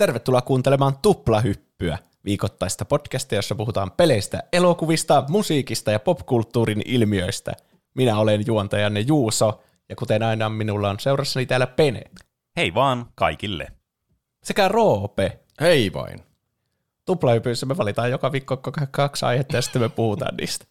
Tervetuloa 0.00 0.42
kuuntelemaan 0.42 0.98
Tuplahyppyä, 1.02 1.98
viikoittaista 2.24 2.84
podcastia, 2.84 3.38
jossa 3.38 3.54
puhutaan 3.54 3.90
peleistä, 3.90 4.42
elokuvista, 4.52 5.24
musiikista 5.28 5.90
ja 5.90 5.98
popkulttuurin 5.98 6.82
ilmiöistä. 6.84 7.52
Minä 7.94 8.18
olen 8.18 8.42
juontajanne 8.46 9.00
Juuso, 9.00 9.62
ja 9.88 9.96
kuten 9.96 10.22
aina 10.22 10.48
minulla 10.48 10.90
on 10.90 11.00
seurassani 11.00 11.46
täällä 11.46 11.66
Pene. 11.66 12.02
Hei 12.56 12.74
vaan 12.74 13.06
kaikille. 13.14 13.66
Sekä 14.42 14.68
Roope. 14.68 15.38
Hei 15.60 15.92
vain. 15.92 16.22
Tuplahypyissä 17.04 17.66
me 17.66 17.76
valitaan 17.76 18.10
joka 18.10 18.32
viikko 18.32 18.56
kaksi 18.90 19.24
aihetta 19.26 19.56
ja 19.56 19.62
sitten 19.62 19.82
me 19.82 19.88
puhutaan 19.88 20.36
niistä. 20.36 20.64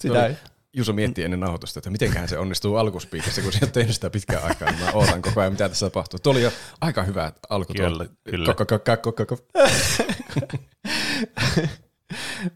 Sitä 0.00 0.34
ei. 0.74 0.78
Juso 0.78 0.92
miettii 0.92 1.24
ennen 1.24 1.40
nauhoitusta, 1.40 1.78
että 1.78 1.90
mitenköhän 1.90 2.28
se 2.28 2.38
onnistuu 2.38 2.76
alkuspiikissä, 2.76 3.42
kun 3.42 3.52
se 3.52 3.58
on 3.62 3.72
tehnyt 3.72 3.94
sitä 3.94 4.10
pitkään 4.10 4.44
aikaa, 4.44 4.70
niin 4.70 4.84
mä 4.84 4.90
ootan 4.92 5.22
koko 5.22 5.40
ajan, 5.40 5.52
mitä 5.52 5.68
tässä 5.68 5.86
tapahtuu. 5.86 6.18
Tuo 6.18 6.32
oli 6.32 6.42
jo 6.42 6.52
aika 6.80 7.02
hyvä 7.02 7.32
alku. 7.48 7.72
Kyllä, 7.76 8.06
kyllä. 8.30 8.46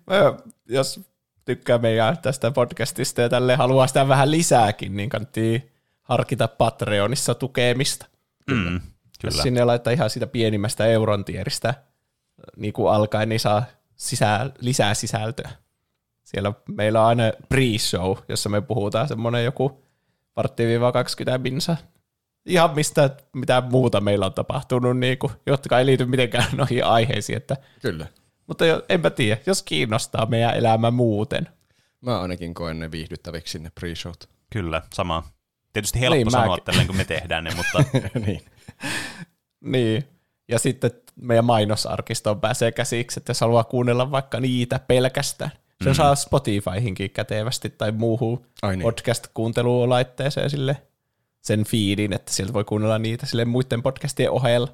Jos 0.69 1.01
tykkää 1.45 1.79
meidän 1.79 2.19
tästä 2.19 2.51
podcastista 2.51 3.21
ja 3.21 3.29
tälle 3.29 3.57
haluaa 3.57 3.87
sitä 3.87 4.09
vähän 4.09 4.31
lisääkin, 4.31 4.97
niin 4.97 5.09
kannattaa 5.09 5.43
harkita 6.03 6.49
Patreonissa 6.49 7.35
tukemista. 7.35 8.07
Mm, 8.51 8.75
Jos 8.75 8.81
kyllä. 9.21 9.43
sinne 9.43 9.65
laittaa 9.65 9.93
ihan 9.93 10.11
siitä 10.11 10.27
pienimmästä 10.27 10.87
euron 10.87 11.25
tieristä 11.25 11.75
niin 12.57 12.73
kuin 12.73 12.93
alkaen, 12.93 13.29
niin 13.29 13.41
saa 13.41 13.65
sisää, 13.97 14.51
lisää 14.59 14.95
sisältöä. 14.95 15.51
Siellä 16.27 16.53
meillä 16.69 17.01
on 17.01 17.07
aina 17.07 17.23
pre-show, 17.55 18.19
jossa 18.29 18.49
me 18.49 18.61
puhutaan 18.61 19.09
semmoinen 19.09 19.45
joku 19.45 19.83
vartti-20 20.37 21.39
minsa. 21.39 21.77
Ihan 22.47 22.75
mistä, 22.75 23.11
mitä 23.37 23.63
muuta 23.71 24.01
meillä 24.01 24.27
on 24.27 24.35
tapahtunut, 24.35 24.99
niin 24.99 25.19
kuin, 25.19 25.33
jotka 25.47 25.79
ei 25.79 25.87
liity 25.87 26.07
mitenkään 26.07 26.47
noihin 26.57 26.85
aiheisiin. 26.85 27.37
Että, 27.37 27.57
Kyllä. 27.83 28.07
mutta 28.47 28.67
jo, 28.67 28.83
enpä 28.89 29.11
tiedä, 29.11 29.41
jos 29.47 29.63
kiinnostaa 29.63 30.27
meidän 30.27 30.55
elämä 30.57 30.91
muuten. 30.91 31.49
Mä 32.01 32.21
ainakin 32.21 32.55
koen 32.55 32.79
ne 32.79 32.91
viihdyttäviksi 32.91 33.59
ne 33.59 33.71
pre-showt. 33.81 34.29
Kyllä, 34.53 34.83
sama. 34.95 35.23
Tietysti 35.73 36.01
helppo 36.01 36.15
Niin, 36.15 36.25
niin, 36.25 36.33
sanoa 36.33 36.49
mäkin. 36.49 36.65
tälleen, 36.65 36.87
kun 36.87 36.97
me 36.97 37.05
tehdään 37.05 37.45
ne, 37.45 37.51
mutta 37.55 37.85
niin. 38.27 38.43
Niin. 39.61 40.05
Ja 40.49 40.59
sitten 40.59 40.91
meidän 41.17 41.45
mainosarkistoon 41.45 42.41
pääsee 42.41 42.73
käsiksi, 42.73 43.21
että 43.21 43.31
jos 43.31 43.41
haluaa 43.41 43.65
kuunnella 43.65 44.11
vaikka 44.11 44.41
niitä 44.41 44.79
pelkästään. 44.79 45.51
Se 45.85 45.91
mm. 45.91 45.95
saa 45.95 46.15
Spotifyhinkin 46.15 47.11
kätevästi 47.11 47.71
tai 47.71 47.93
muuhun 47.93 48.47
Ai 48.63 48.77
niin. 48.77 48.83
podcast-kuuntelulaitteeseen 48.83 50.51
sille 50.51 50.77
sen 51.43 51.65
feedin, 51.65 52.13
että 52.13 52.33
sieltä 52.33 52.53
voi 52.53 52.65
kuunnella 52.65 52.99
niitä 52.99 53.27
sille 53.27 53.45
muiden 53.45 53.83
podcastien 53.83 54.31
ohella. 54.31 54.69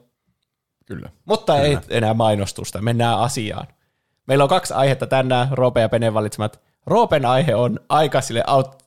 Kyllä. 0.86 1.10
Mutta 1.24 1.58
ei 1.60 1.78
enää 1.90 2.14
mainostusta, 2.14 2.82
mennään 2.82 3.18
asiaan. 3.18 3.66
Meillä 4.26 4.44
on 4.44 4.48
kaksi 4.50 4.74
aihetta 4.74 5.06
tänään, 5.06 5.48
Roope 5.50 5.80
ja 5.80 5.88
Pene 5.88 6.14
valitsemat. 6.14 6.60
Roopen 6.86 7.24
aihe 7.26 7.54
on 7.54 7.80
aika 7.88 8.20
sille 8.20 8.44
out, 8.46 8.82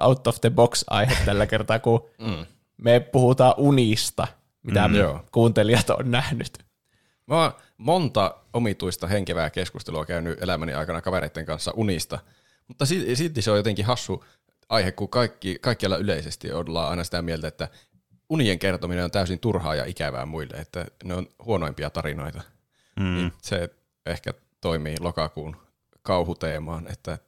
out 0.00 0.26
of 0.26 0.40
the 0.40 0.50
box 0.50 0.84
aihe 0.90 1.16
tällä 1.24 1.46
kertaa, 1.46 1.78
kun 1.78 2.04
Mm. 2.26 2.46
me 2.76 3.00
puhutaan 3.00 3.54
unista, 3.56 4.26
mitä 4.62 4.88
Mm, 4.88 4.94
mm, 4.94 5.00
joo. 5.00 5.20
kuuntelijat 5.32 5.90
on 5.90 6.10
nähnyt. 6.10 6.58
Mä 7.26 7.42
oon 7.42 7.52
monta 7.80 8.34
omituista 8.52 9.06
henkevää 9.06 9.50
keskustelua 9.50 10.06
käynyt 10.06 10.42
elämäni 10.42 10.74
aikana 10.74 11.00
kavereiden 11.00 11.46
kanssa 11.46 11.72
unista, 11.76 12.18
mutta 12.68 12.86
si- 12.86 13.16
silti 13.16 13.42
se 13.42 13.50
on 13.50 13.56
jotenkin 13.56 13.84
hassu 13.84 14.24
aihe, 14.68 14.92
kun 14.92 15.08
kaikki, 15.08 15.58
kaikkialla 15.60 15.96
yleisesti 15.96 16.52
ollaan 16.52 16.90
aina 16.90 17.04
sitä 17.04 17.22
mieltä, 17.22 17.48
että 17.48 17.68
unien 18.28 18.58
kertominen 18.58 19.04
on 19.04 19.10
täysin 19.10 19.38
turhaa 19.40 19.74
ja 19.74 19.84
ikävää 19.84 20.26
muille, 20.26 20.56
että 20.56 20.86
ne 21.04 21.14
on 21.14 21.26
huonoimpia 21.44 21.90
tarinoita. 21.90 22.42
mm, 23.00 23.04
Niin 23.14 23.32
se 23.42 23.70
ehkä 24.06 24.34
toimii 24.60 24.96
lokakuun 25.00 25.56
kauhuteemaan, 26.02 26.86
että 26.92 27.18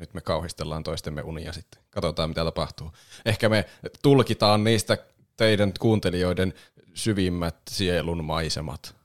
nyt 0.00 0.14
me 0.14 0.20
kauhistellaan 0.20 0.82
toistemme 0.82 1.22
unia 1.22 1.52
sitten. 1.52 1.82
Katsotaan, 1.90 2.30
mitä 2.30 2.44
tapahtuu. 2.44 2.92
Ehkä 3.24 3.48
me 3.48 3.64
tulkitaan 4.02 4.64
niistä 4.64 4.98
teidän 5.36 5.72
kuuntelijoiden 5.80 6.54
syvimmät 6.94 7.56
sielun 7.70 8.24
maisemat. 8.24 8.96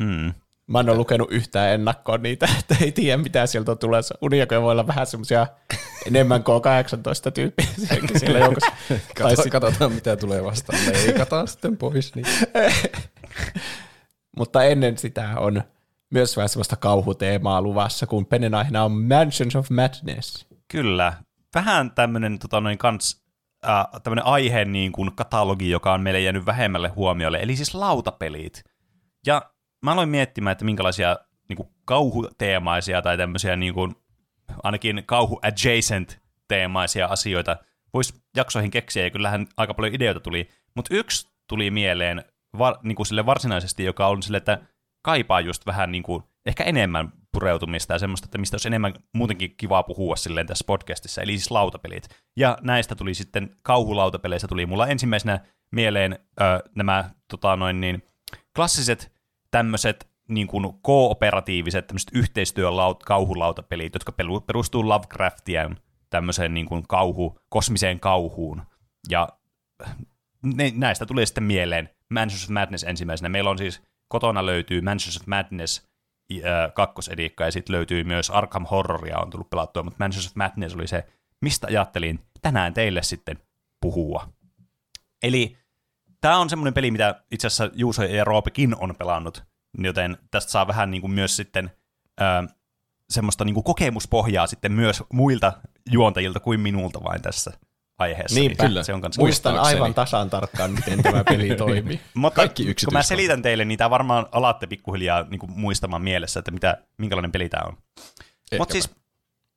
mm. 0.00 0.32
Mä 0.66 0.80
en 0.80 0.88
ole 0.88 0.96
lukenut 0.96 1.32
yhtään 1.32 1.70
ennakkoon 1.70 2.22
niitä, 2.22 2.48
että 2.58 2.76
ei 2.80 2.92
tiedä 2.92 3.22
mitä 3.22 3.46
sieltä 3.46 3.72
on 3.72 3.78
tulossa. 3.78 4.14
Uniakoja 4.22 4.62
voi 4.62 4.72
olla 4.72 4.86
vähän 4.86 5.06
semmoisia 5.06 5.46
enemmän 6.06 6.40
K18 6.40 7.30
tyyppiä 7.32 7.66
siellä 8.18 8.38
joukossa. 8.38 8.72
Tai 8.88 8.98
Kato, 9.14 9.42
sit- 9.42 9.52
katsotaan, 9.52 9.92
mitä 9.92 10.16
tulee 10.16 10.44
vastaan. 10.44 10.78
Leikataan 10.92 11.48
sitten 11.48 11.76
pois. 11.76 12.14
Niin. 12.14 12.26
Mutta 14.36 14.64
ennen 14.64 14.98
sitä 14.98 15.28
on 15.36 15.62
myös 16.10 16.36
vähän 16.36 16.48
semmoista 16.48 16.76
kauhuteemaa 16.76 17.62
luvassa, 17.62 18.06
kun 18.06 18.26
Penen 18.26 18.54
aiheena 18.54 18.84
on 18.84 18.92
Mansions 18.92 19.56
of 19.56 19.70
Madness. 19.70 20.46
Kyllä. 20.68 21.12
Vähän 21.54 21.90
tämmöinen 21.90 22.38
tota, 22.38 22.60
noin 22.60 22.78
kans, 22.78 23.24
äh, 23.68 23.86
tämmönen 24.02 24.24
aihe 24.24 24.64
niin 24.64 24.92
kuin 24.92 25.16
katalogi, 25.16 25.70
joka 25.70 25.92
on 25.92 26.00
meille 26.00 26.20
jäänyt 26.20 26.46
vähemmälle 26.46 26.88
huomiolle, 26.88 27.38
eli 27.38 27.56
siis 27.56 27.74
lautapelit. 27.74 28.64
Ja 29.26 29.42
mä 29.84 29.92
aloin 29.92 30.08
miettimään, 30.08 30.52
että 30.52 30.64
minkälaisia 30.64 31.16
niin 31.48 31.56
kuin 31.56 31.68
kauhuteemaisia 31.84 33.02
tai 33.02 33.16
tämmöisiä 33.16 33.56
niin 33.56 33.74
kuin, 33.74 33.96
ainakin 34.62 35.02
kauhu-adjacent 35.06 36.18
teemaisia 36.48 37.06
asioita 37.06 37.56
voisi 37.94 38.14
jaksoihin 38.36 38.70
keksiä, 38.70 39.04
ja 39.04 39.10
kyllähän 39.10 39.46
aika 39.56 39.74
paljon 39.74 39.94
ideoita 39.94 40.20
tuli. 40.20 40.48
Mutta 40.76 40.94
yksi 40.94 41.28
tuli 41.48 41.70
mieleen 41.70 42.24
var, 42.58 42.76
niin 42.82 42.96
kuin 42.96 43.06
sille 43.06 43.26
varsinaisesti, 43.26 43.84
joka 43.84 44.06
on 44.06 44.22
sille, 44.22 44.36
että 44.36 44.58
kaipaa 45.02 45.40
just 45.40 45.66
vähän 45.66 45.92
niin 45.92 46.02
kuin, 46.02 46.22
ehkä 46.46 46.64
enemmän 46.64 47.12
pureutumista 47.32 47.92
ja 47.92 47.98
semmoista, 47.98 48.26
että 48.26 48.38
mistä 48.38 48.54
olisi 48.54 48.68
enemmän 48.68 48.94
muutenkin 49.14 49.56
kivaa 49.56 49.82
puhua 49.82 50.16
silleen 50.16 50.46
tässä 50.46 50.64
podcastissa, 50.66 51.22
eli 51.22 51.32
siis 51.32 51.50
lautapelit. 51.50 52.08
Ja 52.36 52.58
näistä 52.62 52.94
tuli 52.94 53.14
sitten, 53.14 53.56
kauhulautapeleissä 53.62 54.48
tuli 54.48 54.66
mulla 54.66 54.86
ensimmäisenä 54.86 55.40
mieleen 55.72 56.18
ö, 56.40 56.44
nämä 56.74 57.10
tota 57.30 57.56
noin 57.56 57.80
niin, 57.80 58.02
klassiset 58.56 59.13
tämmöiset 59.54 60.10
niin 60.28 60.46
kuin 60.46 60.72
kooperatiiviset 60.82 61.86
tämmöiset 61.86 62.10
yhteistyölaut, 62.14 63.02
kauhulautapelit, 63.02 63.94
jotka 63.94 64.12
perustuu 64.46 64.88
Lovecraftian 64.88 65.76
tämmöiseen 66.10 66.54
niin 66.54 66.66
kuin 66.66 66.82
kauhu, 66.88 67.38
kosmiseen 67.48 68.00
kauhuun. 68.00 68.62
Ja 69.10 69.28
ne, 70.42 70.72
näistä 70.74 71.06
tulee 71.06 71.26
sitten 71.26 71.44
mieleen 71.44 71.88
Mansions 72.10 72.44
of 72.44 72.50
Madness 72.50 72.84
ensimmäisenä. 72.84 73.28
Meillä 73.28 73.50
on 73.50 73.58
siis, 73.58 73.82
kotona 74.08 74.46
löytyy 74.46 74.80
Mansions 74.80 75.16
of 75.16 75.26
Madness 75.26 75.88
äh, 76.32 76.74
kakkosedikka, 76.74 77.44
ja 77.44 77.52
sitten 77.52 77.76
löytyy 77.76 78.04
myös 78.04 78.30
Arkham 78.30 78.66
Horroria 78.70 79.18
on 79.18 79.30
tullut 79.30 79.50
pelattua, 79.50 79.82
mutta 79.82 80.04
Mansions 80.04 80.26
of 80.26 80.34
Madness 80.34 80.74
oli 80.74 80.86
se, 80.86 81.06
mistä 81.40 81.66
ajattelin 81.66 82.20
tänään 82.42 82.74
teille 82.74 83.02
sitten 83.02 83.38
puhua. 83.80 84.28
Eli 85.22 85.56
tämä 86.24 86.38
on 86.38 86.50
semmoinen 86.50 86.74
peli, 86.74 86.90
mitä 86.90 87.14
itse 87.30 87.46
asiassa 87.46 87.70
Juuso 87.74 88.02
ja 88.02 88.24
Roopekin 88.24 88.76
on 88.78 88.94
pelannut, 88.98 89.42
joten 89.78 90.18
tästä 90.30 90.52
saa 90.52 90.66
vähän 90.66 90.90
niin 90.90 91.00
kuin 91.00 91.10
myös 91.10 91.36
sitten 91.36 91.70
ö, 92.20 92.24
semmoista 93.10 93.44
niin 93.44 93.54
kuin 93.54 93.64
kokemuspohjaa 93.64 94.46
sitten 94.46 94.72
myös 94.72 95.02
muilta 95.12 95.52
juontajilta 95.90 96.40
kuin 96.40 96.60
minulta 96.60 97.04
vain 97.04 97.22
tässä 97.22 97.52
aiheessa. 97.98 98.40
Niinpä. 98.40 98.62
Niin 98.62 98.68
Kyllä. 98.68 98.82
Se 98.82 98.94
on 98.94 99.00
kans 99.00 99.18
Muistan 99.18 99.58
aivan 99.58 99.94
tasan 99.94 100.30
tarkkaan, 100.30 100.70
miten 100.70 101.02
tämä 101.02 101.24
peli 101.24 101.56
toimii. 101.56 102.00
Mutta 102.14 102.36
Kaikki 102.36 102.64
kun 102.64 102.92
mä 102.92 103.02
selitän 103.02 103.42
teille, 103.42 103.64
niin 103.64 103.78
tämä 103.78 103.90
varmaan 103.90 104.26
alatte 104.32 104.66
pikkuhiljaa 104.66 105.22
niin 105.22 105.38
kuin 105.38 105.52
muistamaan 105.52 106.02
mielessä, 106.02 106.38
että 106.38 106.50
mitä, 106.50 106.78
minkälainen 106.98 107.32
peli 107.32 107.48
tämä 107.48 107.62
on. 107.66 107.76
Mutta 108.58 108.72
siis, 108.72 108.90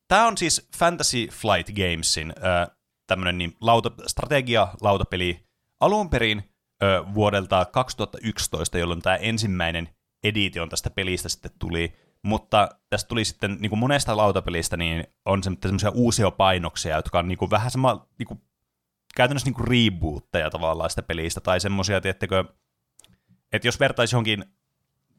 tämä 0.08 0.26
on 0.26 0.38
siis 0.38 0.68
Fantasy 0.76 1.26
Flight 1.26 1.70
Gamesin 1.76 2.32
äh, 2.44 2.76
tämmöinen 3.06 3.38
niin 3.38 3.56
lauta, 3.60 3.90
strategia-lautapeli 4.06 5.40
alun 5.80 6.10
perin 6.10 6.50
vuodelta 7.14 7.64
2011, 7.64 8.78
jolloin 8.78 9.02
tämä 9.02 9.16
ensimmäinen 9.16 9.88
edition 10.24 10.68
tästä 10.68 10.90
pelistä 10.90 11.28
sitten 11.28 11.50
tuli, 11.58 11.92
mutta 12.22 12.68
tästä 12.90 13.08
tuli 13.08 13.24
sitten 13.24 13.56
niin 13.60 13.70
kuin 13.70 13.78
monesta 13.78 14.16
lautapelistä, 14.16 14.76
niin 14.76 15.06
on 15.24 15.42
semmoisia 15.42 15.90
uusia 15.90 16.30
painoksia, 16.30 16.96
jotka 16.96 17.18
on 17.18 17.28
niin 17.28 17.38
kuin 17.38 17.50
vähän 17.50 17.70
sama, 17.70 18.06
niin 18.18 18.26
kuin, 18.26 18.42
käytännössä 19.14 19.46
niin 19.46 19.54
kuin 19.54 19.68
rebootteja 19.68 20.50
tavallaan 20.50 20.90
sitä 20.90 21.02
pelistä, 21.02 21.40
tai 21.40 21.60
semmoisia, 21.60 22.00
tiettekö, 22.00 22.44
että 23.52 23.68
jos 23.68 23.80
vertaisi 23.80 24.14
johonkin 24.14 24.44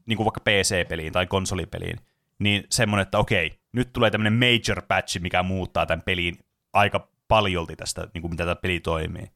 niin 0.06 0.16
kuin 0.16 0.24
vaikka 0.24 0.40
PC-peliin 0.40 1.12
tai 1.12 1.26
konsolipeliin, 1.26 1.96
niin 2.38 2.64
semmoinen, 2.70 3.02
että 3.02 3.18
okei, 3.18 3.60
nyt 3.72 3.92
tulee 3.92 4.10
tämmöinen 4.10 4.38
major 4.38 4.82
patch, 4.88 5.20
mikä 5.20 5.42
muuttaa 5.42 5.86
tämän 5.86 6.02
pelin 6.02 6.38
aika 6.72 7.08
paljolti 7.28 7.76
tästä, 7.76 8.08
niin 8.14 8.22
kuin 8.22 8.30
mitä 8.30 8.44
tämä 8.44 8.56
peli 8.56 8.80
toimii. 8.80 9.30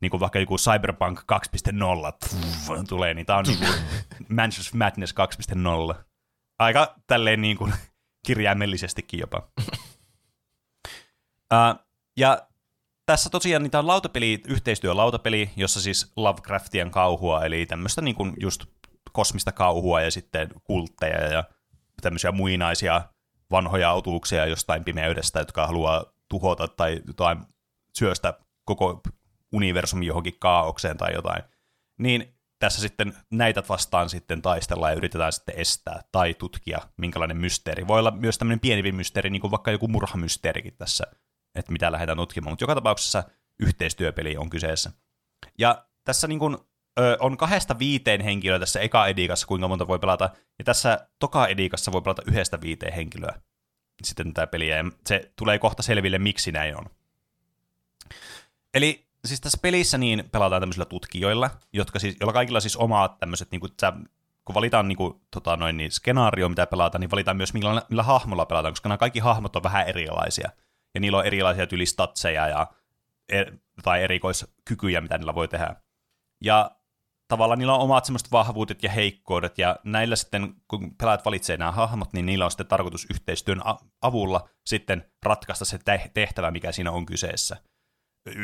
Niin 0.00 0.10
kuin 0.10 0.20
vaikka 0.20 0.38
joku 0.38 0.56
Cyberpunk 0.56 1.20
2.0 1.20 1.26
pff, 2.24 2.70
tulee, 2.88 3.14
niin 3.14 3.26
tämä 3.26 3.38
on 3.38 3.44
niin 3.48 3.58
kuin 3.58 3.74
Mansions 4.28 4.68
of 4.68 4.74
Madness 4.74 5.14
2.0. 5.94 6.04
Aika 6.58 6.94
tälleen 7.06 7.40
niin 7.40 7.56
kuin 7.56 7.74
kirjaimellisestikin 8.26 9.20
jopa. 9.20 9.48
uh, 11.52 11.84
ja 12.16 12.48
tässä 13.06 13.30
tosiaan 13.30 13.62
niitä 13.62 13.78
on 13.78 13.86
lautapeli, 13.86 14.42
yhteistyölautapeli, 14.48 15.50
jossa 15.56 15.80
siis 15.80 16.12
Lovecraftian 16.16 16.90
kauhua, 16.90 17.44
eli 17.44 17.66
tämmöistä 17.66 18.00
niin 18.00 18.16
kuin 18.16 18.32
just 18.40 18.64
kosmista 19.12 19.52
kauhua 19.52 20.00
ja 20.00 20.10
sitten 20.10 20.48
kultteja 20.64 21.32
ja 21.32 21.44
tämmöisiä 22.02 22.32
muinaisia 22.32 23.02
vanhoja 23.50 23.90
autuuksia 23.90 24.46
jostain 24.46 24.84
pimeydestä, 24.84 25.38
jotka 25.38 25.66
haluaa 25.66 26.04
tuhota 26.28 26.68
tai 26.68 27.02
jotain 27.06 27.38
syöstä 27.98 28.34
koko 28.64 29.00
universumi 29.54 30.06
johonkin 30.06 30.36
kaaukseen 30.38 30.96
tai 30.96 31.14
jotain. 31.14 31.42
Niin 31.98 32.34
tässä 32.58 32.80
sitten 32.80 33.14
näitä 33.30 33.62
vastaan 33.68 34.08
sitten 34.08 34.42
taistellaan 34.42 34.92
ja 34.92 34.96
yritetään 34.96 35.32
sitten 35.32 35.58
estää 35.58 36.02
tai 36.12 36.34
tutkia, 36.34 36.78
minkälainen 36.96 37.36
mysteeri. 37.36 37.86
Voi 37.86 37.98
olla 37.98 38.10
myös 38.10 38.38
tämmöinen 38.38 38.60
pieni 38.60 38.92
mysteeri, 38.92 39.30
niin 39.30 39.40
kuin 39.40 39.50
vaikka 39.50 39.70
joku 39.70 39.88
murhamysteerikin 39.88 40.76
tässä, 40.76 41.04
että 41.54 41.72
mitä 41.72 41.92
lähdetään 41.92 42.18
tutkimaan. 42.18 42.52
Mutta 42.52 42.62
joka 42.62 42.74
tapauksessa 42.74 43.24
yhteistyöpeli 43.60 44.36
on 44.36 44.50
kyseessä. 44.50 44.92
Ja 45.58 45.84
tässä 46.04 46.26
niin 46.26 46.38
kuin, 46.38 46.56
ö, 46.98 47.16
on 47.20 47.36
kahdesta 47.36 47.78
viiteen 47.78 48.20
henkilöä 48.20 48.58
tässä 48.58 48.80
eka 48.80 49.06
edikassa, 49.06 49.46
kuinka 49.46 49.68
monta 49.68 49.88
voi 49.88 49.98
pelata, 49.98 50.30
ja 50.58 50.64
tässä 50.64 51.08
toka 51.18 51.46
edikassa 51.46 51.92
voi 51.92 52.02
pelata 52.02 52.22
yhdestä 52.26 52.60
viiteen 52.60 52.92
henkilöä 52.92 53.40
sitten 54.02 54.34
tämä 54.34 54.46
peliä, 54.46 54.76
ja 54.76 54.84
se 55.06 55.32
tulee 55.36 55.58
kohta 55.58 55.82
selville, 55.82 56.18
miksi 56.18 56.52
näin 56.52 56.76
on. 56.76 56.84
Eli 58.74 59.03
siis 59.24 59.40
tässä 59.40 59.58
pelissä 59.62 59.98
niin 59.98 60.28
pelataan 60.32 60.62
tämmöisillä 60.62 60.84
tutkijoilla, 60.84 61.50
jotka 61.72 61.98
siis, 61.98 62.16
joilla 62.20 62.32
kaikilla 62.32 62.60
siis 62.60 62.76
omat 62.76 63.18
tämmöiset, 63.18 63.50
niin 63.50 63.60
kuin, 63.60 63.72
sä, 63.80 63.92
kun 64.44 64.54
valitaan 64.54 64.88
niin 64.88 64.96
kuin, 64.96 65.20
tota, 65.30 65.56
noin, 65.56 65.76
niin 65.76 65.90
skenaario, 65.90 66.48
mitä 66.48 66.66
pelataan, 66.66 67.00
niin 67.00 67.10
valitaan 67.10 67.36
myös 67.36 67.54
millä, 67.54 67.82
millä 67.90 68.02
hahmolla 68.02 68.46
pelataan, 68.46 68.72
koska 68.72 68.88
nämä 68.88 68.98
kaikki 68.98 69.18
hahmot 69.18 69.56
on 69.56 69.62
vähän 69.62 69.88
erilaisia. 69.88 70.50
Ja 70.94 71.00
niillä 71.00 71.18
on 71.18 71.26
erilaisia 71.26 71.66
tylistatseja 71.66 72.48
ja 72.48 72.66
er, 73.28 73.52
tai 73.82 74.02
erikoiskykyjä, 74.02 75.00
mitä 75.00 75.18
niillä 75.18 75.34
voi 75.34 75.48
tehdä. 75.48 75.76
Ja 76.44 76.70
tavallaan 77.28 77.58
niillä 77.58 77.74
on 77.74 77.80
omat 77.80 78.04
semmoiset 78.04 78.32
vahvuudet 78.32 78.82
ja 78.82 78.90
heikkoudet, 78.90 79.58
ja 79.58 79.76
näillä 79.84 80.16
sitten, 80.16 80.54
kun 80.68 80.94
pelaajat 80.96 81.24
valitsee 81.24 81.56
nämä 81.56 81.72
hahmot, 81.72 82.12
niin 82.12 82.26
niillä 82.26 82.44
on 82.44 82.50
sitten 82.50 82.66
tarkoitus 82.66 83.06
yhteistyön 83.10 83.62
avulla 84.02 84.48
sitten 84.66 85.10
ratkaista 85.22 85.64
se 85.64 85.78
tehtävä, 86.14 86.50
mikä 86.50 86.72
siinä 86.72 86.90
on 86.90 87.06
kyseessä. 87.06 87.56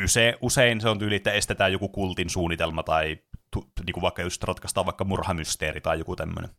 Use, 0.03 0.37
usein 0.41 0.81
se 0.81 0.89
on 0.89 0.99
tyyli, 0.99 1.15
että 1.15 1.31
estetään 1.31 1.71
joku 1.71 1.89
kultin 1.89 2.29
suunnitelma, 2.29 2.83
tai 2.83 3.17
tu, 3.51 3.71
niin 3.85 3.93
kuin 3.93 4.01
vaikka 4.01 4.21
just 4.21 4.43
ratkaistaan 4.43 4.85
vaikka 4.85 5.03
murhamysteeri 5.03 5.81
tai 5.81 5.99
joku 5.99 6.15
tämmöinen. 6.15 6.51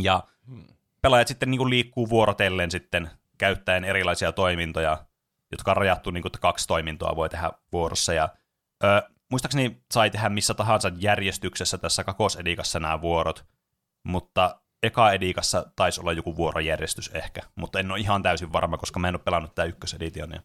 Ja 0.00 0.22
hmm. 0.46 0.64
pelaajat 1.02 1.28
sitten 1.28 1.50
niin 1.50 1.58
kuin 1.58 1.70
liikkuu 1.70 2.08
vuorotellen 2.08 2.70
sitten 2.70 3.10
käyttäen 3.38 3.84
erilaisia 3.84 4.32
toimintoja, 4.32 5.04
jotka 5.52 5.70
on 5.70 5.76
rajattu, 5.76 6.10
niin 6.10 6.22
kuin, 6.22 6.28
että 6.28 6.38
kaksi 6.38 6.66
toimintoa 6.66 7.16
voi 7.16 7.28
tehdä 7.28 7.50
vuorossa, 7.72 8.12
ja 8.12 8.28
ö, 8.84 9.02
muistaakseni 9.30 9.82
sai 9.92 10.10
tehdä 10.10 10.28
missä 10.28 10.54
tahansa 10.54 10.90
järjestyksessä 10.96 11.78
tässä 11.78 12.04
kakosedikassa 12.04 12.80
nämä 12.80 13.00
vuorot, 13.00 13.44
mutta 14.02 14.60
eka 14.82 15.12
edikassa 15.12 15.66
taisi 15.76 16.00
olla 16.00 16.12
joku 16.12 16.36
vuorojärjestys 16.36 17.10
ehkä, 17.14 17.40
mutta 17.54 17.80
en 17.80 17.90
ole 17.90 18.00
ihan 18.00 18.22
täysin 18.22 18.52
varma, 18.52 18.78
koska 18.78 19.00
mä 19.00 19.08
en 19.08 19.14
ole 19.14 19.22
pelannut 19.24 19.54
tämä 19.54 19.66
ykköseditionia. 19.66 20.42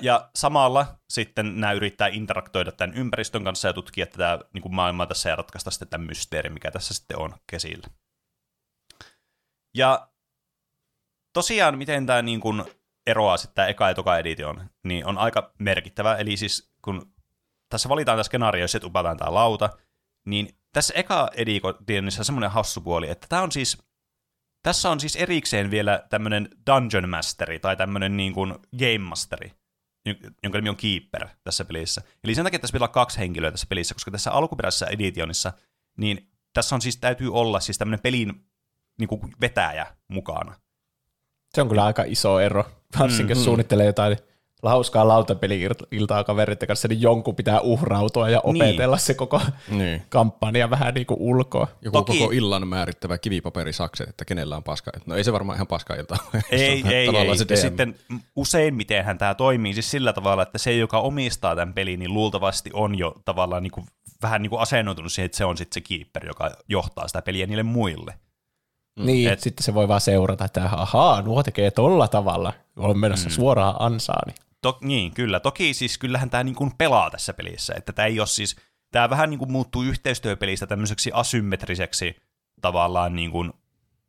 Ja 0.00 0.30
samalla 0.34 0.86
sitten 1.10 1.60
nämä 1.60 1.72
yrittää 1.72 2.08
interaktoida 2.08 2.72
tämän 2.72 2.96
ympäristön 2.96 3.44
kanssa 3.44 3.68
ja 3.68 3.72
tutkia 3.72 4.06
tätä 4.06 4.38
niin 4.54 4.62
kuin 4.62 4.74
maailmaa 4.74 5.06
tässä 5.06 5.28
ja 5.28 5.36
ratkaista 5.36 5.70
sitten 5.70 5.88
tämän 5.88 6.06
mysteeri, 6.06 6.50
mikä 6.50 6.70
tässä 6.70 6.94
sitten 6.94 7.18
on 7.18 7.34
kesillä. 7.46 7.86
Ja 9.74 10.08
tosiaan, 11.32 11.78
miten 11.78 12.06
tämä 12.06 12.22
niin 12.22 12.40
kuin 12.40 12.64
eroaa 13.06 13.36
sitten 13.36 13.54
tämä 13.54 13.68
eka 13.68 13.88
ja 13.88 13.94
toka 13.94 14.18
edition, 14.18 14.70
niin 14.84 15.06
on 15.06 15.18
aika 15.18 15.52
merkittävä. 15.58 16.16
Eli 16.16 16.36
siis 16.36 16.72
kun 16.82 17.12
tässä 17.68 17.88
valitaan 17.88 18.16
tämä 18.16 18.22
skenaario, 18.22 18.64
jos 18.64 18.78
upataan 18.84 19.16
tämä 19.16 19.34
lauta, 19.34 19.70
niin 20.26 20.58
tässä 20.72 20.94
eka 20.96 21.30
editionissa 21.34 22.20
on 22.20 22.24
semmoinen 22.24 22.50
hassu 22.50 22.80
puoli, 22.80 23.08
että 23.08 23.26
tämä 23.28 23.42
on 23.42 23.52
siis, 23.52 23.82
tässä 24.62 24.90
on 24.90 25.00
siis 25.00 25.16
erikseen 25.16 25.70
vielä 25.70 26.06
tämmöinen 26.10 26.48
Dungeon 26.66 27.08
Masteri 27.08 27.58
tai 27.58 27.76
tämmöinen 27.76 28.16
niin 28.16 28.32
kuin 28.32 28.54
Game 28.78 28.98
Masteri, 28.98 29.52
jonka 30.42 30.58
nimi 30.58 30.68
on 30.68 30.76
Keeper 30.76 31.28
tässä 31.44 31.64
pelissä. 31.64 32.02
Eli 32.24 32.34
sen 32.34 32.44
takia 32.44 32.58
tässä 32.58 32.72
pitää 32.72 32.84
olla 32.84 32.92
kaksi 32.92 33.18
henkilöä 33.18 33.50
tässä 33.50 33.66
pelissä, 33.68 33.94
koska 33.94 34.10
tässä 34.10 34.32
alkuperäisessä 34.32 34.86
editionissa, 34.86 35.52
niin 35.98 36.30
tässä 36.54 36.74
on 36.74 36.82
siis, 36.82 36.96
täytyy 36.96 37.32
olla 37.34 37.60
siis 37.60 37.78
tämmöinen 37.78 38.02
pelin 38.02 38.46
niin 38.98 39.08
kuin 39.08 39.20
vetäjä 39.40 39.86
mukana. 40.08 40.54
Se 41.54 41.62
on 41.62 41.68
kyllä 41.68 41.84
aika 41.84 42.04
iso 42.06 42.40
ero, 42.40 42.64
varsinkin 42.98 43.36
mm, 43.36 43.38
jos 43.38 43.44
suunnittelee 43.44 43.86
jotain 43.86 44.16
hauskaa 44.70 45.08
lautapeli-iltaa 45.08 46.24
kaveritten 46.24 46.66
kanssa, 46.66 46.88
niin 46.88 47.02
jonkun 47.02 47.36
pitää 47.36 47.60
uhrautua 47.60 48.30
ja 48.30 48.42
niin. 48.44 48.62
opetella 48.62 48.96
niin. 48.96 49.04
se 49.04 49.14
koko 49.14 49.40
niin. 49.68 50.02
kampanja 50.08 50.70
vähän 50.70 50.94
niin 50.94 51.06
kuin 51.06 51.20
ulkoa. 51.20 51.68
Joku 51.82 51.98
Toki... 51.98 52.18
koko 52.18 52.30
illan 52.30 52.68
määrittävä 52.68 53.18
kivipaperisakset, 53.18 54.08
että 54.08 54.24
kenellä 54.24 54.56
on 54.56 54.62
paska. 54.62 54.90
No 55.06 55.16
ei 55.16 55.24
se 55.24 55.32
varmaan 55.32 55.56
ihan 55.56 55.66
paska 55.66 55.94
ilta. 55.94 56.16
Ei, 56.50 56.82
ei, 56.86 57.16
ei. 57.16 57.36
Se 57.36 57.56
sitten 57.56 57.94
useimmitenhän 58.36 59.18
tämä 59.18 59.34
toimii 59.34 59.74
siis 59.74 59.90
sillä 59.90 60.12
tavalla, 60.12 60.42
että 60.42 60.58
se, 60.58 60.72
joka 60.76 61.00
omistaa 61.00 61.56
tämän 61.56 61.74
pelin, 61.74 61.98
niin 61.98 62.14
luultavasti 62.14 62.70
on 62.72 62.98
jo 62.98 63.14
tavallaan 63.24 63.62
niin 63.62 63.70
kuin, 63.70 63.86
vähän 64.22 64.42
niin 64.42 64.50
kuin 64.50 64.60
asennoitunut 64.60 65.12
siihen, 65.12 65.26
että 65.26 65.38
se 65.38 65.44
on 65.44 65.56
sitten 65.56 65.82
se 65.82 65.88
keeper, 65.88 66.26
joka 66.26 66.50
johtaa 66.68 67.08
sitä 67.08 67.22
peliä 67.22 67.46
niille 67.46 67.62
muille. 67.62 68.14
Mm. 68.98 69.06
Niin, 69.06 69.30
Et, 69.30 69.40
sitten 69.40 69.64
se 69.64 69.74
voi 69.74 69.88
vaan 69.88 70.00
seurata, 70.00 70.44
että 70.44 70.64
ahaa, 70.64 71.22
nuo 71.22 71.42
tekee 71.42 71.70
tolla 71.70 72.08
tavalla, 72.08 72.52
on 72.76 72.98
menossa 72.98 73.28
mm. 73.28 73.32
suoraan 73.32 73.76
ansaani. 73.78 74.34
To, 74.62 74.78
niin, 74.80 75.14
kyllä. 75.14 75.40
Toki 75.40 75.74
siis 75.74 75.98
kyllähän 75.98 76.30
tämä 76.30 76.44
niin 76.44 76.54
kuin 76.54 76.72
pelaa 76.78 77.10
tässä 77.10 77.34
pelissä, 77.34 77.74
että 77.76 77.92
tämä 77.92 78.06
ei 78.06 78.20
ole 78.20 78.26
siis, 78.26 78.56
tämä 78.90 79.10
vähän 79.10 79.30
niin 79.30 79.38
kuin 79.38 79.52
muuttuu 79.52 79.82
yhteistyöpelistä 79.82 80.66
tämmöiseksi 80.66 81.10
asymmetriseksi 81.14 82.16
tavallaan 82.60 83.16
niin 83.16 83.30
kuin 83.30 83.52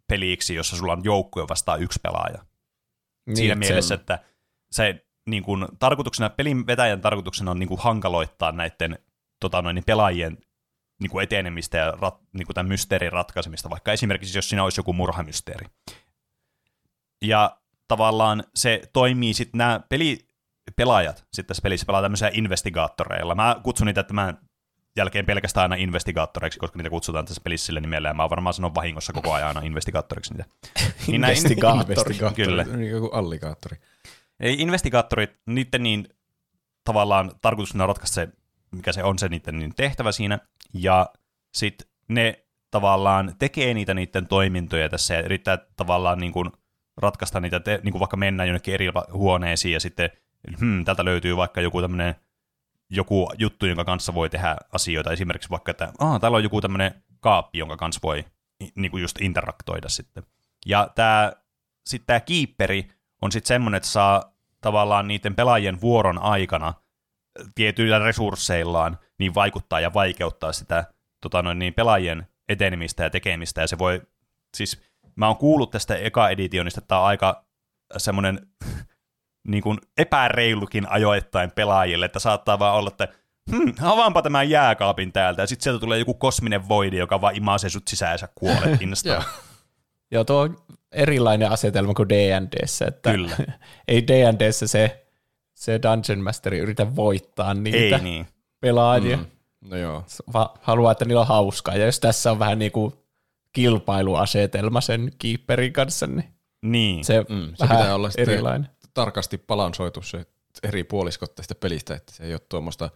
peliksi, 0.08 0.56
jossa 0.56 0.78
sulla 0.78 0.94
on 0.94 1.04
joukkue 1.04 1.48
vastaan 1.50 1.82
yksi 1.82 2.00
pelaaja. 2.04 2.46
Niin, 3.26 3.38
Siinä 3.38 3.56
mielessä, 3.56 3.96
että 3.96 4.20
se 4.72 5.06
niin 5.26 5.44
kuin, 5.44 5.68
tarkoituksena, 5.80 6.30
pelin 6.30 6.68
vetäjän 6.68 7.02
tarkoituksena 7.02 7.52
on 7.52 7.60
niin 7.60 7.70
kuin, 7.70 7.82
hankaloittaa 7.82 8.52
näiden 8.52 9.00
tota 9.40 9.62
noin, 9.62 9.76
niin 9.76 9.86
pelaajien 9.86 10.38
niin 11.02 11.10
kuin 11.10 11.24
etenemistä 11.24 11.78
ja 11.78 11.92
rat, 11.92 12.19
niin 12.33 12.45
kuin 12.45 12.56
tämän 12.56 12.68
mysteerin 12.68 13.12
ratkaisemista, 13.12 13.69
vaikka 13.69 13.92
esimerkiksi 13.92 14.38
jos 14.38 14.50
siinä 14.50 14.64
olisi 14.64 14.80
joku 14.80 14.94
murhamysteeri. 14.94 15.66
Ja 17.22 17.57
tavallaan 17.88 18.44
se 18.56 18.81
toimii 18.94 19.33
sitten 19.33 19.57
nämä 19.57 19.80
peli, 19.90 20.28
pelaajat 20.76 21.18
sitten 21.18 21.46
tässä 21.46 21.62
pelissä 21.62 21.86
pelaa 21.86 22.02
tämmöisiä 22.02 22.30
investigaattoreilla. 22.34 23.36
Mä 23.36 23.56
kutsun 23.64 23.88
niitä 23.88 24.04
tämän 24.04 24.38
jälkeen 24.96 25.26
pelkästään 25.26 25.72
aina 25.72 25.84
investigaattoreiksi, 25.84 26.60
koska 26.60 26.78
niitä 26.78 26.90
kutsutaan 26.90 27.26
tässä 27.26 27.42
pelissä 27.44 27.66
sillä 27.66 27.80
nimellä, 27.80 28.08
ja 28.08 28.14
mä 28.14 28.30
varmaan 28.30 28.54
sanon 28.54 28.76
vahingossa 28.76 29.14
koko 29.14 29.34
ajan 29.34 29.48
aina 29.48 29.62
investigaattoriksi 29.62 30.34
niitä. 30.34 30.46
niin 31.08 31.24
investigaattori. 31.24 32.16
Kyllä. 32.36 32.64
Niin 32.64 32.92
joku 32.92 33.08
alligaattori. 33.08 33.78
Eli 34.40 34.54
investigaattorit, 34.54 35.32
niiden 35.46 35.84
niin 35.84 36.08
tavallaan 36.84 37.32
tarkoituksena 37.42 37.86
ratkaista 37.86 38.16
se, 38.16 38.30
mikä 38.72 38.92
se 38.92 39.04
on 39.04 39.20
se 39.20 39.30
niiden 39.30 39.60
niin 39.60 39.76
tehtävä 39.76 40.12
siinä, 40.12 40.40
ja 40.74 41.10
sitten 41.54 41.88
ne 42.08 42.44
tavallaan 42.72 43.36
tekee 43.40 43.74
niitä 43.74 43.94
niiden 43.94 44.28
toimintoja 44.28 44.90
tässä 44.90 45.14
ja 45.14 45.22
yrittää 45.22 45.58
tavallaan 45.76 46.20
niin 46.20 46.32
kuin 46.32 46.52
ratkaista 46.98 47.40
niitä, 47.40 47.60
te, 47.60 47.80
niin 47.84 47.92
kuin 47.92 48.00
vaikka 48.00 48.18
mennä 48.18 48.46
jonnekin 48.46 48.74
eri 48.74 48.88
huoneisiin 49.14 49.74
ja 49.74 49.80
sitten 49.80 50.10
hmm, 50.59 50.85
täältä 50.85 51.06
löytyy 51.06 51.38
vaikka 51.38 51.62
joku 51.62 51.81
tämmöinen 51.81 52.16
joku 52.90 53.31
juttu, 53.38 53.66
jonka 53.66 53.85
kanssa 53.85 54.14
voi 54.14 54.30
tehdä 54.30 54.56
asioita. 54.73 55.12
Esimerkiksi 55.12 55.50
vaikka, 55.50 55.71
että 55.71 55.94
ah, 56.00 56.19
täällä 56.19 56.35
on 56.35 56.44
joku 56.44 56.62
tämmöinen 56.62 57.04
kaappi, 57.19 57.57
jonka 57.57 57.78
kanssa 57.78 58.00
voi 58.04 58.26
niin 58.76 58.92
kuin 58.92 59.02
just 59.02 59.21
interaktoida 59.21 59.90
sitten. 59.90 60.23
Ja 60.66 60.90
tämä, 60.95 61.31
sitten 61.85 62.07
tämä 62.07 62.19
kiipperi 62.19 62.88
on 63.21 63.31
sitten 63.31 63.47
semmoinen, 63.47 63.78
että 63.78 63.90
saa 63.90 64.33
tavallaan 64.62 65.07
niiden 65.07 65.35
pelaajien 65.35 65.81
vuoron 65.81 66.19
aikana 66.19 66.73
tietyillä 67.56 68.00
resursseillaan 68.00 69.00
niin 69.19 69.35
vaikuttaa 69.35 69.80
ja 69.80 69.94
vaikeuttaa 69.94 70.54
sitä 70.54 70.85
tota 71.21 71.42
noin, 71.42 71.59
niin 71.59 71.73
pelaajien 71.73 72.28
etenemistä 72.50 73.04
ja 73.04 73.09
tekemistä. 73.09 73.62
Ja 73.62 73.68
se 73.68 73.78
voi, 73.78 74.02
siis 74.57 74.81
mä 75.16 75.28
oon 75.28 75.38
kuullut 75.38 75.71
tästä 75.71 75.95
eka-editionista, 75.95 76.80
että 76.80 76.88
tämä 76.88 77.02
on 77.02 77.07
aika 77.07 77.45
semmoinen 77.97 78.47
niin 79.47 79.64
kuin 79.64 79.78
epäreilukin 79.97 80.90
ajoittain 80.90 81.52
pelaajille, 81.52 82.06
että 82.06 82.19
saattaa 82.19 82.59
vaan 82.59 82.76
olla, 82.76 82.90
että 82.90 83.07
hmm, 83.52 83.73
avaanpa 83.81 84.21
tämän 84.21 84.50
jääkaapin 84.50 85.14
täältä, 85.14 85.42
ja 85.42 85.47
sitten 85.47 85.64
sieltä 85.64 85.80
tulee 85.80 86.00
joku 86.00 86.14
kosminen 86.14 86.69
voidi, 86.69 86.97
joka 86.97 87.21
vaan 87.21 87.35
imaisee 87.35 87.69
sut 87.69 87.88
sisään 87.88 88.12
ja 88.12 88.18
sä 88.18 88.30
kuolet 88.35 88.81
insta. 88.81 89.23
Joo, 90.12 90.23
tuo 90.23 90.38
on 90.42 90.57
erilainen 90.92 91.52
asetelma 91.52 91.94
kuin 91.94 92.09
D&Dssä, 92.09 92.85
että 92.85 93.12
Kyllä. 93.12 93.35
ei 93.88 94.07
D&Dssä 94.07 94.68
se, 94.68 95.06
se 95.54 95.80
Dungeon 95.83 96.19
Masteri 96.19 96.59
yritä 96.59 96.95
voittaa 96.95 97.54
niitä 97.54 97.78
ei 97.95 98.04
niin. 98.04 98.28
pelaajia. 98.59 99.18
Mm. 99.18 99.26
No 99.69 99.78
joo. 99.78 100.06
Va- 100.33 100.54
haluaa, 100.62 100.92
että 100.92 101.06
niillä 101.06 101.21
on 101.21 101.28
hauskaa, 101.28 101.76
ja 101.76 101.85
jos 101.85 102.00
tässä 102.00 102.31
on 102.31 102.40
vähän 102.40 102.59
niin 102.59 102.71
kuin 102.71 102.94
kilpailuasetelma 103.54 104.81
sen 104.81 105.12
keeperin 105.19 105.73
kanssa, 105.73 106.07
niin, 106.07 106.33
niin. 106.62 107.06
se, 107.06 107.26
mm, 107.30 107.47
se 107.56 107.68
pitää 107.68 107.95
olla 107.95 108.09
erilainen 108.18 108.69
tarkasti 108.94 109.38
balansoitu 109.38 110.02
se 110.02 110.26
eri 110.64 110.83
puoliskot 110.83 111.35
tästä 111.35 111.56
pelistä, 111.56 111.95
että 111.95 112.12
se 112.12 112.23
ei 112.23 112.33
ole 112.33 112.42
tuommoista 112.50 112.90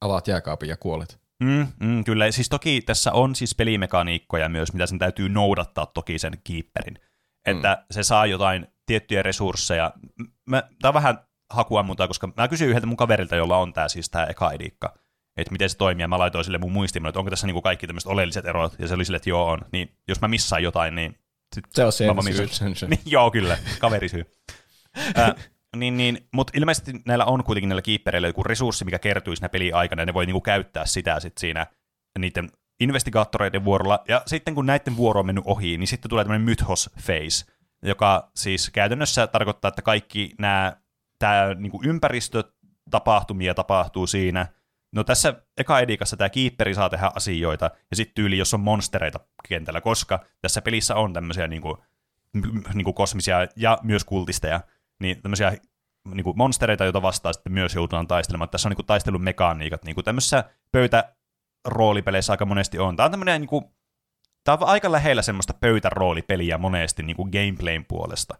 avaat 0.00 0.28
jääkaapin 0.28 0.68
ja 0.68 0.76
kuolet. 0.76 1.18
Mm, 1.42 1.66
mm, 1.80 2.04
kyllä, 2.04 2.30
siis 2.30 2.48
toki 2.48 2.80
tässä 2.80 3.12
on 3.12 3.34
siis 3.34 3.54
pelimekaniikkoja 3.54 4.48
myös, 4.48 4.72
mitä 4.72 4.86
sen 4.86 4.98
täytyy 4.98 5.28
noudattaa 5.28 5.86
toki 5.86 6.18
sen 6.18 6.32
keeperin. 6.44 6.98
Että 7.46 7.74
mm. 7.74 7.84
se 7.90 8.02
saa 8.02 8.26
jotain 8.26 8.66
tiettyjä 8.86 9.22
resursseja. 9.22 9.92
Tämä 10.50 10.62
on 10.84 10.94
vähän 10.94 11.18
hakuammuntaa, 11.50 12.08
koska 12.08 12.28
mä 12.36 12.48
kysyin 12.48 12.70
yhdeltä 12.70 12.86
mun 12.86 12.96
kaverilta, 12.96 13.36
jolla 13.36 13.56
on 13.56 13.72
tämä 13.72 13.88
siis 13.88 14.10
tämä 14.10 14.26
eka 14.26 14.52
edikka, 14.52 14.98
että 15.36 15.52
miten 15.52 15.70
se 15.70 15.76
toimii, 15.76 16.02
ja 16.02 16.08
mä 16.08 16.18
laitoin 16.18 16.44
sille 16.44 16.58
mun 16.58 16.72
muistimen, 16.72 17.08
että 17.08 17.18
onko 17.18 17.30
tässä 17.30 17.46
niinku 17.46 17.62
kaikki 17.62 17.86
tämmöiset 17.86 18.10
oleelliset 18.10 18.46
erot, 18.46 18.74
ja 18.78 18.88
se 18.88 18.94
oli 18.94 19.04
sille, 19.04 19.16
että 19.16 19.30
joo 19.30 19.46
on. 19.46 19.60
Niin 19.72 19.96
jos 20.08 20.20
mä 20.20 20.28
missaan 20.28 20.62
jotain, 20.62 20.94
niin... 20.94 21.18
Sit 21.54 21.64
Se 21.70 21.84
on 21.84 21.92
sen 21.92 22.16
vaan 22.16 22.32
syy. 22.32 22.46
missasin. 22.46 22.74
niin, 22.90 23.00
joo, 23.06 23.30
kyllä, 23.30 23.58
kaverisyy. 23.78 24.26
Niin, 25.76 25.96
niin, 25.96 26.28
mutta 26.32 26.52
ilmeisesti 26.56 26.92
näillä 27.06 27.24
on 27.24 27.44
kuitenkin 27.44 27.68
näillä 27.68 27.82
kiippereillä 27.82 28.28
joku 28.28 28.42
resurssi, 28.42 28.84
mikä 28.84 28.98
kertyy 28.98 29.36
siinä 29.36 29.48
pelin 29.48 29.74
aikana, 29.74 30.02
ja 30.02 30.06
ne 30.06 30.14
voi 30.14 30.26
niinku 30.26 30.40
käyttää 30.40 30.86
sitä 30.86 31.20
sit 31.20 31.38
siinä 31.38 31.66
niiden 32.18 32.50
investigaattoreiden 32.80 33.64
vuorolla. 33.64 34.04
Ja 34.08 34.22
sitten 34.26 34.54
kun 34.54 34.66
näiden 34.66 34.96
vuoro 34.96 35.20
on 35.20 35.26
mennyt 35.26 35.44
ohi, 35.46 35.78
niin 35.78 35.88
sitten 35.88 36.08
tulee 36.08 36.24
tämmöinen 36.24 36.44
mythos 36.44 36.90
phase, 36.94 37.52
joka 37.82 38.30
siis 38.36 38.70
käytännössä 38.70 39.26
tarkoittaa, 39.26 39.68
että 39.68 39.82
kaikki 39.82 40.34
nämä 40.38 40.76
tämä 41.18 41.54
niinku 41.54 41.80
ympäristötapahtumia 41.84 43.54
tapahtuu 43.54 44.06
siinä. 44.06 44.46
No 44.92 45.04
tässä 45.04 45.34
eka 45.56 45.80
edikassa 45.80 46.16
tämä 46.16 46.28
kiipperi 46.28 46.74
saa 46.74 46.88
tehdä 46.88 47.10
asioita, 47.14 47.70
ja 47.90 47.96
sitten 47.96 48.14
tyyli, 48.14 48.38
jos 48.38 48.54
on 48.54 48.60
monstereita 48.60 49.20
kentällä, 49.48 49.80
koska 49.80 50.24
tässä 50.40 50.62
pelissä 50.62 50.94
on 50.94 51.12
tämmöisiä 51.12 51.48
niinku, 51.48 51.84
niinku 52.74 52.92
kosmisia 52.92 53.38
ja 53.56 53.78
myös 53.82 54.04
kultisteja, 54.04 54.60
niin 55.00 55.22
tämmöisiä 55.22 55.52
niinku 56.14 56.34
monstereita, 56.36 56.84
joita 56.84 57.02
vastaan 57.02 57.34
sitten 57.34 57.52
myös 57.52 57.74
joudutaan 57.74 58.06
taistelemaan. 58.06 58.48
Tässä 58.48 58.68
on 58.68 58.70
niinku 58.70 58.82
taistelun 58.82 59.22
mekaniikat, 59.22 59.84
niinku 59.84 60.02
tämmöisissä 60.02 60.44
pöytäroolipeleissä 60.72 62.32
aika 62.32 62.46
monesti 62.46 62.78
on. 62.78 62.96
Tämä 62.96 63.04
on 63.04 63.10
tämmöinen 63.10 63.40
niinku, 63.40 63.72
tämä 64.44 64.58
on 64.60 64.68
aika 64.68 64.92
lähellä 64.92 65.22
semmoista 65.22 65.54
pöytäroolipeliä 65.54 66.58
monesti 66.58 67.02
niinku 67.02 67.24
gameplayn 67.24 67.84
puolesta, 67.84 68.34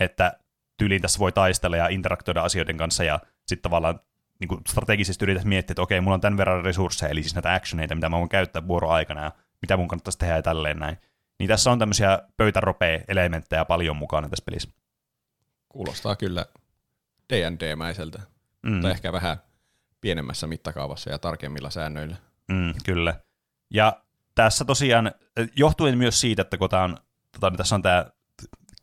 että 0.00 0.38
tyyliin 0.76 1.02
tässä 1.02 1.18
voi 1.18 1.32
taistella 1.32 1.76
ja 1.76 1.88
interaktoida 1.88 2.42
asioiden 2.42 2.76
kanssa 2.76 3.04
ja 3.04 3.20
sitten 3.46 3.62
tavallaan 3.62 4.00
niin 4.40 4.48
kuin 4.48 4.60
strategisesti 4.68 5.24
yrität 5.24 5.44
miettiä, 5.44 5.72
että 5.72 5.82
okei, 5.82 6.00
mulla 6.00 6.14
on 6.14 6.20
tämän 6.20 6.36
verran 6.36 6.64
resursseja, 6.64 7.10
eli 7.10 7.22
siis 7.22 7.34
näitä 7.34 7.54
actioneita, 7.54 7.94
mitä 7.94 8.08
mä 8.08 8.18
voin 8.18 8.28
käyttää 8.28 8.68
vuoroaikana 8.68 9.22
ja 9.22 9.32
mitä 9.62 9.76
mun 9.76 9.88
kannattaisi 9.88 10.18
tehdä 10.18 10.36
ja 10.36 10.42
tälleen 10.42 10.78
näin. 10.78 10.96
Niin 11.38 11.48
tässä 11.48 11.70
on 11.70 11.78
tämmöisiä 11.78 12.18
pöytäropea-elementtejä 12.36 13.64
paljon 13.64 13.96
mukana 13.96 14.28
tässä 14.28 14.44
pelissä. 14.44 14.70
Kuulostaa 15.76 16.16
kyllä 16.16 16.46
D&D-mäiseltä, 17.32 18.22
Mm. 18.62 18.80
tai 18.82 18.90
ehkä 18.90 19.12
vähän 19.12 19.36
pienemmässä 20.00 20.46
mittakaavassa 20.46 21.10
ja 21.10 21.18
tarkemmilla 21.18 21.70
säännöillä. 21.70 22.16
Mm, 22.48 22.74
kyllä. 22.84 23.14
Ja 23.70 24.00
tässä 24.34 24.64
tosiaan, 24.64 25.06
eh, 25.36 25.48
johtuen 25.56 25.98
myös 25.98 26.20
siitä, 26.20 26.42
että 26.42 26.58
kun 26.58 26.70
tää 26.70 26.84
on, 26.84 26.96
tota, 27.32 27.50
niin 27.50 27.56
tässä 27.56 27.74
on 27.74 27.82
tämä 27.82 28.06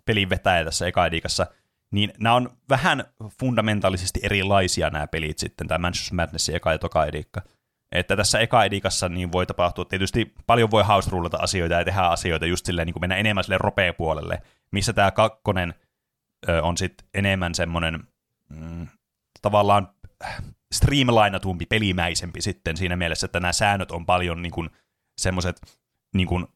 pelin 0.05 0.29
vetäjä 0.29 0.65
tässä 0.65 0.87
eka 0.87 1.05
edikassa, 1.05 1.47
niin 1.91 2.13
nämä 2.19 2.35
on 2.35 2.57
vähän 2.69 3.03
fundamentaalisesti 3.39 4.19
erilaisia 4.23 4.89
nämä 4.89 5.07
pelit 5.07 5.39
sitten, 5.39 5.67
tämä 5.67 5.77
Manchester 5.77 6.15
Madness 6.15 6.49
eka 6.49 6.71
ja 6.71 6.77
toka 6.79 7.05
edikka. 7.05 7.41
Että 7.91 8.15
tässä 8.15 8.39
eka 8.39 8.63
edikassa 8.63 9.09
niin 9.09 9.31
voi 9.31 9.45
tapahtua, 9.45 9.85
tietysti 9.85 10.33
paljon 10.47 10.71
voi 10.71 10.83
house 10.83 11.09
rulata 11.09 11.37
asioita 11.37 11.75
ja 11.75 11.85
tehdä 11.85 12.01
asioita 12.01 12.45
just 12.45 12.65
silleen, 12.65 12.85
niin 12.85 12.93
kuin 12.93 13.01
mennä 13.01 13.15
enemmän 13.15 13.43
sille 13.43 13.57
ropea 13.57 13.93
puolelle, 13.93 14.41
missä 14.71 14.93
tämä 14.93 15.11
kakkonen 15.11 15.73
on 16.63 16.77
sitten 16.77 17.07
enemmän 17.13 17.55
semmoinen 17.55 18.03
mm, 18.49 18.87
tavallaan 19.41 19.89
streamlinatumpi, 20.73 21.65
pelimäisempi 21.65 22.41
sitten 22.41 22.77
siinä 22.77 22.95
mielessä, 22.95 23.25
että 23.25 23.39
nämä 23.39 23.53
säännöt 23.53 23.91
on 23.91 24.05
paljon 24.05 24.41
niin 24.41 24.51
kuin, 24.51 24.69
semmoiset, 25.17 25.61
niin 26.13 26.27
kuin, 26.27 26.47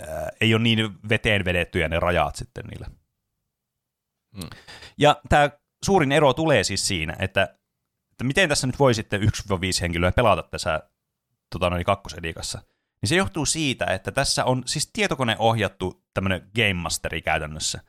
ää, 0.00 0.28
ei 0.40 0.54
ole 0.54 0.62
niin 0.62 1.08
veteen 1.08 1.44
vedettyjä 1.44 1.88
ne 1.88 2.00
rajat 2.00 2.36
sitten 2.36 2.64
niillä. 2.64 2.86
Mm. 4.36 4.48
Ja 4.98 5.20
tämä 5.28 5.50
suurin 5.84 6.12
ero 6.12 6.32
tulee 6.32 6.64
siis 6.64 6.88
siinä, 6.88 7.16
että, 7.18 7.42
että 8.12 8.24
miten 8.24 8.48
tässä 8.48 8.66
nyt 8.66 8.78
voi 8.78 8.94
sitten 8.94 9.22
1-5 9.22 9.26
henkilöä 9.80 10.12
pelata 10.12 10.42
tässä 10.42 10.82
tota, 11.52 11.70
noin 11.70 11.84
kakkosedikassa. 11.84 12.62
Niin 13.02 13.08
se 13.08 13.16
johtuu 13.16 13.46
siitä, 13.46 13.84
että 13.84 14.12
tässä 14.12 14.44
on 14.44 14.62
siis 14.66 14.90
tietokone 14.92 15.36
ohjattu 15.38 16.04
tämmöinen 16.14 16.50
Game 16.54 16.74
Masteri 16.74 17.22
käytännössä. 17.22 17.80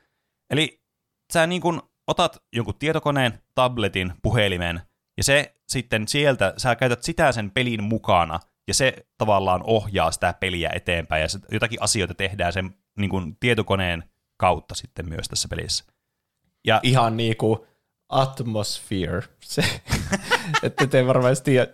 Eli 0.50 0.82
sä 1.32 1.46
niin 1.46 1.62
kun 1.62 1.82
otat 2.06 2.42
jonkun 2.52 2.74
tietokoneen, 2.78 3.38
tabletin, 3.54 4.12
puhelimen, 4.22 4.80
ja 5.16 5.24
se 5.24 5.54
sitten 5.68 6.08
sieltä, 6.08 6.54
sä 6.56 6.76
käytät 6.76 7.02
sitä 7.02 7.32
sen 7.32 7.50
pelin 7.50 7.82
mukana, 7.82 8.40
ja 8.68 8.74
se 8.74 8.94
tavallaan 9.18 9.60
ohjaa 9.64 10.10
sitä 10.10 10.34
peliä 10.40 10.70
eteenpäin, 10.74 11.22
ja 11.22 11.28
se, 11.28 11.38
jotakin 11.52 11.82
asioita 11.82 12.14
tehdään 12.14 12.52
sen 12.52 12.74
niin 12.98 13.10
kun, 13.10 13.36
tietokoneen 13.40 14.04
kautta 14.36 14.74
sitten 14.74 15.08
myös 15.08 15.28
tässä 15.28 15.48
pelissä. 15.48 15.84
Ja 16.66 16.80
Ihan 16.82 17.16
niinku 17.16 17.66
Atmosphere. 18.08 19.22
Se, 19.40 19.62
että 20.62 20.86
te 20.86 21.06
varmasti 21.06 21.44
tiedä. 21.44 21.66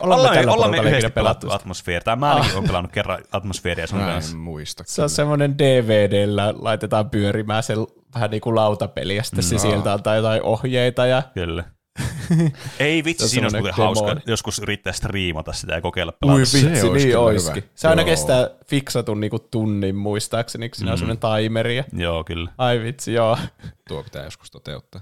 Ollaan 0.00 0.34
me 0.34 0.52
ollaan, 0.52 0.70
me 0.70 0.78
yhdessä 0.78 1.10
pelattu. 1.10 1.50
Atmosfeer, 1.50 2.02
tai 2.02 2.16
mä 2.16 2.34
ainakin 2.34 2.56
olen 2.56 2.66
pelannut 2.66 2.92
kerran 2.92 3.18
Atmosfeeria 3.32 3.86
sun 3.86 3.98
Mä 3.98 4.06
kanssa. 4.06 4.32
en 4.32 4.38
muista. 4.38 4.84
Se 4.86 5.02
on 5.02 5.10
semmoinen 5.10 5.58
DVDllä, 5.58 6.54
laitetaan 6.58 7.10
pyörimään 7.10 7.62
se 7.62 7.74
vähän 8.14 8.30
niin 8.30 8.40
kuin 8.40 8.54
lautapeli, 8.54 9.16
ja 9.16 9.22
sitten 9.22 9.44
se 9.44 9.54
No. 9.54 9.60
sieltä 9.60 9.92
antaa 9.92 10.16
jotain 10.16 10.42
ohjeita, 10.42 11.06
ja 11.06 11.22
Kyllä. 11.34 11.64
Ei 12.78 13.04
vitsi, 13.04 13.18
Se 13.18 13.24
on 13.24 13.28
siinä 13.30 13.44
olisi 13.46 13.56
muuten 13.58 13.74
hauska 13.74 14.16
joskus 14.26 14.58
yrittää 14.58 14.92
striimata 14.92 15.52
sitä 15.52 15.74
ja 15.74 15.80
kokeilla 15.80 16.12
Ui 16.12 16.18
pelata. 16.30 16.44
se 16.44 16.58
vitsi, 16.70 16.84
olisi 16.84 17.06
niin 17.06 17.56
hyvä. 17.56 17.66
Se 17.74 17.88
aina 17.88 18.02
Joo. 18.02 18.06
kestää 18.06 18.50
fiksatun 18.66 19.20
niinku 19.20 19.38
tunnin 19.38 19.96
muistaakseni, 19.96 20.68
kun 20.68 20.76
siinä 20.76 20.92
on 20.92 20.98
Mm. 20.98 20.98
semmoinen 20.98 21.42
timeri. 21.44 21.76
Ja... 21.76 21.84
Joo, 21.92 22.24
kyllä. 22.24 22.50
Ai 22.58 22.80
vitsi, 22.82 23.12
joo. 23.12 23.38
Tuo 23.88 24.02
pitää 24.02 24.24
joskus 24.24 24.50
toteuttaa. 24.50 25.00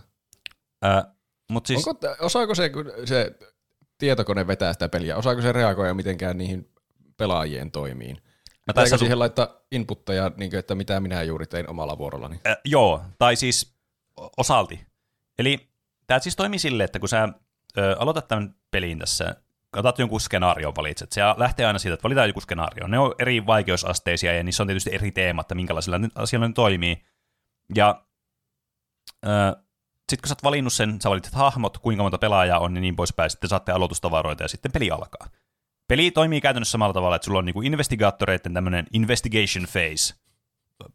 Äh, 0.84 1.04
Mutta 1.50 1.68
siis, 1.68 1.82
Siis... 1.82 1.88
Onko, 1.88 2.16
osaako 2.20 2.54
se, 2.54 2.68
kun 2.68 2.92
se 3.04 3.32
tietokone 3.98 4.46
vetää 4.46 4.72
sitä 4.72 4.88
peliä, 4.88 5.16
osaako 5.16 5.42
se 5.42 5.52
reagoida 5.52 5.94
mitenkään 5.94 6.38
niihin 6.38 6.68
pelaajien 7.16 7.70
toimiin? 7.70 8.18
No 8.66 8.73
tässä 8.75 8.99
siihen 8.99 9.18
laittaa 9.18 9.49
inputteja, 9.73 10.30
niin 10.37 10.50
kuin, 10.50 10.58
että 10.58 10.75
mitä 10.75 11.00
minä 11.00 11.23
juuri 11.23 11.46
tein 11.46 11.70
omalla 11.70 11.99
vuorollani? 11.99 12.40
äh, 12.46 12.56
joo, 12.64 13.02
tai 13.18 13.37
siis 13.37 13.76
osalti. 14.37 14.87
Eli 15.38 15.68
tämä 16.06 16.20
siis 16.20 16.37
toimii 16.37 16.58
silleen, 16.58 16.85
että 16.85 16.99
kun 16.99 17.08
sä 17.08 17.28
ö, 17.78 17.96
aloitat 17.99 18.28
tämän 18.28 18.54
pelin 18.70 18.99
tässä, 18.99 19.37
otat 19.76 19.99
jonkun 19.99 20.20
skenaarion 20.20 20.76
valitset, 20.76 21.12
se 21.12 21.20
lähtee 21.37 21.66
aina 21.66 21.78
siitä, 21.78 21.94
että 21.94 22.02
valitaan 22.02 22.28
joku 22.28 22.40
skenaario. 22.40 22.87
Ne 22.87 22.99
on 22.99 23.14
eri 23.18 23.46
vaikeusasteisia 23.46 24.32
ja 24.32 24.42
niissä 24.42 24.62
on 24.62 24.66
tietysti 24.66 24.94
eri 24.94 25.11
teemat, 25.11 25.44
että 25.44 25.54
minkälaisilla 25.54 26.00
asioilla 26.14 26.49
ne 26.49 26.54
toimii. 26.54 27.04
Ja 27.75 28.06
sitten 30.11 30.23
kun 30.23 30.28
sä 30.28 30.32
oot 30.32 30.44
valinnut 30.44 30.73
sen, 30.73 31.00
sä 31.00 31.11
valitset 31.11 31.35
hahmot, 31.35 31.78
kuinka 31.78 32.02
monta 32.02 32.18
pelaajaa 32.18 32.58
on 32.58 32.75
ja 32.75 32.80
niin 32.80 32.96
poispäin, 32.96 33.30
sitten 33.30 33.50
saatte 33.50 33.73
aloitustavaroita 33.73 34.44
ja 34.44 34.49
sitten 34.49 34.73
peli 34.73 34.90
alkaa. 34.90 35.28
Peli 35.88 36.11
toimii 36.11 36.40
käytännössä 36.40 36.73
samalla 36.73 36.95
tavalla, 36.95 37.16
että 37.16 37.26
sulla 37.26 37.38
on 37.38 37.45
niinku 37.45 37.62
investigaattoreiden 37.62 38.55
tämmöinen 38.55 38.87
investigation 38.93 39.64
phase. 39.64 40.14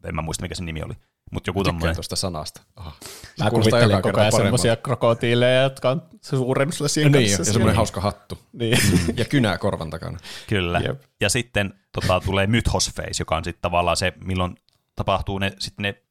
En 0.04 0.14
mä 0.14 0.22
muista, 0.22 0.42
mikä 0.42 0.54
sen 0.54 0.66
nimi 0.66 0.82
oli. 0.82 0.94
Mutta 1.32 1.48
joku 1.48 1.64
tommoinen. 1.64 1.96
tuosta 1.96 2.16
sanasta. 2.16 2.62
Aha. 2.76 2.92
Se 3.36 3.44
Mä 3.44 3.50
kuvittelen 3.50 3.90
joka 3.90 4.02
koko 4.02 4.20
ajan 4.20 4.32
semmoisia 4.32 4.76
krokotiileja, 4.76 5.62
jotka 5.62 5.90
on 5.90 6.02
suurennut 6.22 6.74
sulle 6.74 6.88
siinä 6.88 7.10
Niin, 7.10 7.30
ja 7.30 7.36
kanssa. 7.36 7.52
semmoinen 7.52 7.76
hauska 7.76 8.00
hattu. 8.00 8.38
Niin. 8.52 8.78
Ja 9.16 9.24
kynää 9.24 9.58
korvan 9.58 9.90
takana. 9.90 10.18
Kyllä. 10.48 10.80
Jep. 10.84 11.02
Ja 11.20 11.28
sitten 11.28 11.74
tota, 11.92 12.20
tulee 12.20 12.46
mythos 12.46 12.90
phase, 12.94 13.10
joka 13.18 13.36
on 13.36 13.44
sitten 13.44 13.62
tavallaan 13.62 13.96
se, 13.96 14.12
milloin 14.24 14.56
tapahtuu 14.96 15.38
ne, 15.38 15.52
sitten 15.58 15.82
ne 15.82 16.02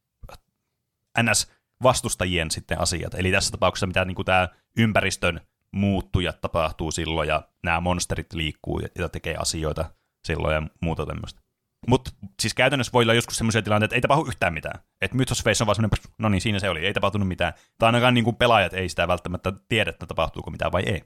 NS-vastustajien 1.21 2.51
sitten 2.51 2.79
asiat. 2.79 3.13
Eli 3.13 3.31
tässä 3.31 3.51
tapauksessa 3.51 3.87
mitä 3.87 4.05
niin 4.05 4.25
tämä 4.25 4.49
ympäristön 4.77 5.41
muuttujat 5.71 6.41
tapahtuu 6.41 6.91
silloin, 6.91 7.27
ja 7.27 7.43
nämä 7.63 7.81
monsterit 7.81 8.33
liikkuu 8.33 8.81
ja, 8.99 9.09
tekee 9.09 9.35
asioita 9.35 9.85
silloin 10.27 10.53
ja 10.53 10.63
muuta 10.81 11.05
tämmöistä. 11.05 11.41
Mutta 11.87 12.11
siis 12.39 12.53
käytännössä 12.53 12.93
voi 12.93 13.03
olla 13.03 13.13
joskus 13.13 13.37
semmoisia 13.37 13.61
tilanteita, 13.61 13.85
että 13.85 13.95
ei 13.95 14.01
tapahdu 14.01 14.25
yhtään 14.27 14.53
mitään. 14.53 14.79
Että 15.01 15.17
Mythos 15.17 15.43
Face 15.43 15.63
on 15.63 15.65
vaan 15.65 15.75
semmoinen, 15.75 15.99
no 16.17 16.29
niin, 16.29 16.41
siinä 16.41 16.59
se 16.59 16.69
oli, 16.69 16.85
ei 16.85 16.93
tapahtunut 16.93 17.27
mitään. 17.27 17.53
Tai 17.77 17.87
ainakaan 17.87 18.13
niin 18.13 18.23
kuin 18.23 18.35
pelaajat 18.35 18.73
ei 18.73 18.89
sitä 18.89 19.07
välttämättä 19.07 19.53
tiedä, 19.69 19.89
että 19.89 20.05
tapahtuuko 20.05 20.51
mitään 20.51 20.71
vai 20.71 20.83
ei. 20.85 21.03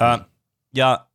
Ää, 0.00 0.18
ja 0.76 1.06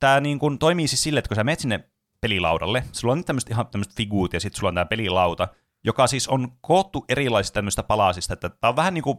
tämä 0.00 0.20
niin 0.20 0.38
kuin 0.38 0.58
toimii 0.58 0.88
siis 0.88 1.02
silleen, 1.02 1.18
että 1.18 1.28
kun 1.28 1.36
sä 1.36 1.44
menet 1.44 1.60
sinne 1.60 1.88
pelilaudalle, 2.20 2.84
sulla 2.92 3.12
on 3.12 3.24
tämmöiset 3.24 3.50
ihan 3.50 3.66
tämmöiset 3.66 3.96
figuut 3.96 4.32
ja 4.32 4.40
sitten 4.40 4.58
sulla 4.58 4.68
on 4.68 4.74
tämä 4.74 4.84
pelilauta, 4.84 5.48
joka 5.84 6.06
siis 6.06 6.28
on 6.28 6.52
koottu 6.60 7.04
erilaisista 7.08 7.54
tämmöistä 7.54 7.82
palasista, 7.82 8.32
että 8.34 8.48
tämä 8.48 8.68
on 8.68 8.76
vähän 8.76 8.94
niin 8.94 9.02
kuin 9.02 9.18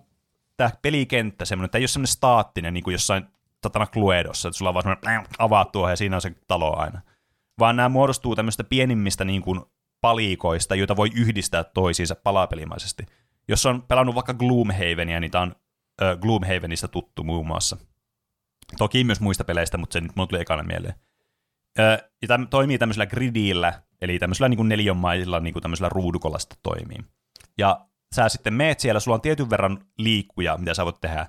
tämä 0.57 0.69
pelikenttä 0.81 1.45
semmoinen, 1.45 1.65
että 1.65 1.77
ei 1.77 1.81
ole 1.81 1.87
semmoinen 1.87 2.13
staattinen 2.13 2.73
niin 2.73 2.83
kuin 2.83 2.91
jossain 2.91 3.25
Tatana 3.61 3.87
Cluedossa, 3.87 4.49
että 4.49 4.57
sulla 4.57 4.69
on 4.69 4.73
vaan 4.73 4.83
semmoinen 4.83 5.27
avaat 5.37 5.71
tuohon 5.71 5.91
ja 5.91 5.95
siinä 5.95 6.15
on 6.15 6.21
se 6.21 6.35
talo 6.47 6.77
aina. 6.77 7.01
Vaan 7.59 7.75
nämä 7.75 7.89
muodostuu 7.89 8.35
tämmöistä 8.35 8.63
pienimmistä 8.63 9.25
niin 9.25 9.41
kuin 9.41 9.61
palikoista, 10.01 10.75
joita 10.75 10.95
voi 10.95 11.09
yhdistää 11.15 11.63
toisiinsa 11.63 12.15
palapelimaisesti. 12.15 13.05
Jos 13.47 13.65
on 13.65 13.81
pelannut 13.81 14.15
vaikka 14.15 14.33
Gloomhavenia, 14.33 15.19
niin 15.19 15.31
tämä 15.31 15.41
on 15.41 15.55
äh, 16.01 16.17
Gloomhavenista 16.19 16.87
tuttu 16.87 17.23
muun 17.23 17.47
muassa. 17.47 17.77
Toki 18.77 19.03
myös 19.03 19.21
muista 19.21 19.43
peleistä, 19.43 19.77
mutta 19.77 19.93
se 19.93 20.01
nyt 20.01 20.15
mulle 20.15 20.27
tuli 20.27 20.41
ekana 20.41 20.63
mieleen. 20.63 20.93
Äh, 21.79 22.09
ja 22.21 22.27
tämä 22.27 22.45
toimii 22.45 22.77
tämmöisellä 22.77 23.05
gridillä, 23.05 23.81
eli 24.01 24.19
tämmöisellä 24.19 24.49
niin 24.49 24.69
neljänmaisilla 24.69 25.39
niin 25.39 25.53
tämmöisellä 25.61 25.89
ruudukolla 25.89 26.39
sitten 26.39 26.59
toimii. 26.63 26.99
Ja 27.57 27.87
sä 28.13 28.29
sitten 28.29 28.53
meet 28.53 28.79
siellä, 28.79 28.99
sulla 28.99 29.15
on 29.15 29.21
tietyn 29.21 29.49
verran 29.49 29.85
liikkuja, 29.97 30.57
mitä 30.57 30.73
sä 30.73 30.85
voit 30.85 31.01
tehdä. 31.01 31.27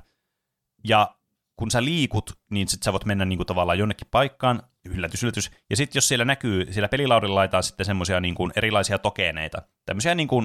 Ja 0.89 1.17
kun 1.57 1.71
sä 1.71 1.85
liikut, 1.85 2.39
niin 2.51 2.69
sit 2.69 2.83
sä 2.83 2.93
voit 2.93 3.05
mennä 3.05 3.25
niinku 3.25 3.45
tavallaan 3.45 3.79
jonnekin 3.79 4.09
paikkaan, 4.11 4.63
yllätys, 4.85 5.23
yllätys. 5.23 5.51
Ja 5.71 5.77
sitten 5.77 5.97
jos 5.97 6.09
siellä 6.09 6.25
näkyy, 6.25 6.73
siellä 6.73 6.89
pelilaudilla 6.89 7.35
laitetaan 7.35 7.63
sitten 7.63 7.87
semmoisia 7.87 8.21
niinku 8.21 8.51
erilaisia 8.57 8.99
tokeneita, 8.99 9.63
tämmöisiä 9.87 10.15
niinku 10.15 10.45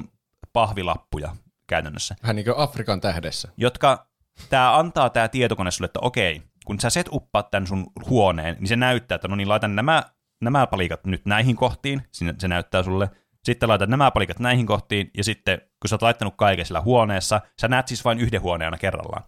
pahvilappuja 0.54 1.36
käytännössä. 1.68 2.16
Vähän 2.24 2.36
niin 2.36 2.46
kuin 2.46 2.58
Afrikan 2.58 3.02
tähdessä. 3.02 3.50
Jotka 3.58 4.08
tämä 4.50 4.78
antaa 4.78 5.10
tämä 5.10 5.28
tietokone 5.28 5.72
sulle, 5.72 5.86
että 5.86 6.00
okei, 6.00 6.42
kun 6.66 6.80
sä 6.80 6.90
set 6.90 7.10
uppaat 7.12 7.52
tämän 7.52 7.68
sun 7.68 7.92
huoneen, 8.10 8.56
niin 8.60 8.68
se 8.68 8.76
näyttää, 8.76 9.16
että 9.16 9.28
no 9.28 9.36
niin, 9.36 9.50
laitan 9.50 9.76
nämä, 9.76 10.04
nämä 10.42 10.68
palikat 10.68 11.06
nyt 11.06 11.26
näihin 11.26 11.56
kohtiin, 11.56 12.02
se 12.38 12.48
näyttää 12.48 12.84
sulle. 12.84 13.10
Sitten 13.44 13.70
laitat 13.70 13.90
nämä 13.90 14.12
palikat 14.12 14.40
näihin 14.40 14.66
kohtiin, 14.66 15.12
ja 15.18 15.24
sitten 15.24 15.62
kun 15.80 15.90
sä 15.90 15.96
oot 15.96 16.02
laittanut 16.02 16.34
kaiken 16.38 16.66
sillä 16.66 16.82
huoneessa, 16.82 17.42
sä 17.62 17.68
näet 17.68 17.88
siis 17.88 18.06
vain 18.06 18.20
yhden 18.20 18.42
huoneen 18.42 18.80
kerrallaan. 18.80 19.24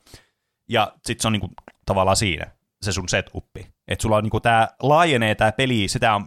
Ja 0.69 0.91
sitten 1.05 1.21
se 1.21 1.27
on 1.27 1.33
niinku 1.33 1.49
tavallaan 1.85 2.17
siinä, 2.17 2.51
se 2.81 2.91
sun 2.91 3.09
setuppi. 3.09 3.67
Että 3.87 4.01
sulla 4.01 4.17
on 4.17 4.23
niinku 4.23 4.39
tää 4.39 4.67
laajenee 4.81 5.35
tää 5.35 5.51
peli 5.51 5.87
sitä 5.87 6.21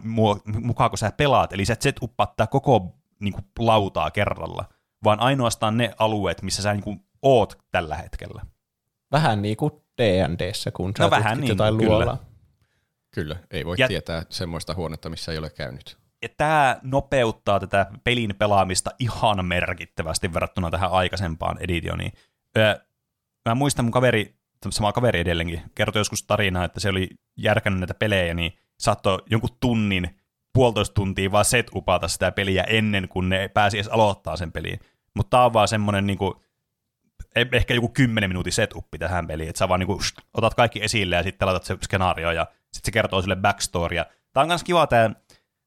mukaan, 0.61 0.89
kun 0.91 0.97
sä 0.97 1.11
pelaat, 1.11 1.53
eli 1.53 1.65
sä 1.65 1.73
et 1.73 1.81
setuppaat 1.81 2.35
tää 2.35 2.47
koko 2.47 2.95
niinku 3.19 3.41
lautaa 3.59 4.11
kerralla, 4.11 4.65
vaan 5.03 5.19
ainoastaan 5.19 5.77
ne 5.77 5.93
alueet, 5.99 6.41
missä 6.41 6.61
sä 6.61 6.73
niinku 6.73 6.95
oot 7.21 7.57
tällä 7.71 7.95
hetkellä. 7.95 8.41
Vähän 9.11 9.41
niin 9.41 9.57
kuin 9.57 9.73
D&Dssä, 10.01 10.71
kun 10.71 10.93
sä 10.97 11.03
no 11.03 11.09
vähän 11.09 11.37
niin, 11.37 11.49
jotain 11.49 11.77
kyllä. 11.77 11.89
luolaa. 11.89 12.17
Kyllä, 13.11 13.35
ei 13.51 13.65
voi 13.65 13.75
ja, 13.79 13.87
tietää 13.87 14.23
semmoista 14.29 14.73
huonetta, 14.73 15.09
missä 15.09 15.31
ei 15.31 15.37
ole 15.37 15.49
käynyt. 15.49 15.97
Ja 16.25 16.29
tämä 16.37 16.79
nopeuttaa 16.83 17.59
tätä 17.59 17.85
pelin 18.03 18.35
pelaamista 18.37 18.91
ihan 18.99 19.45
merkittävästi 19.45 20.33
verrattuna 20.33 20.71
tähän 20.71 20.91
aikaisempaan 20.91 21.57
editioniin. 21.59 22.11
Öö, 22.57 22.79
mä 23.49 23.55
muistan 23.55 23.85
mun 23.85 23.91
kaveri, 23.91 24.35
sama 24.69 24.93
kaveri 24.93 25.19
edelleenkin, 25.19 25.61
kertoi 25.75 25.99
joskus 25.99 26.23
tarinaa, 26.23 26.65
että 26.65 26.79
se 26.79 26.89
oli 26.89 27.09
järkännyt 27.37 27.79
näitä 27.79 27.93
pelejä, 27.93 28.33
niin 28.33 28.53
saattoi 28.79 29.23
jonkun 29.29 29.57
tunnin, 29.59 30.19
puolitoista 30.53 30.93
tuntia 30.93 31.31
vaan 31.31 31.45
set 31.45 31.71
upata 31.75 32.07
sitä 32.07 32.31
peliä 32.31 32.63
ennen 32.63 33.07
kuin 33.09 33.29
ne 33.29 33.47
pääsi 33.47 33.77
edes 33.77 33.87
aloittaa 33.87 34.37
sen 34.37 34.51
peliin. 34.51 34.79
Mutta 35.15 35.37
tää 35.37 35.45
on 35.45 35.53
vaan 35.53 35.67
semmonen 35.67 36.07
niinku, 36.07 36.43
e- 37.35 37.45
ehkä 37.51 37.73
joku 37.73 37.89
10 37.89 38.29
minuutin 38.29 38.53
setuppi 38.53 38.97
tähän 38.97 39.27
peliin, 39.27 39.49
että 39.49 39.59
sä 39.59 39.69
vaan 39.69 39.79
niinku, 39.79 39.99
otat 40.33 40.53
kaikki 40.53 40.83
esille 40.83 41.15
ja 41.15 41.23
sitten 41.23 41.45
laitat 41.45 41.63
se 41.63 41.77
skenaario 41.83 42.31
ja 42.31 42.47
sitten 42.61 42.85
se 42.85 42.91
kertoo 42.91 43.21
sille 43.21 43.35
backstorya. 43.35 44.05
Tää 44.33 44.41
on 44.41 44.47
myös 44.47 44.63
kiva 44.63 44.87
tää, 44.87 45.11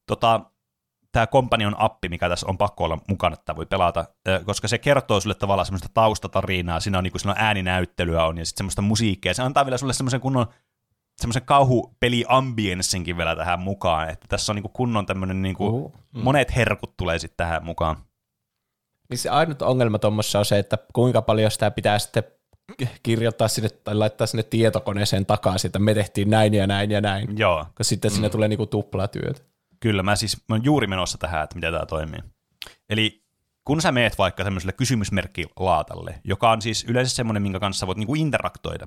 tota, 0.09 0.41
tämä 1.13 1.27
Companion 1.27 1.75
appi, 1.79 2.09
mikä 2.09 2.29
tässä 2.29 2.47
on 2.47 2.59
pakko 2.59 2.85
olla 2.85 2.99
mukana, 3.09 3.35
että 3.35 3.57
voi 3.57 3.67
pelata, 3.67 4.05
koska 4.45 4.69
se 4.69 4.79
kertoo 4.79 5.21
sulle 5.21 5.35
tavallaan 5.35 5.67
semmoista 5.67 5.89
taustatarinaa, 5.95 6.81
siinä 6.81 6.99
on, 6.99 7.05
niin 7.05 7.13
kuin, 7.13 7.21
siinä 7.21 7.33
on 7.33 7.41
ääninäyttelyä 7.41 8.25
on 8.25 8.39
ja 8.39 8.47
sitten 8.47 8.59
semmoista 8.59 8.83
musiikkia, 8.83 9.35
se 9.35 9.43
antaa 9.43 9.67
vielä 9.67 9.79
sulle 9.79 9.93
semmoisen 9.93 10.21
kunnon 10.21 10.47
semmoisen 11.19 11.43
kauhupeli 11.43 12.25
ambienssinkin 12.29 13.17
vielä 13.17 13.37
tähän 13.37 13.61
mukaan, 13.61 14.09
että 14.09 14.27
tässä 14.29 14.53
on 14.53 14.57
niin 14.57 14.63
kuin 14.63 14.73
kunnon 14.73 15.07
tämmöinen, 15.07 15.43
niin 15.43 15.55
kuin, 15.55 15.75
uh, 15.75 15.93
mm. 16.13 16.21
monet 16.23 16.57
herkut 16.57 16.97
tulee 16.97 17.19
sitten 17.19 17.37
tähän 17.37 17.65
mukaan. 17.65 17.97
Niin 19.11 19.19
se 19.19 19.29
ainut 19.29 19.63
ongelma 19.63 19.99
tuommoissa 19.99 20.39
on 20.39 20.45
se, 20.45 20.59
että 20.59 20.79
kuinka 20.93 21.23
paljon 21.23 21.51
sitä 21.51 21.71
pitää 21.71 21.99
sitten 21.99 22.25
kirjoittaa 23.03 23.49
sinne 23.49 23.69
tai 23.69 23.95
laittaa 23.95 24.27
sinne 24.27 24.43
tietokoneeseen 24.43 25.27
takaisin, 25.27 25.69
että 25.69 25.79
me 25.79 25.95
tehtiin 25.95 26.31
näin 26.31 26.55
ja 26.55 26.67
näin 26.67 26.91
ja 26.91 27.01
näin. 27.01 27.39
Joo. 27.39 27.65
Koska 27.65 27.85
sitten 27.85 28.11
mm. 28.11 28.15
sinne 28.15 28.31
tulee 28.31 28.49
niinku 28.49 28.67
tuplatyöt. 28.67 29.45
Kyllä, 29.81 30.03
mä 30.03 30.17
siis 30.17 30.45
mä 30.49 30.55
oon 30.55 30.65
juuri 30.65 30.87
menossa 30.87 31.19
tähän, 31.19 31.45
että 31.45 31.55
miten 31.55 31.73
tämä 31.73 31.87
toimii. 31.87 32.21
Eli 32.89 33.23
kun 33.65 33.83
sä 33.83 33.93
meet 33.93 34.19
vaikka 34.19 34.45
tämmöiselle 34.45 34.73
kysymysmerkkilaatalle, 34.73 36.21
joka 36.25 36.51
on 36.51 36.63
siis 36.63 36.85
yleensä 36.85 37.15
semmoinen, 37.15 37.43
minkä 37.43 37.61
kanssa 37.61 37.87
voit 37.87 37.99
niinku 37.99 38.15
interaktoida, 38.15 38.87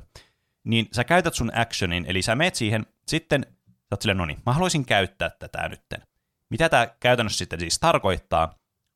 niin 0.63 0.87
sä 0.91 1.03
käytät 1.03 1.33
sun 1.33 1.51
actionin, 1.55 2.05
eli 2.07 2.21
sä 2.21 2.35
meet 2.35 2.55
siihen, 2.55 2.85
sitten 3.07 3.45
sä 3.65 3.87
oot 3.91 4.01
silleen, 4.01 4.17
no 4.17 4.25
niin, 4.25 4.39
mä 4.45 4.53
haluaisin 4.53 4.85
käyttää 4.85 5.29
tätä 5.29 5.69
nytten. 5.69 6.01
Mitä 6.49 6.69
tämä 6.69 6.87
käytännössä 6.99 7.37
sitten 7.37 7.59
siis 7.59 7.79
tarkoittaa, 7.79 8.55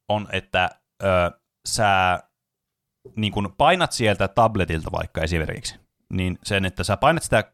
on, 0.09 0.27
että 0.31 0.69
ö, 1.03 1.39
sä 1.65 2.19
niin 3.15 3.33
kun 3.33 3.53
painat 3.57 3.91
sieltä 3.91 4.27
tabletilta 4.27 4.91
vaikka 4.91 5.21
esimerkiksi, 5.21 5.75
niin 6.09 6.39
sen, 6.43 6.65
että 6.65 6.83
sä 6.83 6.97
painat 6.97 7.23
sitä 7.23 7.51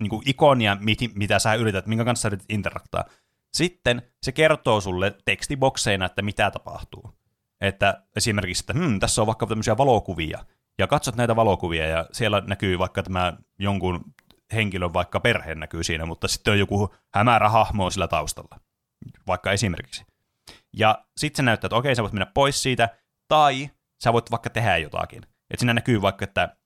niin 0.00 0.22
ikonia, 0.26 0.76
mit, 0.80 0.98
mitä 1.14 1.38
sä 1.38 1.54
yrität, 1.54 1.86
minkä 1.86 2.04
kanssa 2.04 2.22
sä 2.22 2.28
yrität 2.28 2.46
interaktaa, 2.48 3.04
sitten 3.54 4.02
se 4.22 4.32
kertoo 4.32 4.80
sulle 4.80 5.14
tekstibokseina, 5.24 6.06
että 6.06 6.22
mitä 6.22 6.50
tapahtuu. 6.50 7.14
Että 7.60 8.02
esimerkiksi, 8.16 8.62
että 8.62 8.72
hmm, 8.72 9.00
tässä 9.00 9.20
on 9.20 9.26
vaikka 9.26 9.46
tämmöisiä 9.46 9.76
valokuvia, 9.76 10.44
ja 10.78 10.86
katsot 10.86 11.16
näitä 11.16 11.36
valokuvia, 11.36 11.86
ja 11.86 12.06
siellä 12.12 12.42
näkyy 12.46 12.78
vaikka 12.78 13.02
tämä 13.02 13.32
jonkun 13.58 14.04
henkilön 14.52 14.92
vaikka 14.92 15.20
perhe 15.20 15.54
näkyy 15.54 15.84
siinä, 15.84 16.06
mutta 16.06 16.28
sitten 16.28 16.52
on 16.52 16.58
joku 16.58 16.94
hämärä 17.14 17.48
hahmo 17.48 17.90
sillä 17.90 18.08
taustalla, 18.08 18.60
vaikka 19.26 19.52
esimerkiksi. 19.52 20.04
Ja 20.72 21.04
sitten 21.16 21.36
se 21.36 21.42
näyttää, 21.42 21.66
että 21.66 21.76
okei, 21.76 21.96
sä 21.96 22.02
voit 22.02 22.12
mennä 22.12 22.26
pois 22.26 22.62
siitä, 22.62 22.88
tai 23.28 23.70
sä 24.04 24.12
voit 24.12 24.30
vaikka 24.30 24.50
tehdä 24.50 24.76
jotakin. 24.76 25.22
Että 25.22 25.60
siinä 25.60 25.74
näkyy 25.74 26.02
vaikka, 26.02 26.24
että 26.24 26.56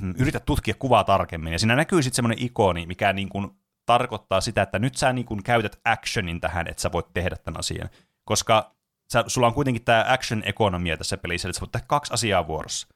hmm, 0.00 0.14
yritä 0.18 0.40
tutkia 0.40 0.74
kuvaa 0.78 1.04
tarkemmin, 1.04 1.52
ja 1.52 1.58
siinä 1.58 1.76
näkyy 1.76 2.02
sitten 2.02 2.16
semmoinen 2.16 2.44
ikoni, 2.44 2.86
mikä 2.86 3.12
niin 3.12 3.28
kuin 3.28 3.50
tarkoittaa 3.92 4.40
sitä, 4.40 4.62
että 4.62 4.78
nyt 4.78 4.96
sä 4.96 5.12
niin 5.12 5.26
kuin 5.26 5.42
käytät 5.42 5.80
actionin 5.84 6.40
tähän, 6.40 6.68
että 6.68 6.82
sä 6.82 6.92
voit 6.92 7.06
tehdä 7.14 7.36
tämän 7.36 7.58
asian. 7.58 7.90
Koska 8.24 8.74
sä, 9.12 9.24
sulla 9.26 9.46
on 9.46 9.54
kuitenkin 9.54 9.84
tämä 9.84 10.04
action-ekonomia 10.08 10.96
tässä 10.96 11.16
pelissä, 11.16 11.48
että 11.48 11.56
sä 11.56 11.60
voit 11.60 11.72
tehdä 11.72 11.86
kaksi 11.88 12.14
asiaa 12.14 12.46
vuorossa. 12.46 12.88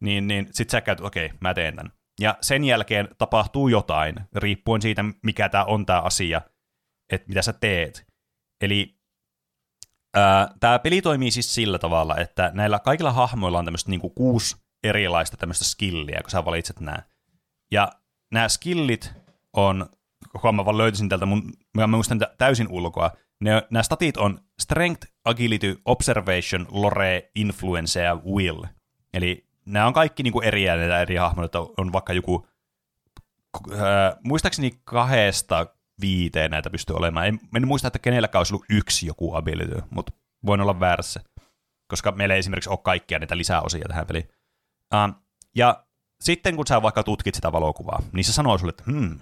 Niin, 0.00 0.28
niin 0.28 0.48
sit 0.52 0.70
sä 0.70 0.80
käytät, 0.80 1.04
okei, 1.04 1.26
okay, 1.26 1.38
mä 1.40 1.54
teen 1.54 1.76
tämän. 1.76 1.92
Ja 2.20 2.38
sen 2.40 2.64
jälkeen 2.64 3.08
tapahtuu 3.18 3.68
jotain, 3.68 4.14
riippuen 4.34 4.82
siitä, 4.82 5.04
mikä 5.22 5.48
tämä 5.48 5.64
on 5.64 5.86
tämä 5.86 6.00
asia, 6.00 6.40
että 7.12 7.28
mitä 7.28 7.42
sä 7.42 7.52
teet. 7.52 8.06
Eli 8.60 8.96
tämä 10.60 10.78
peli 10.78 11.02
toimii 11.02 11.30
siis 11.30 11.54
sillä 11.54 11.78
tavalla, 11.78 12.16
että 12.16 12.50
näillä 12.54 12.78
kaikilla 12.78 13.12
hahmoilla 13.12 13.58
on 13.58 13.64
tämmöistä 13.64 13.90
niinku 13.90 14.10
kuusi 14.10 14.56
erilaista 14.82 15.36
tämmöistä 15.36 15.64
skilliä, 15.64 16.20
kun 16.22 16.30
sä 16.30 16.44
valitset 16.44 16.80
nämä. 16.80 16.98
Ja 17.70 17.92
nämä 18.32 18.48
skillit 18.48 19.12
on 19.52 19.86
koko 20.28 20.52
mä 20.52 20.64
vaan 20.64 20.78
löytäisin 20.78 21.08
täältä 21.08 21.26
mun, 21.26 21.52
mä 21.76 21.86
muistan 21.86 22.20
täysin 22.38 22.68
ulkoa. 22.70 23.10
Ne, 23.40 23.62
nämä 23.70 23.82
statit 23.82 24.16
on 24.16 24.40
Strength, 24.58 25.08
Agility, 25.24 25.80
Observation, 25.84 26.66
Lore, 26.70 27.30
Influence 27.34 28.02
ja 28.02 28.14
Will. 28.14 28.64
Eli 29.14 29.46
nämä 29.66 29.86
on 29.86 29.92
kaikki 29.92 30.22
niinku 30.22 30.40
eri 30.40 30.64
näitä 30.64 31.00
eri 31.00 31.16
hahmoja, 31.16 31.48
on 31.78 31.92
vaikka 31.92 32.12
joku, 32.12 32.46
äh, 33.72 33.78
muistaakseni 34.24 34.80
kahdesta 34.84 35.66
viiteen 36.00 36.50
näitä 36.50 36.70
pystyy 36.70 36.96
olemaan. 36.96 37.26
En, 37.26 37.40
en 37.56 37.66
muista, 37.66 37.86
että 37.88 37.98
kenelläkään 37.98 38.40
olisi 38.40 38.54
ollut 38.54 38.66
yksi 38.70 39.06
joku 39.06 39.34
ability, 39.34 39.82
mutta 39.90 40.12
voin 40.46 40.60
olla 40.60 40.80
väärässä, 40.80 41.20
koska 41.88 42.12
meillä 42.12 42.34
ei 42.34 42.38
esimerkiksi 42.38 42.70
ole 42.70 42.78
kaikkia 42.82 43.18
näitä 43.18 43.36
lisäosia 43.36 43.88
tähän 43.88 44.06
peliin. 44.06 44.28
Uh, 44.94 45.22
ja 45.54 45.84
sitten 46.20 46.56
kun 46.56 46.66
sä 46.66 46.82
vaikka 46.82 47.02
tutkit 47.02 47.34
sitä 47.34 47.52
valokuvaa, 47.52 48.02
niin 48.12 48.24
se 48.24 48.32
sanoo 48.32 48.58
sulle, 48.58 48.70
että 48.70 48.82
hmm, 48.86 49.18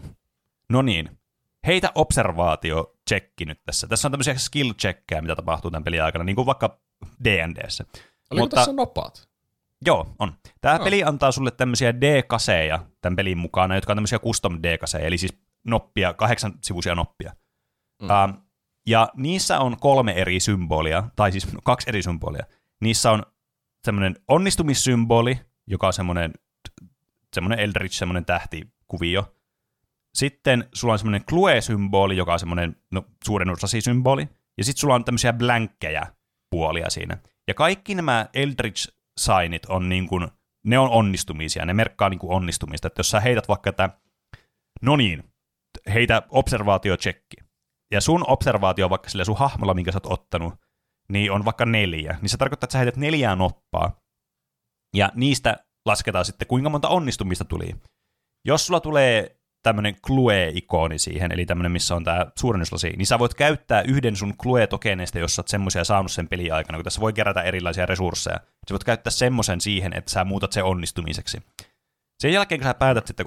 No 0.74 0.82
niin, 0.82 1.18
heitä 1.66 1.92
observaatio 1.94 2.96
checki 3.08 3.44
nyt 3.44 3.60
tässä. 3.64 3.86
Tässä 3.86 4.08
on 4.08 4.12
tämmöisiä 4.12 4.34
skill 4.34 4.72
checkkejä, 4.72 5.22
mitä 5.22 5.36
tapahtuu 5.36 5.70
tämän 5.70 5.84
pelin 5.84 6.02
aikana, 6.02 6.24
niin 6.24 6.36
kuin 6.36 6.46
vaikka 6.46 6.78
D&Dssä. 7.24 7.84
Oliko 8.30 8.42
Mutta, 8.42 8.56
tässä 8.56 8.72
nopat? 8.72 9.28
Joo, 9.86 10.14
on. 10.18 10.32
Tämä 10.60 10.74
oh. 10.74 10.84
peli 10.84 11.04
antaa 11.04 11.32
sulle 11.32 11.50
tämmöisiä 11.50 12.00
D-kaseja 12.00 12.86
tämän 13.00 13.16
pelin 13.16 13.38
mukana, 13.38 13.74
jotka 13.74 13.92
on 13.92 13.96
tämmöisiä 13.96 14.18
custom 14.18 14.58
D-kaseja, 14.62 15.06
eli 15.06 15.18
siis 15.18 15.38
noppia, 15.64 16.14
kahdeksan 16.14 16.54
sivuisia 16.62 16.94
noppia. 16.94 17.32
Mm. 18.02 18.08
Uh, 18.08 18.42
ja 18.86 19.08
niissä 19.16 19.58
on 19.58 19.76
kolme 19.80 20.12
eri 20.12 20.40
symbolia, 20.40 21.04
tai 21.16 21.32
siis 21.32 21.48
kaksi 21.64 21.90
eri 21.90 22.02
symbolia. 22.02 22.44
Niissä 22.80 23.10
on 23.10 23.22
semmoinen 23.84 24.16
onnistumissymboli, 24.28 25.40
joka 25.66 25.86
on 25.86 25.92
semmoinen, 25.92 26.32
semmoinen 27.34 27.58
Eldritch, 27.58 27.98
semmoinen 27.98 28.24
tähtikuvio. 28.24 29.34
Sitten 30.14 30.68
sulla 30.74 30.92
on 30.92 30.98
semmoinen 30.98 31.24
Clue-symboli, 31.24 32.16
joka 32.16 32.32
on 32.32 32.38
semmoinen 32.38 32.76
no, 32.92 33.04
suuren 33.24 33.48
symboli. 33.80 34.28
Ja 34.58 34.64
sitten 34.64 34.80
sulla 34.80 34.94
on 34.94 35.04
tämmöisiä 35.04 35.32
blänkkejä 35.32 36.06
puolia 36.50 36.90
siinä. 36.90 37.18
Ja 37.48 37.54
kaikki 37.54 37.94
nämä 37.94 38.26
Eldritch-signit 38.34 39.66
on 39.68 39.88
niin 39.88 40.08
kuin, 40.08 40.28
ne 40.66 40.78
on 40.78 40.90
onnistumisia, 40.90 41.64
ne 41.64 41.74
merkkaa 41.74 42.08
niin 42.08 42.18
kuin 42.18 42.32
onnistumista. 42.32 42.86
Että 42.86 43.00
jos 43.00 43.10
sä 43.10 43.20
heität 43.20 43.48
vaikka, 43.48 43.70
että 43.70 43.90
no 44.82 44.96
niin, 44.96 45.24
heitä 45.94 46.22
observaatio-tsekki. 46.28 47.36
Ja 47.92 48.00
sun 48.00 48.24
observaatio 48.30 48.90
vaikka 48.90 49.08
sillä 49.08 49.24
sun 49.24 49.38
hahmolla, 49.38 49.74
minkä 49.74 49.92
sä 49.92 50.00
oot 50.04 50.20
ottanut, 50.20 50.54
niin 51.08 51.32
on 51.32 51.44
vaikka 51.44 51.66
neljä. 51.66 52.18
Niin 52.22 52.30
se 52.30 52.36
tarkoittaa, 52.36 52.66
että 52.66 52.72
sä 52.72 52.78
heität 52.78 52.96
neljää 52.96 53.36
noppaa. 53.36 54.00
Ja 54.96 55.12
niistä 55.14 55.64
lasketaan 55.86 56.24
sitten, 56.24 56.48
kuinka 56.48 56.70
monta 56.70 56.88
onnistumista 56.88 57.44
tuli. 57.44 57.74
Jos 58.46 58.66
sulla 58.66 58.80
tulee 58.80 59.40
tämmöinen 59.64 59.96
Clue-ikoni 60.06 60.98
siihen, 60.98 61.32
eli 61.32 61.46
tämmöinen, 61.46 61.72
missä 61.72 61.94
on 61.94 62.04
tämä 62.04 62.26
suurennuslasi, 62.38 62.90
niin 62.96 63.06
sä 63.06 63.18
voit 63.18 63.34
käyttää 63.34 63.82
yhden 63.82 64.16
sun 64.16 64.36
Clue-tokeneista, 64.36 65.18
jos 65.18 65.34
sä 65.34 65.40
oot 65.40 65.48
semmoisia 65.48 65.84
saanut 65.84 66.12
sen 66.12 66.28
peli 66.28 66.50
aikana, 66.50 66.78
kun 66.78 66.84
tässä 66.84 67.00
voi 67.00 67.12
kerätä 67.12 67.42
erilaisia 67.42 67.86
resursseja. 67.86 68.36
Sä 68.36 68.72
voit 68.72 68.84
käyttää 68.84 69.10
semmoisen 69.10 69.60
siihen, 69.60 69.92
että 69.92 70.10
sä 70.10 70.24
muutat 70.24 70.52
sen 70.52 70.64
onnistumiseksi. 70.64 71.38
Sen 72.18 72.32
jälkeen, 72.32 72.60
kun 72.60 72.68
sä 72.68 72.74
päätät, 72.74 73.10
että, 73.10 73.24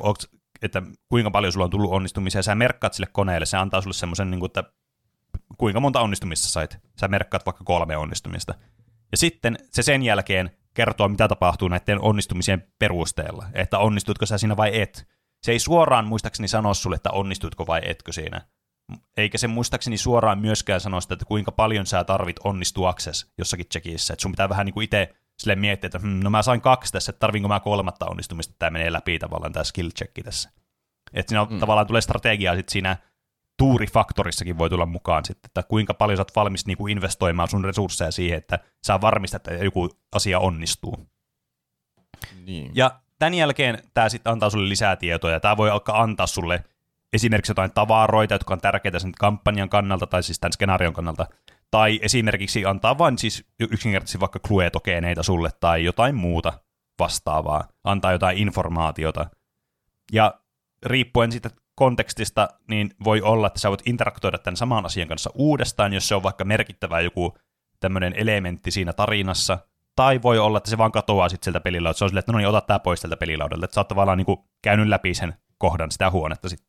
että 0.61 0.81
kuinka 1.09 1.31
paljon 1.31 1.53
sulla 1.53 1.65
on 1.65 1.69
tullut 1.71 1.91
onnistumisia, 1.91 2.43
sä 2.43 2.55
merkkaat 2.55 2.93
sille 2.93 3.09
koneelle, 3.11 3.45
se 3.45 3.57
antaa 3.57 3.81
sulle 3.81 3.93
semmoisen, 3.93 4.31
niin 4.31 4.39
kuin, 4.39 4.49
että 4.49 4.63
kuinka 5.57 5.79
monta 5.79 6.01
onnistumista 6.01 6.47
sait. 6.47 6.77
Sä 6.99 7.07
merkkaat 7.07 7.45
vaikka 7.45 7.63
kolme 7.63 7.97
onnistumista. 7.97 8.53
Ja 9.11 9.17
sitten 9.17 9.57
se 9.71 9.83
sen 9.83 10.03
jälkeen 10.03 10.51
kertoo, 10.73 11.07
mitä 11.07 11.27
tapahtuu 11.27 11.67
näiden 11.67 12.01
onnistumisien 12.01 12.63
perusteella, 12.79 13.45
että 13.53 13.79
onnistutko 13.79 14.25
sä 14.25 14.37
siinä 14.37 14.57
vai 14.57 14.81
et. 14.81 15.07
Se 15.47 15.51
ei 15.51 15.59
suoraan 15.59 16.07
muistaakseni 16.07 16.47
sano 16.47 16.73
sulle, 16.73 16.95
että 16.95 17.11
onnistutko 17.11 17.67
vai 17.67 17.81
etkö 17.83 18.11
siinä. 18.11 18.41
Eikä 19.17 19.37
se 19.37 19.47
muistaakseni 19.47 19.97
suoraan 19.97 20.39
myöskään 20.39 20.81
sano 20.81 21.01
sitä, 21.01 21.13
että 21.13 21.25
kuinka 21.25 21.51
paljon 21.51 21.85
sä 21.85 22.03
tarvit 22.03 22.35
onnistuaksesi 22.43 23.31
jossakin 23.37 23.65
checkissä. 23.65 24.13
Että 24.13 24.21
sun 24.21 24.31
pitää 24.31 24.49
vähän 24.49 24.65
niin 24.65 24.73
kuin 24.73 24.83
itse 24.83 25.15
sille 25.39 25.55
miettiä, 25.55 25.87
että 25.87 25.99
hm, 25.99 26.19
no 26.23 26.29
mä 26.29 26.41
sain 26.41 26.61
kaksi 26.61 26.93
tässä, 26.93 27.09
että 27.09 27.19
tarvinko 27.19 27.47
mä 27.47 27.59
kolmatta 27.59 28.05
onnistumista, 28.05 28.51
että 28.51 28.59
tämä 28.59 28.69
menee 28.69 28.91
läpi 28.91 29.19
tavallaan 29.19 29.53
tämä 29.53 29.63
skill 29.63 29.89
checki 29.89 30.23
tässä. 30.23 30.51
Että 31.13 31.29
siinä 31.29 31.45
mm. 31.45 31.59
tavallaan 31.59 31.87
tulee 31.87 32.01
strategiaa 32.01 32.55
sitten 32.55 32.71
siinä 32.71 32.97
tuurifaktorissakin 33.57 34.57
voi 34.57 34.69
tulla 34.69 34.85
mukaan 34.85 35.25
sitten, 35.25 35.49
että 35.49 35.63
kuinka 35.63 35.93
paljon 35.93 36.17
sä 36.17 36.21
oot 36.21 36.35
valmis 36.35 36.65
niin 36.65 36.77
kuin 36.77 36.91
investoimaan 36.91 37.49
sun 37.49 37.65
resursseja 37.65 38.11
siihen, 38.11 38.37
että 38.37 38.59
sä 38.87 39.01
varmistat, 39.01 39.47
että 39.47 39.65
joku 39.65 39.89
asia 40.15 40.39
onnistuu. 40.39 41.07
Niin. 42.45 42.71
Ja 42.75 42.99
tämän 43.19 43.33
jälkeen 43.33 43.83
tämä 43.93 44.09
sitten 44.09 44.33
antaa 44.33 44.49
sulle 44.49 44.69
lisää 44.69 44.95
tietoja. 44.95 45.39
Tämä 45.39 45.57
voi 45.57 45.69
alkaa 45.69 46.01
antaa 46.01 46.27
sulle 46.27 46.63
esimerkiksi 47.13 47.51
jotain 47.51 47.71
tavaroita, 47.71 48.33
jotka 48.33 48.53
on 48.53 48.61
tärkeitä 48.61 48.99
sen 48.99 49.11
kampanjan 49.11 49.69
kannalta 49.69 50.07
tai 50.07 50.23
siis 50.23 50.39
tämän 50.39 50.53
skenaarion 50.53 50.93
kannalta. 50.93 51.25
Tai 51.71 51.99
esimerkiksi 52.01 52.65
antaa 52.65 52.97
vain 52.97 53.17
siis 53.17 53.45
yksinkertaisesti 53.59 54.19
vaikka 54.19 54.39
clue-tokeneita 54.39 55.23
sulle 55.23 55.49
tai 55.59 55.83
jotain 55.83 56.15
muuta 56.15 56.53
vastaavaa. 56.99 57.67
Antaa 57.83 58.11
jotain 58.11 58.37
informaatiota. 58.37 59.29
Ja 60.11 60.33
riippuen 60.85 61.31
siitä 61.31 61.49
kontekstista, 61.75 62.47
niin 62.67 62.91
voi 63.03 63.21
olla, 63.21 63.47
että 63.47 63.59
sä 63.59 63.69
voit 63.69 63.87
interaktoida 63.87 64.37
tämän 64.37 64.57
saman 64.57 64.85
asian 64.85 65.07
kanssa 65.07 65.29
uudestaan, 65.33 65.93
jos 65.93 66.07
se 66.07 66.15
on 66.15 66.23
vaikka 66.23 66.45
merkittävä 66.45 67.01
joku 67.01 67.37
tämmöinen 67.79 68.13
elementti 68.15 68.71
siinä 68.71 68.93
tarinassa, 68.93 69.59
tai 69.97 70.21
voi 70.21 70.39
olla, 70.39 70.57
että 70.57 70.69
se 70.69 70.77
vaan 70.77 70.91
katoaa 70.91 71.29
sitten 71.29 71.45
sieltä 71.45 71.59
pelilaudalta. 71.59 71.97
Se 71.97 72.03
on 72.05 72.09
silleen, 72.09 72.19
että 72.19 72.31
no 72.31 72.37
niin, 72.37 72.47
ota 72.47 72.61
tämä 72.61 72.79
pois 72.79 73.01
sieltä 73.01 73.17
pelilaudalta. 73.17 73.65
Että 73.65 73.75
sä 73.75 73.79
oot 73.81 73.87
tavallaan 73.87 74.17
niin 74.17 74.25
kuin 74.25 74.39
käynyt 74.61 74.87
läpi 74.87 75.13
sen 75.13 75.33
kohdan, 75.57 75.91
sitä 75.91 76.11
huonetta 76.11 76.49
sitten. 76.49 76.67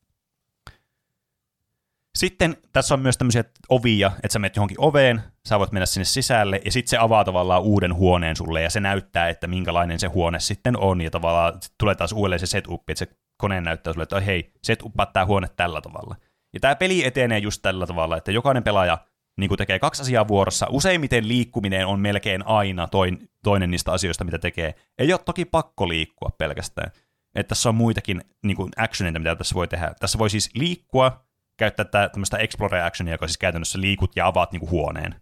Sitten 2.19 2.57
tässä 2.73 2.95
on 2.95 3.01
myös 3.01 3.19
tämmöisiä 3.19 3.45
ovia, 3.69 4.13
että 4.23 4.33
sä 4.33 4.39
menet 4.39 4.57
johonkin 4.57 4.81
oveen, 4.81 5.23
sä 5.49 5.59
voit 5.59 5.73
mennä 5.73 5.87
sinne 5.87 6.05
sisälle, 6.05 6.61
ja 6.65 6.73
sitten 6.73 6.91
se 6.91 6.99
avaa 6.99 7.25
tavallaan 7.25 7.63
uuden 7.63 7.95
huoneen 7.95 8.37
sulle, 8.37 8.63
ja 8.63 8.71
se 8.71 8.81
näyttää, 8.81 9.29
että 9.29 9.47
minkälainen 9.47 9.99
se 9.99 10.07
huone 10.07 10.41
sitten 10.41 10.77
on, 10.77 11.01
ja 11.01 11.11
tavallaan 11.11 11.53
tulee 11.79 11.95
taas 11.95 12.13
uudelleen 12.13 12.41
se 12.41 12.47
setup, 12.47 12.91
että 12.91 12.99
se 12.99 13.09
kone 13.37 13.61
näyttää 13.61 13.93
sulle, 13.93 14.03
että 14.03 14.21
hei, 14.21 14.53
setupaa 14.63 15.07
tämä 15.07 15.27
huone 15.27 15.49
tällä 15.57 15.81
tavalla. 15.81 16.17
Ja 16.53 16.61
tämä 16.61 16.75
peli 16.75 17.05
etenee 17.05 17.39
just 17.39 17.63
tällä 17.63 17.87
tavalla, 17.87 18.17
että 18.17 18.33
jokainen 18.33 18.65
pelaaja 18.65 18.99
niin 19.39 19.49
kuin 19.49 19.59
tekee 19.59 19.79
kaksi 19.79 20.03
asiaa 20.03 20.29
vuorossa. 20.29 20.67
Useimmiten 20.71 21.29
liikkuminen 21.29 21.87
on 21.87 22.01
melkein 22.01 22.47
aina 22.47 22.89
toin, 22.89 23.31
toinen 23.45 23.71
niistä 23.71 23.93
asioista, 23.93 24.25
mitä 24.25 24.39
tekee. 24.39 24.75
Ei 24.99 25.13
ole 25.13 25.21
toki 25.25 25.45
pakko 25.45 25.89
liikkua 25.89 26.31
pelkästään. 26.39 26.91
Että 27.35 27.49
tässä 27.49 27.69
on 27.69 27.75
muitakin 27.75 28.25
niin 28.43 28.57
kuin 28.57 28.71
actioneita, 28.77 29.19
mitä 29.19 29.37
tässä 29.37 29.55
voi 29.55 29.69
tehdä. 29.69 29.95
Tässä 30.01 30.19
voi 30.19 30.31
siis 30.31 30.51
liikkua, 30.55 31.25
käyttää 31.57 32.09
tämmöistä 32.09 32.37
explore 32.37 32.83
actionia, 32.83 33.15
joka 33.15 33.27
siis 33.27 33.39
käytännössä 33.39 33.81
liikut 33.81 34.17
ja 34.17 34.27
avaat 34.27 34.53
niin 34.53 34.61
kuin 34.61 34.71
huoneen, 34.71 35.15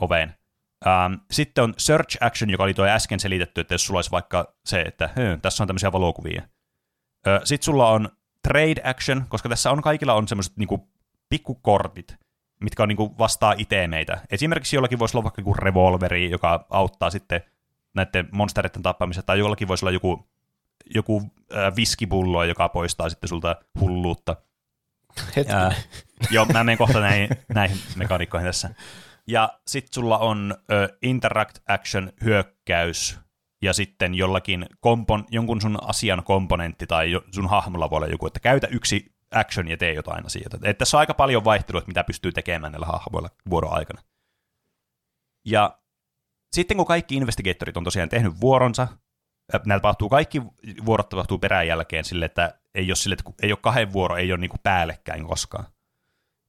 oveen. 0.00 0.34
Um, 0.86 1.20
sitten 1.30 1.64
on 1.64 1.74
search 1.78 2.16
action, 2.20 2.50
joka 2.50 2.62
oli 2.62 2.74
tuo 2.74 2.84
äsken 2.84 3.20
selitetty, 3.20 3.60
että 3.60 3.74
jos 3.74 3.86
sulla 3.86 3.98
olisi 3.98 4.10
vaikka 4.10 4.54
se, 4.64 4.80
että 4.80 5.10
tässä 5.42 5.62
on 5.62 5.66
tämmöisiä 5.66 5.92
valokuvia. 5.92 6.42
Sitten 7.44 7.64
sulla 7.64 7.88
on 7.88 8.08
trade 8.48 8.80
action, 8.84 9.24
koska 9.28 9.48
tässä 9.48 9.70
on 9.70 9.82
kaikilla 9.82 10.14
on 10.14 10.28
semmoiset 10.28 10.56
niin 10.56 10.68
pikkukortit, 11.28 12.16
mitkä 12.62 12.82
on 12.82 12.88
niin 12.88 12.96
kuin 12.96 13.18
vastaa 13.18 13.54
itemeitä. 13.58 14.20
Esimerkiksi 14.30 14.76
jollakin 14.76 14.98
voisi 14.98 15.16
olla 15.16 15.24
vaikka 15.24 15.40
joku 15.40 15.54
revolveri, 15.54 16.30
joka 16.30 16.66
auttaa 16.70 17.10
sitten 17.10 17.40
näiden 17.94 18.28
monstereiden 18.32 18.82
tappamisessa, 18.82 19.26
tai 19.26 19.38
jollakin 19.38 19.68
voisi 19.68 19.84
olla 19.84 19.92
joku, 19.92 20.28
joku 20.94 21.22
äh, 21.56 21.76
viskipullo, 21.76 22.44
joka 22.44 22.68
poistaa 22.68 23.08
sitten 23.08 23.28
sulta 23.28 23.56
hulluutta. 23.80 24.36
Äh, 25.50 25.86
joo, 26.30 26.44
mä 26.44 26.64
menen 26.64 26.78
kohta 26.78 27.00
näihin, 27.00 27.28
näihin 27.54 27.78
mekaniikkoihin 27.96 28.48
tässä. 28.48 28.74
Ja 29.26 29.58
sitten 29.66 29.94
sulla 29.94 30.18
on 30.18 30.54
äh, 30.72 30.88
interact 31.02 31.58
action 31.68 32.12
hyökkäys, 32.24 33.18
ja 33.62 33.72
sitten 33.72 34.14
jollakin 34.14 34.66
kompon, 34.80 35.24
jonkun 35.30 35.60
sun 35.60 35.78
asian 35.82 36.24
komponentti 36.24 36.86
tai 36.86 37.20
sun 37.30 37.48
hahmolla 37.48 37.90
voi 37.90 37.96
olla 37.96 38.06
joku, 38.06 38.26
että 38.26 38.40
käytä 38.40 38.66
yksi 38.66 39.11
action 39.32 39.68
ja 39.68 39.76
tee 39.76 39.92
jotain 39.92 40.26
asioita. 40.26 40.56
Että 40.56 40.74
tässä 40.74 40.96
on 40.96 41.00
aika 41.00 41.14
paljon 41.14 41.44
vaihtelua, 41.44 41.82
mitä 41.86 42.04
pystyy 42.04 42.32
tekemään 42.32 42.72
näillä 42.72 42.86
hahmoilla 42.86 43.28
vuoron 43.50 43.72
aikana. 43.72 44.02
Ja 45.46 45.78
sitten 46.52 46.76
kun 46.76 46.86
kaikki 46.86 47.14
investigatorit 47.14 47.76
on 47.76 47.84
tosiaan 47.84 48.08
tehnyt 48.08 48.40
vuoronsa, 48.40 48.88
näillä 49.66 49.80
tapahtuu 49.80 50.08
kaikki 50.08 50.42
vuorot 50.86 51.08
tapahtuu 51.08 51.38
perään 51.38 51.66
jälkeen 51.66 52.04
sille, 52.04 52.24
että 52.24 52.58
ei 52.74 52.88
ole, 52.88 52.96
sille, 52.96 53.16
että 53.18 53.32
ei 53.42 53.52
ole 53.52 53.58
kahden 53.62 53.92
vuoro, 53.92 54.16
ei 54.16 54.32
ole 54.32 54.40
niin 54.40 54.50
kuin 54.50 54.60
päällekkäin 54.62 55.26
koskaan. 55.26 55.66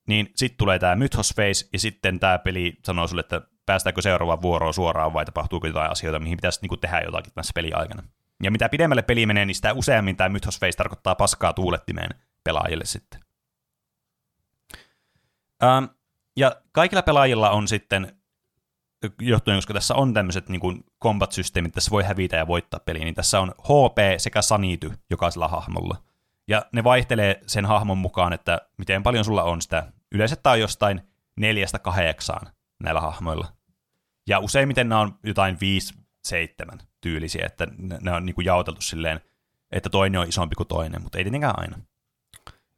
Niin 0.08 0.32
sitten 0.36 0.58
tulee 0.58 0.80
tämä 0.80 0.96
Mythos 0.96 1.34
Phase, 1.36 1.70
ja 1.74 1.80
sitten 1.80 2.20
tämä 2.20 2.40
peli 2.40 2.78
sanoo 2.86 3.08
sulle, 3.08 3.20
että 3.20 3.42
päästäänkö 3.66 4.02
seuraavaan 4.02 4.42
vuoroon 4.42 4.74
suoraan, 4.74 5.14
vai 5.14 5.26
tapahtuuko 5.26 5.68
jotain 5.68 5.92
asioita, 5.92 6.20
mihin 6.20 6.38
pitäisi 6.38 6.60
niin 6.62 6.70
kuin 6.70 6.80
tehdä 6.80 7.02
jotakin 7.02 7.34
tässä 7.34 7.52
peliaikana. 7.56 8.04
Ja 8.44 8.52
mitä 8.52 8.70
pidemmälle 8.70 9.02
peli 9.02 9.26
menee, 9.26 9.46
niin 9.46 9.56
sitä 9.56 9.74
useammin 9.74 10.16
tämä 10.16 10.30
Mythos 10.30 10.60
Phase 10.60 10.78
tarkoittaa 10.78 11.16
paskaa 11.16 11.54
tuulettimeen 11.54 12.10
pelaajille 12.44 12.86
sitten. 12.86 13.20
Ähm, 15.64 15.86
ja 16.36 16.56
kaikilla 16.72 17.02
pelaajilla 17.02 17.50
on 17.50 17.68
sitten, 17.68 18.18
johtuen, 19.22 19.58
koska 19.58 19.74
tässä 19.74 19.96
on 19.96 20.14
tämmöiset 20.14 20.50
niin 20.50 20.84
combat-systeemit, 21.04 21.72
tässä 21.72 21.92
voi 21.92 22.04
hävitä 22.04 22.36
ja 22.36 22.48
voittaa 22.48 22.80
peliä, 22.80 23.04
niin 23.04 23.16
tässä 23.16 23.40
on 23.40 23.54
HP 23.60 23.98
sekä 24.18 24.42
sanity 24.42 24.92
jokaisella 25.10 25.48
hahmolla. 25.48 25.98
Ja 26.48 26.66
ne 26.72 26.84
vaihtelee 26.84 27.42
sen 27.48 27.66
hahmon 27.66 27.98
mukaan, 27.98 28.34
että 28.34 28.62
miten 28.78 29.04
paljon 29.04 29.26
sulla 29.26 29.44
on 29.44 29.62
sitä. 29.62 29.92
Yleensä 30.12 30.36
tämä 30.36 30.54
on 30.54 30.60
jostain 30.60 31.02
neljästä 31.38 31.80
kahdeksaan 31.80 32.48
näillä 32.84 33.02
hahmoilla. 33.02 33.48
Ja 34.28 34.40
useimmiten 34.40 34.90
nämä 34.90 35.02
on 35.02 35.20
jotain 35.24 35.58
5-7 36.78 36.84
tyylisiä, 37.02 37.46
että 37.46 37.68
ne 38.02 38.12
on 38.12 38.26
niin 38.26 38.36
kuin 38.36 38.46
jaoteltu 38.46 38.82
silleen, 38.82 39.22
että 39.72 39.90
toinen 39.90 40.22
on 40.22 40.28
isompi 40.28 40.56
kuin 40.56 40.68
toinen, 40.68 41.02
mutta 41.02 41.18
ei 41.18 41.24
tietenkään 41.24 41.60
aina. 41.60 41.78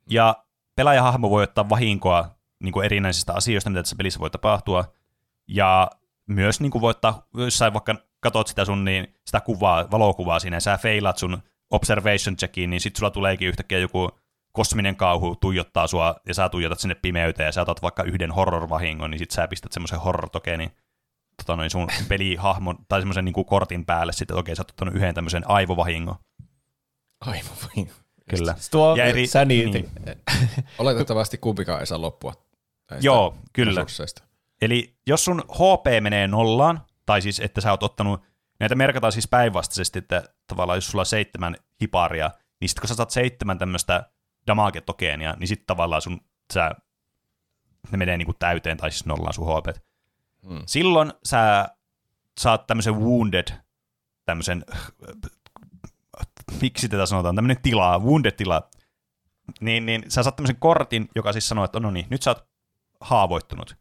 Ja 0.10 0.36
pelaajahahmo 0.76 1.30
voi 1.30 1.44
ottaa 1.44 1.70
vahinkoa 1.70 2.36
niin 2.63 2.72
kuin 2.72 2.86
erinäisistä 2.86 3.34
asioista, 3.34 3.70
mitä 3.70 3.84
tässä 3.84 3.96
pelissä 3.96 4.20
voi 4.20 4.30
tapahtua. 4.30 4.86
Ja 5.48 5.91
myös 6.28 6.62
niin 6.62 6.72
kuin 6.72 6.82
voi 6.82 6.91
ottaa, 6.91 7.28
jos 7.38 7.58
sä 7.58 7.74
vaikka 7.74 7.96
katot 8.20 8.48
sitä 8.48 8.65
sun 8.65 8.86
niin, 8.86 9.15
sitä 9.26 9.41
kuvaa, 9.41 9.91
valokuvaa 9.91 10.39
siinä, 10.39 10.56
ja 10.56 10.62
sä 10.62 10.78
feilat 10.78 11.18
sun 11.18 11.44
observation 11.72 12.36
checkiin, 12.36 12.70
niin 12.70 12.82
sit 12.82 12.96
sulla 12.96 13.12
tuleekin 13.12 13.48
yhtäkkiä 13.48 13.80
joku 13.80 14.12
kosminen 14.52 14.96
kauhu 14.96 15.36
tuijottaa 15.36 15.88
sua, 15.88 16.15
ja 16.28 16.34
sä 16.34 16.50
tuijotat 16.50 16.80
sinne 16.80 16.96
pimeyteen, 16.96 17.48
ja 17.48 17.52
sä 17.52 17.62
otat 17.62 17.82
vaikka 17.82 18.04
yhden 18.04 18.32
horror-vahingon, 18.32 19.12
niin 19.12 19.20
sit 19.20 19.32
sä 19.32 19.48
pistät 19.48 19.72
semmoisen 19.72 20.00
horror-tokenin 20.00 20.72
tota 21.38 21.56
noin 21.56 21.70
sun 21.70 21.88
pelihahmon, 22.10 22.78
tai 22.88 23.02
semmoisen 23.02 23.26
niin 23.26 23.46
kortin 23.46 23.86
päälle 23.86 24.13
sitten, 24.13 24.34
että 24.34 24.39
okei, 24.39 24.56
sä 24.56 24.62
oot 24.62 24.70
ottanut 24.70 24.96
yhden 24.96 25.15
tämmöisen 25.15 25.50
aivovahingon. 25.50 26.15
Aivovahingon. 27.22 28.05
Kyllä. 28.29 28.55
Tuo 28.71 28.95
ja 28.95 29.05
eri, 29.05 29.27
sanity. 29.27 29.69
Niin. 29.69 29.89
Oletettavasti 30.79 31.38
kumpikaan 31.38 31.79
ei 31.79 31.88
saa 31.88 32.01
loppua. 32.01 32.33
Joo, 33.01 33.38
kyllä. 33.53 33.81
Resursseista. 33.81 34.23
Eli 34.61 34.95
jos 35.07 35.25
sun 35.25 35.43
HP 35.51 35.85
menee 36.01 36.27
nollaan, 36.27 36.81
tai 37.05 37.21
siis 37.21 37.39
että 37.39 37.61
sä 37.61 37.71
oot 37.71 37.83
ottanut, 37.83 38.21
näitä 38.59 38.75
merkataan 38.75 39.11
siis 39.11 39.27
päinvastaisesti, 39.27 39.99
että 39.99 40.23
tavallaan 40.47 40.77
jos 40.77 40.88
sulla 40.88 41.01
on 41.01 41.05
seitsemän 41.05 41.55
hiparia, 41.81 42.31
niin 42.59 42.69
sitten 42.69 42.81
kun 42.81 42.88
sä 42.88 42.95
saat 42.95 43.11
seitsemän 43.11 43.57
tämmöistä 43.57 44.09
damage-tokeenia, 44.47 45.35
niin 45.39 45.47
sitten 45.47 45.67
tavallaan 45.67 46.01
sun, 46.01 46.21
sä, 46.53 46.71
ne 47.91 47.97
menee 47.97 48.17
niinku 48.17 48.33
täyteen, 48.33 48.77
tai 48.77 48.91
siis 48.91 49.05
nollaan 49.05 49.33
sun 49.33 49.47
HP. 49.47 49.77
Hmm. 50.47 50.63
Silloin 50.65 51.13
sä 51.23 51.69
saat 52.39 52.67
tämmöisen 52.67 52.99
wounded, 52.99 53.47
tämmöisen 54.25 54.65
miksi 56.62 56.89
tätä 56.89 57.06
sanotaan, 57.06 57.36
tämmöinen 57.36 57.62
tila, 57.62 57.99
wounded-tila, 57.99 58.69
niin, 59.62 59.86
niin 59.86 60.04
sä 60.08 60.23
saat 60.23 60.36
tämmöisen 60.36 60.60
kortin, 60.60 61.10
joka 61.15 61.34
siis 61.34 61.47
sanoo, 61.47 61.65
että 61.65 61.80
no 61.80 61.91
niin, 61.91 62.08
nyt 62.10 62.21
sä 62.21 62.32
oot 62.32 62.47
haavoittunut. 63.01 63.78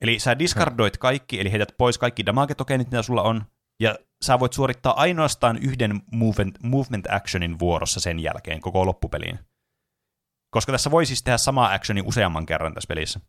Eli 0.00 0.18
sä 0.18 0.38
discardoit 0.38 0.98
kaikki, 0.98 1.40
eli 1.40 1.52
heität 1.52 1.74
pois 1.78 1.98
kaikki 1.98 2.26
damage-tokenit, 2.26 2.90
mitä 2.90 3.02
sulla 3.02 3.22
on, 3.22 3.44
ja 3.80 3.96
sä 4.22 4.40
voit 4.40 4.52
suorittaa 4.52 5.00
ainoastaan 5.00 5.58
yhden 5.58 6.02
movement, 6.12 6.62
movement 6.62 7.06
actionin 7.10 7.58
vuorossa 7.58 8.00
sen 8.00 8.20
jälkeen 8.20 8.60
koko 8.60 8.86
loppupeliin. 8.86 9.38
Koska 10.50 10.72
tässä 10.72 10.90
voi 10.90 11.06
siis 11.06 11.22
tehdä 11.22 11.38
sama 11.38 11.72
actioni 11.72 12.02
useamman 12.06 12.46
kerran 12.46 12.74
tässä 12.74 12.88
pelissä. 12.88 13.20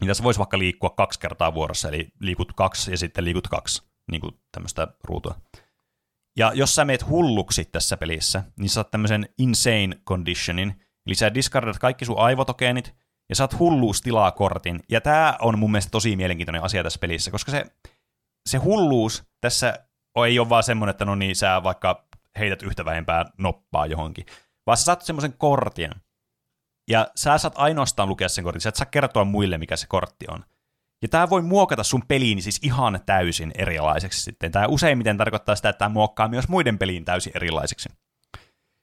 Niin 0.00 0.08
tässä 0.08 0.24
voisi 0.24 0.38
vaikka 0.38 0.58
liikkua 0.58 0.90
kaksi 0.90 1.20
kertaa 1.20 1.54
vuorossa, 1.54 1.88
eli 1.88 2.08
liikut 2.20 2.52
kaksi 2.52 2.90
ja 2.90 2.98
sitten 2.98 3.24
liikut 3.24 3.48
kaksi, 3.48 3.82
niin 4.10 4.20
kuin 4.20 4.40
tämmöistä 4.52 4.88
ruutua. 5.04 5.34
Ja 6.36 6.52
jos 6.54 6.74
sä 6.74 6.84
meet 6.84 7.08
hulluksi 7.08 7.64
tässä 7.64 7.96
pelissä, 7.96 8.42
niin 8.56 8.70
saat 8.70 8.90
tämmöisen 8.90 9.28
insane 9.38 9.96
conditionin, 10.08 10.80
eli 11.06 11.14
sä 11.14 11.34
discardat 11.34 11.78
kaikki 11.78 12.04
sun 12.04 12.18
aivotokeenit, 12.18 12.94
ja 13.28 13.34
saat 13.34 13.58
hulluustilaa 13.58 14.32
kortin. 14.32 14.80
Ja 14.88 15.00
tämä 15.00 15.36
on 15.40 15.58
mun 15.58 15.70
mielestä 15.70 15.90
tosi 15.90 16.16
mielenkiintoinen 16.16 16.62
asia 16.62 16.82
tässä 16.82 16.98
pelissä, 16.98 17.30
koska 17.30 17.50
se, 17.50 17.64
se 18.48 18.58
hulluus 18.58 19.24
tässä 19.40 19.78
ei 20.26 20.38
ole 20.38 20.48
vaan 20.48 20.62
semmoinen, 20.62 20.90
että 20.90 21.04
no 21.04 21.14
niin, 21.14 21.36
sä 21.36 21.62
vaikka 21.62 22.06
heität 22.38 22.62
yhtä 22.62 22.84
vähempää 22.84 23.24
noppaa 23.38 23.86
johonkin, 23.86 24.26
vaan 24.66 24.76
sä 24.76 24.84
saat 24.84 25.02
semmoisen 25.02 25.34
kortin, 25.38 25.90
ja 26.88 27.10
sä 27.14 27.38
saat 27.38 27.54
ainoastaan 27.56 28.08
lukea 28.08 28.28
sen 28.28 28.44
kortin, 28.44 28.60
sä 28.60 28.68
et 28.68 28.76
saa 28.76 28.86
kertoa 28.86 29.24
muille, 29.24 29.58
mikä 29.58 29.76
se 29.76 29.86
kortti 29.86 30.24
on. 30.28 30.44
Ja 31.02 31.08
tämä 31.08 31.30
voi 31.30 31.42
muokata 31.42 31.84
sun 31.84 32.02
peliin 32.08 32.42
siis 32.42 32.58
ihan 32.62 33.00
täysin 33.06 33.52
erilaiseksi 33.54 34.20
sitten. 34.20 34.52
Tämä 34.52 34.66
useimmiten 34.66 35.16
tarkoittaa 35.16 35.56
sitä, 35.56 35.68
että 35.68 35.78
tämä 35.78 35.88
muokkaa 35.88 36.28
myös 36.28 36.48
muiden 36.48 36.78
peliin 36.78 37.04
täysin 37.04 37.32
erilaiseksi. 37.34 37.88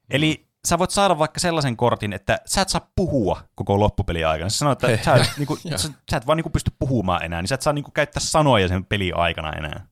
Eli 0.10 0.48
sä 0.68 0.80
voit 0.80 0.92
saada 0.92 1.20
vaikka 1.20 1.40
sellaisen 1.40 1.78
kortin, 1.78 2.14
että 2.14 2.40
sä 2.46 2.62
et 2.62 2.70
saa 2.70 2.92
puhua 2.96 3.42
koko 3.56 3.80
loppupeli 3.80 4.24
aikana. 4.24 4.50
Sä 4.50 4.58
sanoit, 4.58 4.84
että 4.84 5.06
sä 5.06 5.16
et, 5.16 5.32
niinku, 5.38 5.58
sä, 5.76 5.90
sä 6.12 6.18
et 6.18 6.28
vaan 6.28 6.38
niinku 6.38 6.50
pysty 6.50 6.72
puhumaan 6.80 7.24
enää, 7.24 7.42
niin 7.42 7.48
sä 7.48 7.56
et 7.56 7.62
saa 7.62 7.74
niinku 7.74 7.92
käyttää 7.92 8.22
sanoja 8.22 8.68
sen 8.68 8.86
peli 8.86 9.12
aikana 9.12 9.52
enää. 9.52 9.88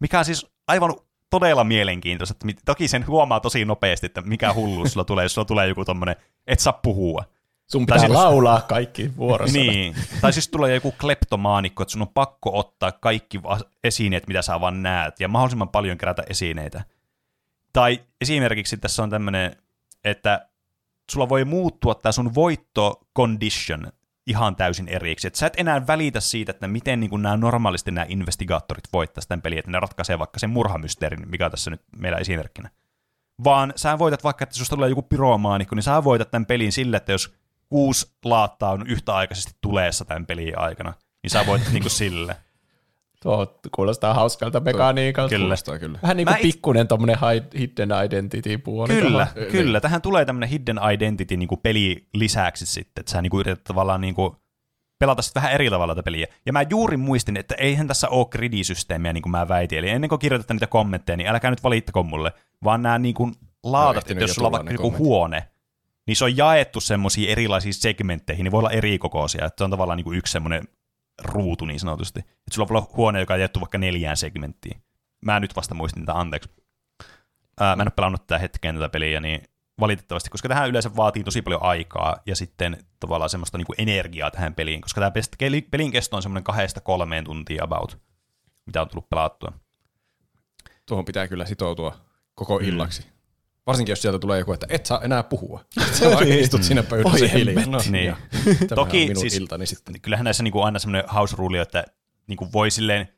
Mikä 0.00 0.18
on 0.18 0.24
siis 0.24 0.46
aivan 0.68 0.94
todella 1.30 1.64
mielenkiintoista. 1.64 2.34
Että 2.48 2.62
toki 2.64 2.88
sen 2.88 3.06
huomaa 3.06 3.40
tosi 3.40 3.64
nopeasti, 3.64 4.06
että 4.06 4.20
mikä 4.20 4.54
hulluus 4.54 4.92
sulla 4.92 5.04
tulee, 5.04 5.24
jos 5.24 5.34
sulla 5.34 5.44
tulee 5.44 5.68
joku 5.68 5.84
tommonen, 5.84 6.16
et 6.46 6.60
saa 6.60 6.72
puhua. 6.72 7.24
Sun 7.72 7.86
pitää 7.86 7.98
siis, 7.98 8.12
laulaa 8.12 8.60
kaikki 8.60 9.16
vuorossa. 9.16 9.58
Niin. 9.58 9.94
Tai 10.20 10.32
siis 10.32 10.48
tulee 10.48 10.74
joku 10.74 10.94
kleptomaanikko, 11.00 11.82
että 11.82 11.92
sun 11.92 12.02
on 12.02 12.08
pakko 12.08 12.58
ottaa 12.58 12.92
kaikki 12.92 13.40
esineet, 13.84 14.26
mitä 14.26 14.42
sä 14.42 14.60
vaan 14.60 14.82
näet, 14.82 15.20
ja 15.20 15.28
mahdollisimman 15.28 15.68
paljon 15.68 15.98
kerätä 15.98 16.22
esineitä. 16.28 16.84
Tai 17.72 18.00
esimerkiksi 18.20 18.76
tässä 18.76 19.02
on 19.02 19.10
tämmöinen, 19.10 19.56
että 20.04 20.48
sulla 21.10 21.28
voi 21.28 21.44
muuttua 21.44 21.94
tämä 21.94 22.12
sun 22.12 22.34
voitto 22.34 23.00
condition 23.16 23.92
ihan 24.26 24.56
täysin 24.56 24.88
eriksi. 24.88 25.26
Et 25.26 25.34
sä 25.34 25.46
et 25.46 25.54
enää 25.56 25.86
välitä 25.86 26.20
siitä, 26.20 26.50
että 26.50 26.68
miten 26.68 27.00
niin 27.00 27.22
nämä 27.22 27.36
normaalisti 27.36 27.90
nämä 27.90 28.06
investigaattorit 28.08 28.84
voittaa 28.92 29.24
tämän 29.28 29.42
peliä, 29.42 29.58
että 29.58 29.70
ne 29.70 29.80
ratkaisee 29.80 30.18
vaikka 30.18 30.38
sen 30.38 30.50
murhamysteerin, 30.50 31.28
mikä 31.28 31.44
on 31.44 31.50
tässä 31.50 31.70
nyt 31.70 31.82
meillä 31.96 32.18
esimerkkinä. 32.18 32.70
Vaan 33.44 33.72
sä 33.76 33.98
voitat 33.98 34.24
vaikka, 34.24 34.42
että 34.42 34.56
susta 34.56 34.76
tulee 34.76 34.88
joku 34.88 35.02
pyromaanikko, 35.02 35.74
niin 35.74 35.82
sä 35.82 36.04
voitat 36.04 36.30
tämän 36.30 36.46
pelin 36.46 36.72
sille, 36.72 36.96
että 36.96 37.12
jos 37.12 37.39
kuusi 37.70 38.06
laattaa 38.24 38.70
on 38.70 38.86
yhtäaikaisesti 38.86 39.52
tuleessa 39.60 40.04
tämän 40.04 40.26
pelin 40.26 40.58
aikana, 40.58 40.94
niin 41.22 41.30
sä 41.30 41.46
voit 41.46 41.62
niin 41.72 41.82
kuin 41.82 41.90
sille. 41.90 42.36
Tuo 43.22 43.58
kuulostaa 43.74 44.14
hauskalta 44.14 44.60
mekaniikalta. 44.60 45.34
Kyllä. 45.34 45.54
kyllä. 45.80 45.98
Vähän 46.02 46.16
niin 46.16 46.26
kuin 46.26 46.36
Mä 46.36 46.42
pikkuinen 46.42 46.88
tommonen 46.88 47.16
hidden 47.58 47.90
identity 48.04 48.58
puoli. 48.58 48.88
Kyllä, 48.88 49.26
tähän. 49.26 49.50
kyllä. 49.50 49.80
Tähän 49.80 50.02
tulee 50.02 50.24
tämmöinen 50.24 50.48
hidden 50.48 50.80
identity 50.94 51.36
niin 51.36 51.48
kuin 51.48 51.60
peli 51.62 52.08
lisäksi 52.14 52.66
sitten, 52.66 53.02
että 53.02 53.12
sä 53.12 53.22
niin 53.22 53.30
kuin 53.30 53.40
yrität 53.40 53.64
tavallaan 53.64 54.00
niin 54.00 54.14
kuin 54.14 54.36
pelata 54.98 55.22
sitten 55.22 55.42
vähän 55.42 55.54
eri 55.54 55.70
tavalla 55.70 55.94
tätä 55.94 56.04
peliä. 56.04 56.26
Ja 56.46 56.52
mä 56.52 56.62
juuri 56.70 56.96
muistin, 56.96 57.36
että 57.36 57.54
eihän 57.54 57.86
tässä 57.86 58.08
ole 58.08 58.26
gridisysteemiä, 58.30 59.12
niin 59.12 59.22
kuin 59.22 59.30
mä 59.30 59.48
väitin. 59.48 59.78
Eli 59.78 59.88
ennen 59.88 60.08
kuin 60.08 60.18
kirjoitatte 60.18 60.54
niitä 60.54 60.66
kommentteja, 60.66 61.16
niin 61.16 61.28
älkää 61.28 61.50
nyt 61.50 61.64
valittako 61.64 62.02
mulle, 62.02 62.32
vaan 62.64 62.82
nämä 62.82 62.98
niin 62.98 63.14
kuin 63.14 63.34
laatat, 63.64 64.10
että 64.10 64.24
jos 64.24 64.32
sulla 64.32 64.48
on 64.48 64.52
vaikka 64.52 64.72
joku 64.72 64.98
huone, 64.98 65.48
niin 66.06 66.16
se 66.16 66.24
on 66.24 66.36
jaettu 66.36 66.80
semmoisiin 66.80 67.28
erilaisiin 67.28 67.74
segmentteihin, 67.74 68.44
niin 68.44 68.52
voi 68.52 68.58
olla 68.58 68.70
eri 68.70 68.98
kokoisia, 68.98 69.46
että 69.46 69.58
se 69.58 69.64
on 69.64 69.70
tavallaan 69.70 69.96
niin 69.96 70.04
kuin 70.04 70.18
yksi 70.18 70.32
semmoinen 70.32 70.68
ruutu 71.24 71.64
niin 71.64 71.80
sanotusti. 71.80 72.20
Että 72.20 72.54
sulla 72.54 72.68
voi 72.68 72.76
olla 72.76 72.90
huone, 72.96 73.20
joka 73.20 73.34
on 73.34 73.40
jaettu 73.40 73.60
vaikka 73.60 73.78
neljään 73.78 74.16
segmenttiin. 74.16 74.82
Mä 75.24 75.40
nyt 75.40 75.56
vasta 75.56 75.74
muistin 75.74 76.06
tätä, 76.06 76.18
anteeksi. 76.18 76.50
Ää, 77.60 77.76
mä 77.76 77.82
en 77.82 77.88
ole 77.88 77.92
pelannut 77.96 78.26
tätä 78.26 78.38
hetkeen 78.38 78.74
tätä 78.74 78.88
peliä, 78.88 79.20
niin 79.20 79.42
valitettavasti, 79.80 80.30
koska 80.30 80.48
tähän 80.48 80.68
yleensä 80.68 80.96
vaatii 80.96 81.24
tosi 81.24 81.42
paljon 81.42 81.62
aikaa 81.62 82.16
ja 82.26 82.36
sitten 82.36 82.84
tavallaan 83.00 83.30
semmoista 83.30 83.58
niin 83.58 83.66
kuin 83.66 83.80
energiaa 83.80 84.30
tähän 84.30 84.54
peliin, 84.54 84.80
koska 84.80 85.00
tämä 85.00 85.12
pelin 85.70 85.92
kesto 85.92 86.16
on 86.16 86.22
semmoinen 86.22 86.44
kahdesta 86.44 86.80
kolmeen 86.80 87.24
tuntia 87.24 87.64
about, 87.64 87.98
mitä 88.66 88.82
on 88.82 88.88
tullut 88.88 89.10
pelattua. 89.10 89.52
Tuohon 90.86 91.04
pitää 91.04 91.28
kyllä 91.28 91.46
sitoutua 91.46 91.96
koko 92.34 92.58
illaksi. 92.58 93.02
Mm. 93.02 93.19
Varsinkin 93.70 93.92
jos 93.92 94.02
sieltä 94.02 94.18
tulee 94.18 94.38
joku, 94.38 94.52
että 94.52 94.66
et 94.70 94.86
saa 94.86 95.00
enää 95.02 95.22
puhua. 95.22 95.64
Sä 95.98 96.10
vaan 96.10 96.24
niin. 96.24 96.40
istut 96.40 96.62
siinä 96.62 96.82
pöydässä 96.82 97.28
hiljaa. 97.28 97.66
No, 97.66 97.78
niin. 97.90 98.16
Toki 98.74 99.08
minun 99.08 99.20
siis, 99.20 99.34
iltani 99.34 99.66
sitten. 99.66 100.00
kyllähän 100.00 100.24
näissä 100.24 100.42
niinku 100.42 100.60
aina 100.60 100.78
semmoinen 100.78 101.10
house 101.10 101.36
rule, 101.38 101.60
että 101.60 101.84
niinku 102.26 102.48
voi 102.52 102.70
silleen, 102.70 103.08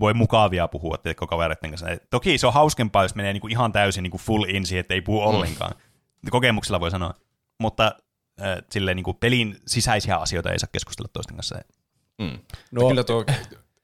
voi 0.00 0.14
mukavia 0.14 0.68
puhua 0.68 0.98
teikö 0.98 1.26
kavereiden 1.26 1.70
kanssa. 1.70 1.88
Et 1.88 2.10
toki 2.10 2.38
se 2.38 2.46
on 2.46 2.52
hauskempaa, 2.52 3.02
jos 3.02 3.14
menee 3.14 3.32
niinku 3.32 3.48
ihan 3.48 3.72
täysin 3.72 4.02
niinku 4.02 4.18
full 4.18 4.44
in 4.44 4.66
siihen, 4.66 4.80
että 4.80 4.94
ei 4.94 5.00
puhu 5.00 5.20
mm. 5.20 5.26
ollenkaan. 5.26 5.74
Kokemuksella 6.30 6.80
voi 6.80 6.90
sanoa. 6.90 7.14
Mutta 7.60 7.92
äh, 8.42 8.58
silleen 8.70 8.96
niinku 8.96 9.14
pelin 9.14 9.56
sisäisiä 9.66 10.16
asioita 10.16 10.52
ei 10.52 10.58
saa 10.58 10.68
keskustella 10.72 11.08
toisten 11.12 11.36
kanssa. 11.36 11.58
Mm. 12.18 12.38
No, 12.70 12.88
kyllä 12.88 13.04
tuo 13.04 13.24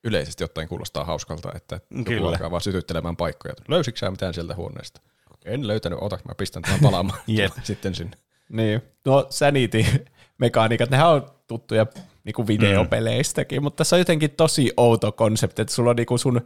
yleisesti 0.04 0.44
ottaen 0.44 0.68
kuulostaa 0.68 1.04
hauskalta, 1.04 1.52
että 1.54 1.80
joku 2.10 2.26
alkaa 2.26 2.50
vaan 2.50 2.62
sytyttelemään 2.62 3.16
paikkoja. 3.16 3.54
Löysitkö 3.68 3.98
sä 3.98 4.10
mitään 4.10 4.34
sieltä 4.34 4.54
huoneesta? 4.54 5.00
En 5.44 5.66
löytänyt, 5.66 5.98
ota, 6.02 6.18
mä 6.28 6.34
pistän 6.34 6.62
tämän 6.62 6.80
palaamaan 6.82 7.18
yep. 7.38 7.52
sitten 7.62 7.94
sinne. 7.94 8.16
Niin, 8.48 8.82
no 9.04 9.26
sanity-mekaniikat, 9.30 10.90
nehän 10.90 11.08
on 11.08 11.26
tuttuja 11.46 11.86
niinku 12.24 12.46
videopeleistäkin, 12.46 13.60
mm. 13.60 13.62
mutta 13.62 13.76
tässä 13.76 13.96
on 13.96 14.00
jotenkin 14.00 14.30
tosi 14.30 14.72
outo 14.76 15.12
konsepti, 15.12 15.62
että 15.62 15.74
sulla 15.74 15.90
on 15.90 15.96
niinku 15.96 16.18
sun 16.18 16.40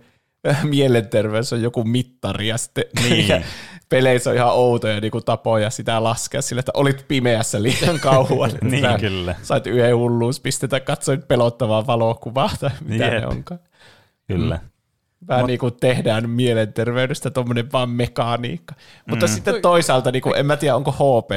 äh, 0.49 0.65
mielenterveys 0.65 1.53
on 1.53 1.63
joku 1.63 1.85
mittari 1.85 2.49
ja 2.49 2.59
sitten 2.59 2.85
niin. 3.09 3.45
peleissä 3.89 4.31
on 4.31 4.37
ihan 4.37 4.53
outoja 4.53 5.01
niinku 5.01 5.21
tapoja 5.21 5.71
sitä 5.71 6.05
laskea 6.05 6.43
sille, 6.43 6.61
että 6.61 6.73
olit 6.75 7.05
pimeässä 7.09 7.63
liian 7.63 8.01
kauan. 8.01 8.51
niin, 8.63 8.85
kyllä. 9.01 9.35
Sait 9.43 9.67
yhden 9.67 9.97
hulluuspistetä, 9.97 10.81
katsoit 10.81 11.29
pelottavaa 11.29 11.87
valokuvaa 11.87 12.51
tai 12.61 12.71
mitä 12.85 13.05
Jep. 13.05 13.15
ne 13.15 13.27
onkaan. 13.27 13.61
Kyllä. 14.27 14.57
Mm. 14.57 14.78
Vähän 15.29 15.43
Mut, 15.43 15.47
niin 15.47 15.59
kuin 15.59 15.77
tehdään 15.81 16.31
mielenterveydestä 16.31 17.31
tuommoinen 17.31 17.73
vaan 17.73 17.91
mekaniikka. 17.91 18.75
Mm. 18.75 19.11
Mutta 19.11 19.27
sitten 19.27 19.63
toisaalta, 19.63 20.11
niin 20.11 20.23
kuin, 20.23 20.37
en 20.37 20.47
mä 20.47 20.57
tiedä, 20.57 20.77
onko 20.77 20.93
hp 20.93 21.31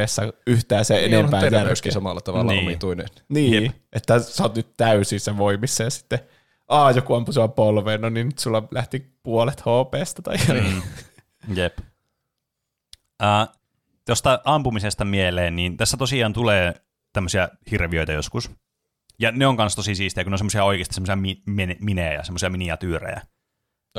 yhtään 0.47 0.85
se 0.85 0.93
niin 0.95 1.13
enempää 1.13 1.43
järkeä. 1.43 1.91
samalla 1.91 2.21
tavalla 2.21 2.51
niin. 2.51 2.63
omituinen. 2.63 3.07
Niin, 3.29 3.63
Jep. 3.63 3.75
että 3.93 4.19
sä 4.19 4.43
oot 4.43 4.55
nyt 4.55 4.67
täysissä 4.77 5.37
voimissa 5.37 5.83
ja 5.83 5.89
sitten 5.89 6.19
aa, 6.67 6.91
joku 6.91 7.13
ampui 7.13 7.33
sua 7.33 7.47
polveen, 7.47 8.01
no 8.01 8.09
niin 8.09 8.25
nyt 8.25 8.39
sulla 8.39 8.67
lähti 8.71 9.05
puolet 9.23 9.61
HPstä 9.61 10.21
tai 10.21 10.37
mm. 10.37 10.81
Jep. 11.57 11.77
Uh, 13.23 13.55
tuosta 14.05 14.39
ampumisesta 14.45 15.05
mieleen, 15.05 15.55
niin 15.55 15.77
tässä 15.77 15.97
tosiaan 15.97 16.33
tulee 16.33 16.73
tämmöisiä 17.13 17.49
hirviöitä 17.71 18.13
joskus. 18.13 18.51
Ja 19.19 19.31
ne 19.31 19.47
on 19.47 19.55
myös 19.55 19.75
tosi 19.75 19.95
siistejä, 19.95 20.25
kun 20.25 20.31
ne 20.31 20.33
on 20.33 20.37
semmoisia 20.37 20.63
oikeasti 20.63 20.93
semmoisia 20.93 21.15
mi- 21.15 21.77
minejä, 21.79 22.23
semmoisia 22.23 22.49
miniatyyrejä. 22.49 23.21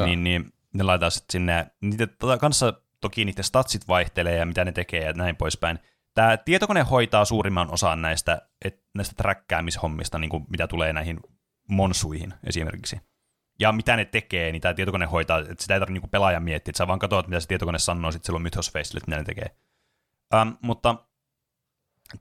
Niin, 0.05 0.25
niin 0.25 0.53
ne 0.75 0.83
laitetaan 0.83 1.13
sitten 1.13 1.33
sinne. 1.33 1.67
Niitä 1.81 2.07
tota, 2.07 2.39
kanssa 2.39 2.73
toki 3.01 3.25
niiden 3.25 3.45
statsit 3.45 3.89
vaihtelee 3.89 4.37
ja 4.37 4.47
mitä 4.47 4.65
ne 4.65 4.73
tekee 4.73 5.05
ja 5.05 5.13
näin 5.13 5.37
poispäin. 5.37 5.79
Tämä 6.15 6.37
tietokone 6.37 6.83
hoitaa 6.83 7.25
suurimman 7.25 7.73
osan 7.73 8.03
näistä, 8.03 8.43
et, 8.65 8.85
näistä 8.95 9.15
träkkäämishommista, 9.17 10.19
niin 10.19 10.31
kuin 10.31 10.45
mitä 10.49 10.67
tulee 10.67 10.93
näihin 10.93 11.21
monsuihin 11.69 12.35
esimerkiksi. 12.45 13.01
Ja 13.61 13.73
mitä 13.73 13.97
ne 13.97 14.05
tekee, 14.05 14.53
niin 14.53 14.63
tämä 14.63 14.75
tietokone 14.75 15.07
hoitaa, 15.07 15.39
että 15.39 15.55
sitä 15.59 15.75
ei 15.75 15.81
tarvitse 15.81 15.93
niinku 15.93 16.09
pelaajan 16.09 16.43
miettiä, 16.43 16.71
että 16.71 16.79
sä 16.79 16.87
vaan 16.87 16.99
katsoit, 16.99 17.29
mitä 17.29 17.41
se 17.41 17.49
tietokone 17.49 17.79
sanoo 17.79 18.13
sitten 18.13 18.27
silloin 18.27 18.43
Mythos 18.43 18.73
Facelle, 18.73 18.99
että 18.99 19.11
mitä 19.11 19.19
ne 19.19 19.25
tekee. 19.25 19.57
Ähm, 20.35 20.49
mutta 20.63 20.97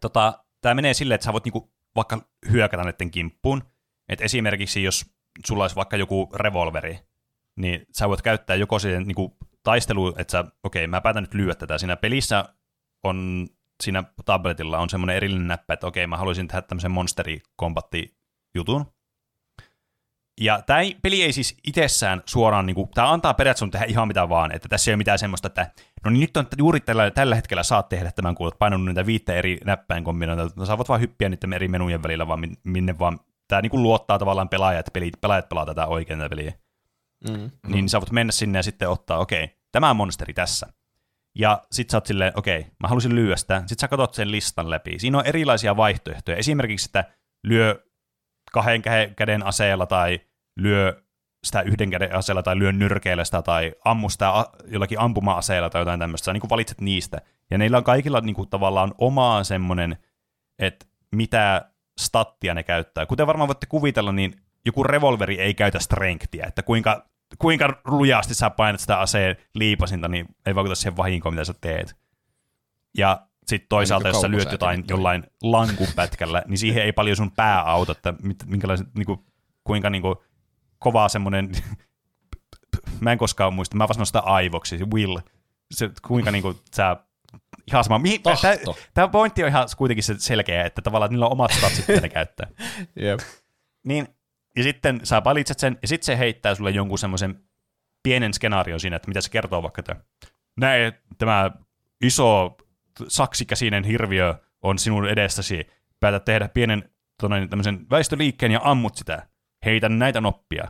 tota, 0.01 0.43
tämä 0.61 0.75
menee 0.75 0.93
silleen, 0.93 1.15
että 1.15 1.25
sä 1.25 1.33
voit 1.33 1.45
niinku 1.45 1.73
vaikka 1.95 2.21
hyökätä 2.51 2.83
näiden 2.83 3.11
kimppuun. 3.11 3.63
että 4.09 4.25
esimerkiksi 4.25 4.83
jos 4.83 5.05
sulla 5.45 5.63
olisi 5.63 5.75
vaikka 5.75 5.97
joku 5.97 6.29
revolveri, 6.35 6.99
niin 7.59 7.85
sä 7.97 8.09
voit 8.09 8.21
käyttää 8.21 8.55
joko 8.55 8.79
siihen 8.79 9.03
niin 9.03 9.15
kuin 9.15 9.31
taistelu, 9.63 10.13
että 10.17 10.31
sä, 10.31 10.45
okei, 10.63 10.87
mä 10.87 11.01
päätän 11.01 11.23
nyt 11.23 11.33
lyödä 11.33 11.55
tätä. 11.55 11.77
Siinä 11.77 11.95
pelissä 11.95 12.45
on, 13.03 13.47
siinä 13.83 14.03
tabletilla 14.25 14.77
on 14.77 14.89
semmoinen 14.89 15.15
erillinen 15.15 15.47
näppä, 15.47 15.73
että 15.73 15.87
okei, 15.87 16.07
mä 16.07 16.17
haluaisin 16.17 16.47
tehdä 16.47 16.61
tämmöisen 16.61 16.91
monsterikombatti-jutun. 16.91 18.85
Ja 20.41 20.61
tämä 20.61 20.79
peli 21.01 21.23
ei 21.23 21.33
siis 21.33 21.57
itsessään 21.67 22.21
suoraan, 22.25 22.65
niin 22.65 22.89
tämä 22.93 23.11
antaa 23.11 23.33
periaatteessa 23.33 23.71
tehdä 23.71 23.85
ihan 23.85 24.07
mitä 24.07 24.29
vaan, 24.29 24.55
että 24.55 24.69
tässä 24.69 24.91
ei 24.91 24.93
ole 24.93 24.97
mitään 24.97 25.19
semmoista, 25.19 25.47
että 25.47 25.71
no 26.05 26.11
niin 26.11 26.21
nyt 26.21 26.37
on 26.37 26.47
juuri 26.57 26.79
tällä, 26.79 27.11
tällä 27.11 27.35
hetkellä 27.35 27.63
saat 27.63 27.89
tehdä 27.89 28.11
tämän, 28.11 28.35
kun 28.35 28.45
olet 28.45 28.59
painanut 28.59 28.87
niitä 28.87 29.05
viittä 29.05 29.33
eri 29.33 29.57
näppäin 29.65 30.03
kombinoita, 30.03 30.49
no, 30.55 30.65
saavat 30.65 30.89
vaan 30.89 31.01
hyppiä 31.01 31.29
niiden 31.29 31.53
eri 31.53 31.67
menujen 31.67 32.03
välillä, 32.03 32.27
vaan 32.27 32.39
minne 32.63 32.99
vaan, 32.99 33.19
tämä 33.47 33.61
niin 33.61 33.83
luottaa 33.83 34.19
tavallaan 34.19 34.49
pelaajat, 34.49 34.87
että 34.87 34.99
pelaajat 35.21 35.49
pelaa 35.49 35.65
tätä 35.65 35.87
oikein 35.87 36.19
tätä 36.19 36.29
peliä. 36.29 36.53
Mm. 37.29 37.51
niin 37.67 37.89
sä 37.89 38.01
voit 38.01 38.11
mennä 38.11 38.31
sinne 38.31 38.59
ja 38.59 38.63
sitten 38.63 38.89
ottaa, 38.89 39.17
okei, 39.17 39.43
okay, 39.43 39.55
tämä 39.71 39.89
on 39.89 39.95
monsteri 39.95 40.33
tässä. 40.33 40.67
Ja 41.35 41.61
sit 41.71 41.89
sä 41.89 41.97
oot 41.97 42.05
silleen, 42.05 42.33
okei, 42.35 42.59
okay, 42.59 42.71
mä 42.79 42.87
halusin 42.87 43.15
lyödä 43.15 43.35
sitä. 43.35 43.63
Sit 43.65 43.79
sä 43.79 43.87
katsot 43.87 44.13
sen 44.13 44.31
listan 44.31 44.69
läpi. 44.69 44.99
Siinä 44.99 45.17
on 45.17 45.25
erilaisia 45.25 45.77
vaihtoehtoja. 45.77 46.37
Esimerkiksi, 46.37 46.87
että 46.87 47.03
lyö 47.43 47.83
kahden 48.51 48.81
kä- 48.81 49.13
käden 49.15 49.45
aseella 49.45 49.85
tai 49.85 50.19
lyö 50.57 51.03
sitä 51.43 51.61
yhden 51.61 51.89
käden 51.89 52.15
aseella 52.15 52.43
tai 52.43 52.59
lyö 52.59 52.71
nyrkeillä 52.71 53.25
sitä 53.25 53.41
tai 53.41 53.73
ammu 53.85 54.09
sitä 54.09 54.31
jollakin 54.67 54.99
ampuma-aseella 54.99 55.69
tai 55.69 55.81
jotain 55.81 55.99
tämmöistä. 55.99 56.25
Sä 56.25 56.33
niin 56.33 56.49
valitset 56.49 56.81
niistä. 56.81 57.21
Ja 57.51 57.57
neillä 57.57 57.77
on 57.77 57.83
kaikilla 57.83 58.21
niin 58.21 58.35
kuin, 58.35 58.49
tavallaan 58.49 58.93
omaa 58.97 59.43
semmoinen, 59.43 59.97
että 60.59 60.85
mitä 61.15 61.71
stattia 61.99 62.53
ne 62.53 62.63
käyttää. 62.63 63.05
Kuten 63.05 63.27
varmaan 63.27 63.47
voitte 63.47 63.65
kuvitella, 63.65 64.11
niin 64.11 64.41
joku 64.65 64.83
revolveri 64.83 65.39
ei 65.39 65.53
käytä 65.53 65.79
strengthia, 65.79 66.47
että 66.47 66.63
kuinka, 66.63 67.05
kuinka 67.39 67.81
lujasti 67.85 68.33
sä 68.35 68.49
painat 68.49 68.81
sitä 68.81 68.99
aseen 68.99 69.35
liipasinta, 69.55 70.07
niin 70.07 70.25
ei 70.45 70.55
vaikuta 70.55 70.75
siihen 70.75 70.97
vahinkoon, 70.97 71.33
mitä 71.33 71.45
sä 71.45 71.53
teet. 71.61 71.95
Ja 72.97 73.27
sitten 73.47 73.69
toisaalta, 73.69 74.07
Niin 74.07 74.13
jos 74.13 74.21
sä 74.21 74.27
kuin 74.27 74.37
lyöt 74.37 74.51
jotain 74.51 74.83
jollain 74.87 75.23
lankupätkällä, 75.43 76.43
niin 76.47 76.57
siihen 76.57 76.83
ei 76.83 76.91
paljon 76.91 77.17
sun 77.17 77.31
pää 77.31 77.61
auta, 77.61 77.91
että 77.91 78.13
minkälaiset, 78.45 78.87
niinku, 78.95 79.25
kuinka 79.63 79.89
niinku, 79.89 80.23
kovaa 80.79 81.09
semmoinen, 81.09 81.51
mä 83.01 83.11
en 83.11 83.17
koskaan 83.17 83.53
muista, 83.53 83.77
mä 83.77 83.87
vaan 83.87 83.93
sanon 83.93 84.05
sitä 84.05 84.19
aivoksi, 84.19 84.77
se 84.77 84.85
will, 84.93 85.17
se, 85.71 85.89
kuinka 86.01 86.31
niinku, 86.31 86.55
sä 86.75 86.97
ihan 87.67 87.83
sama. 87.83 87.99
Mihin, 87.99 88.21
tää, 88.23 88.35
tämä 88.93 89.07
pointti 89.07 89.43
on 89.43 89.49
ihan 89.49 89.67
kuitenkin 89.77 90.03
se 90.03 90.15
selkeä, 90.17 90.65
että 90.65 90.81
tavallaan 90.81 91.07
että 91.07 91.13
niillä 91.13 91.25
on 91.25 91.31
omat 91.31 91.51
statsit, 91.51 91.87
mitä 91.87 92.01
ne 92.01 92.09
käyttää. 92.09 92.47
Jep. 93.01 93.19
Niin, 93.83 94.07
ja 94.57 94.63
sitten 94.63 94.99
sä 95.03 95.23
valitset 95.23 95.59
sen, 95.59 95.77
ja 95.81 95.87
sitten 95.87 96.05
se 96.05 96.17
heittää 96.17 96.55
sulle 96.55 96.71
jonkun 96.71 96.99
semmoisen 96.99 97.43
pienen 98.03 98.33
skenaarion 98.33 98.79
siinä, 98.79 98.95
että 98.95 99.07
mitä 99.07 99.21
se 99.21 99.29
kertoo 99.29 99.63
vaikka, 99.63 99.79
että 99.79 99.95
näin, 100.57 100.93
tämä 101.17 101.51
iso 102.03 102.57
saksikäsinen 103.07 103.83
hirviö 103.83 104.35
on 104.61 104.79
sinun 104.79 105.09
edessäsi, 105.09 105.67
päätät 105.99 106.25
tehdä 106.25 106.47
pienen 106.47 106.89
tämmöisen 107.49 107.89
väistöliikkeen 107.89 108.51
ja 108.51 108.59
ammut 108.63 108.95
sitä, 108.95 109.27
heitä 109.65 109.89
näitä 109.89 110.21
noppia. 110.21 110.63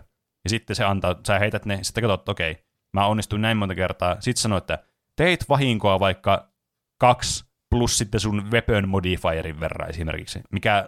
Ja 0.43 0.49
sitten 0.49 0.75
se 0.75 0.83
antaa, 0.83 1.15
sä 1.27 1.39
heität 1.39 1.65
ne, 1.65 1.79
sitten 1.81 2.01
katsot, 2.01 2.29
okei, 2.29 2.65
mä 2.93 3.05
onnistuin 3.05 3.41
näin 3.41 3.57
monta 3.57 3.75
kertaa. 3.75 4.15
Sitten 4.19 4.41
sanoo, 4.41 4.57
että 4.57 4.79
teit 5.15 5.49
vahinkoa 5.49 5.99
vaikka 5.99 6.51
kaksi 6.99 7.45
plus 7.69 7.97
sitten 7.97 8.19
sun 8.19 8.51
weapon 8.51 8.89
modifierin 8.89 9.59
verran 9.59 9.89
esimerkiksi, 9.89 10.41
mikä 10.51 10.85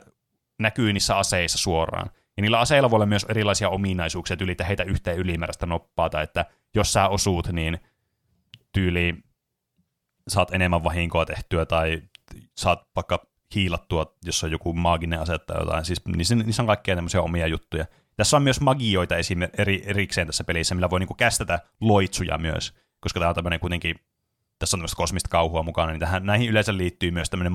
näkyy 0.60 0.94
niissä 0.94 1.18
aseissa 1.18 1.58
suoraan. 1.58 2.10
Ja 2.38 2.42
niillä 2.42 2.60
aseilla 2.60 2.92
voi 2.92 2.98
olla 2.98 3.06
myös 3.06 3.26
erilaisia 3.30 3.70
ominaisuuksia, 3.70 4.38
tyyli, 4.38 4.52
että 4.52 4.64
heitä 4.64 4.84
yhteen 4.84 5.18
ylimääräistä 5.18 5.66
noppaa, 5.66 6.10
tai 6.10 6.24
että 6.24 6.46
jos 6.76 6.94
sä 6.94 7.08
osuut, 7.08 7.48
niin 7.48 7.80
tyyli 8.72 9.16
saat 10.28 10.54
enemmän 10.54 10.84
vahinkoa 10.84 11.26
tehtyä, 11.26 11.66
tai 11.66 12.02
saat 12.58 12.88
vaikka 12.96 13.26
hiilattua, 13.56 14.16
jos 14.26 14.44
on 14.44 14.52
joku 14.52 14.74
maaginen 14.74 15.20
ase 15.20 15.40
tai 15.40 15.62
jotain. 15.62 15.86
Siis 15.86 16.06
niissä, 16.06 16.36
niissä 16.36 16.64
on 16.64 16.68
kaikkia 16.68 16.96
tämmöisiä 16.96 17.22
omia 17.22 17.48
juttuja. 17.48 17.86
Tässä 18.16 18.38
on 18.38 18.44
myös 18.44 18.62
magioita 18.62 19.18
esim. 19.18 19.40
Eri, 19.58 19.84
erikseen 19.86 20.28
tässä 20.28 20.44
pelissä, 20.44 20.76
millä 20.76 20.90
voi 20.90 21.00
niinku 21.00 21.14
kästetä 21.14 21.60
loitsuja 21.82 22.38
myös, 22.38 22.74
koska 23.00 23.20
tämä 23.20 23.30
on 23.30 23.36
tämmöinen 23.36 23.60
kuitenkin, 23.60 23.96
tässä 24.60 24.78
on 24.78 24.80
tämmöistä 24.80 24.98
kosmista 24.98 25.30
kauhua 25.30 25.64
mukana, 25.64 25.92
niin 25.92 26.00
tähän, 26.00 26.26
näihin 26.26 26.50
yleensä 26.50 26.78
liittyy 26.78 27.12
myös 27.12 27.30
tämmöinen 27.30 27.54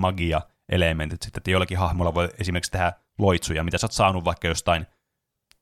magia-elementit, 0.68 1.22
sitten, 1.22 1.40
että 1.40 1.50
jollakin 1.50 1.78
hahmolla 1.78 2.14
voi 2.14 2.28
esimerkiksi 2.40 2.70
tehdä 2.70 2.92
loitsuja, 3.18 3.64
mitä 3.64 3.78
sä 3.78 3.84
oot 3.84 3.92
saanut 3.92 4.24
vaikka 4.24 4.48
jostain 4.48 4.86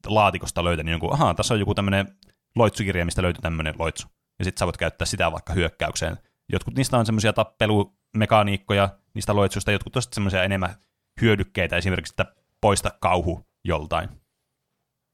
laatikosta 0.07 0.64
löytänyt 0.64 0.90
jonkun, 0.92 1.12
ahaa, 1.12 1.35
tässä 1.35 1.55
on 1.55 1.61
joku 1.61 1.75
tämmöinen 1.75 2.19
loitsukirja, 2.57 3.05
mistä 3.05 3.23
löytyy 3.23 3.42
tämmöinen 3.42 3.75
loitsu. 3.79 4.09
Ja 4.38 4.45
sitten 4.45 4.59
sä 4.59 4.66
voit 4.66 4.77
käyttää 4.77 5.07
sitä 5.07 5.33
vaikka 5.33 5.53
hyökkäykseen. 5.53 6.16
Jotkut 6.53 6.75
niistä 6.75 6.99
on 6.99 7.07
semmoisia 7.07 7.33
tappelumekaniikkoja 7.33 8.88
niistä 9.14 9.37
loitsuista, 9.37 9.73
jotkut 9.73 9.97
on 9.97 10.03
sitten 10.03 10.14
semmoisia 10.14 10.42
enemmän 10.42 10.75
hyödykkeitä, 11.21 11.77
esimerkiksi 11.77 12.12
että 12.12 12.35
poista 12.61 12.90
kauhu 13.01 13.47
joltain. 13.64 14.09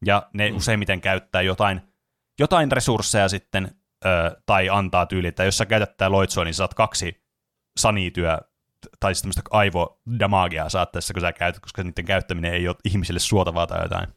Ja 0.04 0.28
ne 0.34 0.50
mm. 0.50 0.56
useimmiten 0.56 1.00
käyttää 1.00 1.42
jotain, 1.42 1.80
jotain 2.40 2.72
resursseja 2.72 3.28
sitten, 3.28 3.76
ö, 4.04 4.40
tai 4.46 4.68
antaa 4.68 5.06
tyyli, 5.06 5.28
että 5.28 5.44
jos 5.44 5.58
sä 5.58 5.66
käytät 5.66 5.96
tää 5.96 6.10
loitsua, 6.10 6.44
niin 6.44 6.54
sä 6.54 6.58
saat 6.58 6.74
kaksi 6.74 7.22
sanityö 7.78 8.38
tai 9.00 9.14
siis 9.14 9.22
tämmöistä 9.22 9.42
aivodamagea 9.50 10.68
saat 10.68 10.92
tässä, 10.92 11.14
kun 11.14 11.20
sä 11.20 11.32
käytät, 11.32 11.62
koska 11.62 11.82
niiden 11.82 12.04
käyttäminen 12.04 12.54
ei 12.54 12.68
ole 12.68 12.76
ihmisille 12.84 13.20
suotavaa 13.20 13.66
tai 13.66 13.82
jotain. 13.82 14.08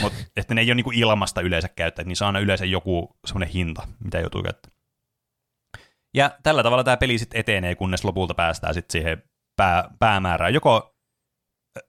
Mutta 0.00 0.18
että 0.36 0.54
ne 0.54 0.60
ei 0.60 0.68
ole 0.68 0.74
niinku 0.74 0.90
ilmasta 0.94 1.40
yleensä 1.40 1.68
käyttää, 1.68 2.04
niin 2.04 2.16
saa 2.16 2.28
aina 2.28 2.40
yleensä 2.40 2.64
joku 2.64 3.16
semmoinen 3.26 3.48
hinta, 3.48 3.88
mitä 4.04 4.18
joutuu 4.18 4.42
käyttämään. 4.42 4.80
Ja 6.14 6.30
tällä 6.42 6.62
tavalla 6.62 6.84
tämä 6.84 6.96
peli 6.96 7.18
sitten 7.18 7.40
etenee, 7.40 7.74
kunnes 7.74 8.04
lopulta 8.04 8.34
päästään 8.34 8.74
sitten 8.74 8.92
siihen 8.92 9.22
pää, 9.56 9.90
päämäärään. 9.98 10.54
Joko 10.54 10.89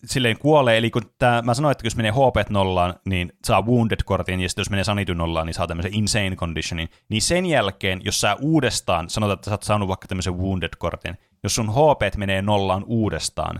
silleen 0.05 0.37
kuolee, 0.39 0.77
eli 0.77 0.91
kun 0.91 1.01
tää, 1.19 1.41
mä 1.41 1.53
sanoin, 1.53 1.71
että 1.71 1.85
jos 1.85 1.95
menee 1.95 2.11
HP 2.11 2.49
nollaan, 2.49 2.93
niin 3.05 3.33
saa 3.45 3.61
Wounded-kortin, 3.61 4.39
ja 4.39 4.49
sitten 4.49 4.61
jos 4.61 4.69
menee 4.69 4.83
Sanity 4.83 5.15
nollaan, 5.15 5.47
niin 5.47 5.53
saa 5.53 5.67
tämmöisen 5.67 5.93
Insane 5.93 6.35
Conditionin. 6.35 6.89
Niin 7.09 7.21
sen 7.21 7.45
jälkeen, 7.45 8.01
jos 8.03 8.21
sä 8.21 8.37
uudestaan, 8.41 9.09
sanotaan, 9.09 9.33
että 9.33 9.45
sä 9.45 9.53
oot 9.53 9.63
saanut 9.63 9.87
vaikka 9.87 10.07
tämmöisen 10.07 10.37
Wounded-kortin, 10.37 11.17
jos 11.43 11.55
sun 11.55 11.69
HP 11.69 12.17
menee 12.17 12.41
nollaan 12.41 12.83
uudestaan, 12.87 13.59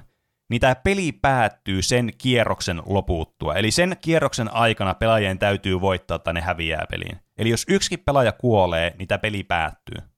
niin 0.49 0.62
tämä 0.62 0.75
peli 0.75 1.12
päättyy 1.12 1.81
sen 1.81 2.12
kierroksen 2.17 2.81
loputtua. 2.86 3.55
Eli 3.55 3.71
sen 3.71 3.95
kierroksen 4.01 4.53
aikana 4.53 4.93
pelaajien 4.93 5.39
täytyy 5.39 5.81
voittaa, 5.81 6.15
että 6.15 6.34
ne 6.34 6.41
häviää 6.41 6.86
peliin. 6.89 7.19
Eli 7.38 7.49
jos 7.49 7.65
yksikin 7.69 7.99
pelaaja 7.99 8.31
kuolee, 8.31 8.95
niin 8.97 9.07
tämä 9.07 9.19
peli 9.19 9.43
päättyy. 9.43 10.11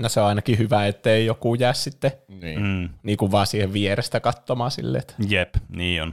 No 0.00 0.08
se 0.08 0.20
on 0.20 0.26
ainakin 0.26 0.58
hyvä, 0.58 0.86
ettei 0.86 1.26
joku 1.26 1.54
jää 1.54 1.72
sitten 1.72 2.12
Niin. 2.28 2.62
Mm. 2.62 2.88
niin 3.02 3.16
kuin 3.18 3.32
vaan 3.32 3.46
siihen 3.46 3.72
vierestä 3.72 4.20
katsomaan 4.20 4.70
silleen, 4.70 5.00
että 5.02 5.14
Jep, 5.28 5.54
niin 5.68 6.02
on. 6.02 6.12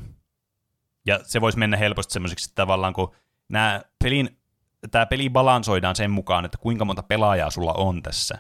Ja 1.06 1.20
se 1.24 1.42
voisi 1.42 1.58
mennä 1.58 1.78
helposti 1.78 2.14
semmoiseksi 2.14 2.52
tavallaan, 2.56 2.94
kun 2.94 3.12
nämä 3.50 3.82
pelin, 4.04 4.38
tämä 4.92 5.06
peli 5.06 5.30
balansoidaan 5.30 5.96
sen 5.96 6.12
mukaan, 6.12 6.46
että 6.46 6.58
kuinka 6.58 6.86
monta 6.86 7.04
pelaajaa 7.04 7.50
sulla 7.52 7.74
on 7.74 8.04
tässä. 8.04 8.38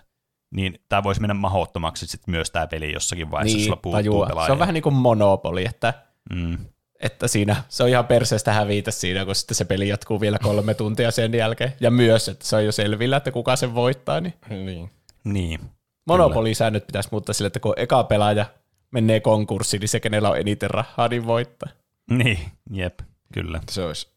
Niin 0.51 0.79
tämä 0.89 1.03
voisi 1.03 1.21
mennä 1.21 1.33
mahdottomaksi 1.33 2.07
sitten 2.07 2.31
myös 2.31 2.51
tämä 2.51 2.67
peli 2.67 2.93
jossakin 2.93 3.31
vaiheessa, 3.31 3.57
jos 3.57 3.63
sulla 3.65 3.75
niin, 3.75 3.81
puuttuu 3.81 4.03
tajua. 4.03 4.25
pelaajia. 4.27 4.45
Se 4.47 4.51
on 4.51 4.59
vähän 4.59 4.73
niin 4.73 4.83
kuin 4.83 4.95
monopoli, 4.95 5.65
että, 5.65 5.93
Mm. 6.33 6.57
että 6.99 7.27
siinä 7.27 7.55
se 7.69 7.83
on 7.83 7.89
ihan 7.89 8.05
perseestä 8.05 8.53
hävitä 8.53 8.91
siinä, 8.91 9.25
kun 9.25 9.35
sitten 9.35 9.55
se 9.55 9.65
peli 9.65 9.87
jatkuu 9.87 10.21
vielä 10.21 10.39
kolme 10.39 10.73
tuntia 10.73 11.11
sen 11.11 11.33
jälkeen. 11.33 11.73
Ja 11.79 11.91
myös, 11.91 12.29
että 12.29 12.45
se 12.45 12.55
on 12.55 12.65
jo 12.65 12.71
selvillä, 12.71 13.17
että 13.17 13.31
kuka 13.31 13.55
sen 13.55 13.75
voittaa. 13.75 14.19
Niin 14.21 14.33
niin. 14.49 14.91
Niin. 15.33 15.59
monopolisäännöt 16.07 16.87
pitäisi 16.87 17.09
muuttaa 17.11 17.33
sille, 17.33 17.47
että 17.47 17.59
kun 17.59 17.73
eka 17.77 18.03
pelaaja 18.03 18.45
menee 18.91 19.19
konkurssiin, 19.19 19.79
niin 19.79 19.89
se, 19.89 19.99
kenellä 19.99 20.29
on 20.29 20.37
eniten 20.37 20.69
rahaa, 20.69 21.07
niin 21.07 21.25
voittaa. 21.27 21.69
Niin, 22.11 22.39
jep, 22.71 22.99
kyllä. 23.33 23.59
Se 23.69 23.83
olisi 23.83 24.07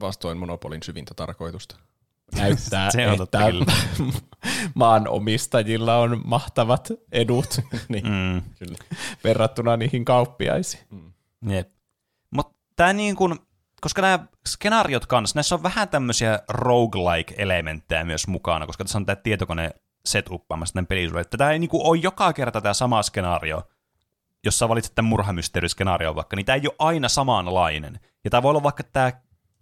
vastoin 0.00 0.38
monopolin 0.38 0.82
syvintä 0.82 1.14
tarkoitusta. 1.14 1.76
Näyttää, 2.36 2.90
Se 2.92 3.06
on 3.06 3.12
että 3.12 3.18
totta 3.18 3.38
kyllä. 3.50 3.64
maanomistajilla 4.74 5.96
on 5.96 6.22
mahtavat 6.24 6.88
edut 7.12 7.60
niin. 7.88 8.04
Mm. 8.04 8.42
Kyllä. 8.58 8.78
verrattuna 9.24 9.76
niihin 9.76 10.04
kauppiaisiin. 10.04 10.84
Jep. 11.48 11.68
Mutta 12.30 12.58
tämä 12.76 12.92
niin 12.92 13.16
kuin, 13.16 13.38
koska 13.80 14.02
nämä 14.02 14.26
skenaariot 14.48 15.06
kanssa, 15.06 15.36
näissä 15.36 15.54
on 15.54 15.62
vähän 15.62 15.88
tämmöisiä 15.88 16.38
roguelike-elementtejä 16.48 18.04
myös 18.04 18.26
mukana, 18.26 18.66
koska 18.66 18.84
tässä 18.84 18.98
on 18.98 19.06
tämä 19.06 19.16
tietokone 19.16 19.70
setuppaamassa 20.10 20.72
tämän 20.72 20.86
pelisuuden. 20.86 21.20
Että 21.20 21.36
tämä 21.36 21.50
ei 21.50 21.58
niin 21.58 21.70
kuin 21.70 21.86
ole 21.86 21.98
joka 21.98 22.32
kerta 22.32 22.60
tämä 22.60 22.74
sama 22.74 23.02
skenaario, 23.02 23.62
jos 24.44 24.58
sä 24.58 24.68
valitset 24.68 24.94
tämän 24.94 25.08
murhamysteeriskenaarion 25.08 26.16
vaikka, 26.16 26.36
niin 26.36 26.46
tämä 26.46 26.56
ei 26.56 26.66
ole 26.66 26.74
aina 26.78 27.08
samanlainen. 27.08 28.00
Ja 28.24 28.30
tämä 28.30 28.42
voi 28.42 28.50
olla 28.50 28.62
vaikka 28.62 28.82
tämä 28.82 29.12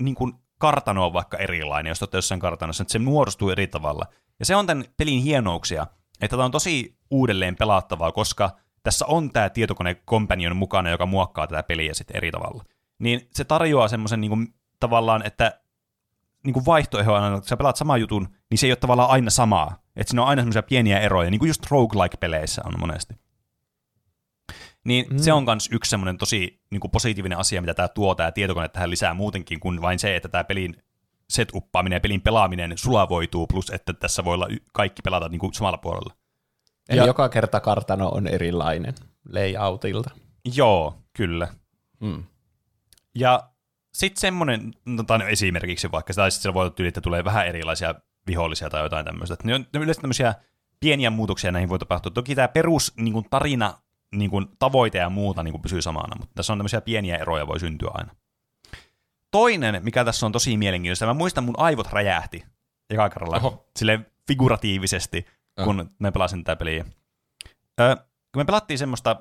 niin 0.02 0.14
kuin 0.14 0.32
kartano 0.58 1.06
on 1.06 1.12
vaikka 1.12 1.36
erilainen, 1.36 1.90
jos 1.90 2.02
olette 2.02 2.18
jossain 2.18 2.40
kartanossa, 2.40 2.82
että 2.82 2.92
se 2.92 2.98
muodostuu 2.98 3.50
eri 3.50 3.66
tavalla. 3.66 4.06
Ja 4.38 4.46
se 4.46 4.56
on 4.56 4.66
tämän 4.66 4.84
pelin 4.96 5.22
hienouksia, 5.22 5.86
että 6.20 6.36
tämä 6.36 6.44
on 6.44 6.50
tosi 6.50 6.98
uudelleen 7.10 7.56
pelattavaa, 7.56 8.12
koska 8.12 8.50
tässä 8.82 9.06
on 9.06 9.30
tämä 9.30 9.48
tietokone 9.48 9.94
companion 9.94 10.56
mukana, 10.56 10.90
joka 10.90 11.06
muokkaa 11.06 11.46
tätä 11.46 11.62
peliä 11.62 11.94
sitten 11.94 12.16
eri 12.16 12.30
tavalla. 12.30 12.64
Niin 12.98 13.28
se 13.34 13.44
tarjoaa 13.44 13.88
semmoisen 13.88 14.20
niin 14.20 14.54
tavallaan, 14.80 15.26
että 15.26 15.60
niin 16.44 16.54
kuin 16.54 16.66
vaihtoehto 16.66 17.14
aina, 17.14 17.36
että 17.36 17.48
sä 17.48 17.56
pelaat 17.56 17.76
saman 17.76 18.00
jutun, 18.00 18.28
niin 18.50 18.58
se 18.58 18.66
ei 18.66 18.70
ole 18.70 18.76
tavallaan 18.76 19.10
aina 19.10 19.30
samaa. 19.30 19.85
Että 19.96 20.10
siinä 20.10 20.22
on 20.22 20.28
aina 20.28 20.42
semmoisia 20.42 20.62
pieniä 20.62 21.00
eroja, 21.00 21.30
niin 21.30 21.38
kuin 21.38 21.48
just 21.48 21.66
roguelike-peleissä 21.70 22.62
on 22.64 22.74
monesti. 22.78 23.14
Niin 24.84 25.06
mm. 25.10 25.18
se 25.18 25.32
on 25.32 25.44
myös 25.44 25.68
yksi 25.72 25.90
semmoinen 25.90 26.18
tosi 26.18 26.60
niin 26.70 26.80
kuin 26.80 26.90
positiivinen 26.90 27.38
asia, 27.38 27.60
mitä 27.60 27.74
tämä 27.74 27.88
tuo 27.88 28.14
tämä 28.14 28.32
tietokone 28.32 28.68
tähän 28.68 28.90
lisää 28.90 29.14
muutenkin 29.14 29.60
kuin 29.60 29.82
vain 29.82 29.98
se, 29.98 30.16
että 30.16 30.28
tämä 30.28 30.44
pelin 30.44 30.76
setuppaaminen 31.30 31.96
ja 31.96 32.00
pelin 32.00 32.20
pelaaminen 32.20 32.78
sulavoituu, 32.78 33.46
plus 33.46 33.70
että 33.70 33.92
tässä 33.92 34.24
voi 34.24 34.34
olla 34.34 34.48
kaikki 34.72 35.02
pelata 35.02 35.28
niin 35.28 35.38
kuin 35.38 35.54
samalla 35.54 35.78
puolella. 35.78 36.14
Eli 36.88 36.98
Ja- 36.98 37.06
joka 37.06 37.28
kerta 37.28 37.60
kartano 37.60 38.08
on 38.08 38.26
erilainen 38.26 38.94
layoutilta. 39.32 40.10
Joo, 40.54 41.02
kyllä. 41.12 41.48
Mm. 42.00 42.24
Ja 43.14 43.50
sitten 43.94 44.20
semmoinen, 44.20 44.74
no, 44.86 45.04
no 45.18 45.26
esimerkiksi 45.26 45.92
vaikka, 45.92 46.14
tai 46.14 46.30
sitten 46.30 46.42
siellä 46.42 46.54
voi 46.54 46.62
olla 46.62 46.74
tyyli, 46.74 46.88
että 46.88 47.00
tulee 47.00 47.24
vähän 47.24 47.46
erilaisia 47.46 47.94
vihollisia 48.26 48.70
tai 48.70 48.82
jotain 48.82 49.06
tämmöistä. 49.06 49.36
Ne 49.44 49.54
on 49.54 49.60
ne 49.60 49.78
on 49.78 49.82
yleensä 49.82 50.00
tämmöisiä 50.00 50.34
pieniä 50.80 51.10
muutoksia 51.10 51.52
näihin 51.52 51.68
voi 51.68 51.78
tapahtua. 51.78 52.12
Toki 52.12 52.34
tämä 52.34 52.48
perus 52.48 52.92
niin 52.96 53.12
kuin 53.12 53.26
tarina, 53.30 53.74
niin 54.14 54.30
kuin 54.30 54.46
tavoite 54.58 54.98
ja 54.98 55.10
muuta 55.10 55.42
niin 55.42 55.52
kuin 55.52 55.62
pysyy 55.62 55.82
samana, 55.82 56.16
mutta 56.18 56.34
tässä 56.34 56.52
on 56.52 56.58
tämmöisiä 56.58 56.80
pieniä 56.80 57.16
eroja 57.16 57.46
voi 57.46 57.60
syntyä 57.60 57.90
aina. 57.94 58.14
Toinen, 59.30 59.80
mikä 59.82 60.04
tässä 60.04 60.26
on 60.26 60.32
tosi 60.32 60.56
mielenkiintoista, 60.56 61.06
mä 61.06 61.14
muistan 61.14 61.44
mun 61.44 61.58
aivot 61.58 61.92
räjähti 61.92 62.44
eka 62.90 63.08
kerralla, 63.08 63.36
Oho. 63.36 63.66
silleen 63.76 64.06
figuratiivisesti, 64.26 65.26
kun 65.64 65.90
me 65.98 66.10
pelasin 66.10 66.44
tätä 66.44 66.56
peliä. 66.56 66.84
Ö, 67.80 67.96
kun 67.96 68.40
me 68.40 68.44
pelattiin 68.44 68.78
semmoista 68.78 69.16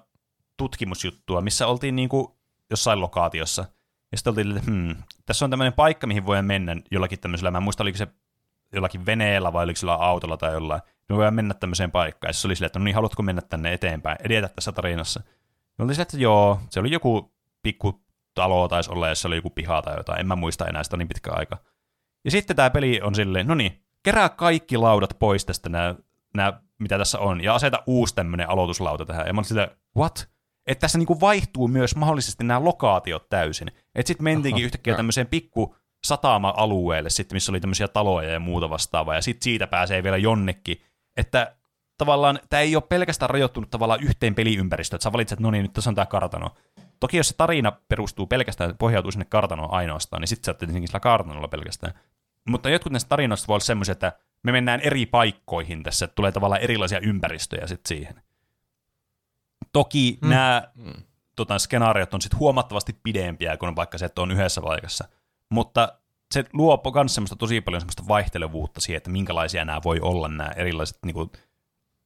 tutkimusjuttua, 0.57 1.41
missä 1.41 1.67
oltiin 1.67 1.95
niinku 1.95 2.37
jossain 2.69 3.01
lokaatiossa, 3.01 3.65
ja 4.11 4.17
sitten 4.17 4.31
oltiin, 4.31 4.57
että 4.57 4.71
hmm, 4.71 4.95
tässä 5.25 5.45
on 5.45 5.51
tämmöinen 5.51 5.73
paikka, 5.73 6.07
mihin 6.07 6.25
voi 6.25 6.41
mennä 6.41 6.75
jollakin 6.91 7.19
tämmöisellä, 7.19 7.51
mä 7.51 7.57
en 7.57 7.63
muista, 7.63 7.83
oliko 7.83 7.97
se 7.97 8.07
jollakin 8.73 9.05
veneellä 9.05 9.53
vai 9.53 9.63
oliko 9.63 9.77
sillä 9.77 9.93
autolla 9.93 10.37
tai 10.37 10.53
jollain, 10.53 10.81
me 11.09 11.15
voidaan 11.15 11.33
mennä 11.33 11.53
tämmöiseen 11.53 11.91
paikkaan, 11.91 12.29
ja 12.29 12.33
se 12.33 12.47
oli 12.47 12.55
silleen, 12.55 12.67
että 12.67 12.79
no 12.79 12.85
niin, 12.85 12.95
haluatko 12.95 13.23
mennä 13.23 13.41
tänne 13.41 13.73
eteenpäin, 13.73 14.17
edetä 14.23 14.47
tässä 14.47 14.71
tarinassa. 14.71 15.19
Me 15.77 15.83
oltiin 15.83 15.95
silleen, 15.95 16.01
että 16.01 16.17
joo, 16.17 16.59
se 16.69 16.79
oli 16.79 16.91
joku 16.91 17.33
pikku 17.63 18.05
talo 18.33 18.67
taisi 18.67 18.91
olla, 18.91 19.07
ja 19.07 19.15
se 19.15 19.27
oli 19.27 19.35
joku 19.35 19.49
piha 19.49 19.81
tai 19.81 19.97
jotain, 19.97 20.19
en 20.19 20.27
mä 20.27 20.35
muista 20.35 20.65
enää, 20.65 20.83
sitä 20.83 20.97
niin 20.97 21.07
pitkä 21.07 21.31
aika. 21.31 21.57
Ja 22.25 22.31
sitten 22.31 22.55
tämä 22.55 22.69
peli 22.69 23.01
on 23.01 23.15
silleen, 23.15 23.47
no 23.47 23.55
niin, 23.55 23.83
kerää 24.03 24.29
kaikki 24.29 24.77
laudat 24.77 25.19
pois 25.19 25.45
tästä, 25.45 25.69
nää, 25.69 25.95
nää, 26.35 26.61
mitä 26.79 26.97
tässä 26.97 27.19
on, 27.19 27.43
ja 27.43 27.55
aseta 27.55 27.83
uusi 27.87 28.15
tämmöinen 28.15 28.49
aloituslauta 28.49 29.05
tähän. 29.05 29.27
Ja 29.27 29.33
mä 29.33 29.41
olin 29.51 29.67
what? 29.97 30.29
Että 30.67 30.81
tässä 30.81 30.97
niinku 30.97 31.19
vaihtuu 31.19 31.67
myös 31.67 31.95
mahdollisesti 31.95 32.43
nämä 32.43 32.63
lokaatiot 32.63 33.29
täysin. 33.29 33.67
Että 33.95 34.07
sitten 34.07 34.23
mentiinkin 34.23 34.61
Aha, 34.61 34.65
yhtäkkiä 34.65 34.95
tämmöiseen 34.95 35.27
pikku 35.27 35.75
satama-alueelle, 36.05 37.09
sitten, 37.09 37.35
missä 37.35 37.51
oli 37.51 37.59
tämmöisiä 37.59 37.87
taloja 37.87 38.29
ja 38.29 38.39
muuta 38.39 38.69
vastaavaa, 38.69 39.15
ja 39.15 39.21
sitten 39.21 39.43
siitä 39.43 39.67
pääsee 39.67 40.03
vielä 40.03 40.17
jonnekin. 40.17 40.81
Että 41.17 41.55
tavallaan 41.97 42.39
tämä 42.49 42.61
ei 42.61 42.75
ole 42.75 42.83
pelkästään 42.89 43.29
rajoittunut 43.29 43.69
tavallaan 43.69 44.03
yhteen 44.03 44.35
peliympäristöön, 44.35 44.97
että 44.97 45.03
sä 45.03 45.11
valitset, 45.13 45.39
no 45.39 45.51
niin, 45.51 45.63
nyt 45.63 45.73
tässä 45.73 45.89
on 45.89 45.95
tämä 45.95 46.05
kartano. 46.05 46.49
Toki 46.99 47.17
jos 47.17 47.27
se 47.27 47.35
tarina 47.37 47.71
perustuu 47.87 48.27
pelkästään, 48.27 48.77
pohjautuu 48.77 49.11
sinne 49.11 49.25
kartanoon 49.25 49.73
ainoastaan, 49.73 50.21
niin 50.21 50.27
sitten 50.27 50.45
sä 50.45 50.51
oot 50.51 50.57
tietenkin 50.57 50.87
sillä 50.87 50.99
kartanolla 50.99 51.47
pelkästään. 51.47 51.93
Mutta 52.47 52.69
jotkut 52.69 52.91
näistä 52.91 53.09
tarinoista 53.09 53.47
voi 53.47 53.53
olla 53.53 53.63
semmoisia, 53.63 53.91
että 53.91 54.11
me 54.43 54.51
mennään 54.51 54.81
eri 54.81 55.05
paikkoihin 55.05 55.83
tässä, 55.83 56.05
että 56.05 56.15
tulee 56.15 56.31
tavallaan 56.31 56.61
erilaisia 56.61 56.99
ympäristöjä 56.99 57.67
sitten 57.67 57.97
siihen. 57.97 58.21
Toki 59.73 60.17
mm. 60.21 60.29
nämä 60.29 60.63
Mm. 60.75 60.93
tota, 61.35 61.59
skenaariot 61.59 62.13
on 62.13 62.21
sitten 62.21 62.39
huomattavasti 62.39 62.99
pidempiä 63.03 63.57
kuin 63.57 63.75
vaikka 63.75 63.97
se, 63.97 64.05
että 64.05 64.21
on 64.21 64.31
yhdessä 64.31 64.61
paikassa. 64.61 65.07
Mutta 65.49 65.99
se 66.33 66.43
luo 66.53 66.81
myös 66.93 67.15
semmoista 67.15 67.35
tosi 67.35 67.61
paljon 67.61 67.81
semmoista 67.81 68.07
vaihtelevuutta 68.07 68.81
siihen, 68.81 68.97
että 68.97 69.09
minkälaisia 69.09 69.65
nämä 69.65 69.81
voi 69.83 69.99
olla 69.99 70.27
nämä 70.27 70.49
erilaiset 70.55 70.97
niin 71.05 71.13
kuin, 71.13 71.31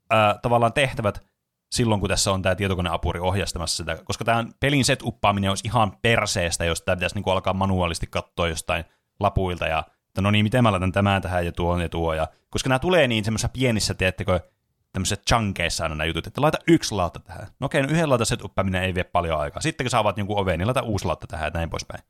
ää, 0.10 0.40
tavallaan 0.42 0.74
tehtävät 0.74 1.24
silloin, 1.72 2.00
kun 2.00 2.10
tässä 2.10 2.32
on 2.32 2.42
tämä 2.42 2.56
tietokoneapuri 2.56 3.20
ohjastamassa 3.20 3.78
sitä, 3.78 3.98
koska 4.04 4.26
tämän 4.26 4.52
pelin 4.60 4.86
set-uppaaminen 4.86 5.50
olisi 5.50 5.68
ihan 5.68 5.98
perseestä, 6.02 6.66
jos 6.66 6.82
tämä 6.82 6.96
pitäisi 6.96 7.16
niin 7.16 7.24
kuin 7.24 7.34
alkaa 7.34 7.54
manuaalisti 7.54 8.08
katsoa 8.08 8.48
jostain 8.48 8.86
lapuilta 9.20 9.68
ja 9.68 9.84
että 10.08 10.22
no 10.22 10.32
niin, 10.32 10.46
miten 10.46 10.64
mä 10.64 10.72
laitan 10.72 10.92
tämän 10.92 11.22
tähän 11.22 11.46
ja 11.46 11.52
tuon 11.52 11.82
ja 11.82 11.90
tuo. 11.90 12.14
Ja, 12.14 12.28
koska 12.50 12.70
nämä 12.70 12.80
tulee 12.80 13.08
niin 13.08 13.26
semmoisissa 13.26 13.50
pienissä, 13.50 13.94
teettekö, 13.94 14.40
tämmöisissä 14.92 15.24
chunkeissa 15.30 15.84
aina 15.84 15.96
nämä 15.96 16.06
jutut, 16.06 16.28
että 16.28 16.42
laita 16.42 16.58
yksi 16.68 16.96
lautta 16.96 17.20
tähän. 17.20 17.48
No 17.60 17.66
okei, 17.66 17.82
no 17.82 17.90
yhden 17.90 18.10
lautan 18.10 18.26
set-uppaaminen 18.26 18.84
ei 18.84 18.96
vie 18.96 19.04
paljon 19.04 19.40
aikaa. 19.40 19.62
Sitten 19.62 19.86
kun 19.86 19.92
sä 19.92 20.00
avaat 20.00 20.18
jonkun 20.18 20.38
oven, 20.38 20.60
niin 20.60 20.68
laita 20.68 20.82
uusi 20.82 21.06
lautta 21.06 21.28
tähän 21.28 21.46
ja 21.46 21.52
näin 21.54 21.70
poispäin. 21.70 22.04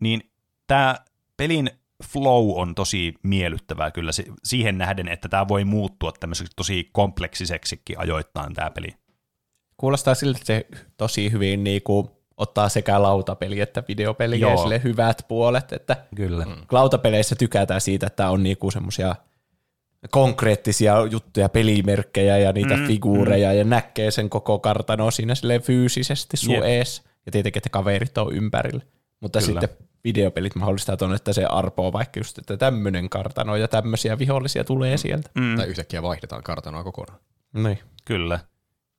Niin 0.00 0.30
tämä 0.68 0.96
pelin 1.36 1.70
flow 2.12 2.50
on 2.54 2.74
tosi 2.74 3.14
miellyttävää 3.22 3.90
kyllä 3.90 4.12
si- 4.12 4.32
siihen 4.44 4.78
nähden, 4.78 5.08
että 5.08 5.28
tämä 5.28 5.48
voi 5.48 5.64
muuttua 5.64 6.12
tämmöiseksi 6.20 6.52
tosi 6.56 6.88
kompleksiseksikin 6.92 7.98
ajoittain 7.98 8.54
tämä 8.54 8.70
peli. 8.70 8.88
Kuulostaa 9.76 10.14
siltä, 10.14 10.36
että 10.38 10.46
se 10.46 10.66
tosi 10.96 11.32
hyvin 11.32 11.64
niinku 11.64 12.10
ottaa 12.36 12.68
sekä 12.68 13.02
lautapeli 13.02 13.60
että 13.60 13.82
videopeli 13.88 14.40
ja 14.40 14.56
sille 14.56 14.80
hyvät 14.84 15.24
puolet, 15.28 15.72
että 15.72 15.96
Kyllä. 16.16 16.44
Mm. 16.44 16.54
lautapeleissä 16.72 17.36
tykätään 17.36 17.80
siitä, 17.80 18.06
että 18.06 18.30
on 18.30 18.42
niinku 18.42 18.70
semmoisia 18.70 19.16
konkreettisia 20.10 21.06
juttuja, 21.10 21.48
pelimerkkejä 21.48 22.38
ja 22.38 22.52
niitä 22.52 22.76
Mm, 22.76 22.86
figuureja 22.86 23.52
mm. 23.52 23.58
ja 23.58 23.64
näkee 23.64 24.10
sen 24.10 24.30
koko 24.30 24.58
kartano 24.58 25.10
siinä 25.10 25.34
fyysisesti 25.62 26.36
sun 26.36 26.54
Jep. 26.54 26.64
ees. 26.64 27.02
Ja 27.26 27.32
tietenkin, 27.32 27.60
että 27.60 27.70
kaverit 27.70 28.18
on 28.18 28.34
ympärillä. 28.34 28.82
Mutta 29.20 29.40
Kyllä. 29.40 29.60
sitten 29.60 29.86
videopelit 30.04 30.54
mahdollistaa 30.54 30.96
ton, 30.96 31.14
että 31.14 31.32
se 31.32 31.44
arpoo 31.44 31.92
vaikka 31.92 32.20
just, 32.20 32.38
että 32.38 32.56
tämmöinen 32.56 33.10
kartano 33.10 33.56
ja 33.56 33.68
tämmöisiä 33.68 34.18
vihollisia 34.18 34.64
tulee 34.64 34.96
sieltä. 34.96 35.30
Mm. 35.34 35.56
Tai 35.56 35.66
yhtäkkiä 35.66 36.02
vaihdetaan 36.02 36.42
kartanoa 36.42 36.84
kokonaan. 36.84 37.18
Niin. 37.52 37.78
Kyllä. 38.04 38.40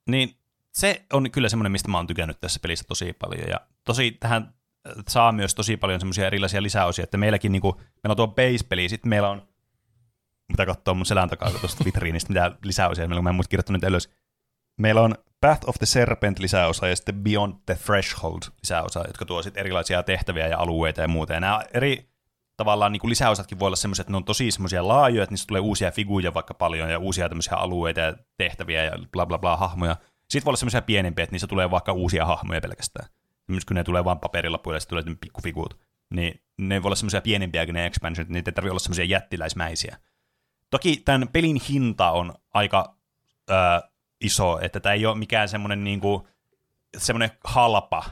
Niin 0.07 0.35
se 0.71 1.05
on 1.13 1.31
kyllä 1.31 1.49
semmoinen, 1.49 1.71
mistä 1.71 1.91
mä 1.91 1.97
oon 1.97 2.07
tykännyt 2.07 2.41
tässä 2.41 2.59
pelissä 2.61 2.85
tosi 2.87 3.13
paljon. 3.13 3.49
Ja 3.49 3.61
tosi 3.83 4.11
tähän 4.11 4.53
äh, 4.87 4.93
saa 5.07 5.31
myös 5.31 5.55
tosi 5.55 5.77
paljon 5.77 5.99
semmoisia 5.99 6.27
erilaisia 6.27 6.63
lisäosia, 6.63 7.03
että 7.03 7.17
meilläkin 7.17 7.51
niinku, 7.51 7.71
meillä 7.71 8.11
on 8.11 8.17
tuo 8.17 8.27
base-peli, 8.27 8.89
sitten 8.89 9.09
meillä 9.09 9.29
on, 9.29 9.47
mitä 10.49 10.65
katsoa 10.65 10.93
mun 10.93 11.05
selän 11.05 11.29
takaa 11.29 11.51
tuosta 11.51 11.85
vitriinistä, 11.85 12.33
mitä 12.33 12.51
lisäosia, 12.63 13.07
meillä 13.07 13.19
on, 13.19 13.23
mä 13.23 13.29
en 13.29 13.35
muista 13.35 13.49
kirjoittanut 13.49 13.83
ylös. 13.83 14.09
Meillä 14.77 15.01
on 15.01 15.15
Path 15.41 15.69
of 15.69 15.75
the 15.77 15.85
Serpent 15.85 16.39
lisäosa 16.39 16.87
ja 16.87 16.95
sitten 16.95 17.23
Beyond 17.23 17.53
the 17.65 17.75
Threshold 17.85 18.41
lisäosa, 18.61 19.03
jotka 19.07 19.25
tuo 19.25 19.43
sitten 19.43 19.61
erilaisia 19.61 20.03
tehtäviä 20.03 20.47
ja 20.47 20.57
alueita 20.57 21.01
ja 21.01 21.07
muuta. 21.07 21.33
Ja 21.33 21.39
nämä 21.39 21.63
eri 21.73 22.09
tavallaan 22.57 22.91
niin 22.91 22.99
kuin 22.99 23.09
lisäosatkin 23.09 23.59
voi 23.59 23.67
olla 23.67 23.75
semmoisia, 23.75 24.01
että 24.01 24.11
ne 24.11 24.17
on 24.17 24.23
tosi 24.23 24.51
semmoisia 24.51 24.87
laajoja, 24.87 25.23
että 25.23 25.33
niistä 25.33 25.47
tulee 25.47 25.61
uusia 25.61 25.91
figuja 25.91 26.33
vaikka 26.33 26.53
paljon 26.53 26.89
ja 26.89 26.99
uusia 26.99 27.29
tämmöisiä 27.29 27.57
alueita 27.57 27.99
ja 27.99 28.13
tehtäviä 28.37 28.83
ja 28.83 28.91
bla 29.11 29.25
bla 29.25 29.37
bla 29.37 29.57
hahmoja. 29.57 29.95
Sitten 30.29 30.45
voi 30.45 30.49
olla 30.51 30.57
semmoisia 30.57 30.81
pienempiä, 30.81 31.23
että 31.23 31.33
niissä 31.33 31.47
tulee 31.47 31.71
vaikka 31.71 31.93
uusia 31.93 32.25
hahmoja 32.25 32.61
pelkästään. 32.61 33.09
Myös 33.47 33.65
kun 33.65 33.75
ne 33.75 33.83
tulee 33.83 34.05
vain 34.05 34.19
paperilapuille 34.19 34.75
ja 34.75 34.79
sitten 34.79 35.03
tulee 35.03 35.17
pikkufiguut. 35.21 35.79
Niin 36.13 36.41
ne 36.57 36.83
voi 36.83 36.87
olla 36.87 36.95
semmoisia 36.95 37.21
pienempiäkin 37.21 37.73
ne 37.73 37.85
expansionit, 37.85 38.29
niitä 38.29 38.49
ei 38.49 38.53
tarvitse 38.53 38.71
olla 38.71 38.79
semmoisia 38.79 39.05
jättiläismäisiä. 39.05 39.97
Toki 40.69 41.01
tämän 41.05 41.27
pelin 41.27 41.61
hinta 41.69 42.11
on 42.11 42.33
aika 42.53 42.95
ö, 43.49 43.53
iso, 44.21 44.59
että 44.61 44.79
tämä 44.79 44.93
ei 44.93 45.05
ole 45.05 45.17
mikään 45.17 45.49
semmoinen 45.49 45.83
niinku, 45.83 46.27
semmoinen 46.97 47.31
halpa 47.43 48.03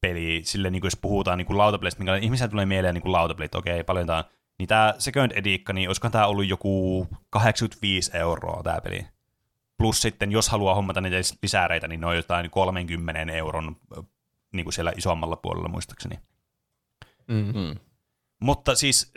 peli, 0.00 0.40
sille 0.44 0.70
niin 0.70 0.80
kuin 0.80 0.86
jos 0.86 0.96
puhutaan 0.96 1.38
niin 1.38 1.46
kuin 1.46 1.58
lautapeleistä, 1.58 1.98
minkä 1.98 2.16
ihmisellä 2.16 2.50
tulee 2.50 2.66
mieleen 2.66 2.94
niin 2.94 3.02
kuin 3.02 3.12
lautapelit, 3.12 3.54
okei, 3.54 3.84
paljon 3.84 4.06
tämä 4.06 4.18
on. 4.18 4.24
Niin 4.58 4.68
tämä 4.68 4.94
Second 4.98 5.32
Edition, 5.34 5.74
niin 5.74 5.88
olisikohan 5.88 6.12
tämä 6.12 6.26
ollut 6.26 6.46
joku 6.46 7.08
85 7.30 8.16
euroa 8.16 8.62
tämä 8.62 8.80
peli. 8.80 9.06
Plus 9.78 10.02
sitten, 10.02 10.32
jos 10.32 10.48
haluaa 10.48 10.74
hommata 10.74 11.00
niitä 11.00 11.16
lisäreitä, 11.42 11.88
niin 11.88 12.00
ne 12.00 12.06
on 12.06 12.16
jotain 12.16 12.50
30 12.50 13.32
euron 13.32 13.76
niin 14.52 14.64
kuin 14.64 14.72
siellä 14.72 14.92
isommalla 14.96 15.36
puolella 15.36 15.68
muistaakseni. 15.68 16.18
Mm. 17.28 17.52
Mm. 17.54 17.76
Mutta 18.40 18.74
siis, 18.74 19.12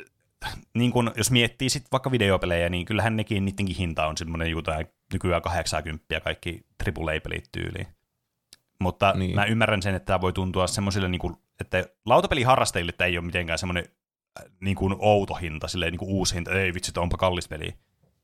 niin 0.74 0.92
kun, 0.92 1.12
jos 1.16 1.32
miettii 1.32 1.70
sitten 1.70 1.92
vaikka 1.92 2.12
videopelejä, 2.12 2.70
niin 2.70 2.86
kyllähän 2.86 3.16
nekin, 3.18 3.46
niidenkin 3.46 3.76
hinta 3.76 4.08
on 4.08 4.18
semmoinen 4.18 4.52
jotain 4.52 4.88
nykyään 5.14 5.42
80 5.42 6.20
kaikki 6.24 6.66
AAA-pelit 6.88 7.50
tyyliin. 7.52 7.88
Mutta 8.80 9.14
niin. 9.18 9.36
Mä 9.36 9.46
ymmärrän 9.46 9.82
sen, 9.82 9.96
että 9.96 10.06
tämä 10.06 10.22
voi 10.22 10.34
tuntua 10.34 10.68
semmoisille, 10.68 11.10
niin 11.10 11.20
kuin, 11.20 11.36
että 11.60 11.86
lautapeliharrastajille 12.06 12.92
tämä 12.92 13.06
ei 13.08 13.18
ole 13.18 13.26
mitenkään 13.26 13.60
semmoinen 13.60 13.86
äh, 14.40 14.46
niin 14.62 14.76
kuin 14.76 14.96
outo 15.00 15.34
hinta, 15.34 15.68
silleen 15.68 15.92
niin 15.92 16.00
kuin 16.00 16.12
uusi 16.12 16.36
hinta, 16.36 16.52
ei 16.52 16.74
vitsi, 16.74 16.92
onpa 16.98 17.18
kallis 17.18 17.48
peli. 17.48 17.76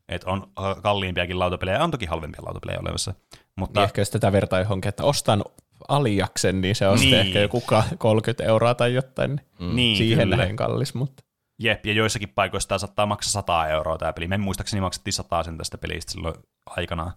Että 0.10 0.30
on 0.32 0.52
äh, 0.60 0.82
kalliimpiakin 0.82 1.40
lautapelejä, 1.40 1.84
on 1.84 1.92
toki 1.92 2.06
halvempia 2.06 2.46
lautapelejä 2.46 2.80
olemassa. 2.80 3.14
Mutta 3.56 3.80
Niin 3.80 3.84
ehkä 3.86 4.02
jos 4.02 4.10
tätä 4.10 4.32
vertaa 4.32 4.60
johonkin, 4.60 4.90
että 4.90 5.04
ostan 5.04 5.44
aliaksen, 5.88 6.62
niin 6.62 6.76
se 6.76 6.88
on 6.88 7.00
Niin. 7.00 7.14
ehkä 7.16 7.40
joku 7.40 7.62
ka- 7.62 7.84
30 7.98 8.44
euroa 8.44 8.74
tai 8.76 8.94
jotain. 8.94 9.36
Niin 9.36 9.70
mm, 9.70 9.76
niin, 9.76 9.98
siihen 9.98 10.26
kyllä. 10.26 10.38
nähden 10.38 10.56
kallis, 10.56 10.94
mutta 10.94 11.24
Jep, 11.60 11.86
ja 11.86 11.94
joissakin 11.94 12.30
paikoissa 12.30 12.70
tämä 12.70 12.80
saattaa 12.80 13.06
maksaa 13.06 13.32
100 13.32 13.68
euroa 13.68 13.98
tämä 13.98 14.14
peli. 14.14 14.28
Me 14.28 14.38
muistaakseni 14.38 14.82
maksettiin 14.82 15.14
100 15.14 15.44
sen 15.44 15.58
tästä 15.58 15.78
pelistä 15.78 16.12
silloin 16.12 16.36
aikanaan. 16.66 17.14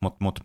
Mutta 0.00 0.24
mut, 0.24 0.40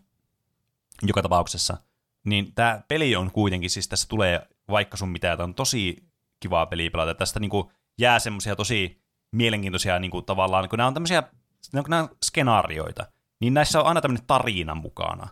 joka 1.02 1.22
tapauksessa, 1.22 1.76
niin 2.24 2.54
tämä 2.54 2.82
peli 2.88 3.16
on 3.16 3.30
kuitenkin, 3.30 3.70
siis 3.70 3.88
tässä 3.88 4.08
tulee 4.08 4.48
vaikka 4.70 4.96
sun 4.96 5.08
mitä, 5.08 5.36
tämä 5.36 5.44
on 5.44 5.54
tosi 5.54 5.96
kivaa 6.40 6.66
peliä 6.66 6.90
pelata. 6.90 7.14
Tästä 7.14 7.40
niinku 7.40 7.72
jää 7.98 8.18
semmoisia 8.18 8.56
tosi 8.56 9.02
mielenkiintoisia 9.32 9.98
niinku 9.98 10.22
tavallaan, 10.22 10.68
kun 10.68 10.76
nämä 10.76 10.86
on 10.86 10.94
tämmöisiä, 10.94 11.22
nämä 11.72 12.02
on 12.02 12.08
skenaarioita, 12.24 13.06
niin 13.40 13.54
näissä 13.54 13.80
on 13.80 13.86
aina 13.86 14.00
tämmöinen 14.00 14.26
tarina 14.26 14.74
mukana. 14.74 15.28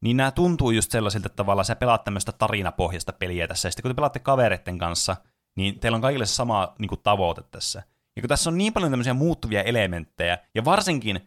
Niin 0.00 0.16
nämä 0.16 0.30
tuntuu 0.30 0.70
just 0.70 0.90
sellaisilta, 0.90 1.26
että 1.26 1.36
tavallaan 1.36 1.64
sä 1.64 1.76
pelaat 1.76 2.04
tämmöistä 2.04 2.32
tarinapohjasta 2.32 3.12
peliä 3.12 3.48
tässä, 3.48 3.66
ja 3.66 3.70
sitten 3.70 3.82
kun 3.82 3.90
te 3.90 3.94
pelaatte 3.94 4.18
kavereiden 4.18 4.78
kanssa, 4.78 5.16
niin 5.58 5.80
teillä 5.80 5.96
on 5.96 6.02
kaikille 6.02 6.26
sama 6.26 6.74
niin 6.78 6.88
kuin, 6.88 7.00
tavoite 7.02 7.42
tässä. 7.50 7.82
Ja 8.16 8.22
kun 8.22 8.28
tässä 8.28 8.50
on 8.50 8.58
niin 8.58 8.72
paljon 8.72 8.92
tämmöisiä 8.92 9.14
muuttuvia 9.14 9.62
elementtejä, 9.62 10.38
ja 10.54 10.64
varsinkin 10.64 11.20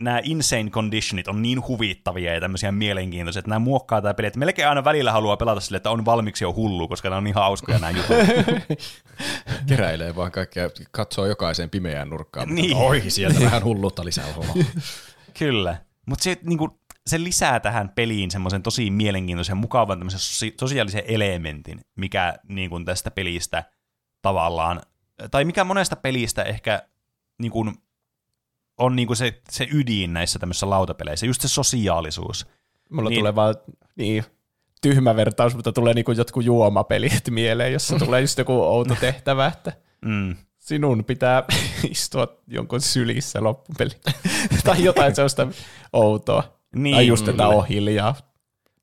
nämä 0.00 0.20
insane 0.22 0.70
conditionit 0.70 1.28
on 1.28 1.42
niin 1.42 1.66
huvittavia 1.68 2.34
ja 2.34 2.40
tämmöisiä 2.40 2.72
mielenkiintoisia, 2.72 3.40
että 3.40 3.48
nämä 3.48 3.58
muokkaa 3.58 4.02
tämä 4.02 4.14
peli, 4.14 4.26
että 4.26 4.38
melkein 4.38 4.68
aina 4.68 4.84
välillä 4.84 5.12
haluaa 5.12 5.36
pelata 5.36 5.60
sille, 5.60 5.76
että 5.76 5.90
on 5.90 6.04
valmiiksi 6.04 6.44
jo 6.44 6.52
hullu, 6.52 6.88
koska 6.88 7.08
nämä 7.08 7.18
on 7.18 7.24
niin 7.24 7.34
hauskoja 7.34 7.78
nämä 7.78 7.90
jutut. 7.90 8.16
Keräilee 9.68 10.16
vaan 10.16 10.32
kaikkea, 10.32 10.70
katsoo 10.90 11.26
jokaiseen 11.26 11.70
pimeään 11.70 12.10
nurkkaan. 12.10 12.54
Niin. 12.54 12.76
Oi, 12.76 13.02
sieltä 13.08 13.40
vähän 13.40 13.64
hulluutta 13.64 14.04
lisää. 14.04 14.24
Kyllä. 15.38 15.76
Mutta 16.06 16.22
se, 16.22 16.36
niinku, 16.42 16.78
se 17.06 17.22
lisää 17.24 17.60
tähän 17.60 17.88
peliin 17.88 18.30
semmoisen 18.30 18.62
tosi 18.62 18.90
mielenkiintoisen, 18.90 19.56
mukavan 19.56 19.98
tämmöisen 19.98 20.20
sosi- 20.20 20.54
sosiaalisen 20.60 21.02
elementin, 21.06 21.80
mikä 21.96 22.34
niinku, 22.48 22.80
tästä 22.84 23.10
pelistä 23.10 23.64
tavallaan, 24.22 24.80
tai 25.30 25.44
mikä 25.44 25.64
monesta 25.64 25.96
pelistä 25.96 26.42
ehkä 26.42 26.82
niinku, 27.38 27.66
on 28.78 28.96
niinku 28.96 29.14
se, 29.14 29.42
se 29.50 29.68
ydin 29.72 30.12
näissä 30.12 30.38
tämmöisissä 30.38 30.70
lautapeleissä, 30.70 31.26
just 31.26 31.40
se 31.40 31.48
sosiaalisuus. 31.48 32.46
Mulla 32.90 33.08
Niin. 33.10 33.14
niin. 33.14 33.20
tulee 33.20 33.34
vaan 33.34 33.54
niin, 33.96 34.24
tyhmä 34.82 35.16
vertaus, 35.16 35.54
mutta 35.54 35.72
tulee 35.72 35.94
niinku 35.94 36.12
jotkut 36.12 36.44
juomapelit 36.44 37.30
mieleen, 37.30 37.72
jossa 37.72 37.98
tulee 37.98 38.20
just 38.20 38.38
joku 38.38 38.62
outo 38.62 38.94
tehtävä, 38.94 39.46
että 39.46 39.72
Mm. 40.04 40.36
sinun 40.58 41.04
pitää 41.04 41.42
istua 41.90 42.28
jonkun 42.46 42.80
sylissä 42.80 43.42
loppupeli. 43.44 43.90
tai 44.64 44.84
jotain 44.84 45.14
sellaista 45.14 45.48
outoa. 45.92 46.61
Niin, 46.76 46.96
tai 46.96 47.06
just, 47.06 47.28
että 47.28 47.42
kyllä. 47.42 47.56
on 47.56 47.66
hiljaa 47.66 48.14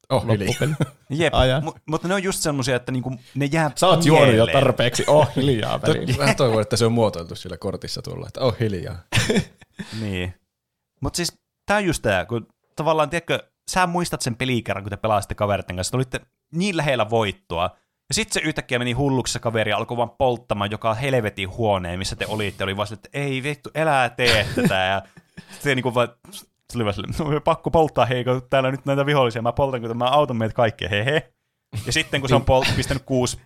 Oh, 0.10 0.26
loppupeli. 0.26 0.76
Jep, 1.10 1.34
mu- 1.64 1.80
mutta 1.86 2.08
ne 2.08 2.14
on 2.14 2.24
just 2.24 2.40
semmoisia, 2.42 2.76
että 2.76 2.92
niinku, 2.92 3.16
ne 3.36 3.46
jää 3.52 3.72
Sä 3.76 3.88
oot 3.88 4.06
juonut 4.06 4.36
jo 4.36 4.48
tarpeeksi, 4.48 5.04
oh 5.08 5.36
hiljaa 5.36 5.82
välillä. 5.88 6.18
Vähän 6.18 6.36
toivon, 6.36 6.62
että 6.62 6.78
se 6.78 6.86
on 6.86 6.92
muotoiltu 6.92 7.36
sillä 7.36 7.58
kortissa 7.58 8.02
tuolla, 8.02 8.28
että 8.28 8.42
oh 8.42 8.56
hiljaa. 8.60 8.96
Niin. 10.02 10.34
Mutta 11.02 11.18
siis 11.18 11.34
tää 11.66 11.78
on 11.78 11.86
just 11.86 12.02
tää, 12.02 12.26
kun 12.26 12.48
tavallaan, 12.76 13.10
tiedätkö, 13.10 13.40
sä 13.72 13.88
muistat 13.88 14.22
sen 14.22 14.36
pelikerran, 14.36 14.84
kun 14.84 14.90
te 14.90 14.98
pelasitte 14.98 15.36
kaveritten 15.36 15.76
kanssa, 15.76 15.92
te 15.92 15.98
olitte 15.98 16.22
niin 16.54 16.78
lähellä 16.78 17.10
voittoa, 17.10 17.70
ja 18.10 18.16
sitten 18.16 18.34
se 18.34 18.48
yhtäkkiä 18.48 18.80
meni 18.80 18.92
hulluksi 18.92 19.34
se 19.34 19.40
kaveri 19.40 19.72
ja 19.72 19.78
alkoi 19.78 19.98
vaan 19.98 20.10
polttamaan 20.10 20.72
joka 20.72 20.94
helvetin 20.94 21.50
huoneen, 21.50 22.00
missä 22.00 22.16
te 22.16 22.26
olitte, 22.28 22.64
oli 22.64 22.78
vaan 22.78 22.88
sille, 22.88 23.02
että 23.06 23.20
ei 23.20 23.44
vittu, 23.44 23.70
elää 23.76 24.10
tee 24.10 24.48
tätä, 24.56 24.76
ja 24.76 25.02
se 25.60 25.76
niinku 25.76 25.94
vaan, 25.94 26.10
se 26.74 26.78
oli 26.78 26.86
vaan 26.86 27.34
no 27.34 27.42
pakko 27.42 27.72
polttaa, 27.72 28.06
hei, 28.06 28.24
kun 28.24 28.42
täällä 28.50 28.72
nyt 28.72 28.86
näitä 28.86 29.06
vihollisia, 29.06 29.42
mä 29.42 29.52
poltan, 29.52 29.82
kun 29.82 29.98
mä 29.98 30.06
autan 30.06 30.38
meitä 30.38 30.54
kaikkia, 30.54 30.90
he 30.90 31.06
he. 31.06 31.34
Ja 31.86 31.92
sitten 31.92 32.22
kun 32.22 32.30
se 32.30 32.36
on 32.36 32.42
pol- 32.42 32.76
pistänyt 32.76 33.04
kuusi 33.04 33.42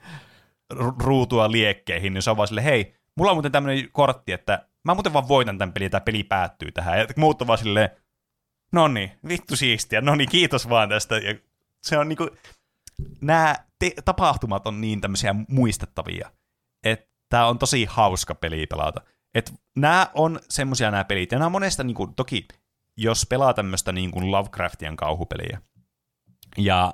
ru- 0.74 0.96
ruutua 1.04 1.52
liekkeihin, 1.52 2.14
niin 2.14 2.22
se 2.22 2.32
on 2.32 2.38
vaan 2.38 2.48
sille, 2.48 2.64
hei, 2.64 2.96
mulla 3.18 3.32
on 3.32 3.38
muuten 3.38 3.52
tämmöinen 3.52 3.90
kortti, 3.92 4.32
että 4.32 4.68
mä 4.86 4.94
muuten 4.94 5.14
vaan 5.14 5.28
voitan 5.28 5.58
tämän 5.58 5.74
pelin, 5.74 5.86
ja 5.86 5.90
tämä 5.90 6.02
peli 6.02 6.24
päättyy 6.24 6.72
tähän. 6.72 7.00
Ja 7.00 7.08
muut 7.18 7.42
on 7.42 7.48
vaan 7.48 7.60
silleen, 7.60 7.90
no 8.72 8.88
niin, 8.88 9.12
vittu 9.28 9.56
siistiä, 9.56 10.02
no 10.02 10.16
niin, 10.16 10.30
kiitos 10.30 10.70
vaan 10.70 10.90
tästä. 10.90 11.18
Ja 11.18 11.36
se 11.84 11.98
on 11.98 12.10
niinku, 12.10 12.30
nämä 13.22 13.56
te- 13.80 13.94
tapahtumat 14.06 14.68
on 14.68 14.82
niin 14.82 15.02
tämmöisiä 15.02 15.36
muistettavia, 15.48 16.32
että 16.84 17.08
tämä 17.30 17.48
on 17.48 17.60
tosi 17.60 17.86
hauska 17.86 18.36
peli 18.36 18.68
pelata. 18.68 19.02
Et 19.34 19.54
nämä 19.76 20.08
on 20.14 20.40
semmoisia 20.50 20.92
nämä 20.92 21.04
pelit, 21.04 21.32
ja 21.32 21.38
nämä 21.38 21.46
on 21.46 21.52
monesta, 21.52 21.84
niinku, 21.84 22.08
toki 22.08 22.48
jos 22.98 23.26
pelaa 23.30 23.54
tämmöistä 23.54 23.92
niinku 23.92 24.32
Lovecraftian 24.32 24.96
kauhupeliä, 24.96 25.62
ja 26.58 26.94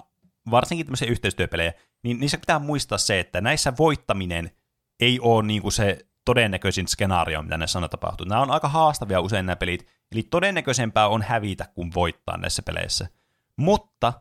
varsinkin 0.52 0.86
tämmöisiä 0.86 1.08
yhteistyöpelejä, 1.08 1.74
niin 2.04 2.20
niissä 2.20 2.38
pitää 2.38 2.60
muistaa 2.60 2.98
se, 2.98 3.20
että 3.20 3.42
näissä 3.42 3.74
voittaminen 3.78 4.52
ei 5.00 5.20
ole 5.20 5.44
niinku 5.44 5.72
se 5.72 6.06
todennäköisin 6.26 6.88
skenaario, 6.88 7.42
mitä 7.42 7.58
näissä 7.58 7.80
on 7.80 7.90
tapahtuu. 7.90 8.26
Nämä 8.26 8.42
on 8.42 8.52
aika 8.52 8.68
haastavia 8.68 9.22
usein 9.22 9.46
nämä 9.46 9.56
pelit, 9.56 9.88
eli 10.12 10.24
todennäköisempää 10.24 11.08
on 11.08 11.22
hävitä 11.22 11.66
kuin 11.76 11.94
voittaa 11.94 12.38
näissä 12.38 12.62
peleissä. 12.62 13.08
Mutta 13.56 14.14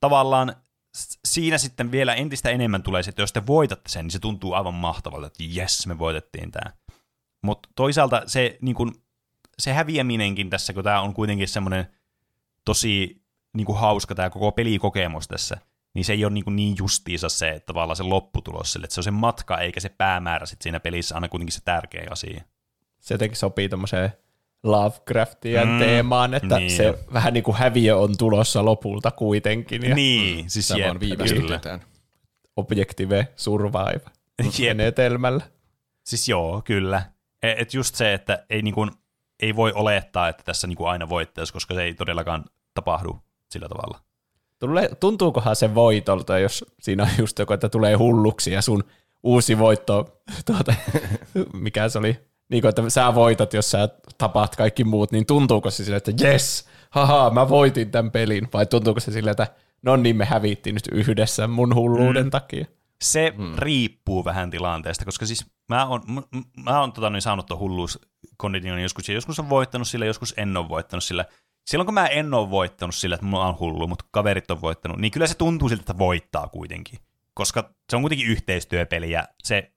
tavallaan 0.00 0.56
siinä 1.24 1.58
sitten 1.58 1.90
vielä 1.90 2.14
entistä 2.14 2.50
enemmän 2.50 2.82
tulee 2.82 3.02
se, 3.02 3.10
että 3.10 3.22
jos 3.22 3.32
te 3.32 3.46
voitatte 3.46 3.88
sen, 3.88 4.04
niin 4.04 4.12
se 4.12 4.18
tuntuu 4.18 4.52
aivan 4.52 4.74
mahtavalta, 4.74 5.26
että 5.26 5.44
jes, 5.46 5.86
me 5.86 5.98
voitettiin 5.98 6.50
tämä. 6.50 6.72
Mutta 7.42 7.68
toisaalta 7.74 8.22
se, 8.26 8.58
niin 8.60 8.74
kun, 8.74 9.01
se 9.62 9.72
häviäminenkin 9.72 10.50
tässä, 10.50 10.72
kun 10.72 10.84
tämä 10.84 11.00
on 11.00 11.14
kuitenkin 11.14 11.48
semmoinen 11.48 11.86
tosi 12.64 13.22
niin 13.56 13.64
kuin 13.64 13.78
hauska 13.78 14.14
tämä 14.14 14.30
koko 14.30 14.52
pelikokemus 14.52 15.28
tässä, 15.28 15.56
niin 15.94 16.04
se 16.04 16.12
ei 16.12 16.24
ole 16.24 16.32
niin, 16.32 16.44
kuin 16.44 16.56
niin 16.56 16.74
justiinsa 16.78 17.28
se, 17.28 17.50
että 17.50 17.66
tavallaan 17.66 17.96
se 17.96 18.02
lopputulos 18.02 18.72
sille, 18.72 18.84
että 18.84 18.94
se 18.94 19.00
on 19.00 19.04
se 19.04 19.10
matka 19.10 19.58
eikä 19.58 19.80
se 19.80 19.88
päämäärä 19.88 20.46
sit 20.46 20.62
siinä 20.62 20.80
pelissä 20.80 21.14
aina 21.14 21.28
kuitenkin 21.28 21.52
se 21.52 21.60
tärkeä 21.64 22.06
asia. 22.10 22.42
Se 23.00 23.14
jotenkin 23.14 23.36
sopii 23.38 23.68
tommoseen 23.68 24.12
Lovecraftian 24.62 25.68
Mm, 25.68 25.78
teemaan, 25.78 26.34
että 26.34 26.58
niin. 26.58 26.70
se 26.70 26.98
vähän 27.12 27.32
niin 27.34 27.44
kuin 27.44 27.56
häviö 27.56 27.96
on 27.96 28.16
tulossa 28.18 28.64
lopulta 28.64 29.10
kuitenkin. 29.10 29.82
Ja 29.88 29.94
niin, 29.94 30.50
siis 30.50 30.70
jep, 30.70 30.80
vaan 30.86 30.98
kyllä. 30.98 31.08
viivästytetään. 31.18 31.80
Objective 32.56 33.28
survive 33.36 34.00
Jep. 34.58 34.76
menetelmällä. 34.76 35.44
Siis 36.04 36.28
joo, 36.28 36.62
kyllä. 36.64 37.02
E- 37.42 37.54
Et 37.58 37.74
just 37.74 37.94
se, 37.94 38.14
että 38.14 38.44
ei, 38.50 38.62
niin 38.62 38.74
kuin, 38.74 38.90
ei 39.42 39.56
voi 39.56 39.72
olettaa, 39.74 40.28
että 40.28 40.42
tässä 40.42 40.66
niin 40.66 40.76
kuin 40.76 40.88
aina 40.90 41.08
voittaisi, 41.08 41.52
koska 41.52 41.74
se 41.74 41.82
ei 41.82 41.94
todellakaan 41.94 42.44
tapahdu 42.74 43.18
sillä 43.50 43.68
tavalla. 43.68 43.98
Tulee, 44.58 44.94
tuntuukohan 45.00 45.56
se 45.56 45.74
voitolta, 45.74 46.38
jos 46.38 46.64
siinä 46.80 47.02
on 47.02 47.08
just 47.18 47.38
joku, 47.38 47.52
että 47.52 47.68
tulee 47.68 47.94
hulluksi 47.94 48.52
ja 48.52 48.62
sun 48.62 48.84
uusi 49.22 49.58
voitto, 49.58 50.22
tuota, 50.46 50.74
mikä 51.52 51.88
se 51.88 51.98
oli, 51.98 52.20
niin 52.48 52.60
kuin, 52.60 52.68
että 52.68 52.90
sä 52.90 53.14
voitat, 53.14 53.54
jos 53.54 53.70
sä 53.70 53.88
tapaat 54.18 54.56
kaikki 54.56 54.84
muut, 54.84 55.12
niin 55.12 55.26
tuntuuko 55.26 55.70
se 55.70 55.84
sille, 55.84 55.96
että 55.96 56.12
jes, 56.20 56.68
haha, 56.90 57.30
mä 57.30 57.48
voitin 57.48 57.90
tämän 57.90 58.10
pelin, 58.10 58.48
vai 58.52 58.66
tuntuuko 58.66 59.00
se 59.00 59.12
sille, 59.12 59.30
että 59.30 59.46
no 59.82 59.96
niin, 59.96 60.16
me 60.16 60.24
hävittiin 60.24 60.74
nyt 60.74 60.88
yhdessä 60.92 61.48
mun 61.48 61.74
hulluuden 61.74 62.24
mm. 62.24 62.30
takia. 62.30 62.66
Se 63.02 63.32
hmm. 63.36 63.54
riippuu 63.56 64.24
vähän 64.24 64.50
tilanteesta, 64.50 65.04
koska 65.04 65.26
siis 65.26 65.46
mä 65.68 65.86
oon, 65.86 66.02
m- 66.06 66.38
m- 66.38 66.62
mä 66.62 66.80
oon 66.80 66.92
tota, 66.92 67.10
niin 67.10 67.22
saanut 67.22 67.46
tuon 67.46 67.60
hulluuskonditionin 67.60 68.82
joskus, 68.82 69.08
ja 69.08 69.14
joskus 69.14 69.38
on 69.38 69.48
voittanut 69.48 69.88
sillä, 69.88 70.06
joskus 70.06 70.34
en 70.36 70.56
ole 70.56 70.68
voittanut 70.68 71.04
sillä. 71.04 71.24
Silloin 71.66 71.86
kun 71.86 71.94
mä 71.94 72.06
en 72.06 72.34
ole 72.34 72.50
voittanut 72.50 72.94
sillä, 72.94 73.14
että 73.14 73.26
mulla 73.26 73.46
on 73.46 73.58
hullu, 73.58 73.86
mutta 73.86 74.04
kaverit 74.10 74.50
on 74.50 74.60
voittanut, 74.60 74.98
niin 74.98 75.10
kyllä 75.10 75.26
se 75.26 75.34
tuntuu 75.34 75.68
siltä, 75.68 75.82
että 75.82 75.98
voittaa 75.98 76.48
kuitenkin. 76.48 76.98
Koska 77.34 77.74
se 77.90 77.96
on 77.96 78.02
kuitenkin 78.02 78.26
yhteistyöpeli, 78.28 79.10
ja 79.10 79.28
se 79.42 79.72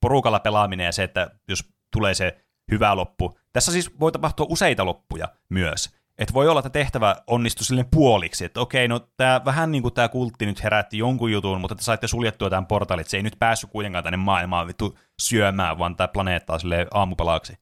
porukalla 0.00 0.40
pelaaminen 0.40 0.84
ja 0.84 0.92
se, 0.92 1.02
että 1.02 1.30
jos 1.48 1.64
tulee 1.92 2.14
se 2.14 2.44
hyvä 2.70 2.96
loppu. 2.96 3.38
Tässä 3.52 3.72
siis 3.72 4.00
voi 4.00 4.12
tapahtua 4.12 4.46
useita 4.48 4.84
loppuja 4.84 5.28
myös. 5.48 5.96
Että 6.18 6.34
voi 6.34 6.48
olla, 6.48 6.60
että 6.60 6.70
tehtävä 6.70 7.16
onnistui 7.26 7.64
silleen 7.64 7.88
puoliksi, 7.90 8.44
että 8.44 8.60
okei, 8.60 8.88
no 8.88 9.00
tää, 9.16 9.44
vähän 9.44 9.72
niin 9.72 9.82
kuin 9.82 9.94
tämä 9.94 10.08
kultti 10.08 10.46
nyt 10.46 10.62
herätti 10.62 10.98
jonkun 10.98 11.32
jutun, 11.32 11.60
mutta 11.60 11.74
te 11.74 11.82
saitte 11.82 12.08
suljettua 12.08 12.50
tämän 12.50 12.66
portaalin, 12.66 13.00
että 13.00 13.10
se 13.10 13.16
ei 13.16 13.22
nyt 13.22 13.38
päässyt 13.38 13.70
kuitenkaan 13.70 14.04
tänne 14.04 14.16
maailmaan 14.16 14.66
vittu 14.66 14.98
syömään, 15.20 15.78
vaan 15.78 15.96
tämä 15.96 16.08
planeetta 16.08 16.52
on 16.52 16.60
silleen 16.60 16.88
aamupalaksi. 16.90 17.58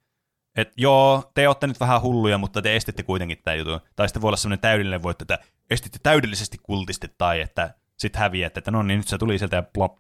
Et 0.57 0.73
joo, 0.77 1.31
te 1.35 1.49
olette 1.49 1.67
nyt 1.67 1.81
vähän 1.81 2.03
hulluja, 2.03 2.39
mutta 2.39 2.63
te 2.63 2.77
estitte 2.77 3.03
kuitenkin 3.03 3.39
tämän 3.45 3.59
jutun. 3.59 3.81
Tai 3.97 4.09
sitten 4.09 4.23
voi 4.23 4.29
olla 4.29 4.37
sellainen 4.37 4.61
täydellinen 4.61 5.03
voitto, 5.03 5.25
että 5.25 5.39
estitte 5.71 5.99
täydellisesti 6.03 6.59
kultisti, 6.63 7.09
tai 7.19 7.41
että 7.41 7.75
sitten 7.99 8.21
häviätte, 8.21 8.59
että 8.59 8.71
no 8.71 8.83
niin, 8.83 8.97
nyt 8.97 9.09
se 9.09 9.19
tuli 9.19 9.39
sieltä 9.39 9.57
ja 9.57 9.63
plop, 9.63 9.95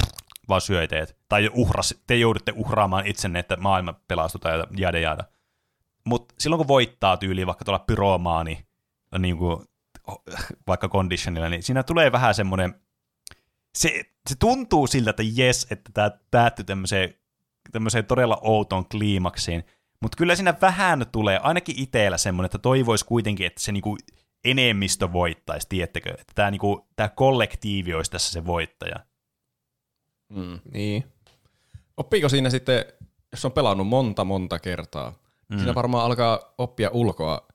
vaan 0.48 0.60
syöi 0.60 0.88
teet. 0.88 1.16
Tai 1.28 1.50
uhras, 1.52 1.94
te 2.06 2.16
joudutte 2.16 2.52
uhraamaan 2.56 3.06
itsenne, 3.06 3.38
että 3.38 3.56
maailma 3.56 3.94
pelastutaan 4.08 4.58
ja 4.58 4.66
jada 4.76 4.98
jada. 4.98 5.24
Mutta 6.04 6.34
silloin 6.38 6.58
kun 6.58 6.68
voittaa 6.68 7.16
tyyliin 7.16 7.46
vaikka 7.46 7.64
tuolla 7.64 7.84
pyromaani, 7.86 8.66
niin 9.18 9.38
kuin, 9.38 9.66
vaikka 10.68 10.88
conditionilla, 10.88 11.48
niin 11.48 11.62
siinä 11.62 11.82
tulee 11.82 12.12
vähän 12.12 12.34
semmoinen, 12.34 12.74
se, 13.74 14.04
se 14.28 14.34
tuntuu 14.38 14.86
siltä, 14.86 15.10
että 15.10 15.22
jes, 15.34 15.66
että 15.70 15.90
tämä 15.94 16.10
päättyi 16.30 16.64
tämmöiseen, 16.64 17.14
tämmöiseen 17.72 18.04
todella 18.04 18.38
outoon 18.42 18.88
kliimaksiin, 18.88 19.64
mutta 20.00 20.16
kyllä 20.16 20.36
siinä 20.36 20.54
vähän 20.60 21.06
tulee, 21.12 21.38
ainakin 21.38 21.78
itsellä 21.78 22.18
semmoinen, 22.18 22.46
että 22.46 22.58
toivoisi 22.58 23.04
kuitenkin, 23.04 23.46
että 23.46 23.60
se 23.60 23.72
niinku 23.72 23.96
enemmistö 24.44 25.12
voittaisi, 25.12 25.68
tiedättekö? 25.68 26.10
Että 26.10 26.32
tämä 26.34 26.50
niinku, 26.50 26.88
tää 26.96 27.08
kollektiivi 27.08 27.94
olisi 27.94 28.10
tässä 28.10 28.32
se 28.32 28.46
voittaja. 28.46 28.96
Mm. 30.28 30.60
Niin. 30.72 31.04
Oppiiko 31.96 32.28
siinä 32.28 32.50
sitten, 32.50 32.84
jos 33.32 33.44
on 33.44 33.52
pelannut 33.52 33.88
monta 33.88 34.24
monta 34.24 34.58
kertaa, 34.58 35.14
mm. 35.54 35.58
siinä 35.58 35.74
varmaan 35.74 36.04
alkaa 36.04 36.54
oppia 36.58 36.90
ulkoa 36.92 37.46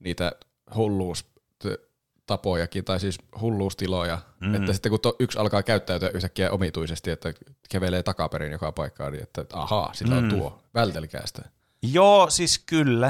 niitä 0.00 0.32
hulluustapojakin, 0.74 2.84
tai 2.84 3.00
siis 3.00 3.18
hulluustiloja, 3.40 4.18
mm. 4.40 4.54
että 4.54 4.72
sitten 4.72 4.90
kun 4.90 5.00
to, 5.00 5.16
yksi 5.18 5.38
alkaa 5.38 5.62
käyttäytyä 5.62 6.10
yhtäkkiä 6.14 6.50
omituisesti, 6.50 7.10
että 7.10 7.32
kävelee 7.70 8.02
takaperin 8.02 8.52
joka 8.52 8.72
paikkaan, 8.72 9.12
niin 9.12 9.22
että 9.22 9.44
ahaa, 9.52 9.90
sillä 9.94 10.16
on 10.16 10.22
Mm. 10.24 10.30
tuo, 10.30 10.58
vältelkää 10.74 11.26
sitä. 11.26 11.42
Joo, 11.82 12.30
siis 12.30 12.58
kyllä, 12.58 13.06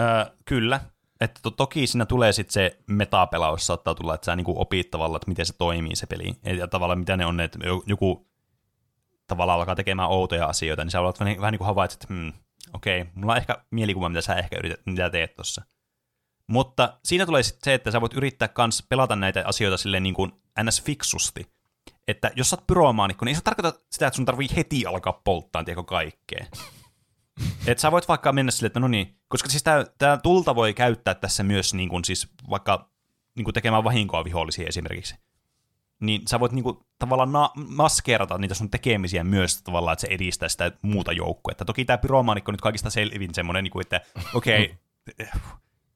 äh, 0.00 0.30
kyllä. 0.44 0.80
Että 1.20 1.40
to, 1.42 1.50
toki 1.50 1.86
siinä 1.86 2.06
tulee 2.06 2.32
sitten 2.32 2.52
se 2.52 2.78
metapelaus, 2.86 3.66
saattaa 3.66 3.94
tulla, 3.94 4.14
että 4.14 4.24
sä 4.24 4.36
niinku 4.36 4.60
opit 4.60 4.90
tavallaan, 4.90 5.16
että 5.16 5.28
miten 5.28 5.46
se 5.46 5.52
toimii 5.58 5.96
se 5.96 6.06
peli. 6.06 6.36
Ja 6.58 6.68
tavallaan 6.68 6.98
mitä 6.98 7.16
ne 7.16 7.26
on, 7.26 7.40
että 7.40 7.58
jo- 7.66 7.82
joku 7.86 8.26
tavallaan 9.26 9.58
alkaa 9.58 9.74
tekemään 9.74 10.08
outoja 10.08 10.46
asioita, 10.46 10.84
niin 10.84 10.90
sä 10.90 11.00
olet 11.00 11.20
vähän, 11.20 11.36
vähän 11.40 11.52
niin 11.52 11.58
kuin 11.58 11.66
havaitset, 11.66 12.02
että 12.02 12.14
hmm, 12.14 12.32
okei, 12.74 13.04
mulla 13.14 13.32
on 13.32 13.38
ehkä 13.38 13.64
mielikuva, 13.70 14.08
mitä 14.08 14.20
sä 14.20 14.34
ehkä 14.34 14.56
yrität, 14.56 14.80
mitä 14.86 15.10
teet 15.10 15.34
tuossa. 15.34 15.62
Mutta 16.46 16.98
siinä 17.04 17.26
tulee 17.26 17.42
sitten 17.42 17.64
se, 17.64 17.74
että 17.74 17.90
sä 17.90 18.00
voit 18.00 18.14
yrittää 18.14 18.48
kans 18.48 18.86
pelata 18.88 19.16
näitä 19.16 19.42
asioita 19.46 19.76
silleen 19.76 20.02
niin 20.02 20.14
kuin 20.14 20.32
ns. 20.62 20.82
fiksusti. 20.82 21.52
Että 22.08 22.30
jos 22.36 22.50
sä 22.50 22.56
oot 22.56 22.66
pyromaanikko, 22.66 23.24
niin 23.24 23.30
ei 23.30 23.36
se 23.36 23.42
tarkoita 23.42 23.80
sitä, 23.90 24.06
että 24.06 24.16
sun 24.16 24.24
tarvii 24.24 24.48
heti 24.56 24.86
alkaa 24.86 25.20
polttaa, 25.24 25.64
tiedätkö, 25.64 25.84
kaikkea. 25.84 26.46
Et 27.66 27.78
sä 27.78 27.92
voit 27.92 28.08
vaikka 28.08 28.32
mennä 28.32 28.52
silleen, 28.52 28.66
että 28.66 28.80
no 28.80 28.88
niin, 28.88 29.18
koska 29.28 29.48
siis 29.48 29.62
tämä 29.98 30.16
tulta 30.22 30.54
voi 30.54 30.74
käyttää 30.74 31.14
tässä 31.14 31.42
myös 31.42 31.74
niin 31.74 31.88
kuin 31.88 32.04
siis 32.04 32.28
vaikka 32.50 32.90
niin 33.36 33.44
kuin 33.44 33.54
tekemään 33.54 33.84
vahinkoa 33.84 34.24
vihollisiin 34.24 34.68
esimerkiksi. 34.68 35.14
Niin 36.02 36.22
sä 36.28 36.40
voit 36.40 36.52
niin 36.52 36.62
kuin, 36.62 36.78
tavallaan 36.98 37.32
na- 37.32 37.50
maskeerata 37.68 38.38
niitä 38.38 38.54
sun 38.54 38.70
tekemisiä 38.70 39.24
myös 39.24 39.62
tavallaan, 39.62 39.92
että 39.92 40.00
se 40.00 40.06
edistää 40.10 40.48
sitä 40.48 40.72
muuta 40.82 41.12
joukkoa. 41.12 41.54
Toki 41.66 41.84
tämä 41.84 41.98
pyromaanikko 41.98 42.50
on 42.50 42.54
nyt 42.54 42.60
kaikista 42.60 42.90
selvin 42.90 43.34
semmoinen, 43.34 43.64
niin 43.64 43.72
kuin, 43.72 43.82
että 43.82 44.00
okei, 44.34 44.76
okay, 45.20 45.26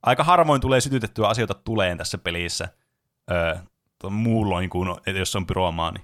aika 0.02 0.24
harvoin 0.24 0.60
tulee 0.60 0.80
sytytettyä 0.80 1.28
asioita 1.28 1.54
tuleen 1.54 1.98
tässä 1.98 2.18
pelissä 2.18 2.68
öö, 3.30 3.56
muulloin 4.10 4.70
kuin 4.70 4.88
jos 5.18 5.36
on 5.36 5.46
pyromaani. 5.46 6.00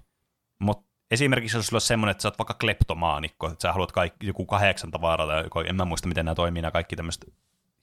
Mutta 0.58 0.88
esimerkiksi 1.10 1.56
jos 1.56 1.66
sulla 1.66 1.76
on 1.76 1.80
semmoinen, 1.80 2.10
että 2.10 2.22
sä 2.22 2.28
oot 2.28 2.38
vaikka 2.38 2.54
kleptomaanikko, 2.54 3.46
että 3.46 3.62
sä 3.62 3.72
haluat 3.72 3.92
kaikki, 3.92 4.26
joku 4.26 4.46
kahdeksan 4.46 4.90
tavaraa, 4.90 5.26
tai 5.26 5.68
en 5.68 5.76
mä 5.76 5.84
muista, 5.84 6.08
miten 6.08 6.24
nämä 6.24 6.34
toimii, 6.34 6.62
nämä 6.62 6.70
kaikki 6.70 6.96
tämmöiset 6.96 7.34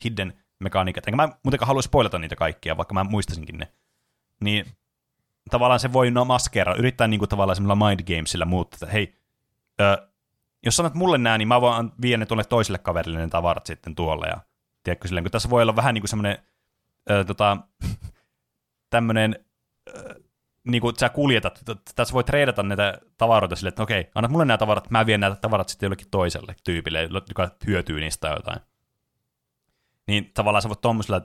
hidden 0.04 0.34
mekaniikat. 0.60 1.08
Enkä 1.08 1.16
mä 1.16 1.30
muutenkaan 1.44 1.68
halua 1.68 1.82
spoilata 1.82 2.20
niitä 2.20 2.36
kaikkia, 2.36 2.78
vaikka 2.78 2.94
mä 2.94 3.04
muistasinkin 3.04 3.58
ne. 3.58 3.68
Niin 4.44 4.66
tavallaan 5.50 5.80
se 5.80 5.94
voi 5.94 6.12
no 6.12 6.26
maskeera, 6.26 6.76
yrittää 6.76 7.08
niinku 7.08 7.28
tavallaan 7.28 7.56
semmoilla 7.56 7.88
mind 7.88 8.16
gamesilla 8.16 8.46
muuttaa, 8.46 8.78
että 8.78 8.94
hei, 8.94 9.16
ö, 9.82 10.08
jos 10.66 10.76
sanot 10.76 10.94
mulle 10.94 11.18
nää, 11.18 11.38
niin 11.38 11.48
mä 11.48 11.62
voin 11.62 11.92
viedä 12.02 12.18
ne 12.18 12.26
tuolle 12.26 12.44
toiselle 12.44 12.78
kaverille 12.78 13.20
ne 13.20 13.28
tavarat 13.28 13.66
sitten 13.66 13.96
tuolle. 13.96 14.28
Ja, 14.28 14.38
tiedätkö, 14.84 15.08
silleen, 15.08 15.24
kun 15.24 15.32
tässä 15.32 15.50
voi 15.50 15.62
olla 15.62 15.76
vähän 15.76 15.94
niin 15.94 16.02
kuin 16.02 16.10
semmoinen 16.10 16.38
tota, 17.28 17.58
tämmöinen 18.90 19.46
niin 20.64 20.82
kuin 20.82 20.96
sä 20.96 21.10
kuljetat, 21.10 21.62
tässä 21.96 22.14
voi 22.14 22.24
treidata 22.24 22.64
näitä 22.64 23.00
tavaroita 23.18 23.56
sille, 23.56 23.70
että 23.70 23.84
okei, 23.84 24.10
annat 24.16 24.32
mulle 24.32 24.46
nämä 24.46 24.58
tavarat, 24.58 24.90
mä 24.90 25.06
vien 25.06 25.20
näitä 25.20 25.36
tavarat 25.36 25.70
sitten 25.70 25.88
jollekin 25.88 26.08
toiselle 26.12 26.56
tyypille, 26.64 27.10
joka 27.30 27.50
hyötyy 27.68 28.00
niistä 28.00 28.28
jotain. 28.28 28.60
Niin 30.08 30.32
tavallaan 30.34 30.62
sä 30.62 30.70
voit 30.70 30.82
tuommoisilla 30.82 31.22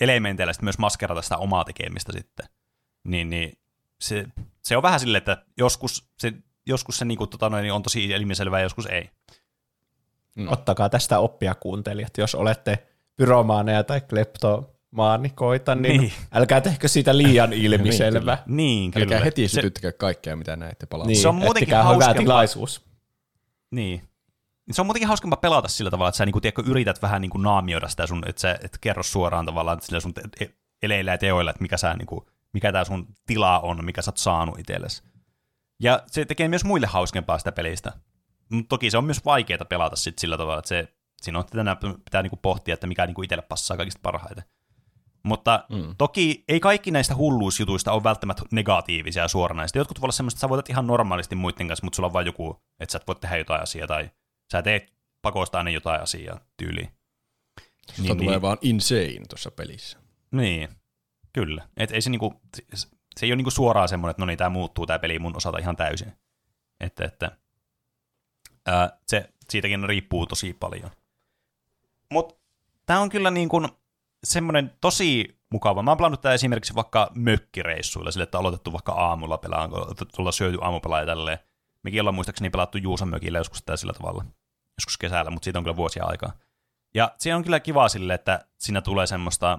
elementeillä 0.00 0.52
sitten 0.52 0.66
myös 0.66 0.78
maskerata 0.78 1.22
sitä 1.22 1.36
omaa 1.36 1.64
tekemistä 1.64 2.12
sitten. 2.12 2.46
Niin, 3.04 3.30
niin 3.30 3.58
se, 4.00 4.26
se 4.62 4.76
on 4.76 4.82
vähän 4.82 5.00
silleen, 5.00 5.18
että 5.18 5.44
joskus 5.56 6.10
se, 6.18 6.32
joskus 6.66 6.98
se 6.98 7.04
niin 7.04 7.18
kuin, 7.18 7.30
tota 7.30 7.50
noin, 7.50 7.72
on 7.72 7.82
tosi 7.82 8.04
ilmiselvää, 8.04 8.60
joskus 8.60 8.86
ei. 8.86 9.10
No. 10.36 10.52
Ottakaa 10.52 10.88
tästä 10.88 11.18
oppia 11.18 11.54
kuuntelijat, 11.54 12.18
jos 12.18 12.34
olette 12.34 12.86
pyromaaneja 13.16 13.84
tai 13.84 14.00
klepto 14.00 14.76
maanikoita, 14.90 15.74
niin, 15.74 16.00
niin. 16.00 16.12
älkää 16.32 16.60
tehkö 16.60 16.88
siitä 16.88 17.16
liian 17.16 17.52
ilmiselvä. 17.52 18.38
niin, 18.46 18.56
niin, 18.56 18.90
kyllä. 18.90 19.04
Älkää 19.04 19.24
heti 19.24 19.48
sytyttäkö 19.48 19.92
kaikkea, 19.92 20.36
mitä 20.36 20.56
näette 20.56 20.86
palaa. 20.86 21.06
Niin, 21.06 21.16
se 21.16 21.28
on 21.28 21.34
muutenkin 21.34 21.74
hyvä 21.94 22.14
tilaisuus. 22.14 22.84
Niin. 23.70 24.02
Se 24.70 24.80
on 24.80 24.86
muutenkin 24.86 25.08
hauskempaa 25.08 25.36
pelata 25.36 25.68
sillä 25.68 25.90
tavalla, 25.90 26.08
että 26.08 26.16
sä 26.16 26.26
niinku, 26.26 26.40
tiedätkö, 26.40 26.62
yrität 26.66 27.02
vähän 27.02 27.20
niinku 27.20 27.38
naamioida 27.38 27.88
sitä 27.88 28.06
sun, 28.06 28.22
että 28.26 28.40
sä 28.40 28.58
et 28.64 28.78
kerro 28.80 29.02
suoraan 29.02 29.46
tavallaan 29.46 29.78
että 29.78 29.86
sillä 29.86 30.00
sun 30.00 30.14
te- 30.14 30.54
eleillä 30.82 31.10
ja 31.10 31.18
teoilla, 31.18 31.50
että 31.50 31.62
mikä, 31.62 31.76
sä, 31.76 31.94
niinku, 31.94 32.26
mikä 32.52 32.72
tää 32.72 32.84
sun 32.84 33.06
tila 33.26 33.60
on, 33.60 33.84
mikä 33.84 34.02
sä 34.02 34.10
oot 34.10 34.16
saanut 34.16 34.58
itsellesi. 34.58 35.02
Ja 35.80 36.02
se 36.06 36.24
tekee 36.24 36.48
myös 36.48 36.64
muille 36.64 36.86
hauskempaa 36.86 37.38
sitä 37.38 37.52
pelistä. 37.52 37.92
Mutta 38.50 38.68
toki 38.68 38.90
se 38.90 38.98
on 38.98 39.04
myös 39.04 39.24
vaikeaa 39.24 39.64
pelata 39.68 39.96
sit 39.96 40.18
sillä 40.18 40.38
tavalla, 40.38 40.58
että 40.58 40.68
se, 40.68 40.88
siinä 41.22 41.38
on 41.38 41.44
tänään 41.46 41.76
pitää 42.04 42.22
niinku 42.22 42.38
pohtia, 42.42 42.74
että 42.74 42.86
mikä 42.86 43.06
niinku 43.06 43.22
itselle 43.22 43.42
passaa 43.42 43.76
kaikista 43.76 44.00
parhaiten. 44.02 44.44
Mutta 45.22 45.64
mm. 45.68 45.94
toki 45.98 46.44
ei 46.48 46.60
kaikki 46.60 46.90
näistä 46.90 47.14
hulluusjutuista 47.14 47.92
ole 47.92 48.04
välttämättä 48.04 48.42
negatiivisia 48.52 49.28
suoranaisesti. 49.28 49.78
Jotkut 49.78 50.00
voi 50.00 50.06
olla 50.06 50.12
semmoista, 50.12 50.36
että 50.36 50.40
sä 50.40 50.48
voitat 50.48 50.70
ihan 50.70 50.86
normaalisti 50.86 51.34
muiden 51.34 51.68
kanssa, 51.68 51.86
mutta 51.86 51.96
sulla 51.96 52.06
on 52.06 52.12
vain 52.12 52.26
joku, 52.26 52.62
että 52.80 52.92
sä 52.92 52.98
et 52.98 53.06
voi 53.06 53.14
tehdä 53.14 53.36
jotain 53.36 53.62
asiaa 53.62 53.86
tai 53.86 54.10
sä 54.52 54.62
teet 54.62 54.92
pakosta 55.22 55.58
aina 55.58 55.70
jotain 55.70 56.02
asiaa 56.02 56.40
tyyliin. 56.56 56.90
Niin, 57.98 58.16
tulee 58.16 58.30
niin, 58.30 58.42
vaan 58.42 58.58
insane 58.60 59.26
tuossa 59.28 59.50
pelissä. 59.50 59.98
Niin, 60.30 60.68
kyllä. 61.32 61.68
Et 61.76 61.90
ei 61.90 62.02
se, 62.02 62.10
niinku, 62.10 62.40
se 63.16 63.26
ei 63.26 63.32
ole 63.32 63.36
niinku 63.36 63.50
suoraan 63.50 63.88
semmoinen, 63.88 64.10
että 64.10 64.22
no 64.22 64.26
niin, 64.26 64.38
tämä 64.38 64.50
muuttuu 64.50 64.86
tämä 64.86 64.98
peli 64.98 65.18
mun 65.18 65.36
osalta 65.36 65.58
ihan 65.58 65.76
täysin. 65.76 66.12
Että, 66.80 67.04
että 67.04 67.30
ää, 68.66 68.98
se 69.06 69.30
siitäkin 69.50 69.84
riippuu 69.84 70.26
tosi 70.26 70.52
paljon. 70.52 70.90
Mutta 72.12 72.34
tämä 72.86 73.00
on 73.00 73.08
kyllä 73.08 73.30
niin 73.30 73.48
kuin, 73.48 73.68
semmoinen 74.24 74.72
tosi 74.80 75.40
mukava. 75.50 75.82
Mä 75.82 75.90
oon 75.90 75.98
pelannut 75.98 76.20
tätä 76.20 76.34
esimerkiksi 76.34 76.74
vaikka 76.74 77.10
mökkireissuilla, 77.14 78.10
sille, 78.10 78.22
että 78.22 78.38
on 78.38 78.42
aloitettu 78.42 78.72
vaikka 78.72 78.92
aamulla 78.92 79.38
pelaan, 79.38 79.70
tulla 80.16 80.32
syöty 80.32 80.58
aamupelaa 80.60 81.00
ja 81.00 81.06
tälleen. 81.06 81.38
Mekin 81.82 82.00
ollaan 82.00 82.14
muistaakseni 82.14 82.50
pelattu 82.50 82.78
Juusan 82.78 83.08
mökillä 83.08 83.38
joskus 83.38 83.62
tätä 83.62 83.76
sillä 83.76 83.92
tavalla, 83.92 84.24
joskus 84.78 84.98
kesällä, 84.98 85.30
mutta 85.30 85.44
siitä 85.44 85.58
on 85.58 85.64
kyllä 85.64 85.76
vuosia 85.76 86.04
aikaa. 86.04 86.32
Ja 86.94 87.14
se 87.18 87.34
on 87.34 87.42
kyllä 87.42 87.60
kiva 87.60 87.88
sille, 87.88 88.14
että 88.14 88.44
siinä 88.58 88.80
tulee 88.80 89.06
semmoista, 89.06 89.58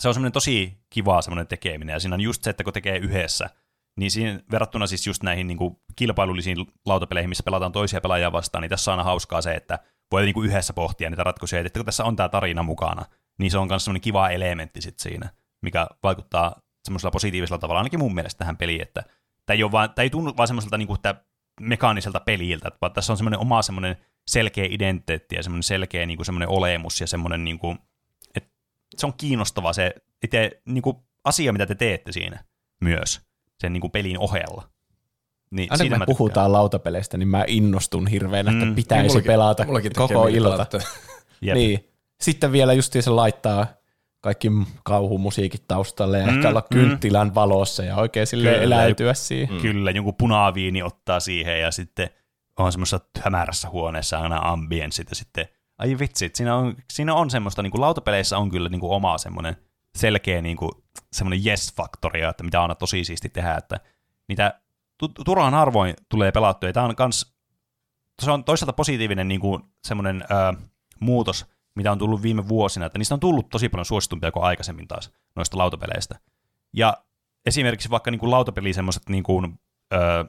se 0.00 0.08
on 0.08 0.14
semmoinen 0.14 0.32
tosi 0.32 0.78
kiva 0.90 1.22
semmoinen 1.22 1.46
tekeminen, 1.46 1.92
ja 1.92 2.00
siinä 2.00 2.14
on 2.14 2.20
just 2.20 2.42
se, 2.42 2.50
että 2.50 2.64
kun 2.64 2.72
tekee 2.72 2.98
yhdessä, 2.98 3.50
niin 3.96 4.10
siinä 4.10 4.40
verrattuna 4.50 4.86
siis 4.86 5.06
just 5.06 5.22
näihin 5.22 5.46
niin 5.46 5.58
kuin 5.58 5.76
kilpailullisiin 5.96 6.66
lautapeleihin, 6.86 7.28
missä 7.28 7.42
pelataan 7.42 7.72
toisia 7.72 8.00
pelaajia 8.00 8.32
vastaan, 8.32 8.62
niin 8.62 8.70
tässä 8.70 8.92
on 8.92 8.98
aina 8.98 9.04
hauskaa 9.04 9.42
se, 9.42 9.54
että 9.54 9.78
voi 10.12 10.24
niin 10.24 10.34
kuin 10.34 10.48
yhdessä 10.48 10.72
pohtia 10.72 11.10
niitä 11.10 11.24
ratkaisuja, 11.24 11.60
että 11.60 11.78
kun 11.78 11.84
tässä 11.84 12.04
on 12.04 12.16
tämä 12.16 12.28
tarina 12.28 12.62
mukana, 12.62 13.04
niin 13.38 13.50
se 13.50 13.58
on 13.58 13.68
myös 13.68 13.84
semmoinen 13.84 14.00
kiva 14.00 14.30
elementti 14.30 14.80
sit 14.80 14.98
siinä, 14.98 15.30
mikä 15.62 15.86
vaikuttaa 16.02 16.56
semmoisella 16.84 17.10
positiivisella 17.10 17.58
tavalla, 17.58 17.80
ainakin 17.80 17.98
mun 17.98 18.14
mielestä 18.14 18.38
tähän 18.38 18.56
peliin, 18.56 18.82
että 18.82 19.02
tämä 19.46 19.54
ei, 19.54 19.62
ole 19.62 19.72
vaan, 19.72 19.94
tämä 19.94 20.02
ei 20.02 20.10
tunnu 20.10 20.36
vaan 20.36 20.46
semmoiselta 20.46 20.78
niin 20.78 20.88
kuin, 20.88 20.98
mekaaniselta 21.60 22.20
peliltä, 22.20 22.70
vaan 22.80 22.92
tässä 22.92 23.12
on 23.12 23.16
semmoinen 23.16 23.40
oma 23.40 23.62
semmoinen 23.62 23.96
selkeä 24.26 24.66
identiteetti 24.70 25.36
ja 25.36 25.42
semmoinen 25.42 25.62
selkeä 25.62 26.06
niin 26.06 26.16
kuin 26.16 26.26
semmoinen 26.26 26.48
olemus 26.48 27.00
ja 27.00 27.06
semmoinen, 27.06 27.44
niin 27.44 27.58
kuin, 27.58 27.78
se 28.96 29.06
on 29.06 29.14
kiinnostava 29.16 29.72
se 29.72 29.94
itse 30.24 30.62
niin 30.64 30.82
kuin 30.82 30.96
asia, 31.24 31.52
mitä 31.52 31.66
te 31.66 31.74
teette 31.74 32.12
siinä 32.12 32.44
myös 32.80 33.20
sen 33.60 33.72
niin 33.72 33.80
kuin 33.80 33.90
pelin 33.90 34.18
ohella. 34.18 34.68
Niin 35.50 35.68
Aina 35.72 35.88
kun 35.88 35.98
me 35.98 36.06
puhutaan 36.06 36.52
lautapeleistä, 36.52 37.18
niin 37.18 37.28
mä 37.28 37.44
innostun 37.46 38.06
hirveän, 38.06 38.48
että 38.48 38.64
mm. 38.64 38.74
pitäisi 38.74 39.08
mullakin, 39.08 39.26
pelata 39.26 39.64
mullakin 39.64 39.92
koko 39.96 40.26
ilta. 40.26 40.66
niin. 41.54 41.88
Sitten 42.20 42.52
vielä 42.52 42.72
justiin 42.72 43.02
se 43.02 43.10
laittaa 43.10 43.66
kaikki 44.20 44.50
kauhumusiikit 44.84 45.64
taustalle 45.68 46.18
ja 46.18 46.26
mm, 46.26 46.36
ehkä 46.36 46.48
olla 46.48 46.60
mm. 46.70 46.78
kynttilän 46.78 47.34
valossa 47.34 47.84
ja 47.84 47.96
oikein 47.96 48.26
sille 48.26 48.62
eläytyä 48.62 49.14
siihen. 49.14 49.56
Mm. 49.56 49.62
Kyllä, 49.62 49.90
joku 49.90 50.12
punaviini 50.12 50.82
ottaa 50.82 51.20
siihen 51.20 51.60
ja 51.60 51.70
sitten 51.70 52.10
on 52.58 52.72
semmoisessa 52.72 53.00
hämärässä 53.20 53.70
huoneessa 53.70 54.18
aina 54.18 54.40
ambienssit 54.42 55.10
ja 55.10 55.16
sitten, 55.16 55.48
ai 55.78 55.98
vitsi, 55.98 56.30
siinä 56.34 56.56
on, 56.56 56.76
siinä 56.92 57.14
on 57.14 57.30
semmoista, 57.30 57.62
niin 57.62 57.70
kuin 57.70 57.80
lautapeleissä 57.80 58.38
on 58.38 58.50
kyllä 58.50 58.68
niin 58.68 58.80
kuin 58.80 58.92
oma 58.92 59.18
semmoinen 59.18 59.56
selkeä 59.98 60.42
niin 60.42 60.56
kuin, 60.56 60.70
semmoinen 61.12 61.46
yes-faktoria, 61.46 62.30
että 62.30 62.44
mitä 62.44 62.60
on 62.60 62.76
tosi 62.78 63.04
siisti 63.04 63.28
tehdä, 63.28 63.54
että 63.54 63.80
niitä 64.28 64.60
turhaan 65.24 65.54
harvoin 65.54 65.94
tulee 66.08 66.32
pelattua. 66.32 66.68
Ja 66.68 66.72
tämä 66.72 66.86
on 66.86 66.96
kans, 66.96 67.34
se 68.22 68.30
on 68.30 68.44
toisaalta 68.44 68.72
positiivinen 68.72 69.28
niin 69.28 69.40
kuin 69.40 69.62
semmoinen 69.84 70.22
ö, 70.22 70.62
muutos, 71.00 71.46
mitä 71.74 71.92
on 71.92 71.98
tullut 71.98 72.22
viime 72.22 72.48
vuosina, 72.48 72.86
että 72.86 72.98
niistä 72.98 73.14
on 73.14 73.20
tullut 73.20 73.48
tosi 73.48 73.68
paljon 73.68 73.84
suositumpia 73.84 74.32
kuin 74.32 74.44
aikaisemmin 74.44 74.88
taas 74.88 75.10
noista 75.36 75.58
lautapeleistä. 75.58 76.18
Ja 76.72 76.96
esimerkiksi 77.46 77.90
vaikka 77.90 78.10
niin 78.10 78.18
kuin 78.18 78.30
lautapeli 78.30 78.72
semmoiset 78.72 79.08
niin 79.08 79.22
kuin, 79.22 79.60
ö, 79.94 80.24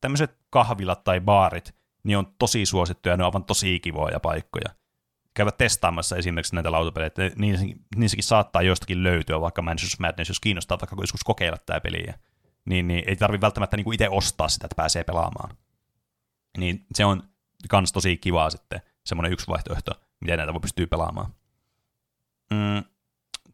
tämmöiset 0.00 0.38
kahvilat 0.50 1.04
tai 1.04 1.20
baarit, 1.20 1.74
niin 2.06 2.18
on 2.18 2.34
tosi 2.38 2.66
suosittuja 2.66 3.12
ja 3.12 3.16
ne 3.16 3.24
on 3.24 3.28
aivan 3.28 3.44
tosi 3.44 3.80
kivoja 3.80 4.20
paikkoja. 4.20 4.74
Käydä 5.34 5.52
testaamassa 5.52 6.16
esimerkiksi 6.16 6.54
näitä 6.54 6.72
lautapelejä, 6.72 7.06
että 7.06 7.22
niissäkin 7.96 8.24
saattaa 8.24 8.62
jostakin 8.62 9.02
löytyä, 9.02 9.40
vaikka 9.40 9.62
Manchester 9.62 10.00
Madness, 10.00 10.28
jos 10.28 10.40
kiinnostaa 10.40 10.78
vaikka 10.80 10.96
joskus 11.00 11.24
kokeilla 11.24 11.58
tämä 11.58 11.80
peliä 11.80 12.14
niin, 12.66 12.88
niin 12.88 13.04
ei 13.06 13.16
tarvitse 13.16 13.42
välttämättä 13.42 13.76
niin 13.76 13.92
itse 13.92 14.08
ostaa 14.08 14.48
sitä, 14.48 14.66
että 14.66 14.76
pääsee 14.76 15.04
pelaamaan. 15.04 15.56
Niin 16.58 16.86
se 16.94 17.04
on 17.04 17.22
kans 17.68 17.92
tosi 17.92 18.16
kivaa 18.16 18.50
sitten, 18.50 18.80
semmoinen 19.04 19.32
yksi 19.32 19.46
vaihtoehto, 19.48 19.92
miten 20.20 20.36
näitä 20.36 20.52
voi 20.52 20.60
pystyä 20.60 20.86
pelaamaan. 20.86 21.34
Mm, 22.50 22.84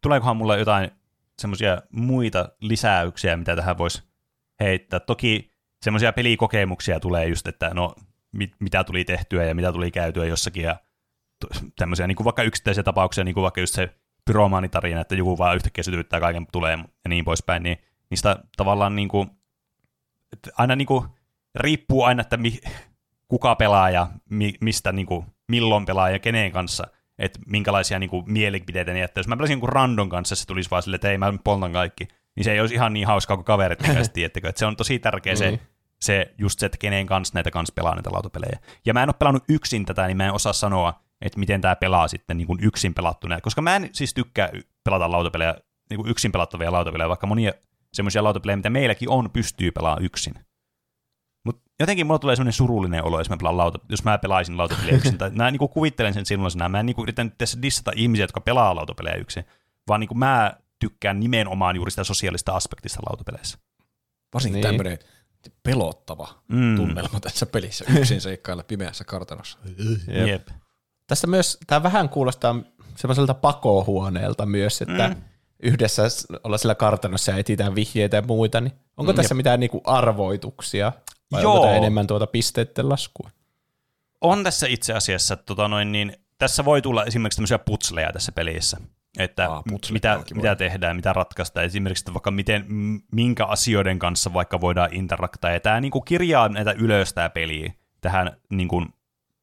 tuleekohan 0.00 0.36
mulle 0.36 0.58
jotain 0.58 0.90
semmoisia 1.38 1.82
muita 1.90 2.48
lisäyksiä, 2.60 3.36
mitä 3.36 3.56
tähän 3.56 3.78
voisi 3.78 4.02
heittää. 4.60 5.00
Toki 5.00 5.52
semmoisia 5.82 6.12
pelikokemuksia 6.12 7.00
tulee 7.00 7.26
just, 7.26 7.46
että 7.46 7.70
no, 7.74 7.94
mit, 8.32 8.52
mitä 8.60 8.84
tuli 8.84 9.04
tehtyä 9.04 9.44
ja 9.44 9.54
mitä 9.54 9.72
tuli 9.72 9.90
käytyä 9.90 10.26
jossakin 10.26 10.62
ja 10.62 10.76
tämmöisiä 11.76 12.06
niin 12.06 12.16
kuin 12.16 12.24
vaikka 12.24 12.42
yksittäisiä 12.42 12.82
tapauksia, 12.82 13.24
niin 13.24 13.34
kuin 13.34 13.42
vaikka 13.42 13.60
just 13.60 13.74
se 13.74 13.94
pyromaanitarina, 14.24 15.00
että 15.00 15.14
joku 15.14 15.38
vaan 15.38 15.56
yhtäkkiä 15.56 15.84
sytyttää 15.84 16.20
kaiken 16.20 16.46
tulee 16.52 16.78
ja 17.04 17.08
niin 17.08 17.24
poispäin, 17.24 17.62
niin 17.62 17.78
niistä 18.10 18.36
tavallaan 18.56 18.96
niin 18.96 19.08
kuin, 19.08 19.30
aina 20.58 20.76
niin 20.76 20.86
kuin, 20.86 21.06
riippuu 21.54 22.02
aina, 22.02 22.20
että 22.20 22.36
mi, 22.36 22.60
kuka 23.28 23.54
pelaa 23.54 23.90
ja 23.90 24.08
mi, 24.30 24.54
mistä 24.60 24.92
niin 24.92 25.06
kuin, 25.06 25.26
milloin 25.48 25.86
pelaa 25.86 26.10
ja 26.10 26.18
kenen 26.18 26.52
kanssa. 26.52 26.86
että 27.18 27.38
minkälaisia 27.46 27.98
niin 27.98 28.10
kuin, 28.10 28.32
mielipiteitä 28.32 28.92
ne 28.92 28.98
jättää. 28.98 29.20
Jos 29.20 29.28
mä 29.28 29.36
pelasin 29.36 29.52
jonkun 29.52 29.68
randon 29.68 30.08
kanssa, 30.08 30.34
se 30.34 30.46
tulisi 30.46 30.70
vaan 30.70 30.82
silleen, 30.82 30.96
että 30.96 31.10
ei 31.10 31.18
mä 31.18 31.34
poltan 31.44 31.72
kaikki, 31.72 32.08
niin 32.36 32.44
se 32.44 32.52
ei 32.52 32.60
olisi 32.60 32.74
ihan 32.74 32.92
niin 32.92 33.06
hauskaa 33.06 33.36
kuin 33.36 33.44
kaverit 33.44 33.78
tiettäkö? 34.12 34.48
Että 34.48 34.58
se 34.58 34.66
on 34.66 34.76
tosi 34.76 34.98
tärkeä 34.98 35.36
se, 35.36 35.50
Niin. 35.50 35.60
Se, 36.02 36.34
just 36.38 36.58
se, 36.58 36.66
että 36.66 36.78
kenen 36.78 37.06
kanssa 37.06 37.34
näitä 37.34 37.50
kanssa 37.50 37.74
pelaa 37.74 37.94
näitä 37.94 38.12
lautapelejä. 38.12 38.58
Ja 38.86 38.94
mä 38.94 39.02
en 39.02 39.08
ole 39.08 39.14
pelannut 39.18 39.44
yksin 39.48 39.86
tätä, 39.86 40.06
niin 40.06 40.16
mä 40.16 40.24
en 40.24 40.32
osaa 40.32 40.52
sanoa, 40.52 41.00
että 41.20 41.38
miten 41.38 41.60
tämä 41.60 41.76
pelaa 41.76 42.08
sitten 42.08 42.36
niin 42.36 42.46
kuin 42.46 42.58
yksin 42.62 42.94
pelattuna. 42.94 43.40
Koska 43.40 43.62
mä 43.62 43.76
en 43.76 43.88
siis 43.92 44.14
tykkää 44.14 44.50
pelata 44.84 45.10
lautapelejä, 45.10 45.54
niin 45.90 45.96
kuin 45.96 46.10
yksin 46.10 46.32
pelattavia 46.32 46.72
lautapelejä, 46.72 47.08
vaikka 47.08 47.26
monia 47.26 47.52
semmoisia 47.92 48.24
lautapelejä, 48.24 48.56
mitä 48.56 48.70
meilläkin 48.70 49.08
on, 49.08 49.30
pystyy 49.30 49.70
pelaamaan 49.70 50.04
yksin. 50.04 50.34
Mutta 51.44 51.62
jotenkin 51.80 52.06
mulla 52.06 52.18
tulee 52.18 52.36
semmoinen 52.36 52.52
surullinen 52.52 53.04
olo, 53.04 53.20
jos 53.20 53.30
mä, 53.30 53.36
pelaan 53.36 53.56
lauta, 53.56 53.78
jos 53.88 54.04
mä 54.04 54.18
pelaisin 54.18 54.58
lautapeliä 54.58 54.96
yksin. 54.96 55.18
Tai 55.18 55.30
mä 55.30 55.50
niin 55.50 55.58
kuvittelen 55.58 56.14
sen 56.14 56.26
silloin, 56.26 56.70
mä 56.70 56.80
en 56.80 56.86
niin 56.86 57.02
yritän 57.02 57.26
nyt 57.26 57.38
tässä 57.38 57.62
dissata 57.62 57.92
ihmisiä, 57.96 58.22
jotka 58.22 58.40
pelaa 58.40 58.76
lautapelejä 58.76 59.16
yksin, 59.16 59.44
vaan 59.88 60.00
niin 60.00 60.18
mä 60.18 60.52
tykkään 60.78 61.20
nimenomaan 61.20 61.76
juuri 61.76 61.90
sitä 61.90 62.04
sosiaalista 62.04 62.52
aspektista 62.52 63.00
lautapeleissä. 63.10 63.58
Varsinkin 64.34 64.60
niin. 64.60 64.62
tämmöinen 64.62 64.98
pelottava 65.62 66.28
Mm. 66.48 66.58
mm. 66.58 66.76
tunnelma 66.76 67.20
tässä 67.20 67.46
pelissä 67.46 67.84
yksin 67.98 68.20
seikkailla 68.20 68.62
pimeässä 68.62 69.04
kartanossa. 69.04 69.58
Jep. 70.08 70.28
Jep. 70.28 70.48
Tässä 71.06 71.26
myös, 71.26 71.58
tämä 71.66 71.82
vähän 71.82 72.08
kuulostaa 72.08 72.54
semmoiselta 72.96 73.34
pakohuoneelta 73.34 74.46
myös, 74.46 74.82
että 74.82 75.08
Mm. 75.08 75.14
mm. 75.14 75.22
yhdessä 75.62 76.02
olla 76.44 76.58
sillä 76.58 76.74
kartanossa 76.74 77.32
ja 77.32 77.38
etsitään 77.38 77.74
vihjeitä 77.74 78.16
ja 78.16 78.22
muita, 78.22 78.60
niin 78.60 78.72
onko 78.96 79.12
tässä 79.12 79.34
mitään 79.34 79.60
niinku 79.60 79.80
arvoituksia? 79.84 80.92
Vai 81.32 81.42
Joo. 81.42 81.52
onko 81.52 81.66
tämä 81.66 81.76
enemmän 81.76 82.06
tuota 82.06 82.26
pisteiden 82.26 82.88
laskua? 82.88 83.30
On 84.20 84.44
tässä 84.44 84.66
itse 84.66 84.92
asiassa, 84.92 85.36
tota 85.36 85.68
noin, 85.68 85.92
niin 85.92 86.16
tässä 86.38 86.64
voi 86.64 86.82
tulla 86.82 87.04
esimerkiksi 87.04 87.36
tämmöisiä 87.36 87.58
putsleja 87.58 88.12
tässä 88.12 88.32
pelissä. 88.32 88.76
Että 89.18 89.50
Aa, 89.50 89.62
mitä, 89.90 90.20
mitä 90.34 90.54
tehdään, 90.54 90.96
mitä 90.96 91.12
ratkaistaan. 91.12 91.66
Esimerkiksi 91.66 92.02
että 92.02 92.14
vaikka 92.14 92.30
miten, 92.30 92.66
minkä 93.12 93.44
asioiden 93.44 93.98
kanssa 93.98 94.32
vaikka 94.32 94.60
voidaan 94.60 94.92
interaktaa. 94.92 95.50
Ja 95.50 95.60
tämä 95.60 95.80
niin 95.80 95.92
kirjaa 96.04 96.48
näitä 96.48 96.72
ylös 96.72 97.12
tämä 97.12 97.30
peli 97.30 97.74
tähän, 98.00 98.36
niin 98.50 98.68
kuin, 98.68 98.94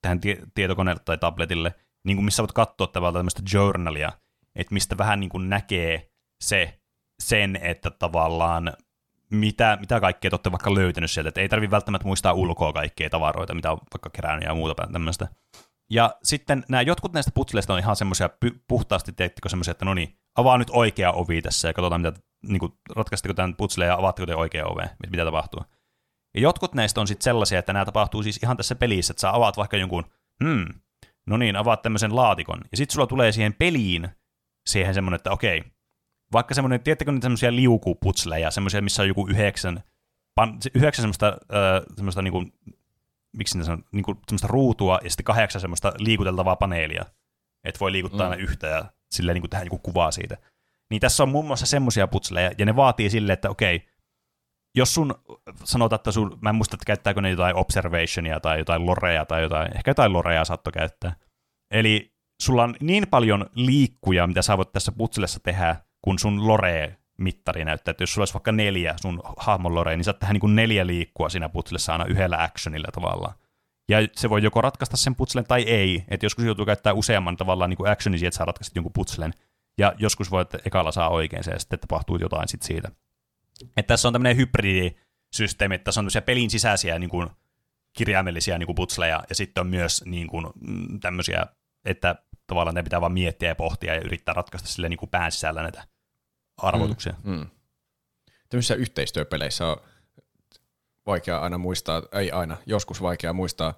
tähän 0.01 0.19
tie- 0.19 0.41
tietokoneelle 0.53 1.01
tai 1.05 1.17
tabletille, 1.17 1.75
niin 2.03 2.17
kuin 2.17 2.25
missä 2.25 2.43
voit 2.43 2.51
katsoa 2.51 2.87
tavallaan 2.87 3.19
tämmöistä 3.19 3.41
journalia, 3.53 4.11
että 4.55 4.73
mistä 4.73 4.97
vähän 4.97 5.19
niin 5.19 5.29
kuin 5.29 5.49
näkee 5.49 6.11
se, 6.41 6.79
sen, 7.19 7.59
että 7.61 7.89
tavallaan 7.89 8.73
mitä, 9.29 9.77
mitä 9.79 9.99
kaikkea 9.99 10.31
te 10.31 10.35
olette 10.35 10.51
vaikka 10.51 10.73
löytänyt 10.73 11.11
sieltä. 11.11 11.29
Että 11.29 11.41
ei 11.41 11.49
tarvitse 11.49 11.71
välttämättä 11.71 12.07
muistaa 12.07 12.33
ulkoa 12.33 12.73
kaikkea 12.73 13.09
tavaroita, 13.09 13.53
mitä 13.53 13.71
on 13.71 13.77
vaikka 13.77 14.09
kerännyt 14.09 14.47
ja 14.47 14.55
muuta 14.55 14.87
tämmöistä. 14.91 15.27
Ja 15.89 16.15
sitten 16.23 16.63
nämä 16.69 16.81
jotkut 16.81 17.13
näistä 17.13 17.31
putsleista 17.35 17.73
on 17.73 17.79
ihan 17.79 17.95
semmoisia 17.95 18.29
puhtaasti, 18.67 19.11
teettekö 19.11 19.49
semmoisia, 19.49 19.71
että 19.71 19.85
no 19.85 19.93
niin, 19.93 20.19
avaa 20.35 20.57
nyt 20.57 20.69
oikea 20.71 21.11
ovi 21.11 21.41
tässä 21.41 21.67
ja 21.67 21.73
katsotaan, 21.73 22.01
mitä, 22.01 22.13
niin 22.47 22.59
kuin, 22.59 22.71
ratkaisteko 22.95 23.33
tämän 23.33 23.55
putsleen 23.55 23.87
ja 23.87 23.95
avaatteko 23.95 24.25
te 24.25 24.35
oikea 24.35 24.65
ove, 24.65 24.83
että 24.83 25.09
mitä 25.11 25.25
tapahtuu. 25.25 25.61
Ja 26.35 26.41
jotkut 26.41 26.73
näistä 26.73 27.01
on 27.01 27.07
sitten 27.07 27.23
sellaisia, 27.23 27.59
että 27.59 27.73
nämä 27.73 27.85
tapahtuu 27.85 28.23
siis 28.23 28.39
ihan 28.43 28.57
tässä 28.57 28.75
pelissä, 28.75 29.11
että 29.11 29.21
sä 29.21 29.35
avaat 29.35 29.57
vaikka 29.57 29.77
jonkun, 29.77 30.05
hmm, 30.43 30.65
no 31.27 31.37
niin, 31.37 31.55
avaat 31.55 31.81
tämmöisen 31.81 32.15
laatikon, 32.15 32.59
ja 32.71 32.77
sitten 32.77 32.93
sulla 32.93 33.07
tulee 33.07 33.31
siihen 33.31 33.53
peliin 33.53 34.09
siihen 34.69 34.93
semmoinen, 34.93 35.15
että 35.15 35.31
okei, 35.31 35.63
vaikka 36.33 36.53
semmoinen, 36.53 36.83
tiedättekö 36.83 37.11
niitä 37.11 37.25
semmoisia 37.25 37.55
liukuputsleja, 37.55 38.51
semmoisia, 38.51 38.81
missä 38.81 39.01
on 39.01 39.07
joku 39.07 39.27
yhdeksän, 39.27 39.83
pan, 40.35 40.57
yhdeksän 40.75 41.03
semmoista, 41.03 41.27
äh, 41.27 41.95
semmoista 41.95 42.21
niinku, 42.21 42.45
miksi 43.37 43.57
ne 43.57 43.63
sanoo, 43.63 43.83
niinku, 43.91 44.15
semmoista 44.27 44.47
ruutua 44.47 44.99
ja 45.03 45.09
sitten 45.09 45.23
kahdeksan 45.23 45.61
semmoista 45.61 45.93
liikuteltavaa 45.97 46.55
paneelia, 46.55 47.05
että 47.63 47.79
voi 47.79 47.91
liikuttaa 47.91 48.27
mm. 48.27 48.31
aina 48.31 48.43
yhtä 48.43 48.67
ja 48.67 48.85
silleen 49.11 49.33
niinku 49.33 49.47
tehdä 49.47 49.65
joku 49.65 49.77
kuvaa 49.77 50.11
siitä. 50.11 50.37
Niin 50.89 50.99
tässä 50.99 51.23
on 51.23 51.29
muun 51.29 51.47
muassa 51.47 51.65
semmoisia 51.65 52.07
putsleja, 52.07 52.51
ja 52.57 52.65
ne 52.65 52.75
vaatii 52.75 53.09
silleen, 53.09 53.33
että 53.33 53.49
okei, 53.49 53.87
jos 54.75 54.93
sun, 54.93 55.15
sanotaan, 55.63 55.97
että 55.97 56.11
sun, 56.11 56.37
mä 56.41 56.49
en 56.49 56.55
muista, 56.55 56.75
että 56.75 56.85
käyttääkö 56.85 57.21
ne 57.21 57.29
jotain 57.29 57.55
observationia 57.55 58.39
tai 58.39 58.59
jotain 58.59 58.85
lorea 58.85 59.25
tai 59.25 59.41
jotain, 59.41 59.77
ehkä 59.77 59.91
jotain 59.91 60.13
lorea 60.13 60.45
saattoi 60.45 60.73
käyttää. 60.73 61.15
Eli 61.71 62.13
sulla 62.41 62.63
on 62.63 62.75
niin 62.81 63.07
paljon 63.07 63.45
liikkuja, 63.55 64.27
mitä 64.27 64.41
sä 64.41 64.57
voit 64.57 64.71
tässä 64.71 64.91
putselessa 64.91 65.39
tehdä, 65.39 65.75
kun 66.01 66.19
sun 66.19 66.47
lore-mittari 67.19 67.65
näyttää. 67.65 67.91
Että 67.91 68.03
jos 68.03 68.13
sulla 68.13 68.21
olisi 68.21 68.33
vaikka 68.33 68.51
neljä 68.51 68.95
sun 69.01 69.21
hahmon 69.37 69.73
niin 69.85 70.03
saat 70.03 70.19
tehdä 70.19 70.33
niin 70.33 70.55
neljä 70.55 70.87
liikkua 70.87 71.29
siinä 71.29 71.49
putselessa 71.49 71.91
aina 71.91 72.05
yhdellä 72.05 72.43
actionilla 72.43 72.87
tavallaan. 72.93 73.33
Ja 73.89 73.97
se 74.15 74.29
voi 74.29 74.43
joko 74.43 74.61
ratkaista 74.61 74.97
sen 74.97 75.15
putselen 75.15 75.45
tai 75.45 75.61
ei. 75.61 76.03
Että 76.07 76.25
joskus 76.25 76.45
joutuu 76.45 76.65
käyttää 76.65 76.93
useamman 76.93 77.37
tavallaan 77.37 77.69
niin 77.69 77.77
kuin 77.77 77.91
actionisia, 77.91 78.27
että 78.27 78.37
sä 78.37 78.45
ratkaisit 78.45 78.75
jonkun 78.75 78.93
putselen. 78.93 79.33
Ja 79.77 79.93
joskus 79.97 80.31
voi, 80.31 80.41
että 80.41 80.59
ekalla 80.65 80.91
saa 80.91 81.09
oikein 81.09 81.43
se, 81.43 81.51
ja 81.51 81.59
sitten 81.59 81.79
tapahtuu 81.79 82.17
jotain 82.17 82.47
sit 82.47 82.61
siitä. 82.61 82.91
Että 83.77 83.87
tässä 83.87 84.07
on 84.07 84.13
tämmöinen 84.13 84.37
hybridisysteemi, 84.37 85.75
että 85.75 85.83
tässä 85.83 86.01
on 86.01 86.03
tämmöisiä 86.03 86.21
pelin 86.21 86.49
sisäisiä 86.49 86.99
niin 86.99 87.09
kuin, 87.09 87.29
kirjaimellisia 87.93 88.57
niin 88.57 88.65
kuin 88.65 88.75
putsleja, 88.75 89.23
ja 89.29 89.35
sitten 89.35 89.61
on 89.61 89.67
myös 89.67 90.03
niin 90.05 90.27
kuin, 90.27 90.45
mm, 90.67 90.99
tämmöisiä, 90.99 91.45
että 91.85 92.15
tavallaan 92.47 92.75
ne 92.75 92.83
pitää 92.83 93.01
vaan 93.01 93.13
miettiä 93.13 93.49
ja 93.49 93.55
pohtia 93.55 93.93
ja 93.93 94.01
yrittää 94.01 94.33
ratkaista 94.33 94.69
sille 94.69 94.89
niin 94.89 94.97
kuin 94.97 95.09
pään 95.09 95.31
sisällä 95.31 95.61
näitä 95.61 95.87
arvotuksia. 96.61 97.13
Mm. 97.23 97.31
Mm. 97.33 97.45
Tämmöisissä 98.49 98.75
yhteistyöpeleissä 98.75 99.67
on 99.67 99.77
vaikea 101.05 101.39
aina 101.39 101.57
muistaa, 101.57 102.01
ei 102.11 102.31
aina, 102.31 102.57
joskus 102.65 103.01
vaikea 103.01 103.33
muistaa, 103.33 103.73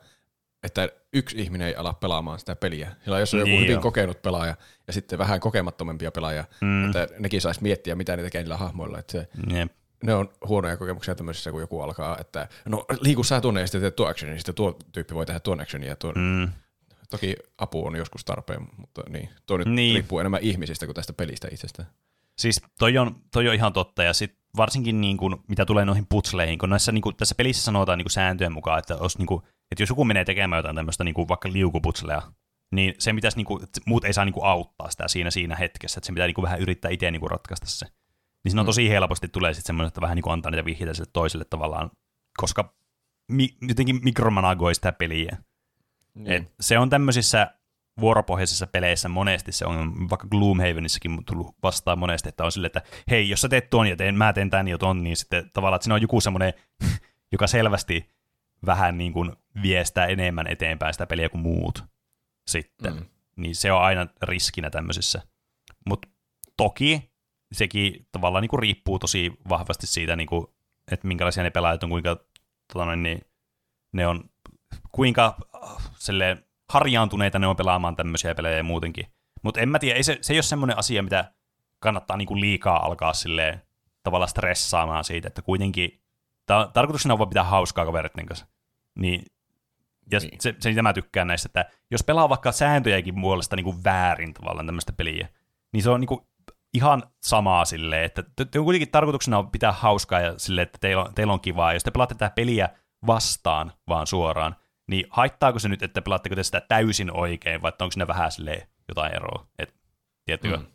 että 0.64 0.90
yksi 1.14 1.42
ihminen 1.42 1.68
ei 1.68 1.76
ala 1.76 1.94
pelaamaan 1.94 2.40
sitä 2.40 2.56
peliä. 2.56 2.92
Sillä 3.04 3.20
jos 3.20 3.34
on 3.34 3.40
joku 3.40 3.50
Niin 3.50 3.62
hyvin 3.62 3.74
jo. 3.74 3.82
kokenut 3.82 4.22
pelaaja 4.22 4.56
ja 4.88 4.94
sitten 4.94 5.20
vähän 5.20 5.40
kokemattomampia 5.40 6.12
pelaajia, 6.12 6.46
Mm. 6.62 6.86
että 6.86 7.08
nekin 7.20 7.42
saisi 7.42 7.62
miettiä, 7.64 7.96
mitä 7.96 8.16
ne 8.18 8.24
tekee 8.24 8.42
niillä 8.42 8.58
hahmoilla. 8.58 9.00
Että 9.00 9.12
se, 9.12 9.28
Jep. 9.54 9.72
ne 10.04 10.14
on 10.14 10.30
huonoja 10.48 10.78
kokemuksia 10.78 11.16
tämmöisissä, 11.16 11.52
kun 11.52 11.62
joku 11.62 11.82
alkaa, 11.82 12.18
että 12.20 12.48
no 12.66 12.86
liiku 13.02 13.24
sä 13.24 13.42
tuonne 13.42 13.62
ja 13.62 13.68
sitten 13.68 13.82
teet 13.82 13.96
tuo 13.96 14.08
actionin, 14.08 14.32
niin 14.34 14.40
sitten 14.40 14.56
tuo 14.56 14.78
tyyppi 14.92 15.14
voi 15.16 15.26
tehdä 15.26 15.40
tuon 15.40 15.62
actionin. 15.62 15.90
Ja 15.90 15.96
tuon. 15.96 16.14
Mm. 16.18 16.50
Toki 17.10 17.36
apu 17.58 17.86
on 17.88 17.96
joskus 17.96 18.26
tarpeen, 18.26 18.68
mutta 18.78 19.04
niin, 19.10 19.30
tuo 19.46 19.58
nyt 19.58 19.68
Niin. 19.68 19.76
niin. 19.76 19.96
riippuu 19.96 20.20
enemmän 20.20 20.42
ihmisistä 20.44 20.86
kuin 20.86 20.96
tästä 20.96 21.14
pelistä 21.14 21.48
itsestään. 21.52 21.90
Siis 22.38 22.62
toi 22.80 22.98
on, 22.98 23.16
toi 23.32 23.48
on 23.48 23.56
ihan 23.56 23.74
totta, 23.74 24.04
ja 24.04 24.14
sit 24.14 24.38
varsinkin 24.58 25.02
niin 25.02 25.18
kun, 25.18 25.44
mitä 25.48 25.66
tulee 25.66 25.86
noihin 25.86 26.08
putsleihin, 26.10 26.60
kun 26.60 26.70
näissä, 26.70 26.92
niin 26.92 27.02
kun, 27.02 27.16
tässä 27.16 27.36
pelissä 27.36 27.64
sanotaan 27.64 27.98
niin 27.98 28.06
kun 28.06 28.12
sääntöjen 28.12 28.54
mukaan, 28.54 28.80
että, 28.80 28.98
jos, 29.02 29.18
niin 29.18 29.28
kun, 29.28 29.44
että 29.72 29.84
jos 29.84 29.90
joku 29.90 30.06
menee 30.06 30.26
tekemään 30.26 30.60
jotain 30.60 30.76
tämmöistä 30.76 31.04
niin 31.04 31.28
vaikka 31.30 31.50
liukuputsleja, 31.52 32.22
niin 32.72 32.94
se 33.00 33.14
pitäisi, 33.14 33.38
niin 33.38 33.48
muut 33.86 34.06
ei 34.06 34.14
saa 34.14 34.26
niin 34.26 34.34
kun, 34.34 34.46
auttaa 34.46 34.92
sitä 34.92 35.08
siinä, 35.08 35.32
siinä 35.32 35.56
hetkessä, 35.56 36.00
että 36.00 36.06
se 36.06 36.14
pitää 36.14 36.28
niin 36.28 36.36
kun, 36.36 36.44
vähän 36.44 36.60
yrittää 36.60 36.92
itse 36.92 37.12
niin 37.12 37.20
kun, 37.20 37.32
ratkaista 37.32 37.66
se. 37.70 37.86
Niin 38.44 38.52
siinä 38.52 38.62
on 38.62 38.66
tosi 38.66 38.90
helposti 38.90 39.28
tulee 39.28 39.54
sitten 39.54 39.68
semmoinen, 39.68 39.88
että 39.88 40.02
vähän 40.02 40.16
niin 40.16 40.24
kun, 40.24 40.34
antaa 40.34 40.52
niitä 40.52 40.66
vihjeitä 40.66 40.94
sille 40.94 41.10
toiselle 41.14 41.46
tavallaan, 41.46 41.92
koska 42.38 42.74
mi, 43.32 43.50
jotenkin 43.68 44.00
mikromanagoi 44.04 44.76
sitä 44.76 44.92
peliä. 44.92 45.38
Niin. 46.14 46.32
Et 46.32 46.54
se 46.60 46.80
on 46.80 46.90
tämmöisissä 46.90 47.52
vuoropohjaisissa 48.02 48.68
peleissä 48.68 49.10
monesti 49.10 49.52
se 49.52 49.66
on, 49.66 50.10
vaikka 50.10 50.28
Gloomhavenissakin 50.28 51.12
on 51.12 51.26
tullut 51.26 51.56
vastaan 51.64 52.00
monesti, 52.00 52.30
että 52.30 52.44
on 52.44 52.52
silleen, 52.52 52.72
että 52.76 52.82
hei, 53.10 53.30
jos 53.30 53.42
sä 53.42 53.50
teet 53.50 53.70
tuon 53.70 53.88
ja 53.88 53.96
teen, 53.96 54.16
mä 54.16 54.34
teen 54.34 54.50
tän 54.50 54.68
ja 54.68 54.78
ton, 54.78 55.04
niin 55.04 55.18
sitten 55.18 55.52
tavallaan, 55.54 55.76
että 55.76 55.84
siinä 55.84 55.96
on 55.96 56.02
joku 56.02 56.22
semmoinen, 56.22 56.54
joka 57.32 57.48
selvästi 57.48 58.10
vähän 58.66 58.98
niin 58.98 59.14
kuin 59.14 59.32
viestää 59.62 60.06
enemmän 60.06 60.48
eteenpäin 60.48 60.94
sitä 60.94 61.06
peliä 61.06 61.30
kuin 61.30 61.42
muut 61.42 61.84
sitten. 62.48 62.94
Mm. 62.94 63.00
Mm. 63.00 63.06
Niin 63.36 63.56
se 63.56 63.72
on 63.72 63.82
aina 63.82 64.08
riskinä 64.22 64.70
tämmöisissä. 64.70 65.22
Mutta 65.86 66.08
toki 66.58 67.12
sekin 67.52 68.08
tavallaan 68.12 68.42
niin 68.42 68.50
kuin 68.50 68.60
riippuu 68.60 69.00
tosi 69.00 69.32
vahvasti 69.50 69.88
siitä, 69.88 70.16
niin 70.16 70.28
kuin, 70.28 70.48
että 70.92 71.08
minkälaisia 71.08 71.44
ne 71.44 71.50
pelaajat 71.50 71.84
on, 71.84 71.90
kuinka 71.90 72.16
tota 72.74 72.86
noin, 72.86 73.04
niin, 73.04 73.22
ne 73.94 74.08
on, 74.08 74.24
kuinka 74.92 75.38
äh, 75.56 75.92
silleen, 75.98 76.46
harjaantuneita 76.72 77.40
ne 77.40 77.48
on 77.48 77.56
pelaamaan 77.56 77.96
tämmöisiä 77.96 78.36
pelejä 78.36 78.58
ja 78.58 78.64
muutenkin. 78.64 79.08
Mutta 79.44 79.60
en 79.60 79.70
mä 79.70 79.80
tiedä, 79.80 79.96
ei 79.98 80.04
se, 80.04 80.18
se 80.22 80.34
ei 80.34 80.38
ole 80.38 80.44
semmoinen 80.44 80.78
asia, 80.78 81.04
mitä 81.04 81.32
kannattaa 81.80 82.18
niinku 82.18 82.40
liikaa 82.40 82.86
alkaa 82.86 83.14
silleen 83.14 83.62
tavallaan 84.04 84.30
stressaamaan 84.30 85.04
siitä, 85.04 85.28
että 85.28 85.42
kuitenkin 85.42 86.02
ta- 86.46 86.70
tarkoituksena 86.74 87.14
on 87.14 87.20
vaan 87.20 87.30
pitää 87.30 87.44
hauskaa 87.44 87.86
kavereiden 87.86 88.26
kanssa. 88.26 88.48
Niin, 88.96 89.26
ja 90.12 90.20
niin. 90.20 90.42
Se, 90.42 90.56
se, 90.60 90.70
mitä 90.70 90.82
mä 90.82 90.94
tykkään 90.94 91.28
näistä, 91.28 91.48
että 91.48 91.66
jos 91.92 92.04
pelaa 92.04 92.30
vaikka 92.30 92.52
sääntöjäkin 92.52 93.22
puolesta 93.22 93.56
niinku 93.56 93.76
väärin 93.84 94.34
tavallaan 94.34 94.66
tämmöistä 94.66 94.94
peliä, 94.94 95.28
niin 95.74 95.84
se 95.84 95.90
on 95.90 96.00
niinku 96.00 96.28
ihan 96.74 97.04
samaa 97.24 97.66
silleen, 97.66 98.04
että 98.04 98.24
te, 98.36 98.46
te 98.46 98.60
kuitenkin 98.60 98.92
tarkoituksena 98.92 99.38
on 99.38 99.52
pitää 99.52 99.72
hauskaa 99.72 100.20
ja 100.20 100.34
silleen, 100.38 100.64
että 100.64 100.78
teillä 100.82 101.04
on, 101.04 101.14
teillä 101.14 101.34
on 101.34 101.40
kivaa. 101.40 101.74
Jos 101.74 101.84
te 101.84 101.92
pelaatte 101.92 102.16
tätä 102.16 102.36
peliä 102.36 102.70
vastaan 103.08 103.74
vaan 103.88 104.08
suoraan, 104.08 104.56
niin 104.88 105.06
haittaako 105.10 105.60
se 105.60 105.70
nyt, 105.70 105.84
että 105.84 106.02
pelaatteko 106.02 106.36
te 106.36 106.44
sitä 106.44 106.62
täysin 106.62 107.12
oikein, 107.18 107.62
vai 107.62 107.72
onko 107.82 107.92
siinä 107.92 108.08
vähän 108.08 108.32
silleen 108.32 108.68
jotain 108.88 109.16
eroa? 109.16 109.48
Et? 109.60 109.76
Mm. 110.44 110.66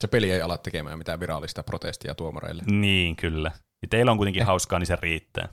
Se 0.00 0.06
peli 0.08 0.30
ei 0.30 0.42
ala 0.42 0.58
tekemään 0.58 0.98
mitään 0.98 1.20
virallista 1.20 1.62
protestia 1.62 2.14
tuomareille. 2.14 2.62
Niin, 2.66 3.16
kyllä. 3.16 3.52
Ja 3.82 3.88
teillä 3.88 4.10
on 4.12 4.16
kuitenkin 4.16 4.42
Eh. 4.42 4.46
hauskaa, 4.46 4.78
niin 4.78 4.86
se 4.86 4.96
riittää. 5.00 5.48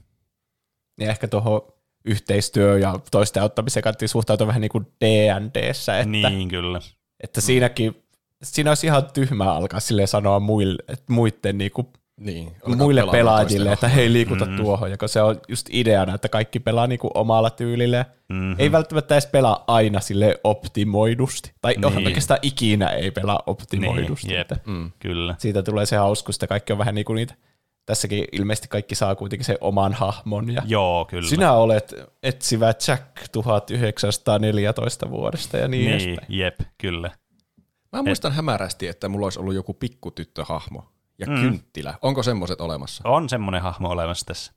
Ja 1.00 1.10
ehkä 1.10 1.28
tuohon 1.28 1.62
yhteistyö 2.06 2.80
ja 2.80 3.00
toisten 3.12 3.44
auttamisen 3.44 3.84
kanssa 3.84 4.08
suhtautua 4.08 4.48
vähän 4.48 4.62
niin 4.62 4.70
kuin 4.72 4.88
D&Dssä, 5.06 6.00
että, 6.00 6.10
Niin, 6.10 6.50
kyllä. 6.50 6.80
että 7.24 7.42
siinäkin, 7.42 8.04
siinä 8.44 8.72
olisi 8.72 8.88
ihan 8.88 9.12
tyhmää 9.14 9.52
alkaa 9.54 9.80
sille 9.80 10.08
sanoa 10.08 10.40
muille, 10.40 10.84
että 10.88 11.14
muiden 11.14 11.58
niin 11.58 11.72
kuin 11.72 11.88
Niin, 12.26 12.52
muille 12.76 13.04
pelaajille, 13.12 13.72
että 13.72 13.88
hei 13.88 14.14
liikuta 14.14 14.46
Mm. 14.46 14.58
tuohon, 14.58 14.92
ja 14.92 14.98
kun 14.98 15.10
se 15.10 15.22
on 15.22 15.42
just 15.48 15.68
ideana, 15.72 16.16
että 16.16 16.30
kaikki 16.30 16.60
pelaa 16.60 16.88
niinku 16.88 17.10
omalla 17.14 17.50
tyylillä. 17.50 18.06
Mhm. 18.30 18.54
Ei 18.58 18.72
välttämättä 18.72 19.16
edes 19.16 19.26
pelaa 19.28 19.64
aina 19.68 20.00
sille 20.00 20.40
optimoidusti, 20.44 21.52
tai 21.62 21.74
Niin. 21.78 22.08
oikeastaan 22.08 22.40
ikinä 22.42 22.88
ei 22.90 23.12
pelaa 23.12 23.44
optimoidusti. 23.46 24.28
Niin, 24.28 24.40
että 24.40 24.58
Mm. 24.66 24.92
Kyllä. 25.00 25.36
siitä 25.38 25.64
tulee 25.64 25.86
se 25.86 25.96
hauskuus, 25.98 26.36
että 26.36 26.48
kaikki 26.48 26.74
on 26.74 26.80
vähän 26.80 26.96
niin 26.96 27.06
kuin 27.06 27.16
niitä, 27.16 27.34
tässäkin 27.86 28.26
ilmeisesti 28.32 28.68
kaikki 28.68 28.96
saa 28.96 29.16
kuitenkin 29.16 29.46
sen 29.46 29.58
oman 29.62 29.94
hahmon, 29.94 30.50
ja 30.54 30.62
Joo, 30.66 31.06
kyllä. 31.06 31.30
sinä 31.30 31.54
olet 31.54 31.94
etsivä 32.24 32.74
Jack 32.88 33.04
1914 33.32 35.10
vuodesta 35.10 35.58
ja 35.58 35.68
niin, 35.68 35.86
niin, 35.86 36.10
edespäin. 36.10 36.38
jep, 36.40 36.60
kyllä. 36.78 37.12
Mä 37.92 38.04
muistan 38.04 38.32
hämärästi, 38.32 38.88
että 38.88 39.10
mulla 39.10 39.26
olisi 39.26 39.40
ollut 39.40 39.54
joku 39.56 39.74
pikkutyttöhahmo 39.74 40.84
ja 41.22 41.28
Mm. 41.28 41.42
kynttilä. 41.42 41.94
Onko 42.02 42.24
semmoiset 42.24 42.62
olemassa? 42.62 43.10
On 43.10 43.30
semmoinen 43.30 43.62
hahmo 43.62 43.90
olemassa 43.90 44.26
tässä. 44.26 44.54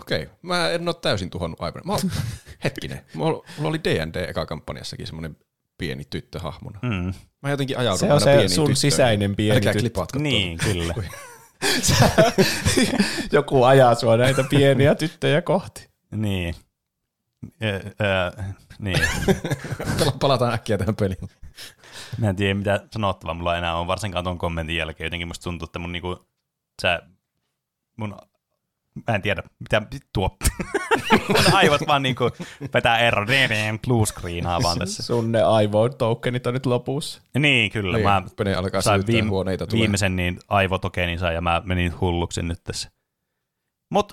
Okei, 0.00 0.28
mä 0.42 0.70
en 0.70 0.88
ole 0.88 0.94
täysin 1.02 1.30
tuhonnut 1.30 1.60
aikana. 1.60 1.82
Mä, 1.86 1.92
oon- 1.92 2.10
hetkinen, 2.64 3.00
mulla, 3.14 3.44
oli 3.62 3.80
D&D 3.84 4.16
eka 4.28 4.46
kampanjassakin 4.46 5.06
semmoinen 5.06 5.36
pieni 5.78 6.04
tyttöhahmona. 6.10 6.78
Mm. 6.82 7.14
Mä 7.42 7.50
jotenkin 7.50 7.78
ajaudun 7.78 7.98
Se 7.98 8.04
on 8.06 8.10
aina 8.10 8.20
se 8.20 8.30
pieniin 8.30 8.50
sun 8.50 8.64
tyttöihin. 8.66 8.76
sisäinen 8.76 9.36
pieni 9.36 9.56
Älkää 9.56 9.72
tyttö. 9.72 10.18
Niin, 10.18 10.58
kyllä. 10.58 10.94
Joku 13.32 13.64
ajaa 13.64 13.94
sua 13.94 14.16
näitä 14.16 14.44
pieniä 14.44 14.94
tyttöjä 14.94 15.42
kohti. 15.42 15.88
niin. 16.16 16.54
Ö, 17.62 17.76
ö, 17.76 18.42
niin. 18.78 18.98
tuota. 19.98 20.18
Palataan 20.20 20.54
äkkiä 20.54 20.78
tähän 20.78 20.96
peliin. 20.96 21.18
Mä 22.18 22.28
en 22.28 22.36
tiedä, 22.36 22.54
mitä 22.54 22.80
sanottavaa 22.92 23.34
mulla 23.34 23.56
enää 23.56 23.76
on, 23.76 23.86
varsinkaan 23.86 24.24
tuon 24.24 24.38
kommentin 24.38 24.76
jälkeen. 24.76 25.06
Jotenkin 25.06 25.28
musta 25.28 25.44
tuntuu, 25.44 25.66
että 25.66 25.78
mun 25.78 25.92
niinku, 25.92 26.26
sä, 26.82 27.02
mun, 27.96 28.16
mä 29.08 29.14
en 29.14 29.22
tiedä, 29.22 29.42
mitä 29.60 29.82
tuo, 30.12 30.36
mun 31.28 31.54
aivot 31.54 31.80
vaan 31.86 32.02
niinku 32.02 32.30
vetää 32.74 32.98
ero, 32.98 33.26
blue 33.86 34.06
screenaa 34.06 34.62
vaan 34.62 34.78
tässä. 34.78 35.02
Sun 35.02 35.32
ne 35.32 35.42
aivotokenit 35.42 36.46
on 36.46 36.54
nyt 36.54 36.66
lopussa. 36.66 37.22
Niin, 37.38 37.70
kyllä. 37.70 37.96
Niin, 37.96 38.08
mä 38.08 38.22
Pene 38.36 38.54
alkaa 38.54 38.82
sain 38.82 39.06
viime, 39.06 39.28
huoneita 39.28 39.66
tulee. 39.66 39.80
viimeisen 39.80 40.16
niin 40.16 40.38
aivotokenin 40.48 41.18
sai 41.18 41.34
ja 41.34 41.40
mä 41.40 41.62
menin 41.64 42.00
hulluksi 42.00 42.42
nyt 42.42 42.64
tässä. 42.64 42.90
Mut 43.90 44.12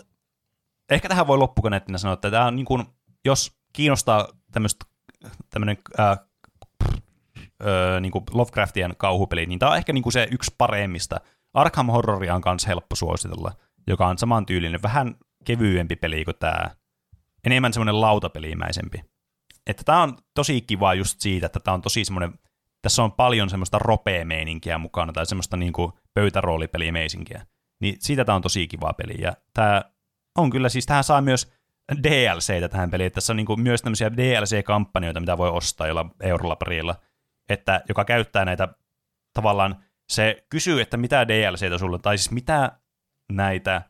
ehkä 0.90 1.10
tähän 1.10 1.28
voi 1.28 1.38
loppukaneettina 1.38 1.98
sanoa, 1.98 2.14
että 2.14 2.32
tämä 2.32 2.46
on 2.46 2.56
niin 2.56 2.66
kuin, 2.66 2.86
jos 3.26 3.52
kiinnostaa 3.74 4.28
tämmöistä 4.52 4.86
tämmöinen 5.50 5.78
äh, 6.00 6.20
äh, 7.62 8.02
niin 8.02 8.12
kuin 8.12 8.24
Lovecraftien 8.32 8.94
kauhupeli, 8.98 9.46
niin 9.46 9.60
tämä 9.60 9.72
on 9.72 9.78
ehkä 9.78 9.94
niin 9.94 10.04
kuin 10.04 10.14
se 10.14 10.28
yksi 10.32 10.56
paremmista. 10.58 11.20
Arkham 11.54 11.88
Horroria 11.88 12.36
on 12.36 12.42
myös 12.46 12.68
helppo 12.68 12.96
suositella, 12.96 13.52
joka 13.88 14.08
on 14.08 14.18
samantyylinen, 14.18 14.82
vähän 14.84 15.16
kevyempi 15.46 15.96
peli 15.96 16.26
kuin 16.26 16.36
tämä, 16.40 16.70
enemmän 17.46 17.74
semmoinen 17.74 18.02
lautapelimäisempi. 18.02 19.02
Että 19.68 19.84
tämä 19.84 20.04
on 20.04 20.18
tosi 20.34 20.62
kiva 20.62 20.94
just 20.94 21.22
siitä, 21.22 21.46
että 21.46 21.60
tämä 21.60 21.76
on 21.76 21.82
tosi 21.82 22.06
semmoinen, 22.06 22.34
tässä 22.82 23.04
on 23.04 23.12
paljon 23.12 23.50
semmoista 23.50 23.80
ropea-meininkiä 23.80 24.78
mukana, 24.78 25.14
tai 25.14 25.26
semmoista 25.26 25.58
niin 25.58 25.74
kuin 25.74 25.92
pöytäroolipelimeisinkiä. 26.14 27.46
Niin 27.82 27.96
siitä 28.00 28.26
tämä 28.26 28.36
on 28.36 28.42
tosi 28.42 28.68
kiva 28.68 28.94
peli, 28.94 29.22
ja 29.22 29.34
tämä 29.54 29.82
on 30.38 30.50
kyllä 30.50 30.70
siis, 30.70 30.86
tähän 30.86 31.04
saa 31.04 31.22
myös 31.22 31.52
DLCtä 32.04 32.70
tähän 32.70 32.92
peliin, 32.92 33.12
tässä 33.12 33.34
on 33.34 33.38
niin 33.38 33.46
kuin 33.46 33.62
myös 33.62 33.82
tämmöisiä 33.82 34.12
DLC-kampanjoita, 34.12 35.20
mitä 35.20 35.38
voi 35.38 35.50
ostaa 35.50 35.88
jolla 35.88 36.10
eurolla 36.22 36.56
perillä, 36.56 36.96
että 37.54 37.82
joka 37.90 38.06
käyttää 38.06 38.46
näitä 38.46 38.68
tavallaan, 39.34 39.84
se 40.10 40.46
kysyy, 40.50 40.82
että 40.82 40.98
mitä 40.98 41.28
DLCtä 41.28 41.78
sulla, 41.78 41.98
tai 41.98 42.18
siis 42.18 42.32
mitä 42.32 42.72
näitä 43.32 43.82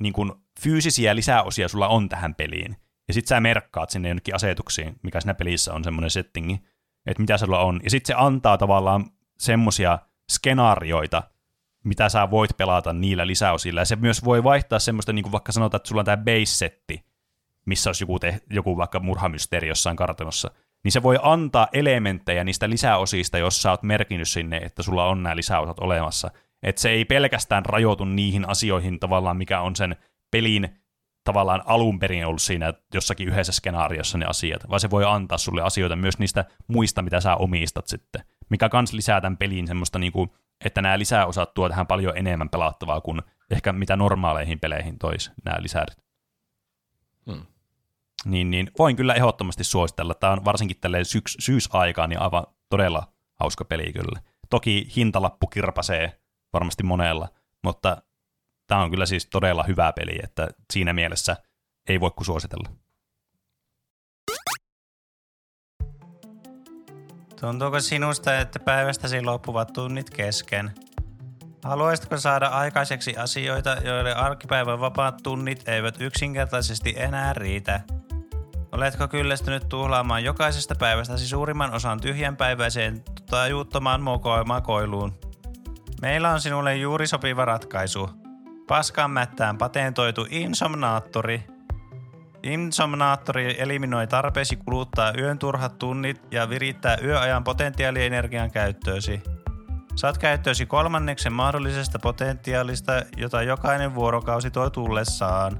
niin 0.00 0.12
kuin 0.12 0.32
fyysisiä 0.60 1.16
lisäosia 1.16 1.68
sulla 1.68 1.88
on 1.88 2.08
tähän 2.08 2.34
peliin. 2.34 2.76
Ja 3.08 3.14
sit 3.14 3.26
sä 3.26 3.40
merkkaat 3.40 3.90
sinne 3.90 4.08
jonnekin 4.08 4.34
asetuksiin, 4.34 4.96
mikä 5.02 5.20
siinä 5.20 5.34
pelissä 5.34 5.74
on 5.74 5.84
semmoinen 5.84 6.10
settingi, 6.10 6.60
että 7.06 7.20
mitä 7.22 7.38
sulla 7.38 7.60
on. 7.60 7.80
Ja 7.84 7.90
sit 7.90 8.06
se 8.06 8.14
antaa 8.16 8.58
tavallaan 8.58 9.04
semmosia 9.38 9.98
skenaarioita, 10.30 11.22
mitä 11.84 12.08
sä 12.08 12.30
voit 12.30 12.56
pelata 12.56 12.92
niillä 12.92 13.26
lisäosilla. 13.26 13.80
Ja 13.80 13.84
se 13.84 13.96
myös 13.96 14.24
voi 14.24 14.44
vaihtaa 14.44 14.78
semmoista, 14.78 15.12
niin 15.12 15.22
kuin 15.22 15.32
vaikka 15.32 15.52
sanotaan, 15.52 15.78
että 15.78 15.88
sulla 15.88 16.00
on 16.00 16.04
tämä 16.04 16.16
base-setti, 16.16 17.04
missä 17.66 17.90
olisi 17.90 18.02
joku, 18.04 18.18
te- 18.18 18.40
joku 18.50 18.76
vaikka 18.76 19.00
murhamysteeri 19.00 19.68
jossain 19.68 19.96
kartanossa, 19.96 20.50
niin 20.84 20.92
se 20.92 21.02
voi 21.02 21.18
antaa 21.22 21.68
elementtejä 21.72 22.44
niistä 22.44 22.70
lisäosista, 22.70 23.38
jos 23.38 23.62
sä 23.62 23.70
oot 23.70 23.82
merkinnyt 23.82 24.28
sinne, 24.28 24.56
että 24.56 24.82
sulla 24.82 25.06
on 25.06 25.22
nämä 25.22 25.36
lisäosat 25.36 25.78
olemassa. 25.78 26.30
Että 26.62 26.82
se 26.82 26.90
ei 26.90 27.04
pelkästään 27.04 27.66
rajoitu 27.66 28.04
niihin 28.04 28.48
asioihin 28.48 29.00
tavallaan, 29.00 29.36
mikä 29.36 29.60
on 29.60 29.76
sen 29.76 29.96
pelin 30.30 30.80
tavallaan 31.24 31.62
alun 31.66 31.98
perin 31.98 32.26
ollut 32.26 32.42
siinä 32.42 32.72
jossakin 32.94 33.28
yhdessä 33.28 33.52
skenaariossa 33.52 34.18
ne 34.18 34.26
asiat, 34.26 34.68
vaan 34.70 34.80
se 34.80 34.90
voi 34.90 35.04
antaa 35.04 35.38
sulle 35.38 35.62
asioita 35.62 35.96
myös 35.96 36.18
niistä 36.18 36.44
muista, 36.66 37.02
mitä 37.02 37.20
sä 37.20 37.36
omistat 37.36 37.86
sitten, 37.86 38.22
mikä 38.50 38.68
kans 38.68 38.92
lisää 38.92 39.20
tämän 39.20 39.36
pelin 39.36 39.66
semmoista 39.66 39.98
niinku, 39.98 40.36
että 40.64 40.82
nämä 40.82 40.98
lisäosat 40.98 41.54
tuo 41.54 41.68
tähän 41.68 41.86
paljon 41.86 42.16
enemmän 42.16 42.48
pelattavaa 42.48 43.00
kuin 43.00 43.22
ehkä 43.50 43.72
mitä 43.72 43.96
normaaleihin 43.96 44.60
peleihin 44.60 44.98
tois 44.98 45.32
nämä 45.44 45.62
lisärit. 45.62 45.98
Hmm. 47.26 47.46
Niin, 48.24 48.50
niin 48.50 48.70
voin 48.78 48.96
kyllä 48.96 49.14
ehdottomasti 49.14 49.64
suositella. 49.64 50.14
Tämä 50.14 50.32
on 50.32 50.44
varsinkin 50.44 50.80
tälleen 50.80 51.04
syks- 51.04 51.36
syysaikaan 51.38 52.08
niin 52.08 52.20
aivan 52.20 52.46
todella 52.68 53.12
hauska 53.34 53.64
peli 53.64 53.92
kyllä. 53.92 54.20
Toki 54.50 54.92
hintalappu 54.96 55.46
kirpasee 55.46 56.20
varmasti 56.52 56.82
monella, 56.82 57.28
mutta 57.64 58.02
tämä 58.66 58.82
on 58.82 58.90
kyllä 58.90 59.06
siis 59.06 59.26
todella 59.26 59.62
hyvä 59.62 59.92
peli, 59.92 60.18
että 60.22 60.48
siinä 60.72 60.92
mielessä 60.92 61.36
ei 61.88 62.00
voi 62.00 62.10
kuin 62.10 62.26
suositella. 62.26 62.68
Tuntuuko 67.40 67.80
sinusta, 67.80 68.38
että 68.38 68.58
päivästäsi 68.58 69.22
loppuvat 69.22 69.72
tunnit 69.72 70.10
kesken? 70.10 70.70
Haluaisitko 71.64 72.16
saada 72.16 72.46
aikaiseksi 72.46 73.16
asioita, 73.16 73.70
joille 73.84 74.14
arkipäivän 74.14 74.80
vapaat 74.80 75.14
tunnit 75.22 75.68
eivät 75.68 76.00
yksinkertaisesti 76.00 76.94
enää 76.96 77.32
riitä? 77.32 77.80
Oletko 78.72 79.08
kyllästynyt 79.08 79.68
tuhlaamaan 79.68 80.24
jokaisesta 80.24 80.74
päivästäsi 80.74 81.28
suurimman 81.28 81.74
osan 81.74 82.00
tyhjänpäiväiseen 82.00 83.02
tajuuttomaan 83.30 84.00
makoiluun? 84.46 85.14
Meillä 86.02 86.30
on 86.30 86.40
sinulle 86.40 86.76
juuri 86.76 87.06
sopiva 87.06 87.44
ratkaisu. 87.44 88.10
Paskan 88.66 89.10
mättään 89.10 89.58
patentoitu 89.58 90.26
Insomnaattori. 90.30 91.42
Insomnaattori 92.42 93.60
eliminoi 93.60 94.06
tarpeesi 94.06 94.56
kuluttaa 94.56 95.12
yön 95.18 95.38
turhat 95.38 95.78
tunnit 95.78 96.22
ja 96.30 96.50
virittää 96.50 96.96
yöajan 97.04 97.44
potentiaalienergian 97.44 98.50
käyttöösi. 98.50 99.22
Saat 99.96 100.18
käyttöösi 100.18 100.66
kolmanneksen 100.66 101.32
mahdollisesta 101.32 101.98
potentiaalista, 101.98 102.92
jota 103.16 103.42
jokainen 103.42 103.94
vuorokausi 103.94 104.50
tuo 104.50 104.70
tullessaan. 104.70 105.58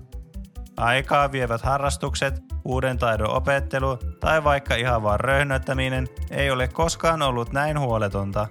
Aikaa 0.81 1.33
vievät 1.33 1.62
harrastukset, 1.62 2.43
uuden 2.64 2.99
taidon 2.99 3.31
opettelu 3.31 3.99
tai 4.20 4.45
vaikka 4.45 4.74
ihan 4.74 5.03
vaan 5.03 5.20
röhnöttäminen 5.20 6.09
ei 6.31 6.51
ole 6.51 6.68
koskaan 6.68 7.22
ollut 7.22 7.53
näin 7.53 7.81
huoletonta. 7.81 8.47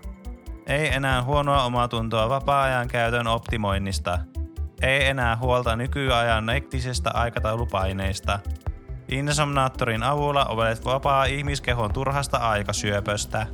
Ei 0.68 0.94
enää 0.94 1.24
huonoa 1.24 1.64
omatuntoa 1.64 2.30
vapaa-ajan 2.30 2.88
käytön 2.88 3.28
optimoinnista. 3.28 4.20
Ei 4.82 5.06
enää 5.06 5.38
huolta 5.38 5.76
nykyajan 5.76 6.46
nektisestä 6.46 7.12
aikataulupaineista. 7.14 8.40
Insomnaattorin 9.08 10.04
avulla 10.04 10.46
olet 10.46 10.86
vapaa 10.86 11.26
ihmiskehon 11.26 11.94
turhasta 11.94 12.38
aikasyöpöstä. 12.38 13.48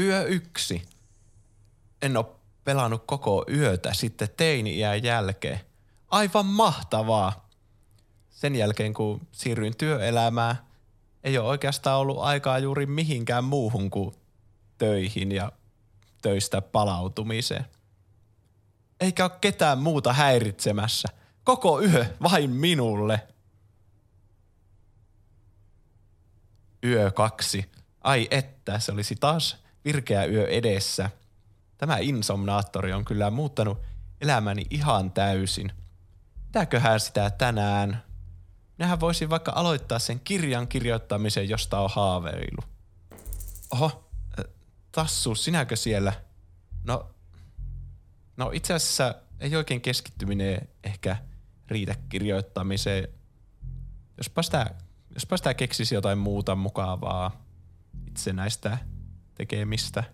Yö 0.00 0.24
yksi. 0.24 0.82
En 2.02 2.16
ole 2.16 2.26
pelannut 2.64 3.02
koko 3.06 3.44
yötä 3.48 3.94
sitten 3.94 4.28
teini-iän 4.36 5.02
jälkeen. 5.02 5.60
Aivan 6.08 6.46
mahtavaa. 6.46 7.48
Sen 8.30 8.54
jälkeen, 8.56 8.94
kun 8.94 9.26
siirryin 9.32 9.76
työelämään, 9.76 10.56
ei 11.24 11.38
ole 11.38 11.48
oikeastaan 11.48 11.98
ollut 11.98 12.18
aikaa 12.18 12.58
juuri 12.58 12.86
mihinkään 12.86 13.44
muuhun 13.44 13.90
kuin 13.90 14.14
töihin 14.78 15.32
ja 15.32 15.52
töistä 16.22 16.60
palautumiseen. 16.62 17.64
Eikä 19.00 19.24
ole 19.24 19.32
ketään 19.40 19.78
muuta 19.78 20.12
häiritsemässä. 20.12 21.08
Koko 21.44 21.82
yö 21.82 22.06
vain 22.22 22.50
minulle. 22.50 23.28
Yö 26.84 27.10
kaksi. 27.10 27.70
Ai 28.00 28.28
että, 28.30 28.78
se 28.78 28.92
olisi 28.92 29.16
taas 29.20 29.59
virkeä 29.84 30.24
yö 30.24 30.48
edessä. 30.48 31.10
tämä 31.78 31.98
insomnaattori 31.98 32.92
on 32.92 33.04
kyllä 33.04 33.30
muuttanut 33.30 33.82
elämäni 34.20 34.62
ihan 34.70 35.12
täysin. 35.12 35.72
Mitäköhän 36.46 37.00
sitä 37.00 37.30
tänään? 37.30 38.02
Minähän 38.78 39.00
voisin 39.00 39.30
vaikka 39.30 39.52
aloittaa 39.54 39.98
sen 39.98 40.20
kirjan 40.20 40.68
kirjoittamisen, 40.68 41.48
josta 41.48 41.80
on 41.80 41.90
haaveilu. 41.92 42.62
Oho, 43.72 44.10
Tassu, 44.92 45.34
sinäkö 45.34 45.76
siellä? 45.76 46.12
No, 46.84 47.10
no 48.36 48.50
itse 48.52 48.74
asiassa 48.74 49.14
ei 49.40 49.56
oikein 49.56 49.80
keskittyminen 49.80 50.68
ehkä 50.84 51.16
riitä 51.68 51.94
kirjoittamiseen. 52.08 53.08
Jospa 54.16 54.42
sitä, 54.42 54.74
jospa 55.14 55.36
sitä 55.36 55.54
keksisi 55.54 55.94
jotain 55.94 56.18
muuta 56.18 56.54
mukavaa 56.54 57.44
itsenäistä 58.06 58.78
tekemistä. 59.40 60.04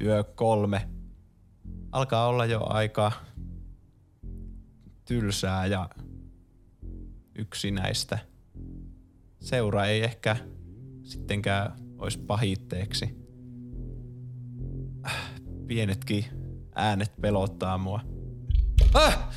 Yö 0.00 0.24
kolme. 0.24 0.88
Alkaa 1.92 2.26
olla 2.26 2.46
jo 2.46 2.66
aika 2.66 3.12
tylsää 5.04 5.66
ja 5.66 5.88
yksinäistä. 7.34 8.18
Seura 9.40 9.86
ei 9.86 10.04
ehkä 10.04 10.36
sittenkään 11.02 11.72
olisi 11.98 12.18
pahitteeksi. 12.18 13.16
Pienetkin 15.66 16.24
äänet 16.74 17.12
pelottaa 17.20 17.78
mua. 17.78 18.00
Ah! 18.94 19.28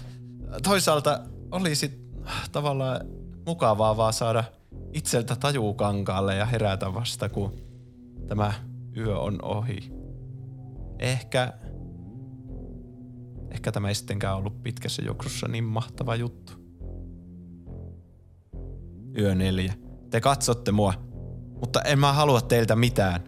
Toisaalta 0.64 1.20
olisi 1.52 2.10
tavallaan 2.52 3.02
mukavaa 3.46 3.98
vaan 3.98 4.14
saada 4.14 4.44
itseltä 4.94 5.36
tajuu 5.36 5.74
kankaalle 5.74 6.36
ja 6.36 6.46
herätä 6.46 6.94
vasta, 6.94 7.30
kun 7.30 7.54
tämä 8.28 8.54
yö 8.98 9.20
on 9.20 9.40
ohi. 9.42 9.94
Ehkä, 11.00 11.54
ehkä 13.52 13.72
tämä 13.72 13.88
ei 13.88 13.96
sittenkään 13.96 14.38
ollut 14.38 14.64
pitkässä 14.64 15.02
juoksussa 15.06 15.48
niin 15.48 15.64
mahtava 15.64 16.16
juttu. 16.16 16.54
Yö 19.18 19.36
neljä. 19.36 19.74
Te 20.10 20.22
katsotte 20.22 20.72
mua, 20.72 20.94
mutta 21.60 21.82
en 21.82 22.00
mä 22.00 22.14
halua 22.14 22.42
teiltä 22.42 22.76
mitään. 22.76 23.24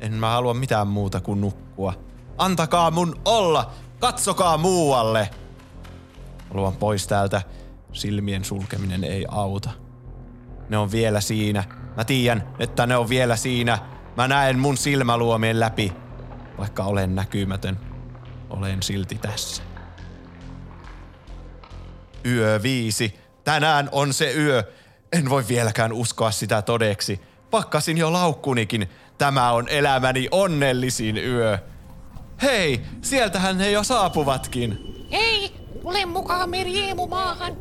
En 0.00 0.14
mä 0.14 0.30
halua 0.30 0.54
mitään 0.54 0.86
muuta 0.86 1.20
kuin 1.20 1.40
nukkua. 1.40 1.94
Antakaa 2.38 2.90
mun 2.90 3.20
olla! 3.24 3.72
Katsokaa 3.98 4.58
muualle! 4.58 5.30
Haluan 6.48 6.76
pois 6.76 7.06
täältä. 7.06 7.42
Silmien 7.92 8.44
sulkeminen 8.44 9.04
ei 9.04 9.26
auta. 9.28 9.70
Ne 10.68 10.78
on 10.78 10.92
vielä 10.92 11.20
siinä. 11.20 11.64
Mä 11.96 12.04
tiedän, 12.04 12.48
että 12.58 12.86
ne 12.86 12.96
on 12.96 13.08
vielä 13.08 13.36
siinä. 13.36 13.78
Mä 14.16 14.28
näen 14.28 14.58
mun 14.58 14.76
silmäluomien 14.76 15.60
läpi. 15.60 15.92
Vaikka 16.58 16.84
olen 16.84 17.14
näkymätön, 17.14 17.80
olen 18.50 18.82
silti 18.82 19.14
tässä. 19.14 19.62
Yö 22.26 22.60
viisi. 22.62 23.18
Tänään 23.44 23.88
on 23.92 24.12
se 24.12 24.34
yö. 24.36 24.62
En 25.12 25.30
voi 25.30 25.44
vieläkään 25.48 25.92
uskoa 25.92 26.30
sitä 26.30 26.62
todeksi. 26.62 27.20
Pakkasin 27.50 27.98
jo 27.98 28.12
laukkunikin. 28.12 28.88
Tämä 29.18 29.52
on 29.52 29.68
elämäni 29.68 30.28
onnellisin 30.30 31.16
yö. 31.18 31.58
Hei, 32.42 32.80
sieltähän 33.02 33.58
he 33.58 33.70
jo 33.70 33.84
saapuvatkin. 33.84 34.78
Hei, 35.12 35.52
tule 35.82 36.06
mukaan 36.06 36.50
Riemu-maahan. 36.52 37.56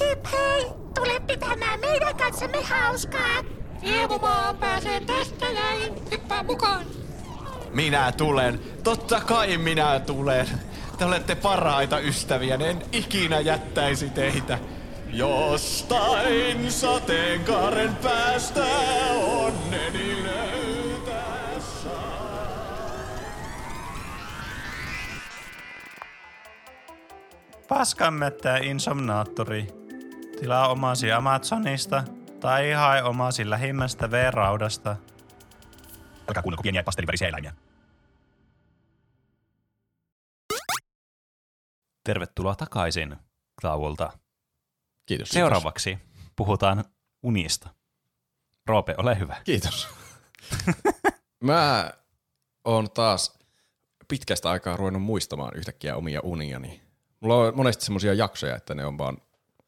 Hip 0.00 0.26
hei, 0.32 0.66
tule 0.96 1.20
pitämään 1.20 1.80
meidän 1.80 2.16
kanssamme 2.16 2.62
hauskaa. 2.62 3.44
Riemumaan 3.82 4.56
pääsee 4.56 5.00
tästä 5.00 5.52
näin. 5.52 6.10
Hyppää 6.10 6.42
mukaan. 6.42 6.86
Minä 7.70 8.12
tulen. 8.12 8.60
Totta 8.84 9.20
kai 9.20 9.58
minä 9.58 10.00
tulen. 10.00 10.46
Te 10.98 11.04
olette 11.04 11.34
parhaita 11.34 11.98
ystäviä, 11.98 12.54
en 12.54 12.82
ikinä 12.92 13.40
jättäisi 13.40 14.10
teitä. 14.10 14.58
Jostain 15.12 16.72
sateenkaaren 16.72 17.96
päästä 17.96 18.64
onneni 19.26 20.24
löytää 20.24 21.60
Paskanmättää 27.68 28.58
insomnaattori. 28.58 29.75
Tilaa 30.40 30.68
omasi 30.68 31.12
Amazonista 31.12 32.04
tai 32.40 32.72
hae 32.72 33.02
omasi 33.02 33.50
lähimmästä 33.50 34.10
V-raudasta. 34.10 34.96
Älkää 36.28 36.42
kuunnelko 36.42 36.62
pieniä 36.62 36.82
pastelivärisiä 36.82 37.28
eläimiä. 37.28 37.54
Tervetuloa 42.04 42.54
takaisin 42.54 43.16
tauolta. 43.62 44.12
Kiitos. 45.06 45.28
Seuraavaksi 45.28 45.98
puhutaan 46.36 46.84
unista. 47.22 47.68
Roope, 48.66 48.94
ole 48.98 49.18
hyvä. 49.18 49.36
Kiitos. 49.44 49.88
Mä 51.44 51.92
oon 52.64 52.90
taas 52.90 53.38
pitkästä 54.08 54.50
aikaa 54.50 54.76
ruvennut 54.76 55.02
muistamaan 55.02 55.56
yhtäkkiä 55.56 55.96
omia 55.96 56.20
uniani. 56.22 56.82
Mulla 57.20 57.36
on 57.36 57.56
monesti 57.56 57.84
semmoisia 57.84 58.14
jaksoja, 58.14 58.56
että 58.56 58.74
ne 58.74 58.86
on 58.86 58.98
vaan 58.98 59.18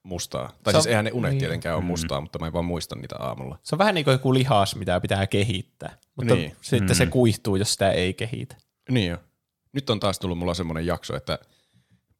mustaa. 0.02 0.52
Tai 0.62 0.72
Se 0.72 0.76
on- 0.76 0.82
siis 0.82 0.86
eihän 0.90 1.04
ne 1.04 1.10
unet 1.12 1.30
niin. 1.30 1.38
tietenkään 1.38 1.76
ole 1.76 1.84
mustaa, 1.84 2.20
mutta 2.20 2.38
mä 2.38 2.46
en 2.46 2.52
vaan 2.52 2.64
muista 2.64 2.96
niitä 2.96 3.16
aamulla. 3.18 3.58
Se 3.62 3.74
on 3.74 3.78
vähän 3.78 3.94
niin 3.94 4.04
kuin 4.04 4.12
joku 4.12 4.34
lihas, 4.34 4.76
mitä 4.76 5.00
pitää 5.00 5.26
kehittää. 5.26 5.96
Mutta 6.16 6.34
Niin. 6.34 6.56
sitten 6.60 6.96
se 6.96 7.06
kuihtuu, 7.06 7.56
jos 7.56 7.72
sitä 7.72 7.90
ei 7.92 8.14
kehitä. 8.14 8.56
Niin 8.90 9.10
jo. 9.10 9.18
Nyt 9.72 9.90
on 9.90 10.00
taas 10.00 10.18
tullut 10.18 10.38
mulla 10.38 10.54
semmoinen 10.54 10.86
jakso, 10.86 11.16
että 11.16 11.38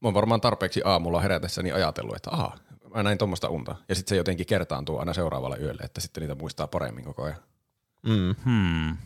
mä 0.00 0.06
oon 0.08 0.14
varmaan 0.14 0.40
tarpeeksi 0.40 0.82
aamulla 0.84 1.20
herätessäni 1.20 1.72
ajatellut, 1.72 2.16
että 2.16 2.30
aha, 2.30 2.58
mä 2.94 3.02
näin 3.02 3.18
tuommoista 3.18 3.48
unta. 3.48 3.76
Ja 3.88 3.94
sitten 3.94 4.08
se 4.08 4.16
jotenkin 4.16 4.46
kertaantuu 4.46 4.98
aina 4.98 5.14
seuraavalle 5.14 5.56
yölle, 5.58 5.82
että 5.82 6.00
sitten 6.00 6.20
niitä 6.20 6.34
muistaa 6.34 6.66
paremmin 6.66 7.04
koko 7.04 7.22
ajan. 7.22 7.38
Mm. 8.06 8.34
Hmm. 8.44 8.96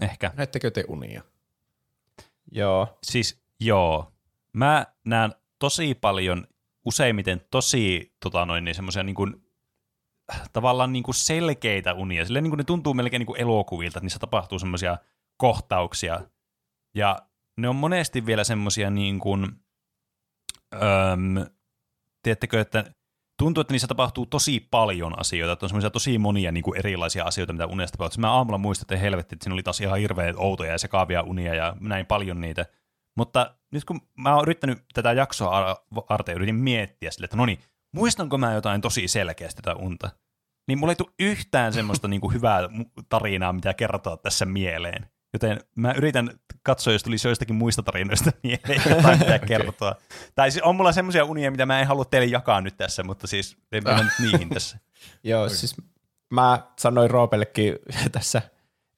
Ehkä. 0.00 0.30
Näettekö 0.36 0.70
te 0.70 0.84
unia? 0.88 1.22
Joo. 2.52 2.98
Siis 3.02 3.40
joo. 3.60 4.12
Mä 4.52 4.86
näen 5.04 5.34
tosi 5.58 5.94
paljon, 5.94 6.46
useimmiten 6.86 7.40
tosi 7.50 8.16
tota 8.22 8.46
noin, 8.46 8.64
niin 8.64 8.74
semmoisia 8.74 9.02
niin 9.02 9.14
kuin, 9.14 9.34
tavallaan 10.52 10.92
niin 10.92 11.02
kuin 11.02 11.14
selkeitä 11.14 11.94
unia. 11.94 12.24
Silleen 12.24 12.44
niin 12.44 12.50
kuin 12.50 12.58
ne 12.58 12.64
tuntuu 12.64 12.94
melkein 12.94 13.20
niin 13.20 13.26
kuin 13.26 13.40
elokuvilta, 13.40 13.98
että 13.98 14.04
niissä 14.04 14.18
tapahtuu 14.18 14.58
semmoisia 14.58 14.98
kohtauksia. 15.36 16.20
Ja 16.94 17.18
ne 17.56 17.68
on 17.68 17.76
monesti 17.76 18.26
vielä 18.26 18.44
semmoisia 18.44 18.90
niin 18.90 19.18
kuin, 19.20 19.48
tiedättekö, 22.22 22.60
että 22.60 22.84
tuntuu, 23.38 23.60
että 23.60 23.74
niissä 23.74 23.88
tapahtuu 23.88 24.26
tosi 24.26 24.60
paljon 24.70 25.20
asioita, 25.20 25.52
että 25.52 25.66
on 25.66 25.70
semmoisia 25.70 25.90
tosi 25.90 26.18
monia 26.18 26.52
niin 26.52 26.64
kuin 26.64 26.78
erilaisia 26.78 27.24
asioita, 27.24 27.52
mitä 27.52 27.66
unesta 27.66 27.98
tapahtuu. 27.98 28.20
Mä 28.20 28.32
aamulla 28.32 28.58
muistan, 28.58 28.84
että 28.84 28.96
helvetti, 28.96 29.34
että 29.34 29.44
siinä 29.44 29.54
oli 29.54 29.62
taas 29.62 29.80
ihan 29.80 29.98
hirveän 29.98 30.34
outoja 30.38 30.72
ja 30.72 30.78
sekaavia 30.78 31.22
unia 31.22 31.54
ja 31.54 31.76
näin 31.80 32.06
paljon 32.06 32.40
niitä. 32.40 32.66
Mutta 33.16 33.54
nyt 33.70 33.84
kun 33.84 34.00
mä 34.16 34.34
oon 34.34 34.42
yrittänyt 34.42 34.84
tätä 34.94 35.12
jaksoa 35.12 35.58
ar- 35.58 35.76
varten, 36.10 36.34
yritin 36.34 36.54
miettiä 36.54 37.10
sille, 37.10 37.24
että 37.24 37.36
no 37.36 37.46
niin, 37.46 37.58
muistanko 37.92 38.38
mä 38.38 38.54
jotain 38.54 38.80
tosi 38.80 39.08
selkeästi 39.08 39.62
tätä 39.62 39.76
unta? 39.76 40.10
Niin 40.68 40.78
mulla 40.78 40.92
ei 40.92 40.96
tule 40.96 41.12
yhtään 41.18 41.72
semmoista 41.72 42.08
niin 42.12 42.20
kuin 42.20 42.34
hyvää 42.34 42.60
tarinaa, 43.08 43.52
mitä 43.52 43.74
kertoa 43.74 44.16
tässä 44.16 44.44
mieleen. 44.44 45.06
Joten 45.32 45.60
mä 45.76 45.92
yritän 45.92 46.30
katsoa, 46.62 46.92
jos 46.92 47.02
tulisi 47.02 47.28
joistakin 47.28 47.54
muista 47.54 47.82
tarinoista 47.82 48.30
mieleen 48.42 48.82
jotain, 48.90 49.18
mitä 49.18 49.38
kertoa. 49.48 49.94
Tai 50.34 50.50
siis 50.50 50.62
on 50.62 50.76
mulla 50.76 50.92
semmoisia 50.92 51.24
unia, 51.24 51.50
mitä 51.50 51.66
mä 51.66 51.80
en 51.80 51.86
halua 51.86 52.04
teille 52.04 52.26
jakaa 52.26 52.60
nyt 52.60 52.76
tässä, 52.76 53.02
mutta 53.02 53.26
siis 53.26 53.56
en 53.72 53.84
mennä 53.84 54.02
nyt 54.02 54.12
niihin 54.18 54.48
tässä. 54.48 54.78
Joo, 55.24 55.48
siis 55.48 55.76
mä 56.30 56.62
sanoin 56.78 57.10
Roopellekin 57.10 57.78
tässä 58.12 58.42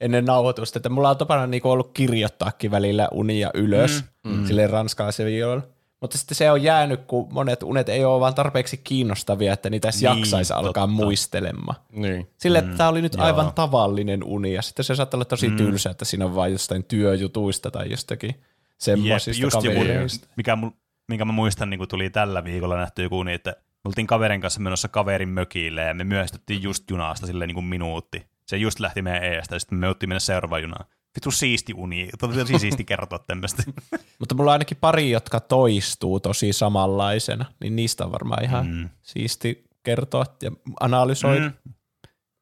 ennen 0.00 0.24
nauhoitusta, 0.24 0.78
että 0.78 0.88
mulla 0.88 1.10
on 1.10 1.16
tapana 1.16 1.46
niinku 1.46 1.70
ollut 1.70 1.90
kirjoittaakin 1.94 2.70
välillä 2.70 3.08
unia 3.12 3.50
ylös, 3.54 4.04
mm, 4.24 4.32
mm. 4.32 4.46
silleen 4.46 4.70
ranskalaisella 4.70 5.30
viikolla. 5.30 5.62
Mutta 6.00 6.18
sitten 6.18 6.34
se 6.34 6.50
on 6.50 6.62
jäänyt, 6.62 7.00
kun 7.06 7.28
monet 7.32 7.62
unet 7.62 7.88
ei 7.88 8.04
ole 8.04 8.20
vaan 8.20 8.34
tarpeeksi 8.34 8.76
kiinnostavia, 8.76 9.52
että 9.52 9.70
niitä 9.70 9.88
edes 9.88 10.02
Niin, 10.02 10.18
jaksaisi 10.18 10.52
alkaa 10.52 10.86
totta. 10.86 11.04
muistelemaan. 11.04 11.76
Niin. 11.92 12.28
Sille, 12.36 12.58
että 12.58 12.76
tämä 12.76 12.88
oli 12.88 13.02
nyt 13.02 13.14
joo. 13.14 13.24
aivan 13.26 13.52
tavallinen 13.52 14.24
uni, 14.24 14.52
ja 14.52 14.62
sitten 14.62 14.84
se 14.84 14.94
saattaa 14.94 15.18
olla 15.18 15.24
tosi 15.24 15.48
mm. 15.48 15.56
tylsä, 15.56 15.90
että 15.90 16.04
siinä 16.04 16.24
on 16.24 16.34
vain 16.34 16.52
jostain 16.52 16.84
työjutuista 16.84 17.70
tai 17.70 17.90
jostakin 17.90 18.28
Jep, 18.30 18.40
semmoisista 18.78 19.42
just 19.42 19.64
joku, 19.64 19.78
kavereista. 19.80 20.28
mikä, 20.36 20.54
mul- 20.54 20.76
minkä 21.08 21.24
mä 21.24 21.32
muistan, 21.32 21.70
niin 21.70 21.78
kun 21.78 21.88
tuli 21.88 22.10
tällä 22.10 22.44
viikolla 22.44 22.76
nähty 22.76 23.02
joku 23.02 23.22
niin, 23.22 23.34
että 23.34 23.50
me 23.50 23.88
oltiin 23.88 24.06
kaverin 24.06 24.40
kanssa 24.40 24.60
menossa 24.60 24.88
kaverin 24.88 25.28
mökille 25.28 25.82
ja 25.82 25.94
me 25.94 26.04
myöhästyttiin 26.04 26.62
just 26.62 26.90
junasta 26.90 27.26
silleen 27.26 27.48
niin 27.48 27.54
kuin 27.54 27.66
minuutti. 27.66 28.26
Se 28.48 28.56
just 28.56 28.80
lähti 28.80 29.02
meidän 29.02 29.24
eestä 29.24 29.54
ja 29.54 29.58
sitten 29.60 29.78
me 29.78 29.88
otti 29.88 30.06
mennä 30.06 30.20
seuraavaan 30.20 30.62
junaan. 30.62 30.86
Vittu 31.16 31.30
siisti 31.30 31.74
uni, 31.76 32.08
tosi 32.18 32.58
siisti 32.58 32.84
kertoa 32.84 33.18
tämmöistä. 33.18 33.62
Mutta 34.18 34.34
mulla 34.34 34.50
on 34.50 34.52
ainakin 34.52 34.76
pari, 34.80 35.10
jotka 35.10 35.40
toistuu 35.40 36.20
tosi 36.20 36.52
samanlaisena, 36.52 37.44
niin 37.60 37.76
niistä 37.76 38.04
on 38.04 38.12
varmaan 38.12 38.44
ihan 38.44 38.66
mm. 38.66 38.88
siisti 39.02 39.64
kertoa 39.82 40.24
ja 40.42 40.50
analysoida. 40.80 41.48
Mm. 41.48 41.74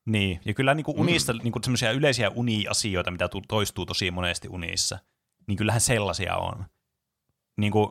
Niin, 0.07 0.41
ja 0.45 0.55
kyllä 0.55 0.75
niin 0.75 0.85
kuin 0.85 1.01
unista, 1.01 1.33
mm. 1.33 1.41
niin 1.43 1.53
kuin 1.53 1.65
semmoisia 1.65 1.93
yleisiä 1.93 2.31
uni-asioita, 2.31 3.11
mitä 3.11 3.29
tu- 3.29 3.43
toistuu 3.49 3.87
tosi 3.87 4.11
monesti 4.11 4.49
unissa, 4.49 4.99
niin 5.47 5.57
kyllähän 5.57 5.81
sellaisia 5.81 6.37
on. 6.37 6.65
Niin 7.57 7.73
kuin, 7.73 7.91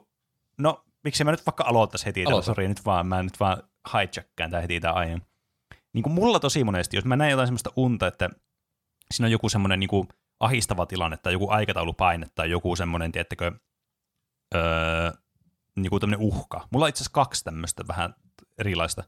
no, 0.57 0.83
miksi 1.03 1.23
mä 1.23 1.31
nyt 1.31 1.45
vaikka 1.45 1.63
aloittaisi 1.67 2.05
heti, 2.05 2.25
Aloita. 2.25 2.45
sori, 2.45 2.67
nyt 2.67 2.85
vaan, 2.85 3.07
mä 3.07 3.23
nyt 3.23 3.39
vaan 3.39 3.63
hijackään 3.93 4.51
tää 4.51 4.61
heti 4.61 4.79
tää 4.79 4.91
aihe. 4.91 5.21
Niin 5.95 6.03
kuin 6.03 6.13
mulla 6.13 6.39
tosi 6.39 6.63
monesti, 6.63 6.97
jos 6.97 7.05
mä 7.05 7.15
näen 7.15 7.31
jotain 7.31 7.47
semmoista 7.47 7.71
unta, 7.75 8.07
että 8.07 8.29
siinä 9.13 9.25
on 9.25 9.31
joku 9.31 9.49
semmoinen 9.49 9.79
niin 9.79 9.87
kuin 9.87 10.07
ahistava 10.39 10.85
tilanne 10.85 11.17
tai 11.17 11.33
joku 11.33 11.49
aikataulupaine 11.49 12.27
tai 12.35 12.49
joku 12.49 12.75
semmoinen, 12.75 13.11
tiettäkö, 13.11 13.51
öö, 14.55 15.11
niin 15.75 15.89
kuin 15.89 15.99
tämmöinen 15.99 16.27
uhka. 16.27 16.67
Mulla 16.71 16.85
on 16.85 16.89
itse 16.89 16.97
asiassa 16.97 17.13
kaksi 17.13 17.43
tämmöistä 17.43 17.83
vähän 17.87 18.15
erilaista. 18.57 19.03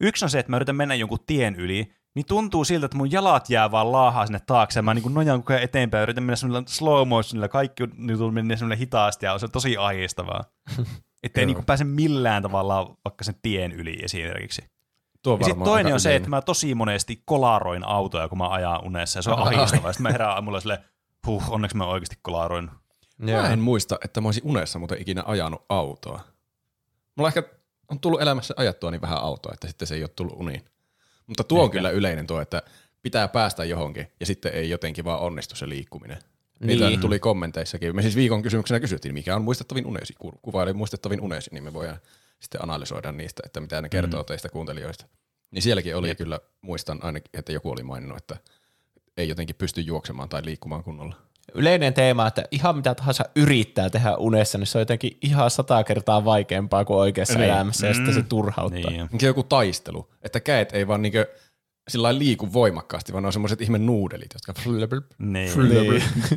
Yksi 0.00 0.24
on 0.24 0.30
se, 0.30 0.38
että 0.38 0.50
mä 0.50 0.56
yritän 0.56 0.76
mennä 0.76 0.94
jonkun 0.94 1.24
tien 1.26 1.56
yli, 1.56 1.92
niin 2.14 2.26
tuntuu 2.26 2.64
siltä, 2.64 2.86
että 2.86 2.98
mun 2.98 3.12
jalat 3.12 3.50
jää 3.50 3.70
vaan 3.70 3.92
laahaa 3.92 4.26
sinne 4.26 4.40
taakse, 4.46 4.78
ja 4.78 4.82
mä 4.82 4.94
niin 4.94 5.14
nojaan 5.14 5.40
koko 5.40 5.52
ajan 5.52 5.62
eteenpäin, 5.62 6.00
ja 6.00 6.02
yritän 6.02 6.24
mennä 6.24 6.36
semmoilla 6.36 6.68
slow 6.68 7.08
motionilla, 7.08 7.48
kaikki 7.48 7.82
niin 7.96 8.34
menee 8.34 8.56
semmoille 8.56 8.80
hitaasti, 8.80 9.26
ja 9.26 9.32
on 9.32 9.40
se 9.40 9.48
tosi 9.48 9.76
ahdistavaa. 9.76 10.44
Että 11.22 11.40
ei 11.40 11.46
niin 11.46 11.64
pääse 11.64 11.84
millään 11.84 12.42
tavalla 12.42 12.96
vaikka 13.04 13.24
sen 13.24 13.34
tien 13.42 13.72
yli 13.72 13.98
esimerkiksi. 14.02 14.62
Tuo 15.22 15.36
Ja 15.40 15.44
sitten 15.44 15.64
toinen 15.64 15.94
on 15.94 16.00
se, 16.00 16.16
että 16.16 16.28
mä 16.28 16.42
tosi 16.42 16.74
monesti 16.74 17.22
kolaroin 17.24 17.84
autoja, 17.84 18.28
kun 18.28 18.38
mä 18.38 18.48
ajan 18.48 18.84
unessa, 18.84 19.18
ja 19.18 19.22
se 19.22 19.30
on 19.30 19.38
ahdistavaa. 19.38 19.88
Ja 19.88 19.92
sitten 19.92 20.02
mä 20.02 20.10
herään 20.12 20.30
aamulla 20.30 20.60
silleen, 20.60 20.78
huh, 21.26 21.52
onneksi 21.52 21.76
mä 21.76 21.86
oikeasti 21.86 22.18
kolaroin. 22.22 22.70
Mä 23.18 23.48
en 23.52 23.58
muista, 23.58 23.98
että 24.04 24.20
mä 24.20 24.28
olisin 24.28 24.42
unessa 24.46 24.78
muuten 24.78 25.00
ikinä 25.02 25.22
ajanut 25.26 25.64
autoa. 25.68 26.20
Mulla 27.16 27.28
ehkä 27.28 27.42
on 27.88 28.00
tullut 28.00 28.22
elämässä 28.22 28.54
ajattua 28.56 28.90
niin 28.90 29.00
vähän 29.00 29.18
autoa, 29.18 29.52
että 29.54 29.68
sitten 29.68 29.88
se 29.88 29.94
ei 29.94 30.02
ole 30.02 30.10
tullut 30.16 30.40
uniin. 30.40 30.64
Mutta 31.26 31.44
tuo 31.44 31.62
on 31.62 31.70
kyllä 31.70 31.90
yleinen 31.90 32.26
tuo, 32.26 32.40
että 32.40 32.62
pitää 33.02 33.28
päästä 33.28 33.64
johonkin 33.64 34.06
ja 34.20 34.26
sitten 34.26 34.52
ei 34.52 34.70
jotenkin 34.70 35.04
vaan 35.04 35.20
onnistu 35.20 35.56
se 35.56 35.68
liikkuminen. 35.68 36.18
Niitä 36.60 36.84
Niin. 36.88 37.00
tuli 37.00 37.18
kommenteissakin. 37.18 37.96
Me 37.96 38.02
siis 38.02 38.16
viikon 38.16 38.42
kysymyksenä 38.42 38.80
kysyttiin, 38.80 39.14
mikä 39.14 39.36
on 39.36 39.42
muistettavin 39.42 39.86
unesi. 39.86 40.14
Ku- 40.18 40.38
Kuvaili 40.42 40.72
muistettavin 40.72 41.20
unesi, 41.20 41.50
niin 41.52 41.64
me 41.64 41.72
voidaan 41.72 41.98
sitten 42.42 42.62
analysoida 42.62 43.12
niistä, 43.12 43.42
että 43.46 43.60
mitä 43.60 43.82
ne 43.82 43.88
kertoo 43.88 44.22
mm. 44.22 44.26
teistä 44.26 44.48
kuuntelijoista. 44.48 45.06
Niin 45.50 45.62
sielläkin 45.62 45.96
oli 45.96 46.14
kyllä, 46.14 46.40
muistan 46.60 46.98
ainakin, 47.02 47.30
että 47.34 47.52
joku 47.52 47.70
oli 47.70 47.82
maininnut, 47.82 48.18
että 48.18 48.36
ei 49.16 49.28
jotenkin 49.28 49.56
pysty 49.56 49.80
juoksemaan 49.80 50.28
tai 50.28 50.42
liikkumaan 50.44 50.84
kunnolla. 50.84 51.14
Yleinen 51.54 51.94
teema, 51.94 52.26
että 52.26 52.44
ihan 52.50 52.76
mitä 52.76 52.94
tahansa 52.94 53.24
yrittää 53.36 53.90
tehdä 53.90 54.16
unessa, 54.16 54.58
niin 54.58 54.66
se 54.66 54.78
on 54.78 54.82
jotenkin 54.82 55.18
ihan 55.22 55.50
sata 55.50 55.84
kertaa 55.84 56.24
vaikeampaa 56.24 56.84
kuin 56.84 56.96
oikeassa 56.96 57.38
Niin. 57.38 57.50
elämässä, 57.50 57.86
ja 57.86 57.94
sitten 57.94 58.14
se 58.14 58.22
turhauttaa. 58.22 58.90
Niin. 58.90 59.02
Onkin 59.02 59.26
joku 59.26 59.42
taistelu, 59.42 60.10
että 60.22 60.40
käet 60.40 60.72
ei 60.72 60.88
vaan 60.88 61.02
niinkö 61.02 61.26
sillä 61.88 62.02
lailla 62.02 62.18
liiku 62.18 62.52
voimakkaasti, 62.52 63.12
vaan 63.12 63.22
ne 63.22 63.26
on 63.26 63.32
semmoiset 63.32 63.60
ihme 63.60 63.78
nuudelit, 63.78 64.30
jotka 64.34 64.54
Niin. 65.18 65.50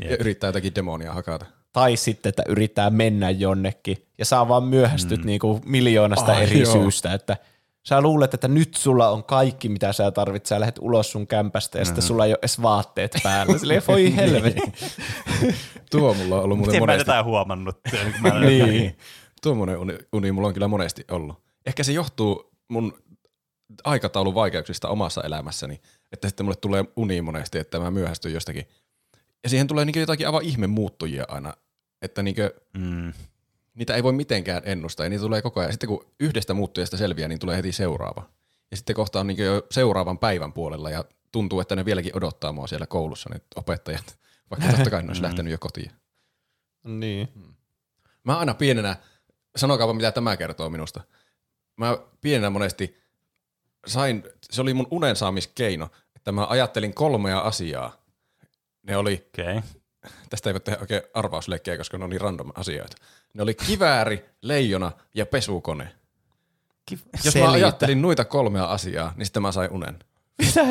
ja 0.10 0.18
yrittää 0.20 0.48
jotakin 0.48 0.76
demonia 0.76 1.14
hakata. 1.14 1.46
Tai 1.76 1.96
sitten, 1.96 2.30
että 2.30 2.44
yrittää 2.48 2.90
mennä 2.90 3.30
jonnekin 3.30 3.98
ja 4.18 4.26
saa 4.26 4.48
vaan 4.48 4.64
myöhästyt 4.64 5.20
mm. 5.20 5.26
niinku 5.26 5.62
miljoonasta 5.66 6.32
Ai, 6.32 6.44
eri 6.44 6.60
joo. 6.60 6.74
syystä, 6.74 7.14
että 7.14 7.38
sä 7.88 8.02
luulet, 8.02 8.34
että 8.34 8.48
nyt 8.48 8.76
sulla 8.76 9.10
on 9.10 9.24
kaikki, 9.24 9.70
mitä 9.70 9.94
sä 9.94 10.12
tarvitset, 10.12 10.46
sä 10.46 10.60
lähdet 10.60 10.80
ulos 10.82 11.12
sun 11.12 11.28
kämpästä 11.28 11.80
ja 11.80 11.86
sitten 11.86 12.04
sulla 12.04 12.26
ei 12.26 12.32
ole 12.32 12.40
edes 12.42 12.62
vaatteet 12.62 13.16
päällä. 13.24 13.58
Silleen, 13.60 13.82
voi 13.88 14.16
helvetti. 14.16 14.72
Tuo 15.92 16.14
mulla 16.14 16.36
on 16.36 16.44
ollut 16.44 16.58
muuten 16.58 16.72
Miten 16.72 16.82
mä 16.82 16.92
monesti. 16.92 17.06
tätä 17.06 17.24
huomannut? 17.24 17.80
Mä, 18.22 18.40
niin. 18.40 18.98
Tuommoinen 19.42 19.78
uni, 19.78 19.98
uni 20.14 20.32
mulla 20.32 20.48
on 20.48 20.54
kyllä 20.54 20.68
monesti 20.68 21.06
ollut. 21.12 21.44
Ehkä 21.66 21.84
se 21.84 21.92
johtuu 21.92 22.52
mun 22.68 22.98
aikataulun 23.84 24.36
vaikeuksista 24.36 24.90
omassa 24.90 25.22
elämässäni, 25.24 25.82
että 26.12 26.28
sitten 26.28 26.46
mulle 26.46 26.58
tulee 26.62 26.86
uni 26.96 27.22
monesti, 27.22 27.58
että 27.58 27.80
mä 27.80 27.92
myöhästyn 27.92 28.34
jostakin. 28.34 28.68
Ja 29.44 29.50
siihen 29.50 29.68
tulee 29.68 29.86
niin 29.86 30.00
jotakin 30.00 30.28
aivan 30.28 30.44
ihme 30.44 30.68
muuttujia 30.68 31.26
aina, 31.28 31.54
että 32.02 32.24
niin 32.24 32.36
Mm. 32.78 33.14
niitä 33.76 33.96
ei 33.96 34.04
voi 34.04 34.14
mitenkään 34.14 34.62
ennustaa 34.66 35.06
ja 35.06 35.10
niitä 35.10 35.22
tulee 35.22 35.42
koko 35.42 35.60
ajan. 35.60 35.74
Sitten 35.74 35.90
kun 35.90 36.06
yhdestä 36.20 36.54
muuttujasta 36.54 36.98
selviää, 36.98 37.28
niin 37.28 37.40
tulee 37.40 37.58
heti 37.58 37.72
seuraava. 37.72 38.30
Ja 38.72 38.78
sitten 38.78 38.96
kohta 38.96 39.20
on 39.20 39.28
niin 39.28 39.38
jo 39.38 39.68
seuraavan 39.72 40.20
päivän 40.20 40.54
puolella 40.54 40.90
ja 40.90 41.06
tuntuu, 41.32 41.60
että 41.60 41.76
ne 41.76 41.86
vieläkin 41.86 42.18
odottaa 42.18 42.52
mua 42.52 42.68
siellä 42.68 42.88
koulussa, 42.88 43.30
ne 43.34 43.42
opettajat. 43.56 44.20
Vaikka 44.52 44.68
totta 44.72 44.90
kai 44.90 45.04
ne 45.04 45.08
olisi 45.08 45.22
lähtenyt 45.22 45.52
jo 45.52 45.58
kotiin. 45.58 45.92
niin. 46.84 47.30
Mä 48.24 48.38
aina 48.38 48.54
pienenä, 48.54 48.96
sanokaapa 49.56 49.94
mitä 49.94 50.12
tämä 50.12 50.38
kertoo 50.38 50.70
minusta. 50.70 51.02
Mä 51.78 51.98
pienenä 52.22 52.50
monesti 52.50 52.98
sain, 53.88 54.24
se 54.52 54.62
oli 54.62 54.74
mun 54.74 54.88
unen 54.92 55.16
saamiskeino, 55.16 55.90
että 56.16 56.32
mä 56.32 56.48
ajattelin 56.50 56.94
kolmea 56.94 57.40
asiaa. 57.40 58.06
Ne 58.84 58.98
oli, 58.98 59.26
Okei. 59.28 59.58
Okay. 59.58 59.70
Tästä 60.30 60.50
ei 60.50 60.54
voi 60.54 60.60
tehdä 60.60 60.78
oikein 60.82 61.02
arvausleikkejä, 61.14 61.78
koska 61.78 61.98
ne 61.98 62.04
on 62.04 62.10
niin 62.10 62.22
random 62.22 62.52
asioita. 62.56 62.98
Ne 63.34 63.44
oli 63.44 63.54
kivääri, 63.54 64.26
leijona 64.42 64.92
ja 65.14 65.26
pesukone. 65.26 65.92
Jos 66.92 67.00
Selitä. 67.34 67.48
mä 67.48 67.52
ajattelin 67.54 68.02
noita 68.02 68.26
kolmea 68.26 68.66
asiaa, 68.66 69.14
niin 69.16 69.26
sitten 69.26 69.42
mä 69.42 69.52
sain 69.52 69.72
unen. 69.72 70.00
Mitä 70.40 70.64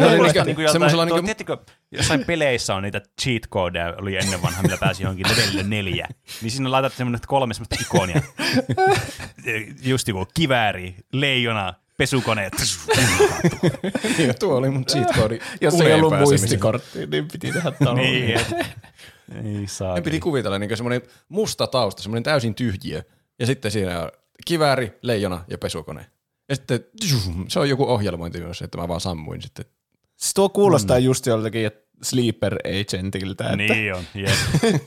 niinku- 0.45 0.61
Niin 0.61 0.91
tuo, 0.91 1.05
niinku- 1.05 1.20
tiedättekö, 1.22 1.57
jossain 1.91 2.24
peleissä 2.24 2.74
on 2.74 2.82
niitä 2.82 3.01
cheat 3.22 3.43
codeja, 3.51 3.95
oli 3.99 4.16
ennen 4.16 4.43
vanha, 4.43 4.62
millä 4.62 4.76
pääsi 4.76 5.03
johonkin 5.03 5.26
levelille 5.30 5.62
neljä. 5.62 6.09
Niin 6.43 6.51
sinne 6.51 6.68
laitat 6.68 6.93
semmoinen 6.93 7.20
kolme 7.26 7.55
semmoista 7.55 7.76
ikonia. 7.80 8.22
Just 9.82 10.09
joku 10.09 10.26
kivääri, 10.35 10.97
leijona, 11.12 11.74
pesukone. 11.97 12.51
Niin, 14.18 14.35
tuo 14.39 14.57
oli 14.57 14.70
mun 14.70 14.85
cheat 14.87 15.09
code 15.14 15.39
Jos 15.61 15.80
ei 15.80 15.93
ollut 15.93 16.18
muistikortti, 16.18 17.07
niin 17.07 17.28
piti 17.28 17.53
tehdä 17.53 17.70
tuolla. 17.70 17.95
niin. 18.01 18.41
Ei 19.45 19.66
saa. 19.66 19.95
Ne 19.95 20.01
piti 20.01 20.20
kuvitella 20.20 20.59
niin 20.59 20.77
semmoinen 20.77 21.03
musta 21.29 21.66
tausta, 21.66 22.03
semmoinen 22.03 22.22
täysin 22.22 22.55
tyhjiö. 22.55 23.03
Ja 23.39 23.47
sitten 23.47 23.70
siinä 23.70 24.01
on 24.01 24.11
kivääri, 24.47 24.99
leijona 25.03 25.45
ja 25.49 25.59
pesukone. 25.59 26.07
Ja 26.49 26.57
sitten 26.57 26.85
se 27.49 27.61
on 27.61 27.68
joku 27.68 27.85
ohjelmointi 27.85 28.41
myös, 28.41 28.62
että 28.62 28.79
mä 28.79 28.89
vaan 28.89 29.01
sammuin 29.01 29.43
sitten. 29.43 29.64
Siis 30.16 30.35
tuo 30.35 30.49
kuulostaa 30.49 30.99
mm. 30.99 31.05
just 31.05 31.27
joltakin 31.27 31.66
että 31.66 31.85
Sleeper 32.03 32.59
Agentiltä, 32.64 33.45
että, 33.45 33.57
Niin 33.57 33.95
on, 33.95 34.05
jep. 34.14 34.81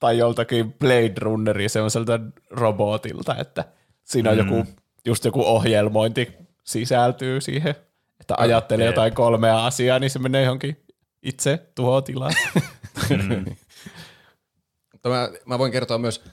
tai 0.00 0.18
joltakin 0.18 0.72
Blade 0.72 1.12
Runneri 1.18 1.68
semmoiselta 1.68 2.20
robotilta, 2.50 3.36
että 3.36 3.64
siinä 4.04 4.30
on 4.30 4.38
Mm. 4.38 4.44
joku, 4.56 4.70
just 5.06 5.24
joku 5.24 5.44
ohjelmointi 5.46 6.32
sisältyy 6.64 7.40
siihen, 7.40 7.74
että 8.20 8.34
ajattelee 8.38 8.86
jep. 8.86 8.94
jotain 8.94 9.14
kolmea 9.14 9.66
asiaa, 9.66 9.98
niin 9.98 10.10
se 10.10 10.18
menee 10.18 10.42
johonkin 10.42 10.76
itse 11.22 11.66
tuhotilaan. 11.74 12.32
Mm. 13.10 13.44
Mä, 15.08 15.28
mä 15.46 15.58
voin 15.58 15.72
kertoa 15.72 15.98
myös, 15.98 16.24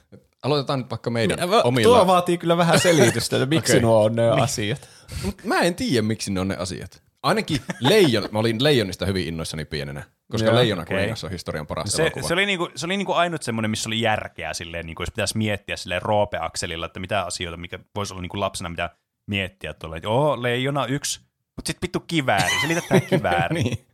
aloitetaan 0.42 0.78
nyt 0.78 0.90
vaikka 0.90 1.10
meidän 1.10 1.38
Tuo 1.38 1.60
omilla. 1.64 2.06
vaatii 2.06 2.38
kyllä 2.38 2.56
vähän 2.56 2.80
selitystä, 2.80 3.36
että 3.36 3.46
miksi 3.46 3.72
Okei. 3.72 3.82
nuo 3.82 4.04
on 4.04 4.16
ne 4.16 4.28
asiat. 4.28 4.88
Mut 5.24 5.44
mä 5.44 5.60
en 5.60 5.74
tiedä, 5.74 6.02
miksi 6.02 6.32
ne 6.32 6.40
on 6.40 6.48
ne 6.48 6.56
asiat. 6.56 7.02
Ainakin 7.22 7.60
leijon, 7.80 8.28
mä 8.32 8.38
olin 8.38 8.62
leijonista 8.64 9.06
hyvin 9.06 9.26
innoissani 9.28 9.64
pienenä, 9.64 10.02
koska 10.30 10.48
Joo, 10.48 10.54
Leijona 10.56 10.84
kuningas 10.86 11.24
on 11.24 11.30
historian 11.30 11.66
paras 11.66 11.92
Se, 11.92 12.02
elokuva. 12.02 12.28
se, 12.28 12.34
oli 12.34 12.46
niinku, 12.46 12.68
se 12.76 12.86
oli 12.86 12.96
niinku 12.96 13.12
ainut 13.12 13.42
semmoinen, 13.42 13.70
missä 13.70 13.88
oli 13.88 14.00
järkeä 14.00 14.54
silleen, 14.54 14.86
niinku, 14.86 15.02
jos 15.02 15.10
pitäisi 15.10 15.38
miettiä 15.38 15.76
silleen 15.76 16.02
roopeakselilla, 16.02 16.86
että 16.86 17.00
mitä 17.00 17.22
asioita, 17.22 17.56
mikä 17.56 17.78
voisi 17.94 18.12
olla 18.14 18.22
niinku 18.22 18.40
lapsena, 18.40 18.68
mitä 18.68 18.90
miettiä 19.26 19.74
tuolla. 19.74 19.96
Että 19.96 20.08
oo, 20.08 20.42
leijona 20.42 20.86
yksi, 20.86 21.20
mutta 21.56 21.66
sitten 21.68 21.82
vittu 21.82 22.00
kivääri, 22.00 22.60
se 22.60 22.68
liitetään 22.68 23.02
kivääri. 23.10 23.62
niin. 23.62 23.86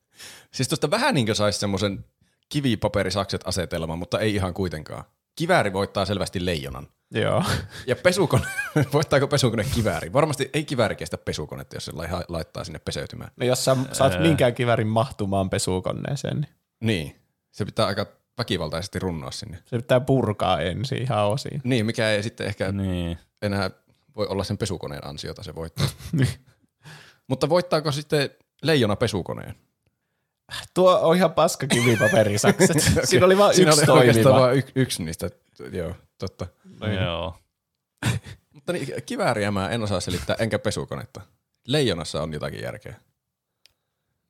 Siis 0.50 0.68
tuosta 0.68 0.90
vähän 0.90 1.14
niin 1.14 1.26
kuin 1.26 1.36
saisi 1.36 1.58
semmoisen 1.58 2.04
kivipaperisakset 2.52 3.40
asetelman, 3.44 3.98
mutta 3.98 4.20
ei 4.20 4.34
ihan 4.34 4.54
kuitenkaan. 4.54 5.04
Kivääri 5.36 5.72
voittaa 5.72 6.04
selvästi 6.04 6.44
leijonan. 6.46 6.86
Joo. 7.14 7.44
Ja 7.86 7.96
pesukone, 7.96 8.44
voittaako 8.92 9.28
pesukone 9.28 9.64
kivääri? 9.74 10.12
Varmasti 10.12 10.50
ei 10.52 10.64
kivääri 10.64 10.96
kestä 10.96 11.18
pesukonetta, 11.18 11.76
jos 11.76 11.84
se 11.84 11.92
lai- 11.94 12.24
laittaa 12.28 12.64
sinne 12.64 12.78
peseytymään. 12.78 13.30
No 13.36 13.46
jos 13.46 13.64
sä 13.64 13.76
saat 13.92 14.20
minkään 14.20 14.54
kivärin 14.54 14.86
mahtumaan 14.86 15.50
pesukoneeseen, 15.50 16.40
niin 16.40 16.48
Niin, 16.80 17.16
se 17.52 17.64
pitää 17.64 17.86
aika 17.86 18.06
väkivaltaisesti 18.38 18.98
runnoa 18.98 19.30
sinne. 19.30 19.58
se 19.64 19.76
pitää 19.76 20.00
purkaa 20.00 20.60
ensin 20.60 21.02
ihan 21.02 21.26
osiin. 21.26 21.60
Niin, 21.64 21.86
mikä 21.86 22.10
ei 22.10 22.22
sitten 22.22 22.46
ehkä 22.46 22.72
Niin. 22.72 23.18
enää 23.42 23.70
voi 24.16 24.26
olla 24.26 24.44
sen 24.44 24.58
pesukoneen 24.58 25.06
ansiota 25.06 25.42
se 25.42 25.54
voittaa. 25.54 25.86
Mutta 27.28 27.48
voittaako 27.48 27.92
sitten 27.92 28.30
leijona 28.62 28.96
pesukoneen? 28.96 29.54
Tuo 30.74 30.98
on 31.02 31.16
ihan 31.16 31.32
paska 31.32 31.66
kivipaperisakset. 31.66 32.76
Siinä 33.04 33.26
oli 33.26 33.38
vain 33.38 33.60
yksi 33.60 33.86
toimiva. 33.86 34.40
vain 34.40 34.58
y- 34.58 34.72
yksi 34.74 35.02
niistä, 35.02 35.30
joo, 35.72 35.94
totta. 36.18 36.46
Joo. 37.00 37.36
Mutta 38.52 38.72
niin, 38.72 38.88
kivääriä 39.06 39.50
mä 39.50 39.68
en 39.68 39.82
osaa 39.82 40.00
selittää, 40.00 40.36
enkä 40.38 40.58
pesukonetta. 40.58 41.20
Leijonassa 41.66 42.22
on 42.22 42.32
jotakin 42.32 42.62
järkeä. 42.62 42.94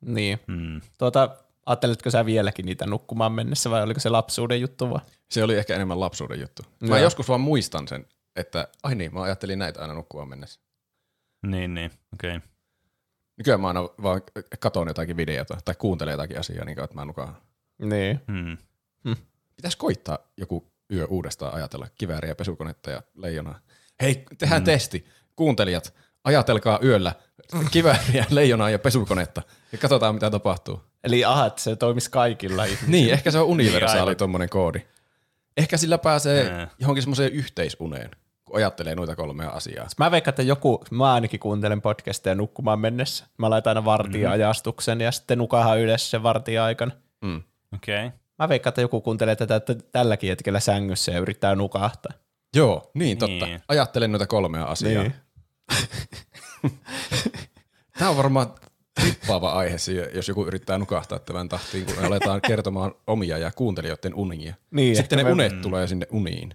Niin. 0.01 0.41
Mm. 0.47 0.81
Tuota, 0.99 1.37
ajatteletko 1.67 2.11
sä 2.11 2.27
vieläkin 2.27 2.67
niitä 2.67 2.87
nukkumaan 2.87 3.33
mennessä 3.33 3.71
vai 3.71 3.83
oliko 3.83 4.01
se 4.01 4.09
lapsuuden 4.09 4.61
juttu 4.61 4.91
vaan? 4.91 5.03
Se 5.31 5.45
oli 5.45 5.55
ehkä 5.55 5.75
enemmän 5.75 6.01
lapsuuden 6.01 6.41
juttu. 6.41 6.63
Mä 6.81 6.89
Joo. 6.89 7.05
joskus 7.05 7.29
vaan 7.29 7.41
muistan 7.41 7.89
sen, 7.89 8.07
että 8.37 8.69
ai 8.83 8.95
niin, 8.95 9.15
mä 9.15 9.23
ajattelin 9.23 9.59
näitä 9.59 9.81
aina 9.81 9.95
nukkua 9.95 10.27
mennessä. 10.27 10.61
Niin, 11.47 11.75
niin, 11.75 11.91
okei. 12.15 12.37
Okay. 12.37 12.52
Nykyään 13.37 13.61
mä 13.61 13.69
aina 13.69 13.81
vaan 14.03 14.23
katon 14.59 14.89
jotakin 14.89 15.17
videota 15.17 15.59
tai 15.65 15.75
kuuntelen 15.79 16.13
jotakin 16.13 16.39
asiaa, 16.39 16.65
niin 16.65 16.77
kauan, 16.77 16.85
että 16.85 16.95
mä 16.95 17.05
nukaan. 17.05 17.37
Niin. 17.79 18.21
Hmm. 18.33 18.57
Pitäisi 19.57 19.79
koittaa 19.79 20.19
joku 20.37 20.73
yö 20.93 21.07
uudestaan 21.07 21.55
ajatella 21.55 21.89
kivääriä, 21.99 22.35
pesukonetta 22.35 22.91
ja 22.91 23.03
leijonaa. 23.15 23.61
Hei, 24.03 24.25
tehdään 24.39 24.63
mm. 24.63 24.65
testi. 24.65 25.07
Kuuntelijat, 25.37 25.95
ajatelkaa 26.25 26.79
yöllä 26.85 27.15
kivääriä, 27.71 28.25
leijonaa 28.31 28.71
ja 28.71 28.79
pesukonetta 28.79 29.43
ja 29.73 29.79
katsotaan 29.79 30.15
mitä 30.15 30.31
tapahtuu. 30.31 30.83
Eli 31.05 31.25
aha, 31.25 31.47
että 31.47 31.63
se 31.63 31.77
toimisi 31.77 32.11
kaikilla. 32.11 32.65
Niin, 32.87 33.11
ehkä 33.11 33.31
se 33.31 33.39
on 33.39 33.47
universaali 33.47 34.01
aivan. 34.01 34.17
tuommoinen 34.17 34.49
koodi. 34.49 34.81
Ehkä 35.57 35.77
sillä 35.77 35.99
pääsee 35.99 36.51
Ää. 36.51 36.69
johonkin 36.79 37.03
semmoiseen 37.03 37.33
yhteisuneen, 37.33 38.11
kun 38.53 38.59
ajattelee 38.59 38.95
noita 38.95 39.17
kolmea 39.17 39.49
asiaa. 39.49 39.87
Mä 39.99 40.11
veikkaan, 40.11 40.33
että 40.33 40.43
joku, 40.43 40.85
mä 40.91 41.15
ainakin 41.15 41.41
kuuntelen 41.41 41.83
podcasteja 41.83 42.35
nukkumaan 42.35 42.81
mennessä. 42.81 43.27
Mä 43.39 43.51
laitan 43.51 43.71
aina 43.71 43.85
vartija-ajastuksen 43.85 45.01
ja 45.01 45.13
sitten 45.13 45.39
nukahan 45.39 45.81
yhdessä 45.81 46.11
sen 46.11 46.23
vartija-aikana. 46.23 46.93
Mm. 47.25 47.43
Okei. 47.75 48.07
Okay. 48.07 48.19
Mä 48.39 48.49
veikkaan, 48.49 48.71
että 48.71 48.81
joku 48.81 49.01
kuuntelee 49.01 49.37
tätä 49.37 49.57
että 49.57 49.75
tälläkin 49.75 50.29
hetkellä 50.29 50.61
sängyssä 50.61 51.13
ja 51.13 51.19
yrittää 51.19 51.55
nukahtaa. 51.55 52.13
Joo, 52.57 52.91
niin 52.95 53.19
totta. 53.19 53.47
Niin. 53.47 53.61
Ajattelen 53.69 54.13
noita 54.13 54.27
kolmea 54.27 54.65
asiaa. 54.65 55.03
Niin. 55.03 55.15
Tämä 57.99 58.11
on 58.11 58.17
varmaan 58.17 58.47
trippaava 59.01 59.53
aihe, 59.53 59.77
jos 60.15 60.29
joku 60.29 60.47
yrittää 60.47 60.79
nukahtaa 60.79 61.19
tämän 61.19 61.49
tahtiin, 61.49 61.87
kun 61.87 61.95
me 62.01 62.07
aletaan 62.07 62.41
kertomaan 62.49 62.95
omia 63.07 63.39
ja 63.39 63.51
kuuntelijoiden 63.53 64.15
unia. 64.15 64.55
Niin, 64.71 64.97
Sitten 64.97 65.17
ne 65.17 65.23
ehkä 65.23 65.35
me- 65.35 65.45
unet 65.45 65.61
tulee 65.61 65.87
sinne 65.87 66.07
uniin. 66.11 66.55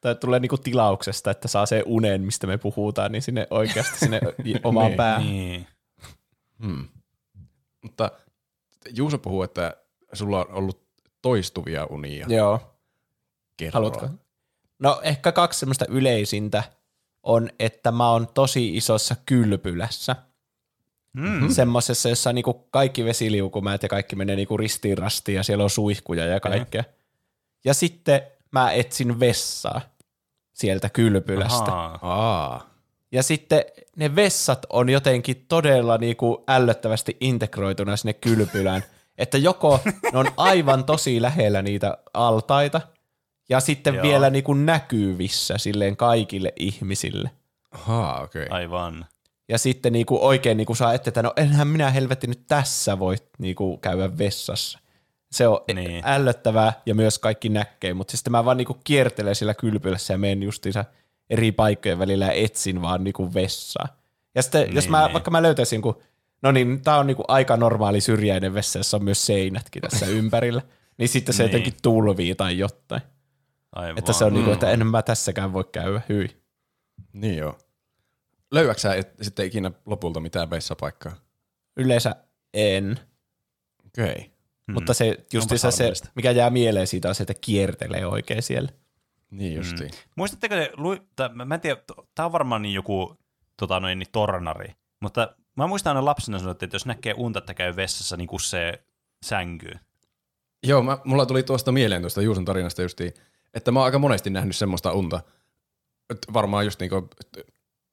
Tai 0.00 0.14
tulee 0.14 0.40
niinku 0.40 0.58
tilauksesta, 0.58 1.30
että 1.30 1.48
saa 1.48 1.66
se 1.66 1.82
unen, 1.86 2.22
mistä 2.22 2.46
me 2.46 2.58
puhutaan, 2.58 3.12
niin 3.12 3.22
sinne 3.22 3.46
oikeasti 3.50 3.98
sinne 3.98 4.20
omaan 4.64 4.86
Niin. 4.86 4.96
päähän. 4.96 5.26
Niin. 5.26 5.66
Hmm. 6.64 6.88
Mutta 7.82 8.10
Juuso 8.94 9.18
puhuu, 9.18 9.42
että 9.42 9.76
sulla 10.12 10.38
on 10.40 10.52
ollut 10.52 10.82
toistuvia 11.22 11.86
unia. 11.86 12.26
Joo. 12.28 12.60
Kerro. 13.56 13.72
Haluatko? 13.72 14.08
No 14.78 15.00
ehkä 15.02 15.32
kaksi 15.32 15.60
semmoista 15.60 15.84
yleisintä 15.88 16.62
on, 17.22 17.50
että 17.58 17.92
mä 17.92 18.10
oon 18.10 18.28
tosi 18.34 18.76
isossa 18.76 19.16
kylpylässä. 19.26 20.16
Mm. 21.12 21.48
Semmoisessa, 21.50 22.08
jossa 22.08 22.30
on 22.30 22.34
niinku 22.34 22.54
kaikki 22.54 23.04
vesiliukumäät 23.04 23.82
ja 23.82 23.88
kaikki 23.88 24.16
menee 24.16 24.36
niinku 24.36 24.56
ristiin 24.56 24.98
rastiin 24.98 25.36
ja 25.36 25.42
siellä 25.42 25.64
on 25.64 25.70
suihkuja 25.70 26.26
ja 26.26 26.40
kaikkea. 26.40 26.84
Ja 27.64 27.74
sitten 27.74 28.22
mä 28.50 28.72
etsin 28.72 29.20
vessaa 29.20 29.80
sieltä 30.60 30.88
kylpylästä. 30.88 31.72
Ahaa. 31.72 31.98
Aa. 32.02 32.70
Ja 33.12 33.22
sitten 33.22 33.64
ne 33.96 34.16
vessat 34.16 34.66
on 34.68 34.88
jotenkin 34.88 35.46
todella 35.48 35.98
niinku 35.98 36.44
ällöttävästi 36.48 37.16
integroituna 37.20 37.96
sinne 37.96 38.12
kylpylään, 38.12 38.84
että 39.18 39.38
joko 39.38 39.80
ne 40.12 40.18
on 40.18 40.26
aivan 40.36 40.84
tosi 40.84 41.22
lähellä 41.22 41.62
niitä 41.62 41.98
altaita, 42.14 42.80
ja 43.48 43.60
sitten 43.60 43.94
Joo. 43.94 44.02
vielä 44.02 44.30
niinku 44.30 44.54
näkyvissä 44.54 45.58
silleen 45.58 45.96
kaikille 45.96 46.52
ihmisille. 46.56 47.30
Ahaa, 47.70 48.22
okei. 48.22 48.42
Okay. 48.42 48.58
Aivan. 48.58 49.06
Ja 49.48 49.58
sitten 49.58 49.92
niinku 49.92 50.26
oikein 50.26 50.56
niinku 50.56 50.74
saa 50.74 50.94
että, 50.94 51.10
että 51.10 51.22
no 51.22 51.32
enhän 51.36 51.68
minä 51.68 51.90
helvetti 51.90 52.26
nyt 52.26 52.46
tässä 52.48 52.98
voi 52.98 53.16
niinku 53.38 53.76
käydä 53.76 54.18
vessassa. 54.18 54.78
Se 55.32 55.48
on 55.48 55.60
Niin. 55.74 56.02
ällöttävää 56.06 56.72
ja 56.86 56.94
myös 56.94 57.18
kaikki 57.18 57.48
näkee, 57.48 57.94
mutta 57.94 58.16
sitten 58.16 58.30
mä 58.32 58.44
vaan 58.44 58.56
niinku 58.56 58.76
kiertelen 58.84 59.34
sillä 59.34 59.54
kylpylässä 59.54 60.14
ja 60.14 60.18
menen 60.18 60.42
justiinsa 60.42 60.84
eri 61.30 61.52
paikkojen 61.52 61.98
välillä 61.98 62.24
ja 62.26 62.32
etsin 62.32 62.82
vaan 62.82 63.04
niinku 63.04 63.34
vessaa. 63.34 63.88
Ja 64.34 64.42
sitten 64.42 64.62
niin, 64.66 64.74
jos 64.74 64.88
mä, 64.88 65.02
niin. 65.04 65.12
vaikka 65.12 65.30
mä 65.30 65.42
löytäisin 65.42 65.76
jonkun, 65.76 66.02
no 66.42 66.52
niin, 66.52 66.82
tää 66.82 66.98
on 66.98 67.06
niinku 67.06 67.24
aika 67.28 67.56
normaali 67.56 68.00
syrjäinen 68.00 68.54
vessa, 68.54 68.78
jossa 68.78 68.96
on 68.96 69.04
myös 69.04 69.26
seinätkin 69.26 69.82
tässä 69.82 70.06
ympärillä, 70.20 70.62
niin 70.98 71.08
sitten 71.08 71.34
se 71.34 71.42
Niin. 71.42 71.52
jotenkin 71.52 71.74
tulvii 71.82 72.34
tai 72.34 72.58
jotain. 72.58 73.02
Aivan. 73.72 73.98
Että 73.98 74.12
se 74.12 74.24
on 74.24 74.34
niinku, 74.34 74.50
että 74.50 74.70
en 74.70 74.86
mä 74.86 75.02
tässäkään 75.02 75.52
voi 75.52 75.64
käydä 75.72 76.00
hyvin. 76.08 76.30
Niin 77.12 77.36
joo. 77.36 77.58
Löydätkö 78.50 78.80
sä 78.80 78.94
et, 78.94 79.14
sitten 79.22 79.46
ikinä 79.46 79.70
lopulta 79.86 80.20
mitään 80.20 80.50
vessapaikkaa? 80.50 81.16
Yleensä 81.76 82.16
en. 82.54 83.00
Okei. 83.86 84.12
Okay. 84.12 84.29
Mm. 84.70 84.74
Mutta 84.74 84.94
se 84.94 85.24
justiinsa 85.32 85.70
se, 85.70 85.92
mikä 86.14 86.30
jää 86.30 86.50
mieleen 86.50 86.86
siitä 86.86 87.08
on 87.08 87.14
se, 87.14 87.22
että 87.22 87.34
kiertelee 87.40 88.06
oikein 88.06 88.42
siellä. 88.42 88.68
Niin 89.30 89.54
justiin. 89.54 89.90
Muistatteko 90.16 90.54
te, 90.54 90.70
lu, 90.76 90.96
tai, 91.16 91.28
mä 91.28 91.44
mä 91.44 91.54
en 91.54 91.60
tiedä, 91.60 91.80
tämä 92.14 92.26
on 92.26 92.32
varmaan 92.32 92.62
niin 92.62 92.74
joku 92.74 93.18
tota 93.56 93.80
noin, 93.80 93.98
niin 93.98 94.08
tornari, 94.12 94.74
mutta 95.00 95.36
mä 95.56 95.66
muistan 95.66 95.96
aina 95.96 96.04
lapsena 96.04 96.38
sanoa, 96.38 96.52
että 96.52 96.68
jos 96.72 96.86
näkee 96.86 97.14
unta, 97.16 97.38
että 97.38 97.54
käy 97.54 97.76
vessassa, 97.76 98.16
niin 98.16 98.28
kuin 98.28 98.40
se 98.40 98.82
sänkyy. 99.22 99.74
Joo, 100.66 100.82
mä, 100.82 100.98
mulla 101.04 101.26
tuli 101.26 101.42
tuosta 101.42 101.72
mieleen 101.72 102.02
tuosta 102.02 102.22
Juuson 102.22 102.44
tarinasta 102.44 102.82
justiin, 102.82 103.14
että 103.54 103.72
mä 103.72 103.78
oon 103.78 103.84
aika 103.84 103.98
monesti 103.98 104.30
nähnyt 104.30 104.56
semmoista 104.56 104.92
unta, 104.92 105.20
että 106.10 106.32
varmaan 106.32 106.64
just 106.64 106.80
niinku 106.80 107.08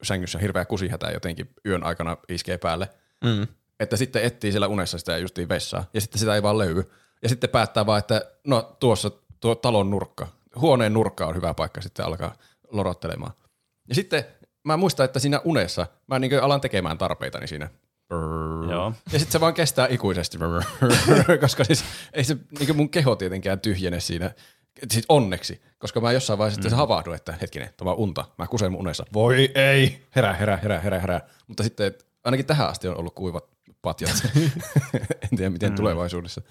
sängyssä 0.03 0.39
hirveä 0.39 0.65
kusihätä 0.65 1.11
jotenkin 1.11 1.49
yön 1.65 1.83
aikana 1.83 2.17
iskee 2.29 2.57
päälle, 2.57 2.89
Mm. 3.23 3.47
Että 3.79 3.97
sitten 3.97 4.23
etsii 4.23 4.51
siellä 4.51 4.67
unessa 4.67 4.97
sitä 4.97 5.17
justiin 5.17 5.49
vessaa, 5.49 5.85
ja 5.93 6.01
sitten 6.01 6.19
sitä 6.19 6.35
ei 6.35 6.43
vaan 6.43 6.57
löydy. 6.57 6.91
Ja 7.21 7.29
sitten 7.29 7.49
päättää 7.49 7.85
vaan, 7.85 7.99
että 7.99 8.21
no 8.47 8.75
tuossa 8.79 9.11
tuo 9.39 9.55
talon 9.55 9.89
nurkka, 9.89 10.27
huoneen 10.55 10.93
nurkka 10.93 11.25
on 11.25 11.35
hyvä 11.35 11.53
paikka 11.53 11.81
sitten 11.81 12.05
alkaa 12.05 12.35
lorottelemaan. 12.71 13.33
Ja 13.89 13.95
sitten 13.95 14.25
mä 14.63 14.77
muistan, 14.77 15.05
että 15.05 15.19
siinä 15.19 15.41
unessa 15.43 15.87
mä 16.07 16.19
niin 16.19 16.43
alan 16.43 16.61
tekemään 16.61 16.97
tarpeitani 16.97 17.47
siinä. 17.47 17.69
Joo. 18.69 18.93
Ja 19.13 19.19
sitten 19.19 19.31
se 19.31 19.39
vaan 19.39 19.53
kestää 19.53 19.87
ikuisesti, 19.89 20.37
koska 21.41 21.63
siis 21.63 21.83
ei 22.13 22.23
se 22.23 22.37
niin 22.59 22.75
mun 22.75 22.89
keho 22.89 23.15
tietenkään 23.15 23.59
tyhjene 23.59 23.99
siinä, 23.99 24.31
siis 24.91 25.05
onneksi, 25.09 25.61
koska 25.77 26.01
mä 26.01 26.11
jossain 26.11 26.39
vaiheessa 26.39 26.55
sitten 26.55 26.71
mm. 26.71 26.77
havahdun, 26.77 27.15
että 27.15 27.33
hetkinen, 27.41 27.69
tämä 27.77 27.91
on 27.91 27.97
unta, 27.97 28.25
mä 28.37 28.47
kusen 28.47 28.71
mun 28.71 28.81
unessa. 28.81 29.05
Voi 29.13 29.51
ei, 29.55 30.07
herää, 30.15 30.33
herää, 30.33 30.57
herää, 30.57 30.79
herää, 30.79 30.99
herää. 30.99 31.21
Mutta 31.47 31.63
sitten 31.63 31.93
ainakin 32.23 32.45
tähän 32.45 32.69
asti 32.69 32.87
on 32.87 32.97
ollut 32.97 33.15
kuivat 33.15 33.56
patjat. 33.87 34.21
en 35.23 35.37
tiedä 35.37 35.49
miten 35.49 35.71
mm. 35.71 35.75
tulevaisuudessa. 35.75 36.41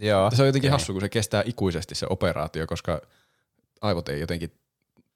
Joo. 0.00 0.30
Se 0.30 0.42
on 0.42 0.46
jotenkin 0.46 0.70
hassu, 0.70 0.92
kun 0.92 1.00
se 1.00 1.08
kestää 1.08 1.42
ikuisesti 1.46 1.94
se 1.94 2.06
operaatio, 2.10 2.66
koska 2.66 3.00
aivot 3.80 4.08
ei 4.08 4.20
jotenkin 4.20 4.52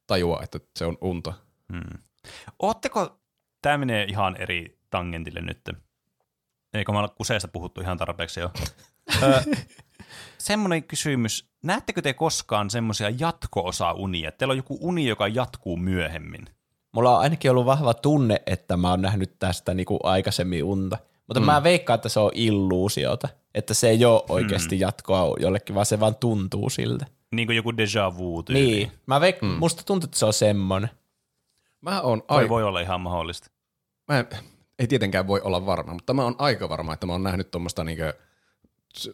tajua, 0.06 0.40
että 0.42 0.60
se 0.76 0.84
on 0.84 0.98
unta. 1.00 1.32
Hmm. 1.72 1.98
Ootteko, 2.58 3.18
tämä 3.62 3.78
menee 3.78 4.04
ihan 4.04 4.36
eri 4.36 4.78
tangentille 4.90 5.40
nyt. 5.40 5.70
Eikö 6.74 6.92
me 6.92 6.98
olla 6.98 7.08
kuseesta 7.08 7.48
puhuttu 7.48 7.80
ihan 7.80 7.98
tarpeeksi 7.98 8.40
jo? 8.40 8.50
Ö, 9.22 9.42
semmoinen 10.38 10.84
kysymys, 10.84 11.50
näettekö 11.62 12.02
te 12.02 12.14
koskaan 12.14 12.70
semmoisia 12.70 13.10
jatko-osa-unia? 13.18 14.32
Teillä 14.32 14.52
on 14.52 14.56
joku 14.56 14.78
uni, 14.80 15.06
joka 15.06 15.28
jatkuu 15.28 15.76
myöhemmin. 15.76 16.46
Mulla 16.92 17.16
on 17.16 17.22
ainakin 17.22 17.50
ollut 17.50 17.66
vahva 17.66 17.94
tunne, 17.94 18.42
että 18.46 18.76
mä 18.76 18.90
oon 18.90 19.02
nähnyt 19.02 19.38
tästä 19.38 19.74
niinku 19.74 19.98
aikaisemmin 20.02 20.64
unta. 20.64 20.98
Mutta 21.26 21.40
mm. 21.40 21.46
mä 21.46 21.62
veikkaan, 21.62 21.94
että 21.94 22.08
se 22.08 22.20
on 22.20 22.30
illuusiota. 22.34 23.28
Että 23.54 23.74
se 23.74 23.88
ei 23.88 24.04
ole 24.04 24.22
oikeasti 24.28 24.80
jatkoa 24.80 25.36
jollekin, 25.40 25.74
vaan 25.74 25.86
se 25.86 26.00
vaan 26.00 26.14
tuntuu 26.14 26.70
siltä. 26.70 27.06
Niin 27.32 27.48
kuin 27.48 27.56
joku 27.56 27.70
déjà 27.70 28.16
vu 28.18 28.42
tyyli. 28.42 28.60
Niin. 28.60 28.92
Mä 29.06 29.18
veik- 29.20 29.42
mm. 29.42 29.48
Musta 29.48 29.82
tuntuu, 29.86 30.06
että 30.06 30.18
se 30.18 30.26
on 30.26 30.32
semmonen. 30.32 30.90
Mä 31.80 32.00
oon 32.00 32.22
Voi, 32.28 32.38
ai- 32.42 32.48
voi 32.48 32.62
olla 32.64 32.80
ihan 32.80 33.00
mahdollista. 33.00 33.50
mä 34.08 34.18
en, 34.18 34.26
ei 34.78 34.86
tietenkään 34.86 35.26
voi 35.26 35.40
olla 35.40 35.66
varma, 35.66 35.92
mutta 35.92 36.14
mä 36.14 36.22
oon 36.24 36.34
aika 36.38 36.68
varma, 36.68 36.92
että 36.92 37.06
mä 37.06 37.12
oon 37.12 37.22
nähnyt 37.22 37.50
tuommoista 37.50 37.84
niinku 37.84 38.04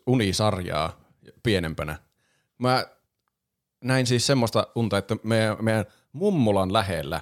unisarjaa 0.06 1.00
pienempänä. 1.42 1.98
Mä 2.58 2.86
näin 3.84 4.06
siis 4.06 4.26
semmoista 4.26 4.66
unta, 4.74 4.98
että 4.98 5.16
meidän, 5.22 5.56
meidän 5.60 5.84
mummulan 6.12 6.72
lähellä, 6.72 7.20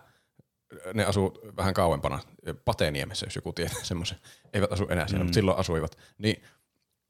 ne 0.95 1.05
asuu 1.05 1.39
vähän 1.57 1.75
kauempana, 1.75 2.19
Pateniemessä, 2.65 3.27
jos 3.27 3.37
joku 3.37 3.53
tietää 3.53 3.85
semmoisen, 3.85 4.19
eivät 4.53 4.73
asu 4.73 4.89
enää 4.89 5.09
siellä, 5.09 5.25
mm. 5.25 5.27
mutta 5.27 5.35
silloin 5.35 5.59
asuivat, 5.59 5.99
niin 6.19 6.43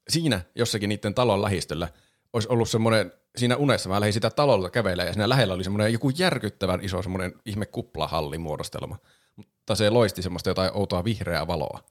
siinä 0.09 0.41
jossakin 0.55 0.89
niiden 0.89 1.13
talon 1.13 1.41
lähistöllä 1.41 1.87
olisi 2.33 2.49
ollut 2.49 2.69
semmoinen, 2.69 3.13
siinä 3.37 3.55
unessa 3.55 3.89
mä 3.89 3.99
lähdin 3.99 4.13
sitä 4.13 4.29
talolta 4.29 4.69
kävelemään 4.69 5.07
ja 5.07 5.13
siinä 5.13 5.29
lähellä 5.29 5.53
oli 5.53 5.63
semmoinen 5.63 5.93
joku 5.93 6.09
järkyttävän 6.09 6.83
iso 6.83 7.01
semmoinen 7.01 7.33
ihme 7.45 7.65
kuplahalli 7.65 8.37
muodostelma, 8.37 8.97
mutta 9.35 9.75
se 9.75 9.89
loisti 9.89 10.21
semmoista 10.21 10.49
jotain 10.49 10.71
outoa 10.73 11.03
vihreää 11.03 11.47
valoa. 11.47 11.83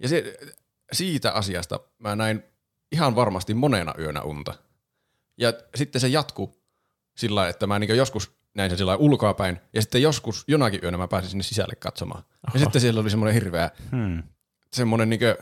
Ja 0.00 0.08
se, 0.08 0.36
siitä 0.92 1.32
asiasta 1.32 1.80
mä 1.98 2.16
näin 2.16 2.42
ihan 2.92 3.16
varmasti 3.16 3.54
monena 3.54 3.94
yönä 3.98 4.22
unta. 4.22 4.54
Ja 5.36 5.52
sitten 5.74 6.00
se 6.00 6.08
jatku 6.08 6.62
sillä 7.16 7.48
että 7.48 7.66
mä 7.66 7.78
niin 7.78 7.96
joskus 7.96 8.41
näin 8.54 8.78
sillä 8.78 8.96
ulkoapäin, 8.96 9.60
ja 9.72 9.82
sitten 9.82 10.02
joskus 10.02 10.44
jonakin 10.48 10.80
yönä 10.82 10.96
mä 10.98 11.08
pääsin 11.08 11.30
sinne 11.30 11.42
sisälle 11.42 11.74
katsomaan. 11.76 12.22
Oho. 12.22 12.54
Ja 12.54 12.60
sitten 12.60 12.80
siellä 12.80 13.00
oli 13.00 13.10
semmoinen 13.10 13.34
hirveä, 13.34 13.70
Hmm. 13.90 14.22
semmoinen 14.72 15.10
niin 15.10 15.20
kuin, 15.20 15.34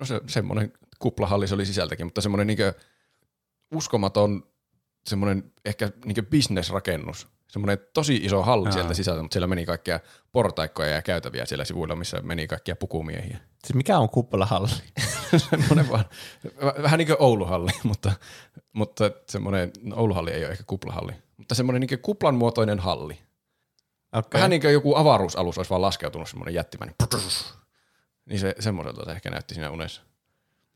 no 0.00 0.06
se, 0.06 0.20
semmoinen 0.26 0.72
kuplahalli 0.98 1.48
se 1.48 1.54
oli 1.54 1.66
sisältäkin, 1.66 2.06
mutta 2.06 2.20
semmoinen 2.20 2.46
niin 2.46 2.58
uskomaton 3.74 4.42
semmoinen 5.06 5.52
ehkä 5.64 5.90
niin 6.04 6.26
bisnesrakennus 6.26 7.28
semmoinen 7.52 7.78
tosi 7.94 8.16
iso 8.16 8.42
halli 8.42 8.66
Aa. 8.68 8.72
sieltä 8.72 8.94
sisältä, 8.94 9.22
mutta 9.22 9.34
siellä 9.34 9.46
meni 9.46 9.66
kaikkia 9.66 10.00
portaikkoja 10.32 10.88
ja 10.88 11.02
käytäviä 11.02 11.46
siellä 11.46 11.64
sivuilla, 11.64 11.96
missä 11.96 12.20
meni 12.22 12.46
kaikkia 12.48 12.76
pukumiehiä. 12.76 13.38
Siis 13.64 13.74
mikä 13.74 13.98
on 13.98 14.08
kuppalahalli? 14.10 14.68
semmoinen 15.50 15.88
vaan, 15.90 16.04
vä- 16.46 16.82
vähän 16.82 16.98
niin 16.98 17.06
kuin 17.06 17.16
Ouluhalli, 17.18 17.70
mutta, 17.84 18.12
mutta 18.72 19.10
semmoinen, 19.28 19.70
no 19.82 19.96
Ouluhalli 19.96 20.30
ei 20.30 20.44
ole 20.44 20.52
ehkä 20.52 20.64
kuplahalli, 20.66 21.12
mutta 21.42 21.54
semmoinen 21.54 21.80
niin 21.80 22.02
kuplan 22.02 22.34
muotoinen 22.34 22.78
halli. 22.78 23.18
Okay. 24.12 24.30
Vähän 24.38 24.50
niin 24.50 24.62
kuin 24.62 24.72
joku 24.72 24.96
avaruusalus 24.96 25.58
olisi 25.58 25.70
vaan 25.70 25.82
laskeutunut 25.82 26.28
semmoinen 26.28 26.54
jättimäinen. 26.54 26.94
Niin 28.26 28.40
se 28.40 28.54
semmoiselta 28.60 29.04
se 29.04 29.10
ehkä 29.12 29.30
näytti 29.30 29.54
siinä 29.54 29.70
unessa. 29.70 30.02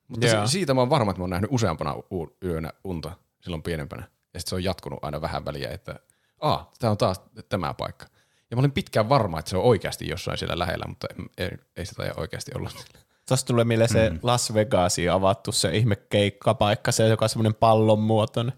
Mutta 0.09 0.26
Joo. 0.26 0.47
si- 0.47 0.52
siitä 0.52 0.74
mä 0.74 0.80
oon 0.80 0.90
varma, 0.90 1.10
että 1.10 1.20
mä 1.20 1.22
oon 1.22 1.30
nähnyt 1.30 1.51
useampana 1.52 1.94
u- 1.94 2.36
yönä 2.44 2.72
unta 2.84 3.12
silloin 3.40 3.62
pienempänä. 3.62 4.02
Ja 4.34 4.40
sitten 4.40 4.51
se 4.51 4.55
on 4.55 4.64
jatkunut 4.64 5.05
aina 5.05 5.20
vähän 5.20 5.44
väliä, 5.44 5.70
että 5.70 6.01
aa, 6.40 6.72
tämä 6.78 6.90
on 6.90 6.98
taas 6.98 7.20
tämä 7.48 7.74
paikka. 7.74 8.06
Ja 8.51 8.56
mä 8.56 8.60
olin 8.60 8.72
pitkään 8.72 9.09
varma, 9.09 9.38
että 9.38 9.51
se 9.51 9.56
on 9.56 9.64
oikeasti 9.64 10.09
jossain 10.09 10.38
siellä 10.38 10.59
lähellä, 10.59 10.84
mutta 10.88 11.06
ei, 11.38 11.51
ei 11.76 11.86
sitä 11.86 12.12
oikeasti 12.16 12.51
olla. 12.55 12.70
Tuosta 13.28 13.47
tulee 13.47 13.64
mieleen 13.64 13.90
se 13.93 14.10
mm. 14.10 14.18
Las 14.22 14.55
Vegasiin 14.55 15.12
avattu 15.12 15.52
se 15.52 15.76
ihme 15.76 15.97
keikkapaikka, 15.97 16.93
se 16.93 17.09
joka 17.09 17.24
on 17.24 17.28
semmoinen 17.28 17.55
pallon 17.55 18.01
muotoinen. 18.01 18.52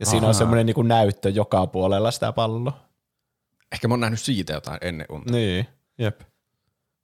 Ja 0.00 0.06
siinä 0.06 0.26
on 0.28 0.34
semmoinen 0.34 0.66
niin 0.66 0.88
näyttö 0.88 1.28
joka 1.30 1.66
puolella 1.66 2.10
sitä 2.10 2.32
palloa. 2.32 2.86
Ehkä 3.72 3.88
mä 3.88 3.92
oon 3.92 4.00
nähnyt 4.00 4.20
siitä 4.20 4.52
jotain 4.52 4.78
ennen 4.80 5.06
unta. 5.10 5.32
Niin, 5.32 5.66
jep. 5.98 6.20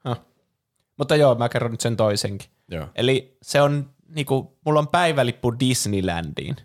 Huh. 0.09 0.17
Mutta 0.99 1.17
joo, 1.17 1.35
mä 1.35 1.49
kerron 1.49 1.71
nyt 1.71 1.81
sen 1.81 1.97
toisenkin. 1.97 2.49
Joo. 2.69 2.89
Eli 2.95 3.37
se 3.43 3.63
on, 3.63 3.91
niinku, 4.09 4.59
mulla 4.67 4.81
on 4.81 4.89
päivälippu 4.89 5.59
Disneylandiin. 5.61 6.57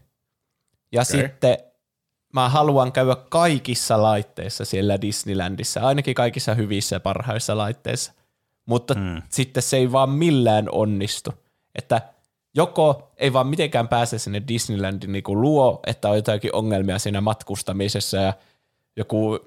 Ja 0.91 1.01
okay. 1.01 1.21
sitten 1.21 1.57
mä 2.33 2.49
haluan 2.49 2.91
käydä 2.91 3.15
kaikissa 3.29 4.01
laitteissa 4.01 4.65
siellä 4.65 5.01
Disneylandissa, 5.01 5.81
ainakin 5.81 6.15
kaikissa 6.15 6.53
hyvissä 6.53 6.95
ja 6.95 6.99
parhaissa 6.99 7.57
laitteissa. 7.57 8.13
Mutta 8.65 8.93
hmm. 8.93 9.21
sitten 9.29 9.63
se 9.63 9.77
ei 9.77 9.91
vaan 9.91 10.09
millään 10.09 10.67
onnistu. 10.71 11.33
Että 11.75 12.01
joko 12.57 13.11
ei 13.17 13.33
vaan 13.33 13.47
mitenkään 13.47 13.87
pääse 13.87 14.19
sinne 14.19 14.41
Disneylandin 14.47 15.11
niinku 15.11 15.41
luo, 15.41 15.79
että 15.87 16.09
on 16.09 16.15
jotakin 16.15 16.55
ongelmia 16.55 16.99
siinä 16.99 17.21
matkustamisessa 17.21 18.17
ja 18.17 18.33
joku 18.95 19.39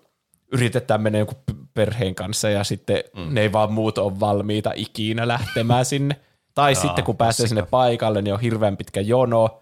yritetään 0.52 1.00
mennä 1.00 1.18
joku 1.18 1.34
perheen 1.74 2.14
kanssa 2.14 2.50
ja 2.50 2.64
sitten 2.64 3.04
mm. 3.16 3.34
ne 3.34 3.40
ei 3.40 3.52
vaan 3.52 3.72
muut 3.72 3.98
ole 3.98 4.20
valmiita 4.20 4.72
ikinä 4.76 5.28
lähtemään 5.28 5.84
sinne. 5.84 6.16
Tai 6.54 6.72
Jaa, 6.72 6.82
sitten 6.82 7.04
kun 7.04 7.16
pääsee 7.16 7.46
sinne 7.46 7.62
paikalle, 7.62 8.22
niin 8.22 8.34
on 8.34 8.40
hirveän 8.40 8.76
pitkä 8.76 9.00
jono. 9.00 9.60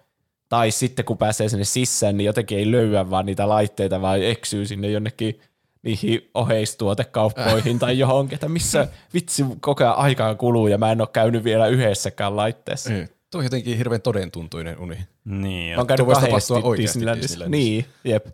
Tai 0.49 0.71
sitten 0.71 1.05
kun 1.05 1.19
pääsee 1.19 1.49
sinne 1.49 1.65
sisään, 1.65 2.17
niin 2.17 2.27
jotenkin 2.27 2.59
ei 2.59 2.71
löyä 2.71 3.11
vaan 3.11 3.27
niitä 3.27 3.49
laitteita, 3.49 4.01
vaan 4.01 4.23
eksyy 4.23 4.67
sinne 4.67 4.91
jonnekin 4.91 5.41
niihin 5.83 6.31
oheistuotekauppoihin 6.35 7.79
tai 7.79 7.99
johonkin, 7.99 8.35
että 8.35 8.49
missä 8.49 8.89
vitsi 9.15 9.45
koko 9.61 9.85
ajan 9.85 9.97
aikaa 9.97 10.35
kuluu 10.35 10.69
ja 10.69 10.79
mä 10.79 10.93
en 10.93 11.01
ole 11.01 11.09
käynyt 11.13 11.45
vielä 11.45 11.67
yhdessäkään 11.67 12.37
laitteessa. 12.37 12.91
Niin. 12.91 13.09
Tuo 13.31 13.39
on 13.39 13.45
jotenkin 13.45 13.77
hirveän 13.77 14.03
todentuntuinen 14.03 14.79
uni. 14.79 14.99
Niin, 15.25 15.75
Mä 15.75 15.81
oon 15.81 15.87
käynyt 15.87 16.07
voisi 16.07 16.21
tapahtua 16.21 16.57
oikeasti 16.57 16.83
Disneylandissa. 16.83 17.49
Niin, 17.49 17.85
jep. 18.05 18.27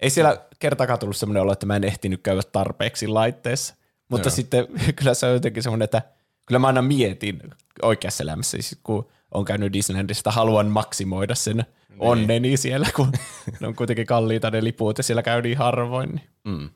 Ei 0.00 0.10
siellä 0.10 0.40
kertakaan 0.58 0.98
tullut 0.98 1.16
semmoinen 1.16 1.42
olo, 1.42 1.52
että 1.52 1.66
mä 1.66 1.76
en 1.76 1.84
ehtinyt 1.84 2.22
käydä 2.22 2.42
tarpeeksi 2.52 3.08
laitteessa. 3.08 3.74
Mutta 4.08 4.28
Joo. 4.28 4.36
sitten 4.36 4.66
kyllä 4.96 5.14
se 5.14 5.26
on 5.26 5.32
jotenkin 5.32 5.62
semmoinen, 5.62 5.84
että 5.84 6.02
kyllä 6.46 6.58
mä 6.58 6.66
aina 6.66 6.82
mietin 6.82 7.40
oikeassa 7.82 8.22
elämässä, 8.22 8.50
siis 8.50 8.80
kun 8.82 9.08
on 9.30 9.44
käynyt 9.44 9.72
Disneylandista, 9.72 10.30
haluan 10.30 10.66
maksimoida 10.66 11.34
sen 11.34 11.56
niin. 11.56 11.66
onneni 11.98 12.56
siellä, 12.56 12.88
kun 12.96 13.12
ne 13.60 13.66
on 13.66 13.74
kuitenkin 13.74 14.06
kalliita 14.06 14.50
ne 14.50 14.64
liput 14.64 14.98
ja 14.98 15.04
siellä 15.04 15.22
käy 15.22 15.42
niin 15.42 15.58
harvoin. 15.58 16.10
Niin. 16.10 16.28
Mm. 16.44 16.70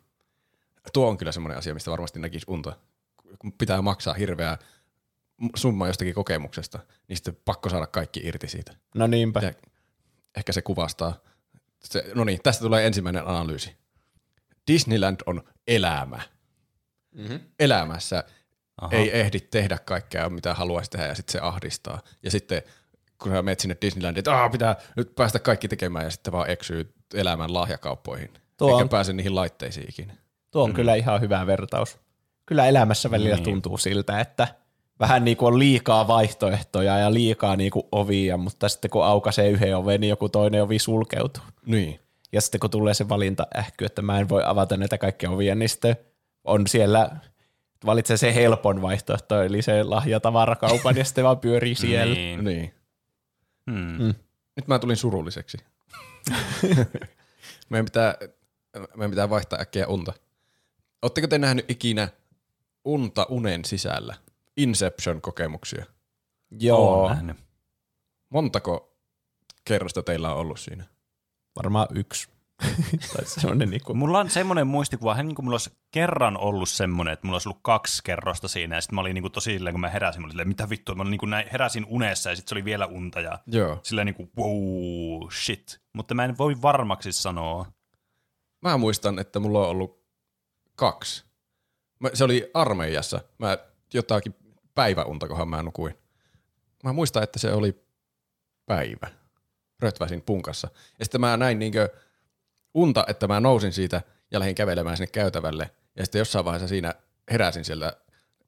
Tuo 0.93 1.09
on 1.09 1.19
kyllä 1.19 1.33
semmoinen 1.33 1.59
asia, 1.59 1.75
mistä 1.75 1.91
varmasti 1.91 2.21
näkisi 2.21 2.47
unta. 2.49 2.77
Kun 3.39 3.53
pitää 3.53 3.83
maksaa 3.83 4.15
hirveää 4.15 4.59
summa 5.57 5.87
jostakin 5.87 6.15
kokemuksesta, 6.15 6.79
niin 7.09 7.17
sitten 7.17 7.37
pakko 7.45 7.69
saada 7.69 7.87
kaikki 7.87 8.21
irti 8.25 8.49
siitä. 8.49 8.73
No 8.95 9.07
niinpä. 9.07 9.41
Ja 9.41 9.53
ehkä 10.37 10.53
se 10.53 10.63
kuvastaa. 10.63 11.21
Se, 11.85 12.05
no 12.15 12.25
niin, 12.25 12.39
tästä 12.43 12.65
tulee 12.65 12.87
ensimmäinen 12.87 13.27
analyysi. 13.29 13.77
Disneyland 14.67 15.21
on 15.27 15.43
elämä. 15.67 16.21
Mm-hmm. 17.15 17.41
Elämässä 17.59 18.25
Aha. 18.81 18.97
ei 18.97 19.21
ehdi 19.21 19.41
tehdä 19.41 19.79
kaikkea, 19.79 20.31
mitä 20.31 20.55
haluaisi 20.55 20.91
tehdä, 20.91 21.07
ja 21.07 21.15
sitten 21.15 21.33
se 21.33 21.39
ahdistaa. 21.41 22.03
Ja 22.23 22.31
sitten 22.31 22.63
kun 23.23 23.33
sä 23.33 23.43
menet 23.43 23.61
sinne 23.61 23.77
Disneylandiin, 23.83 24.21
että 24.21 24.33
"Aa, 24.35 24.49
pitää 24.49 24.77
nyt 24.97 25.15
päästä 25.15 25.39
kaikki 25.39 25.69
tekemään, 25.69 26.05
ja 26.05 26.11
sitten 26.11 26.33
vaan 26.33 26.51
eksyy 26.51 26.95
elämän 27.15 27.55
lahjakauppoihin. 27.55 28.33
Tuo 28.57 28.69
Eikä 28.71 28.83
on- 28.83 28.89
pääse 28.89 29.13
niihin 29.13 29.35
laitteisiin 29.35 29.87
ikinä. 29.89 30.15
Tuo 30.51 30.65
on 30.65 30.71
mm. 30.71 30.75
kyllä 30.77 30.95
ihan 30.95 31.21
hyvä 31.21 31.47
vertaus. 31.47 31.99
Kyllä 32.47 32.67
elämässä 32.67 33.11
välillä 33.11 33.35
niin. 33.35 33.45
tuntuu 33.45 33.79
siltä, 33.79 34.21
että 34.21 34.49
vähän 35.01 35.25
niin 35.25 35.37
kuin 35.37 35.53
on 35.53 35.59
liikaa 35.59 36.09
vaihtoehtoja 36.09 36.99
ja 36.99 37.15
liikaa 37.15 37.57
niin 37.57 37.71
kuin 37.71 37.87
ovia, 37.93 38.37
mutta 38.37 38.69
sitten 38.69 38.91
kun 38.91 39.05
aukaisee 39.05 39.51
yhden 39.51 39.77
oven, 39.77 40.01
niin 40.01 40.09
joku 40.09 40.29
toinen 40.29 40.63
ovi 40.63 40.79
sulkeutuu. 40.79 41.43
Niin. 41.67 42.01
Ja 42.33 42.41
sitten 42.41 42.61
kun 42.61 42.71
tulee 42.71 42.95
se 42.95 43.09
valinta 43.09 43.47
ähky, 43.57 43.85
että 43.85 44.03
mä 44.03 44.19
en 44.19 44.29
voi 44.29 44.43
avata 44.45 44.77
näitä 44.77 44.99
kaikkia 44.99 45.31
ovia, 45.31 45.55
niin 45.55 45.69
sitten 45.69 45.97
on 46.45 46.67
siellä, 46.67 47.11
valitsee 47.87 48.17
se 48.17 48.35
helpon 48.35 48.83
vaihtoehto, 48.83 49.43
eli 49.43 49.63
se 49.63 49.83
lahjatavarakaupan, 49.83 50.97
ja 50.97 51.05
sitten 51.05 51.25
vaan 51.25 51.39
pyörii 51.39 51.75
siellä. 51.85 52.15
Niin. 52.15 52.45
niin. 52.45 52.75
Hmm. 53.71 54.05
Mm. 54.05 54.15
Nyt 54.57 54.69
mä 54.69 54.79
tulin 54.79 54.97
surulliseksi. 54.97 55.59
meidän, 57.69 57.85
pitää, 57.85 58.15
meidän 58.97 59.11
pitää 59.11 59.31
vaihtaa 59.31 59.61
äkkiä 59.61 59.87
unta. 59.87 60.13
Oletteko 61.03 61.27
te 61.27 61.39
nähnyt 61.39 61.71
ikinä 61.71 62.09
unta 62.85 63.27
unen 63.29 63.65
sisällä? 63.65 64.15
Inception-kokemuksia. 64.59 65.85
Joo, 66.51 67.01
Oon 67.01 67.11
nähnyt. 67.11 67.37
Montako 68.31 68.97
kerrosta 69.65 70.03
teillä 70.03 70.35
on 70.35 70.41
ollut 70.41 70.61
siinä? 70.61 70.85
varmaan 71.59 71.87
yksi. 71.95 72.29
tai 73.17 73.25
semmoinen 73.25 73.71
niin 73.71 73.85
kuin, 73.85 73.99
Mulla 73.99 74.19
on 74.19 74.31
semmoinen 74.31 74.67
muistikuva, 74.67 75.15
hän 75.15 75.27
niin 75.27 75.35
kuin 75.35 75.47
mulla 75.47 75.55
olisi 75.55 75.73
kerran 75.91 76.37
ollut 76.37 76.69
semmoinen, 76.69 77.13
että 77.13 77.27
mulla 77.27 77.35
olisi 77.35 77.49
ollut 77.49 77.63
kaksi 77.63 78.03
kerrosta 78.05 78.49
siinä, 78.49 78.77
ja 78.77 78.81
sitten 78.81 78.95
mä 78.95 79.01
olin 79.01 79.15
niin 79.15 79.23
kuin 79.23 79.33
tosi 79.33 79.53
silleen, 79.53 79.75
kun 79.75 79.81
mä 79.81 79.89
heräsin, 79.89 80.23
mä 80.23 80.25
olin 80.25 80.33
silleen, 80.33 80.49
mitä 80.49 80.71
vittua, 80.71 80.95
mä 80.95 81.03
olin 81.03 81.11
niin 81.11 81.19
kuin 81.19 81.31
näin, 81.31 81.49
heräsin 81.53 81.87
unessa, 81.89 82.31
ja 82.31 82.37
sitten 82.37 82.49
se 82.49 82.55
oli 82.55 82.65
vielä 82.65 82.87
unta, 82.87 83.21
ja 83.21 83.39
Joo. 83.47 83.79
silleen 83.83 84.07
niin 84.07 84.15
kuin, 84.15 84.31
wow, 84.39 85.29
shit. 85.31 85.81
Mutta 85.93 86.15
mä 86.15 86.25
en 86.25 86.39
voi 86.39 86.63
varmaksi 86.63 87.13
sanoa. 87.13 87.67
Mä 88.63 88.77
muistan, 88.77 89.19
että 89.19 89.41
mulla 89.41 89.61
on 89.61 89.69
ollut 89.69 90.03
kaksi. 90.75 91.25
Mä, 92.01 92.11
se 92.15 92.25
oli 92.25 92.51
armeijassa. 92.55 93.21
Mä 93.39 93.59
jotakin 93.95 94.35
päiväunta, 94.79 95.29
kohan 95.29 95.49
mä 95.49 95.63
nukuin. 95.63 95.95
Mä 96.85 96.93
muistan, 96.93 97.23
että 97.23 97.39
se 97.39 97.53
oli 97.53 97.85
päivä. 98.67 99.09
Rötväsin 99.81 100.23
punkassa. 100.23 100.69
Ja 100.99 101.05
sitten 101.05 101.21
mä 101.21 101.37
näin 101.37 101.59
niinkö 101.59 101.89
unta, 102.75 103.05
että 103.09 103.29
mä 103.29 103.41
nousin 103.41 103.73
siitä 103.73 104.03
ja 104.31 104.39
lähdin 104.39 104.55
kävelemään 104.55 104.97
sinne 104.97 105.07
käytävälle. 105.07 105.71
Ja 105.97 106.05
sitten 106.05 106.19
jossain 106.19 106.45
vaiheessa 106.45 106.69
siinä 106.69 106.95
heräsin 107.31 107.65
siellä, 107.65 107.93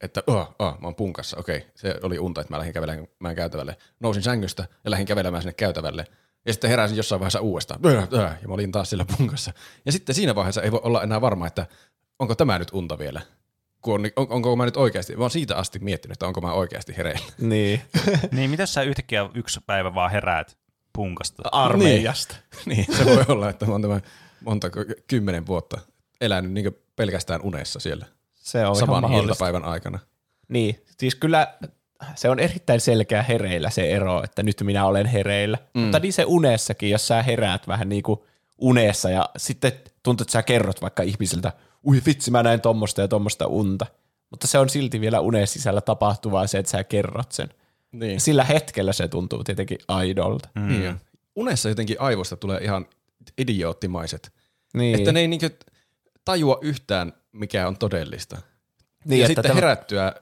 että 0.01 0.23
oh, 0.27 0.55
oh, 0.59 0.81
mä 0.81 0.87
oon 0.87 0.95
punkassa. 0.95 1.37
Okei, 1.37 1.67
se 1.75 1.95
oli 2.03 2.19
unta, 2.19 2.41
että 2.41 2.53
mä 2.55 2.59
lähdin 2.59 2.75
kävelemään 2.75 3.37
käytävälle. 3.37 3.77
Nousin 4.01 4.23
sängystä 4.23 4.69
ja 4.85 4.91
lähdin 4.91 5.07
kävelemään 5.07 5.43
sinne 5.43 5.53
käytävälle. 5.55 6.05
Ja 6.47 6.53
sitten 6.53 6.71
heräsin 6.71 6.97
jossain 6.97 7.21
vaiheessa 7.21 7.41
uudestaan. 7.41 7.81
Äh, 8.15 8.39
Ja 8.43 8.49
mä 8.49 8.55
olin 8.55 8.73
taas 8.73 8.91
siellä 8.91 9.07
punkassa. 9.17 9.53
Ja 9.87 9.93
sitten 9.93 10.15
siinä 10.15 10.35
vaiheessa 10.35 10.63
ei 10.63 10.73
voi 10.73 10.81
olla 10.83 11.03
enää 11.03 11.21
varma, 11.21 11.47
että 11.47 11.67
onko 12.19 12.35
tämä 12.35 12.59
nyt 12.59 12.69
unta 12.73 12.99
vielä. 12.99 13.21
Kun 13.83 13.95
on, 13.95 14.01
on, 14.17 14.27
onko 14.31 14.57
mä 14.57 14.65
nyt 14.65 14.77
oikeasti, 14.77 15.17
mä 15.17 15.25
oon 15.25 15.31
siitä 15.31 15.57
asti 15.57 15.79
miettinyt, 15.79 16.13
että 16.13 16.27
onko 16.27 16.41
mä 16.41 16.53
oikeasti 16.53 16.97
hereillä. 16.97 17.27
niin, 17.39 17.83
Niin, 18.33 18.51
mitä 18.51 18.67
sä 18.67 18.83
yhtäkkiä 18.83 19.29
yksi 19.35 19.61
päivä 19.67 19.95
vaan 19.95 20.11
heräät 20.11 20.59
punkasta? 20.93 21.43
armeijasta. 21.53 22.37
niin, 22.67 22.87
se 22.97 23.05
voi 23.05 23.25
olla, 23.29 23.51
että 23.51 23.67
mä 23.67 23.73
oon 23.73 23.83
tämän 23.83 24.03
monta 24.45 24.71
kymmenen 25.07 25.47
vuotta 25.47 25.81
elänyt 26.21 26.53
niin 26.53 26.77
pelkästään 26.97 27.43
unessa 27.43 27.81
siellä 27.81 28.07
Se 28.35 28.67
on 28.67 28.77
saman 28.77 29.13
iltapäivän 29.13 29.65
aikana. 29.65 29.99
Niin, 30.49 30.85
siis 30.99 31.15
kyllä 31.15 31.55
se 32.15 32.31
on 32.31 32.39
erittäin 32.39 32.81
selkeä 32.81 33.23
hereillä 33.23 33.71
se 33.71 33.91
ero, 33.91 34.23
että 34.25 34.43
nyt 34.43 34.63
minä 34.63 34.87
olen 34.87 35.07
hereillä. 35.07 35.59
Mm. 35.75 35.81
Mutta 35.81 35.99
niin 35.99 36.13
se 36.13 36.25
unessakin, 36.25 36.91
jos 36.91 37.09
sä 37.09 37.23
heräät 37.23 37.69
vähän 37.69 37.89
niin 37.89 38.03
kuin 38.03 38.21
unessa 38.59 39.11
ja 39.11 39.29
sitten 39.37 39.73
tuntuu, 40.03 40.23
että 40.23 40.33
sä 40.33 40.43
kerrot 40.43 40.83
vaikka 40.83 41.03
ihmisiltä, 41.03 41.53
ui 41.87 42.03
vitsi 42.07 42.31
mä 42.31 42.43
näin 42.43 42.61
tommosta 42.61 43.01
ja 43.01 43.09
tommosta 43.09 43.47
unta. 43.47 43.87
Mutta 44.31 44.47
se 44.47 44.59
on 44.59 44.69
silti 44.69 45.01
vielä 45.01 45.21
unen 45.21 45.47
sisällä 45.47 45.81
tapahtuvaa 45.81 46.47
se, 46.47 46.59
että 46.59 46.71
sä 46.71 46.85
kerrot 46.85 47.33
sen. 47.33 47.49
Niin. 47.93 48.21
Sillä 48.21 48.45
hetkellä 48.45 48.93
se 48.93 49.09
tuntuu 49.09 49.45
tietenkin 49.45 49.79
aidolta. 49.89 50.49
Mm. 50.55 50.69
Niin. 50.69 51.01
Unessa 51.37 51.69
jotenkin 51.69 52.01
aivoista 52.01 52.37
tulee 52.37 52.61
ihan 52.61 52.87
idioottimaiset. 53.39 54.33
Niin, 54.75 54.99
Että 54.99 55.13
ne 55.13 55.21
ei 55.21 55.29
niinku 55.29 55.47
tajua 56.25 56.59
yhtään, 56.63 57.13
mikä 57.33 57.69
on 57.69 57.77
todellista. 57.79 58.39
niin 59.05 59.19
ja 59.21 59.25
että 59.25 59.29
sitten 59.29 59.43
tämä- 59.43 59.55
herättyä 59.55 60.15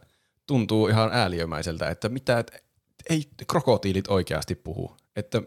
tuntuu 0.46 0.88
ihan 0.88 1.10
ääliömäiseltä, 1.12 1.90
että 1.90 2.08
mitä, 2.08 2.38
et, 2.38 2.64
ei 3.10 3.28
krokotiilit 3.48 4.08
oikeasti 4.08 4.54
puhu. 4.54 4.96
Että 5.16 5.42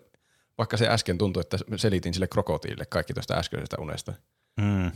vaikka 0.57 0.77
se 0.77 0.87
äsken 0.87 1.17
tuntui, 1.17 1.41
että 1.41 1.57
selitin 1.75 2.13
sille 2.13 2.27
krokotiilille 2.27 2.85
kaikki 2.85 3.13
tuosta 3.13 3.33
äskeisestä 3.37 3.75
unesta, 3.79 4.13
Mm. 4.61 4.91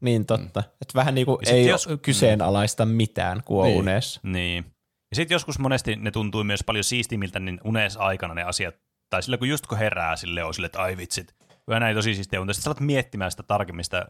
Niin 0.00 0.26
totta. 0.26 0.60
Mm. 0.60 0.66
Että 0.82 0.94
vähän 0.94 1.14
niin 1.14 1.26
kuin 1.26 1.38
ei 1.48 1.66
jos- 1.66 1.86
jos... 1.86 1.98
kyseenalaista 2.02 2.86
mitään, 2.86 3.42
kun 3.44 3.60
on 3.60 3.66
Niin. 3.66 3.78
unessa. 3.78 4.20
Niin. 4.22 4.64
Ja 5.10 5.16
sitten 5.16 5.34
joskus 5.34 5.58
monesti 5.58 5.96
ne 5.96 6.10
tuntuu 6.10 6.44
myös 6.44 6.64
paljon 6.66 6.84
siistimmiltä 6.84 7.38
niin 7.40 7.60
unes 7.64 7.96
aikana 7.96 8.34
ne 8.34 8.42
asiat. 8.42 8.74
Tai 9.10 9.22
sillä 9.22 9.38
kun 9.38 9.48
just 9.48 9.66
kun 9.66 9.78
herää 9.78 10.16
sille 10.16 10.44
on 10.44 10.54
sille, 10.54 10.66
että 10.66 10.82
ai 10.82 10.96
vitsit, 10.96 11.34
kyllä 11.66 11.80
näin 11.80 11.96
tosi 11.96 12.14
siistiä 12.14 12.40
unta. 12.40 12.52
Sitten 12.52 12.64
sä 12.64 12.70
alat 12.70 12.80
miettimään 12.80 13.30
sitä 13.30 13.42
tarkemmin 13.42 13.84
sitä 13.84 14.08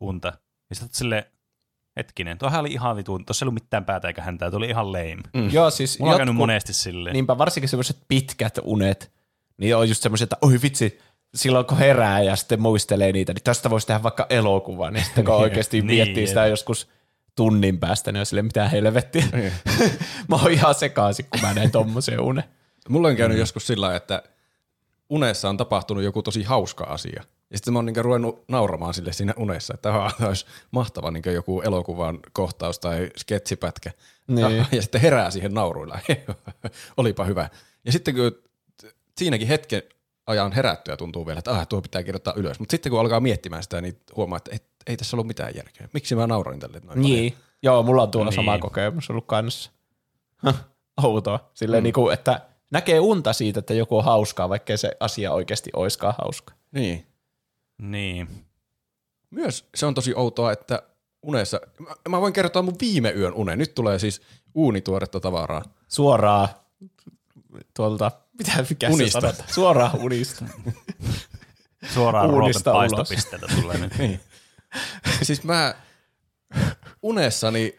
unta. 0.00 0.32
Ja 0.70 0.76
sitten 0.76 0.94
sille 0.94 1.30
hetkinen, 1.96 2.38
tuohan 2.38 2.60
oli 2.60 2.72
ihan 2.72 2.96
vitun, 2.96 3.24
tuossa 3.26 3.42
ei 3.42 3.46
ollut 3.46 3.62
mitään 3.62 3.84
päätä 3.84 4.08
eikä 4.08 4.22
häntää, 4.22 4.50
tuo 4.50 4.56
oli 4.58 4.68
ihan 4.68 4.92
lame. 4.92 5.14
Mm. 5.34 5.40
Mm. 5.40 5.50
Joo, 5.52 5.70
siis 5.70 5.98
Mulla 5.98 6.12
on 6.14 6.20
jotkut, 6.20 6.36
monesti 6.36 6.72
silleen. 6.72 7.12
niinpä 7.14 7.38
varsinkin 7.38 7.68
semmoiset 7.68 7.98
pitkät 8.08 8.58
unet, 8.62 9.12
niin 9.58 9.76
on 9.76 9.88
just 9.88 10.02
semmoiset, 10.02 10.26
että 10.32 10.46
oi 10.46 10.58
vitsi, 10.62 10.98
silloin 11.34 11.66
kun 11.66 11.78
herää 11.78 12.22
ja 12.22 12.36
sitten 12.36 12.60
muistelee 12.60 13.12
niitä, 13.12 13.32
niin 13.32 13.44
tästä 13.44 13.70
voisi 13.70 13.86
tehdä 13.86 14.02
vaikka 14.02 14.26
elokuvan. 14.30 14.96
Ja 14.96 15.04
sitten 15.04 15.24
kun 15.24 15.34
oikeasti 15.44 15.76
Niin, 15.76 15.86
miettii 15.86 16.26
sitä 16.26 16.46
joskus 16.46 16.88
tunnin 17.36 17.78
päästä, 17.78 18.12
niin 18.12 18.20
on 18.20 18.26
silleen, 18.26 18.46
mitä 18.46 18.68
helvettiä. 18.68 19.24
mä 20.28 20.36
oon 20.36 20.50
ihan 20.50 20.74
sekaisin, 20.74 21.26
kun 21.30 21.40
mä 21.40 21.54
näen 21.54 21.70
tommosen 21.70 22.20
unen. 22.20 22.44
Mulla 22.88 23.08
on 23.08 23.16
käynyt 23.16 23.36
mm. 23.36 23.40
joskus 23.40 23.66
sillä 23.66 23.96
että 23.96 24.22
unessa 25.08 25.48
on 25.48 25.56
tapahtunut 25.56 26.04
joku 26.04 26.22
tosi 26.22 26.42
hauska 26.42 26.84
asia. 26.84 27.22
Ja 27.50 27.58
sitten 27.58 27.72
mä 27.72 27.78
oon 27.78 27.86
niinku 27.86 28.02
ruvennut 28.02 28.44
nauramaan 28.48 28.94
sille 28.94 29.12
siinä 29.12 29.34
unessa, 29.36 29.74
että 29.74 29.88
tämä 29.88 30.28
olisi 30.28 30.46
mahtava 30.70 31.10
niinku 31.10 31.28
joku 31.30 31.60
elokuvan 31.60 32.18
kohtaus 32.32 32.78
tai 32.78 33.10
sketsipätkä. 33.16 33.90
Niin. 34.26 34.66
Ja 34.72 34.82
sitten 34.82 35.00
herää 35.00 35.30
siihen 35.30 35.54
nauruilla. 35.54 35.98
Olipa 36.96 37.24
hyvä. 37.24 37.48
Ja 37.84 37.92
sitten 37.92 38.14
kun 38.14 38.32
siinäkin 39.18 39.48
hetken 39.48 39.82
ajan 40.30 40.52
herättyä 40.52 40.96
tuntuu 40.96 41.26
vielä, 41.26 41.38
että 41.38 41.50
ah, 41.52 41.68
tuo 41.68 41.82
pitää 41.82 42.02
kirjoittaa 42.02 42.34
ylös. 42.36 42.58
Mutta 42.58 42.70
sitten 42.72 42.90
kun 42.90 43.00
alkaa 43.00 43.20
miettimään 43.20 43.62
sitä, 43.62 43.80
niin 43.80 44.00
huomaa, 44.16 44.36
että 44.36 44.50
ei, 44.52 44.58
ei 44.86 44.96
tässä 44.96 45.16
ollut 45.16 45.26
mitään 45.26 45.52
järkeä. 45.56 45.88
Miksi 45.92 46.14
mä 46.14 46.26
nauroin 46.26 46.60
tälle 46.60 46.80
noin 46.84 47.02
Niin. 47.02 47.34
Joo, 47.62 47.82
mulla 47.82 48.02
on 48.02 48.10
tuolla 48.10 48.30
Niin. 48.30 48.36
niin. 48.38 48.46
sama 48.46 48.58
kokemus 48.58 49.10
ollut 49.10 49.26
kanssa. 49.26 49.70
Outoa. 51.02 51.50
Silleen 51.54 51.82
Mm. 51.82 51.84
niin 51.84 51.92
kuin, 51.94 52.14
että 52.14 52.40
näkee 52.70 53.00
unta 53.00 53.32
siitä, 53.32 53.60
että 53.60 53.74
joku 53.74 53.98
on 53.98 54.04
hauskaa, 54.04 54.48
vaikkei 54.48 54.78
se 54.78 54.92
asia 55.00 55.32
oikeasti 55.32 55.70
oiskaan 55.76 56.14
hauska. 56.18 56.54
paljon? 56.54 56.84
Niin. 56.84 57.06
Niin. 57.78 58.28
Myös 59.30 59.68
se 59.74 59.86
on 59.86 59.94
tosi 59.94 60.14
outoa, 60.14 60.52
että 60.52 60.82
unessa, 61.22 61.60
mä, 61.78 61.94
mä 62.08 62.20
voin 62.20 62.32
kertoa 62.32 62.62
mun 62.62 62.74
viime 62.80 63.10
yön 63.10 63.34
unen. 63.34 63.58
Nyt 63.58 63.74
tulee 63.74 63.98
siis 63.98 64.22
uunituoretta 64.54 65.20
tavaraa. 65.20 65.62
Suoraan 65.88 66.48
tuolta, 67.76 68.10
mitä 68.40 68.64
mikä 68.70 68.88
Unista. 68.88 69.20
se 69.20 69.26
sanotaan? 69.26 69.48
Suoraan 69.54 69.98
unista. 69.98 70.44
Suoraan 71.94 72.30
ulos. 72.30 72.62
paistopisteeltä 72.62 73.46
tulee 73.60 73.78
nyt. 73.78 73.98
Niin. 73.98 74.20
siis 75.22 75.44
mä 75.44 75.74
unessani 77.02 77.76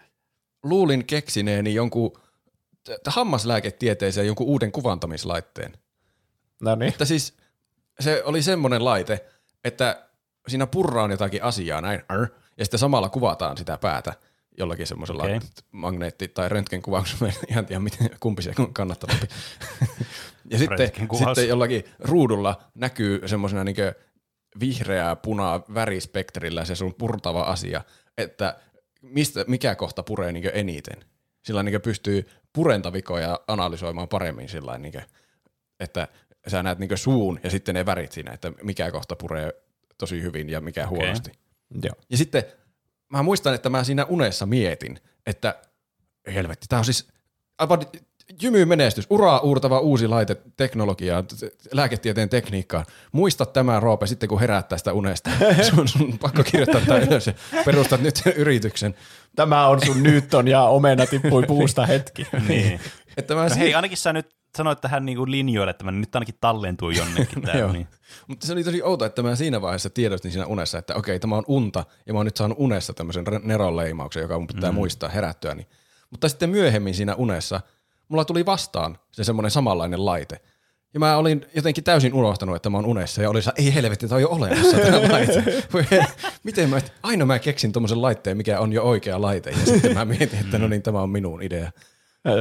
luulin 0.63 1.05
keksineeni 1.05 1.73
jonkun 1.73 2.11
t- 2.83 3.07
hammaslääketieteeseen 3.07 4.27
jonkun 4.27 4.47
uuden 4.47 4.71
kuvantamislaitteen. 4.71 5.77
No 6.61 6.75
niin. 6.75 6.89
Että 6.89 7.05
siis 7.05 7.33
se 7.99 8.23
oli 8.25 8.41
semmoinen 8.41 8.85
laite, 8.85 9.25
että 9.63 10.07
siinä 10.47 10.67
purraan 10.67 11.11
jotakin 11.11 11.43
asiaa 11.43 11.81
näin, 11.81 12.01
ja 12.57 12.65
sitten 12.65 12.79
samalla 12.79 13.09
kuvataan 13.09 13.57
sitä 13.57 13.77
päätä 13.77 14.13
jollakin 14.57 14.87
semmoisella 14.87 15.23
okay. 15.23 15.39
magneetti- 15.71 16.31
tai 16.33 16.49
röntgenkuvauksella, 16.49 17.27
Mä 17.27 17.27
en 17.27 17.33
ihan 17.49 17.65
tiedä 17.65 17.79
miten, 17.79 18.09
kumpi 18.19 18.41
se 18.41 18.53
on 18.59 18.73
kannattavampi. 18.73 19.27
ja 20.51 20.57
sitten, 20.57 20.91
sitten 21.17 21.47
jollakin 21.47 21.83
ruudulla 21.99 22.61
näkyy 22.75 23.27
semmoisena 23.27 23.63
niin 23.63 23.75
vihreää, 24.59 25.15
punaa 25.15 25.63
värispektrillä 25.73 26.65
se 26.65 26.75
sun 26.75 26.93
purtava 26.93 27.41
asia, 27.41 27.81
että 28.17 28.59
mistä, 29.01 29.45
mikä 29.47 29.75
kohta 29.75 30.03
puree 30.03 30.31
niin 30.31 30.51
eniten. 30.53 31.05
Sillä 31.45 31.63
niin 31.63 31.81
pystyy 31.81 32.29
purentavikoja 32.53 33.39
analysoimaan 33.47 34.07
paremmin 34.07 34.49
sillä 34.49 34.77
niin 34.77 34.93
että 35.79 36.07
sä 36.47 36.63
näet 36.63 36.79
niin 36.79 36.97
suun 36.97 37.39
ja 37.43 37.49
sitten 37.49 37.75
ne 37.75 37.85
värit 37.85 38.11
siinä, 38.11 38.31
että 38.31 38.51
mikä 38.63 38.91
kohta 38.91 39.15
puree 39.15 39.53
tosi 39.97 40.21
hyvin 40.21 40.49
ja 40.49 40.61
mikä 40.61 40.87
Okei. 40.87 40.97
huonosti. 40.97 41.31
Joo. 41.83 41.95
Ja 42.09 42.17
sitten 42.17 42.43
mä 43.11 43.23
muistan, 43.23 43.53
että 43.53 43.69
mä 43.69 43.83
siinä 43.83 44.05
unessa 44.05 44.45
mietin, 44.45 44.99
että 45.25 45.55
helvetti, 46.33 46.65
tää 46.69 46.79
on 46.79 46.85
siis 46.85 47.07
aivan 47.57 47.79
jymy 48.41 48.65
menestys, 48.65 49.07
uraa 49.09 49.39
uurtava 49.39 49.79
uusi 49.79 50.07
laite 50.07 50.37
teknologiaan, 50.57 51.27
t- 51.27 51.33
lääketieteen 51.73 52.29
tekniikkaan. 52.29 52.85
Muista 53.11 53.45
tämä 53.45 53.79
Roope 53.79 54.07
sitten, 54.07 54.29
kun 54.29 54.39
heräät 54.39 54.67
tästä 54.67 54.93
unesta. 54.93 55.29
sun, 55.75 55.87
sun 55.87 56.17
pakko 56.19 56.43
kirjoittaa 56.43 56.81
tämä 56.81 56.99
ylös 56.99 57.27
ja 57.27 57.33
perustat 57.65 58.01
nyt 58.01 58.15
sen 58.15 58.33
yrityksen. 58.33 58.95
Tämä 59.35 59.67
on 59.67 59.85
sun 59.85 60.03
Newton 60.03 60.47
ja 60.47 60.63
omena 60.63 61.05
tippui 61.05 61.43
puusta 61.47 61.85
hetki. 61.85 62.27
Niin. 62.47 62.79
Että 63.17 63.35
mä 63.35 63.43
No 63.43 63.49
si- 63.49 63.59
hei, 63.59 63.73
ainakin 63.73 63.97
sä 63.97 64.13
nyt 64.13 64.35
sanoit 64.57 64.81
tähän 64.81 65.05
niinku 65.05 65.31
linjoille, 65.31 65.71
että 65.71 65.83
mä 65.83 65.91
nyt 65.91 66.15
ainakin 66.15 66.35
tallentuu 66.41 66.89
jonnekin 66.89 67.41
tää. 67.45 67.57
Joo. 67.57 67.71
niin. 67.71 67.87
Mutta 68.27 68.47
se 68.47 68.53
oli 68.53 68.63
tosi 68.63 68.83
outo, 68.83 69.05
että 69.05 69.23
mä 69.23 69.35
siinä 69.35 69.61
vaiheessa 69.61 69.89
tiedostin 69.89 70.31
siinä 70.31 70.45
unessa, 70.45 70.77
että 70.77 70.95
okei, 70.95 71.19
tämä 71.19 71.35
on 71.35 71.43
unta, 71.47 71.85
ja 72.05 72.13
mä 72.13 72.19
oon 72.19 72.25
nyt 72.25 72.37
saanut 72.37 72.57
unessa 72.59 72.93
tämmöisen 72.93 73.25
neronleimauksen, 73.43 74.21
joka 74.21 74.37
mun 74.37 74.47
pitää 74.47 74.71
mm. 74.71 74.75
muistaa 74.75 75.09
herättyäni. 75.09 75.67
Mutta 76.09 76.29
sitten 76.29 76.49
myöhemmin 76.49 76.93
siinä 76.93 77.15
unessa 77.15 77.61
mulla 78.07 78.25
tuli 78.25 78.45
vastaan 78.45 78.97
se 79.11 79.23
semmoinen 79.23 79.51
samanlainen 79.51 80.05
laite. 80.05 80.41
Ja 80.93 80.99
mä 80.99 81.17
olin 81.17 81.45
jotenkin 81.55 81.83
täysin 81.83 82.13
unohtanut, 82.13 82.55
että 82.55 82.69
mä 82.69 82.77
oon 82.77 82.85
unessa, 82.85 83.21
ja 83.21 83.29
oli 83.29 83.41
se, 83.41 83.51
ei 83.55 83.73
helvetti, 83.73 84.07
tämä 84.07 84.15
on 84.15 84.21
jo 84.21 84.29
olemassa 84.29 84.77
tämä 84.77 85.01
laite. 85.11 85.43
Miten 86.43 86.69
mä, 86.69 86.81
aina 87.03 87.25
mä 87.25 87.39
keksin 87.39 87.71
tommosen 87.71 88.01
laitteen, 88.01 88.37
mikä 88.37 88.59
on 88.59 88.73
jo 88.73 88.83
oikea 88.83 89.21
laite, 89.21 89.49
ja 89.49 89.65
sitten 89.65 89.93
mä 89.93 90.05
mietin, 90.05 90.39
että 90.39 90.57
no 90.57 90.67
niin, 90.67 90.81
tämä 90.81 91.01
on 91.01 91.09
minun 91.09 91.43
idea. 91.43 91.71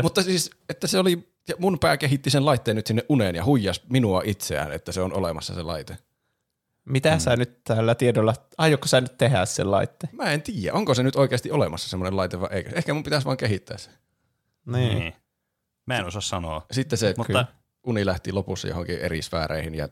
Mutta 0.02 0.22
siis, 0.22 0.50
että 0.68 0.86
se 0.86 0.98
oli, 0.98 1.29
ja 1.48 1.54
mun 1.58 1.78
pää 1.78 1.96
kehitti 1.96 2.30
sen 2.30 2.44
laitteen 2.44 2.76
nyt 2.76 2.86
sinne 2.86 3.04
uneen 3.08 3.34
ja 3.34 3.44
huijas 3.44 3.82
minua 3.88 4.22
itseään, 4.24 4.72
että 4.72 4.92
se 4.92 5.00
on 5.00 5.12
olemassa 5.12 5.54
se 5.54 5.62
laite. 5.62 5.96
Mitä 6.84 7.18
sä 7.18 7.36
nyt 7.36 7.64
tällä 7.64 7.94
tiedolla, 7.94 8.34
aiotko 8.58 8.88
sä 8.88 9.00
nyt 9.00 9.18
tehdä 9.18 9.46
sen 9.46 9.70
laitteen? 9.70 10.16
Mä 10.16 10.32
en 10.32 10.42
tiedä, 10.42 10.72
onko 10.72 10.94
se 10.94 11.02
nyt 11.02 11.16
oikeasti 11.16 11.50
olemassa 11.50 11.88
semmoinen 11.88 12.16
laite 12.16 12.40
vai 12.40 12.48
eikö. 12.52 12.70
Ehkä 12.74 12.94
mun 12.94 13.02
pitäisi 13.02 13.26
vaan 13.26 13.36
kehittää 13.36 13.78
se. 13.78 13.90
Niin. 14.66 14.98
niin. 14.98 15.12
Mä 15.86 15.98
en 15.98 16.06
osaa 16.06 16.20
sanoa. 16.20 16.66
Sitten 16.70 16.98
se, 16.98 17.14
Mutta 17.16 17.32
Mutta... 17.32 17.54
uni 17.86 18.06
lähti 18.06 18.32
lopussa 18.32 18.68
johonkin 18.68 18.98
eri 18.98 19.22
sfääreihin 19.22 19.74
ja 19.74 19.88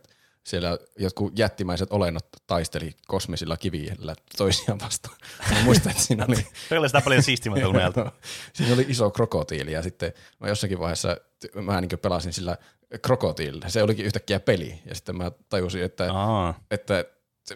siellä 0.46 0.78
jotkut 0.98 1.38
jättimäiset 1.38 1.92
olennot 1.92 2.26
taisteli 2.46 2.90
kosmisilla 3.06 3.56
kivillä 3.56 4.14
toisiaan 4.36 4.80
vastaan. 4.80 5.16
Mä 5.50 5.62
muistan, 5.64 5.90
että 5.90 6.02
siinä 6.02 6.24
oli, 6.28 6.46
se 6.68 6.78
oli 6.78 6.88
sitä 6.88 7.00
paljon 7.00 7.22
siistimmältä 7.22 7.68
unelta. 7.74 8.12
siinä 8.52 8.74
oli 8.74 8.86
iso 8.88 9.10
krokotiili 9.10 9.72
ja 9.72 9.82
sitten 9.82 10.12
mä 10.40 10.48
jossakin 10.48 10.78
vaiheessa 10.78 11.16
mä 11.54 11.80
niin 11.80 11.98
pelasin 12.02 12.32
sillä 12.32 12.56
krokotiililla. 13.02 13.68
Se 13.68 13.82
olikin 13.82 14.06
yhtäkkiä 14.06 14.40
peli 14.40 14.82
ja 14.86 14.94
sitten 14.94 15.16
mä 15.16 15.30
tajusin, 15.48 15.82
että 15.82 16.12
Aa. 16.12 16.54
että 16.70 17.04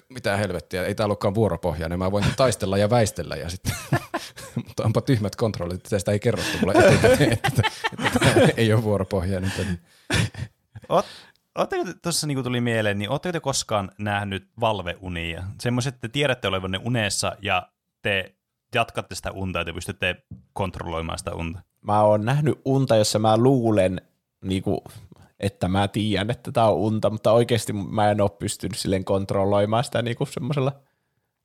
mitä 0.08 0.36
helvettiä, 0.36 0.84
ei 0.84 0.94
tää 0.94 1.06
ollutkaan 1.06 1.34
vuoropohjainen, 1.34 1.98
mä 1.98 2.12
voin 2.12 2.24
taistella 2.36 2.78
ja 2.78 2.90
väistellä 2.90 3.36
ja 3.36 3.48
sitten, 3.48 3.72
mutta 4.66 4.84
onpa 4.84 5.00
tyhmät 5.00 5.36
kontrollit, 5.36 5.76
että 5.76 5.90
tästä 5.90 6.12
ei 6.12 6.20
kerrottu 6.20 6.58
mulle 6.60 6.72
etukäteen, 6.72 7.32
että, 7.32 7.48
että, 7.48 7.62
että 8.06 8.18
tämä 8.18 8.48
ei 8.56 8.72
ole 8.72 8.82
vuoropohjainen 8.82 9.52
peli. 9.56 9.78
Oot, 10.88 11.06
ootteko 11.58 11.84
te, 11.84 11.94
tuossa 12.02 12.26
niinku 12.26 12.42
tuli 12.42 12.60
mieleen, 12.60 12.98
niin 12.98 13.10
ootteko 13.10 13.32
te 13.32 13.40
koskaan 13.40 13.90
nähnyt 13.98 14.50
valveunia? 14.60 15.42
Semmoiset, 15.60 15.94
että 15.94 16.08
te 16.08 16.12
tiedätte 16.12 16.48
olevanne 16.48 16.80
unessa 16.84 17.36
ja 17.42 17.68
te 18.02 18.34
jatkatte 18.74 19.14
sitä 19.14 19.30
unta 19.30 19.58
ja 19.58 19.64
te 19.64 19.72
pystytte 19.72 20.16
kontrolloimaan 20.52 21.18
sitä 21.18 21.34
unta. 21.34 21.62
Mä 21.82 22.02
oon 22.02 22.24
nähnyt 22.24 22.60
unta, 22.64 22.96
jossa 22.96 23.18
mä 23.18 23.36
luulen, 23.36 24.00
niinku, 24.44 24.84
että 25.40 25.68
mä 25.68 25.88
tiedän, 25.88 26.30
että 26.30 26.52
tää 26.52 26.68
on 26.68 26.74
unta, 26.74 27.10
mutta 27.10 27.32
oikeasti 27.32 27.72
mä 27.72 28.10
en 28.10 28.20
ole 28.20 28.30
pystynyt 28.30 28.78
silleen 28.78 29.04
kontrolloimaan 29.04 29.84
sitä 29.84 30.02
niinku 30.02 30.26
semmoisella 30.26 30.72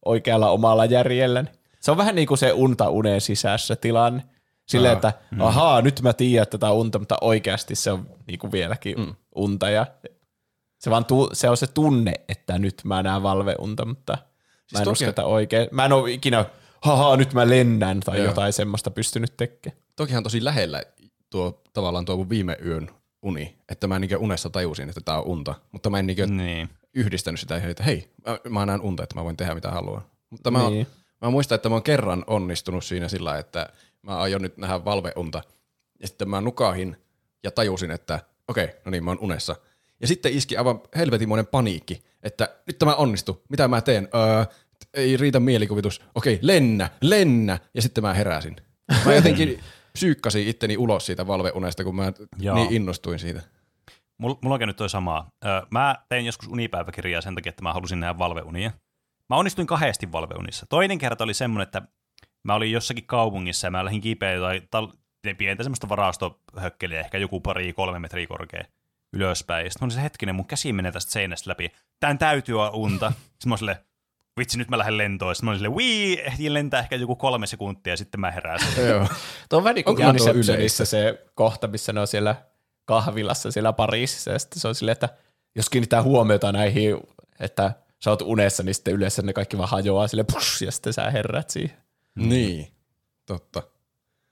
oikealla 0.05 0.49
omalla 0.49 0.85
järjellä. 0.85 1.45
Se 1.79 1.91
on 1.91 1.97
vähän 1.97 2.15
niin 2.15 2.27
kuin 2.27 2.37
se 2.37 2.51
unta 2.51 2.89
unen 2.89 3.21
sisässä 3.21 3.75
tilanne. 3.75 4.23
Silleen, 4.67 4.91
Aa, 4.91 4.95
että 4.95 5.13
ahaa, 5.39 5.81
nyt 5.81 6.01
mä 6.01 6.13
tiedän, 6.13 6.43
että 6.43 6.57
tämä 6.57 6.71
on 6.71 6.77
unta, 6.77 6.99
mutta 6.99 7.17
oikeasti 7.21 7.75
se 7.75 7.91
on 7.91 8.09
niinku 8.27 8.51
vieläkin 8.51 8.97
mm. 8.99 9.15
unta. 9.35 9.69
Ja 9.69 9.85
se, 10.79 10.89
vaan 10.89 11.05
tu- 11.05 11.29
se 11.33 11.49
on 11.49 11.57
se 11.57 11.67
tunne, 11.67 12.13
että 12.29 12.59
nyt 12.59 12.81
mä 12.83 13.03
näen 13.03 13.23
valveunta, 13.23 13.85
mutta 13.85 14.17
siis 14.67 14.73
mä 14.73 14.79
en 14.79 14.83
toki- 14.85 14.91
usko, 14.91 15.09
että 15.09 15.25
oikein. 15.25 15.67
Mä 15.71 15.85
en 15.85 15.93
ole 15.93 16.11
ikinä, 16.11 16.45
haha, 16.81 17.17
nyt 17.17 17.33
mä 17.33 17.49
lennän 17.49 17.99
tai 17.99 18.17
Joo. 18.17 18.25
jotain 18.25 18.53
semmoista 18.53 18.91
pystynyt 18.91 19.37
tekemään. 19.37 19.81
Tokihan 19.97 20.23
tosi 20.23 20.43
lähellä 20.43 20.83
tuo 21.29 21.61
tavallaan 21.73 22.05
tuo 22.05 22.17
mun 22.17 22.29
viime 22.29 22.57
yön 22.65 22.89
uni, 23.21 23.57
että 23.69 23.87
mä 23.87 23.99
niin 23.99 24.17
unessa 24.17 24.49
tajusin, 24.49 24.89
että 24.89 25.01
tää 25.01 25.17
on 25.19 25.25
unta, 25.25 25.55
mutta 25.71 25.89
mä 25.89 25.99
en 25.99 26.07
niin 26.07 26.37
Niin. 26.37 26.69
yhdistänyt 26.93 27.39
sitä, 27.39 27.57
että 27.57 27.83
hei, 27.83 28.09
mä, 28.27 28.39
mä 28.49 28.65
näen 28.65 28.81
unta, 28.81 29.03
että 29.03 29.15
mä 29.15 29.23
voin 29.23 29.37
tehdä 29.37 29.55
mitä 29.55 29.71
haluan. 29.71 30.01
Mutta 30.29 30.51
mä, 30.51 30.69
Niin. 30.69 30.87
mä 31.21 31.29
muistan, 31.29 31.55
että 31.55 31.69
mä 31.69 31.75
oon 31.75 31.83
kerran 31.83 32.23
onnistunut 32.27 32.85
siinä 32.85 33.07
sillä, 33.07 33.37
että 33.37 33.69
mä 34.01 34.17
aion 34.17 34.41
nyt 34.41 34.57
nähdä 34.57 34.85
valveunta. 34.85 35.43
Ja 36.01 36.07
sitten 36.07 36.29
mä 36.29 36.41
nukahin 36.41 36.97
ja 37.43 37.51
tajusin, 37.51 37.91
että 37.91 38.19
okei, 38.47 38.67
no 38.85 38.91
niin, 38.91 39.03
mä 39.03 39.11
oon 39.11 39.19
unessa. 39.19 39.55
Ja 40.01 40.07
sitten 40.07 40.33
iski 40.33 40.57
aivan 40.57 40.81
helvetimoinen 40.95 41.47
paniikki, 41.47 42.03
että 42.23 42.49
nyt 42.67 42.79
tämä 42.79 42.95
onnistu, 42.95 43.43
mitä 43.49 43.67
mä 43.67 43.81
teen? 43.81 44.07
Öö, 44.15 44.45
ei 44.93 45.17
riitä 45.17 45.39
mielikuvitus. 45.39 46.01
Okei, 46.15 46.39
lennä, 46.41 46.89
lennä. 47.01 47.59
Ja 47.73 47.81
sitten 47.81 48.03
mä 48.03 48.13
heräsin. 48.13 48.55
Mä 49.05 49.13
jotenkin 49.19 49.59
psyykkasin 49.97 50.47
itteni 50.47 50.77
ulos 50.77 51.05
siitä 51.05 51.27
valveunesta, 51.27 51.83
kun 51.83 51.95
mä 51.95 52.13
Joo. 52.39 52.55
niin 52.55 52.73
innostuin 52.73 53.19
siitä. 53.19 53.41
Mulla, 54.17 54.37
mulla 54.41 54.53
on 54.55 54.59
käynyt 54.59 54.77
toi 54.77 54.89
samaa. 54.89 55.31
Mä 55.71 55.95
tein 56.09 56.25
joskus 56.25 56.47
unipäiväkirjaa 56.47 57.21
sen 57.21 57.35
takia, 57.35 57.49
että 57.49 57.63
mä 57.63 57.73
halusin 57.73 57.99
nähdä 57.99 58.17
valveunia. 58.17 58.71
Mä 59.29 59.35
onnistuin 59.35 59.67
kahdesti 59.67 60.11
valveunissa. 60.11 60.65
Toinen 60.69 60.97
kerta 60.97 61.23
oli 61.23 61.33
semmoinen, 61.33 61.63
että 61.63 61.81
mä 62.43 62.55
olin 62.55 62.71
jossakin 62.71 63.05
kaupungissa 63.05 63.67
ja 63.67 63.71
mä 63.71 63.85
lähdin 63.85 64.01
kipeä 64.01 64.33
jotain 64.33 64.61
tal- 64.61 64.97
pientä 65.37 65.63
semmoista 65.63 65.89
varastohökkeliä, 65.89 66.99
ehkä 66.99 67.17
joku 67.17 67.39
pari, 67.39 67.73
kolme 67.73 67.99
metriä 67.99 68.27
korkea 68.27 68.63
ylöspäin. 69.13 69.65
Ja 69.65 69.71
sitten 69.71 69.85
mä 69.85 69.87
olin 69.87 69.95
se 69.95 70.03
hetkinen, 70.03 70.35
mun 70.35 70.45
käsi 70.45 70.73
menee 70.73 70.91
tästä 70.91 71.11
seinästä 71.11 71.49
läpi. 71.49 71.71
Tän 71.99 72.17
täytyy 72.17 72.55
olla 72.55 72.69
unta. 72.69 73.11
Sitten 73.15 73.49
mä 73.49 73.53
olin 73.53 73.59
silleen, 73.59 73.77
vitsi 74.37 74.57
nyt 74.57 74.69
mä 74.69 74.77
lähden 74.77 74.97
lentoon. 74.97 75.35
Sitten 75.35 75.45
mä 75.45 75.51
olin 75.51 75.59
silleen, 75.59 75.75
wii, 75.75 76.21
ehtin 76.21 76.53
lentää 76.53 76.79
ehkä 76.79 76.95
joku 76.95 77.15
kolme 77.15 77.47
sekuntia 77.47 77.93
ja 77.93 77.97
sitten 77.97 78.19
mä 78.19 78.31
heräsin. 78.31 78.87
Joo. 78.87 79.07
Tuo 79.49 79.57
on 79.57 79.63
vähän 79.63 79.75
niin 79.75 79.85
kuin 79.85 80.01
Inceptionissa 80.01 80.85
se 80.85 81.25
kohta, 81.35 81.67
missä 81.67 81.93
ne 81.93 81.99
on 81.99 82.07
siellä 82.07 82.35
kahvilassa 82.85 83.51
siellä 83.51 83.73
Pariisissa, 83.73 84.31
ja 84.31 84.39
sitten 84.39 84.59
se 84.59 84.67
on 84.67 84.75
silleen, 84.75 84.93
että 84.93 85.09
jos 85.55 85.69
kiinnittää 85.69 86.03
huomiota 86.03 86.51
näihin, 86.51 86.97
että 87.39 87.71
sä 87.99 88.09
oot 88.09 88.21
unessa, 88.21 88.63
niin 88.63 88.75
sitten 88.75 88.93
yleensä 88.93 89.21
ne 89.21 89.33
kaikki 89.33 89.57
vaan 89.57 89.69
hajoaa 89.69 90.07
sille 90.07 90.23
push, 90.33 90.63
ja 90.63 90.71
sitten 90.71 90.93
sä 90.93 91.11
herrät 91.11 91.49
siihen. 91.49 91.77
Niin, 92.15 92.67
totta. 93.25 93.63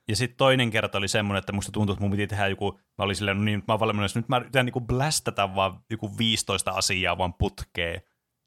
Ja 0.08 0.16
sitten 0.16 0.38
toinen 0.38 0.72
kerta 0.72 0.98
oli 0.98 1.08
semmoinen, 1.08 1.40
että 1.40 1.52
musta 1.52 1.72
tuntui, 1.72 1.94
että 1.94 2.02
mun 2.02 2.12
piti 2.12 2.28
tehdä 2.28 2.48
joku, 2.48 2.80
mä 2.98 3.06
olin 3.06 3.16
silleen, 3.16 3.38
no 3.38 3.44
niin, 3.44 3.56
nyt 3.56 3.68
mä 3.68 3.74
oon 3.74 3.80
valmiina, 3.80 4.08
nyt 4.16 4.30
mä 4.30 4.38
yritän 4.38 4.66
niinku 4.66 4.82
blästätä 4.82 5.56
vaan 5.56 5.80
joku 5.90 6.18
15 6.18 6.72
asiaa 6.72 7.18
vaan 7.18 7.34
putkeen, 7.34 8.02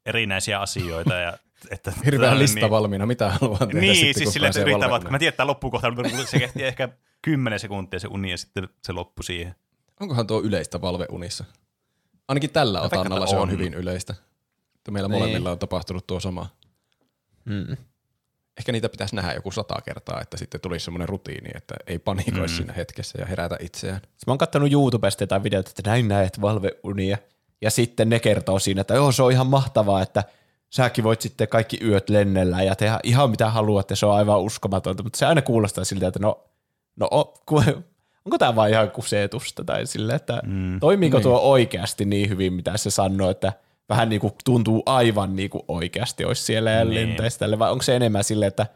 erinäisiä 0.05 0.59
asioita. 0.59 1.13
Ja, 1.13 1.37
että, 1.71 1.93
Hirveä 2.05 2.29
niin, 2.29 2.39
lista 2.39 2.69
valmiina, 2.69 3.05
mitä 3.05 3.29
haluaa 3.29 3.59
tehdä 3.59 3.79
Niin, 3.79 3.95
sitten, 3.95 4.13
siis 4.13 4.33
silleen, 4.33 4.49
että 4.49 4.61
yrittää 4.61 4.89
vaan, 4.89 5.03
mä 5.09 5.19
tiedän, 5.19 5.29
että 5.29 5.37
tämä 5.37 5.47
loppuu 5.47 5.71
kohta, 5.71 5.91
mutta 5.91 6.25
se 6.25 6.39
kehti 6.39 6.63
ehkä 6.63 6.89
10 7.21 7.59
sekuntia 7.59 7.99
se 7.99 8.07
uni 8.07 8.31
ja 8.31 8.37
sitten 8.37 8.69
se 8.83 8.91
loppui 8.93 9.23
siihen. 9.23 9.55
Onkohan 9.99 10.27
tuo 10.27 10.41
yleistä 10.41 10.81
valveunissa? 10.81 11.45
Ainakin 12.27 12.49
tällä 12.49 12.81
veikkaan, 12.81 13.01
otannalla 13.01 13.27
se 13.27 13.35
on 13.35 13.41
on. 13.41 13.51
hyvin 13.51 13.73
yleistä. 13.73 14.15
Että 14.75 14.91
meillä 14.91 15.09
Niin. 15.09 15.19
molemmilla 15.19 15.51
on 15.51 15.59
tapahtunut 15.59 16.07
tuo 16.07 16.19
sama. 16.19 16.49
Mm. 17.45 17.77
Ehkä 18.57 18.71
niitä 18.71 18.89
pitäisi 18.89 19.15
nähdä 19.15 19.33
joku 19.33 19.51
sata 19.51 19.81
kertaa, 19.81 20.21
että 20.21 20.37
sitten 20.37 20.61
tulisi 20.61 20.85
semmoinen 20.85 21.09
rutiini, 21.09 21.49
että 21.55 21.75
ei 21.87 21.99
panikoisi 21.99 22.53
mm. 22.53 22.57
siinä 22.57 22.73
hetkessä 22.73 23.19
ja 23.19 23.25
herätä 23.25 23.57
itseään. 23.59 24.01
Siis 24.01 24.27
mä 24.27 24.31
oon 24.31 24.37
kattonut 24.37 24.71
YouTubesta 24.71 25.23
jotain 25.23 25.43
videota, 25.43 25.69
että 25.69 25.89
näin 25.89 26.07
näet 26.07 26.41
valveunia. 26.41 27.17
Ja 27.61 27.71
sitten 27.71 28.09
ne 28.09 28.19
kertoo 28.19 28.59
siinä, 28.59 28.81
että 28.81 28.93
joo, 28.93 29.11
se 29.11 29.23
on 29.23 29.31
ihan 29.31 29.47
mahtavaa, 29.47 30.01
että 30.01 30.23
säkin 30.69 31.03
voit 31.03 31.21
sitten 31.21 31.47
kaikki 31.47 31.79
yöt 31.83 32.09
lennellä 32.09 32.63
ja 32.63 32.75
tehdä 32.75 32.99
ihan 33.03 33.29
mitä 33.29 33.49
haluat, 33.49 33.89
ja 33.89 33.95
se 33.95 34.05
on 34.05 34.15
aivan 34.15 34.41
uskomatonta. 34.41 35.03
Mutta 35.03 35.19
se 35.19 35.25
aina 35.25 35.41
kuulostaa 35.41 35.83
siltä, 35.83 36.07
että 36.07 36.19
no, 36.19 36.43
no 36.95 37.07
onko 38.25 38.37
tämä 38.39 38.55
vaan 38.55 38.69
ihan 38.69 38.91
kusetusta 38.91 39.63
tai 39.63 39.85
sille, 39.85 40.13
että 40.13 40.41
mm, 40.45 40.79
toimiiko 40.79 41.17
niin. 41.17 41.23
tuo 41.23 41.39
oikeasti 41.39 42.05
niin 42.05 42.29
hyvin, 42.29 42.53
mitä 42.53 42.77
se 42.77 42.89
sanoo, 42.89 43.29
että 43.29 43.53
vähän 43.89 44.09
niin 44.09 44.21
kuin 44.21 44.33
tuntuu 44.45 44.83
aivan 44.85 45.35
niin 45.35 45.49
kuin 45.49 45.63
oikeasti 45.67 46.25
olisi 46.25 46.43
siellä 46.43 46.71
ja 46.71 46.85
Niin. 46.85 46.95
lentäisi 46.95 47.39
tälle, 47.39 47.59
vai 47.59 47.71
onko 47.71 47.81
se 47.81 47.95
enemmän 47.95 48.23
silleen, 48.23 48.47
että 48.47 48.67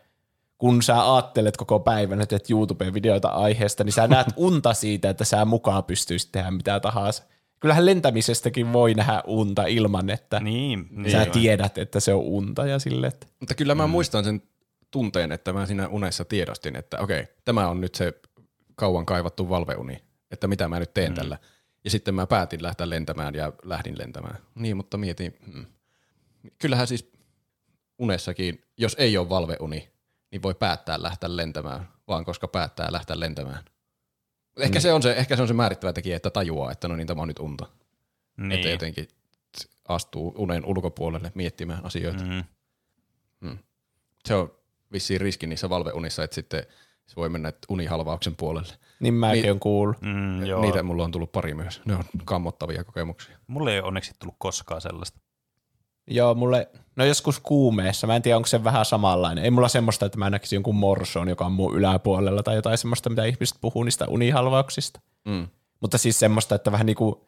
kun 0.57 0.83
sä 0.83 1.13
ajattelet 1.13 1.57
koko 1.57 1.79
päivän, 1.79 2.21
että 2.21 2.37
teet 2.37 2.49
YouTube-videoita 2.49 3.27
aiheesta, 3.29 3.83
niin 3.83 3.93
sä 3.93 4.07
näet 4.07 4.27
unta 4.35 4.73
siitä, 4.73 5.09
että 5.09 5.25
sä 5.25 5.45
mukaan 5.45 5.83
pystyisit 5.83 6.31
tehdä 6.31 6.51
mitä 6.51 6.79
tahansa. 6.79 7.23
Kyllähän 7.63 7.85
lentämisestäkin 7.85 8.73
voi 8.73 8.93
nähdä 8.93 9.23
unta 9.27 9.65
ilman, 9.65 10.09
että 10.09 10.39
Niin, 10.39 10.87
niin 10.91 11.11
sä 11.11 11.25
tiedät, 11.25 11.77
että 11.77 11.99
se 11.99 12.13
on 12.13 12.21
unta 12.21 12.65
ja 12.65 12.79
sille, 12.79 13.07
että 13.07 13.27
Mutta 13.39 13.55
kyllä 13.55 13.75
mä 13.75 13.87
mm. 13.87 13.91
muistan 13.91 14.23
sen 14.23 14.41
tunteen, 14.91 15.31
että 15.31 15.53
mä 15.53 15.65
siinä 15.65 15.87
unessa 15.87 16.25
tiedostin, 16.25 16.75
että 16.75 16.99
okei, 16.99 17.27
tämä 17.45 17.67
on 17.67 17.81
nyt 17.81 17.95
se 17.95 18.13
kauan 18.75 19.05
kaivattu 19.05 19.49
valveuni, 19.49 20.03
että 20.31 20.47
mitä 20.47 20.67
mä 20.67 20.79
nyt 20.79 20.93
teen 20.93 21.11
mm. 21.11 21.15
tällä. 21.15 21.37
Ja 21.83 21.89
sitten 21.89 22.15
mä 22.15 22.27
päätin 22.27 22.63
lähteä 22.63 22.89
lentämään 22.89 23.35
ja 23.35 23.53
lähdin 23.63 23.97
lentämään. 23.97 24.37
Niin, 24.55 24.77
mutta 24.77 24.97
mietin, 24.97 25.37
hmm. 25.53 25.65
kyllähän 26.57 26.87
siis 26.87 27.11
unessakin, 27.99 28.63
jos 28.77 28.95
ei 28.99 29.17
ole 29.17 29.29
valveuni, 29.29 29.89
niin 30.31 30.43
voi 30.43 30.55
päättää 30.55 31.03
lähteä 31.03 31.35
lentämään, 31.37 31.89
vaan 32.07 32.25
koska 32.25 32.47
päättää 32.47 32.91
lähteä 32.91 33.19
lentämään. 33.19 33.63
Ehkä, 34.57 34.79
se 34.79 34.93
on 34.93 35.01
se, 35.01 35.13
ehkä 35.13 35.35
se 35.35 35.41
on 35.41 35.47
se 35.47 35.53
määrittävä 35.53 35.93
tekijä, 35.93 36.15
että 36.15 36.29
tajuaa, 36.29 36.71
että 36.71 36.87
no 36.87 36.95
niin, 36.95 37.07
tämä 37.07 37.21
on 37.21 37.27
nyt 37.27 37.39
unta. 37.39 37.65
Niin. 38.37 38.51
Että 38.51 38.65
niin. 38.65 38.71
jotenkin 38.71 39.07
astuu 39.87 40.33
unen 40.37 40.65
ulkopuolelle 40.65 41.31
miettimään 41.35 41.85
asioita. 41.85 42.23
Mm. 42.23 42.43
Se 44.25 44.35
on 44.35 44.51
vissiin 44.91 45.21
riski 45.21 45.47
niissä 45.47 45.69
valveunissa, 45.69 46.23
että 46.23 46.35
sitten 46.35 46.63
se 47.05 47.15
voi 47.15 47.29
mennä 47.29 47.53
unihalvauksen 47.69 48.35
puolelle. 48.35 48.73
niin 48.99 49.13
mäkin 49.13 49.41
Niin. 49.41 49.51
on 49.51 49.59
kuullut. 49.59 50.01
Mm, 50.01 50.45
joo. 50.45 50.61
Niitä 50.61 50.83
mulla 50.83 51.03
on 51.03 51.11
tullut 51.11 51.31
pari 51.31 51.53
myös. 51.53 51.81
Ne 51.85 51.95
on 51.95 52.03
kammottavia 52.25 52.83
kokemuksia. 52.83 53.37
Mulle 53.47 53.73
ei 53.73 53.79
ole 53.79 53.87
onneksi 53.87 54.11
tullut 54.19 54.35
koskaan 54.37 54.81
sellaista. 54.81 55.19
Joo, 56.07 56.33
mulle, 56.33 56.69
no 56.95 57.05
joskus 57.05 57.39
kuumeessa, 57.39 58.07
mä 58.07 58.15
en 58.15 58.21
tiedä 58.21 58.37
onko 58.37 58.47
se 58.47 58.63
vähän 58.63 58.85
samanlainen. 58.85 59.43
Ei 59.43 59.51
mulla 59.51 59.67
semmoista, 59.67 60.05
että 60.05 60.17
mä 60.17 60.29
näkisin 60.29 60.57
jonkun 60.57 60.75
morsoon, 60.75 61.29
joka 61.29 61.45
on 61.45 61.51
mun 61.51 61.75
yläpuolella 61.75 62.43
tai 62.43 62.55
jotain 62.55 62.77
semmoista, 62.77 63.09
mitä 63.09 63.25
ihmiset 63.25 63.57
puhuu 63.61 63.83
niistä 63.83 64.05
unihalvauksista. 64.07 64.99
Mm. 65.25 65.47
Mutta 65.81 65.97
siis 65.97 66.19
semmoista, 66.19 66.55
että 66.55 66.71
vähän 66.71 66.85
niinku, 66.85 67.27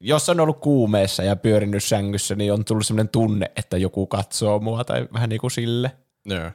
jos 0.00 0.28
on 0.28 0.40
ollut 0.40 0.60
kuumeessa 0.60 1.22
ja 1.22 1.36
pyörinyt 1.36 1.84
sängyssä, 1.84 2.34
niin 2.34 2.52
on 2.52 2.64
tullut 2.64 2.86
semmoinen 2.86 3.08
tunne, 3.08 3.50
että 3.56 3.76
joku 3.76 4.06
katsoo 4.06 4.58
mua 4.58 4.84
tai 4.84 5.08
vähän 5.12 5.28
niinku 5.28 5.50
sille. 5.50 5.92
Joo. 6.24 6.50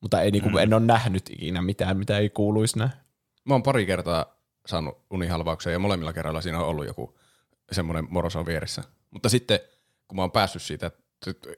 Mutta 0.00 0.20
ei 0.20 0.30
niinku, 0.30 0.48
mm. 0.48 0.56
en 0.56 0.74
ole 0.74 0.82
nähnyt 0.82 1.30
ikinä 1.30 1.62
mitään, 1.62 1.96
mitä 1.96 2.18
ei 2.18 2.30
kuuluisi 2.30 2.78
nähdä. 2.78 2.96
Mä 3.44 3.54
oon 3.54 3.62
pari 3.62 3.86
kertaa 3.86 4.26
saanut 4.66 4.98
unihalvauksia 5.10 5.72
ja 5.72 5.78
molemmilla 5.78 6.12
kerralla 6.12 6.40
siinä 6.40 6.60
on 6.60 6.66
ollut 6.66 6.86
joku 6.86 7.18
semmoinen 7.72 8.06
moroso 8.10 8.46
vieressä. 8.46 8.82
Mutta 9.10 9.28
sitten 9.28 9.60
kun 10.12 10.16
mä 10.16 10.22
oon 10.22 10.30
päässyt 10.30 10.62
siitä 10.62 10.90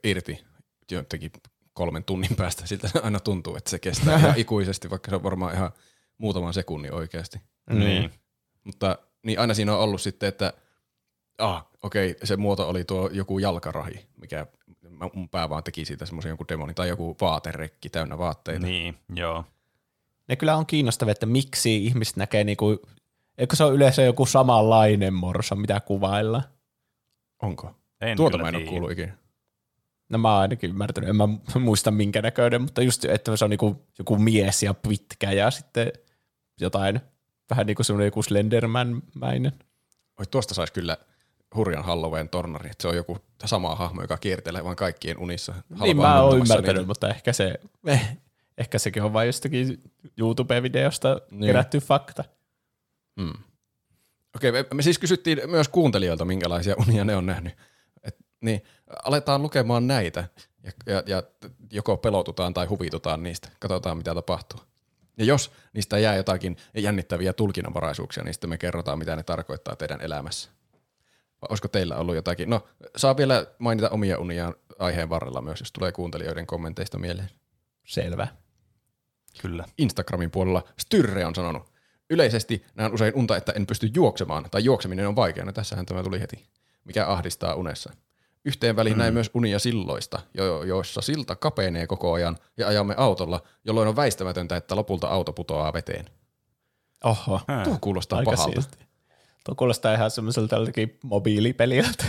irti 0.04 0.44
jotenkin 0.90 1.30
kolmen 1.72 2.04
tunnin 2.04 2.36
päästä, 2.36 2.66
siltä 2.66 2.88
se 2.88 2.98
aina 2.98 3.20
tuntuu, 3.20 3.56
että 3.56 3.70
se 3.70 3.78
kestää 3.78 4.18
ihan 4.18 4.38
ikuisesti, 4.44 4.90
vaikka 4.90 5.10
se 5.10 5.16
on 5.16 5.22
varmaan 5.22 5.54
ihan 5.54 5.70
muutaman 6.18 6.54
sekunnin 6.54 6.94
oikeasti. 6.94 7.40
Niin. 7.70 8.12
Mutta 8.64 8.98
niin 9.26 9.38
aina 9.38 9.54
siinä 9.54 9.74
on 9.74 9.80
ollut 9.80 10.00
sitten, 10.00 10.28
että 10.28 10.52
ah, 11.38 11.66
okei, 11.82 12.10
okay, 12.10 12.26
se 12.26 12.36
muoto 12.36 12.68
oli 12.68 12.84
tuo 12.84 13.10
joku 13.12 13.38
jalkarahi, 13.38 14.06
mikä 14.16 14.46
mun 15.14 15.28
pää 15.28 15.48
vaan 15.50 15.64
teki 15.64 15.84
siitä 15.84 16.06
semmoisen 16.06 16.30
joku 16.30 16.44
demoni, 16.48 16.74
tai 16.74 16.88
joku 16.88 17.16
vaaterekki 17.20 17.88
täynnä 17.88 18.18
vaatteita. 18.18 18.66
Niin, 18.66 18.98
joo. 19.16 19.44
Ne 20.28 20.36
kyllä 20.36 20.56
on 20.56 20.66
kiinnostavia, 20.66 21.12
että 21.12 21.26
miksi 21.26 21.84
ihmiset 21.84 22.16
näkee 22.16 22.44
niinku, 22.44 22.82
eikö 23.38 23.56
se 23.56 23.64
ole 23.64 23.74
yleensä 23.74 24.02
joku 24.02 24.26
samanlainen 24.26 25.14
morso, 25.14 25.54
mitä 25.54 25.80
kuvaillaan. 25.80 26.44
Onko? 27.42 27.83
En 28.04 28.16
Tuota 28.16 28.38
mä 28.38 28.48
en 28.48 28.56
ole 28.56 28.64
kuullut 28.64 28.90
ikinä. 28.90 29.16
No 30.08 30.18
mä 30.18 30.32
oon 30.32 30.40
ainakin 30.40 30.70
ymmärtänyt, 30.70 31.10
en 31.10 31.16
mä 31.16 31.28
muista 31.60 31.90
minkä 31.90 32.22
näköinen, 32.22 32.62
mutta 32.62 32.82
just, 32.82 33.04
että 33.04 33.36
se 33.36 33.44
on 33.44 33.50
niinku 33.50 33.86
joku 33.98 34.16
mies 34.16 34.62
ja 34.62 34.74
pitkä 34.74 35.32
ja 35.32 35.50
sitten 35.50 35.92
jotain, 36.60 37.00
vähän 37.50 37.66
niin 37.66 37.76
kuin 37.76 37.86
semmoinen 37.86 38.06
joku 38.06 38.22
Slenderman-mäinen. 38.22 39.52
Oi, 40.18 40.26
tuosta 40.30 40.54
saisi 40.54 40.72
kyllä 40.72 40.96
hurjan 41.54 41.84
Halloween 41.84 42.28
tornari, 42.28 42.70
että 42.70 42.82
se 42.82 42.88
on 42.88 42.96
joku 42.96 43.18
sama 43.44 43.74
hahmo, 43.74 44.02
joka 44.02 44.16
kiertelee 44.16 44.64
vaan 44.64 44.76
kaikkien 44.76 45.18
unissa. 45.18 45.54
Niin 45.80 45.96
mä 45.96 46.22
oon 46.22 46.38
ymmärtänyt, 46.38 46.76
niitä. 46.76 46.86
mutta 46.86 47.08
ehkä 47.08 47.32
se, 47.32 47.54
eh, 47.86 48.18
ehkä 48.58 48.78
sekin 48.78 49.02
on 49.02 49.12
vain 49.12 49.26
jostakin 49.26 49.82
YouTube-videosta 50.18 51.20
Niin. 51.30 51.46
kerätty 51.46 51.78
fakta. 51.78 52.24
Mm. 53.16 53.32
Okei, 54.36 54.52
me, 54.52 54.64
me 54.74 54.82
siis 54.82 54.98
kysyttiin 54.98 55.40
myös 55.46 55.68
kuuntelijoilta, 55.68 56.24
minkälaisia 56.24 56.74
unia 56.78 57.04
ne 57.04 57.16
on 57.16 57.26
nähnyt. 57.26 57.54
Niin, 58.44 58.62
aletaan 59.04 59.42
lukemaan 59.42 59.86
näitä 59.86 60.24
ja, 60.62 60.72
ja, 60.86 61.02
ja 61.06 61.22
joko 61.72 61.96
pelotutaan 61.96 62.54
tai 62.54 62.66
huvitutaan 62.66 63.22
niistä. 63.22 63.48
Katsotaan, 63.60 63.96
mitä 63.96 64.14
tapahtuu. 64.14 64.60
Ja 65.18 65.24
jos 65.24 65.52
niistä 65.72 65.98
jää 65.98 66.16
jotakin 66.16 66.56
jännittäviä 66.74 67.32
tulkinnanvaraisuuksia, 67.32 68.24
niin 68.24 68.34
sitten 68.34 68.50
me 68.50 68.58
kerrotaan, 68.58 68.98
mitä 68.98 69.16
ne 69.16 69.22
tarkoittaa 69.22 69.76
teidän 69.76 70.00
elämässä. 70.00 70.50
Vai 71.42 71.46
olisiko 71.48 71.68
teillä 71.68 71.96
ollut 71.96 72.14
jotakin? 72.14 72.50
No, 72.50 72.64
saa 72.96 73.16
vielä 73.16 73.46
mainita 73.58 73.90
omia 73.90 74.18
uniaan 74.18 74.54
aiheen 74.78 75.08
varrella 75.08 75.42
myös, 75.42 75.60
jos 75.60 75.72
tulee 75.72 75.92
kuuntelijoiden 75.92 76.46
kommenteista 76.46 76.98
mieleen. 76.98 77.30
Selvä. 77.86 78.28
Kyllä. 79.42 79.64
Instagramin 79.78 80.30
puolella 80.30 80.62
Styrre 80.78 81.26
on 81.26 81.34
sanonut, 81.34 81.72
yleisesti 82.10 82.64
näen 82.74 82.94
usein 82.94 83.14
unta, 83.14 83.36
että 83.36 83.52
en 83.52 83.66
pysty 83.66 83.90
juoksemaan, 83.94 84.50
tai 84.50 84.64
juokseminen 84.64 85.08
on 85.08 85.16
vaikeaa. 85.16 85.46
No 85.46 85.52
tässähän 85.52 85.86
tämä 85.86 86.02
tuli 86.02 86.20
heti. 86.20 86.46
Mikä 86.84 87.06
ahdistaa 87.06 87.54
unessa. 87.54 87.92
Yhteen 88.44 88.76
väliin 88.76 88.96
mm. 88.96 88.98
näin 88.98 89.14
myös 89.14 89.30
unia 89.34 89.58
silloista, 89.58 90.20
jo- 90.34 90.62
joissa 90.62 91.00
silta 91.00 91.36
kapenee 91.36 91.86
koko 91.86 92.12
ajan 92.12 92.36
ja 92.56 92.68
ajamme 92.68 92.94
autolla, 92.96 93.42
jolloin 93.64 93.88
on 93.88 93.96
väistämätöntä, 93.96 94.56
että 94.56 94.76
lopulta 94.76 95.08
auto 95.08 95.32
putoaa 95.32 95.72
veteen. 95.72 96.04
Oho, 97.04 97.40
Tuo 97.64 97.78
kuulostaa 97.80 98.18
aika 98.18 98.30
pahalta. 98.30 98.52
siisti. 98.60 98.78
Tuo 99.44 99.54
kuulostaa 99.54 99.94
ihan 99.94 100.10
semmoiselta 100.10 100.56
mobiilipeliltä. 101.02 102.04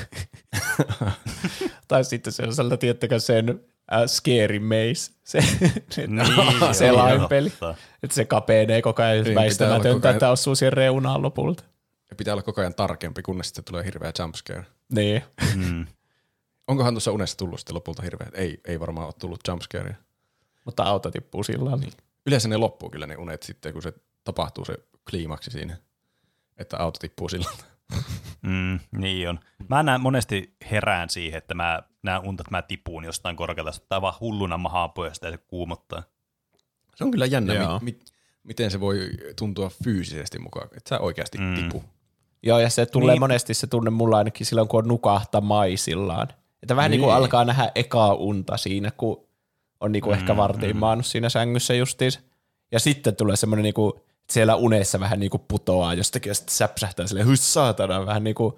tai 1.88 2.04
sitten 2.04 2.34
sellaiselta, 2.34 2.78
tiettäkö 2.78 3.20
sen 3.20 3.50
äh, 3.94 4.02
Scary 4.06 4.60
Maze, 4.60 5.12
se, 5.24 5.40
se 5.90 6.08
Niin, 6.08 6.74
selainpeli. 6.76 7.50
totta. 7.50 7.76
Että 8.04 8.16
se 8.16 8.26
kapenee 8.26 8.82
koko 8.82 9.04
ajan 9.04 9.24
Niin, 9.24 9.36
väistämätöntä, 9.36 10.10
että 10.10 10.30
osuu 10.32 10.56
siihen 10.56 10.74
reunaan 10.74 11.22
lopulta. 11.22 11.64
Ja 12.10 12.16
pitää 12.16 12.34
olla 12.34 12.44
koko 12.44 12.62
ajan 12.62 12.76
tarkempi, 12.76 13.22
kunnes 13.22 13.48
sitten 13.48 13.64
tulee 13.64 13.86
hirveä 13.86 14.12
jumpscare. 14.20 14.66
Niin. 14.94 15.24
Mm. 15.56 15.86
Onkohan 16.68 16.94
tuossa 16.94 17.12
unessa 17.12 17.38
tullut 17.38 17.60
sitten 17.60 17.76
lopulta 17.76 18.02
hirveä? 18.02 18.28
Ei, 18.34 18.62
ei 18.66 18.80
varmaan 18.80 19.08
ole 19.08 19.14
tullut 19.20 19.40
jumpscarea. 19.48 19.96
Mutta 20.66 20.84
auto 20.84 21.12
tippuu 21.12 21.44
sillä 21.44 21.76
niin. 21.76 21.94
Yleensä 22.26 22.48
ne 22.48 22.58
loppuu 22.58 22.90
kyllä 22.90 23.08
ne 23.08 23.18
unet 23.18 23.44
sitten, 23.44 23.74
kun 23.74 23.82
se 23.82 23.94
tapahtuu 24.24 24.66
se 24.66 24.78
kliimaksi 25.10 25.52
siinä, 25.52 25.78
että 26.58 26.78
auto 26.78 27.00
tippuu 27.00 27.30
sillalta. 27.30 27.66
Mm, 28.42 28.80
niin 28.98 29.30
on. 29.30 29.40
Mä 29.70 29.84
näen 29.84 30.02
monesti 30.02 30.56
herään 30.72 31.10
siihen, 31.10 31.38
että 31.38 31.54
mä 31.54 31.84
näen 32.04 32.22
unta, 32.26 32.42
että 32.42 32.52
mä 32.52 32.62
tipuun 32.62 33.04
jostain 33.04 33.36
korkealta, 33.36 33.72
se 33.72 33.82
ottaa 33.82 34.02
vaan 34.02 34.14
hulluna 34.20 34.58
mahaa 34.58 34.90
pois 34.90 35.20
ja 35.22 35.32
se 35.32 35.38
kuumottaa. 35.38 36.04
Se 36.96 37.04
on 37.04 37.12
kyllä 37.12 37.26
jännä, 37.26 37.54
mi- 37.54 37.92
mi- 37.92 38.00
miten 38.44 38.72
se 38.72 38.80
voi 38.80 39.10
tuntua 39.40 39.72
fyysisesti 39.84 40.40
mukaan, 40.40 40.68
että 40.78 40.90
sä 40.90 41.00
oikeasti 41.00 41.38
mm. 41.38 41.56
tipu. 41.56 41.84
Joo, 42.44 42.60
ja 42.60 42.70
se 42.70 42.86
tulee 42.86 43.06
niin. 43.06 43.14
Niin. 43.14 43.20
monesti 43.20 43.54
se 43.54 43.68
tunne 43.68 43.90
mulla 43.90 44.18
ainakin 44.18 44.46
silloin, 44.46 44.68
kun 44.68 44.84
on 44.84 44.88
nukahtamaisillaan. 44.88 46.28
Että 46.64 46.76
vähän 46.76 46.92
niin. 46.92 47.02
niin 47.02 47.06
kuin 47.08 47.16
alkaa 47.16 47.46
nähdä 47.46 47.72
ekaa 47.76 48.14
unta 48.14 48.58
siinä, 48.58 48.92
kun 48.92 49.28
on 49.80 49.92
niin 49.92 50.02
kuin 50.02 50.16
mm, 50.16 50.20
ehkä 50.20 50.38
vartiin 50.38 50.78
maannut 50.78 51.06
siinä 51.06 51.30
sängyssä 51.30 51.74
justiis. 51.74 52.20
Ja 52.72 52.80
sitten 52.80 53.16
tulee 53.16 53.36
semmoinen, 53.36 53.64
niin 53.64 53.74
kuin, 53.74 53.94
että 53.98 54.34
siellä 54.34 54.56
unessa 54.56 55.00
vähän 55.00 55.20
niin 55.20 55.30
kuin 55.30 55.44
putoaa 55.48 55.94
jostakin, 55.94 56.30
ja 56.30 56.34
sitten 56.34 56.56
säpsähtää 56.56 57.08
silleen, 57.08 57.28
hys 57.28 57.54
saatana, 57.54 58.06
vähän 58.06 58.24
niin 58.24 58.36
kuin 58.36 58.56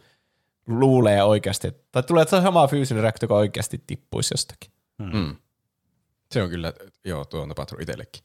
luulee 0.67 1.23
oikeasti. 1.23 1.71
Tai 1.91 2.03
tulee 2.03 2.25
se 2.25 2.41
sama 2.41 2.67
fyysinen 2.67 3.03
reaktio, 3.03 3.27
kun 3.27 3.37
oikeasti 3.37 3.83
tippuisi 3.87 4.33
jostakin. 4.33 4.71
Mm. 4.97 5.35
Se 6.31 6.43
on 6.43 6.49
kyllä, 6.49 6.73
joo, 7.05 7.25
tuo 7.25 7.41
on 7.41 7.49
tapahtunut 7.49 7.81
itsellekin. 7.81 8.23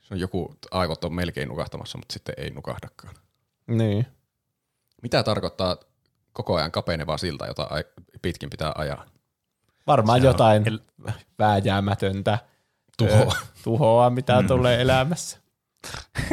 Se 0.00 0.14
on 0.14 0.20
joku, 0.20 0.54
aivot 0.70 1.04
on 1.04 1.14
melkein 1.14 1.48
nukahtamassa, 1.48 1.98
mutta 1.98 2.12
sitten 2.12 2.34
ei 2.38 2.50
nukahdakaan. 2.50 3.14
Niin. 3.66 4.06
Mitä 5.02 5.22
tarkoittaa 5.22 5.76
koko 6.32 6.56
ajan 6.56 6.72
kapeneva 6.72 7.18
silta, 7.18 7.46
jota 7.46 7.62
ai- 7.62 7.84
pitkin 8.22 8.50
pitää 8.50 8.72
ajaa? 8.74 9.06
Varmaan 9.86 10.20
Se 10.20 10.26
jotain 10.26 10.68
el- 10.68 11.12
vääjäämätöntä 11.38 12.38
Tuhoa. 12.98 13.36
tuhoa, 13.64 14.10
mitä 14.10 14.42
mm. 14.42 14.48
tulee 14.48 14.82
elämässä. 14.82 15.38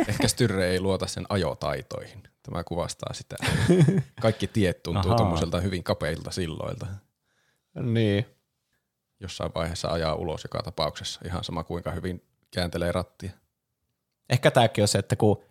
Ehkä 0.07 0.27
Styrre 0.27 0.67
ei 0.69 0.81
luota 0.81 1.07
sen 1.07 1.25
ajotaitoihin. 1.29 2.23
Tämä 2.43 2.63
kuvastaa 2.63 3.13
sitä. 3.13 3.35
Kaikki 4.21 4.47
tiet 4.47 4.83
tuntuu 4.83 5.15
tuommoiselta 5.15 5.59
hyvin 5.59 5.83
kapeilta 5.83 6.31
silloilta. 6.31 6.87
Niin. 7.81 8.25
Jossain 9.19 9.51
vaiheessa 9.55 9.87
ajaa 9.87 10.15
ulos 10.15 10.43
joka 10.43 10.63
tapauksessa. 10.63 11.21
Ihan 11.25 11.43
sama 11.43 11.63
kuinka 11.63 11.91
hyvin 11.91 12.23
kääntelee 12.51 12.91
rattia. 12.91 13.31
Ehkä 14.29 14.51
tämäkin 14.51 14.81
on 14.81 14.87
se, 14.87 14.99
että 14.99 15.15
kun 15.15 15.43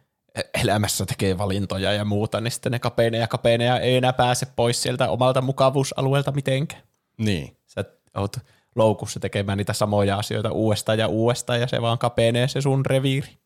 elämässä 0.63 1.07
tekee 1.07 1.39
valintoja 1.39 1.93
ja 1.93 2.05
muuta, 2.05 2.41
niin 2.41 2.53
sitten 2.53 2.73
ne 2.73 2.79
kapenee 2.79 3.21
ja 3.21 3.27
kapenee 3.29 3.67
ja 3.67 3.81
ei 3.81 3.97
enää 3.97 4.13
pääse 4.13 4.47
pois 4.57 4.83
sieltä 4.83 5.09
omalta 5.09 5.41
mukavuusalueelta 5.41 6.33
mitenkään. 6.33 6.83
Niin. 7.19 7.57
Sä 7.67 7.85
oot 8.15 8.37
loukussa 8.77 9.21
tekemään 9.21 9.59
niitä 9.59 9.73
samoja 9.73 10.17
asioita 10.17 10.53
uudestaan 10.53 10.99
ja 10.99 11.09
uudestaan 11.09 11.61
ja 11.61 11.67
se 11.67 11.83
vaan 11.83 11.99
kapenee 11.99 12.49
se 12.49 12.61
sun 12.61 12.87
reviiri. 12.87 13.39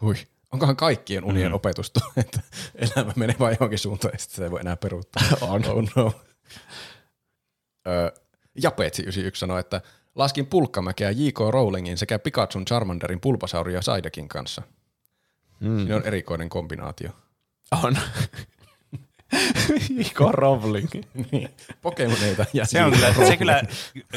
Hui. 0.00 0.14
Onkohan 0.52 0.76
kaikkien 0.76 1.24
unien 1.24 1.48
mm. 1.48 1.54
opetustu, 1.54 2.00
että 2.16 2.40
elämä 2.74 3.12
menee 3.16 3.36
vain 3.38 3.56
johonkin 3.60 3.78
suuntaan 3.78 4.12
ja 4.14 4.18
sitten 4.18 4.36
se 4.36 4.44
ei 4.44 4.50
voi 4.50 4.60
enää 4.60 4.76
peruuttaa? 4.76 5.22
On. 5.40 5.64
Oh 5.68 5.84
no. 5.96 6.12
Öö, 7.86 8.10
Japetsi 8.62 9.02
91 9.02 9.40
sanoi, 9.40 9.60
että 9.60 9.80
laskin 10.14 10.46
pulkkamäkeä 10.46 11.10
J.K. 11.10 11.38
Rowlingin 11.50 11.98
sekä 11.98 12.18
Pikachun 12.18 12.64
Charmanderin 12.64 13.20
Pulpasaurin 13.20 13.74
ja 13.74 13.82
Saidekin 13.82 14.28
kanssa. 14.28 14.62
Mm. 15.60 15.76
Siinä 15.78 15.96
on 15.96 16.02
erikoinen 16.06 16.48
kombinaatio. 16.48 17.10
On. 17.84 17.96
Iko 19.98 20.32
Rowling. 20.32 20.88
Niin. 21.32 21.48
Pokemoneita 21.82 22.44
ja 22.52 22.66
Se 22.66 22.84
on 22.84 22.92
kyllä, 22.92 23.14
se 23.14 23.36
kyllä, 23.36 23.62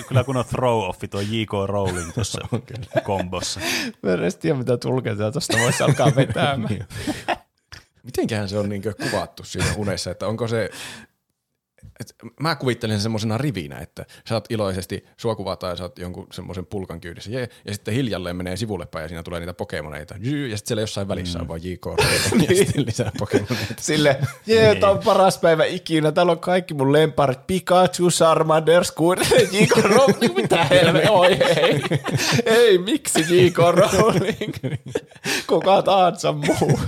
kyllä 0.07 0.23
kun 0.23 0.37
on 0.37 0.45
throw 0.45 0.83
offi 0.83 1.07
tuo 1.07 1.21
J.K. 1.21 1.51
Rowling 1.65 2.13
tuossa 2.13 2.41
kombossa. 3.03 3.59
Mä 4.03 4.13
en 4.13 4.19
edes 4.19 4.35
tiedä, 4.35 4.57
mitä 4.57 4.77
tulkintaa 4.77 5.31
tuosta 5.31 5.57
voisi 5.57 5.83
alkaa 5.83 6.15
vetämään. 6.15 6.87
Mitenköhän 8.03 8.49
se 8.49 8.57
on 8.57 8.69
niin 8.69 8.81
kuvattu 9.11 9.43
siinä 9.43 9.73
unessa, 9.77 10.11
että 10.11 10.27
onko 10.27 10.47
se, 10.47 10.69
et 11.99 12.15
mä 12.39 12.55
kuvittelen 12.55 12.95
sen 12.95 13.01
semmoisena 13.01 13.37
rivinä, 13.37 13.77
että 13.77 14.05
sä 14.29 14.35
oot 14.35 14.45
iloisesti, 14.49 15.05
sua 15.17 15.35
kuvataan 15.35 15.71
ja 15.71 15.75
sä 15.75 15.83
oot 15.83 15.99
jonkun 15.99 16.27
semmoisen 16.31 16.65
pulkan 16.65 17.01
kyydissä, 17.01 17.31
jee, 17.31 17.49
ja 17.65 17.73
sitten 17.73 17.93
hiljalleen 17.93 18.35
menee 18.35 18.57
sivulle 18.57 18.85
päin 18.85 19.03
ja 19.03 19.07
siinä 19.07 19.23
tulee 19.23 19.39
niitä 19.39 19.53
pokemoneita, 19.53 20.13
ja 20.13 20.19
sitten 20.57 20.57
siellä 20.65 20.81
jossain 20.81 21.07
välissä 21.07 21.39
on 21.39 21.47
vaan 21.47 21.63
JK 21.63 21.85
ja 22.49 22.55
sitten 22.55 22.85
lisää 22.85 23.11
pokemoneita. 23.19 23.73
Sille, 23.79 24.19
jee, 24.45 24.75
tää 24.75 24.89
on 24.89 24.99
paras 24.99 25.37
päivä 25.37 25.65
ikinä, 25.65 26.11
täällä 26.11 26.31
on 26.31 26.39
kaikki 26.39 26.73
mun 26.73 26.93
lemparit, 26.93 27.47
Pikachu, 27.47 28.09
Charmander, 28.09 28.83
Squirtle, 28.85 29.41
J.K. 29.59 29.77
Rowling, 29.77 30.35
mitä 30.35 30.63
helveä, 30.63 31.11
oi 31.11 31.33
ei, 31.33 31.81
ei, 32.45 32.77
miksi 32.77 33.45
J.K. 33.45 33.57
Rowling, 33.57 34.53
kuka 35.47 35.81
tahansa 35.81 36.31
muu. 36.31 36.79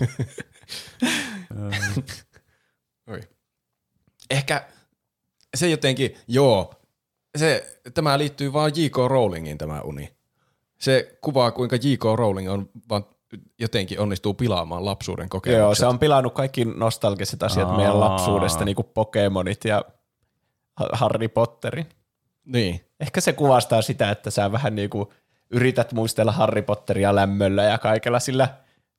Oi. 3.08 3.20
Ehkä 4.30 4.66
se 5.58 5.70
jotenkin, 5.70 6.16
joo, 6.28 6.74
se, 7.38 7.80
tämä 7.94 8.18
liittyy 8.18 8.54
vaan 8.54 8.72
J.K. 8.76 8.96
Rowlingiin 9.08 9.58
tämä 9.58 9.82
uni. 9.82 10.14
Se 10.80 11.18
kuvaa, 11.22 11.52
kuinka 11.52 11.76
J.K. 11.76 12.04
Rowling 12.16 12.52
on 12.52 12.70
vaan 12.90 13.06
jotenkin 13.60 14.00
onnistuu 14.00 14.34
pilaamaan 14.34 14.86
lapsuuden 14.86 15.30
kokemukset. 15.30 15.60
Joo, 15.60 15.76
se 15.76 15.86
on 15.86 16.00
pilannut 16.00 16.34
kaikki 16.34 16.66
nostalgiset 16.66 17.44
asiat 17.44 17.70
Aa. 17.70 17.78
meidän 17.78 18.00
lapsuudesta, 18.00 18.66
niin 18.66 18.76
kuin 18.76 18.88
Pokemonit 18.94 19.66
ja 19.66 19.86
Ha- 20.76 20.90
Harry 20.94 21.28
Potterin. 21.28 21.90
Niin. 22.46 22.86
Ehkä 23.00 23.22
se 23.22 23.34
kuvastaa 23.34 23.82
sitä, 23.82 24.12
että 24.12 24.32
sä 24.32 24.52
vähän 24.52 24.76
niin 24.76 24.90
kuin 24.90 25.10
yrität 25.50 25.94
muistella 25.94 26.32
Harry 26.32 26.62
Potteria 26.62 27.16
lämmöllä 27.16 27.64
ja 27.64 27.78
kaikella 27.78 28.20
sillä, 28.20 28.48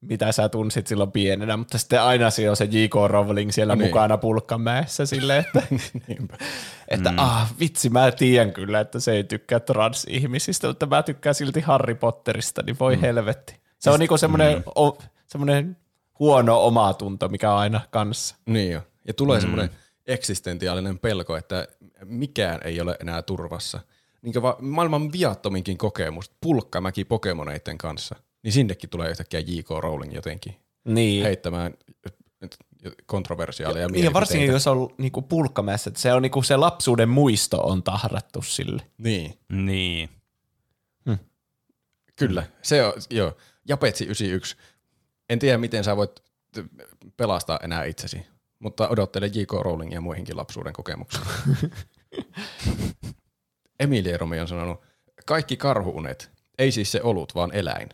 mitä 0.03 0.33
sä 0.33 0.49
tunsit 0.49 0.87
silloin 0.87 1.13
pienenä, 1.13 1.57
mutta 1.57 1.79
sitten 1.79 2.03
aina 2.03 2.31
siinä 2.31 2.51
on 2.51 2.57
se 2.57 2.65
J.K. 2.65 2.95
Rowling 3.07 3.51
siellä 3.51 3.77
Niin. 3.77 3.87
mukana 3.87 4.19
pulkkamäessä 4.19 5.07
silleen, 5.07 5.45
että, 5.47 5.63
että 6.89 7.11
mm. 7.11 7.19
ah, 7.19 7.55
vitsi, 7.61 7.91
mä 7.91 8.11
tiedän 8.11 8.53
kyllä, 8.53 8.81
että 8.81 9.01
se 9.01 9.13
ei 9.13 9.25
tykkää 9.25 9.61
transihmisistä, 9.61 10.69
mutta 10.69 10.87
mä 10.87 11.03
tykkään 11.03 11.35
silti 11.35 11.61
Harry 11.61 11.95
Potterista, 11.95 12.63
niin 12.63 12.77
voi 12.81 12.97
mm. 12.97 13.01
helvetti. 13.01 13.57
Se 13.79 13.91
on 13.91 14.01
niinku 14.01 14.19
semmoinen, 14.19 14.57
mm. 14.57 14.63
o, 14.79 14.99
semmoinen 15.27 15.77
huono 16.19 16.67
omatunto, 16.67 17.29
mikä 17.29 17.53
on 17.53 17.59
aina 17.59 17.81
kanssa. 17.91 18.37
Niin 18.47 18.73
jo. 18.73 18.83
Ja 19.07 19.15
tulee 19.15 19.39
mm. 19.39 19.41
semmoinen 19.41 19.71
eksistentiaalinen 20.07 20.99
pelko, 20.99 21.37
että 21.37 21.69
mikään 22.05 22.61
ei 22.65 22.81
ole 22.81 22.97
enää 23.01 23.23
turvassa. 23.23 23.81
Niin 24.23 24.43
va- 24.43 24.57
maailman 24.61 25.13
viattominkin 25.13 25.79
kokemus, 25.79 26.31
pulkkamäki 26.41 27.05
Pokemoneiden 27.05 27.79
kanssa, 27.79 28.17
niin 28.43 28.53
sinnekin 28.53 28.91
tulee 28.91 29.11
yhtäkkiä 29.11 29.41
J.K. 29.41 29.69
Rowling 29.81 30.15
jotenkin 30.15 30.57
Niin. 30.85 31.23
heittämään 31.25 31.75
kontroversiaaleja 33.07 33.89
Niin, 33.89 34.05
ja 34.05 34.13
varsinkin 34.13 34.51
jos 34.51 34.67
on 34.67 34.95
niinku 34.99 35.23
pulkkamäessä, 35.23 35.91
että 35.91 36.01
se 36.01 36.13
on 36.13 36.23
niinku 36.23 36.43
se 36.43 36.57
lapsuuden 36.57 37.09
muisto 37.09 37.61
on 37.63 37.83
tahrattu 37.83 38.43
sille. 38.43 38.83
Niin, 38.99 39.39
Niin. 39.49 40.09
kyllä. 42.17 42.47
Se 42.63 42.85
on, 42.85 42.93
joo. 43.11 43.37
Japetsi 43.69 44.05
91. 44.05 44.57
En 45.29 45.39
tiedä, 45.39 45.59
miten 45.59 45.85
sä 45.85 45.97
voit 45.97 46.23
pelastaa 47.17 47.59
enää 47.63 47.85
itsesi, 47.85 48.27
mutta 48.59 48.89
odottele 48.89 49.27
J.K. 49.27 49.53
Rowlingia 49.53 50.01
muihinkin 50.01 50.37
lapsuuden 50.37 50.73
kokemuksiin. 50.73 51.25
Emilie 53.81 54.17
Romi 54.17 54.41
on 54.41 54.49
sanonut, 54.49 54.81
kaikki 55.27 55.57
karhuunet, 55.57 56.31
ei 56.59 56.73
siis 56.73 56.93
se 56.93 57.01
olut, 57.03 57.35
vaan 57.35 57.55
eläin. 57.55 57.89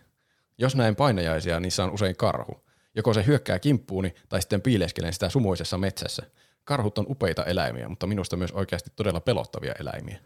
Jos 0.58 0.76
näen 0.76 0.96
painajaisia, 0.96 1.60
niissä 1.60 1.84
on 1.84 1.90
usein 1.90 2.16
karhu. 2.16 2.64
Joko 2.94 3.14
se 3.14 3.26
hyökkää 3.26 3.58
kimppuuni 3.58 4.14
tai 4.28 4.40
sitten 4.40 4.62
piileskelen 4.62 5.12
sitä 5.12 5.28
sumuisessa 5.28 5.78
metsässä. 5.78 6.22
Karhut 6.64 6.98
on 6.98 7.06
upeita 7.08 7.44
eläimiä, 7.44 7.88
mutta 7.88 8.06
minusta 8.06 8.36
myös 8.36 8.52
oikeasti 8.52 8.90
todella 8.96 9.20
pelottavia 9.20 9.74
eläimiä. 9.80 10.18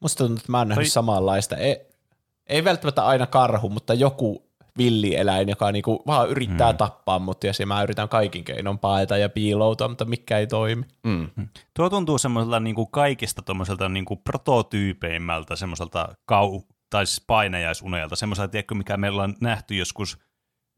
Musta 0.00 0.18
tuntuu, 0.18 0.36
että 0.36 0.52
mä 0.52 0.58
oon 0.58 0.68
nähnyt 0.68 0.84
Toi- 0.84 0.90
samanlaista. 0.90 1.56
Ei, 1.56 1.86
ei 2.46 2.64
välttämättä 2.64 3.06
aina 3.06 3.26
karhu, 3.26 3.68
mutta 3.68 3.94
joku 3.94 4.46
villieläin, 4.78 5.48
joka 5.48 5.72
niinku 5.72 6.02
vaan 6.06 6.28
yrittää 6.28 6.70
hmm. 6.70 6.76
tappaa 6.76 7.18
mut 7.18 7.44
ja 7.44 7.66
mä 7.66 7.82
yritän 7.82 8.08
kaikin 8.08 8.44
keinon 8.44 8.78
paeta 8.78 9.16
ja 9.16 9.28
piiloutua, 9.28 9.88
mutta 9.88 10.04
mikä 10.04 10.38
ei 10.38 10.46
toimi. 10.46 10.84
Mm. 11.04 11.30
Tuo 11.74 11.90
tuntuu 11.90 12.18
semmoiselta 12.18 12.60
niin 12.60 12.74
kuin 12.74 12.90
kaikista 12.90 13.42
tuommoiselta 13.42 13.88
niin 13.88 14.04
kuin 14.04 14.20
prototyypeimmältä 14.24 15.56
semmoiselta 15.56 16.08
kau- 16.32 16.75
tai 16.96 17.06
siis 17.06 17.24
painajaisunelta, 17.26 18.16
semmoiselta, 18.16 18.48
tiedätkö, 18.50 18.74
mikä 18.74 18.96
meillä 18.96 19.22
on 19.22 19.34
nähty 19.40 19.74
joskus 19.74 20.18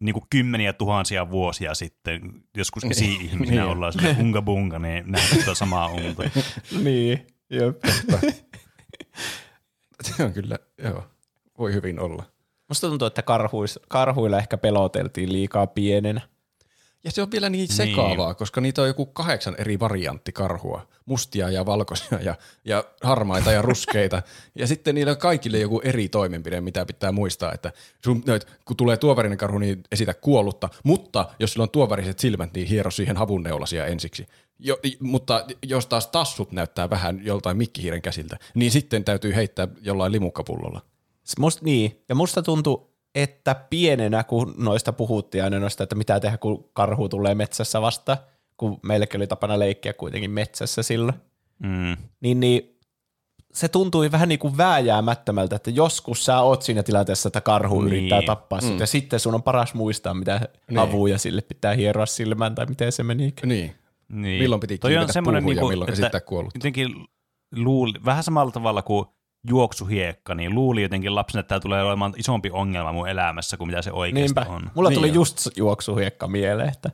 niin 0.00 0.12
kuin 0.12 0.24
kymmeniä 0.30 0.72
tuhansia 0.72 1.30
vuosia 1.30 1.74
sitten, 1.74 2.20
joskus 2.56 2.84
esi-ihmisinä 2.84 3.60
Niin. 3.60 3.70
ollaan 3.70 3.92
sille 3.92 4.16
unga 4.20 4.42
bunga, 4.42 4.78
niin 4.78 5.04
nähdään 5.12 5.38
sitä 5.40 5.54
samaa 5.54 5.88
unta. 5.88 6.22
niin, 6.84 7.26
jep. 7.50 7.78
Se 10.16 10.24
on 10.24 10.32
kyllä, 10.32 10.58
joo, 10.84 11.04
voi 11.58 11.72
hyvin 11.74 12.00
olla. 12.00 12.24
Musta 12.68 12.88
tuntuu, 12.88 13.06
että 13.06 13.22
karhuis, 13.22 13.80
karhuilla 13.88 14.38
ehkä 14.38 14.58
peloteltiin 14.58 15.32
liikaa 15.32 15.66
pienenä. 15.66 16.20
Ja 17.08 17.12
se 17.12 17.22
on 17.22 17.30
vielä 17.30 17.50
niin 17.50 17.68
sekaavaa, 17.68 18.34
koska 18.34 18.60
niitä 18.60 18.82
on 18.82 18.88
joku 18.88 19.06
kahdeksan 19.06 19.54
eri 19.58 19.80
variantti 19.80 20.32
karhua. 20.32 20.86
Mustia 21.06 21.50
ja 21.50 21.66
valkoisia 21.66 22.18
ja, 22.22 22.34
ja 22.64 22.84
harmaita 23.02 23.52
ja 23.52 23.62
ruskeita. 23.62 24.22
ja 24.54 24.66
sitten 24.66 24.94
niillä 24.94 25.10
on 25.10 25.18
kaikille 25.18 25.58
joku 25.58 25.80
eri 25.84 26.08
toimenpide, 26.08 26.60
mitä 26.60 26.86
pitää 26.86 27.12
muistaa, 27.12 27.52
että 27.52 27.72
sun, 28.04 28.22
et, 28.34 28.46
kun 28.64 28.76
tulee 28.76 28.96
tuovarinen 28.96 29.38
karhu, 29.38 29.58
niin 29.58 29.82
esitä 29.92 30.14
kuollutta. 30.14 30.68
Mutta 30.84 31.28
jos 31.38 31.52
sillä 31.52 31.62
on 31.62 31.70
tuovariset 31.70 32.18
silmät, 32.18 32.54
niin 32.54 32.66
hiero 32.66 32.90
siihen 32.90 33.16
havunneulasia 33.16 33.86
ensiksi. 33.86 34.26
Jo, 34.58 34.78
mutta 35.00 35.44
jos 35.62 35.86
taas 35.86 36.06
tassut 36.06 36.52
näyttää 36.52 36.90
vähän 36.90 37.20
joltain 37.24 37.56
mikkihiiren 37.56 38.02
käsiltä, 38.02 38.38
niin 38.54 38.70
sitten 38.70 39.04
täytyy 39.04 39.34
heittää 39.34 39.68
jollain 39.80 40.12
limukkapullolla. 40.12 40.82
Must, 41.38 41.62
niin, 41.62 42.02
ja 42.08 42.14
musta 42.14 42.42
tuntui, 42.42 42.86
että 43.14 43.54
pienenä, 43.70 44.24
kun 44.24 44.54
noista 44.58 44.92
puhuttiin 44.92 45.44
aina 45.44 45.58
noista, 45.58 45.82
että 45.82 45.94
mitä 45.94 46.20
tehdä, 46.20 46.38
kun 46.38 46.68
karhu 46.72 47.08
tulee 47.08 47.34
metsässä 47.34 47.80
vasta, 47.82 48.16
kun 48.56 48.80
meillekin 48.82 49.18
oli 49.18 49.26
tapana 49.26 49.58
leikkiä 49.58 49.92
kuitenkin 49.92 50.30
metsässä 50.30 50.82
silloin, 50.82 51.14
Mm. 51.62 51.96
niin, 52.20 52.40
niin 52.40 52.78
se 53.52 53.68
tuntui 53.68 54.12
vähän 54.12 54.28
niin 54.28 54.38
kuin 54.38 54.56
vääjäämättömältä, 54.56 55.56
että 55.56 55.70
joskus 55.70 56.24
sä 56.24 56.40
oot 56.40 56.62
siinä 56.62 56.82
tilanteessa, 56.82 57.28
että 57.28 57.40
karhu 57.40 57.80
Niin. 57.80 57.86
yrittää 57.86 58.22
tappaa 58.22 58.60
sut, 58.60 58.80
ja 58.80 58.86
sitten 58.86 59.20
sun 59.20 59.34
on 59.34 59.42
paras 59.42 59.74
muistaa, 59.74 60.14
mitä 60.14 60.40
Niin. 60.70 60.78
avuja 60.78 61.18
sille 61.18 61.40
pitää 61.40 61.74
hieroa 61.74 62.06
silmään, 62.06 62.54
tai 62.54 62.66
miten 62.66 62.92
se 62.92 63.02
meni. 63.02 63.34
Niin. 63.44 63.74
Niin. 64.08 64.42
Milloin 64.42 64.60
piti 64.60 64.78
Toi 64.78 64.96
on 64.96 65.12
semmoinen 65.12 65.42
puuhun 65.42 65.56
ja 65.56 65.60
niinku, 65.60 65.68
milloin 65.68 65.90
että 65.90 66.02
esittää 66.02 66.20
kuollut. 66.20 66.54
Jotenkin 66.54 66.94
luuli, 67.56 67.92
vähän 68.04 68.24
samalla 68.24 68.52
tavalla 68.52 68.82
kuin 68.82 69.06
juoksuhiekka, 69.48 70.34
niin 70.34 70.54
luuli 70.54 70.82
jotenkin 70.82 71.14
lapsena, 71.14 71.40
että 71.40 71.48
tämä 71.48 71.60
tulee 71.60 71.82
olemaan 71.82 72.14
isompi 72.16 72.50
ongelma 72.52 72.92
mun 72.92 73.08
elämässä 73.08 73.56
kuin 73.56 73.68
mitä 73.68 73.82
se 73.82 73.92
oikeasti 73.92 74.20
Niinpä. 74.40 74.46
on. 74.48 74.70
Mulla 74.74 74.88
Niin 74.88 74.98
tuli 74.98 75.08
on. 75.08 75.14
just 75.14 75.48
juoksuhiekka 75.56 76.28
mieleen, 76.28 76.68
että 76.68 76.90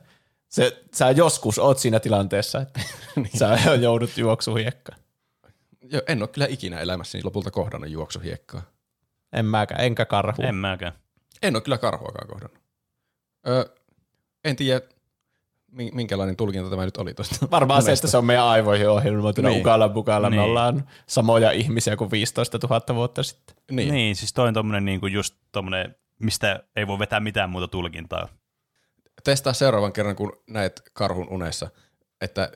se, 0.49 0.83
sä 0.93 1.11
joskus 1.11 1.59
oot 1.59 1.77
siinä 1.79 1.99
tilanteessa, 1.99 2.61
että 2.61 2.79
Niin. 3.15 3.39
sä 3.39 3.57
joudut 3.81 4.17
juoksuhiekkaan. 4.17 4.99
Jo, 5.91 6.01
en 6.07 6.21
ole 6.21 6.27
kyllä 6.27 6.47
ikinä 6.49 6.79
elämässäni 6.79 7.23
lopulta 7.23 7.51
kohdannut 7.51 7.89
juoksuhiekkaa. 7.89 8.61
En 9.33 9.45
mäkään, 9.45 9.81
enkä 9.81 10.05
karhu. 10.05 10.41
En 10.43 10.55
mäkään. 10.55 10.93
En 11.41 11.55
ole 11.55 11.61
kyllä 11.63 11.77
karhuakaan 11.77 12.27
kohdannut. 12.27 12.59
Öö, 13.47 13.65
en 14.43 14.55
tiedä, 14.55 14.81
minkälainen 15.93 16.35
tulkinta 16.35 16.69
tämä 16.69 16.85
nyt 16.85 16.97
oli 16.97 17.13
tuosta. 17.13 17.47
Varmaan 17.51 17.83
se, 17.83 17.91
että 17.91 18.07
se 18.07 18.17
on 18.17 18.25
meidän 18.25 18.43
aivoihin 18.45 18.89
ohjelmoituna 18.89 19.47
Niin. 19.49 19.53
niin. 19.55 19.61
ukalla 19.63 19.89
bukalla. 19.89 20.29
Me 20.29 20.35
Niin. 20.35 20.43
ollaan 20.45 20.89
samoja 21.07 21.51
ihmisiä 21.51 21.95
kuin 21.97 22.11
15 22.11 22.59
000 22.63 22.95
vuotta 22.95 23.23
sitten. 23.23 23.55
Niin. 23.71 23.93
Niin. 23.93 24.15
siis 24.15 24.33
toi 24.33 24.47
on 24.47 24.53
tommonen 24.53 24.85
niinku 24.85 25.07
just 25.07 25.35
tommonen, 25.51 25.95
mistä 26.19 26.63
ei 26.75 26.87
voi 26.87 26.99
vetää 26.99 27.19
mitään 27.19 27.49
muuta 27.49 27.67
tulkintaa. 27.67 28.27
Testaa 29.23 29.53
seuraavan 29.53 29.93
kerran, 29.93 30.15
kun 30.15 30.33
näet 30.49 30.81
karhun 30.93 31.29
unessa, 31.29 31.67
että 32.21 32.51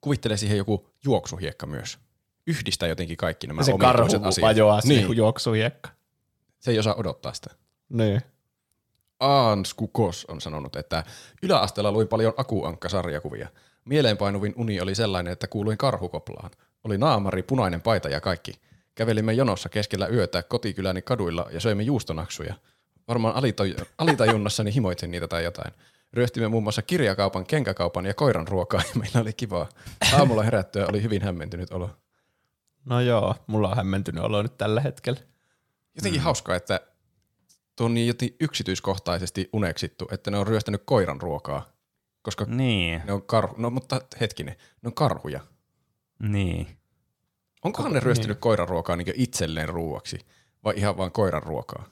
kuvittele 0.00 0.36
siihen 0.36 0.58
joku 0.58 0.88
juoksuhiekka 1.04 1.66
myös. 1.66 1.98
Yhdistä 2.46 2.86
jotenkin 2.86 3.16
kaikki 3.16 3.46
nämä 3.46 3.62
se 3.62 3.72
omituiset 3.72 3.96
karhu 4.20 4.28
asiat. 4.28 4.42
vajoaa 4.48 4.80
niin. 4.80 4.88
niin, 4.88 4.98
siihen 5.00 5.16
juoksuhiekka. 5.16 5.90
se 6.58 6.70
ei 6.70 6.78
osaa 6.78 6.94
odottaa 6.94 7.32
sitä. 7.32 7.50
Niin. 7.88 8.20
Aans 9.22 9.74
Kukos 9.74 10.24
on 10.28 10.40
sanonut, 10.40 10.76
että 10.76 11.04
yläasteella 11.42 11.92
luin 11.92 12.08
paljon 12.08 12.34
akuankka-sarjakuvia. 12.36 13.48
Mieleenpainuvin 13.84 14.52
uni 14.56 14.80
oli 14.80 14.94
sellainen, 14.94 15.32
että 15.32 15.46
kuuluin 15.46 15.78
karhukoplaan. 15.78 16.50
Oli 16.84 16.98
naamari, 16.98 17.42
punainen 17.42 17.80
paita 17.80 18.08
ja 18.08 18.20
kaikki. 18.20 18.52
Kävelimme 18.94 19.32
jonossa 19.32 19.68
keskellä 19.68 20.06
yötä 20.06 20.42
kotikyläni 20.42 21.02
kaduilla 21.02 21.46
ja 21.50 21.60
söimme 21.60 21.82
juustonaksuja. 21.82 22.54
Varmaan 23.08 23.34
alito- 23.34 23.84
alitajunnassani 23.98 24.74
himoitsin 24.74 25.10
niitä 25.10 25.28
tai 25.28 25.44
jotain. 25.44 25.72
Ryöstimme 26.12 26.48
muun 26.48 26.62
muassa 26.62 26.82
kirjakaupan, 26.82 27.46
kenkäkaupan 27.46 28.06
ja 28.06 28.14
koiran 28.14 28.48
ruokaa 28.48 28.82
ja 28.94 29.00
meillä 29.00 29.20
oli 29.20 29.32
kivaa. 29.32 29.68
Aamulla 30.18 30.42
herättyä 30.42 30.86
oli 30.88 31.02
hyvin 31.02 31.22
hämmentynyt 31.22 31.72
olo. 31.72 31.90
No 32.84 33.00
joo, 33.00 33.34
mulla 33.46 33.68
on 33.68 33.76
hämmentynyt 33.76 34.24
olo 34.24 34.42
nyt 34.42 34.58
tällä 34.58 34.80
hetkellä. 34.80 35.20
Jotenkin 35.94 36.20
mm. 36.20 36.24
hauskaa, 36.24 36.56
että 36.56 36.80
tuo 37.82 37.86
on 37.86 37.94
niin 37.94 38.06
jotenkin 38.06 38.36
yksityiskohtaisesti 38.40 39.48
uneksittu, 39.52 40.08
että 40.12 40.30
ne 40.30 40.38
on 40.38 40.46
ryöstänyt 40.46 40.82
koiran 40.84 41.20
ruokaa. 41.20 41.66
Koska 42.22 42.44
Niin, 42.44 43.02
Ne 43.04 43.12
on 43.12 43.22
karhu, 43.22 43.54
no 43.58 43.70
mutta 43.70 44.00
hetkinen, 44.20 44.56
ne 44.82 44.86
on 44.86 44.94
karhuja. 44.94 45.40
niin. 46.18 46.66
Onkohan 47.64 47.92
ne 47.92 48.00
ryöstänyt 48.00 48.38
koiran 48.40 48.68
ruokaa 48.68 48.96
niin 48.96 49.12
itselleen 49.14 49.68
ruuaksi 49.68 50.18
vai 50.64 50.74
ihan 50.76 50.96
vaan 50.96 51.12
koiran 51.12 51.42
ruokaa? 51.42 51.84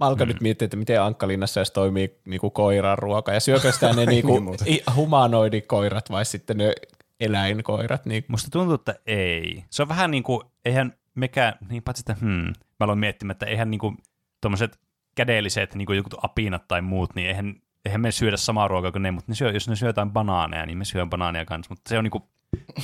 Mä 0.00 0.06
alkan 0.06 0.28
mm. 0.28 0.32
nyt 0.32 0.40
miettiä, 0.40 0.66
että 0.66 0.76
miten 0.76 1.02
Ankkalinnassa 1.02 1.60
edes 1.60 1.70
toimii 1.70 2.20
niinku 2.26 2.50
koiran 2.50 2.98
ruoka, 2.98 3.32
ja 3.32 3.40
syökö 3.40 3.72
sitä 3.72 3.92
ne 3.96 4.06
niinku 4.06 4.56
Niin 4.64 4.82
humanoidikoirat 4.94 6.10
vai 6.10 6.24
sitten 6.24 6.56
ne 6.56 6.72
eläinkoirat. 7.20 8.06
Niin 8.06 8.24
Musta 8.28 8.50
tuntuu, 8.50 8.74
että 8.74 8.94
ei. 9.06 9.64
Se 9.70 9.82
on 9.82 9.88
vähän 9.88 10.10
niin 10.10 10.22
kuin, 10.22 10.40
eihän 10.64 10.92
mekään, 11.14 11.54
niin 11.68 11.82
paitsi 11.82 12.00
että 12.00 12.16
hmm, 12.20 12.52
mä 12.52 12.52
aloin 12.80 12.98
miettimään, 12.98 13.32
että 13.32 13.46
eihän 13.46 13.70
niin 13.70 13.78
kuin 13.78 13.96
tommoset 14.40 14.85
kädelliset, 15.16 15.74
niin 15.74 15.86
kuin 15.86 15.96
joku 15.96 16.10
apinat 16.22 16.68
tai 16.68 16.82
muut, 16.82 17.14
niin 17.14 17.28
eihän, 17.28 17.54
eihän 17.84 18.00
me 18.00 18.12
syödä 18.12 18.36
samaa 18.36 18.68
ruokaa 18.68 18.92
kuin 18.92 19.02
ne, 19.02 19.10
mutta 19.10 19.32
ne 19.32 19.34
syö, 19.34 19.50
jos 19.50 19.68
ne 19.68 19.76
syö 19.76 19.88
jotain 19.88 20.10
banaaneja, 20.10 20.66
niin 20.66 20.78
me 20.78 20.84
syön 20.84 21.10
banaaneja 21.10 21.44
kanssa, 21.44 21.72
mutta 21.72 21.88
se 21.88 21.98
on 21.98 22.04
niin 22.04 22.10
kuin, 22.10 22.24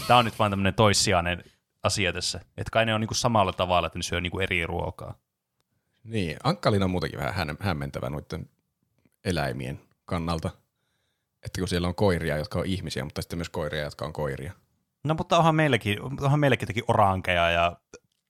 tää 0.08 0.16
on 0.16 0.24
nyt 0.24 0.38
vaan 0.38 0.50
tämmöinen 0.50 0.74
toissijainen 0.74 1.44
asia 1.82 2.12
tässä, 2.12 2.38
että 2.38 2.70
kai 2.72 2.86
ne 2.86 2.94
on 2.94 3.00
niin 3.00 3.08
kuin 3.08 3.18
samalla 3.18 3.52
tavalla, 3.52 3.86
että 3.86 3.98
ne 3.98 4.02
syö 4.02 4.20
niin 4.20 4.30
kuin 4.30 4.42
eri 4.42 4.66
ruokaa. 4.66 5.14
Niin, 6.04 6.36
Ankkalina 6.44 6.84
on 6.84 6.90
muutenkin 6.90 7.18
vähän 7.18 7.34
hän- 7.34 7.56
hämmentävä 7.60 8.10
noiden 8.10 8.48
eläimien 9.24 9.80
kannalta. 10.04 10.50
Että 11.42 11.60
kun 11.60 11.68
siellä 11.68 11.88
on 11.88 11.94
koiria, 11.94 12.36
jotka 12.36 12.58
on 12.58 12.66
ihmisiä, 12.66 13.04
mutta 13.04 13.22
sitten 13.22 13.38
myös 13.38 13.48
koiria, 13.48 13.82
jotka 13.82 14.04
on 14.04 14.12
koiria. 14.12 14.52
No 15.04 15.14
mutta 15.14 15.38
onhan 15.38 15.54
meilläkin, 15.54 16.02
onhan 16.02 16.40
meilläkin 16.40 16.62
jotenkin 16.62 16.84
orankeja 16.88 17.50
ja 17.50 17.76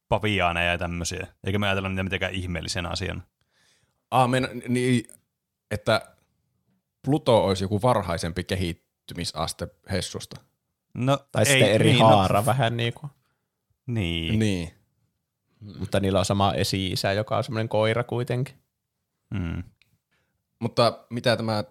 paviaaneja 0.09 0.73
ja 0.73 0.79
tämmöisiä, 0.79 1.27
eikä 1.45 1.59
me 1.59 1.67
ajatella 1.67 1.89
niitä 1.89 2.03
mitenkään 2.03 2.33
ihmeellisenä 2.35 2.89
asiana. 2.89 3.23
Ah, 4.13 4.29
men, 4.29 4.63
niin, 4.69 5.05
että 5.71 6.15
Pluto 7.05 7.45
olisi 7.45 7.65
joku 7.65 7.83
varhaisempi 7.83 8.45
kehittymisaste 8.45 9.69
Hessusta. 9.91 10.41
No, 10.95 11.19
Tai 11.33 11.43
ei, 11.43 11.47
sitten 11.47 11.73
eri 11.73 11.93
niin, 11.93 12.05
haara 12.05 12.41
no. 12.41 12.47
vähän 12.47 12.77
niin 12.77 12.93
kuin. 12.93 13.11
Niin. 13.87 14.39
Niin. 14.39 14.71
Mutta 15.79 16.01
niillä 16.01 16.19
on 16.19 16.25
sama 16.25 16.55
esi-isä, 16.55 17.13
joka 17.13 17.37
on 17.37 17.45
semmoinen 17.45 17.69
koira 17.69 18.05
kuitenkin. 18.05 18.55
Mm. 19.35 19.63
Mutta 20.59 20.99
mitä 21.11 21.37
tämä 21.37 21.65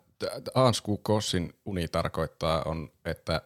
Ansku 0.55 0.97
Kossin 0.97 1.53
uni 1.65 1.87
tarkoittaa 1.87 2.63
on, 2.65 2.91
että 3.05 3.41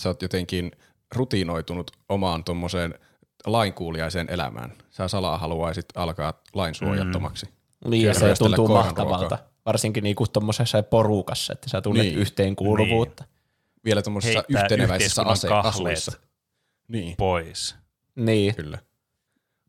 sä 0.00 0.08
oot 0.08 0.22
jotenkin 0.22 0.72
rutinoitunut 1.14 1.90
omaan 2.08 2.44
tuommoiseen 2.44 2.94
lainkuuliaiseen 3.46 4.26
elämään. 4.30 4.72
Sä 4.90 5.08
salaa 5.08 5.38
haluaisit 5.38 5.86
alkaa 5.94 6.42
lainsuojattomaksi. 6.54 7.59
Niin, 7.84 8.06
ja 8.06 8.14
se 8.14 8.34
tuntuu 8.38 8.68
mahtavalta. 8.68 9.18
ruokaa. 9.36 9.50
Varsinkin 9.66 10.04
niinku 10.04 10.26
tuommoisessa 10.26 10.82
porukassa, 10.82 11.52
että 11.52 11.68
sä 11.68 11.80
tunnet 11.80 12.02
Niin. 12.02 12.12
niin. 12.12 12.20
yhteenkuuluvuutta. 12.20 13.24
Vielä 13.84 14.02
tuommoisissa 14.02 14.38
Heittää 14.48 14.62
yhteneväisissä 14.62 15.22
ase- 15.22 15.48
asuissa. 15.48 16.12
Niin, 16.88 17.16
Pois. 17.16 17.74
Niin. 18.14 18.24
niin. 18.26 18.54
kyllä. 18.54 18.78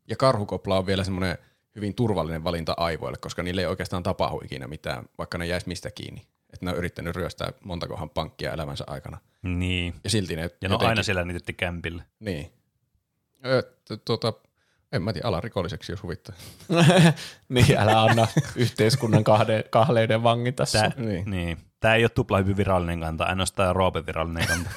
Ja 0.08 0.16
karhukopla 0.16 0.78
on 0.78 0.86
vielä 0.86 1.04
semmoinen 1.04 1.38
hyvin 1.76 1.94
turvallinen 1.94 2.44
valinta 2.44 2.74
aivoille, 2.76 3.18
koska 3.20 3.42
niille 3.42 3.60
ei 3.60 3.66
oikeastaan 3.66 4.02
tapahdu 4.02 4.40
ikinä 4.44 4.66
mitään, 4.66 5.04
vaikka 5.18 5.38
ne 5.38 5.46
jäisi 5.46 5.68
mistä 5.68 5.90
kiinni. 5.90 6.20
Että 6.52 6.66
ne 6.66 6.70
on 6.70 6.76
yrittänyt 6.78 7.16
ryöstää 7.16 7.52
montakohan 7.64 8.10
pankkia 8.10 8.52
elämänsä 8.52 8.84
aikana. 8.86 9.18
Niin. 9.42 9.94
Ja 10.04 10.10
silti 10.10 10.36
ne 10.36 10.42
Ja 10.42 10.48
ne 10.48 10.66
on 10.66 10.70
jotenkin, 10.70 10.88
aina 10.88 11.02
siellä 11.02 11.24
niiden 11.24 11.54
kämpillä. 11.56 12.02
Niin. 12.20 12.52
Tuota, 14.04 14.32
en 14.92 15.02
mä 15.02 15.12
tiedä, 15.12 15.28
alarikolliseksi 15.28 15.92
jos 15.92 16.02
huvittaa. 16.02 16.34
niin, 17.48 17.78
älä 17.78 18.02
anna 18.02 18.26
yhteiskunnan 18.56 19.24
kahde, 19.24 19.64
kahleiden 19.70 20.22
vangita 20.22 20.64
sua. 20.64 20.80
Tää, 20.80 20.92
Niin. 20.96 21.30
niin. 21.30 21.58
Tää 21.80 21.94
ei 21.94 22.04
ole 22.04 22.08
tupla 22.08 22.38
hyvin 22.38 22.56
virallinen 22.56 23.00
kanta, 23.00 23.24
ainoastaan 23.24 23.76
Roopen 23.76 24.06
virallinen 24.06 24.46
kanta. 24.48 24.70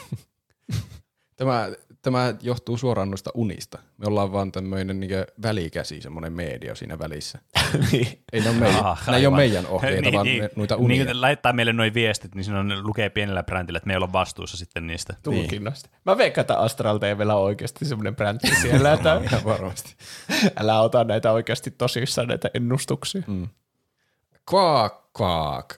Tämä, 1.36 1.70
tämä 2.06 2.34
johtuu 2.41 2.77
suoraan 2.77 3.10
noista 3.10 3.32
unista. 3.34 3.80
Me 3.98 4.07
ollaan 4.07 4.32
vaan 4.32 4.52
tämmöinen 4.52 4.99
niin 4.99 5.11
välikäsi, 5.41 6.02
semmoinen 6.02 6.34
media 6.34 6.76
siinä 6.76 6.99
välissä. 6.99 7.40
niin. 7.91 8.07
Ei 8.34 8.41
ne 8.41 8.49
ole 8.49 8.57
meidän, 8.57 8.86
Ah, 8.86 9.07
ne 9.07 9.18
ei 9.18 9.27
ole 9.27 9.36
meidän 9.36 9.68
ohjeita, 9.68 10.11
vaan 10.14 10.26
ne, 10.27 10.49
noita 10.56 10.76
unia. 10.76 10.98
Niin, 10.98 11.07
kun 11.07 11.22
laittaa 11.22 11.53
meille 11.53 11.73
noin 11.73 11.94
viestit, 11.94 12.36
niin 12.36 12.44
siinä 12.44 12.60
on, 12.60 12.88
lukee 12.88 13.10
pienellä 13.10 13.44
brändillä, 13.44 13.77
että 13.77 13.88
me 13.88 13.94
ei 13.94 13.98
olla 13.98 14.11
vastuussa 14.14 14.57
sitten 14.57 14.88
niistä. 14.88 15.14
tulkinnoista. 15.23 15.90
Mä 16.06 16.18
veikkaan, 16.18 16.44
että 16.44 16.57
Astral 16.57 16.98
TVllä 16.98 17.36
on 17.36 17.44
oikeasti 17.44 17.86
semmoinen 17.86 18.15
brändi 18.15 18.56
siellä, 18.61 18.94
että 18.94 19.22
Ihan 19.23 19.44
varmasti. 19.45 19.95
älä 20.57 20.82
ota 20.82 21.03
näitä 21.03 21.32
oikeasti 21.32 21.72
tosissaan 21.72 22.27
näitä 22.27 22.49
ennustuksia. 22.53 23.22
Mm. 23.27 23.48
Quack 24.53 24.95
Quack 25.22 25.69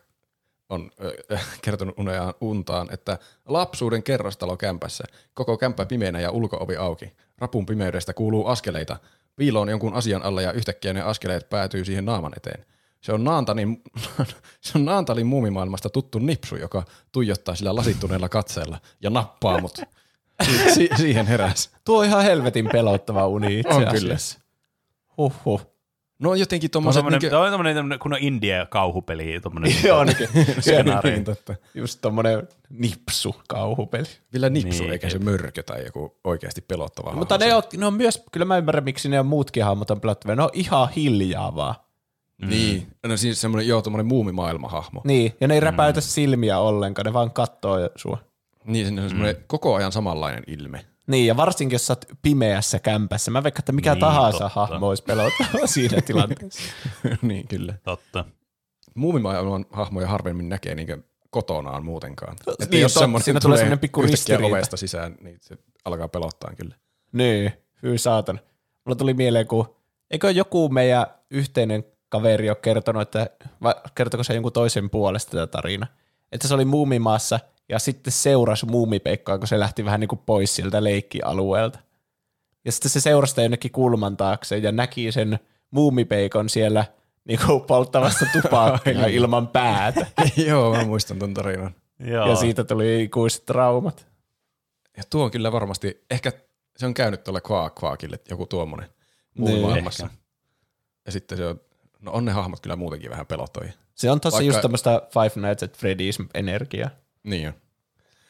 on 0.69 0.91
äh, 1.33 1.41
kertonut 1.63 1.99
uneaan 1.99 2.33
untaan, 2.41 2.87
että 2.93 3.17
lapsuuden 3.45 4.03
kerrostalo 4.03 4.57
kämpässä, 4.57 5.03
koko 5.33 5.57
kämppä 5.57 5.85
pimeänä 5.85 6.19
ja 6.19 6.31
ulkoovi 6.31 6.75
auki. 6.75 7.13
Rapun 7.37 7.65
pimeydestä 7.65 8.13
kuuluu 8.13 8.47
askeleita. 8.47 8.97
piiloon 9.35 9.69
jonkun 9.69 9.93
asian 9.93 10.23
alla 10.23 10.41
ja 10.41 10.51
yhtäkkiä 10.51 10.93
ne 10.93 11.01
askeleet 11.01 11.49
päätyy 11.49 11.85
siihen 11.85 12.05
naaman 12.05 12.33
eteen. 12.37 12.65
Se 13.01 13.13
on, 13.13 13.23
Naantalin, 13.23 13.81
se 14.61 14.71
on 14.75 14.85
Naantalin 14.85 15.27
muumimaailmasta 15.27 15.89
tuttu 15.89 16.19
nipsu, 16.19 16.55
joka 16.55 16.83
tuijottaa 17.11 17.55
sillä 17.55 17.75
lasittuneella 17.75 18.29
katseella 18.29 18.79
ja 19.01 19.09
nappaa 19.09 19.61
mut. 19.61 19.81
Si- 20.45 20.73
si- 20.73 20.89
siihen 20.97 21.27
heräs. 21.27 21.69
Tuo 21.85 21.99
on 21.99 22.05
ihan 22.05 22.23
helvetin 22.23 22.69
pelottava 22.71 23.27
uni 23.27 23.59
itse 23.59 23.73
On 23.73 23.87
kyllä. 23.91 24.15
Huhhuh. 25.17 25.76
No 26.19 26.35
jotenkin 26.35 26.67
on 26.67 26.71
tommoset... 26.71 26.99
tommonen, 26.99 27.19
Niinkö... 27.19 27.35
toi 27.35 27.45
on 27.45 27.51
tommonen, 27.51 27.75
tommonen 27.75 27.99
kunnon 27.99 28.19
India-kauhupeli. 28.21 29.39
Tommonen, 29.43 29.75
Joo, 29.83 30.03
niin, 30.03 30.15
skenaario. 30.59 31.11
niin, 31.11 31.23
totta. 31.23 31.55
just 31.73 31.99
tommonen 32.01 32.47
nipsu 32.69 33.35
kauhupeli. 33.47 34.07
Vielä 34.33 34.49
nipsu, 34.49 34.83
Niin, 34.83 34.91
eikä 34.93 35.09
se 35.09 35.19
mörkö 35.19 35.63
tai 35.63 35.85
joku 35.85 36.17
oikeasti 36.23 36.61
pelottava 36.61 37.11
Mutta 37.13 37.35
hahmo 37.35 37.45
ne 37.45 37.55
on, 37.55 37.63
ne 37.77 37.85
on 37.85 37.93
myös, 37.93 38.23
kyllä 38.31 38.45
mä 38.45 38.57
ymmärrän 38.57 38.83
miksi 38.83 39.09
ne 39.09 39.19
on 39.19 39.25
muutkin 39.25 39.63
hahmot 39.63 39.91
on 39.91 40.01
pelottavia. 40.01 40.35
Ne 40.35 40.43
on 40.43 40.49
ihan 40.53 40.89
hiljaa 40.89 41.55
vaan. 41.55 41.75
Niin, 42.47 42.87
no 43.07 43.17
siis 43.17 43.41
semmoinen, 43.41 43.67
joo, 43.67 43.81
tommonen 43.81 44.05
muumimaailmahahmo. 44.05 45.01
Niin, 45.03 45.33
ja 45.41 45.47
ne 45.47 45.53
ei 45.53 45.59
räpäytä 45.59 46.01
silmiä 46.01 46.59
ollenkaan, 46.59 47.05
ne 47.05 47.13
vaan 47.13 47.31
kattoo 47.31 47.77
sua. 47.95 48.17
Niin, 48.65 48.95
se 48.95 49.01
on 49.01 49.09
semmoinen 49.09 49.35
Mm. 49.35 49.43
koko 49.47 49.75
ajan 49.75 49.91
samanlainen 49.91 50.43
ilme. 50.47 50.85
Niin, 51.07 51.27
ja 51.27 51.37
varsinkin 51.37 51.75
jos 51.75 51.87
sä 51.87 51.91
oot 51.93 52.05
pimeässä 52.21 52.79
kämpässä. 52.79 53.31
Mä 53.31 53.43
veikkaan, 53.43 53.61
että 53.61 53.71
mikä 53.71 53.93
Niin, 53.93 53.99
tahansa 53.99 54.39
totta. 54.39 54.49
hahmo 54.65 54.87
olisi 54.89 55.03
pelottava 55.03 55.67
siinä 55.75 56.01
tilanteessa. 56.01 56.61
niin, 57.21 57.47
kyllä. 57.47 57.73
Totta. 57.83 58.25
Muumimaailman 58.95 59.65
hahmoja 59.71 60.07
harvemmin 60.07 60.49
näkee 60.49 60.75
niinkö 60.75 60.97
kotonaan 61.29 61.85
muutenkaan. 61.85 62.35
Että 62.47 62.65
Niin, 62.71 62.81
jos 62.81 62.93
totta, 62.93 63.03
semmoinen 63.03 63.23
siinä 63.25 63.39
tulee 63.39 63.57
semmoinen 63.57 63.79
pikku 63.79 64.01
ristiriita. 64.01 64.47
ovesta 64.47 64.77
sisään, 64.77 65.15
niin 65.21 65.37
se 65.41 65.57
alkaa 65.85 66.07
pelottaa 66.07 66.51
kyllä. 66.57 66.75
Niin, 67.11 67.51
hyi 67.83 67.97
saatan. 67.97 68.39
Mulla 68.85 68.95
tuli 68.95 69.13
mieleen, 69.13 69.47
kun 69.47 69.75
eikö 70.11 70.31
joku 70.31 70.69
meidän 70.69 71.05
yhteinen 71.31 71.83
kaveri 72.09 72.49
ole 72.49 72.57
kertonut, 72.61 73.01
että 73.01 73.29
vai 73.63 73.73
kertoko 73.95 74.23
se 74.23 74.33
jonkun 74.33 74.51
toisen 74.53 74.89
puolesta 74.89 75.31
tätä 75.31 75.47
tarina, 75.47 75.87
että 76.31 76.47
se 76.47 76.53
oli 76.53 76.65
muumimaassa 76.65 77.39
ja 77.69 77.79
sitten 77.79 78.13
seurasi 78.13 78.65
muumipeikkoa, 78.65 79.37
kun 79.37 79.47
se 79.47 79.59
lähti 79.59 79.85
vähän 79.85 79.99
niin 79.99 80.07
kuin 80.07 80.21
pois 80.25 80.55
sieltä 80.55 80.83
leikkialueelta. 80.83 81.79
Ja 82.65 82.71
sitten 82.71 82.91
se 82.91 83.01
seurasi 83.01 83.31
sitä 83.31 83.41
jonnekin 83.41 83.71
kulman 83.71 84.17
taakse 84.17 84.57
ja 84.57 84.71
näki 84.71 85.11
sen 85.11 85.39
muumipeikon 85.71 86.49
siellä 86.49 86.85
niin 87.27 87.39
kuin 87.45 87.61
polttavassa 87.61 88.25
tupakkia 88.33 89.07
ilman 89.07 89.47
päätä. 89.47 90.07
joo, 90.47 90.75
mä 90.75 90.83
muistan 90.83 91.19
ton 91.19 91.33
tarinan. 91.33 91.75
Joo. 91.99 92.29
Ja 92.29 92.35
siitä 92.35 92.63
tuli 92.63 93.03
ikuiset 93.03 93.45
traumat. 93.45 94.07
Ja 94.97 95.03
tuo 95.09 95.23
on 95.23 95.31
kyllä 95.31 95.51
varmasti, 95.51 96.05
ehkä 96.11 96.31
se 96.77 96.85
on 96.85 96.93
käynyt 96.93 97.23
tuolle 97.23 97.41
Quack 97.51 97.83
Quackille 97.83 98.19
joku 98.29 98.45
tuommoinen 98.45 98.89
Niin, 98.89 99.49
muumimaailmassa. 99.49 100.05
ehkä. 100.05 100.17
Ja 101.05 101.11
sitten 101.11 101.37
se 101.37 101.45
on, 101.45 101.59
no 102.01 102.11
on 102.11 102.25
ne 102.25 102.31
hahmot 102.31 102.59
kyllä 102.59 102.75
muutenkin 102.75 103.09
vähän 103.09 103.25
pelottavia. 103.27 103.71
Se 103.95 104.11
on 104.11 104.21
tosi 104.21 104.33
Vaikka- 104.35 104.47
just 104.47 104.61
tämmöistä 104.61 105.01
Five 105.13 105.47
Nights 105.47 105.63
at 105.63 105.77
Freddy's 105.77 106.27
energiaa. 106.33 106.89
Niin 107.23 107.47
on. 107.47 107.53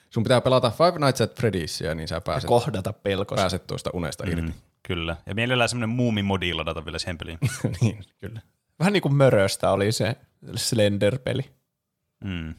Sun 0.10 0.24
pitää 0.24 0.42
pelata 0.42 0.72
Five 0.72 1.00
Nights 1.06 1.22
at 1.22 1.32
Freddy'sia, 1.40 1.96
niin 1.96 2.08
sä 2.08 2.22
pääset, 2.22 2.48
Kohdata 2.48 2.94
pelkosta. 2.94 3.42
pääset 3.42 3.68
tuosta 3.68 3.90
unesta 3.94 4.24
irti. 4.28 4.42
Mm, 4.42 4.54
kyllä. 4.84 5.18
Ja 5.26 5.36
mielellään 5.36 5.70
semmoinen 5.70 5.90
muumimodi 5.96 6.54
ladata 6.54 6.86
vielä 6.86 7.00
siihen 7.00 7.18
peliin. 7.18 7.38
niin, 7.82 8.04
kyllä. 8.20 8.42
Vähän 8.80 8.94
niin 8.94 9.02
kuin 9.02 9.16
Möröstä 9.16 9.72
oli 9.72 9.92
se 9.92 10.16
Slender-peli. 10.56 11.52
Mm. 12.24 12.56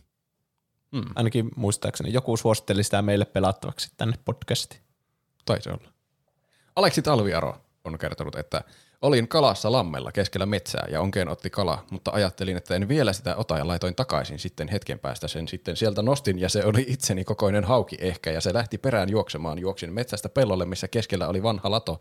Ainakin 1.14 1.50
muistaakseni 1.56 2.12
joku 2.12 2.36
suositteli 2.36 2.84
sitä 2.84 3.02
meille 3.02 3.24
pelattavaksi 3.24 3.90
tänne 3.96 4.18
podcastiin. 4.24 4.80
Taisi 5.44 5.70
olla. 5.70 5.88
Aleksi 6.76 7.02
Talviaro 7.02 7.60
on 7.84 7.98
kertonut, 7.98 8.36
että 8.36 8.64
olin 9.02 9.28
kalassa 9.28 9.72
lammella 9.72 10.12
keskellä 10.12 10.46
metsää 10.46 10.86
ja 10.90 11.00
onkeen 11.00 11.28
otti 11.28 11.50
kala, 11.50 11.84
mutta 11.90 12.10
ajattelin, 12.10 12.56
että 12.56 12.74
en 12.74 12.88
vielä 12.88 13.12
sitä 13.12 13.36
ota 13.36 13.58
ja 13.58 13.66
laitoin 13.66 13.94
takaisin 13.94 14.38
sitten 14.38 14.68
hetken 14.68 14.98
päästä 14.98 15.28
sen 15.28 15.48
sitten 15.48 15.76
sieltä 15.76 16.02
nostin 16.02 16.38
ja 16.38 16.48
se 16.48 16.64
oli 16.64 16.84
itseni 16.88 17.24
kokoinen 17.24 17.64
hauki 17.64 17.96
ehkä 18.00 18.30
ja 18.30 18.40
se 18.40 18.54
lähti 18.54 18.78
perään 18.78 19.08
juoksemaan. 19.08 19.58
Juoksin 19.58 19.92
metsästä 19.92 20.28
pellolle, 20.28 20.64
missä 20.64 20.88
keskellä 20.88 21.28
oli 21.28 21.42
vanha 21.42 21.70
lato 21.70 22.00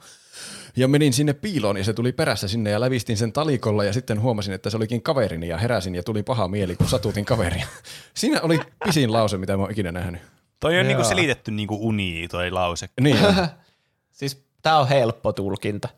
ja 0.76 0.88
menin 0.88 1.14
sinne 1.14 1.34
piiloon 1.34 1.78
ja 1.78 1.84
se 1.84 1.94
tuli 1.94 2.12
perässä 2.12 2.48
sinne 2.48 2.70
ja 2.70 2.80
lävistin 2.80 3.18
sen 3.18 3.34
talikolla 3.34 3.84
ja 3.84 3.94
sitten 3.94 4.22
huomasin, 4.22 4.54
että 4.54 4.70
se 4.70 4.78
olikin 4.78 5.02
kaverini 5.02 5.48
ja 5.48 5.58
heräsin 5.58 5.96
ja 5.96 6.04
tuli 6.04 6.24
paha 6.24 6.48
mieli, 6.48 6.76
kun 6.76 6.88
satutin 6.88 7.26
kaveria. 7.26 7.68
Siinä 8.14 8.42
oli 8.42 8.60
pisin 8.86 9.14
lause, 9.14 9.38
mitä 9.38 9.58
mä 9.58 9.64
oon 9.64 9.72
ikinä 9.72 9.92
nähnyt. 9.92 10.22
Toi 10.60 10.80
on 10.80 10.88
niinku 10.88 11.02
Joo. 11.02 11.10
selitetty 11.10 11.52
niinku 11.52 11.88
uni 11.88 12.28
toi 12.32 12.52
lause. 12.52 12.90
Niin. 13.02 13.18
Siis 14.12 14.46
tää 14.62 14.80
on 14.80 14.88
helppo 14.88 15.34
tulkinta. 15.34 15.90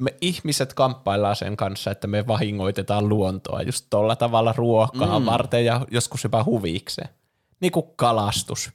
Me 0.00 0.14
ihmiset 0.20 0.74
kamppaillaan 0.74 1.36
sen 1.36 1.56
kanssa, 1.56 1.90
että 1.90 2.06
me 2.06 2.26
vahingoitetaan 2.26 3.08
luontoa 3.08 3.62
just 3.62 3.86
tuolla 3.90 4.16
tavalla 4.16 4.54
ruokaa 4.56 5.18
mm. 5.18 5.26
varten 5.26 5.64
ja 5.64 5.86
joskus 5.90 6.24
jopa 6.24 6.44
huvikseen. 6.44 7.08
Niin 7.60 7.72
kuin 7.72 7.86
kalastus. 7.96 8.70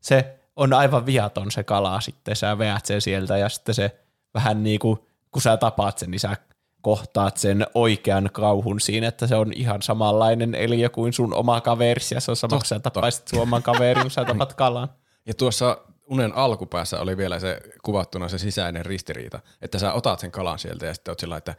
Se 0.00 0.38
on 0.56 0.72
aivan 0.72 1.06
viaton 1.06 1.50
se 1.50 1.62
kala 1.62 2.00
sitten, 2.00 2.36
sä 2.36 2.58
veät 2.58 2.86
sen 2.86 3.00
sieltä 3.00 3.36
ja 3.36 3.48
sitten 3.48 3.74
se 3.74 4.00
vähän 4.34 4.62
niin 4.62 4.78
kuin, 4.78 4.98
kun 5.30 5.42
sä 5.42 5.56
tapaat 5.56 5.98
sen, 5.98 6.10
niin 6.10 6.20
sä 6.20 6.36
kohtaat 6.82 7.36
sen 7.36 7.66
oikean 7.74 8.30
kauhun 8.32 8.80
siinä, 8.80 9.08
että 9.08 9.26
se 9.26 9.34
on 9.36 9.52
ihan 9.52 9.82
samanlainen 9.82 10.54
eliö 10.54 10.88
kuin 10.88 11.12
sun 11.12 11.34
oma 11.34 11.60
kaverisi 11.60 12.14
ja 12.14 12.20
se 12.20 12.30
on 12.30 12.36
sama, 12.36 12.56
kun 12.56 12.66
sä 12.66 12.80
tapaisit 12.80 13.28
sun 13.28 13.40
oman 13.40 13.62
kaverin, 13.62 14.02
kun 14.02 14.10
sä 14.10 14.24
tapat 14.34 14.54
kalan. 14.54 14.88
Ja 15.26 15.34
tuossa 15.34 15.78
unen 16.10 16.34
alkupäässä 16.34 17.00
oli 17.00 17.16
vielä 17.16 17.38
se 17.38 17.60
kuvattuna 17.82 18.28
se 18.28 18.38
sisäinen 18.38 18.86
ristiriita, 18.86 19.40
että 19.62 19.78
sä 19.78 19.92
otat 19.92 20.20
sen 20.20 20.30
kalan 20.30 20.58
sieltä 20.58 20.86
ja 20.86 20.94
sitten 20.94 21.12
oot 21.12 21.18
sillä, 21.18 21.36
että 21.36 21.54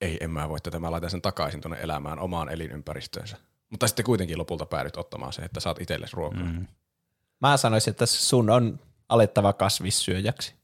ei, 0.00 0.18
en 0.20 0.30
mä 0.30 0.48
voi 0.48 0.60
tätä, 0.60 0.78
mä 0.78 0.90
laitan 0.90 1.10
sen 1.10 1.22
takaisin 1.22 1.60
tuonne 1.60 1.78
elämään 1.80 2.18
omaan 2.18 2.48
elinympäristöönsä. 2.48 3.36
Mutta 3.70 3.86
sitten 3.86 4.04
kuitenkin 4.04 4.38
lopulta 4.38 4.66
päädyt 4.66 4.96
ottamaan 4.96 5.32
se, 5.32 5.42
että 5.42 5.60
saat 5.60 5.80
itsellesi 5.80 6.16
ruokaa. 6.16 6.44
Mm. 6.44 6.66
Mä 7.40 7.56
sanoisin, 7.56 7.90
että 7.90 8.06
sun 8.06 8.50
on 8.50 8.80
alettava 9.08 9.52
kasvissyöjäksi. 9.52 10.54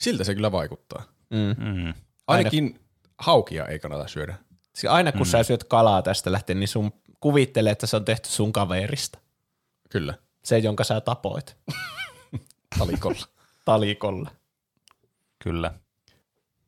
Siltä 0.00 0.24
se 0.24 0.34
kyllä 0.34 0.52
vaikuttaa. 0.52 1.02
Mm. 1.30 1.64
Mm. 1.64 1.94
Ainakin 2.26 2.80
haukia 3.18 3.66
ei 3.66 3.78
kannata 3.78 4.08
syödä. 4.08 4.34
Siis 4.74 4.92
aina 4.92 5.12
kun 5.12 5.20
mm. 5.20 5.30
sä 5.30 5.42
syöt 5.42 5.64
kalaa 5.64 6.02
tästä 6.02 6.32
lähtien, 6.32 6.60
niin 6.60 6.68
sun 6.68 6.92
kuvittelee, 7.20 7.72
että 7.72 7.86
se 7.86 7.96
on 7.96 8.04
tehty 8.04 8.28
sun 8.28 8.52
kaverista. 8.52 9.18
Kyllä. 9.90 10.14
Se, 10.44 10.58
jonka 10.58 10.84
sä 10.84 11.00
tapoit 11.00 11.56
Talikolla. 12.78 13.26
talikolla. 13.64 14.30
Kyllä. 15.44 15.74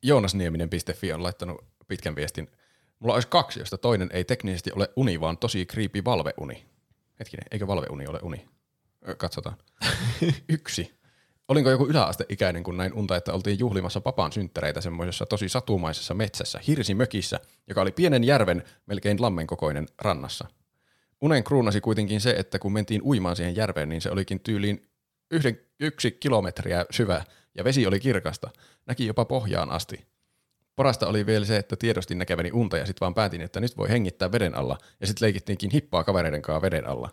Joonasnieminen.fi 0.02 1.12
on 1.12 1.22
laittanut 1.22 1.64
pitkän 1.88 2.16
viestin. 2.16 2.50
Mulla 2.98 3.14
olisi 3.14 3.28
kaksi, 3.28 3.60
josta 3.60 3.78
toinen 3.78 4.10
ei 4.12 4.24
teknisesti 4.24 4.72
ole 4.72 4.88
uni, 4.96 5.20
vaan 5.20 5.38
tosi 5.38 5.66
creepy 5.66 6.04
valveuni. 6.04 6.64
Hetkinen, 7.18 7.46
eikö 7.50 7.66
valveuni 7.66 8.06
ole 8.06 8.18
uni? 8.22 8.48
Katsotaan. 9.16 9.56
Yksi. 10.48 11.00
Olinko 11.48 11.70
joku 11.70 11.86
yläasteikäinen, 11.86 12.62
kun 12.62 12.76
näin 12.76 12.94
unta, 12.94 13.16
että 13.16 13.32
oltiin 13.32 13.58
juhlimassa 13.58 14.00
papan 14.00 14.32
synttäreitä 14.32 14.80
semmoisessa 14.80 15.26
tosi 15.26 15.48
satumaisessa 15.48 16.14
metsässä, 16.14 16.60
hirsimökissä, 16.66 17.40
joka 17.68 17.80
oli 17.80 17.92
pienen 17.92 18.24
järven, 18.24 18.62
melkein 18.86 19.22
lammen 19.22 19.46
kokoinen 19.46 19.86
rannassa. 19.98 20.48
Unen 21.20 21.44
kruunasi 21.44 21.80
kuitenkin 21.80 22.20
se, 22.20 22.30
että 22.30 22.58
kun 22.58 22.72
mentiin 22.72 23.02
uimaan 23.02 23.36
siihen 23.36 23.56
järveen, 23.56 23.88
niin 23.88 24.00
se 24.00 24.10
olikin 24.10 24.40
tyyliin 24.40 24.89
yhden, 25.30 25.60
yksi 25.80 26.10
kilometriä 26.10 26.86
syvä 26.90 27.24
ja 27.54 27.64
vesi 27.64 27.86
oli 27.86 28.00
kirkasta. 28.00 28.50
Näki 28.86 29.06
jopa 29.06 29.24
pohjaan 29.24 29.70
asti. 29.70 30.06
Parasta 30.76 31.06
oli 31.06 31.26
vielä 31.26 31.44
se, 31.44 31.56
että 31.56 31.76
tiedostin 31.76 32.18
näkeväni 32.18 32.50
unta 32.52 32.78
ja 32.78 32.86
sitten 32.86 33.00
vaan 33.00 33.14
päätin, 33.14 33.40
että 33.40 33.60
nyt 33.60 33.76
voi 33.76 33.88
hengittää 33.88 34.32
veden 34.32 34.54
alla 34.54 34.78
ja 35.00 35.06
sitten 35.06 35.26
leikittiinkin 35.26 35.70
hippaa 35.70 36.04
kavereiden 36.04 36.42
kanssa 36.42 36.62
veden 36.62 36.86
alla. 36.86 37.10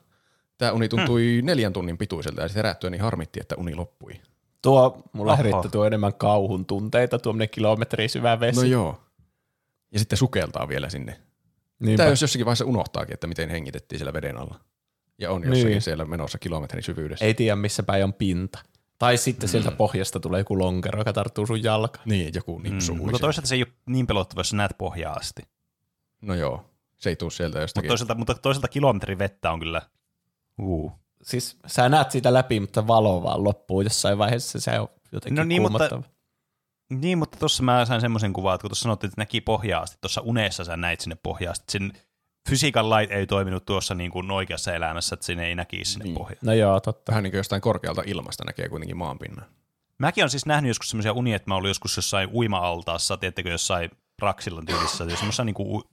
Tämä 0.57 0.71
uni 0.71 0.89
tuntui 0.89 1.37
hmm. 1.39 1.45
neljän 1.45 1.73
tunnin 1.73 1.97
pituiselta 1.97 2.41
ja 2.41 2.47
sitten 2.47 2.59
herättyä 2.59 2.89
niin 2.89 3.01
harmitti, 3.01 3.39
että 3.39 3.55
uni 3.55 3.75
loppui. 3.75 4.13
Tuo, 4.61 5.03
mulla 5.13 5.33
Oho. 5.33 5.69
tuo 5.71 5.85
enemmän 5.85 6.13
kauhun 6.13 6.65
tunteita, 6.65 7.19
tuommoinen 7.19 7.49
kilometri 7.49 8.07
syvä 8.07 8.39
vesi. 8.39 8.61
No 8.61 8.67
joo. 8.67 9.03
Ja 9.91 9.99
sitten 9.99 10.17
sukeltaa 10.17 10.67
vielä 10.67 10.89
sinne. 10.89 11.19
Niinpä. 11.79 11.97
Tämä 11.97 12.09
jos 12.09 12.21
jossakin 12.21 12.45
vaiheessa 12.45 12.65
unohtaakin, 12.65 13.13
että 13.13 13.27
miten 13.27 13.49
hengitettiin 13.49 13.99
siellä 13.99 14.13
veden 14.13 14.37
alla. 14.37 14.59
Ja 15.17 15.31
on 15.31 15.43
jossakin 15.43 15.67
Niin. 15.71 15.81
siellä 15.81 16.05
menossa 16.05 16.37
kilometrin 16.37 16.83
syvyydessä. 16.83 17.25
Ei 17.25 17.33
tiedä, 17.33 17.55
missä 17.55 17.83
päin 17.83 18.03
on 18.03 18.13
pinta. 18.13 18.59
Tai 18.99 19.17
sitten 19.17 19.49
sieltä 19.49 19.69
Mm. 19.69 19.77
pohjasta 19.77 20.19
tulee 20.19 20.39
joku 20.41 20.59
lonkero, 20.59 20.99
joka 20.99 21.13
tarttuu 21.13 21.47
sun 21.47 21.63
jalkaan. 21.63 22.09
Niin, 22.09 22.31
joku 22.35 22.59
nipsu 22.59 22.93
Mm. 22.93 22.99
mm, 22.99 23.03
Mutta 23.05 23.19
toisaalta 23.19 23.47
se 23.47 23.55
ei 23.55 23.63
ole 23.63 23.73
niin 23.85 24.07
pelottava, 24.07 24.39
jos 24.39 24.53
näet 24.53 24.71
pohjaa 24.77 25.13
asti. 25.13 25.43
No 26.21 26.33
joo, 26.35 26.65
se 26.97 27.09
ei 27.09 27.15
tuu 27.15 27.29
sieltä 27.29 27.53
Mutta 27.57 27.63
jostakin. 27.63 27.87
toisaalta, 27.87 28.15
mutta 28.15 28.33
toisaalta 28.35 28.67
kilometri 28.67 29.17
vettä 29.19 29.51
on 29.51 29.59
kyllä... 29.59 29.81
Uh. 30.61 30.91
Siis 31.23 31.57
sä 31.67 31.89
näet 31.89 32.11
siitä 32.11 32.33
läpi, 32.33 32.59
mutta 32.59 32.87
valo 32.87 33.23
vaan 33.23 33.43
loppuu 33.43 33.81
jossain 33.81 34.17
vaiheessa. 34.17 34.59
Se 34.59 34.79
on 34.79 34.87
jotenkin 35.11 35.35
No 35.35 35.43
niin, 35.43 35.61
mutta- 35.61 35.89
kuumottava. 35.89 36.13
Niin, 36.89 37.17
mutta 37.17 37.37
tuossa 37.39 37.63
mä 37.63 37.85
sain 37.85 38.01
semmoisen 38.01 38.33
kuvan, 38.33 38.55
että 38.55 38.61
kun 38.61 38.69
tuossa 38.69 38.83
sanottiin, 38.83 39.07
että 39.09 39.21
näki 39.21 39.41
pohjaa 39.41 39.81
asti, 39.81 39.97
tuossa 40.01 40.21
unessa 40.21 40.63
sä 40.63 40.77
näit 40.77 40.99
sinne 40.99 41.17
pohjaa 41.23 41.51
asti. 41.51 41.65
Sen 41.71 41.93
fysiikan 42.49 42.89
lait 42.89 43.11
ei 43.11 43.27
toiminut 43.27 43.65
tuossa 43.65 43.95
niin 43.95 44.11
kuin 44.11 44.31
oikeassa 44.31 44.73
elämässä, 44.73 45.13
että 45.13 45.25
sinne 45.25 45.47
ei 45.47 45.55
näkisi 45.55 45.91
sinne 45.91 46.03
Niin. 46.05 46.15
pohjaan. 46.15 46.39
No 46.41 46.53
joo, 46.53 46.79
totta. 46.79 47.11
Vähän 47.11 47.23
niin 47.23 47.31
kuin 47.31 47.37
jostain 47.39 47.61
korkealta 47.61 48.03
ilmasta 48.05 48.43
näkee 48.45 48.69
kuitenkin 48.69 48.97
maanpinnan. 48.97 49.45
Mäkin 49.97 50.23
on 50.23 50.29
siis 50.29 50.45
nähnyt 50.45 50.67
joskus 50.69 50.89
semmoisia 50.89 51.13
unia, 51.13 51.35
että 51.35 51.49
mä 51.49 51.55
olin 51.55 51.67
joskus 51.67 51.95
jossain 51.95 52.29
uima-altaassa, 52.33 53.17
tiedättekö, 53.17 53.49
jossain 53.49 53.91
Raksilan 54.21 54.65
tyylissä, 54.65 54.97
semmoisessa 54.97 55.43
niin 55.43 55.53
kuin 55.55 55.69
u- 55.69 55.89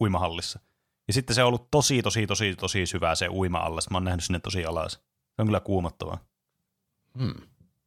uimahallissa. 0.00 0.60
Ja 1.08 1.12
sitten 1.14 1.34
se 1.34 1.42
on 1.42 1.48
ollut 1.48 1.70
tosi, 1.70 2.02
tosi, 2.02 2.26
tosi, 2.26 2.54
tosi 2.56 2.86
syvää 2.86 3.14
se 3.14 3.28
uima-alla. 3.28 3.80
Sitten 3.80 3.94
mä 3.94 3.96
oon 3.96 4.04
nähnyt 4.04 4.24
sinne 4.24 4.38
tosi 4.40 4.64
alas. 4.64 4.92
Se 4.92 5.42
on 5.42 5.46
kyllä 5.46 5.60
kuumottavaa. 5.60 6.18
Hmm. 7.18 7.34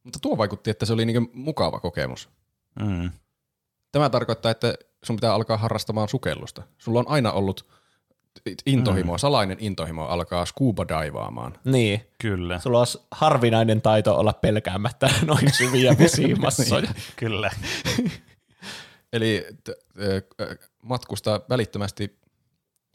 Mutta 0.04 0.18
tuo 0.22 0.38
vaikutti, 0.38 0.70
että 0.70 0.86
se 0.86 0.92
oli 0.92 1.06
niin 1.06 1.30
mukava 1.32 1.80
kokemus. 1.80 2.28
Mm. 2.80 3.10
Tämä 3.92 4.10
tarkoittaa, 4.10 4.50
että 4.50 4.74
sun 5.04 5.16
pitää 5.16 5.34
alkaa 5.34 5.56
harrastamaan 5.56 6.08
sukellusta. 6.08 6.62
Sulla 6.78 6.98
on 6.98 7.08
aina 7.08 7.32
ollut 7.32 7.68
intohimo, 8.66 9.12
mm. 9.12 9.18
salainen 9.18 9.56
intohimo 9.60 10.04
alkaa 10.06 10.44
scuba 10.44 10.88
daivaamaan. 10.88 11.58
Niin. 11.64 12.06
Kyllä, 12.20 12.58
Sulla 12.60 12.78
olisi 12.78 12.98
harvinainen 13.10 13.82
taito 13.82 14.18
olla 14.18 14.32
pelkäämättä 14.32 15.10
noin 15.26 15.54
syviä 15.54 15.98
vesimassoja. 15.98 16.94
kyllä. 17.16 17.50
Eli 19.12 19.46
t- 19.64 20.00
ö, 20.00 20.22
matkustaa 20.82 21.40
välittömästi, 21.48 22.18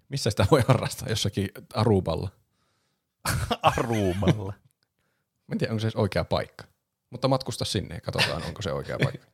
missä 0.10 0.30
sitä 0.30 0.46
voi 0.52 0.64
harrastaa, 0.68 1.10
jossakin 1.10 1.50
Aruballa. 1.74 2.30
Arumalla. 3.62 4.54
Mä 5.48 5.54
en 5.54 5.58
tiedä, 5.58 5.74
onko 5.74 5.80
se 5.82 5.92
oikea 5.96 6.26
paikka. 6.26 6.66
Mutta 7.10 7.28
matkusta 7.28 7.66
sinne 7.66 7.96
ja 7.96 8.02
katsotaan, 8.02 8.44
onko 8.44 8.62
se 8.62 8.72
oikea 8.72 8.98
paikka. 9.04 9.28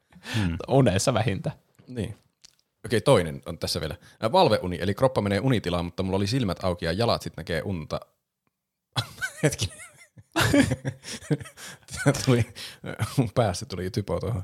Unessa 0.67 1.13
vähintään. 1.13 1.55
Niin. 1.87 2.17
Okei, 2.85 3.01
toinen 3.01 3.41
on 3.45 3.59
tässä 3.59 3.81
vielä. 3.81 3.95
Valveuni, 4.31 4.77
eli 4.81 4.93
kroppa 4.93 5.21
menee 5.21 5.39
unitilaan, 5.39 5.85
mutta 5.85 6.03
mulla 6.03 6.17
oli 6.17 6.27
silmät 6.27 6.63
auki 6.63 6.85
ja 6.85 6.91
jalat 6.91 7.21
sitten 7.21 7.41
näkee 7.41 7.61
unta. 7.65 7.99
Hetki. 9.43 9.69
Tuli, 12.25 12.45
mun 13.17 13.29
päässä 13.35 13.65
tuli 13.65 13.89
typo 13.89 14.19
tuohon. 14.19 14.43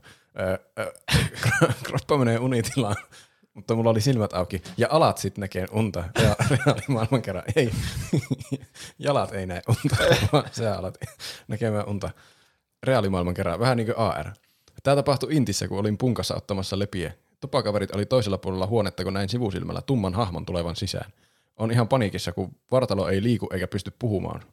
Kroppa 1.84 2.18
menee 2.18 2.40
unitilaan, 2.40 2.96
mutta 3.54 3.76
mulla 3.76 3.90
oli 3.90 4.02
silmät 4.02 4.34
auki 4.34 4.62
ja 4.78 4.88
alat 4.92 5.18
sitten 5.18 5.42
näkee 5.42 5.66
unta. 5.72 6.04
Ja 6.24 6.36
reaalimaailman 6.50 7.22
kerran 7.22 7.44
ei. 7.56 7.72
Jalat 9.00 9.34
ei 9.34 9.46
näe 9.46 9.62
unta, 9.68 9.96
vaan 10.34 10.50
sä 10.52 10.78
alat 10.78 10.98
näkemään 11.48 11.88
unta 11.90 12.10
reaalimaailman 12.84 13.34
kerran. 13.34 13.60
Vähän 13.60 13.78
niin 13.78 13.86
kuin 13.86 13.98
AR. 13.98 14.32
Tämä 14.84 14.96
tapahtui 14.96 15.36
Intissä, 15.36 15.68
kun 15.68 15.80
olin 15.80 15.98
punkassa 15.98 16.36
ottamassa 16.36 16.80
lepiä. 16.80 17.14
Tupakaverit 17.40 17.96
oli 17.96 18.06
toisella 18.06 18.38
puolella 18.38 18.68
huonetta, 18.68 19.04
kun 19.04 19.14
näin 19.14 19.30
sivusilmällä 19.30 19.82
tumman 19.82 20.14
hahmon 20.14 20.46
tulevan 20.46 20.76
sisään. 20.76 21.12
On 21.58 21.72
ihan 21.72 21.88
paniikissa, 21.88 22.32
kun 22.32 22.56
vartalo 22.72 23.10
ei 23.10 23.24
liiku 23.24 23.50
eikä 23.54 23.68
pysty 23.68 23.92
puhumaan. 24.00 24.44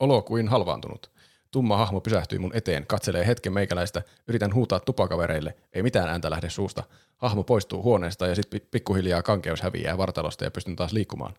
Olo 0.00 0.22
kuin 0.22 0.48
halvaantunut. 0.48 1.10
Tumma 1.50 1.76
hahmo 1.76 2.00
pysähtyi 2.00 2.38
mun 2.38 2.56
eteen, 2.56 2.86
katselee 2.86 3.26
hetken 3.26 3.52
meikäläistä, 3.52 4.02
yritän 4.28 4.54
huutaa 4.54 4.80
tupakavereille, 4.80 5.56
ei 5.72 5.82
mitään 5.82 6.08
ääntä 6.08 6.30
lähde 6.30 6.50
suusta. 6.50 6.82
Hahmo 7.16 7.44
poistuu 7.44 7.82
huoneesta 7.82 8.26
ja 8.26 8.34
sitten 8.34 8.60
pikkuhiljaa 8.70 9.22
kankeus 9.22 9.62
häviää 9.62 9.98
vartalosta 9.98 10.44
ja 10.44 10.50
pystyn 10.50 10.76
taas 10.76 10.92
liikkumaan. 10.92 11.34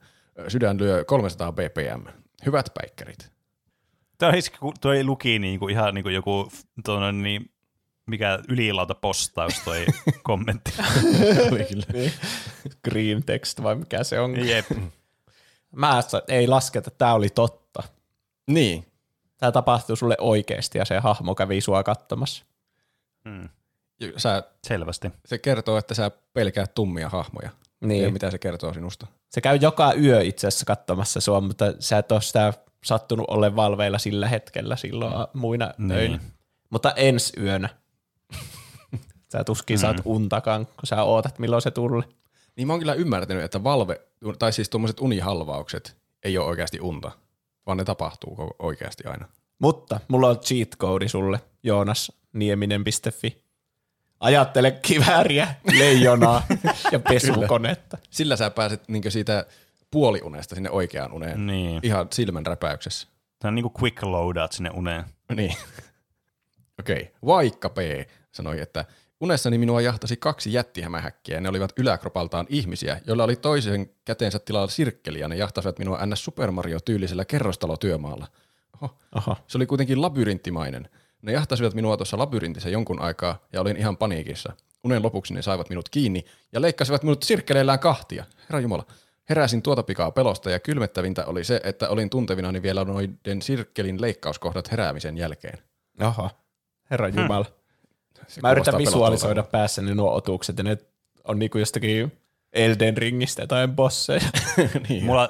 Sydän 0.48 0.80
lyö 0.80 1.03
300 1.06 1.52
bpm. 1.52 2.06
Hyvät 2.45 2.70
päikkärit. 2.74 3.32
Toi, 4.18 4.32
toi 4.82 5.03
luki 5.03 5.40
niin 5.40 5.60
kuin 5.60 5.72
ihan 5.72 5.94
niin 5.94 6.03
kuin 6.03 6.16
joku 6.16 6.52
tuonne, 6.86 7.12
niin, 7.12 7.49
mikä 8.06 8.40
ylilauta 8.48 8.95
postaus 8.95 9.53
toi 9.65 9.86
kommentti. 10.23 10.73
Oli 11.52 11.65
kyllä. 11.65 11.86
Niin. 11.94 12.11
Green 12.90 13.23
text 13.23 13.64
vai 13.64 13.76
mikä 13.76 14.03
se 14.03 14.19
on. 14.19 14.48
Jep. 14.48 14.65
Mä 15.76 16.02
sa- 16.02 16.22
ei 16.27 16.48
lasketa, 16.48 16.88
että 16.90 16.98
tämä 16.98 17.14
oli 17.14 17.30
totta. 17.30 17.84
Niin. 18.48 18.86
Tämä 19.38 19.52
tapahtui 19.52 19.98
sulle 19.98 20.18
oikeasti 20.19 20.77
ja 20.77 20.86
se 20.86 20.99
hahmo 20.99 21.36
kävi 21.36 21.61
sua 21.61 21.84
katsomassa. 21.84 22.45
Mm. 23.26 23.49
Sä, 24.18 24.44
Selvästi. 24.68 25.11
se 25.26 25.38
kertoo, 25.38 25.77
että 25.77 25.94
sä 25.94 26.11
pelkäät 26.34 26.76
tummia 26.76 27.10
hahmoja. 27.10 27.49
Niin. 27.82 28.03
Ja 28.03 28.11
mitä 28.11 28.32
se 28.32 28.38
kertoo 28.38 28.73
sinusta? 28.73 29.07
Se 29.32 29.41
käy 29.41 29.56
joka 29.61 29.94
yö 29.94 30.22
itse 30.23 30.48
asiassa 30.48 30.65
katsomassa 30.65 31.22
sua, 31.22 31.41
mutta 31.41 31.65
sä 31.80 31.98
et 31.98 32.11
ole 32.11 32.22
sitä 32.22 32.53
sattunut 32.86 33.26
ole 33.30 33.56
valveilla 33.56 33.98
sillä 33.98 34.27
hetkellä 34.27 34.76
silloin 34.76 35.14
muina 35.34 35.72
Niin. 35.77 35.91
öinä. 35.91 36.19
Mutta 36.69 36.91
ensi 36.95 37.40
yönä. 37.40 37.69
Sä 39.38 39.44
tuskin 39.44 39.80
saat 39.80 40.02
untakaan, 40.06 40.66
kun 40.66 40.88
sä 40.88 41.03
ootat 41.03 41.40
milloin 41.40 41.62
se 41.62 41.72
tulee. 41.72 42.03
Niin 42.56 42.68
mä 42.68 42.74
oon 42.74 42.80
kyllä 42.80 42.94
ymmärtänyt, 42.94 43.44
että 43.44 43.64
valve, 43.64 44.02
tai 44.40 44.53
siis 44.53 44.70
tuommoiset 44.70 44.99
unihalvaukset 44.99 45.98
ei 46.24 46.38
ole 46.38 46.48
oikeasti 46.48 46.80
unta, 46.80 47.12
vaan 47.66 47.78
ne 47.78 47.84
tapahtuu 47.84 48.56
oikeasti 48.60 49.03
aina. 49.07 49.28
Mutta 49.60 49.99
mulla 50.07 50.30
on 50.30 50.40
cheat 50.40 50.70
code 50.78 51.07
sulle, 51.07 51.40
joonasnieminen.fi. 51.64 53.45
Ajattele 54.20 54.72
kivääriä, 54.72 55.56
leijonaa 55.78 56.44
ja 56.91 56.99
pesukonetta. 56.99 57.98
Sillä 58.10 58.36
sä 58.36 58.49
pääset 58.49 58.88
niin 58.88 59.12
siitä 59.12 59.45
puoliunesta 59.91 60.56
sinne 60.56 60.70
oikeaan 60.70 61.14
uneen. 61.14 61.48
Niin. 61.48 61.80
Ihan 61.84 62.07
silmän 62.14 62.45
räpäyksessä. 62.45 63.07
Tämä 63.40 63.49
on 63.49 63.56
niin 63.56 63.64
kuin 63.64 63.74
quick 63.82 64.03
loadout 64.03 64.52
sinne 64.52 64.70
uneen. 64.74 65.03
Niin. 65.36 65.56
Okei. 66.80 67.02
Okay. 67.02 67.14
Vaikka 67.26 67.70
P 67.70 67.78
sanoi, 68.32 68.62
että 68.62 68.86
unessani 69.26 69.57
minua 69.57 69.81
jahtasi 69.81 70.18
kaksi 70.18 70.53
jättihämähäkkiä 70.53 71.38
ja 71.38 71.41
ne 71.41 71.49
olivat 71.49 71.73
yläkropaltaan 71.77 72.45
ihmisiä, 72.49 73.02
joilla 73.07 73.23
oli 73.23 73.35
toisen 73.35 73.89
käteensä 74.06 74.39
tilalla 74.39 74.68
sirkkeli 74.68 75.19
ja 75.19 75.27
ne 75.27 75.35
jahtasivat 75.35 75.80
minua 75.80 76.06
ns. 76.06 76.26
Super 76.26 76.52
Mario-tyylisellä 76.52 77.26
kerrostalotyömaalla. 77.26 78.27
Oho. 78.76 78.97
Aha. 79.11 79.35
Se 79.47 79.57
oli 79.57 79.65
kuitenkin 79.65 80.02
labyrinttimainen. 80.02 80.89
Ne 81.22 81.31
jahtasivat 81.31 81.73
minua 81.73 81.97
tuossa 81.97 82.18
labyrintissä 82.18 82.69
jonkun 82.69 83.02
aikaa 83.02 83.45
ja 83.53 83.61
olin 83.61 83.77
ihan 83.77 83.97
paniikissa. 83.97 84.53
Unen 84.84 85.03
lopuksi 85.03 85.34
ne 85.34 85.41
saivat 85.41 85.69
minut 85.69 85.89
kiinni 85.89 86.26
ja 86.53 86.61
leikkasivat 86.61 87.03
minut 87.03 87.23
sirkkeleillään 87.23 87.80
kahtia. 87.80 88.26
Herra 88.39 88.60
Jumala. 88.60 88.85
Heräsin 89.30 89.61
tuota 89.61 89.84
pikaa 89.84 90.11
pelosta 90.11 90.49
ja 90.49 90.60
kylmettävintä 90.60 91.26
oli 91.26 91.43
se, 91.43 91.61
että 91.64 91.89
olin 91.89 92.10
tuntevinani 92.10 92.61
vielä 92.61 92.84
noiden 92.84 93.41
sirkkelin 93.41 94.02
leikkauskohdat 94.02 94.72
heräämisen 94.72 95.18
jälkeen. 95.18 95.57
Aha. 95.99 96.30
Herra 96.91 97.07
Jumala. 97.07 97.45
Se 98.27 98.41
Mä 98.41 98.52
yritän 98.52 98.77
visualisoida 98.77 99.43
päässäni 99.43 99.95
nuo 99.95 100.15
otukset 100.15 100.57
ja 100.57 100.64
ne 100.64 100.77
on 101.23 101.39
niinku 101.39 101.57
jostakin 101.57 102.11
Elden 102.53 102.97
Ringistä 102.97 103.47
tai 103.47 103.68
bosseja. 103.68 104.22
niin, 104.89 105.06
Mulla 105.06 105.30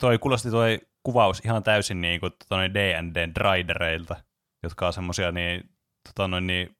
toi 0.00 0.18
kuulosti 0.18 0.50
toi 0.50 0.80
kuvaus 1.02 1.40
ihan 1.44 1.62
täysin 1.62 2.00
niin 2.00 2.20
kuin 2.20 2.32
tota 2.32 2.60
D&D 2.74 3.28
Dridereilta, 3.34 4.16
jotka 4.62 4.86
on 4.86 4.92
semmosia 4.92 5.32
niin, 5.32 5.70
tota 6.04 6.28
noin 6.28 6.46
niin 6.46 6.76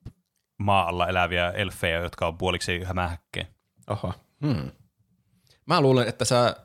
maa 0.59 0.88
alla 0.88 1.09
eläviä 1.09 1.51
elfejä, 1.51 1.98
jotka 1.98 2.26
on 2.26 2.38
puoliksi 2.38 2.84
hämähäkkejä. 2.84 3.47
Oho. 3.90 4.12
Hmm. 4.40 4.70
Mä 5.66 5.80
luulen, 5.80 6.09
että 6.09 6.24
sä 6.24 6.56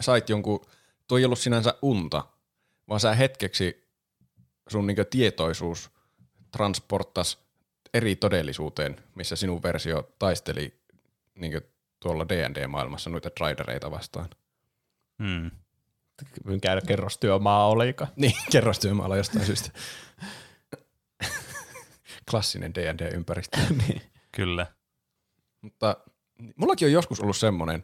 sait 0.00 0.28
jonkun, 0.28 0.66
tuo 1.08 1.18
ei 1.18 1.24
ollut 1.24 1.38
sinänsä 1.38 1.74
unta, 1.82 2.24
vaan 2.88 3.00
sä 3.00 3.14
hetkeksi 3.14 3.88
sun 4.68 4.86
niinku 4.86 5.02
tietoisuus 5.10 5.90
transporttas 6.50 7.38
eri 7.94 8.16
todellisuuteen, 8.16 8.96
missä 9.14 9.36
sinun 9.36 9.62
versio 9.62 10.14
taisteli 10.18 10.80
niinku 11.34 11.60
tuolla 12.00 12.28
D&D-maailmassa 12.28 13.10
noita 13.10 13.30
Dridereita 13.40 13.90
vastaan. 13.90 14.28
Hmm. 15.22 15.50
Mikä 16.44 16.80
kerrostyömaa 16.86 17.68
olikaan. 17.68 18.10
Niin, 18.16 18.34
kerrostyömaalla 18.52 19.16
jostain 19.16 19.46
syystä. 19.46 19.70
Klassinen 22.30 22.74
D&D-ympäristö. 22.74 23.58
niin. 23.88 24.02
Kyllä. 24.32 24.66
Mutta 25.60 25.96
mullakin 26.56 26.86
on 26.86 26.92
joskus 26.92 27.20
ollut 27.20 27.36
semmoinen, 27.36 27.82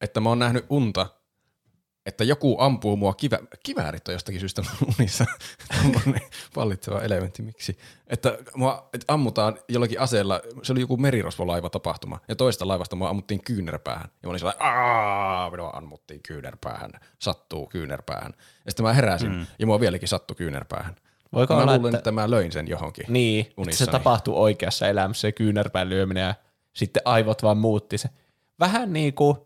että 0.00 0.20
mä 0.20 0.28
oon 0.28 0.38
nähnyt 0.38 0.66
unta, 0.68 1.06
että 2.06 2.24
joku 2.24 2.56
ampuu 2.58 2.96
mua 2.96 3.14
kivä, 3.14 3.38
kiväärit 3.62 4.08
on 4.08 4.14
jostakin 4.14 4.40
syystä 4.40 4.62
unissa. 4.98 5.26
Vallitseva 6.56 7.00
elementti, 7.00 7.42
miksi? 7.42 7.78
Että 8.06 8.38
mua 8.54 8.88
että 8.92 9.12
ammutaan 9.12 9.58
jollakin 9.68 10.00
aseella, 10.00 10.40
se 10.62 10.72
oli 10.72 10.80
joku 10.80 10.96
merirosvolaiva 10.96 11.70
tapahtuma, 11.70 12.20
ja 12.28 12.36
toista 12.36 12.68
laivasta 12.68 12.96
mua 12.96 13.08
ammuttiin 13.08 13.42
kyynärpäähän. 13.44 14.10
Ja 14.22 14.26
mä 14.26 14.30
olin 14.30 14.38
sellainen, 14.38 14.62
aah, 14.62 15.50
minua 15.50 15.70
ammuttiin 15.70 16.20
kyynärpäähän, 16.22 16.90
sattuu 17.18 17.66
kyynärpäähän. 17.66 18.32
Ja 18.64 18.70
sitten 18.70 18.86
mä 18.86 18.92
heräsin, 18.92 19.32
mm. 19.32 19.46
ja 19.58 19.66
mua 19.66 19.80
vieläkin 19.80 20.08
sattui 20.08 20.36
kyynärpäähän. 20.36 20.96
Voiko 21.32 21.54
mä 21.54 21.62
olla, 21.62 21.76
luulen, 21.76 21.90
että- 21.90 21.98
että... 21.98 22.12
mä 22.12 22.30
löin 22.30 22.52
sen 22.52 22.68
johonkin. 22.68 23.04
Niin, 23.08 23.40
että 23.40 23.54
se 23.54 23.60
unissani. 23.60 23.92
tapahtuu 23.92 24.42
oikeassa 24.42 24.88
elämässä, 24.88 25.20
se 25.20 25.32
kyynärpään 25.32 25.88
lyöminen 25.88 26.22
ja 26.22 26.34
sitten 26.72 27.02
aivot 27.04 27.42
vaan 27.42 27.58
muutti 27.58 27.98
se. 27.98 28.08
Vähän 28.60 28.92
niin 28.92 29.14
kuin, 29.14 29.36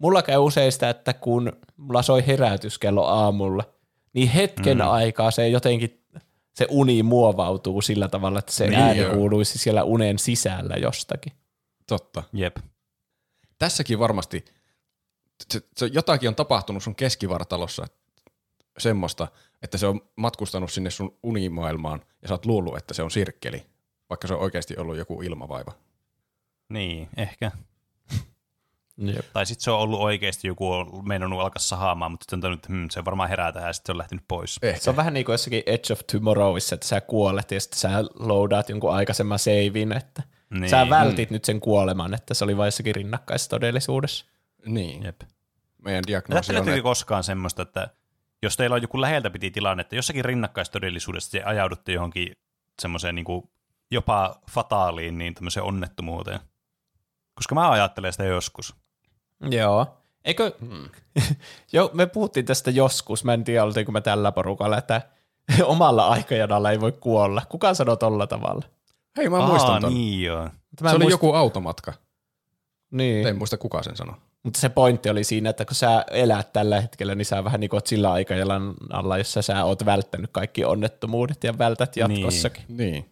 mulla 0.00 0.22
käy 0.22 0.38
usein 0.38 0.72
sitä, 0.72 0.90
että 0.90 1.12
kun 1.12 1.52
mulla 1.76 2.02
soi 2.02 2.26
herätyskello 2.26 3.06
aamulla, 3.06 3.64
niin 4.12 4.28
hetken 4.28 4.78
mm. 4.78 4.90
aikaa 4.90 5.30
se 5.30 5.48
jotenkin, 5.48 6.04
se 6.54 6.66
uni 6.70 7.02
muovautuu 7.02 7.82
sillä 7.82 8.08
tavalla, 8.08 8.38
että 8.38 8.52
se 8.52 8.66
Niin, 8.66 8.80
ääni 8.80 9.00
joo. 9.00 9.14
kuuluisi 9.14 9.58
siellä 9.58 9.84
unen 9.84 10.18
sisällä 10.18 10.76
jostakin. 10.76 11.32
Totta. 11.86 12.22
Jep. 12.32 12.56
tässäkin 13.58 13.98
varmasti 13.98 14.44
se, 15.52 15.60
se, 15.76 15.86
jotakin 15.86 16.28
on 16.28 16.34
tapahtunut 16.34 16.82
sun 16.82 16.94
keskivartalossa, 16.94 17.86
semmoista, 18.78 19.28
että 19.62 19.78
se 19.78 19.86
on 19.86 20.00
matkustanut 20.16 20.72
sinne 20.72 20.90
sun 20.90 21.18
unimaailmaan 21.22 22.02
ja 22.22 22.28
sä 22.28 22.34
oot 22.34 22.46
luullut, 22.46 22.76
että 22.76 22.94
se 22.94 23.02
on 23.02 23.10
sirkkeli, 23.10 23.66
vaikka 24.10 24.28
se 24.28 24.34
on 24.34 24.40
oikeasti 24.40 24.76
ollut 24.76 24.96
joku 24.96 25.22
ilmavaiva. 25.22 25.72
Niin, 26.68 27.08
ehkä. 27.16 27.50
Jep. 29.00 29.26
Tai 29.32 29.46
sitten 29.46 29.64
se 29.64 29.70
on 29.70 29.78
ollut 29.78 30.00
oikeasti 30.00 30.48
joku 30.48 30.72
on 30.72 31.08
meinannut 31.08 31.40
alkaa 31.40 31.60
sahaamaan, 31.60 32.10
mutta 32.10 32.24
sitten 32.24 32.50
on 32.50 32.54
että 32.54 32.68
hmm, 32.68 32.88
se 32.90 33.04
varmaan 33.04 33.28
herää 33.28 33.52
tähän 33.52 33.68
ja 33.68 33.72
sitten 33.72 33.86
se 33.86 33.92
on 33.92 33.98
lähtenyt 33.98 34.24
pois. 34.28 34.58
Ehkä. 34.62 34.80
Se 34.80 34.90
on 34.90 34.96
vähän 34.96 35.14
niin 35.14 35.24
kuin 35.24 35.34
jossakin 35.34 35.62
Edge 35.66 35.92
of 35.92 36.00
Tomorrowissa, 36.12 36.74
että 36.74 36.86
sä 36.86 37.00
kuolet 37.00 37.50
ja 37.50 37.60
sitten 37.60 37.78
sä 37.78 38.04
loadaat 38.18 38.68
jonkun 38.68 38.94
aikaisemman 38.94 39.38
seivin, 39.38 39.92
että 39.92 40.22
Niin. 40.50 40.70
sä 40.70 40.86
vältit 40.90 41.30
nyt 41.30 41.44
sen 41.44 41.60
kuoleman, 41.60 42.14
että 42.14 42.34
se 42.34 42.44
oli 42.44 42.56
vain 42.56 42.66
jossakin 42.66 42.94
rinnakkaistodellisuudessa. 42.94 44.24
Niin. 44.66 45.02
Jep. 45.02 45.20
Meidän 45.84 46.04
diagnoosi 46.06 46.56
on, 46.56 46.68
että 46.68 46.82
koskaan 46.82 47.24
semmoista, 47.24 47.62
että 47.62 47.88
jos 48.42 48.56
teillä 48.56 48.74
on 48.74 48.82
joku 48.82 49.00
läheltä 49.00 49.30
piti 49.30 49.50
tilanne, 49.50 49.80
että 49.80 49.96
jossakin 49.96 50.24
rinnakkaistodellisuudessa 50.24 51.30
te 51.30 51.42
ajaudutte 51.42 51.92
johonkin 51.92 52.36
semmoiseen 52.82 53.14
niin 53.14 53.24
kuin 53.24 53.50
jopa 53.90 54.40
fataaliin 54.50 55.18
niin 55.18 55.34
tämmöiseen 55.34 55.64
onnettomuuteen? 55.64 56.40
Koska 57.34 57.54
mä 57.54 57.70
ajattelen 57.70 58.12
sitä 58.12 58.24
joskus. 58.24 58.74
Joo. 59.40 59.86
Eikö, 60.24 60.52
hmm. 60.60 60.88
jo, 61.72 61.90
me 61.92 62.06
puhuttiin 62.06 62.46
tästä 62.46 62.70
joskus, 62.70 63.24
mä 63.24 63.34
en 63.34 63.44
tiedä 63.44 63.64
oltiinko 63.64 63.92
me 63.92 64.00
tällä 64.00 64.32
porukalla, 64.32 64.78
että 64.78 65.02
omalla 65.64 66.08
aikajanalla 66.08 66.70
ei 66.70 66.80
voi 66.80 66.92
kuolla. 66.92 67.42
Kuka 67.48 67.74
sanoo 67.74 67.96
tolla 67.96 68.26
tavalla? 68.26 68.62
hei 69.16 69.28
mä 69.28 69.46
muistan 69.46 69.80
ton. 69.80 69.94
niin 69.94 70.22
joo. 70.22 70.48
Se 70.80 70.88
en 70.88 70.96
oli 70.96 71.10
joku 71.10 71.32
automatka. 71.32 71.92
Niin. 72.90 73.26
En 73.26 73.36
muista 73.36 73.56
kuka 73.56 73.82
sen 73.82 73.96
sanoi. 73.96 74.14
Mutta 74.42 74.60
se 74.60 74.68
pointti 74.68 75.10
oli 75.10 75.24
siinä, 75.24 75.50
että 75.50 75.64
kun 75.64 75.74
sä 75.74 76.04
elät 76.10 76.52
tällä 76.52 76.80
hetkellä, 76.80 77.14
niin 77.14 77.24
sä 77.24 77.44
vähän 77.44 77.60
niin 77.60 77.70
kuin 77.70 77.82
sillä 77.84 78.12
aikajalan 78.12 78.74
alla, 78.90 79.18
jossa 79.18 79.42
sä 79.42 79.64
oot 79.64 79.84
välttänyt 79.84 80.30
kaikki 80.32 80.64
onnettomuudet 80.64 81.44
ja 81.44 81.58
vältät 81.58 81.96
jatkossakin. 81.96 82.64
Niin. 82.68 83.10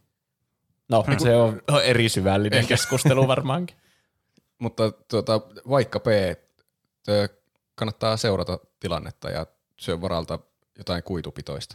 No, 0.89 1.05
se 1.23 1.37
on 1.37 1.63
eri 1.85 2.09
syvällinen 2.09 2.67
keskustelu 2.67 3.29
varmaankin. 3.29 3.77
Mutta 4.59 4.91
tuota, 4.91 5.41
vaikka 5.69 6.01
P, 6.01 6.07
tö, 7.05 7.29
kannattaa 7.75 8.17
seurata 8.17 8.59
tilannetta 8.81 9.31
ja 9.31 9.47
syö 9.77 10.01
varalta 10.01 10.39
jotain 10.79 11.03
kuitupitoista. 11.03 11.75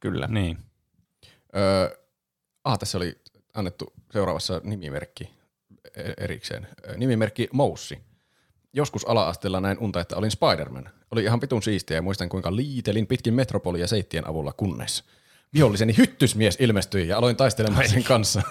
Kyllä. 0.00 0.26
Niin. 0.26 0.58
Öö, 1.56 1.98
ah, 2.64 2.78
tässä 2.78 2.98
oli 2.98 3.18
annettu 3.54 3.92
seuraavassa 4.12 4.60
nimimerkki 4.64 5.30
e- 5.96 6.24
erikseen. 6.24 6.68
Nimimerkki 6.96 7.48
Moussi. 7.52 7.98
Joskus 8.72 9.04
ala-asteella 9.04 9.60
näin 9.60 9.78
unta, 9.78 10.00
että 10.00 10.16
olin 10.16 10.30
Spider-Man. 10.30 10.90
Oli 11.10 11.24
ihan 11.24 11.40
pitun 11.40 11.62
siistiä 11.62 11.96
ja 11.96 12.02
muistan 12.02 12.28
kuinka 12.28 12.56
liitelin 12.56 13.06
pitkin 13.06 13.34
metropolia 13.34 13.86
seittien 13.86 14.26
avulla 14.26 14.52
kunnes. 14.52 15.04
Viholliseni 15.54 15.96
hyttysmies 15.96 16.56
ilmestyi 16.60 17.08
ja 17.08 17.18
aloin 17.18 17.36
taistelemaan 17.36 17.88
sen 17.88 18.04
kanssa. 18.04 18.42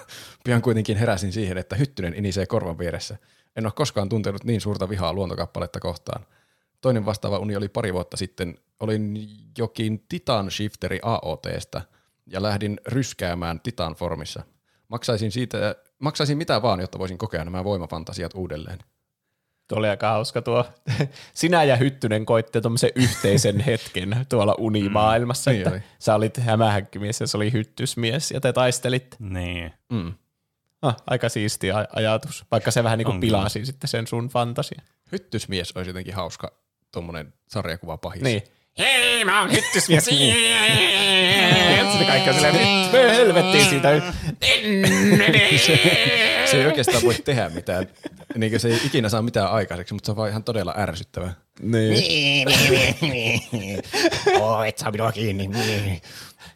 Pian 0.43 0.61
kuitenkin 0.61 0.97
heräsin 0.97 1.31
siihen, 1.31 1.57
että 1.57 1.75
hyttynen 1.75 2.13
inisee 2.13 2.45
korvan 2.45 2.77
vieressä. 2.77 3.17
En 3.55 3.65
ole 3.65 3.73
koskaan 3.75 4.09
tuntenut 4.09 4.43
niin 4.43 4.61
suurta 4.61 4.89
vihaa 4.89 5.13
luontokappaletta 5.13 5.79
kohtaan. 5.79 6.25
Toinen 6.81 7.05
vastaava 7.05 7.39
uni 7.39 7.55
oli 7.55 7.69
pari 7.69 7.93
vuotta 7.93 8.17
sitten. 8.17 8.57
Olin 8.79 9.27
jokin 9.57 10.05
Titan 10.09 10.51
Shifteri 10.51 10.99
AOTstä 11.03 11.81
ja 12.25 12.41
lähdin 12.41 12.79
ryskäämään 12.87 13.59
Titan 13.59 13.95
formissa. 13.95 14.43
Maksaisin, 14.87 15.31
siitä, 15.31 15.75
maksaisin 15.99 16.37
mitä 16.37 16.61
vaan, 16.61 16.79
jotta 16.79 16.99
voisin 16.99 17.17
kokea 17.17 17.45
nämä 17.45 17.63
voimafantasiat 17.63 18.33
uudelleen. 18.35 18.79
Tuo 19.67 19.77
oli 19.79 19.89
aika 19.89 20.09
hauska 20.09 20.41
tuo. 20.41 20.65
Sinä 21.33 21.63
ja 21.63 21.75
Hyttynen 21.75 22.25
koitte 22.25 22.61
tuommoisen 22.61 22.89
yhteisen 22.95 23.59
hetken 23.59 24.25
tuolla 24.29 24.55
unimaailmassa, 24.57 25.51
Niin 25.51 25.61
että 25.61 25.71
oli. 25.71 25.79
sä 25.99 26.15
olit 26.15 26.37
hämähäkkimies 26.37 27.21
ja 27.21 27.27
se 27.27 27.37
oli 27.37 27.51
hyttysmies 27.51 28.31
ja 28.31 28.41
te 28.41 28.53
taistelitte. 28.53 29.17
Niin. 29.19 29.73
Mm. 29.91 30.13
Ah, 30.81 30.95
aika 31.07 31.29
siisti 31.29 31.71
aj- 31.71 31.87
ajatus, 31.95 32.45
vaikka 32.51 32.71
se 32.71 32.83
vähän 32.83 32.97
niin 32.97 33.05
kuin 33.05 33.19
pilasi 33.19 33.65
sitten 33.65 33.87
sen 33.87 34.07
sun 34.07 34.27
fantasia. 34.29 34.81
Hyttysmies 35.11 35.71
olisi 35.75 35.89
jotenkin 35.89 36.13
hauska 36.15 36.51
tuommoinen 36.91 37.33
sarjakuva 37.47 37.97
pahis. 37.97 38.21
Niin. 38.21 38.41
Hei, 38.77 39.25
mä 39.25 39.41
oon 39.41 39.51
hyttysmies. 39.51 40.05
Sitten 40.05 42.07
kaikki 42.07 42.29
on 42.29 42.35
silleen, 42.35 42.91
helvettiin 43.15 43.65
siitä. 43.65 44.01
Se 46.51 46.57
ei 46.59 46.65
oikeastaan 46.65 47.03
voi 47.03 47.13
tehdä 47.13 47.49
mitään. 47.49 47.87
Niin 48.35 48.59
se 48.59 48.67
ei 48.67 48.79
ikinä 48.85 49.09
saa 49.09 49.21
mitään 49.21 49.51
aikaiseksi, 49.51 49.93
mutta 49.93 50.05
se 50.05 50.11
on 50.11 50.15
vaan 50.17 50.29
ihan 50.29 50.43
todella 50.43 50.73
ärsyttävää. 50.77 51.33
Niin. 51.61 52.07
Oh, 54.41 54.61
et 54.65 54.77
saa 54.77 54.91
minua 54.91 55.11
kiinni. 55.11 55.49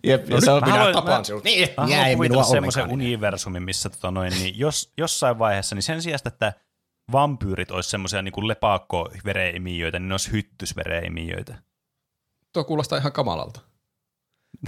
Jep, 0.03 0.30
ja 0.30 0.41
se 0.41 0.52
on, 0.52 0.64
Mä 0.66 0.72
haluan- 0.72 0.94
tapaan 0.94 1.26
sinut. 1.26 1.44
Niin, 1.44 1.70
Mä 1.78 1.84
jäi 1.88 1.90
haluan 1.90 2.07
minua 2.10 2.18
kuvitella 2.18 2.44
semmoisen 2.44 2.91
universumin, 2.91 3.64
missä 3.64 3.90
tota 3.90 4.11
noin, 4.11 4.34
niin 4.34 4.60
jos, 4.60 4.94
jossain 4.98 5.40
vaiheessa, 5.40 5.76
niin 5.76 5.84
sen 5.84 6.02
sijasta, 6.02 6.28
että 6.30 6.53
vampyyrit 7.11 7.72
olisi 7.72 7.90
semmoisia 7.90 8.22
niin 8.22 8.48
lepakko-vereimijöitä, 8.48 9.99
niin 9.99 10.10
ne 10.10 10.14
olisi 10.14 10.32
hyttysvereimijöitä. 10.32 11.56
Tuo 12.53 12.64
kuulostaa 12.64 12.98
ihan 12.98 13.11
kamalalta. 13.11 13.60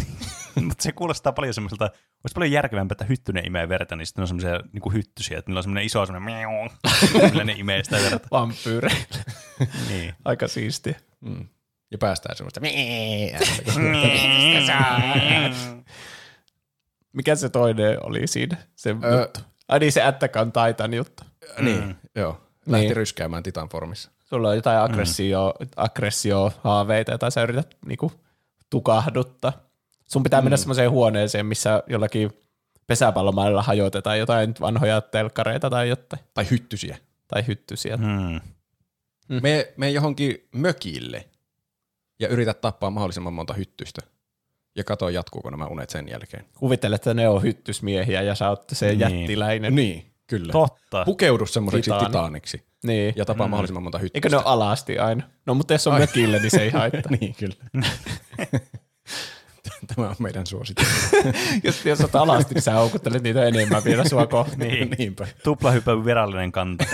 Mutta 0.68 0.84
se 0.84 0.92
kuulostaa 0.92 1.34
paljon 1.34 1.54
semmoiselta, 1.54 1.86
olisi 1.86 2.34
paljon 2.34 2.52
järkevämpää, 2.52 2.94
että 2.94 3.06
hyttynen 3.06 3.46
imee 3.46 3.70
verta, 3.70 3.96
niin 3.96 4.06
sitten 4.06 4.22
on 4.22 4.28
semmoisia 4.28 4.60
niin 4.74 4.94
hyttysiä, 4.94 5.38
että 5.40 5.50
niillä 5.50 5.60
on 5.60 5.64
semmoinen 5.64 5.84
iso 5.86 6.06
semmoinen 6.06 6.38
miau, 6.38 6.70
millä 7.30 7.44
ne 7.44 7.54
imee 7.58 7.84
sitä 7.84 7.98
verta. 7.98 8.28
vampyyreille. 8.32 9.24
Niin. 9.90 10.14
Aika 10.26 10.48
siistiä. 10.48 10.96
Mm. 11.22 11.48
Ja 11.92 11.98
päästään 11.98 12.36
semmoista. 12.36 12.62
Mikä 17.14 17.36
se 17.36 17.50
toinen 17.50 17.98
oli 18.06 18.28
siinä? 18.28 18.58
Se 18.76 18.96
Öö. 19.04 19.22
juttu. 19.22 19.40
Ai 19.68 19.80
niin, 19.80 19.92
se 19.92 20.04
Attack 20.04 20.34
Titan 20.68 20.94
juttu. 20.94 21.24
Niin, 21.60 21.96
joo. 22.16 22.42
Lähti 22.66 22.86
Niin. 22.86 22.96
ryskäämään 22.96 23.44
Titan 23.44 23.70
formissa. 23.70 24.12
Sulla 24.24 24.50
on 24.50 24.56
jotain 24.56 24.80
aggressio, 24.80 25.54
aggressio 25.76 26.52
haaveita, 26.64 27.12
joita 27.12 27.30
sä 27.30 27.44
yrität 27.44 27.78
niinku, 27.86 28.12
tukahduttaa. 28.70 29.54
Sun 30.12 30.24
pitää 30.24 30.42
mennä 30.42 30.58
semmoiseen 30.58 30.92
huoneeseen, 30.92 31.46
missä 31.46 31.84
jollakin 31.88 32.32
pesäpallomailla 32.88 33.64
hajotetaan 33.64 34.20
jotain 34.20 34.54
vanhoja 34.62 35.02
telkkareita 35.02 35.70
tai 35.70 35.90
jotain. 35.90 36.24
Tai 36.34 36.50
hyttysiä. 36.52 36.98
Tai 37.28 37.48
hyttysiä. 37.48 37.98
Hmm. 37.98 38.42
Me, 39.42 39.74
me 39.78 39.90
johonkin 39.90 40.48
mökille 40.56 41.26
ja 42.20 42.28
yritä 42.28 42.54
tappaa 42.54 42.90
mahdollisimman 42.90 43.34
monta 43.34 43.54
hyttystä. 43.54 44.02
Ja 44.76 44.84
katso, 44.84 45.10
jatkuuko 45.10 45.50
nämä 45.50 45.66
unet 45.66 45.90
sen 45.90 46.08
jälkeen. 46.10 46.46
Kuvittele, 46.60 46.96
että 46.96 47.14
ne 47.14 47.30
on 47.30 47.44
hyttysmiehiä 47.44 48.22
ja 48.22 48.36
sä 48.36 48.50
oot 48.50 48.64
se 48.72 48.88
Niin. 48.88 49.00
jättiläinen. 49.00 49.76
Niin, 49.76 50.12
kyllä. 50.28 50.52
Totta. 50.52 51.06
Pukeudu 51.06 51.46
semmoiseksi 51.46 51.90
Titaani. 51.92 52.06
titaaniksi 52.06 52.64
Niin. 52.84 53.14
ja 53.18 53.26
tapaa 53.26 53.48
mahdollisimman 53.48 53.84
monta 53.84 53.98
hyttystä. 53.98 54.18
Eikö 54.18 54.30
ne 54.30 54.38
ole 54.38 54.46
alasti 54.46 55.00
aina? 55.00 55.24
No 55.46 55.54
mutta 55.54 55.74
jos 55.74 55.88
on 55.88 56.00
mökillä, 56.00 56.40
niin 56.40 56.52
se 56.52 56.62
ei 56.62 56.70
haittaa. 56.70 57.12
niin, 57.22 57.36
kyllä. 57.36 57.56
Tämä 59.96 60.10
on 60.10 60.16
meidän 60.20 60.48
suositus. 60.48 60.88
jos, 61.64 61.86
jos 61.86 62.02
oot 62.02 62.16
alasti, 62.16 62.54
niin 62.54 62.62
sä 62.62 62.74
houkuttelet 62.74 63.24
niitä 63.24 63.44
enemmän 63.44 63.84
vielä 63.84 64.10
sua 64.10 64.28
kohti. 64.28 64.56
Niin. 64.56 64.90
Niinpä. 64.98 65.28
Tuplahypön 65.44 66.06
virallinen 66.06 66.52
kanta. 66.52 66.86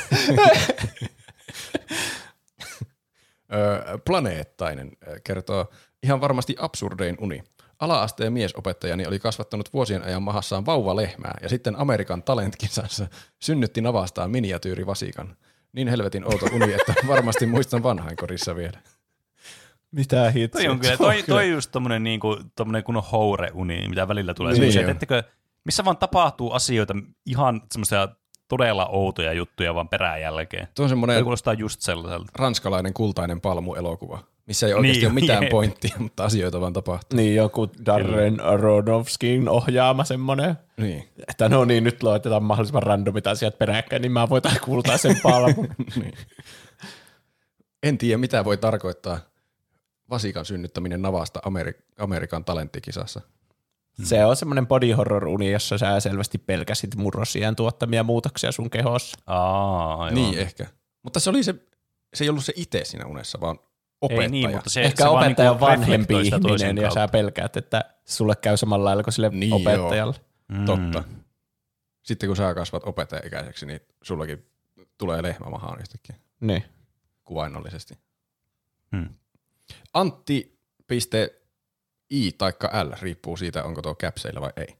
Planeettainen 4.05 4.91
kertoo 5.23 5.65
ihan 6.03 6.21
varmasti 6.21 6.55
absurdein 6.59 7.17
uni. 7.19 7.43
Ala-asteen 7.79 8.33
miesopettajani 8.33 9.07
oli 9.07 9.19
kasvattanut 9.19 9.73
vuosien 9.73 10.03
ajan 10.03 10.23
mahassaan 10.23 10.65
vauvalehmää 10.65 11.37
ja 11.41 11.49
sitten 11.49 11.79
Amerikan 11.79 12.23
talentkisassa 12.23 13.07
synnytti 13.39 13.81
navastaan 13.81 14.31
miniatyyrivasikan. 14.31 15.37
Niin 15.73 15.87
helvetin 15.87 16.25
outo 16.25 16.45
uni, 16.53 16.73
että 16.73 16.93
varmasti 17.07 17.45
muistan 17.45 17.83
vanhainkodissa 17.83 18.55
vielä. 18.55 18.79
Mitä 19.91 20.31
hittoa? 20.31 20.61
Toi 20.61 20.69
on 20.71 20.79
kyllä, 20.79 20.97
toi, 20.97 21.23
toi 21.23 21.49
just 21.51 21.71
tommonen, 21.71 22.03
niinku, 22.03 22.37
tommonen 22.55 22.83
kunnon 22.83 23.03
houreuni, 23.11 23.87
mitä 23.89 24.07
välillä 24.07 24.33
tulee. 24.33 24.53
Niin 24.53 24.83
on. 24.85 24.89
ettekö, 24.91 25.23
missä 25.65 25.85
vaan 25.85 25.97
tapahtuu 25.97 26.51
asioita, 26.51 26.93
ihan 27.25 27.61
semmoisia 27.71 28.07
todella 28.47 28.85
outoja 28.85 29.33
juttuja 29.33 29.75
vaan 29.75 29.89
perään 29.89 30.21
jälkeen. 30.21 30.67
Tuo 30.75 30.83
on 30.83 30.89
semmoinen 30.89 31.15
Toi 31.15 31.23
kuulostaa 31.23 31.53
just 31.53 31.81
sellaiselta. 31.81 32.31
ranskalainen 32.35 32.93
kultainen 32.93 33.41
palmu-elokuva, 33.41 34.19
missä 34.47 34.67
ei 34.67 34.73
oikeasti 34.73 34.99
Niin, 34.99 35.07
ole 35.11 35.13
mitään 35.13 35.43
jep. 35.43 35.51
pointtia, 35.51 35.95
mutta 35.99 36.23
asioita 36.25 36.61
vaan 36.61 36.73
tapahtuu. 36.73 37.17
Niin, 37.17 37.35
joku 37.35 37.69
Darren 37.85 38.39
Aronofskin 38.41 39.49
ohjaama 39.49 40.03
semmoinen, 40.03 40.55
Niin. 40.77 41.03
että 41.27 41.49
no 41.49 41.65
niin, 41.65 41.83
nyt 41.83 42.03
luetetaan 42.03 42.43
mahdollisimman 42.43 42.83
randomit 42.83 43.27
asiat 43.27 43.57
peräkkäin, 43.57 44.01
niin 44.01 44.11
mä 44.11 44.29
voitan 44.29 44.55
kuultaa 44.63 44.97
sen 44.97 45.15
palmun. 45.23 45.67
niin. 46.01 46.13
En 47.83 47.97
tiedä, 47.97 48.17
mitä 48.17 48.45
voi 48.45 48.57
tarkoittaa 48.57 49.19
vasikan 50.09 50.45
synnyttäminen 50.45 51.01
navasta 51.01 51.39
Ameri- 51.45 51.83
Amerikan 51.99 52.45
talenttikisassa. 52.45 53.21
se 54.03 54.25
on 54.25 54.35
semmoinen 54.35 54.67
body 54.67 54.91
horror 54.91 55.27
uni, 55.27 55.51
jossa 55.51 55.77
sä 55.77 55.99
selvästi 55.99 56.37
pelkäsit 56.37 56.95
murrosien 56.95 57.55
tuottamia 57.55 58.03
muutoksia 58.03 58.51
sun 58.51 58.69
kehossa. 58.69 59.17
Aa, 59.27 59.95
aivan. 60.03 60.15
Niin 60.15 60.39
ehkä. 60.39 60.65
Mutta 61.03 61.19
se, 61.19 61.29
oli 61.29 61.43
se, 61.43 61.55
se 62.13 62.23
ei 62.23 62.29
ollut 62.29 62.45
se 62.45 62.53
itse 62.55 62.81
siinä 62.85 63.05
unessa, 63.05 63.41
vaan 63.41 63.59
opettaja. 64.01 64.21
Ei 64.25 64.29
niin, 64.31 64.51
mutta 64.51 64.69
se, 64.69 64.81
Ehkä 64.81 65.03
se 65.03 65.09
opettaja 65.09 65.51
on 65.51 65.59
vaan 65.59 65.71
niinku 65.79 65.91
vanhempi 65.91 66.23
sitä 66.25 66.39
toisen 66.39 66.67
ihminen 66.67 66.81
ja 66.83 66.87
kautta. 66.89 67.01
sä 67.01 67.07
pelkäät, 67.11 67.57
että 67.57 67.83
sulle 68.05 68.35
käy 68.35 68.57
samalla 68.57 68.85
lailla 68.85 69.03
kuin 69.03 69.13
sille 69.13 69.29
Niin, 69.29 69.53
opettajalle. 69.53 70.15
Mm. 70.47 70.65
Totta. 70.65 71.03
Sitten 72.03 72.29
kun 72.29 72.35
sä 72.35 72.53
kasvat 72.53 72.83
opettaja-ikäiseksi, 72.85 73.65
niin 73.65 73.79
sullakin 74.01 74.45
tulee 74.97 75.23
lehmä 75.23 75.49
mahaan 75.49 75.79
yhtäkkiä 75.79 76.15
Niin. 76.39 76.63
kuvainnollisesti. 77.23 77.97
Hmm. 78.95 79.09
Antti.i 79.93 81.01
taikka 82.31 82.67
L 82.67 82.91
riippuu 83.01 83.37
siitä, 83.37 83.63
onko 83.63 83.81
tuo 83.81 83.95
käpseillä 83.95 84.41
vai 84.41 84.51
ei. 84.57 84.75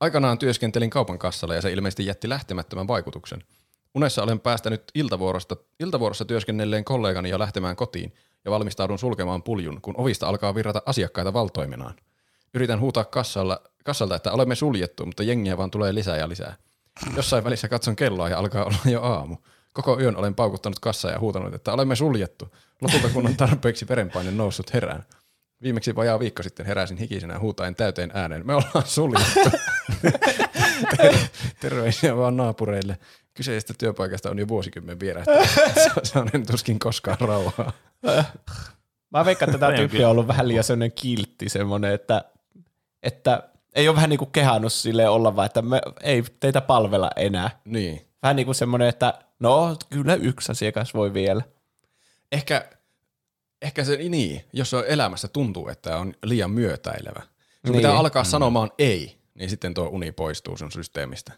Aikanaan 0.00 0.38
työskentelin 0.38 0.90
kaupan 0.90 1.18
kassalla 1.18 1.54
ja 1.54 1.62
se 1.62 1.72
ilmeisesti 1.72 2.06
jätti 2.06 2.28
lähtemättömän 2.28 2.88
vaikutuksen. 2.88 3.44
Unessa 3.94 4.22
olen 4.22 4.40
päästänyt 4.40 4.82
iltavuorosta, 4.94 5.56
iltavuorossa 5.80 6.24
työskennelleen 6.24 6.84
kollegani 6.84 7.30
ja 7.30 7.38
lähtemään 7.38 7.76
kotiin 7.76 8.14
ja 8.44 8.50
valmistaudun 8.50 8.98
sulkemaan 8.98 9.42
puljun, 9.42 9.80
kun 9.80 9.94
ovista 9.98 10.28
alkaa 10.28 10.54
virrata 10.54 10.82
asiakkaita 10.86 11.32
valtoiminaan. 11.32 11.94
Yritän 12.54 12.80
huutaa 12.80 13.04
kassalla, 13.04 13.62
kassalta, 13.84 14.16
että 14.16 14.32
olemme 14.32 14.54
suljettu, 14.54 15.06
mutta 15.06 15.22
jengiä 15.22 15.56
vaan 15.56 15.70
tulee 15.70 15.94
lisää 15.94 16.16
ja 16.16 16.28
lisää. 16.28 16.56
Jossain 17.16 17.44
välissä 17.44 17.68
katson 17.68 17.96
kelloa 17.96 18.28
ja 18.28 18.38
alkaa 18.38 18.64
olla 18.64 18.78
jo 18.84 19.02
aamu. 19.02 19.36
Koko 19.72 20.00
yön 20.00 20.16
olen 20.16 20.34
paukuttanut 20.34 20.78
kassaa 20.78 21.10
ja 21.10 21.18
huutanut, 21.18 21.54
että 21.54 21.72
olemme 21.72 21.96
suljettu. 21.96 22.48
Lopulta 22.82 23.08
kun 23.08 23.26
on 23.26 23.36
tarpeeksi 23.36 23.88
verenpaine 23.88 24.30
noussut 24.30 24.74
herään. 24.74 25.02
Viimeksi 25.62 25.96
vajaa 25.96 26.18
viikko 26.18 26.42
sitten 26.42 26.66
heräsin 26.66 26.96
hikisenä 26.96 27.38
huutaen 27.38 27.74
täyteen 27.74 28.10
ääneen. 28.14 28.46
Me 28.46 28.54
ollaan 28.54 28.86
suljettu. 28.86 29.58
Ter- 30.96 31.16
Terveisiä 31.60 32.16
vaan 32.16 32.36
naapureille. 32.36 32.98
Kyseisestä 33.34 33.74
työpaikasta 33.78 34.30
on 34.30 34.38
jo 34.38 34.48
vuosikymmen 34.48 35.00
vierähtänyt. 35.00 35.48
Saanen 36.02 36.46
tuskin 36.46 36.78
koskaan 36.78 37.16
rauhaa. 37.20 37.72
Mä 39.10 39.24
veikkaan, 39.24 39.50
että 39.50 39.58
tämä 39.66 39.76
tyyppi 39.76 40.04
on 40.04 40.10
ollut 40.10 40.28
vähän 40.28 40.48
liian 40.48 40.64
sellainen 40.64 40.92
kiltti 40.92 41.48
semmoinen, 41.48 41.92
että, 41.92 42.24
että 43.02 43.42
ei 43.74 43.88
ole 43.88 43.96
vähän 43.96 44.10
niin 44.10 44.18
kuin 44.18 44.32
kehannut 44.32 44.72
sille 44.72 45.08
olla 45.08 45.36
vaan, 45.36 45.46
että 45.46 45.62
me 45.62 45.80
ei 46.02 46.24
teitä 46.40 46.60
palvella 46.60 47.10
enää. 47.16 47.50
Niin. 47.64 48.06
Vähän 48.22 48.36
niin 48.36 48.46
kuin 48.46 48.54
semmoinen, 48.54 48.88
että 48.88 49.14
no 49.40 49.76
kyllä 49.90 50.14
yksi 50.14 50.52
asiakas 50.52 50.94
voi 50.94 51.14
vielä. 51.14 51.42
Ehkä, 52.32 52.68
ehkä 53.62 53.84
se 53.84 53.96
niin, 53.96 54.44
jos 54.52 54.74
on 54.74 54.84
elämässä 54.86 55.28
tuntuu, 55.28 55.68
että 55.68 55.98
on 55.98 56.14
liian 56.24 56.50
myötäilevä. 56.50 57.20
Sun 57.20 57.28
Niin. 57.64 57.76
pitää 57.76 57.96
alkaa 57.98 58.24
sanomaan 58.24 58.70
ei, 58.78 59.16
niin 59.34 59.50
sitten 59.50 59.74
tuo 59.74 59.88
uni 59.88 60.12
poistuu 60.12 60.56
sun 60.56 60.72
systeemistä. 60.72 61.32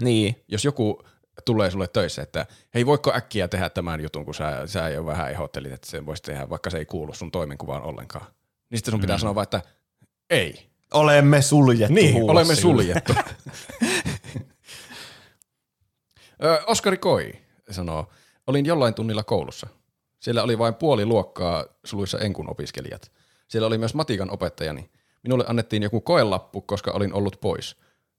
Niin, 0.00 0.44
Jos 0.48 0.64
joku 0.64 1.02
tulee 1.44 1.70
sulle 1.70 1.88
töissä, 1.88 2.22
että 2.22 2.46
hei 2.74 2.86
voiko 2.86 3.14
äkkiä 3.14 3.48
tehdä 3.48 3.70
tämän 3.70 4.00
jutun, 4.00 4.24
kun 4.24 4.34
sä, 4.34 4.66
sä 4.66 4.88
jo 4.88 5.06
vähän 5.06 5.30
ehdottelit, 5.30 5.72
että 5.72 5.90
sen 5.90 6.06
voisi 6.06 6.22
tehdä, 6.22 6.50
vaikka 6.50 6.70
se 6.70 6.78
ei 6.78 6.86
kuulu 6.86 7.14
sun 7.14 7.30
toimenkuvaan 7.30 7.82
ollenkaan. 7.82 8.26
Niin 8.70 8.78
sitten 8.78 8.92
sun 8.92 9.00
pitää 9.00 9.18
sanoa 9.18 9.34
vaan, 9.34 9.42
että 9.42 9.62
ei. 10.30 10.66
olemme 10.94 11.42
suljettu 11.42 11.94
Niin, 11.94 12.30
olemme 12.30 12.54
suljettu. 12.54 13.12
Oskari 16.66 16.98
Koi 16.98 17.32
sanoo, 17.70 18.10
olin 18.46 18.66
jollain 18.66 18.94
tunnilla 18.94 19.24
koulussa. 19.24 19.66
Siellä 20.20 20.42
oli 20.42 20.58
vain 20.58 20.74
puoli 20.74 21.06
luokkaa 21.06 21.64
suluissa 21.84 22.18
enkun 22.18 22.50
opiskelijat. 22.50 23.12
Siellä 23.48 23.66
oli 23.66 23.78
myös 23.78 23.94
matikan 23.94 24.30
opettajani. 24.30 24.90
Minulle 25.22 25.44
annettiin 25.48 25.82
joku 25.82 26.00
koelappu, 26.00 26.60
koska 26.60 26.90
olin 26.90 27.12
ollut 27.12 27.36
pois. 27.40 27.76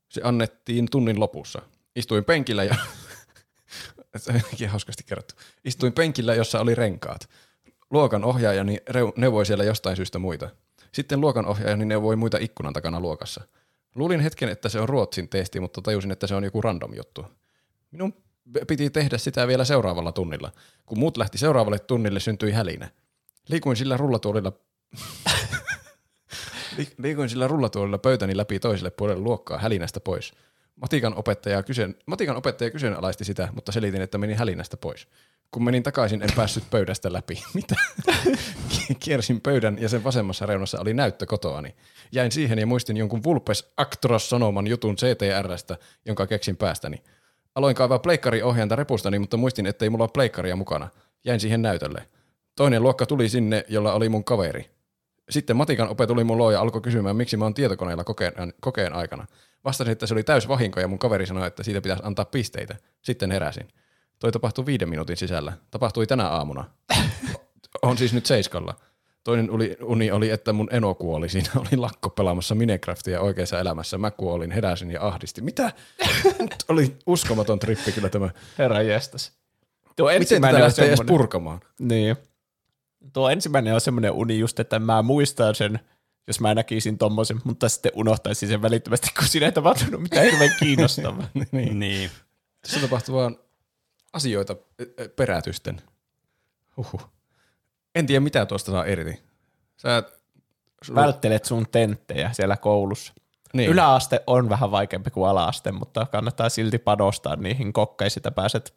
Se 0.10 0.22
annettiin 0.23 0.88
tunnin 0.91 1.19
lopussa. 1.19 1.61
Istuin 1.95 2.26
penkillä 2.26 2.64
ja... 2.64 2.76
Hauskasti 4.68 5.03
kerrottu. 5.03 5.34
Istuin 5.65 5.94
penkillä, 5.94 6.36
jossa 6.36 6.60
oli 6.60 6.76
renkaat. 6.76 7.30
Luokan 7.90 8.23
ohjaajani 8.23 8.78
neuvoi 9.18 9.45
siellä 9.45 9.64
jostain 9.64 9.95
syystä 9.95 10.19
muita. 10.19 10.49
Sitten 10.91 11.22
luokan 11.22 11.45
ohjaajani 11.45 11.86
neuvoi 11.86 12.15
muita 12.15 12.38
ikkunan 12.41 12.73
takana 12.73 12.99
luokassa. 12.99 13.41
Luulin 13.95 14.19
hetken, 14.19 14.49
että 14.49 14.69
se 14.69 14.80
on 14.80 14.90
Ruotsin 14.90 15.30
testi, 15.30 15.60
mutta 15.60 15.82
tajusin, 15.82 16.11
että 16.11 16.28
se 16.28 16.36
on 16.36 16.44
joku 16.44 16.61
random 16.61 16.94
juttu. 16.94 17.26
Minun 17.91 18.14
piti 18.68 18.90
tehdä 18.90 19.18
sitä 19.18 19.48
vielä 19.48 19.66
seuraavalla 19.66 20.12
tunnilla. 20.12 20.52
Kun 20.86 21.00
muut 21.00 21.18
lähti 21.18 21.38
seuraavalle 21.38 21.80
tunnille, 21.80 22.20
syntyi 22.20 22.52
hälinä. 22.52 22.90
Liikuin 23.50 23.78
sillä 23.78 23.98
rullatuolilla 23.98 24.54
Li- 26.78 26.94
Liikuin 26.98 27.30
sillä 27.30 27.48
rullatuolilla 27.48 27.98
pöytäni 27.98 28.38
läpi 28.38 28.60
toiselle 28.60 28.92
puolelle 28.92 29.24
luokkaa 29.24 29.58
hälinästä 29.58 30.00
pois. 30.00 30.34
Matikan 30.76 31.16
opettaja, 31.16 31.64
kyseen, 31.64 31.96
Matikan 32.06 32.36
opettaja 32.36 32.70
kyseenalaisti 32.70 33.26
sitä, 33.26 33.50
mutta 33.56 33.72
selitin, 33.72 34.02
että 34.02 34.18
menin 34.18 34.38
hälinästä 34.38 34.78
pois. 34.78 35.08
Kun 35.52 35.64
menin 35.64 35.84
takaisin, 35.84 36.22
en 36.22 36.30
päässyt 36.36 36.64
pöydästä 36.70 37.14
läpi. 37.14 37.44
Mitä? 37.54 37.76
Kiersin 39.00 39.42
pöydän 39.42 39.78
ja 39.82 39.90
sen 39.90 40.04
vasemmassa 40.04 40.46
reunassa 40.46 40.80
oli 40.80 40.94
näyttö 40.94 41.26
kotoani. 41.26 41.76
Jäin 42.12 42.32
siihen 42.32 42.60
ja 42.60 42.68
muistin 42.68 42.98
jonkun 42.98 43.24
Vulpes 43.24 43.74
Actros 43.78 44.30
sanoman 44.30 44.68
jutun 44.68 44.96
CTRstä, 44.96 45.78
jonka 46.06 46.28
keksin 46.28 46.58
päästäni. 46.58 47.04
Aloin 47.56 47.76
kaivaa 47.76 47.99
pleikkari-ohjainta 47.99 48.76
repustani, 48.76 49.19
mutta 49.19 49.38
muistin, 49.38 49.65
ettei 49.65 49.90
mulla 49.90 50.03
ole 50.03 50.11
pleikkaria 50.14 50.56
mukana. 50.56 50.90
Jäin 51.23 51.40
siihen 51.40 51.61
näytölle. 51.61 52.07
Toinen 52.56 52.84
luokka 52.84 53.06
tuli 53.06 53.30
sinne, 53.30 53.65
jolla 53.68 53.94
oli 53.94 54.10
mun 54.10 54.23
kaveri. 54.23 54.72
Sitten 55.30 55.56
matikan 55.56 55.90
ope 55.90 56.07
tuli 56.07 56.23
mun 56.23 56.38
luo 56.38 56.52
ja 56.52 56.61
alkoi 56.61 56.82
kysymään, 56.82 57.15
miksi 57.15 57.38
mä 57.38 57.45
oon 57.45 57.53
tietokoneella 57.53 58.03
kokeen, 58.03 58.34
kokeen 58.61 58.94
aikana. 58.94 59.28
Vastasin, 59.65 59.91
että 59.91 60.07
se 60.07 60.14
oli 60.14 60.23
täys 60.23 60.48
vahinko 60.48 60.80
ja 60.80 60.88
mun 60.88 60.99
kaveri 60.99 61.26
sanoi, 61.26 61.48
että 61.48 61.64
siitä 61.64 61.82
pitäisi 61.82 62.03
antaa 62.06 62.26
pisteitä. 62.26 62.76
Sitten 63.02 63.32
heräsin. 63.32 63.68
Toi 64.19 64.32
tapahtui 64.32 64.65
viiden 64.65 64.90
minuutin 64.90 65.18
sisällä. 65.18 65.53
Tapahtui 65.72 66.07
tänä 66.07 66.28
aamuna. 66.28 66.65
on 67.82 67.98
siis 67.98 68.14
nyt 68.14 68.26
seiskalla. 68.26 68.76
Toinen 69.23 69.52
uni, 69.52 69.77
uni 69.84 70.11
oli, 70.11 70.30
että 70.30 70.53
mun 70.53 70.68
eno 70.72 70.95
kuoli. 70.95 71.30
Siinä 71.30 71.49
oli 71.56 71.77
lakko 71.77 72.10
pelaamassa 72.10 72.56
Minecraftia 72.56 73.22
oikeassa 73.22 73.60
elämässä. 73.60 73.98
Mä 73.98 74.11
kuolin, 74.11 74.52
heräsin 74.52 74.91
ja 74.91 75.07
ahdisti. 75.07 75.41
Mitä? 75.41 75.72
Oli 76.69 76.98
uskomaton 77.06 77.60
trippi 77.60 77.91
kyllä 77.91 78.10
tämä. 78.10 78.30
Herra 78.57 78.81
jestas. 78.81 79.31
Tuo 79.95 80.10
Miten 80.19 80.41
tätä 80.41 80.60
lähtee 80.60 80.88
edes 80.88 81.02
purkamaan? 81.07 81.60
niin. 81.80 82.15
Tuo 83.14 83.30
ensimmäinen 83.30 83.73
on 83.73 83.81
semmoinen 83.81 84.11
uni 84.11 84.39
just, 84.39 84.60
että 84.60 84.80
mä 84.80 85.02
muistan 85.02 85.56
sen, 85.56 85.80
jos 86.27 86.39
mä 86.39 86.53
näkisin 86.56 86.98
tommosen, 86.98 87.41
mutta 87.43 87.69
sitten 87.69 87.91
unohtaisin 87.95 88.49
sen 88.49 88.61
välittömästi, 88.61 89.07
kun 89.19 89.27
siinä 89.27 89.45
ei 89.45 89.52
tapahtunut 89.52 90.02
mitään 90.02 90.26
hirveän 90.26 90.56
kiinnostavaa. 90.60 91.27
niin. 91.52 91.80
Niin. 91.80 92.10
Tässä 92.61 92.80
tapahtuu 92.80 93.15
vaan 93.15 93.38
asioita 94.14 94.56
perätysten. 95.15 95.81
Huhhuh. 96.77 97.10
En 97.96 98.06
tiedä, 98.06 98.20
mitä 98.20 98.46
tuosta 98.46 98.72
saa 98.72 98.86
irti. 98.86 99.20
Sä, 99.78 100.04
Välttelet 100.96 101.46
sun 101.46 101.66
tenttejä 101.72 102.30
siellä 102.34 102.58
koulussa. 102.58 103.14
niin. 103.54 103.70
Yläaste 103.70 104.24
on 104.28 104.50
vähän 104.50 104.72
vaikeampi 104.72 105.10
kuin 105.10 105.30
alaaste, 105.30 105.72
mutta 105.72 106.06
kannattaa 106.12 106.50
silti 106.50 106.78
panostaa 106.78 107.36
niihin 107.36 107.74
kokkeisiin, 107.74 108.20
että 108.20 108.32
pääset 108.32 108.74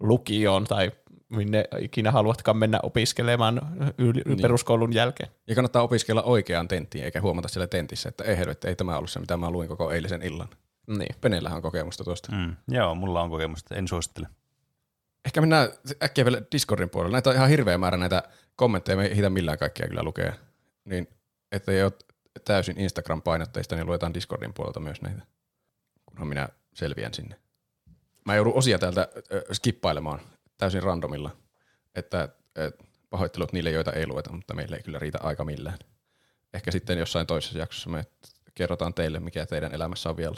lukioon 0.00 0.64
tai 0.64 0.90
minne 1.28 1.64
ikinä 1.78 2.10
haluatkaan 2.10 2.56
mennä 2.56 2.80
opiskelemaan 2.82 3.60
yl- 4.02 4.22
Niin. 4.28 4.42
peruskoulun 4.42 4.94
jälkeen. 4.94 5.30
Ja 5.46 5.54
kannattaa 5.54 5.82
opiskella 5.82 6.22
oikeaan 6.22 6.68
tenttiin, 6.68 7.04
eikä 7.04 7.20
huomata 7.20 7.48
siellä 7.48 7.66
tentissä, 7.66 8.08
että 8.08 8.24
ei 8.24 8.36
helvetti, 8.36 8.68
ei 8.68 8.76
tämä 8.76 8.96
ollut 8.98 9.10
se, 9.10 9.20
mitä 9.20 9.36
mä 9.36 9.50
luin 9.50 9.68
koko 9.68 9.90
eilisen 9.92 10.22
illan. 10.22 10.48
Niin. 10.98 11.14
Peneillähän 11.20 11.56
on 11.56 11.62
kokemusta 11.62 12.04
tuosta. 12.04 12.32
Mm. 12.32 12.56
Joo, 12.68 12.94
mulla 12.94 13.22
on 13.22 13.30
kokemusta, 13.30 13.74
en 13.74 13.88
suosittele. 13.88 14.28
Ehkä 15.26 15.40
mennään 15.40 15.68
äkkiä 16.02 16.24
vielä 16.24 16.42
Discordin 16.52 16.90
puolelle. 16.90 17.12
Näitä 17.12 17.30
on 17.30 17.36
ihan 17.36 17.48
hirveä 17.48 17.78
määrä 17.78 17.96
näitä 17.96 18.22
kommentteja, 18.56 18.96
me 18.96 19.04
ei 19.04 19.10
ehditä 19.10 19.30
millään 19.30 19.58
kaikkia 19.58 19.88
kyllä 19.88 20.02
lukea. 20.02 20.32
Niin, 20.84 21.08
että 21.52 21.72
ei 21.72 21.82
ole 21.82 21.92
täysin 22.44 22.76
Instagram-painotteista, 22.78 23.76
niin 23.76 23.86
luetaan 23.86 24.14
Discordin 24.14 24.54
puolelta 24.54 24.80
myös 24.80 25.02
näitä, 25.02 25.22
kunhan 26.06 26.28
minä 26.28 26.48
selviän 26.74 27.14
sinne. 27.14 27.40
Mä 28.24 28.34
joudun 28.34 28.54
osia 28.54 28.78
täältä 28.78 29.08
ö, 29.32 29.44
skippailemaan 29.54 30.20
täysin 30.56 30.82
randomilla, 30.82 31.36
että 31.94 32.28
ö, 32.58 32.72
pahoittelut 33.10 33.52
niille, 33.52 33.70
joita 33.70 33.92
ei 33.92 34.06
lueta, 34.06 34.32
mutta 34.32 34.54
meille 34.54 34.76
ei 34.76 34.82
kyllä 34.82 34.98
riitä 34.98 35.18
aika 35.22 35.44
millään. 35.44 35.78
Ehkä 36.54 36.70
sitten 36.70 36.98
jossain 36.98 37.26
toisessa 37.26 37.58
jaksossa 37.58 37.90
me 37.90 38.04
kerrotaan 38.54 38.94
teille, 38.94 39.20
mikä 39.20 39.46
teidän 39.46 39.74
elämässä 39.74 40.08
on 40.08 40.16
vielä. 40.16 40.36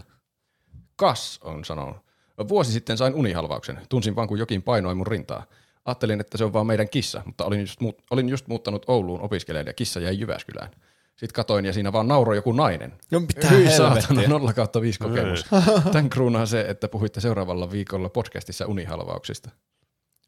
Kas 0.97 1.41
on 1.43 1.65
sanonut. 1.65 2.08
Vuosi 2.49 2.73
sitten 2.73 2.97
sain 2.97 3.15
unihalvauksen. 3.15 3.81
Tunsin 3.89 4.17
vaan, 4.17 4.29
kun 4.29 4.39
jokin 4.39 4.63
painoi 4.63 4.95
mun 4.95 5.07
rintaa. 5.07 5.45
Ajattelin, 5.85 6.21
että 6.21 6.39
se 6.39 6.45
on 6.45 6.53
vaan 6.53 6.67
meidän 6.67 6.89
kissa, 6.89 7.23
mutta 7.27 7.45
olin 7.45 7.61
just, 7.61 7.81
muut, 7.81 8.03
olin 8.11 8.29
just 8.29 8.47
muuttanut 8.49 8.85
Ouluun 8.89 9.21
opiskelemaan 9.21 9.67
ja 9.67 9.73
kissa 9.73 10.01
jäi 10.01 10.21
Jyväskylään. 10.21 10.71
Sitten 11.17 11.35
katoin 11.35 11.65
ja 11.65 11.73
siinä 11.73 11.93
vaan 11.93 12.09
nauroi 12.09 12.37
joku 12.37 12.53
nainen. 12.53 12.95
No 13.11 13.21
mitä 13.21 13.49
Hyi 13.49 13.71
saatana, 13.71 14.23
0 14.29 14.53
kautta 14.53 14.81
5 14.81 14.99
kokemus. 14.99 15.45
Tän 15.93 16.11
kruunaa 16.11 16.47
se, 16.47 16.61
että 16.61 16.89
puhuitte 16.89 17.21
seuraavalla 17.21 17.71
viikolla 17.71 18.09
podcastissa 18.09 18.67
unihalvauksista. 18.67 19.51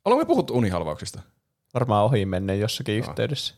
Olemme 0.04 0.24
puhuttu 0.24 0.58
unihalvauksista. 0.58 1.22
Varmaan 1.74 2.04
ohi 2.04 2.24
menne 2.24 2.56
jossakin 2.56 2.94
yhteydessä. 2.94 3.54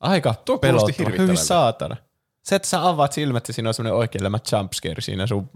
Aika 0.00 0.34
Tuo 0.44 0.58
pelottava. 0.58 1.10
Hyi 1.26 1.36
saatana. 1.36 1.96
Se, 2.42 2.56
että 2.56 2.68
sä 2.68 2.88
avaat 2.88 3.12
silmät 3.12 3.48
ja 3.48 3.54
siinä 3.54 3.68
on 3.68 3.74
semmoinen 3.74 3.98
oikein 3.98 4.22
elämä 4.22 4.38
jumpscare 4.52 5.00
siinä 5.00 5.26
sun 5.26 5.50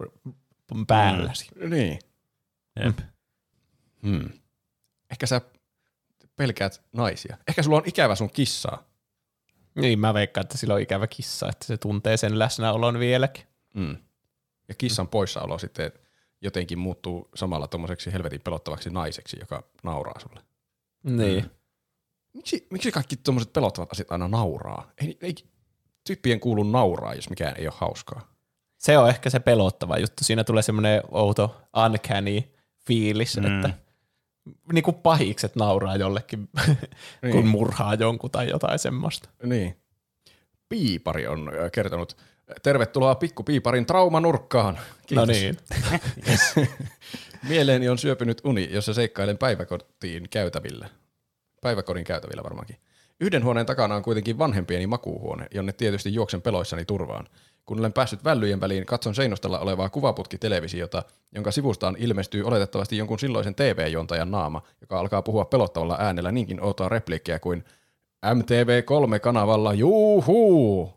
päälläsi. 0.87 1.49
Niin. 1.69 1.99
Jep. 2.85 2.99
Hmm. 4.03 4.31
Ehkä 5.11 5.27
sä 5.27 5.41
pelkäät 6.37 6.83
naisia. 6.93 7.37
Ehkä 7.49 7.63
sulla 7.63 7.77
on 7.77 7.83
ikävä 7.87 8.15
sun 8.15 8.31
kissaa. 8.31 8.83
Niin, 9.75 9.99
mä 9.99 10.15
veikkaan, 10.15 10.43
että 10.43 10.59
sillä 10.59 10.75
on 10.75 10.81
ikävä 10.81 11.07
kissa, 11.07 11.49
että 11.49 11.67
se 11.67 11.77
tuntee 11.77 12.17
sen 12.17 12.39
läsnäolon 12.39 12.99
vieläkin. 12.99 13.45
Mm. 13.75 13.97
Ja 14.69 14.75
kissan 14.75 15.09
poissaolo 15.09 15.59
sitten 15.59 15.93
jotenkin 16.41 16.79
muuttuu 16.79 17.29
samalla 17.35 17.69
tommoseksi 17.69 18.13
helvetin 18.13 18.41
pelottavaksi 18.41 18.91
naiseksi, 18.91 19.37
joka 19.41 19.63
nauraa 19.83 20.21
sulle. 20.21 20.41
Niin. 21.03 21.51
Miksi, 22.33 22.67
miksi 22.71 22.93
kaikki 22.93 23.17
tuommoiset 23.17 23.53
pelottavat 23.53 23.93
asiat 23.93 24.13
aina 24.13 24.29
nauraa? 24.29 24.91
Ei, 24.99 25.19
ei 25.21 25.35
tyyppien 26.07 26.41
kuulu 26.41 26.63
nauraa, 26.63 27.15
jos 27.15 27.31
mikään 27.31 27.55
ei 27.59 27.67
ole 27.67 27.75
hauskaa. 27.77 28.38
Se 28.79 28.99
on 28.99 29.09
ehkä 29.09 29.31
se 29.31 29.41
pelottava 29.41 29.99
juttu. 29.99 30.25
Siinä 30.25 30.45
tulee 30.45 30.63
semmoinen 30.63 31.03
outo 31.11 31.57
uncanny 31.87 32.43
fiilis, 32.87 33.37
mm. 33.37 33.45
että 33.45 33.71
niin 34.73 34.83
kuin 34.83 34.97
pahikset 34.97 35.57
nauraa 35.57 35.97
jollekin, 35.97 36.49
niin. 37.23 37.33
kun 37.33 37.47
murhaa 37.47 37.95
jonkun 37.95 38.31
tai 38.31 38.49
jotain 38.49 38.79
semmoista. 38.79 39.29
Niin. 39.43 39.77
Piipari 40.69 41.27
on 41.27 41.51
ö, 41.55 41.71
kertonut, 41.71 42.17
tervetuloa 42.63 43.15
pikku 43.15 43.43
Piiparin 43.43 43.87
traumanurkkaan. 43.87 44.79
Kiitos. 45.07 45.29
No 45.29 45.33
niin. 45.33 45.57
Mieleeni 47.49 47.89
on 47.89 47.99
syöpynyt 47.99 48.41
uni, 48.45 48.69
jossa 48.73 48.95
seikkailen 48.95 49.39
päiväkotiin 49.39 50.29
käytävillä. 50.31 50.89
Päiväkodin 51.61 52.05
käytävillä 52.05 52.43
varmaankin. 52.43 52.77
Yhden 53.21 53.45
huoneen 53.45 53.67
takana 53.67 53.95
on 53.95 54.03
kuitenkin 54.03 54.39
vanhempieni 54.39 54.87
makuuhuone, 54.87 55.47
jonne 55.55 55.73
tietysti 55.73 56.15
juoksen 56.15 56.43
peloissani 56.43 56.85
turvaan. 56.85 57.29
Kun 57.69 57.79
olen 57.79 57.93
päässyt 57.93 58.25
vällyjen 58.25 58.61
väliin, 58.61 58.87
katson 58.87 59.15
seinustalla 59.15 59.59
olevaa 59.59 59.89
kuvaputkitelevisiota, 59.89 61.03
jonka 61.35 61.51
sivustaan 61.51 61.97
ilmestyy 61.99 62.45
oletettavasti 62.45 62.97
jonkun 62.97 63.19
silloisen 63.19 63.55
TV-juontajan 63.55 64.31
naama, 64.31 64.63
joka 64.81 65.01
alkaa 65.01 65.23
puhua 65.23 65.45
pelottavalla 65.45 65.97
äänellä 66.01 66.33
niinkin 66.33 66.65
outoa 66.65 66.89
repliikkiä 66.89 67.39
kuin 67.39 67.65
MTV3-kanavalla 68.27 69.75
juuhuu! 69.75 70.95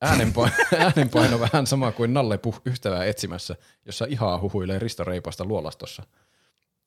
Äänenpaino, 0.00 0.56
äänenpaino 0.84 1.40
vähän 1.40 1.66
sama 1.66 1.92
kuin 1.92 2.14
Nalle 2.14 2.38
Puh 2.38 2.60
ystävää 2.66 3.04
etsimässä, 3.04 3.56
jossa 3.86 4.06
ihaa 4.08 4.40
huhuilee 4.40 4.78
Risto 4.78 5.04
Reipasta 5.04 5.44
luolastossa. 5.44 6.02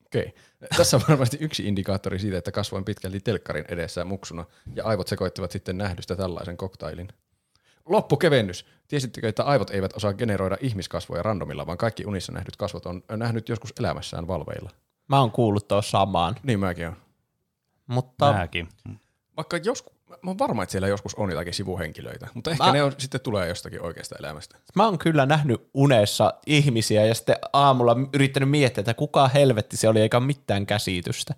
Okei. 0.06 0.34
Tässä 0.78 0.98
on 0.98 1.04
varmasti 1.10 1.38
yksi 1.40 1.68
indikaattori 1.68 2.20
siitä, 2.20 2.38
että 2.38 2.52
kasvoin 2.52 2.86
pitkälti 2.86 3.20
telkkarin 3.20 3.66
edessä 3.68 4.06
muksuna, 4.06 4.46
ja 4.76 4.84
aivot 4.84 5.08
sekoittivat 5.08 5.52
sitten 5.52 5.78
nähdystä 5.78 6.16
tällaisen 6.16 6.58
koktailin. 6.58 7.08
Loppukevennys. 7.86 8.66
Tiesittekö, 8.88 9.30
että 9.30 9.44
aivot 9.44 9.70
eivät 9.70 9.94
osaa 9.94 10.14
generoida 10.14 10.58
ihmiskasvoja 10.62 11.24
randomilla, 11.24 11.66
vaan 11.68 11.78
kaikki 11.78 12.06
unissa 12.06 12.32
nähdyt 12.32 12.56
kasvot 12.56 12.86
on 12.86 13.04
nähnyt 13.10 13.50
joskus 13.50 13.74
elämässään 13.80 14.28
valveilla? 14.28 14.70
Mä 15.08 15.20
oon 15.20 15.32
kuullut 15.32 15.68
tuon 15.68 15.84
samaan, 15.84 16.36
Niin 16.44 16.60
mäkin 16.60 16.88
on. 16.88 16.96
mutta 17.88 18.34
Mäkin. 18.34 18.70
Vaikka 19.38 19.58
joskus, 19.58 19.94
mä 20.10 20.30
oon 20.30 20.40
varma, 20.40 20.64
että 20.64 20.72
siellä 20.72 20.88
joskus 20.88 21.16
on 21.16 21.30
jotakin 21.30 21.54
sivuhenkilöitä, 21.54 22.28
mutta 22.34 22.52
ehkä 22.52 22.64
Mä- 22.64 22.72
ne 22.72 22.84
on, 22.84 22.92
sitten 22.98 23.22
tulee 23.22 23.48
jostakin 23.48 23.82
oikeasta 23.82 24.16
elämästä. 24.20 24.58
mä 24.76 24.86
oon 24.86 24.98
kyllä 24.98 25.26
nähnyt 25.26 25.70
unessa 25.74 26.34
ihmisiä 26.46 27.06
ja 27.06 27.16
sitten 27.16 27.36
aamulla 27.54 27.96
yrittänyt 28.14 28.50
miettiä, 28.50 28.82
että 28.82 28.94
kuka 28.94 29.28
helvetti 29.28 29.78
se 29.78 29.90
oli 29.90 30.02
eikä 30.02 30.20
mitään 30.20 30.66
käsitystä. 30.66 31.36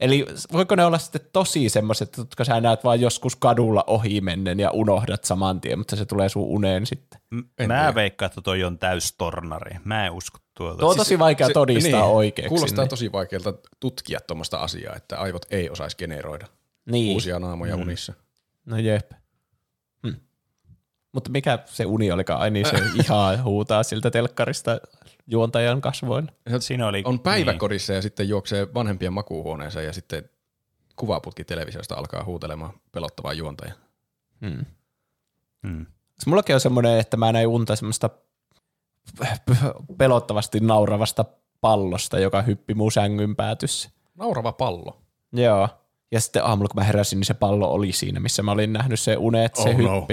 Eli 0.00 0.26
voiko 0.52 0.76
ne 0.76 0.84
olla 0.84 0.98
sitten 0.98 1.20
tosi 1.32 1.68
semmoiset, 1.68 2.16
jotka 2.16 2.44
sä 2.44 2.60
näet 2.60 2.84
vaan 2.84 3.00
joskus 3.00 3.36
kadulla 3.36 3.84
ohi 3.86 4.20
mennen 4.20 4.60
ja 4.60 4.70
unohdat 4.70 5.24
saman 5.24 5.60
tien, 5.60 5.78
mutta 5.78 5.96
se 5.96 6.04
tulee 6.04 6.28
sun 6.28 6.42
uneen 6.42 6.86
sitten. 6.86 7.20
M- 7.30 7.38
En 7.58 7.68
mä 7.68 7.78
tiedä. 7.78 7.94
veikkaan, 7.94 8.26
että 8.26 8.40
toi 8.40 8.64
on 8.64 8.78
täys 8.78 9.14
tornari. 9.18 9.76
Mä 9.84 10.06
en 10.06 10.12
usko 10.12 10.38
tuota. 10.54 10.78
Tuo 10.78 10.90
on 10.90 10.96
tosi 10.96 11.18
vaikea 11.18 11.46
Se- 11.46 11.52
todistaa 11.52 12.02
niin, 12.02 12.14
oikeaksi. 12.16 12.48
Kuulostaa 12.48 12.84
niin. 12.84 12.90
tosi 12.90 13.12
vaikealta 13.12 13.54
tutkia 13.80 14.20
tuommoista 14.26 14.58
asiaa, 14.58 14.96
että 14.96 15.18
aivot 15.18 15.46
ei 15.50 15.70
osaisi 15.70 15.96
generoida 15.96 16.46
niin. 16.90 17.12
uusia 17.14 17.38
naamoja 17.38 17.76
mm. 17.76 17.82
unissa. 17.82 18.12
No 18.66 18.78
jep. 18.78 19.10
Hm. 20.06 20.14
Mutta 21.12 21.30
mikä 21.30 21.58
se 21.66 21.86
uni 21.86 22.12
olikaan? 22.12 22.40
Ai 22.40 22.50
niin, 22.50 22.66
se 22.66 22.76
ihan 23.04 23.44
huutaa 23.44 23.82
siltä 23.82 24.10
telkkarista 24.10 24.80
juontajan 25.30 25.80
kasvoilla. 25.80 26.32
Siinä 26.58 26.86
oli, 26.86 27.02
On 27.04 27.20
päiväkodissa 27.20 27.92
ja 27.92 28.02
sitten 28.02 28.28
juoksee 28.28 28.74
vanhempien 28.74 29.12
makuuhuoneeseen 29.12 29.86
ja 29.86 29.92
sitten 29.92 30.30
kuvaputki 30.96 31.44
televisiosta 31.44 31.94
alkaa 31.94 32.24
huutelemaan 32.24 32.72
pelottavaa 32.92 33.32
juontaja. 33.32 33.72
Hmm. 34.40 34.64
Mm. 35.62 35.86
Siis 35.86 36.26
mullakin 36.26 36.54
on 36.54 36.60
semmoinen, 36.60 36.98
että 36.98 37.16
mä 37.16 37.32
näin 37.32 37.46
unta 37.46 37.76
semmoista 37.76 38.10
pelottavasti 39.98 40.60
nauravasta 40.60 41.24
pallosta, 41.60 42.18
joka 42.18 42.42
hyppi 42.42 42.74
mun 42.74 42.92
sängyn 42.92 43.36
päätyssä. 43.36 43.90
Naurava 44.14 44.52
pallo. 44.52 45.02
Joo. 45.32 45.68
Ja 46.12 46.20
sitten 46.20 46.44
aamulla, 46.44 46.68
kun 46.68 46.80
mä 46.80 46.84
heräsin, 46.84 47.16
niin 47.16 47.26
se 47.26 47.34
pallo 47.34 47.72
oli 47.72 47.92
siinä, 47.92 48.20
missä 48.20 48.42
mä 48.42 48.52
olin 48.52 48.72
nähnyt 48.72 49.00
se 49.00 49.16
une, 49.16 49.44
että 49.44 49.62
se 49.62 49.68
Oh 49.68 49.78
no. 49.78 50.06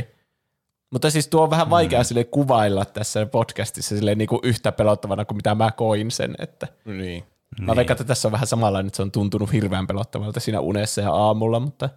Mutta 0.92 1.10
siis 1.10 1.28
tuo 1.28 1.44
on 1.44 1.50
vähän 1.50 1.70
vaikea 1.70 2.04
sille 2.04 2.24
kuvailla 2.24 2.86
tässä 2.86 3.26
podcastissa 3.26 3.96
sille 3.96 4.16
niin 4.16 4.28
kuin 4.28 4.40
yhtä 4.44 4.72
pelottavana 4.72 5.26
kuin 5.26 5.36
mitä 5.36 5.56
mä 5.56 5.72
koin 5.72 6.12
sen. 6.12 6.36
Että 6.40 6.68
Niin. 6.86 7.24
Mä 7.62 7.76
veikkaan, 7.76 7.96
että 7.96 8.04
tässä 8.04 8.28
on 8.28 8.32
vähän 8.32 8.48
samanlainen, 8.48 8.88
että 8.88 8.96
se 8.98 9.02
on 9.02 9.12
tuntunut 9.12 9.54
hirveän 9.54 9.88
pelottavalta 9.88 10.40
siinä 10.40 10.60
unessa 10.60 11.02
ja 11.02 11.12
aamulla, 11.12 11.60
mutta 11.60 11.90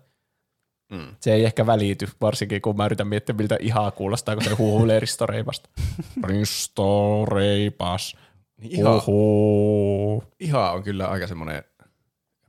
Mm. 0.93 1.07
se 1.21 1.33
ei 1.33 1.45
ehkä 1.45 1.67
välity, 1.67 2.09
varsinkin 2.21 2.63
kun 2.63 2.77
mä 2.77 2.87
yritän 2.87 3.07
miettiä, 3.07 3.35
miltä 3.35 3.57
ihan 3.61 3.93
kuulostaa, 3.93 4.35
kun 4.37 4.45
se 4.45 4.55
huuhuilee 4.55 5.01
Risto 5.01 5.27
Reipasta. 5.27 5.71
Risto 6.29 7.25
Reipas. 7.25 8.17
Niin 8.61 8.73
ihan, 8.81 9.03
Huhu. 9.07 10.25
ihan 10.41 10.73
on 10.73 10.83
kyllä 10.83 11.07
aika 11.09 11.27
semmoinen 11.27 11.65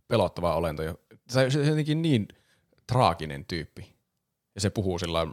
pelottava 0.08 0.56
olento. 0.56 0.84
se 1.30 1.40
on 1.60 1.68
jotenkin 1.68 2.02
niin 2.02 2.28
traaginen 2.88 3.46
tyyppi. 3.46 3.96
Ja 4.56 4.62
se 4.62 4.70
puhuu 4.70 5.00
sillä 5.00 5.28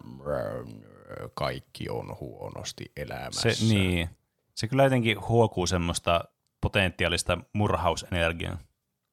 kaikki 1.34 1.88
on 1.88 2.16
huonosti 2.20 2.92
elämässä. 2.96 3.54
Se, 3.54 3.64
niin. 3.64 4.08
se 4.54 4.68
kyllä 4.68 4.84
jotenkin 4.84 5.28
huokuu 5.28 5.66
semmoista 5.66 6.24
potentiaalista 6.60 7.38
murhausenergiaa. 7.52 8.58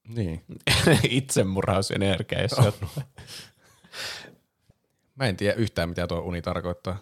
niin. 0.07 0.43
Itsemurhausenergia, 1.09 2.41
jos 2.41 2.53
on. 2.59 2.73
Mä 5.15 5.25
en 5.27 5.37
tiedä 5.37 5.53
yhtään, 5.53 5.89
mitä 5.89 6.07
tuo 6.07 6.19
uni 6.19 6.41
tarkoittaa. 6.41 6.97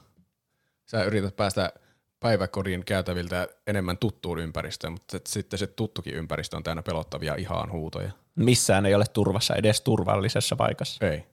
Sä 0.86 1.04
yrität 1.04 1.36
päästä 1.36 1.74
päiväkodin 2.20 2.86
käytäviltä 2.86 3.48
enemmän 3.68 3.98
tuttuun 3.98 4.40
ympäristöön, 4.40 4.94
mutta 4.94 5.20
sitten 5.28 5.60
se 5.60 5.68
tuttukin 5.68 6.14
ympäristö 6.14 6.58
on 6.58 6.64
täynnä 6.64 6.84
pelottavia 6.84 7.36
ihan 7.36 7.72
huutoja. 7.72 8.12
Missään 8.36 8.86
ei 8.86 8.96
ole 8.96 9.06
turvassa 9.14 9.56
edes 9.56 9.82
turvallisessa 9.82 10.56
paikassa. 10.56 11.08
Ei. 11.08 11.24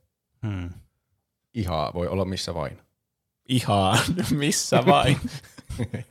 Hmm. 0.46 0.70
Ihaa 1.54 1.90
voi 1.94 2.08
olla 2.08 2.24
missä 2.24 2.54
vain. 2.54 2.78
Ihan, 3.50 3.98
missä 4.30 4.86
vain. 4.86 5.20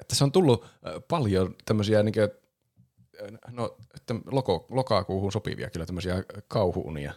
Että 0.00 0.14
se 0.14 0.24
on 0.24 0.32
tullut 0.32 0.64
ö, 0.86 1.00
paljon 1.00 1.54
tämmöisiä 1.64 2.02
niin 2.02 2.14
no, 3.50 3.76
että 3.94 4.14
loko, 4.26 4.66
lokakuuhun 4.70 5.32
sopivia 5.32 5.70
kyllä 5.70 5.86
tämmöisiä 5.86 6.24
kauhuunia. 6.48 7.12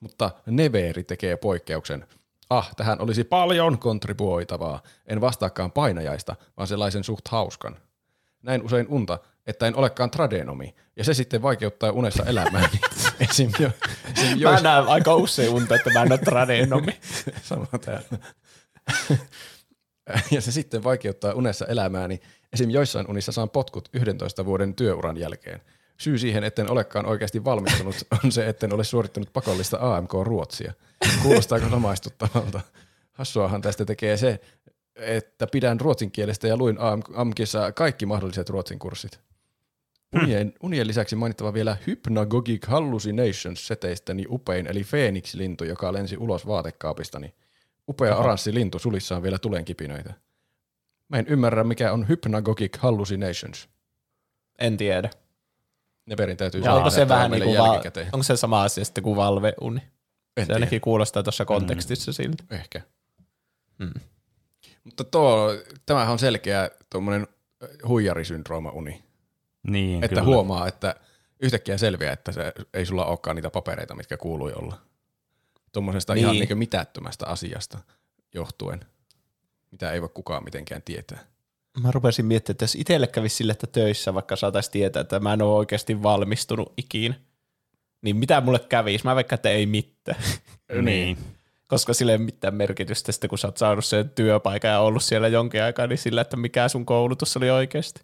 Mutta 0.00 0.30
Neveri 0.46 1.04
tekee 1.04 1.36
poikkeuksen. 1.36 2.06
Ah, 2.50 2.74
tähän 2.76 3.00
olisi 3.00 3.24
paljon 3.24 3.78
kontribuoitavaa. 3.78 4.82
En 5.06 5.20
vastaakaan 5.20 5.72
painajaista, 5.72 6.36
vaan 6.56 6.68
sellaisen 6.68 7.04
suht 7.04 7.28
hauskan. 7.28 7.76
Näin 8.42 8.62
usein 8.62 8.86
unta, 8.88 9.18
että 9.46 9.66
en 9.66 9.76
olekaan 9.76 10.10
tradenomi, 10.10 10.74
ja 10.96 11.04
se 11.04 11.14
sitten 11.14 11.42
vaikeuttaa 11.42 11.90
unessa 11.90 12.24
elämääni. 12.24 12.80
Esim. 13.30 13.50
Mä 14.24 14.34
Jois, 14.36 14.62
näen 14.62 14.84
aika 14.86 15.14
usein 15.14 15.50
unta, 15.50 15.74
että 15.74 15.90
mä 15.90 16.02
en 16.02 16.12
ole 16.12 16.18
tradenomi. 16.18 17.00
Sama 17.42 17.66
täällä. 17.84 18.18
ja 20.30 20.40
se 20.40 20.52
sitten 20.52 20.84
vaikeuttaa 20.84 21.34
unessa 21.34 21.66
elämääni. 21.66 22.20
Esim. 22.52 22.70
joissain 22.70 23.10
unissa 23.10 23.32
saan 23.32 23.50
potkut 23.50 23.88
11 23.92 24.44
vuoden 24.44 24.74
työuran 24.74 25.16
jälkeen. 25.16 25.60
Syy 26.00 26.18
siihen, 26.18 26.44
etten 26.44 26.70
olekaan 26.70 27.06
oikeasti 27.06 27.44
valmistunut, 27.44 27.96
on 28.24 28.32
se, 28.32 28.48
etten 28.48 28.74
ole 28.74 28.84
suorittanut 28.84 29.32
pakollista 29.32 29.78
AMK-ruotsia. 29.96 30.72
Kuulostaako 31.22 31.68
samaistuttavalta? 31.70 32.60
Hassuahan 33.12 33.62
tästä 33.62 33.84
tekee 33.84 34.16
se, 34.16 34.40
että 34.96 35.46
pidän 35.46 35.80
ruotsin 35.80 36.10
kielestä 36.10 36.48
ja 36.48 36.56
luin 36.56 36.78
AM 36.80 37.02
AMKissa 37.14 37.72
kaikki 37.72 38.06
mahdolliset 38.06 38.50
ruotsin 38.50 38.78
kurssit. 38.78 39.20
Unien, 40.14 40.52
unien 40.62 40.86
lisäksi 40.86 41.16
mainittava 41.16 41.54
vielä 41.54 41.76
Hypnagogic 41.86 42.66
Hallucinations 42.66 43.66
seteistäni 43.66 44.24
upein, 44.28 44.66
eli 44.66 44.84
Phoenix-lintu, 44.84 45.64
joka 45.64 45.92
lensi 45.92 46.16
ulos 46.16 46.46
vaatekaapistani. 46.46 47.34
Upea 47.88 48.16
oranssi 48.16 48.54
lintu, 48.54 48.78
sulissaan 48.78 49.22
vielä 49.22 49.38
tulenkipinöitä. 49.38 50.14
Mä 51.08 51.18
en 51.18 51.26
ymmärrä, 51.28 51.64
mikä 51.64 51.92
on 51.92 52.08
Hypnagogic 52.08 52.78
Hallucinations. 52.78 53.68
En 54.58 54.76
tiedä. 54.76 55.10
Neverin 56.06 56.36
täytyy 56.36 56.60
Ja 56.60 56.74
onko 56.74 56.90
se 56.90 57.08
vähän 57.08 57.30
niin 57.30 57.44
kuin 57.44 57.58
va- 57.58 57.82
onko 58.12 58.22
se 58.22 58.36
sama 58.36 58.62
asia 58.62 58.84
sitten 58.84 59.04
kuin 59.04 59.16
valveuni? 59.16 59.80
En 59.80 60.42
Se 60.42 60.46
tiedä. 60.46 60.54
ainakin 60.54 60.80
kuulostaa 60.80 61.22
tuossa 61.22 61.44
kontekstissa 61.44 62.12
siltä. 62.12 62.44
Ehkä. 62.50 62.80
Mm. 63.78 63.94
Mutta 64.84 65.04
tuo, 65.04 65.48
tämähän 65.86 66.12
on 66.12 66.18
selkeä 66.18 66.70
tuommoinen 66.90 67.26
huijarisyndrooma 67.88 68.70
uni. 68.70 69.02
Niin, 69.62 70.04
Että 70.04 70.08
kyllä. 70.20 70.22
huomaa, 70.34 70.68
että 70.68 70.94
yhtäkkiä 71.40 71.78
selviää, 71.78 72.12
että 72.12 72.32
se, 72.32 72.52
ei 72.74 72.86
sulla 72.86 73.04
olekaan 73.06 73.36
niitä 73.36 73.50
papereita, 73.50 73.94
mitkä 73.94 74.16
kuului 74.16 74.52
olla. 74.52 74.78
Tuommoisesta 75.72 76.14
Niin. 76.14 76.22
ihan 76.22 76.34
niin 76.38 76.58
mitättömästä 76.58 77.26
asiasta 77.26 77.78
johtuen, 78.34 78.80
mitä 79.70 79.92
ei 79.92 80.00
voi 80.00 80.08
kukaan 80.08 80.44
mitenkään 80.44 80.82
tietää. 80.82 81.18
Mä 81.82 81.90
rupesin 81.90 82.26
miettimään, 82.26 82.54
että 82.54 82.62
jos 82.62 82.74
itselle 82.74 83.06
kävisi 83.06 83.36
sille, 83.36 83.52
että 83.52 83.66
töissä 83.66 84.14
vaikka 84.14 84.36
saataisiin 84.36 84.72
tietää, 84.72 85.00
että 85.00 85.20
mä 85.20 85.32
en 85.32 85.42
ole 85.42 85.54
oikeasti 85.54 86.02
valmistunut 86.02 86.72
ikin, 86.76 87.14
niin 88.02 88.16
mitä 88.16 88.40
mulle 88.40 88.58
kävisi? 88.58 89.04
Mä 89.04 89.14
vaikka, 89.14 89.34
että 89.34 89.48
ei 89.50 89.66
mitään. 89.66 90.22
Niin. 90.82 91.18
Koska 91.66 91.94
sillä 91.94 92.12
ei 92.12 92.16
ole 92.16 92.24
mitään 92.24 92.54
merkitystä 92.54 93.12
sitten, 93.12 93.30
kun 93.30 93.38
sä 93.38 93.48
oot 93.48 93.56
saanut 93.56 93.84
sen 93.84 94.10
työpaikan 94.10 94.70
ja 94.70 94.80
ollut 94.80 95.02
siellä 95.02 95.28
jonkin 95.28 95.62
aikaa, 95.62 95.86
niin 95.86 95.98
sillä, 95.98 96.20
että 96.20 96.36
mikä 96.36 96.68
sun 96.68 96.86
koulutus 96.86 97.36
oli 97.36 97.50
oikeasti. 97.50 98.00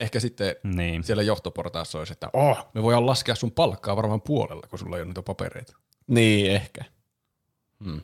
Ehkä 0.00 0.20
sitten 0.20 0.56
Niin. 0.64 1.04
siellä 1.04 1.22
johtoportaassa 1.22 1.98
olisi, 1.98 2.12
että 2.12 2.30
oh, 2.32 2.68
me 2.74 2.82
voidaan 2.82 3.06
laskea 3.06 3.34
sun 3.34 3.52
palkkaa 3.52 3.96
varmaan 3.96 4.22
puolella, 4.22 4.66
kun 4.70 4.78
sulla 4.78 4.96
ei 4.96 5.00
ole 5.02 5.08
niitä 5.08 5.22
papereita. 5.22 5.76
Niin, 6.06 6.50
ehkä. 6.52 6.84
Hmm. 7.84 8.00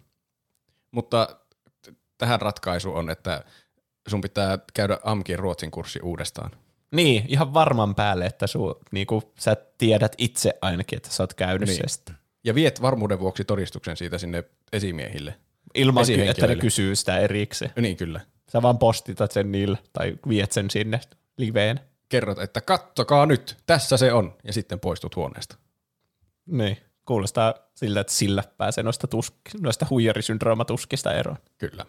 Mutta 0.90 1.36
t- 1.82 1.94
tähän 2.18 2.40
ratkaisu 2.40 2.94
on, 2.94 3.10
että 3.10 3.44
sun 4.08 4.20
pitää 4.20 4.58
käydä 4.74 4.98
AMKin 5.04 5.38
ruotsin 5.38 5.70
kurssi 5.70 6.00
uudestaan. 6.02 6.50
Niin, 6.90 7.24
ihan 7.28 7.54
varman 7.54 7.94
päälle, 7.94 8.26
että 8.26 8.46
su, 8.46 8.78
niinku, 8.92 9.32
sä 9.38 9.56
tiedät 9.78 10.14
itse 10.18 10.54
ainakin, 10.62 10.96
että 10.96 11.10
sä 11.10 11.22
oot 11.22 11.34
käynyt 11.34 11.68
Niin. 11.68 11.78
niin. 11.78 11.88
se 11.88 11.92
sitten. 11.92 12.14
Ja 12.44 12.54
viet 12.54 12.82
varmuuden 12.82 13.20
vuoksi 13.20 13.44
todistuksen 13.44 13.96
siitä 13.96 14.18
sinne 14.18 14.44
esimiehille. 14.72 15.34
Ilman, 15.74 16.04
että 16.28 16.46
ne 16.46 16.56
kysyy 16.56 16.96
sitä 16.96 17.18
erikseen. 17.18 17.72
Niin 17.80 17.96
kyllä. 17.96 18.20
Sä 18.52 18.62
vaan 18.62 18.78
postitat 18.78 19.32
sen 19.32 19.52
niille 19.52 19.78
tai 19.92 20.16
viet 20.28 20.52
sen 20.52 20.70
sinne 20.70 21.00
liveen. 21.36 21.80
Kerrot, 22.08 22.38
että 22.38 22.60
kattokaa 22.60 23.26
nyt, 23.26 23.56
tässä 23.66 23.96
se 23.96 24.12
on, 24.12 24.34
ja 24.44 24.52
sitten 24.52 24.80
poistut 24.80 25.16
huoneesta. 25.16 25.56
Niin. 26.46 26.76
Kuulostaa 27.04 27.54
siltä, 27.74 28.00
että 28.00 28.12
sillä 28.12 28.44
pääsee 28.56 28.84
noista, 28.84 29.08
tusk- 29.14 29.60
noista 29.60 29.86
huijarisyndroomatuskista 29.90 31.12
eroon. 31.12 31.38
Kyllä. 31.58 31.86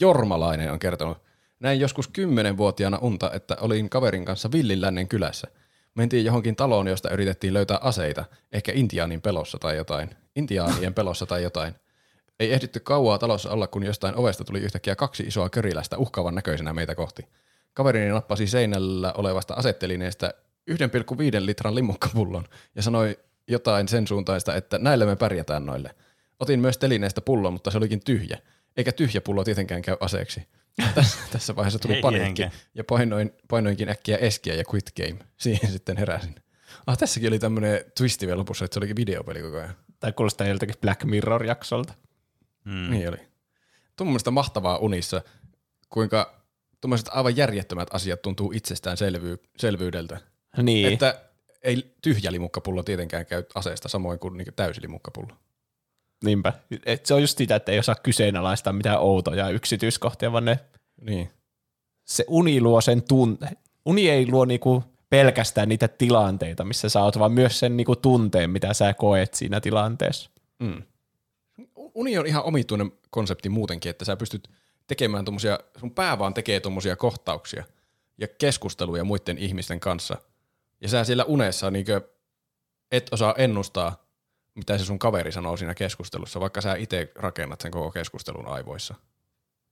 Jormalainen 0.00 0.72
on 0.72 0.78
kertonut, 0.78 1.18
näin 1.60 1.80
joskus 1.80 2.08
kymmenenvuotiaana 2.08 2.98
unta, 2.98 3.30
että 3.32 3.56
olin 3.60 3.90
kaverin 3.90 4.24
kanssa 4.24 4.52
Villinlännen 4.52 5.08
kylässä. 5.08 5.48
Mentiin 5.94 6.24
johonkin 6.24 6.56
taloon, 6.56 6.86
josta 6.86 7.10
yritettiin 7.10 7.54
löytää 7.54 7.78
aseita, 7.82 8.24
ehkä 8.52 8.72
intiaanin 8.74 9.20
pelossa 9.20 9.58
tai 9.58 9.76
jotain. 9.76 10.10
Intiaanien 10.36 10.94
pelossa 10.94 11.26
tai 11.26 11.42
jotain. 11.42 11.74
Ei 12.40 12.52
ehditty 12.52 12.80
kauaa 12.80 13.18
talossa 13.18 13.50
olla, 13.50 13.66
kun 13.66 13.82
jostain 13.82 14.16
ovesta 14.16 14.44
tuli 14.44 14.58
yhtäkkiä 14.58 14.96
kaksi 14.96 15.22
isoa 15.22 15.50
körilästä 15.50 15.98
uhkaavan 15.98 16.34
näköisenä 16.34 16.72
meitä 16.72 16.94
kohti. 16.94 17.28
Kaverini 17.74 18.08
nappasi 18.10 18.46
seinällä 18.46 19.12
olevasta 19.12 19.54
asettelineestä 19.54 20.34
1,5 20.70 20.76
litran 21.38 21.74
limukkapullon 21.74 22.44
ja 22.74 22.82
sanoi 22.82 23.18
jotain 23.48 23.88
sen 23.88 24.06
suuntaista, 24.06 24.54
että 24.54 24.78
näillä 24.78 25.06
me 25.06 25.16
pärjätään 25.16 25.66
noille. 25.66 25.94
Otin 26.40 26.60
myös 26.60 26.78
telineestä 26.78 27.20
pullon, 27.20 27.52
mutta 27.52 27.70
se 27.70 27.78
olikin 27.78 28.00
tyhjä. 28.04 28.38
Eikä 28.76 28.92
tyhjä 28.92 29.20
pullo 29.20 29.44
tietenkään 29.44 29.82
käy 29.82 29.96
aseeksi. 30.00 30.48
Tässä, 30.94 31.18
tässä 31.32 31.56
vaiheessa 31.56 31.78
tuli 31.78 32.00
paniikki 32.00 32.48
ja 32.74 32.84
painoin, 32.84 33.32
painoinkin 33.48 33.88
äkkiä 33.88 34.16
eskiä 34.16 34.54
ja 34.54 34.64
quit 34.74 34.92
game. 34.96 35.24
Siihen 35.36 35.70
sitten 35.70 35.96
heräsin. 35.96 36.34
Ah, 36.86 36.98
tässäkin 36.98 37.28
oli 37.28 37.38
tämmöinen 37.38 37.84
twisti 37.96 38.26
vielä 38.26 38.38
lopussa, 38.38 38.64
että 38.64 38.74
se 38.74 38.80
olikin 38.80 38.96
videopeli 38.96 39.42
koko 39.42 39.56
ajan. 39.56 39.74
Tai 40.00 40.12
kuulostaa 40.12 40.46
joltakin 40.46 40.74
Black 40.80 41.04
Mirror-jaksolta. 41.04 41.94
Mm. 42.64 42.90
Niin 42.90 43.08
oli. 43.08 43.16
Tuommoista 43.96 44.30
mahtavaa 44.30 44.78
unissa, 44.78 45.22
kuinka 45.88 46.39
tuommoiset 46.80 47.08
aivan 47.10 47.36
järjettömät 47.36 47.88
asiat 47.92 48.22
tuntuu 48.22 48.52
itsestään 48.52 48.96
selvy- 48.96 49.42
selvyydeltä. 49.58 50.20
Niin. 50.62 50.92
Että 50.92 51.20
ei 51.62 51.94
tyhjä 52.02 52.32
limukkapullo 52.32 52.82
tietenkään 52.82 53.26
käy 53.26 53.44
aseesta 53.54 53.88
samoin 53.88 54.18
kuin 54.18 54.36
niinku 54.36 54.52
täysi 54.56 54.82
limukkapullo. 54.82 55.32
Niinpä. 56.24 56.52
Et 56.86 57.06
se 57.06 57.14
on 57.14 57.20
just 57.20 57.38
sitä, 57.38 57.56
että 57.56 57.72
ei 57.72 57.78
osaa 57.78 57.94
kyseenalaistaa 57.94 58.72
mitään 58.72 59.00
outoja 59.00 59.48
yksityiskohtia, 59.48 60.32
vaan 60.32 60.44
ne, 60.44 60.58
Niin. 61.00 61.30
se 62.04 62.24
uni 62.28 62.60
luo 62.60 62.80
sen 62.80 63.02
tunte. 63.02 63.48
Uni 63.86 64.10
ei 64.10 64.30
luo 64.30 64.44
niinku 64.44 64.84
pelkästään 65.10 65.68
niitä 65.68 65.88
tilanteita, 65.88 66.64
missä 66.64 66.88
sä 66.88 67.02
oot, 67.02 67.18
vaan 67.18 67.32
myös 67.32 67.58
sen 67.58 67.76
niinku 67.76 67.96
tunteen, 67.96 68.50
mitä 68.50 68.74
sä 68.74 68.94
koet 68.94 69.34
siinä 69.34 69.60
tilanteessa. 69.60 70.30
Mm. 70.58 70.82
Uni 71.74 72.18
on 72.18 72.26
ihan 72.26 72.44
omituinen 72.44 72.92
konsepti 73.10 73.48
muutenkin, 73.48 73.90
että 73.90 74.04
sä 74.04 74.16
pystyt 74.16 74.48
tekemään 74.90 75.24
tommosia, 75.24 75.58
sun 75.76 75.90
pää 75.90 76.18
vaan 76.18 76.34
tekee 76.34 76.60
tommosia 76.60 76.96
kohtauksia 76.96 77.64
ja 78.18 78.28
keskusteluja 78.28 79.04
muiden 79.04 79.38
ihmisten 79.38 79.80
kanssa. 79.80 80.16
Ja 80.80 80.88
sä 80.88 81.04
siellä 81.04 81.24
unessa 81.24 81.70
niinkö 81.70 82.00
et 82.90 83.08
osaa 83.12 83.34
ennustaa, 83.38 84.04
mitä 84.54 84.78
se 84.78 84.84
sun 84.84 84.98
kaveri 84.98 85.32
sanoo 85.32 85.56
siinä 85.56 85.74
keskustelussa, 85.74 86.40
vaikka 86.40 86.60
sä 86.60 86.74
itse 86.74 87.12
rakennat 87.14 87.60
sen 87.60 87.70
koko 87.70 87.90
keskustelun 87.90 88.46
aivoissa. 88.46 88.94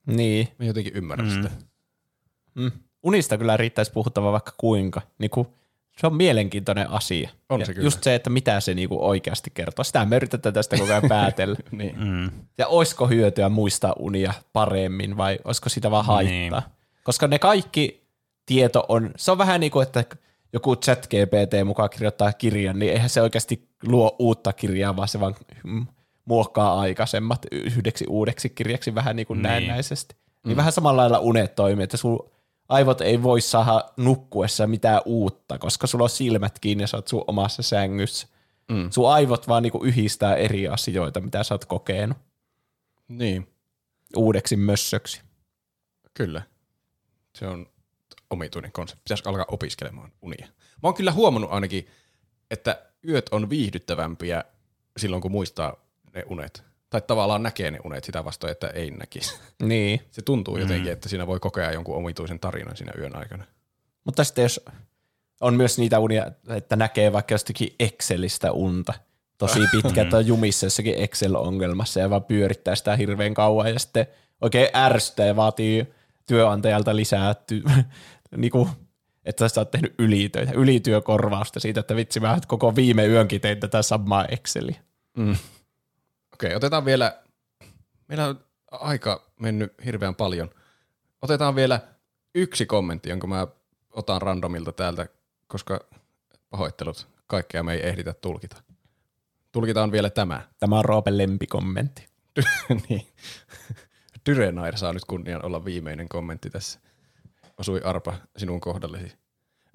Niin. 0.06 0.48
Mä 0.58 0.66
jotenkin 0.66 0.96
ymmärrän 0.96 1.28
mm. 1.28 1.34
sitä. 1.34 1.50
Mm. 2.54 2.72
Unista 3.02 3.38
kyllä 3.38 3.56
riittäisi 3.56 3.92
puhuttava 3.92 4.32
vaikka 4.32 4.52
kuinka. 4.56 5.02
Niinku, 5.18 5.54
se 6.00 6.06
on 6.06 6.16
mielenkiintoinen 6.16 6.90
asia. 6.90 7.30
On 7.48 7.60
ja 7.60 7.66
se 7.66 7.74
kyllä. 7.74 7.86
Just 7.86 8.02
se, 8.02 8.14
että 8.14 8.30
mitä 8.30 8.60
se 8.60 8.74
niinku 8.74 9.06
oikeasti 9.08 9.50
kertoo. 9.54 9.84
Sitä 9.84 10.04
me 10.04 10.16
yritetään 10.16 10.52
tästä 10.52 10.76
koko 10.76 10.92
ajan 10.92 11.02
päätellä. 11.08 11.56
Niin. 11.70 11.98
Mm. 11.98 12.30
Ja 12.58 12.66
olisiko 12.66 13.06
hyötyä 13.06 13.48
muistaa 13.48 13.94
unia 13.98 14.32
paremmin 14.52 15.16
vai 15.16 15.38
olisiko 15.44 15.68
sitä 15.68 15.90
vaan 15.90 16.04
haittaa? 16.04 16.60
Niin. 16.60 16.72
Koska 17.04 17.26
ne 17.28 17.38
kaikki 17.38 18.06
tieto 18.46 18.84
on, 18.88 19.10
se 19.16 19.30
on 19.30 19.38
vähän 19.38 19.60
niin 19.60 19.72
kuin, 19.72 19.82
että 19.86 20.04
joku 20.52 20.76
chat 20.76 21.06
GPT 21.06 21.66
mukaan 21.66 21.90
kirjoittaa 21.90 22.32
kirjan, 22.32 22.78
niin 22.78 22.92
eihän 22.92 23.08
se 23.08 23.22
oikeasti 23.22 23.68
luo 23.82 24.16
uutta 24.18 24.52
kirjaa, 24.52 24.96
vaan 24.96 25.08
se 25.08 25.20
vaan 25.20 25.34
mm, 25.64 25.86
muokkaa 26.24 26.80
aikaisemmat 26.80 27.46
yhdeksi 27.52 28.04
uudeksi 28.08 28.48
kirjaksi 28.50 28.94
vähän 28.94 29.16
niin 29.16 29.26
kuin 29.26 29.36
Niin. 29.36 29.42
niin. 29.42 29.66
näennäisesti. 29.66 30.16
Niin 30.46 30.56
vähän 30.56 30.72
samalla 30.72 31.00
lailla 31.02 31.18
unet 31.18 31.54
toimii, 31.54 31.84
että 31.84 31.96
sun 31.96 32.30
aivot 32.68 33.00
ei 33.00 33.22
voi 33.22 33.40
saada 33.40 33.84
nukkuessa 33.96 34.66
mitään 34.66 35.02
uutta, 35.04 35.58
koska 35.58 35.86
sulla 35.86 36.04
on 36.04 36.10
silmät 36.10 36.58
kiinni 36.58 36.82
ja 36.82 36.86
sä 36.86 36.96
oot 36.96 37.08
sun 37.08 37.24
omassa 37.26 37.62
sängyssä. 37.62 38.28
Mm. 38.70 38.90
Sun 38.90 39.10
aivot 39.10 39.48
vaan 39.48 39.62
niinku 39.62 39.84
yhdistää 39.84 40.36
eri 40.36 40.68
asioita, 40.68 41.20
mitä 41.20 41.42
sä 41.42 41.54
oot 41.54 41.64
kokenut 41.64 42.18
niin, 43.08 43.48
uudeksi 44.16 44.56
mössöksi. 44.56 45.22
kyllä. 46.14 46.42
Se 47.34 47.46
on 47.46 47.66
omituinen 48.30 48.72
konsepti. 48.72 49.02
Pitäisikö 49.02 49.28
alkaa 49.28 49.44
opiskelemaan 49.48 50.12
unia? 50.22 50.46
Mä 50.46 50.80
oon 50.82 50.94
kyllä 50.94 51.12
huomannut 51.12 51.52
ainakin, 51.52 51.86
että 52.50 52.82
yöt 53.08 53.28
on 53.30 53.50
viihdyttävämpiä 53.50 54.44
silloin, 54.96 55.22
kun 55.22 55.32
muistaa 55.32 55.76
ne 56.14 56.24
unet. 56.28 56.64
Tai 56.90 57.02
tavallaan 57.06 57.42
näkee 57.42 57.70
ne 57.70 57.78
unet 57.84 58.04
sitä 58.04 58.24
vastoin, 58.24 58.50
että 58.50 58.66
ei 58.66 58.90
näkisi. 58.90 59.34
Niin. 59.62 60.00
Se 60.10 60.22
tuntuu 60.22 60.56
jotenkin, 60.56 60.92
että 60.92 61.08
siinä 61.08 61.26
voi 61.26 61.40
kokea 61.40 61.72
jonkun 61.72 61.96
omituisen 61.96 62.40
tarinan 62.40 62.76
siinä 62.76 62.92
yön 62.98 63.16
aikana. 63.16 63.44
Mutta 64.04 64.24
sitten 64.24 64.42
jos 64.42 64.60
on 65.40 65.54
myös 65.54 65.78
niitä 65.78 65.98
unia, 65.98 66.30
että 66.48 66.76
näkee 66.76 67.12
vaikka 67.12 67.34
jostakin 67.34 67.74
Excelistä 67.80 68.52
unta, 68.52 68.94
tosi 69.38 69.60
pitkä, 69.72 70.02
että 70.02 70.16
on 70.16 70.26
jumissa 70.26 70.66
jossakin 70.66 70.94
Excel-ongelmassa 70.94 72.00
ja 72.00 72.10
vaan 72.10 72.24
pyörittää 72.24 72.74
sitä 72.74 72.96
hirveän 72.96 73.34
kauan 73.34 73.72
ja 73.72 73.78
sitten 73.78 74.06
oikein 74.40 74.68
ärsyttää 74.74 75.26
ja 75.26 75.36
vaatii 75.36 75.86
työnantajalta 76.26 76.96
lisää, 76.96 77.32
ty- 77.32 77.82
niinku, 78.36 78.68
että 79.24 79.48
sä 79.48 79.60
oot 79.60 79.70
tehnyt 79.70 79.94
ylitöitä, 79.98 80.52
ylityökorvausta 80.52 81.60
siitä, 81.60 81.80
että 81.80 81.96
vitsi 81.96 82.20
mä 82.20 82.38
koko 82.46 82.76
viime 82.76 83.06
yönkin 83.06 83.40
tein 83.40 83.60
tätä 83.60 83.82
samaa 83.82 84.24
Exceliä. 84.24 84.76
Okei, 86.38 86.54
otetaan 86.54 86.84
vielä, 86.84 87.22
meillä 88.08 88.26
on 88.26 88.44
aika 88.70 89.30
mennyt 89.40 89.72
hirveän 89.84 90.14
paljon. 90.14 90.50
Otetaan 91.22 91.54
vielä 91.54 91.80
yksi 92.34 92.66
kommentti, 92.66 93.08
jonka 93.08 93.26
mä 93.26 93.46
otan 93.90 94.22
randomilta 94.22 94.72
täältä, 94.72 95.06
koska 95.46 95.80
pahoittelut, 96.50 97.08
kaikkea 97.26 97.62
me 97.62 97.74
ei 97.74 97.88
ehditä 97.88 98.14
tulkita. 98.14 98.62
Tulkitaan 99.52 99.92
vielä 99.92 100.10
tämä. 100.10 100.40
Tämä 100.58 100.78
on 100.78 100.84
Roopen 100.84 101.18
lempikommentti. 101.18 102.08
niin. 102.88 103.06
Dyrenair 104.26 104.78
saa 104.78 104.92
nyt 104.92 105.04
kunnian 105.04 105.44
olla 105.44 105.64
viimeinen 105.64 106.08
kommentti 106.08 106.50
tässä. 106.50 106.80
Osui 107.58 107.80
arpa 107.84 108.14
sinun 108.36 108.60
kohdallesi. 108.60 109.12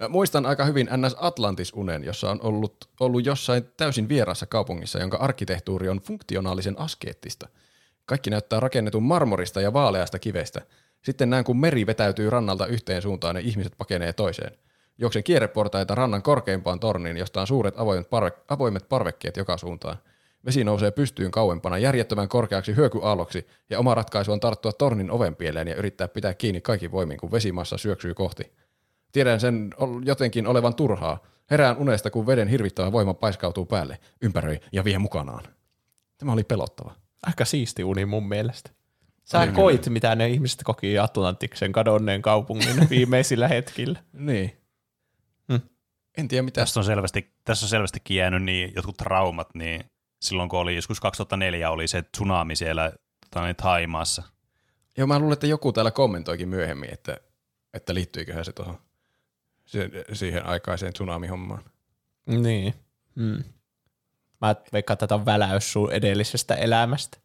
Muistan 0.10 0.46
aika 0.46 0.66
hyvin 0.66 0.90
NS 0.98 1.16
Atlantis-unen, 1.20 2.04
jossa 2.04 2.32
on 2.32 2.40
ollut, 2.42 2.90
ollut 3.00 3.26
jossain 3.26 3.66
täysin 3.78 4.10
vieraassa 4.10 4.46
kaupungissa, 4.46 5.00
jonka 5.00 5.18
arkkitehtuuri 5.18 5.90
on 5.90 6.02
funktionaalisen 6.02 6.80
askeettista. 6.80 7.48
Kaikki 8.06 8.30
näyttää 8.30 8.60
rakennetun 8.60 9.04
marmorista 9.04 9.62
ja 9.62 9.74
vaaleasta 9.74 10.20
kivestä. 10.20 10.62
Sitten 11.02 11.30
näen, 11.30 11.44
kun 11.44 11.60
meri 11.60 11.86
vetäytyy 11.86 12.30
rannalta 12.30 12.66
yhteen 12.66 13.02
suuntaan 13.02 13.36
ja 13.36 13.42
ihmiset 13.42 13.74
pakenee 13.78 14.14
toiseen. 14.14 14.58
Juoksen 14.98 15.24
kierreportaita 15.24 15.96
rannan 15.96 16.22
korkeimpaan 16.22 16.80
torniin, 16.80 17.18
josta 17.18 17.42
on 17.42 17.48
suuret 17.48 17.80
avoimet, 17.80 18.08
parve- 18.10 18.44
avoimet 18.48 18.90
parvekkeet 18.90 19.38
joka 19.38 19.58
suuntaan. 19.58 19.98
Vesi 20.46 20.64
nousee 20.64 20.92
pystyyn 20.92 21.32
kauempana 21.32 21.78
järjettömän 21.78 22.30
korkeaksi 22.30 22.76
hyökyaalloksi 22.76 23.48
ja 23.70 23.80
oma 23.80 23.96
ratkaisu 23.96 24.32
on 24.32 24.40
tarttua 24.40 24.72
tornin 24.72 25.12
ovenpieleen 25.12 25.68
ja 25.68 25.76
yrittää 25.76 26.08
pitää 26.08 26.34
kiinni 26.34 26.62
kaikki 26.62 26.92
voimin, 26.92 27.18
kun 27.18 27.32
vesimassa 27.32 27.78
syöksyy 27.78 28.14
kohti. 28.14 28.52
Tiedän 29.14 29.40
sen 29.40 29.70
jotenkin 30.06 30.48
olevan 30.48 30.76
turhaa. 30.76 31.24
Herään 31.52 31.78
unesta, 31.78 32.12
kun 32.12 32.28
veden 32.28 32.48
hirvittävä 32.48 32.92
voima 32.92 33.14
paiskautuu 33.14 33.66
päälle, 33.66 34.00
ympäröi 34.22 34.60
ja 34.72 34.84
vie 34.84 34.98
mukanaan. 34.98 35.44
Tämä 36.18 36.34
oli 36.34 36.44
pelottava. 36.44 36.96
Aika 37.26 37.46
siisti 37.46 37.84
uni 37.84 38.06
mun 38.06 38.28
mielestä. 38.28 38.70
Sä 39.24 39.48
koit, 39.48 39.90
mitä 39.90 40.16
ne 40.16 40.30
ihmiset 40.30 40.62
koki 40.64 41.00
Atlantiksen 41.00 41.72
kadonneen 41.72 42.22
kaupungin 42.22 42.88
viimeisillä 42.90 43.48
hetkillä. 43.48 44.00
Niin. 44.14 44.58
Hmm. 45.52 45.62
En 46.18 46.28
tiedä 46.28 46.44
mitä. 46.44 46.62
Tässä 46.62 46.80
on, 46.80 46.84
selvästi, 46.84 47.34
tässä 47.44 47.66
on 47.66 47.70
selvästikin 47.70 48.18
jäänyt 48.18 48.44
niin 48.44 48.72
jotkut 48.76 48.98
traumat, 48.98 49.56
niin 49.56 49.84
silloin 50.22 50.50
kun 50.50 50.60
oli 50.60 50.76
joskus 50.76 51.00
2004 51.00 51.70
oli 51.70 51.88
se 51.88 52.02
tsunami 52.02 52.56
siellä 52.56 52.92
tota, 53.22 53.46
niin, 53.46 53.56
Taimaassa. 53.56 54.24
Joo, 54.98 55.08
mä 55.08 55.20
luulen, 55.20 55.34
että 55.34 55.48
joku 55.48 55.74
täällä 55.74 55.92
kommentoikin 55.92 56.50
myöhemmin, 56.50 56.94
että, 56.94 57.18
että 57.74 57.94
liittyiköhän 57.94 58.46
se 58.46 58.52
tuohon 58.52 58.78
siihen, 59.74 59.92
siihen 60.14 60.46
aikaiseen 60.46 60.94
tsunami-hommaan. 60.94 61.64
Niin. 62.26 62.74
Hmm. 63.16 63.44
Mä 64.42 64.56
veikkaan, 64.74 64.96
että 64.96 65.08
tätä 65.08 65.16
on 65.16 65.26
väläys 65.26 65.74
sun 65.74 65.92
edellisestä 65.92 66.56
elämästä. 66.56 67.18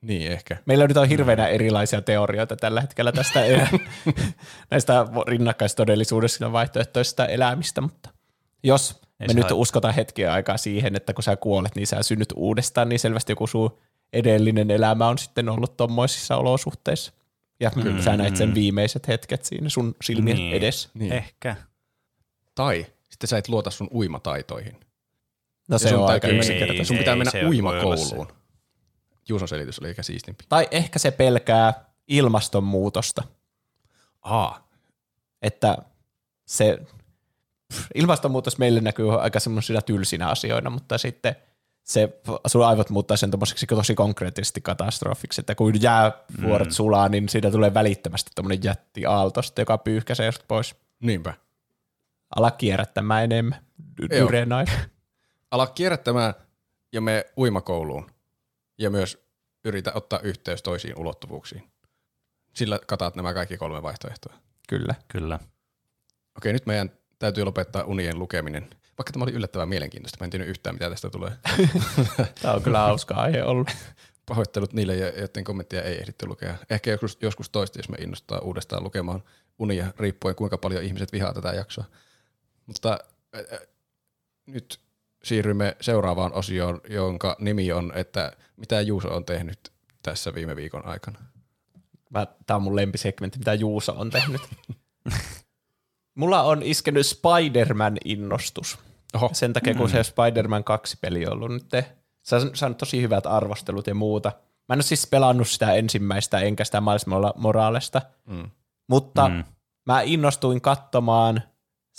Niin 0.00 0.32
ehkä. 0.32 0.56
Meillä 0.66 0.86
nyt 0.86 0.96
on 0.96 1.08
hirveänä 1.08 1.48
erilaisia 1.48 2.02
teorioita 2.02 2.56
tällä 2.56 2.80
hetkellä 2.80 3.12
tästä 3.12 3.40
näistä 4.70 5.06
rinnakkaistodellisuudesta 5.26 6.44
ja 6.44 6.52
vaihtoehtoisista 6.52 7.26
elämistä, 7.26 7.80
mutta 7.80 8.10
jos 8.62 9.00
Ei 9.20 9.26
me 9.26 9.34
nyt 9.34 9.42
haittaa. 9.42 9.56
uskotaan 9.56 9.94
hetken 9.94 10.30
aikaa 10.30 10.56
siihen, 10.56 10.96
että 10.96 11.12
kun 11.14 11.22
sä 11.24 11.36
kuolet, 11.36 11.76
niin 11.76 11.86
sä 11.86 12.02
synnyt 12.02 12.32
uudestaan, 12.36 12.88
niin 12.88 12.98
selvästi 12.98 13.32
joku 13.32 13.46
sun 13.46 13.78
edellinen 14.12 14.70
elämä 14.70 15.06
on 15.08 15.18
sitten 15.18 15.48
ollut 15.48 15.76
tommoisissa 15.76 16.36
olosuhteissa. 16.36 17.12
Ja 17.60 17.70
mm, 17.76 18.00
sä 18.02 18.16
näit 18.16 18.36
sen 18.36 18.54
viimeiset 18.54 19.08
hetket 19.08 19.44
siinä 19.44 19.68
sun 19.68 19.94
silmien 20.02 20.36
Niin. 20.36 20.56
edessä. 20.56 20.88
Niin. 20.94 21.12
Ehkä. 21.12 21.56
Tai 22.60 22.86
sitten 23.08 23.28
sä 23.28 23.38
et 23.38 23.48
luota 23.48 23.70
sun 23.70 23.88
uimataitoihin. 23.94 24.72
No 25.68 25.74
Ja 25.74 25.78
se 25.78 25.88
sun 25.88 25.98
on 25.98 26.10
aika 26.10 26.28
yksinkertaista. 26.28 26.84
Sun 26.84 26.98
pitää 26.98 27.14
Ei, 27.14 27.18
mennä 27.18 27.48
uimakouluun. 27.48 28.28
Juuson 29.28 29.48
selitys 29.48 29.78
oli 29.78 29.88
ehkä 29.88 30.02
siistimpi. 30.02 30.44
Tai 30.48 30.68
ehkä 30.70 30.98
se 30.98 31.10
pelkää 31.10 31.84
ilmastonmuutosta. 32.08 33.22
Aa, 34.22 34.68
että 35.42 35.78
se 36.46 36.78
pff, 37.72 37.86
ilmastonmuutos 37.94 38.58
meille 38.58 38.80
näkyy 38.80 39.20
aika 39.20 39.40
semmoisina 39.40 39.82
tylsinä 39.82 40.28
asioina, 40.28 40.70
mutta 40.70 40.98
sitten 40.98 41.36
se, 41.82 42.20
sun 42.46 42.66
aivot 42.66 42.90
muuttaa 42.90 43.16
sen 43.16 43.30
tommoseksi 43.30 43.66
tosi 43.66 43.94
konkreettisesti 43.94 44.60
katastrofiksi, 44.60 45.40
että 45.40 45.54
kun 45.54 45.82
jäävuoret 45.82 46.68
mm. 46.68 46.72
sulaa, 46.72 47.08
niin 47.08 47.28
siitä 47.28 47.50
tulee 47.50 47.74
välittömästi 47.74 48.30
tommonen 48.34 48.64
jätti 48.64 49.06
aaltosta, 49.06 49.60
joka 49.60 49.78
pyyhkäisee 49.78 50.30
pois. 50.48 50.74
niinpä. 51.00 51.34
Ala 52.36 52.50
kierrättämään 52.50 53.24
enemmän 53.24 53.64
dy- 54.02 54.16
Joo. 54.16 54.28
dyrenain. 54.28 54.66
Ala 55.50 55.66
kierrättämään 55.66 56.34
ja 56.92 57.00
me 57.00 57.26
uimakouluun. 57.38 58.10
Ja 58.78 58.90
myös 58.90 59.26
yritä 59.64 59.92
ottaa 59.94 60.18
yhteys 60.18 60.62
toisiin 60.62 60.98
ulottuvuuksiin. 60.98 61.70
Sillä 62.54 62.78
kataat 62.86 63.16
nämä 63.16 63.34
kaikki 63.34 63.56
kolme 63.56 63.82
vaihtoehtoa. 63.82 64.34
Kyllä. 64.68 64.94
Kyllä. 65.08 65.38
Okei, 66.36 66.52
nyt 66.52 66.66
meidän 66.66 66.90
täytyy 67.18 67.44
lopettaa 67.44 67.84
unien 67.84 68.18
lukeminen. 68.18 68.70
Vaikka 68.98 69.12
tämä 69.12 69.22
oli 69.22 69.32
yllättävän 69.32 69.68
mielenkiintoista, 69.68 70.18
mä 70.20 70.24
en 70.24 70.30
tiennyt 70.30 70.48
yhtään 70.48 70.74
mitä 70.74 70.90
tästä 70.90 71.10
tulee. 71.10 71.32
Tämä 72.42 72.54
on 72.54 72.62
kyllä 72.62 72.78
hauska 72.78 73.14
aihe 73.14 73.44
ollut. 73.44 73.68
Pahoittelut 74.28 74.72
niille, 74.72 74.96
jo- 74.96 75.16
joiden 75.16 75.44
kommentteja 75.44 75.82
ei 75.82 76.00
ehditty 76.00 76.26
lukea. 76.26 76.54
Ehkä 76.70 76.90
joskus, 76.90 77.18
joskus 77.20 77.50
toista, 77.50 77.78
jos 77.78 77.88
me 77.88 77.96
innostaa 77.96 78.38
uudestaan 78.38 78.84
lukemaan 78.84 79.22
unia, 79.58 79.92
riippuen 79.98 80.34
kuinka 80.34 80.58
paljon 80.58 80.82
ihmiset 80.82 81.12
vihaa 81.12 81.34
tätä 81.34 81.48
jaksoa. 81.48 81.84
Mutta 82.66 82.98
äh, 83.36 83.58
nyt 84.46 84.80
siirrymme 85.24 85.76
seuraavaan 85.80 86.32
osioon, 86.32 86.80
jonka 86.88 87.36
nimi 87.38 87.72
on, 87.72 87.92
että 87.94 88.32
mitä 88.56 88.80
Juuso 88.80 89.08
on 89.14 89.24
tehnyt 89.24 89.72
tässä 90.02 90.34
viime 90.34 90.56
viikon 90.56 90.86
aikana. 90.86 91.18
Tämä 92.46 92.56
on 92.56 92.62
mun 92.62 92.76
lempisegmentti, 92.76 93.38
mitä 93.38 93.54
Juuso 93.54 93.92
on 93.92 94.10
tehnyt. 94.10 94.40
Mulla 96.14 96.42
on 96.42 96.62
iskenyt 96.62 97.06
Spider-Man-innostus. 97.06 98.78
Oho, 99.14 99.30
Sen 99.32 99.52
takia, 99.52 99.74
kun 99.74 99.90
se 99.90 100.02
Spider-Man 100.02 100.62
2-peli 100.62 101.26
on 101.26 101.32
ollut 101.32 101.50
nyt, 101.52 101.66
se 102.22 102.36
on 102.36 102.50
saanut 102.54 102.78
tosi 102.78 103.02
hyvät 103.02 103.26
arvostelut 103.26 103.86
ja 103.86 103.94
muuta. 103.94 104.32
Mä 104.68 104.72
en 104.72 104.76
ole 104.76 104.82
siis 104.82 105.06
pelannut 105.06 105.48
sitä 105.48 105.72
ensimmäistä, 105.72 106.38
enkä 106.40 106.64
sitä 106.64 106.80
Miles 106.80 107.06
Moralesta, 107.36 108.02
Mm. 108.26 108.50
mutta 108.88 109.28
Mm. 109.28 109.34
mm. 109.34 109.44
mä 109.86 110.00
innostuin 110.02 110.60
katsomaan 110.60 111.42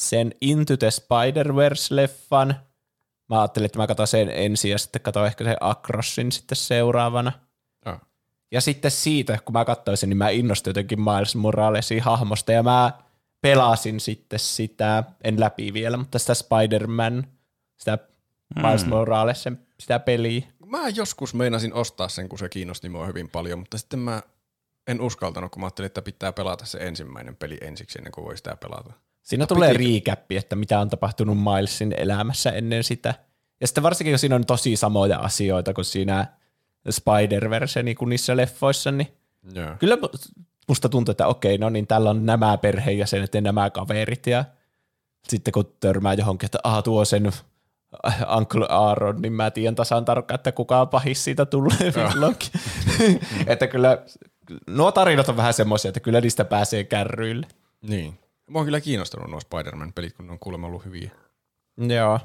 sen 0.01 0.31
Into 0.41 0.77
the 0.77 0.89
Spider-Verse-leffan. 0.89 2.53
Mä 3.29 3.41
ajattelin, 3.41 3.65
että 3.65 3.79
mä 3.79 3.87
katson 3.87 4.07
sen 4.07 4.29
ensin 4.29 4.71
ja 4.71 4.77
sitten 4.77 5.01
katson 5.01 5.25
ehkä 5.25 5.43
sen 5.43 5.57
Acrossin 5.59 6.31
sitten 6.31 6.55
seuraavana. 6.55 7.31
Ah. 7.85 8.01
Ja 8.51 8.61
sitten 8.61 8.91
siitä, 8.91 9.37
kun 9.45 9.53
mä 9.53 9.65
katsoin 9.65 9.97
sen, 9.97 10.09
niin 10.09 10.17
mä 10.17 10.29
innostuin 10.29 10.71
jotenkin 10.71 11.01
Miles 11.01 11.35
Moralesin 11.35 12.01
hahmosta 12.01 12.51
ja 12.51 12.63
mä 12.63 12.91
pelasin 13.41 13.99
sitten 13.99 14.39
sitä, 14.39 15.03
en 15.23 15.39
läpi 15.39 15.73
vielä, 15.73 15.97
mutta 15.97 16.19
sitä 16.19 16.33
Spider-Man, 16.33 17.27
sitä 17.77 17.97
Miles 18.63 18.85
Moralesin, 18.85 19.67
sitä 19.79 19.99
peliä. 19.99 20.43
Mä 20.65 20.89
joskus 20.89 21.33
meinasin 21.33 21.73
ostaa 21.73 22.09
sen, 22.09 22.29
kun 22.29 22.39
se 22.39 22.49
kiinnosti 22.49 22.89
mua 22.89 23.05
hyvin 23.05 23.29
paljon, 23.29 23.59
mutta 23.59 23.77
sitten 23.77 23.99
mä 23.99 24.21
en 24.87 25.01
uskaltanut, 25.01 25.51
kun 25.51 25.59
mä 25.59 25.65
ajattelin, 25.65 25.85
että 25.85 26.01
pitää 26.01 26.31
pelata 26.31 26.65
se 26.65 26.77
ensimmäinen 26.77 27.35
peli 27.35 27.57
ensiksi 27.61 27.99
ennen 27.99 28.11
kuin 28.11 28.25
voi 28.25 28.37
sitä 28.37 28.55
pelata. 28.55 28.93
Siinä 29.21 29.47
tulee 29.47 29.73
riikäppi, 29.73 30.37
että 30.37 30.55
mitä 30.55 30.79
on 30.79 30.89
tapahtunut 30.89 31.37
Milesin 31.37 31.93
elämässä 31.97 32.49
ennen 32.51 32.83
sitä. 32.83 33.13
Ja 33.61 33.67
sitten 33.67 33.83
varsinkin, 33.83 34.11
kun 34.11 34.19
siinä 34.19 34.35
on 34.35 34.45
tosi 34.45 34.75
samoja 34.75 35.19
asioita 35.19 35.73
kuin 35.73 35.85
siinä 35.85 36.27
Spider-Verse, 36.89 37.83
niin 37.83 37.97
kuin 37.97 38.09
niissä 38.09 38.37
leffoissa, 38.37 38.91
niin 38.91 39.07
Joo. 39.53 39.75
kyllä 39.79 39.95
mu- 39.95 40.43
musta 40.67 40.89
tuntuu, 40.89 41.11
että 41.11 41.27
okei, 41.27 41.57
no 41.57 41.69
niin, 41.69 41.87
tällä 41.87 42.09
on 42.09 42.25
nämä 42.25 42.57
perheenjäsenet 42.57 43.33
ja 43.33 43.41
nämä 43.41 43.69
kaverit, 43.69 44.27
ja 44.27 44.45
sitten 45.27 45.51
kun 45.51 45.73
törmää 45.79 46.13
johonkin, 46.13 46.47
että 46.47 46.59
aha, 46.63 46.81
tuo 46.81 47.05
sen 47.05 47.31
Uncle 48.37 48.65
Aaron, 48.69 49.21
niin 49.21 49.33
mä 49.33 49.51
tiedän 49.51 49.75
tasan 49.75 50.05
tarkkaan, 50.05 50.35
että 50.35 50.51
kuka 50.51 50.85
pahis 50.85 51.23
siitä 51.23 51.45
tulee 51.45 51.93
milloinkin. 51.95 52.49
että 53.47 53.67
kyllä 53.67 53.97
nuo 54.67 54.91
tarinat 54.91 55.29
on 55.29 55.37
vähän 55.37 55.53
semmoisia, 55.53 55.89
että 55.89 55.99
kyllä 55.99 56.21
niistä 56.21 56.45
pääsee 56.45 56.83
kärryille. 56.83 57.47
Niin. 57.81 58.19
Mä 58.51 58.59
oon 58.59 58.65
kyllä 58.65 58.81
kiinnostunut 58.81 59.29
nuo 59.29 59.39
Spider-Man-pelit, 59.39 60.13
kun 60.13 60.27
ne 60.27 60.31
on 60.31 60.39
kuulemma 60.39 60.67
ollut 60.67 60.85
hyviä. 60.85 61.11
Joo. 61.77 62.19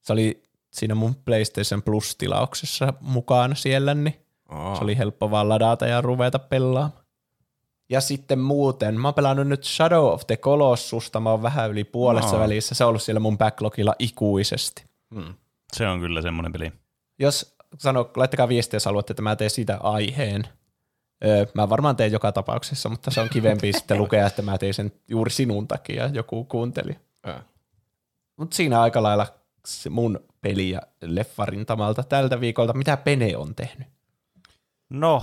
Se 0.00 0.12
oli 0.12 0.42
siinä 0.70 0.94
mun 0.94 1.14
PlayStation 1.14 1.82
Plus-tilauksessa 1.82 2.92
mukana 3.00 3.54
siellä, 3.54 3.94
niin 3.94 4.14
Aa. 4.48 4.76
se 4.76 4.84
oli 4.84 4.98
helppo 4.98 5.30
vaan 5.30 5.48
ladata 5.48 5.86
ja 5.86 6.00
ruveta 6.00 6.38
pelaamaan. 6.38 6.92
Ja 7.88 8.00
sitten 8.00 8.38
muuten, 8.38 9.00
mä 9.00 9.08
oon 9.08 9.14
pelannut 9.14 9.46
nyt 9.46 9.64
Shadow 9.64 10.04
of 10.04 10.26
the 10.26 10.36
Colossusta, 10.36 11.20
mä 11.20 11.30
oon 11.30 11.42
vähän 11.42 11.70
yli 11.70 11.84
puolessa 11.84 12.36
Aa. 12.36 12.42
välissä, 12.42 12.74
se 12.74 12.84
on 12.84 12.88
ollut 12.88 13.02
siellä 13.02 13.20
mun 13.20 13.38
backlogilla 13.38 13.94
ikuisesti. 13.98 14.84
Hmm. 15.14 15.34
Se 15.72 15.88
on 15.88 16.00
kyllä 16.00 16.22
semmoinen 16.22 16.52
peli. 16.52 16.72
Jos 17.18 17.56
sano, 17.78 18.10
laittakaa 18.16 18.48
viestiä, 18.48 18.76
jos 18.76 18.84
haluatte, 18.84 19.12
että 19.12 19.22
mä 19.22 19.36
teen 19.36 19.50
siitä 19.50 19.78
aiheen. 19.82 20.48
Öö, 21.24 21.46
mä 21.54 21.68
varmaan 21.68 21.96
teen 21.96 22.12
joka 22.12 22.32
tapauksessa, 22.32 22.88
mutta 22.88 23.10
se 23.10 23.20
on 23.20 23.28
kivempi 23.28 23.72
sitten 23.76 23.98
lukea, 23.98 24.26
että 24.26 24.42
mä 24.42 24.58
tein 24.58 24.74
sen 24.74 24.92
juuri 25.08 25.30
sinun 25.30 25.68
takia, 25.68 26.06
joku 26.06 26.44
kuunteli. 26.44 26.98
Mutta 28.36 28.56
siinä 28.56 28.80
aika 28.80 29.02
lailla 29.02 29.26
mun 29.90 30.20
peli 30.40 30.70
ja 30.70 30.82
leffarintamalta 31.02 32.02
tältä 32.02 32.40
viikolta. 32.40 32.72
Mitä 32.72 32.96
Pene 32.96 33.36
on 33.36 33.54
tehnyt? 33.54 33.88
No, 34.90 35.22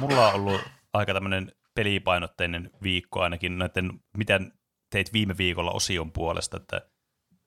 mulla 0.00 0.28
on 0.28 0.34
ollut 0.34 0.60
aika 0.92 1.14
tämmöinen 1.14 1.52
pelipainotteinen 1.74 2.70
viikko 2.82 3.20
ainakin 3.20 3.58
noiden, 3.58 4.00
mitä 4.16 4.40
teit 4.90 5.12
viime 5.12 5.38
viikolla 5.38 5.70
osion 5.70 6.12
puolesta, 6.12 6.56
että 6.56 6.80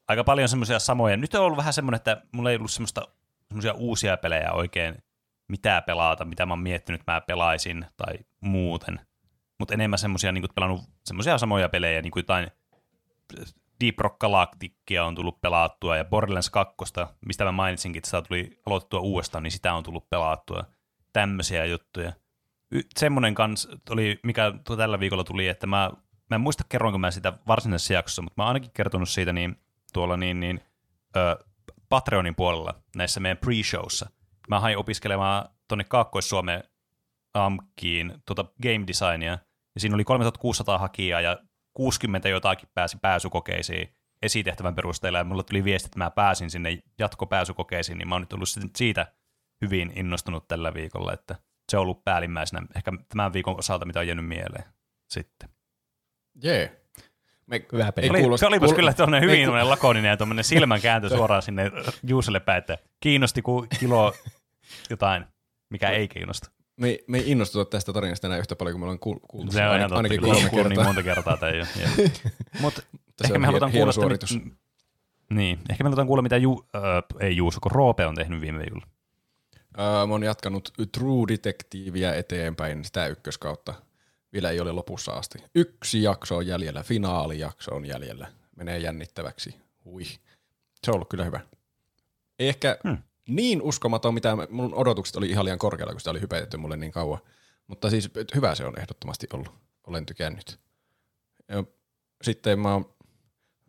aika 0.08 0.24
paljon 0.24 0.50
semmoisia 0.50 0.80
samoja. 0.80 1.18
Nyt 1.18 1.36
on 1.36 1.42
ollut 1.42 1.58
vähän 1.58 1.74
semmoinen, 1.74 1.96
että 1.96 2.22
mulla 2.32 2.52
ei 2.52 2.56
ollut 2.56 2.72
semmoista 2.72 3.08
semmoisia 3.48 3.74
uusia 3.74 4.18
pelejä 4.18 4.52
oikein 4.52 5.04
mitä 5.52 5.82
pelata, 5.82 6.26
mitä 6.26 6.46
mä 6.46 6.54
oon 6.54 6.60
miettinyt, 6.60 7.02
mä 7.08 7.22
pelaisin 7.22 7.86
tai 7.98 8.14
muuten. 8.42 9.00
Mutta 9.60 9.74
enemmän 9.74 10.00
semmoisia, 10.00 10.32
niin 10.32 10.46
pelannut 10.56 10.82
semmoisia 11.06 11.38
samoja 11.38 11.70
pelejä, 11.70 12.02
niin 12.02 12.12
kuin 12.12 12.24
jotain 12.24 12.52
Deep 13.84 14.00
Rock 14.00 14.20
Galacticia 14.20 15.06
on 15.06 15.16
tullut 15.16 15.42
pelattua 15.42 15.98
ja 15.98 16.06
Borderlands 16.06 16.50
2, 16.50 16.76
mistä 17.26 17.44
mä 17.44 17.52
mainitsinkin, 17.52 18.00
että 18.00 18.08
sitä 18.08 18.22
tuli 18.22 18.60
aloitettua 18.66 19.00
uudestaan, 19.00 19.44
niin 19.44 19.52
sitä 19.52 19.74
on 19.74 19.84
tullut 19.84 20.10
pelattua. 20.10 20.64
Tämmöisiä 21.14 21.66
juttuja. 21.66 22.14
Y- 22.72 22.82
semmoinen 23.00 23.36
kans 23.36 23.68
oli, 23.90 24.20
mikä 24.24 24.54
tällä 24.78 25.00
viikolla 25.00 25.24
tuli, 25.24 25.48
että 25.48 25.68
mä, 25.68 25.92
mä 26.30 26.36
en 26.36 26.42
muista 26.42 26.64
kerroinko 26.70 26.98
mä 26.98 27.12
sitä 27.12 27.34
varsinaisessa 27.48 27.94
jaksossa, 27.94 28.22
mutta 28.22 28.34
mä 28.38 28.44
oon 28.44 28.48
ainakin 28.48 28.72
kertonut 28.74 29.10
siitä 29.10 29.34
niin, 29.34 29.56
tuolla 29.94 30.18
niin, 30.18 30.40
niin 30.40 30.62
ö, 31.16 31.46
Patreonin 31.90 32.36
puolella 32.36 32.74
näissä 32.96 33.20
meidän 33.20 33.38
pre-showssa. 33.38 34.21
Mä 34.52 34.60
hain 34.60 34.78
opiskelemaan 34.78 35.50
tuonne 35.68 35.84
Kaakkois-Suomeen 35.84 36.64
AMKiin 37.34 38.14
tuota 38.26 38.46
game 38.64 38.88
designia, 38.88 39.32
ja 39.76 39.82
siinä 39.82 39.96
oli 39.96 40.04
3600 40.04 40.78
hakijaa, 40.78 41.22
ja 41.22 41.38
60 41.74 42.30
jotakin 42.30 42.70
pääsi 42.74 42.98
pääsykokeisiin 43.02 43.96
esitehtävän 44.22 44.76
perusteella, 44.76 45.18
ja 45.18 45.24
mulle 45.24 45.44
tuli 45.44 45.64
viesti, 45.64 45.88
että 45.88 45.98
mä 46.00 46.10
pääsin 46.12 46.50
sinne 46.52 46.78
jatkopääsykokeisiin, 47.00 47.98
niin 47.98 48.08
mä 48.08 48.16
oon 48.16 48.22
nyt 48.22 48.34
ollut 48.34 48.50
sitten 48.50 48.72
siitä 48.76 49.14
hyvin 49.62 49.92
innostunut 49.96 50.48
tällä 50.48 50.74
viikolla, 50.74 51.14
että 51.14 51.36
se 51.72 51.78
on 51.78 51.82
ollut 51.82 52.04
päällimmäisenä 52.04 52.68
ehkä 52.76 52.92
tämän 53.10 53.34
viikon 53.34 53.60
osalta, 53.60 53.86
mitä 53.86 54.00
on 54.00 54.08
jäänyt 54.08 54.28
mieleen 54.28 54.64
sitten. 55.10 55.50
Jee. 56.44 56.82
Me, 57.46 57.66
Hyvä 57.72 57.92
peli. 57.92 58.10
Oli, 58.10 58.20
kuulosta- 58.22 58.40
se 58.40 58.48
olipas 58.48 58.70
kuul- 58.70 58.76
kyllä 58.76 58.94
tuonne 58.94 59.22
hyvin 59.22 59.40
ku- 59.40 59.46
tuonne 59.46 59.64
lakoninen 59.64 60.10
ja 60.10 60.18
tuommoinen 60.18 60.44
silmänkääntö 60.46 61.10
suoraan 61.10 61.42
sinne 61.42 61.72
Juuselle 62.08 62.40
päin, 62.40 62.58
että 62.58 62.78
kiinnosti 63.00 63.42
kuin 63.42 63.68
kilo 63.80 64.14
jotain, 64.90 65.26
mikä 65.70 65.90
ei 65.90 66.08
kiinnosta. 66.08 66.52
Me, 66.78 67.00
me 67.08 67.18
ei 67.18 67.32
innostuta 67.32 67.70
tästä 67.70 67.94
tarinasta 67.94 68.28
enää 68.28 68.40
yhtä 68.40 68.56
paljon 68.56 68.74
kuin 68.74 68.80
me 68.80 68.84
ollaan 68.86 69.00
kuul- 69.00 69.26
kuultu. 69.28 69.52
Se 69.52 69.68
on 69.68 69.78
ihan 69.78 69.90
totta, 69.90 69.98
ainakin 69.98 70.20
kyllä. 70.20 70.34
kolme 70.34 70.50
Kuullut 70.50 70.68
kertaa. 70.68 70.84
niin 70.84 70.96
monta 70.96 71.04
kertaa. 71.04 71.38
Tai 71.38 71.58
jo. 71.58 71.66
Mutta 72.62 72.82
ehkä 73.24 73.40
me 73.40 73.46
halutaan 73.46 73.72
kuulla, 73.72 73.92
suoritus. 73.92 74.32
Että, 74.32 74.50
niin, 75.30 75.60
ehkä 75.70 75.84
me 75.84 75.88
halutaan 75.88 76.08
kuulla, 76.08 76.22
mitä 76.24 76.38
Ju, 76.38 76.66
äh, 76.76 76.82
ei 77.28 77.36
Juuso, 77.38 77.60
kun 77.60 77.72
Roope 77.72 78.06
on 78.06 78.16
tehnyt 78.16 78.42
viime 78.42 78.60
viikolla. 78.60 78.86
Öö, 79.80 79.86
mä 80.08 80.14
oon 80.14 80.24
jatkanut 80.24 80.74
True 80.92 81.28
Detectiveä 81.28 82.14
eteenpäin 82.16 82.86
sitä 82.86 83.08
ykköskautta. 83.08 83.74
Vielä 84.34 84.50
ei 84.50 84.60
ole 84.60 84.72
lopussa 84.72 85.12
asti. 85.12 85.40
Yksi 85.56 86.04
jakso 86.04 86.38
on 86.38 86.48
jäljellä, 86.48 86.84
finaalijakso 86.84 87.76
on 87.76 87.86
jäljellä. 87.86 88.28
Menee 88.56 88.78
jännittäväksi. 88.80 89.56
Hui. 89.86 90.04
Se 90.84 90.92
on 90.92 90.96
ollut 90.96 91.10
kyllä 91.10 91.24
hyvä. 91.24 91.40
Ei 92.40 92.50
ehkä 92.50 92.78
Hmm. 92.88 92.98
Niin 93.28 93.62
uskomaton, 93.62 94.14
mitä 94.14 94.38
mun 94.50 94.74
odotukset 94.74 95.16
oli 95.16 95.30
ihan 95.30 95.46
liian 95.46 95.60
korkealla, 95.60 95.94
kun 95.94 96.00
sitä 96.00 96.12
oli 96.12 96.22
hypetetty 96.22 96.58
mulle 96.58 96.78
niin 96.78 96.92
kauan. 96.92 97.20
Mutta 97.68 97.90
siis 97.90 98.10
hyvä 98.36 98.56
se 98.56 98.66
on 98.66 98.80
ehdottomasti 98.80 99.28
ollut. 99.34 99.52
Olen 99.88 100.06
tykännyt. 100.06 100.60
Ja 101.50 101.64
sitten 102.22 102.60
mä 102.60 102.74
oon, 102.74 102.94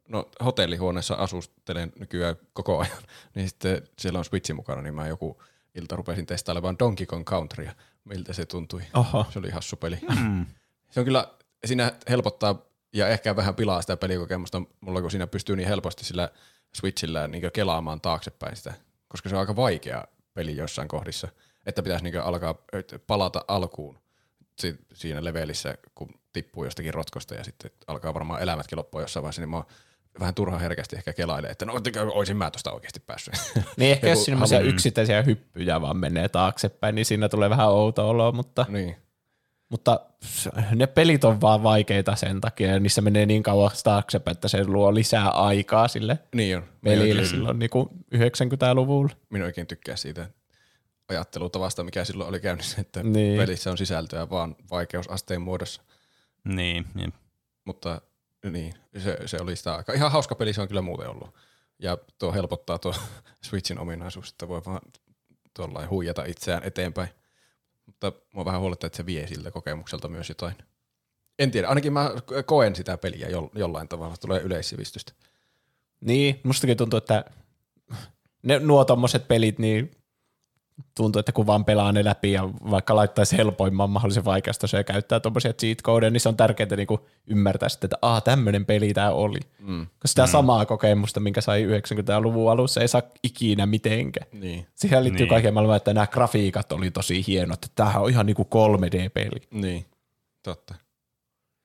no 0.09 0.29
hotellihuoneessa 0.45 1.15
asustelen 1.15 1.93
nykyään 1.99 2.37
koko 2.53 2.79
ajan, 2.79 3.03
niin 3.35 3.49
sitten 3.49 3.89
siellä 3.99 4.19
on 4.19 4.25
Switchi 4.25 4.53
mukana, 4.53 4.83
niin 4.83 4.95
mä 4.95 5.09
joku 5.09 5.43
ilta 5.75 5.97
rupesin 5.97 6.27
testailemaan 6.27 6.79
Donkey 6.79 7.07
Kong 7.07 7.25
Countrya, 7.25 7.75
miltä 8.05 8.33
se 8.33 8.47
tuntui. 8.47 8.83
Oho. 8.95 9.27
Se 9.31 9.39
oli 9.39 9.51
hassu 9.51 9.77
peli. 9.77 9.99
Mm. 10.21 10.47
Se 10.91 11.01
on 11.01 11.05
kyllä, 11.05 11.29
siinä 11.65 11.93
helpottaa 12.09 12.63
ja 12.93 13.09
ehkä 13.09 13.37
vähän 13.37 13.55
pilaa 13.55 13.81
sitä 13.81 13.97
pelikokemusta 13.97 14.63
mulla, 14.81 15.01
kun 15.01 15.11
siinä 15.11 15.27
pystyy 15.27 15.57
niin 15.57 15.69
helposti 15.69 16.05
sillä 16.05 16.31
Switchillä 16.75 17.29
niin 17.29 17.53
kelaamaan 17.53 18.01
taaksepäin 18.01 18.57
sitä, 18.57 18.75
koska 19.13 19.29
se 19.29 19.35
on 19.35 19.41
aika 19.41 19.57
vaikea 19.57 20.05
peli 20.35 20.57
jossain 20.57 20.89
kohdissa, 20.89 21.29
että 21.67 21.83
pitäisi 21.83 22.05
niin 22.05 22.21
alkaa 22.21 22.55
palata 23.07 23.45
alkuun 23.49 23.99
si- 24.59 24.79
siinä 24.95 25.25
levelissä, 25.25 25.79
kun 25.95 26.09
tippuu 26.33 26.65
jostakin 26.65 26.95
rotkosta 26.95 27.35
ja 27.35 27.45
sitten 27.45 27.71
alkaa 27.87 28.15
varmaan 28.15 28.43
elämätkin 28.43 28.79
loppua 28.79 29.01
jossain 29.01 29.23
vaiheessa, 29.23 29.43
niin 29.43 29.49
mä 29.51 29.57
oon 29.57 29.67
vähän 30.21 30.35
turha 30.35 30.59
herkästi 30.59 30.97
ehkä 30.97 31.13
kelailee, 31.13 31.51
että 31.51 31.65
no 31.65 31.73
olisin 32.13 32.37
mä 32.37 32.51
tosta 32.51 32.73
oikeasti 32.73 33.01
päässyt. 33.01 33.35
Niin 33.77 33.91
ehkä 33.93 34.09
jos 34.09 34.25
semmoisia 34.25 34.59
halu- 34.59 34.69
yksittäisiä 34.69 35.23
hyppyjä 35.23 35.81
vaan 35.81 35.97
menee 35.97 36.29
taaksepäin, 36.29 36.95
niin 36.95 37.05
siinä 37.05 37.29
tulee 37.29 37.51
vähän 37.51 37.69
outo 37.69 38.09
olo, 38.09 38.33
mutta, 38.33 38.67
niin. 38.69 38.97
Mutta 39.73 40.01
ne 40.75 40.87
pelit 40.87 41.25
on 41.25 41.41
vaan 41.41 41.63
vaikeita 41.63 42.17
sen 42.17 42.41
takia, 42.41 42.69
ja 42.73 42.81
niissä 42.81 43.01
menee 43.01 43.27
niin 43.27 43.43
kauas 43.43 43.83
taaksepäin, 43.83 44.33
että 44.37 44.49
se 44.49 44.65
luo 44.65 44.95
lisää 44.95 45.29
aikaa 45.31 45.89
sille 45.89 46.19
Niin 46.35 46.57
on. 46.57 46.65
Pelille 46.85 47.25
silloin 47.25 47.59
niin 47.59 47.71
kuin 47.71 47.89
90-luvulla. 48.15 49.11
minä 49.31 49.45
oikein 49.45 49.67
tykkää 49.67 49.97
siitä 49.97 50.27
ajattelutavasta, 51.09 51.85
mikä 51.85 52.05
silloin 52.05 52.29
oli 52.29 52.41
käynnissä, 52.41 52.81
että 52.81 53.03
Niin. 53.03 53.13
niin. 53.13 53.39
pelissä 53.39 53.71
on 53.71 53.79
sisältöä 53.79 54.31
vaan 54.31 54.57
vaikeusasteen 54.71 55.43
muodossa. 55.43 55.83
Niin, 56.45 56.87
niin. 56.95 57.13
Mutta 57.65 58.01
niin, 58.51 58.75
se, 58.99 59.19
se 59.27 59.37
oli 59.41 59.57
sitä 59.57 59.75
aika. 59.75 59.93
Ihan 59.93 60.13
hauska 60.13 60.35
peli 60.35 60.53
se 60.53 60.61
on 60.61 60.69
kyllä 60.69 60.83
muuten 60.83 61.09
ollut. 61.09 61.35
Ja 61.79 61.99
tuo 62.19 62.33
helpottaa 62.33 62.79
tuo 62.79 62.95
Switchin 63.45 63.79
ominaisuus, 63.79 64.31
että 64.31 64.49
voi 64.49 64.63
vaan 64.67 64.81
tuollain 65.57 65.91
huijata 65.91 66.25
itseään 66.25 66.63
eteenpäin. 66.65 67.09
Mutta 68.03 68.27
mua 68.33 68.45
vähän 68.45 68.61
huolettaa, 68.61 68.87
että 68.87 68.97
se 68.97 69.07
vie 69.07 69.27
siltä 69.27 69.51
kokemukselta 69.51 70.09
myös 70.09 70.29
jotain. 70.29 70.55
En 71.39 71.51
tiedä, 71.51 71.69
ainakin 71.69 71.93
mä 71.93 72.11
koen 72.47 72.77
sitä 72.77 72.99
peliä 72.99 73.29
jo, 73.29 73.51
jollain 73.55 73.89
tavalla, 73.89 74.17
tulee 74.17 74.41
yleissivistystä. 74.41 75.13
Niin, 76.01 76.41
mustakin 76.43 76.77
tuntuu, 76.77 76.97
että 76.97 77.25
ne, 78.43 78.59
nuo 78.59 78.85
tommoset 78.85 79.29
pelit, 79.29 79.59
niin 79.59 79.91
tuntuu, 80.97 81.21
että 81.21 81.33
kun 81.33 81.47
vaan 81.47 81.65
pelaa 81.65 81.93
ne 81.93 82.05
läpi 82.05 82.33
ja 82.33 82.49
vaikka 82.71 82.97
laittaisi 82.97 83.37
helpoimman 83.37 83.91
mahdollisen 83.91 84.25
vaikeustason 84.25 84.81
ja 84.81 84.85
käyttää 84.85 85.21
tommosia 85.21 85.53
cheat 85.53 85.79
codeja, 85.83 86.11
niin 86.11 86.21
se 86.21 86.29
on 86.29 86.37
tärkeää 86.37 86.77
niinku 86.77 87.09
ymmärtää 87.27 87.69
sitten, 87.69 87.87
että 87.87 87.99
aah, 88.03 88.23
tämmöinen 88.23 88.67
peli 88.67 88.95
tämä 88.95 89.11
oli. 89.11 89.41
Mm. 89.59 89.87
Koska 89.87 90.09
sitä 90.09 90.23
mm. 90.23 90.31
samaa 90.31 90.67
kokemusta, 90.67 91.21
minkä 91.21 91.41
sai 91.41 91.65
90-luvun 91.65 92.51
alussa, 92.51 92.81
ei 92.81 92.89
saa 92.89 93.03
ikinä 93.23 93.67
mitenkään. 93.67 94.27
Niin. 94.33 94.67
Siihen 94.75 95.05
liittyy 95.05 95.19
Niin. 95.19 95.23
niin. 95.23 95.29
kaiken 95.29 95.55
maailman, 95.55 95.77
että 95.77 95.95
nämä 95.95 96.07
grafiikat 96.07 96.73
oli 96.73 96.91
tosi 96.91 97.25
hienot, 97.27 97.65
että 97.65 97.73
tämähän 97.75 98.03
on 98.03 98.11
ihan 98.11 98.27
niinku 98.27 98.49
3D-peli. 98.55 99.43
Niin, 99.51 99.87
totta. 100.43 100.75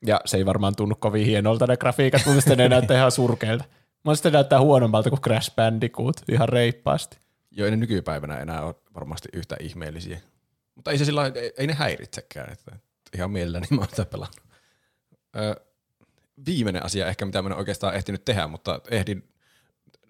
Ja 0.05 0.21
se 0.25 0.37
ei 0.37 0.45
varmaan 0.45 0.75
tunnu 0.75 0.95
kovin 0.99 1.25
hienolta 1.25 1.67
ne 1.67 1.77
grafiikat, 1.77 2.25
mielestä 2.25 2.55
ne 2.55 2.69
näyttää 2.69 2.97
ihan 2.97 3.11
surkeilta. 3.11 3.63
Mun 3.63 4.01
mielestä 4.05 4.29
ne 4.29 4.33
näyttää 4.33 4.61
huonommalta 4.61 5.09
kuin 5.09 5.21
Crash 5.21 5.55
Bandicoot, 5.55 6.15
ihan 6.31 6.49
reippaasti. 6.49 7.17
Jo 7.57 7.65
ei 7.65 7.71
ne 7.71 7.77
nykypäivänä 7.77 8.37
enää 8.39 8.61
ole 8.61 8.75
varmasti 8.93 9.29
yhtä 9.33 9.55
ihmeellisiä. 9.59 10.19
Mutta 10.75 10.91
ei 10.91 10.97
se 10.97 11.05
sillä 11.05 11.31
ei, 11.35 11.53
ei 11.57 11.67
ne 11.67 11.73
häiritsekään, 11.73 12.51
että 12.53 12.71
ihan 13.15 13.31
mielelläni 13.31 13.67
mä 13.69 13.77
oon 13.77 13.89
sitä 13.89 14.05
pelannut. 14.05 14.41
Ö, 15.35 15.55
viimeinen 16.45 16.85
asia 16.85 17.07
ehkä, 17.07 17.25
mitä 17.25 17.41
mä 17.41 17.49
en 17.49 17.55
oikeastaan 17.55 17.95
ehtinyt 17.95 18.25
tehdä, 18.25 18.47
mutta 18.47 18.81
ehdin 18.91 19.29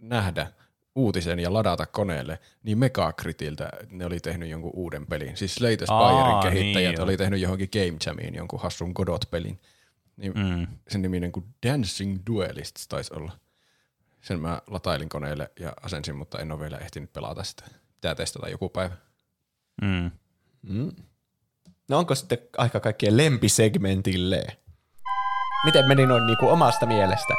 nähdä 0.02 0.48
uutisen 0.96 1.40
ja 1.40 1.54
ladata 1.54 1.86
koneelle, 1.86 2.40
niin 2.64 2.78
Megakritiltä 2.78 3.70
ne 3.90 4.06
oli 4.06 4.20
tehnyt 4.20 4.50
jonkun 4.50 4.72
uuden 4.76 5.06
pelin. 5.08 5.38
Siis 5.38 5.56
Slate 5.56 5.86
Aa, 5.88 6.10
Spirein 6.12 6.54
kehittäjät 6.54 6.90
niin 6.92 6.98
joo. 6.98 7.04
oli 7.04 7.18
tehnyt 7.18 7.40
johonkin 7.40 7.70
Game 7.74 7.98
Jamiin 8.06 8.36
jonkun 8.36 8.60
hassun 8.62 8.92
Godot-pelin. 8.96 9.60
Niin 10.18 10.34
Mm. 10.36 10.68
sen 10.88 11.02
niminen 11.02 11.32
kuin 11.32 11.46
Dancing 11.68 12.20
Duelists 12.30 12.88
taisi 12.88 13.14
olla. 13.16 13.32
Sen 14.22 14.40
mä 14.40 14.62
latailin 14.68 15.10
koneelle 15.10 15.52
ja 15.60 15.74
asensin, 15.84 16.16
mutta 16.16 16.40
en 16.40 16.52
ole 16.52 16.60
vielä 16.60 16.78
ehtinyt 16.78 17.14
pelata 17.14 17.44
sitä. 17.44 17.64
Pitää 17.94 18.16
testata 18.16 18.50
joku 18.50 18.70
päivä. 18.70 18.96
Mm. 19.82 20.12
Mm. 20.62 20.92
No 21.90 21.98
onko 21.98 22.16
sitten 22.16 22.38
aika 22.58 22.80
kaikkien 22.80 23.18
lempisegmentille? 23.18 24.58
Miten 25.66 25.88
meni 25.88 26.06
noin 26.06 26.28
niin 26.28 26.38
kuin 26.38 26.52
omasta 26.52 26.86
mielestä? 26.86 27.34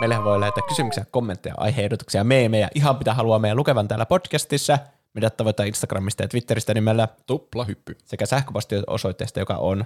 Meillähän 0.00 0.24
voi 0.24 0.40
lähettää 0.40 0.68
kysymyksiä, 0.68 1.04
kommentteja, 1.10 1.54
aiheehdotuksia, 1.58 2.24
meemejä, 2.24 2.68
ihan 2.74 2.98
mitä 2.98 3.14
haluaa 3.14 3.38
meidän 3.38 3.56
lukevan 3.56 3.88
täällä 3.88 4.06
podcastissa. 4.06 4.78
Meidät 5.14 5.36
tavoittaa 5.36 5.66
Instagramista 5.66 6.22
ja 6.22 6.28
Twitteristä 6.28 6.74
nimellä 6.74 7.08
Tupla 7.26 7.64
hyppy. 7.64 7.96
sekä 8.04 8.26
sähköpostiosoitteesta, 8.26 9.40
joka 9.40 9.54
on. 9.54 9.84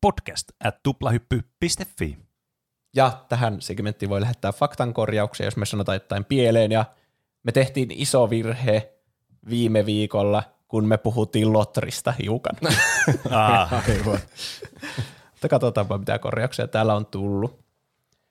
Podcast 0.00 0.48
at 0.64 0.82
tuplahyppy.fi. 0.82 2.18
Ja 2.94 3.24
tähän 3.28 3.60
segmenttiin 3.60 4.10
voi 4.10 4.20
lähettää 4.20 4.52
faktankorjauksia, 4.52 5.46
jos 5.46 5.56
me 5.56 5.66
sanotaan 5.66 5.96
jotain 5.96 6.24
pieleen. 6.24 6.72
Ja 6.72 6.84
me 7.42 7.52
tehtiin 7.52 7.90
iso 7.90 8.30
virhe 8.30 8.92
viime 9.48 9.86
viikolla, 9.86 10.42
kun 10.68 10.88
me 10.88 10.98
puhuttiin 10.98 11.52
Lotrista 11.52 12.12
hiukan. 12.12 12.56
Ah, 13.30 13.72
Aivan. 13.72 14.18
Mutta 15.30 15.48
katsotaanpa, 15.50 15.98
mitä 15.98 16.18
korjauksia 16.18 16.68
täällä 16.68 16.94
on 16.94 17.06
tullut. 17.06 17.64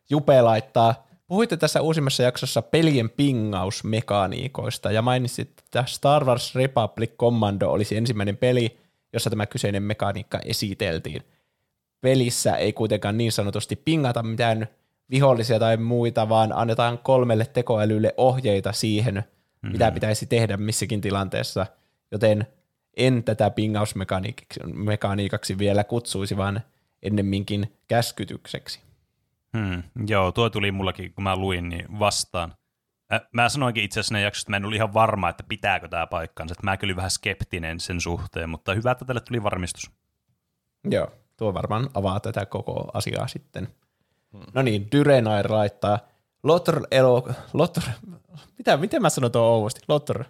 Jupe 0.09 0.41
laittaa, 0.41 1.07
puhuitte 1.27 1.57
tässä 1.57 1.81
uusimmassa 1.81 2.23
jaksossa 2.23 2.61
pelien 2.61 3.09
pingausmekaniikoista 3.09 4.91
ja 4.91 5.01
mainitsit, 5.01 5.49
että 5.65 5.83
Star 5.87 6.25
Wars 6.25 6.55
Republic 6.55 7.11
Commando 7.19 7.69
olisi 7.69 7.97
ensimmäinen 7.97 8.37
peli, 8.37 8.77
jossa 9.13 9.29
tämä 9.29 9.45
kyseinen 9.45 9.83
mekaniikka 9.83 10.39
esiteltiin. 10.45 11.23
Pelissä 12.03 12.55
ei 12.55 12.73
kuitenkaan 12.73 13.17
niin 13.17 13.31
sanotusti 13.31 13.75
pingata 13.75 14.23
mitään 14.23 14.67
vihollisia 15.09 15.59
tai 15.59 15.77
muita, 15.77 16.29
vaan 16.29 16.53
annetaan 16.53 16.97
kolmelle 16.97 17.45
tekoälylle 17.45 18.13
ohjeita 18.17 18.71
siihen, 18.71 19.15
mm-hmm. 19.15 19.71
mitä 19.71 19.91
pitäisi 19.91 20.25
tehdä 20.25 20.57
missäkin 20.57 21.01
tilanteessa, 21.01 21.65
joten 22.11 22.47
en 22.97 23.23
tätä 23.23 23.49
pingausmekaniikaksi 23.49 25.57
vielä 25.57 25.83
kutsuisi, 25.83 26.37
vaan 26.37 26.61
ennemminkin 27.03 27.73
käskytykseksi. 27.87 28.81
hmm. 29.57 29.83
Joo, 30.07 30.31
tuo 30.31 30.49
tuli 30.49 30.71
mullakin, 30.71 31.13
kun 31.13 31.23
mä 31.23 31.35
luin, 31.35 31.69
niin 31.69 31.99
vastaan. 31.99 32.53
Äh, 33.13 33.21
Mä 33.31 33.49
sanoinkin 33.49 33.83
itse 33.83 33.99
asiassa 33.99 34.15
ne 34.15 34.21
jaksossa, 34.21 34.43
että 34.43 34.51
mä 34.51 34.57
en 34.57 34.65
ollut 34.65 34.75
ihan 34.75 34.93
varma, 34.93 35.29
että 35.29 35.43
pitääkö 35.47 35.87
tämä 35.87 36.07
paikkansa. 36.07 36.53
Että 36.53 36.63
mä 36.63 36.77
kyllä 36.77 36.95
vähän 36.95 37.11
skeptinen 37.11 37.79
sen 37.79 38.01
suhteen, 38.01 38.49
mutta 38.49 38.73
hyvä, 38.73 38.91
että 38.91 39.05
tälle 39.05 39.21
tuli 39.21 39.43
varmistus. 39.43 39.91
Joo, 40.89 41.11
tuo 41.37 41.53
varmaan 41.53 41.89
avaa 41.93 42.19
tätä 42.19 42.45
koko 42.45 42.91
asiaa 42.93 43.27
sitten. 43.27 43.67
No 44.53 44.61
niin, 44.61 44.87
Dyrenair 44.91 45.51
laittaa 45.51 45.99
Lotr 46.43 46.81
elo... 46.91 47.29
Lotr... 47.53 47.81
Mitä, 48.57 48.77
miten 48.77 49.01
mä 49.01 49.09
sanon 49.09 49.31
tuon 49.31 49.45
ouvosti? 49.45 49.81
Lotr. 49.87 50.23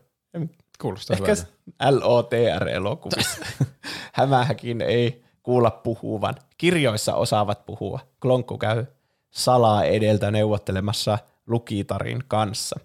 Kuulostaa 0.82 1.18
Ehkä 1.18 1.36
hyvältä. 1.36 2.08
LOTR-elokuvissa. 2.08 3.46
Hämähäkin 4.14 4.82
ei 4.82 5.24
kuulla 5.44 5.72
puhuvan. 5.72 6.36
Kirjoissa 6.58 7.16
osaavat 7.16 7.66
puhua. 7.66 8.00
Klonkku 8.22 8.58
käy 8.58 8.86
salaa 9.30 9.84
edeltä 9.84 10.32
neuvottelemassa 10.32 11.18
Lukitarin 11.48 12.24
kanssa. 12.28 12.80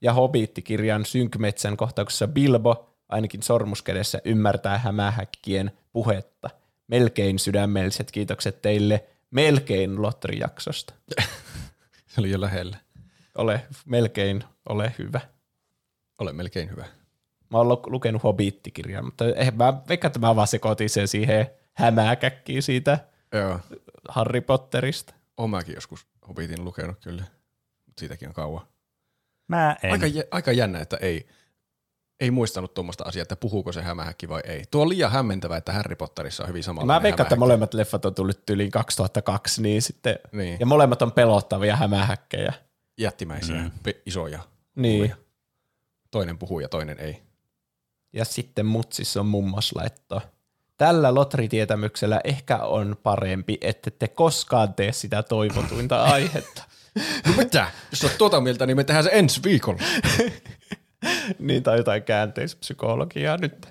Ja 0.00 0.12
Hobitti-kirjan 0.12 1.04
Synkmetsän 1.04 1.76
kohtauksessa 1.76 2.28
Bilbo, 2.28 2.90
ainakin 3.08 3.42
sormuskädessä, 3.42 4.20
ymmärtää 4.24 4.78
hämähäkkien 4.78 5.72
puhetta. 5.92 6.50
Melkein 6.86 7.38
sydämelliset 7.38 8.10
kiitokset 8.10 8.62
teille 8.62 9.04
melkein 9.30 10.02
Lotri-jaksosta. 10.02 10.94
Se 12.06 12.20
oli 12.20 12.30
jo 12.30 12.40
lähellä. 12.40 12.76
Ole 13.34 13.66
melkein, 13.86 14.44
ole 14.68 14.94
hyvä. 14.98 15.20
Ole 16.18 16.32
melkein 16.32 16.70
hyvä. 16.70 16.84
Mä 17.50 17.58
oon 17.58 17.68
lu- 17.68 17.82
lukenut 17.86 18.22
Hobitti-kirjaa, 18.22 19.02
mutta 19.02 19.24
eh, 19.36 19.52
mä 19.52 19.82
veikkaan, 19.88 20.08
että 20.08 20.18
mä 20.18 20.36
vaan 20.36 20.46
sekoitin 20.46 20.90
sen 20.90 21.08
siihen 21.08 21.46
hämäkäkkiin 21.74 22.62
siitä 22.62 22.98
Joo. 23.32 23.60
Harry 24.08 24.40
Potterista. 24.40 25.14
Oon 25.36 25.50
mäkin 25.50 25.74
joskus 25.74 26.06
Hobbitin 26.28 26.64
lukenut 26.64 26.98
kyllä. 27.00 27.22
Mut 27.86 27.98
Siitäkin 27.98 28.28
on 28.28 28.34
kauan. 28.34 28.66
Mä 29.48 29.76
en. 29.82 29.92
Aika, 29.92 30.06
aika 30.30 30.52
jännä, 30.52 30.80
että 30.80 30.96
ei, 30.96 31.26
ei 32.20 32.30
muistanut 32.30 32.74
tuommoista 32.74 33.04
asiaa, 33.04 33.22
että 33.22 33.36
puhuuko 33.36 33.72
se 33.72 33.82
hämähäkki 33.82 34.28
vai 34.28 34.40
ei. 34.44 34.64
Tuo 34.70 34.82
on 34.82 34.88
liian 34.88 35.10
hämmentävää, 35.10 35.56
että 35.58 35.72
Harry 35.72 35.96
Potterissa 35.96 36.42
on 36.42 36.48
hyvin 36.48 36.62
samalla. 36.62 36.92
Mä 36.92 37.02
veikkaan, 37.02 37.24
että 37.24 37.36
molemmat 37.36 37.74
leffat 37.74 38.04
on 38.04 38.14
tullut 38.14 38.50
yli 38.50 38.70
2002, 38.70 39.62
niin 39.62 39.82
sitten, 39.82 40.18
Niin. 40.32 40.56
ja 40.60 40.66
molemmat 40.66 41.02
on 41.02 41.12
pelottavia 41.12 41.76
hämähäkkejä. 41.76 42.52
Jättimäisiä, 42.98 43.56
mm. 43.62 43.70
isoja. 44.06 44.40
Niin. 44.74 45.00
hulluja. 45.00 45.16
Toinen 46.10 46.38
puhuu 46.38 46.60
ja 46.60 46.68
toinen 46.68 47.00
ei. 47.00 47.22
Ja 48.12 48.24
sitten 48.24 48.66
mutsissa 48.66 49.20
on 49.20 49.26
mummos 49.26 49.72
laitto. 49.74 50.22
Tällä 50.76 51.14
lotritietämyksellä 51.14 52.20
ehkä 52.24 52.58
on 52.58 52.96
parempi, 53.02 53.58
että 53.60 53.90
te 53.90 54.08
koskaan 54.08 54.74
tee 54.74 54.92
sitä 54.92 55.22
toivotuinta 55.22 56.04
aihetta. 56.12 56.62
No 57.26 57.32
mitä? 57.36 57.70
Jos 57.90 58.04
olet 58.04 58.18
tuota 58.18 58.40
mieltä, 58.40 58.66
niin 58.66 58.76
me 58.76 58.84
tehdään 58.84 59.04
se 59.04 59.10
ensi 59.12 59.40
viikolla. 59.42 59.82
niin, 61.38 61.62
tai 61.62 61.78
jotain 61.78 62.02
käänteispsykologiaa 62.02 63.36
nyt. 63.36 63.66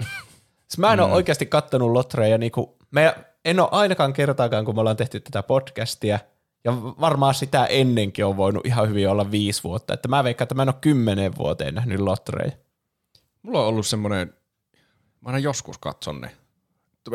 Siis 0.68 0.78
mä 0.78 0.94
en 0.94 1.00
mm. 1.00 1.06
ole 1.06 1.14
oikeasti 1.14 1.45
kattonut 1.45 1.92
lotreja, 1.92 2.38
niin 2.38 2.52
kuin, 2.52 2.68
me 2.92 3.16
en 3.45 3.60
ole 3.60 3.70
ainakaan 3.72 4.14
kertaakaan, 4.14 4.66
kun 4.66 4.76
me 4.76 4.80
ollaan 4.80 4.98
tehty 4.98 5.20
tätä 5.20 5.44
podcastia, 5.44 6.20
ja 6.64 6.74
varmaan 6.82 7.34
sitä 7.34 7.66
ennenkin 7.66 8.26
on 8.26 8.38
voinut 8.38 8.66
ihan 8.66 8.90
hyvin 8.90 9.10
olla 9.10 9.32
viisi 9.32 9.64
vuotta, 9.64 9.94
että 9.94 10.08
mä 10.08 10.24
veikkaan, 10.24 10.45
että 10.45 10.56
mä 10.56 10.62
en 10.62 10.70
ole 10.70 10.76
kymmenen 10.82 11.38
vuoteen 11.38 11.76
nähnyt 11.76 12.00
lotreja. 12.00 12.52
Mulla 13.42 13.62
on 13.62 13.68
ollut 13.68 13.88
semmoinen, 13.88 14.34
mä 15.22 15.28
aina 15.28 15.40
joskus 15.40 15.78
katson 15.78 16.22
ne. 16.22 16.32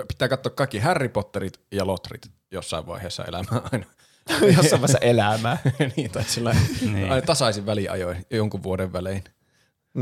Pitää 0.09 0.29
katsoa 0.29 0.53
kaikki 0.53 0.79
Harry 0.79 1.09
Potterit 1.09 1.61
ja 1.73 1.87
Lotrit 1.87 2.31
jossain 2.51 2.87
vaiheessa 2.87 3.25
elämää 3.25 3.61
aina. 3.73 3.87
Jossain 4.57 4.83
vaiheessa 4.83 4.99
elämää. 4.99 5.59
niin, 5.97 6.11
tai 6.11 6.25
sillä 6.25 6.57
niin. 6.93 7.09
tasaisin 7.27 7.67
väliajoin 7.67 8.27
jonkun 8.31 8.63
vuoden 8.63 8.93
välein. 8.93 9.25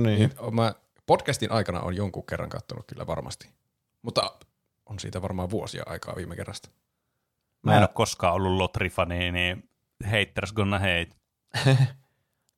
Niin. 0.03 0.31
Oon 0.39 0.55
Mä 0.55 0.75
podcastin 1.07 1.53
aikana 1.53 1.81
on 1.81 1.97
jonkun 1.97 2.27
kerran 2.27 2.49
kattonut 2.49 2.87
kyllä 2.87 3.07
varmasti. 3.07 3.51
Mutta 4.03 4.33
on 4.87 4.99
siitä 4.99 5.23
varmaan 5.23 5.51
vuosia 5.51 5.83
aikaa 5.87 6.17
viime 6.17 6.37
kerrasta. 6.37 6.69
Mä 7.63 7.75
en 7.77 7.81
ole 7.81 7.89
koskaan 7.89 8.35
ollut 8.35 8.53
Lotrifani, 8.53 9.33
niin 9.33 9.71
haters 10.05 10.53
gonna 10.53 10.79
hate. 10.79 11.09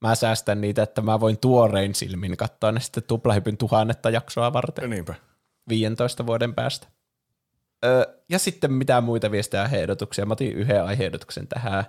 Mä 0.00 0.14
säästän 0.14 0.60
niitä, 0.60 0.82
että 0.82 1.02
mä 1.02 1.20
voin 1.20 1.38
tuorein 1.38 1.94
silmin 1.94 2.36
katsoa 2.36 2.72
ne 2.72 2.80
sitten 2.80 3.02
tuplahypyn 3.02 3.56
tuhannetta 3.56 4.10
jaksoa 4.10 4.52
varten 4.52 4.90
Niinpä. 4.90 5.14
15 5.68 6.26
vuoden 6.26 6.54
päästä. 6.54 6.86
Ö, 7.84 8.22
ja 8.28 8.38
sitten 8.38 8.72
mitä 8.72 9.00
muita 9.00 9.30
viestejä 9.30 9.62
ja 9.62 9.78
ehdotuksia. 9.78 10.26
Mä 10.26 10.32
otin 10.32 10.52
yhden 10.52 10.84
aiheehdotuksen 10.84 11.48
tähän. 11.48 11.84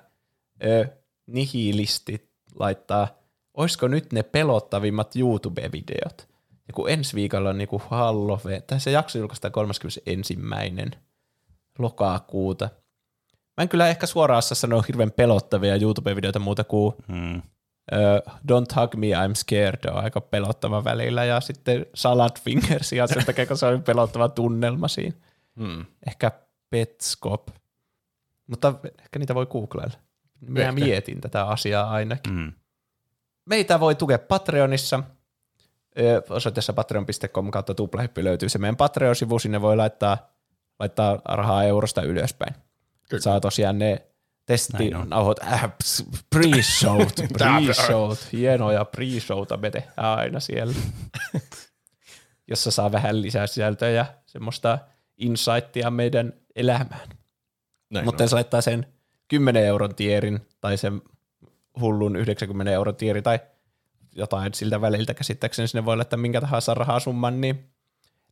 Ö, 0.64 0.88
nihilisti 1.28 2.30
laittaa, 2.56 3.19
olisiko 3.54 3.88
nyt 3.88 4.14
ne 4.14 4.24
pelottavimmat 4.24 5.16
YouTube-videot? 5.16 6.28
Ja 6.68 6.74
kun 6.74 6.90
ensi 6.90 7.16
viikolla 7.16 7.50
on 7.50 7.58
niinku 7.58 7.82
Halloween, 7.90 8.64
tai 8.64 8.80
se 8.80 8.92
jakso 8.92 9.18
julkaistaan 9.20 9.52
31. 9.52 10.04
lokakuuta. 11.80 12.70
Mä 13.58 13.62
en 13.62 13.70
kyllä 13.70 13.88
ehkä 13.88 14.06
suoraan 14.06 14.38
osaa 14.38 14.56
sanoa 14.56 14.84
hirveän 14.88 15.12
pelottavia 15.12 15.76
YouTube-videoita 15.76 16.40
muuta 16.40 16.64
kuin 16.64 16.96
Hmm. 17.08 17.42
Ö, 17.94 18.22
Don't 18.28 18.82
Hug 18.82 18.96
Me, 18.96 19.08
I'm 19.08 19.36
Scared 19.36 19.90
on 19.92 20.04
aika 20.04 20.22
pelottava 20.22 20.84
välillä, 20.84 21.26
ja 21.26 21.42
sitten 21.42 21.86
Salad 21.96 22.40
Fingers, 22.42 22.92
ja 22.92 23.08
sen 23.08 23.26
takia, 23.26 23.46
kun 23.46 23.58
se 23.58 23.66
on 23.66 23.84
pelottava 23.84 24.30
tunnelma 24.30 24.88
siinä. 24.88 25.16
Hmm. 25.60 25.86
Ehkä 26.08 26.32
Petscop. 26.70 27.48
Mutta 28.48 28.74
ehkä 29.00 29.20
niitä 29.20 29.36
voi 29.36 29.46
googlailla. 29.46 29.98
Minä 30.42 30.62
Ehkä. 30.62 30.72
mietin 30.72 31.22
tätä 31.22 31.46
asiaa 31.46 31.90
ainakin. 31.90 32.34
Hmm. 32.34 32.54
Meitä 33.50 33.80
voi 33.80 33.96
tukea 33.96 34.20
Patreonissa. 34.20 35.04
Ö, 36.00 36.22
Osoitteessa 36.30 36.74
patreon.com 36.74 37.52
kautta 37.52 37.74
tuplahyppy 37.74 38.24
löytyy 38.24 38.50
se 38.50 38.58
meidän 38.58 38.78
Patreon-sivu. 38.78 39.40
Sinne 39.40 39.62
voi 39.62 39.76
laittaa, 39.76 40.34
laittaa 40.80 41.22
rahaa 41.26 41.64
eurosta 41.64 42.02
ylöspäin. 42.02 42.56
Kyllä. 43.10 43.22
Saa 43.22 43.40
tosiaan 43.40 43.80
ne 43.80 44.06
testinauhot, 44.46 45.40
äh, 45.44 45.74
pre-showt, 46.36 47.28
pre-showt, 47.38 48.32
hienoja 48.32 48.86
pre-showta 48.98 49.58
me 49.58 49.72
tehdään 49.72 50.18
aina 50.18 50.40
siellä, 50.40 50.74
jossa 52.50 52.72
saa 52.72 52.92
vähän 52.92 53.22
lisää 53.22 53.48
sisältöä 53.48 53.90
ja 53.90 54.06
semmoista 54.26 54.80
insightia 55.18 55.90
meidän 55.90 56.34
elämään. 56.56 57.10
Näin 57.90 58.06
Mutta 58.06 58.24
jos 58.24 58.34
laittaa 58.34 58.62
sen 58.62 58.86
10 59.28 59.66
euron 59.66 59.96
tierin 59.96 60.48
tai 60.62 60.78
sen 60.78 61.02
hullun 61.80 62.16
90 62.16 62.72
euron 62.72 62.96
tieri 62.96 63.22
tai 63.22 63.40
jotain 64.16 64.54
siltä 64.54 64.82
väliltä 64.82 65.14
käsittääkseni 65.14 65.68
sinne 65.68 65.86
voi 65.86 65.98
laittaa 65.98 66.20
minkä 66.20 66.42
tahansa 66.42 66.74
rahasumman, 66.74 67.42
niin, 67.42 67.70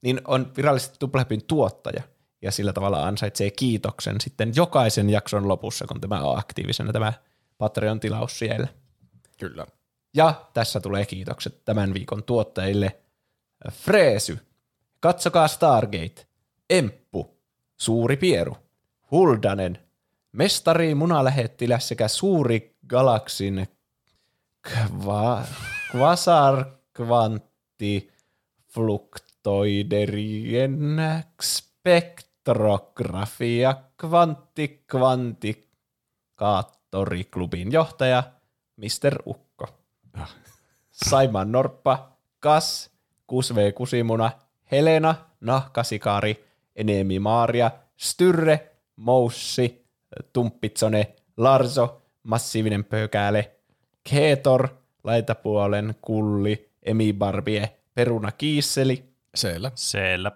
niin 0.02 0.22
on 0.28 0.52
virallisesti 0.58 0.96
Tuplahypyn 1.00 1.44
tuottaja 1.44 2.04
ja 2.42 2.52
sillä 2.52 2.74
tavalla 2.74 3.08
ansaitsee 3.08 3.52
kiitoksen 3.52 4.22
sitten 4.22 4.52
jokaisen 4.56 5.10
jakson 5.10 5.48
lopussa, 5.48 5.86
kun 5.88 6.02
tämä 6.02 6.22
on 6.22 6.40
aktiivisena 6.40 6.94
tämä 6.94 7.14
Patreon-tilaus 7.58 8.40
siellä. 8.40 8.68
Kyllä. 9.40 9.66
Ja 10.14 10.48
tässä 10.54 10.80
tulee 10.80 11.06
kiitokset 11.06 11.66
tämän 11.66 11.94
viikon 11.94 12.24
tuottajille. 12.24 12.98
Freesy, 13.72 14.40
Katsokaa 15.00 15.48
Stargate, 15.48 16.28
Emppu, 16.70 17.38
Suuri 17.78 18.18
Pieru, 18.18 18.58
Huldanen, 19.12 19.80
Mestari 20.32 20.96
Munalähettiläs 20.96 21.88
sekä 21.88 22.08
Suuri 22.08 22.77
Galaksin 22.88 23.68
kva, 24.62 25.44
Quasar 25.92 26.66
Kvantti 26.94 28.12
Fluktoiderien 28.74 31.02
spektrografia 31.42 33.76
Kvantti 33.98 34.86
Kvantikaattoriklubin 34.92 37.72
johtaja 37.72 38.24
Mr. 38.78 39.20
Ukko. 39.26 39.68
Saiman 40.92 41.52
Norppa, 41.52 42.12
Kas, 42.40 42.90
Kusve 43.28 43.72
Kusimuna, 43.72 44.32
Helena, 44.72 45.16
Nahkasikari, 45.42 46.46
Enemi 46.76 47.20
Maaria, 47.20 47.72
Styrre, 47.98 48.72
Moussi, 48.96 49.86
Tumppitsone, 50.34 51.16
Larso, 51.38 52.07
Massiivinen 52.28 52.84
Pökääle, 52.86 53.52
Keetor, 54.10 54.68
Laitapuolen 55.04 55.96
Kulli, 56.02 56.70
Emi 56.84 57.14
Barbie, 57.14 57.78
Peruna 57.96 58.32
Kiisseli, 58.32 59.04
Siellä. 59.36 59.72
Siellä. 59.76 60.32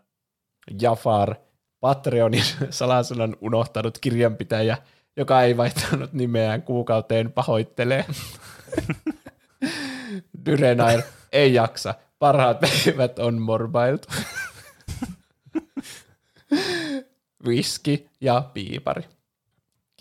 Jafar, 0.81 1.35
Patreonin 1.79 2.43
salasanan 2.69 3.35
unohtanut 3.41 3.97
kirjanpitäjä, 3.99 4.77
joka 5.17 5.41
ei 5.41 5.57
vaihtanut 5.57 6.13
nimeään 6.13 6.61
kuukauteen, 6.61 7.31
pahoittelee. 7.31 8.05
Dyrenair 10.45 11.01
ei 11.31 11.53
jaksa. 11.53 11.95
Parhaat 12.19 12.59
päivät 12.59 13.19
on 13.19 13.41
morbailtu. 13.41 14.07
Whisky 17.47 18.07
ja 18.21 18.49
piipari. 18.53 19.03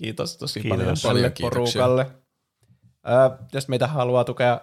Kiitos 0.01 0.37
tosi 0.37 0.61
Kiitos. 0.61 0.79
paljon 0.79 0.97
Paljon 1.03 1.33
porukalle. 1.41 2.07
Ö, 3.07 3.45
jos 3.53 3.69
meitä 3.69 3.87
haluaa 3.87 4.25
tukea 4.25 4.61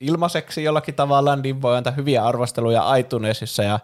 ilmaiseksi 0.00 0.62
jollakin 0.64 0.94
tavalla, 0.94 1.36
niin 1.36 1.62
voi 1.62 1.76
antaa 1.76 1.92
hyviä 1.92 2.24
arvosteluja 2.24 2.96
iTunesissa 2.96 3.62
ja 3.62 3.80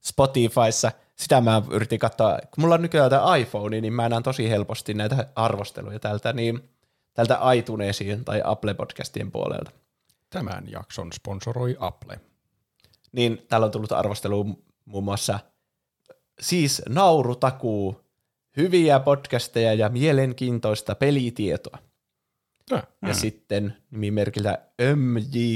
Spotifyssa. 0.00 0.92
Sitä 1.16 1.40
mä 1.40 1.62
yritin 1.70 1.98
katsoa. 1.98 2.38
Kun 2.54 2.64
mulla 2.64 2.74
on 2.74 2.82
nykyään 2.82 3.10
tämä 3.10 3.36
iPhone, 3.36 3.80
niin 3.80 3.92
mä 3.92 4.08
näen 4.08 4.22
tosi 4.22 4.50
helposti 4.50 4.94
näitä 4.94 5.26
arvosteluja 5.34 5.98
tältä, 5.98 6.32
niin 6.32 6.68
tältä 7.14 7.38
iTunesin 7.56 8.24
tai 8.24 8.42
Apple 8.44 8.74
Podcastien 8.74 9.30
puolelta. 9.30 9.70
Tämän 10.30 10.64
jakson 10.70 11.12
sponsoroi 11.12 11.76
Apple. 11.80 12.20
Niin 13.12 13.46
täällä 13.48 13.64
on 13.64 13.70
tullut 13.70 13.92
arvostelu 13.92 14.46
muun 14.84 15.04
muassa 15.04 15.38
siis 16.40 16.82
naurutakuu 16.88 18.07
hyviä 18.58 19.00
podcasteja 19.00 19.74
ja 19.74 19.88
mielenkiintoista 19.88 20.94
pelitietoa. 20.94 21.78
No, 22.70 22.82
Ja 23.06 23.14
sitten 23.14 23.76
nimimerkiltä 23.90 24.58
MJGNVHM. 24.96 25.48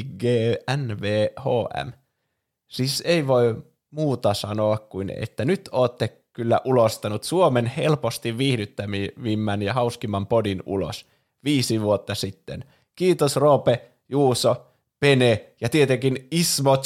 Siis 2.68 3.02
ei 3.06 3.26
voi 3.26 3.64
muuta 3.90 4.34
sanoa 4.34 4.78
kuin, 4.78 5.12
että 5.16 5.44
nyt 5.44 5.68
ootte 5.72 6.22
kyllä 6.32 6.60
ulostanut 6.64 7.24
Suomen 7.24 7.66
helposti 7.66 8.38
viihdyttävimmän 8.38 9.62
ja 9.62 9.74
hauskimman 9.74 10.26
podin 10.26 10.62
ulos 10.66 11.06
viisi 11.44 11.80
vuotta 11.80 12.14
sitten. 12.14 12.64
Kiitos 12.96 13.36
Roope, 13.36 13.90
Juuso, 14.08 14.66
Pene 15.00 15.54
ja 15.60 15.68
tietenkin 15.68 16.28
Ismo 16.30 16.76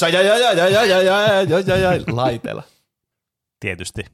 laitella. 2.12 2.62
Tietysti. 3.60 4.04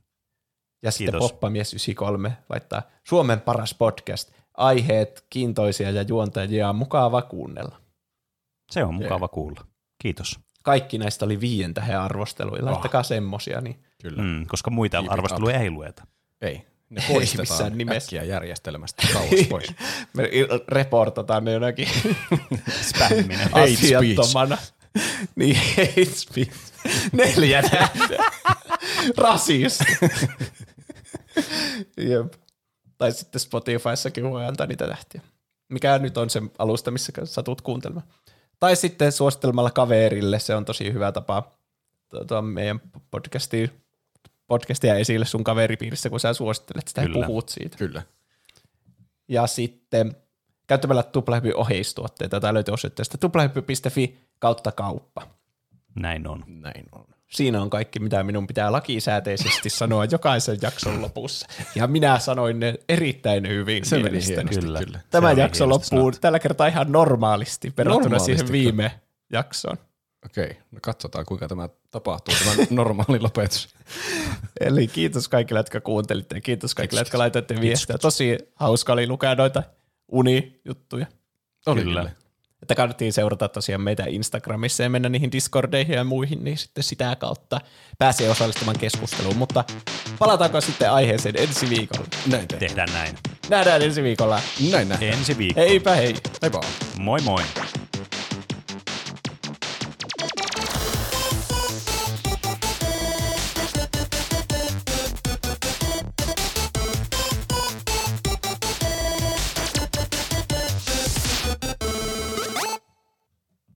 Ja 0.83 0.91
sitten 0.91 1.13
Kiitos. 1.13 1.33
Poppamies 1.33 1.73
93 1.73 2.37
laittaa 2.49 2.83
Suomen 3.09 3.41
paras 3.41 3.75
podcast. 3.75 4.33
Aiheet 4.55 5.25
kiintoisia 5.31 5.91
ja 5.91 6.03
juontajia 6.03 6.69
on 6.69 6.77
mukava 6.77 7.23
kuunnella. 7.23 7.77
Se 8.71 8.85
on 8.85 8.95
mukava 8.95 9.29
kuulla. 9.29 9.65
Kiitos. 10.03 10.41
Kaikki 10.65 10.99
näistä 10.99 11.25
oli 11.25 11.41
viien 11.41 11.75
tähän 11.75 12.01
arvosteluilla. 12.01 12.71
Oh. 12.71 12.73
Laittakaa 12.73 13.03
semmosia, 13.03 13.61
niin 13.61 13.83
kyllä. 14.03 14.23
Mm, 14.23 14.47
koska 14.47 14.71
muita 14.71 14.97
Keep 14.97 15.05
it 15.07 15.13
arvosteluja 15.13 15.61
ei 15.61 15.71
lueta. 15.71 16.07
Ei. 16.41 16.67
Ne 16.91 17.03
poistetaan 17.09 17.79
nimessä. 17.79 18.07
äkkiä 18.07 18.25
järjestelmästä 18.25 19.07
kauas 19.13 19.31
pois. 19.49 19.75
me 20.17 20.31
reportataan 20.69 21.45
ne 21.45 21.53
jonakin 21.53 21.89
Spämminen. 22.89 23.51
Hate 23.53 23.77
speech. 23.77 23.97
asiattomana. 23.97 24.59
niin, 25.35 25.57
hate 25.57 26.05
speech. 26.05 26.53
Neljä 27.13 27.63
tähteä. 27.63 28.25
Rasisti. 29.17 29.85
Jep. 32.11 32.33
Tai 32.99 33.13
sitten 33.13 33.41
Spotifyssakin 33.41 34.31
voi 34.31 34.47
antaa 34.47 34.67
niitä 34.67 34.89
tähtiä. 34.89 35.21
Mikä 35.69 35.99
nyt 35.99 36.17
on 36.17 36.31
se 36.31 36.43
alusta, 36.59 36.91
missä 36.91 37.13
satut 37.25 37.61
kuuntelemaan. 37.61 38.07
Tai 38.61 38.77
sitten 38.77 39.13
suosittelemalla 39.13 39.71
kaverille, 39.71 40.39
se 40.39 40.55
on 40.55 40.65
tosi 40.65 40.93
hyvä 40.93 41.13
tapa 41.13 41.53
tuota, 42.09 42.43
meidän 42.43 42.81
podcastia, 43.11 43.69
podcastia 44.47 44.95
esille 44.95 45.25
sun 45.25 45.45
kaveripiirissä, 45.45 46.11
kun 46.11 46.21
sä 46.21 46.35
suosittelet 46.35 46.89
sitä 46.89 47.03
Kyllä. 47.03 47.19
ja 47.19 47.27
puhut 47.27 47.49
siitä. 47.49 47.79
Kyllä. 47.79 48.03
Ja 49.29 49.47
sitten 49.47 50.17
käyttämällä 50.67 51.03
tuplahypyn 51.03 51.57
oheistuotteita, 51.57 52.41
tai 52.41 52.55
löytyy 52.55 52.75
osoitteesta 52.75 53.19
tuplahyppy.fi 53.19 54.19
kautta 54.39 54.73
kauppa. 54.73 55.23
Näin 55.95 56.27
on. 56.27 56.45
Näin 56.47 56.85
on. 56.93 57.05
Siinä 57.33 57.63
on 57.63 57.71
kaikki, 57.71 57.99
mitä 57.99 58.23
minun 58.23 58.47
pitää 58.47 58.73
lakisääteisesti 58.73 59.71
sanoa 59.71 60.05
jokaisen 60.05 60.59
jakson 60.63 61.03
lopussa. 61.03 61.47
Ja 61.75 61.87
minä 61.87 62.19
sanoin 62.19 62.61
ne 62.61 62.75
erittäin 62.89 63.49
hyvin 63.49 63.85
Se 63.85 63.99
meni 63.99 64.27
hienosti, 64.27 64.61
Kyllä. 64.61 64.79
kyllä. 64.79 65.01
Tämä 65.11 65.35
Se 65.35 65.41
jakso 65.41 65.69
loppuu 65.69 66.13
tällä 66.13 66.39
kertaa 66.39 66.67
ihan 66.67 66.93
normaalisti 66.93 67.73
verrattuna 67.77 68.03
Normaalisti, 68.05 68.37
siihen 68.37 68.53
viime 68.53 69.01
jaksoon. 69.33 69.77
Okei, 70.25 70.57
no 70.71 70.79
katsotaan 70.83 71.25
kuinka 71.25 71.49
tämä 71.49 71.69
tapahtuu, 71.91 72.35
tämä 72.45 72.67
normaali 72.71 73.21
lopetus. 73.21 73.69
Eli 74.61 74.87
kiitos 74.87 75.29
kaikille, 75.29 75.61
jotka 75.61 75.81
kuuntelitte 75.81 76.35
ja 76.35 76.41
kiitos 76.41 76.75
kaikille, 76.75 77.01
jotka 77.01 77.19
laitoitte 77.19 77.61
viestiä. 77.61 77.99
Tosi 77.99 78.39
hauska 78.55 78.93
oli 78.93 79.07
lukea 79.07 79.35
noita 79.35 79.63
unijuttuja. 80.09 81.07
Oli 81.67 81.83
Kyllä. 81.83 82.01
kyllä. 82.01 82.22
Että 82.63 82.75
kannattiin 82.75 83.13
seurata 83.13 83.49
tosiaan 83.49 83.81
meitä 83.83 84.05
Instagramissa 84.09 84.83
ja 84.83 84.91
mennä 84.91 85.09
niihin 85.09 85.33
Discordeihin 85.33 85.95
ja 85.95 86.05
muihin, 86.05 86.45
niin 86.45 86.59
sitten 86.59 86.85
sitä 86.85 87.17
kautta 87.17 87.61
pääsee 87.99 88.31
osallistumaan 88.31 88.79
keskusteluun. 88.79 89.37
Mutta 89.37 89.65
palataanko 90.19 90.61
sitten 90.61 90.93
aiheeseen 90.93 91.35
ensi 91.39 91.71
viikolla? 91.71 92.07
Näin 92.27 92.49
tehdään. 92.49 92.69
Tehdään 92.69 92.93
näin. 92.93 93.19
Nähdään 93.49 93.83
ensi 93.83 94.03
viikolla. 94.03 94.41
Näin 94.71 94.89
nähdään. 94.89 95.13
Ensi 95.13 95.39
viikolla. 95.39 95.69
Heipä 95.69 95.95
hei! 95.95 96.15
Hei 96.43 96.53
vaan. 96.53 96.67
Moi 96.99 97.21
moi. 97.21 97.43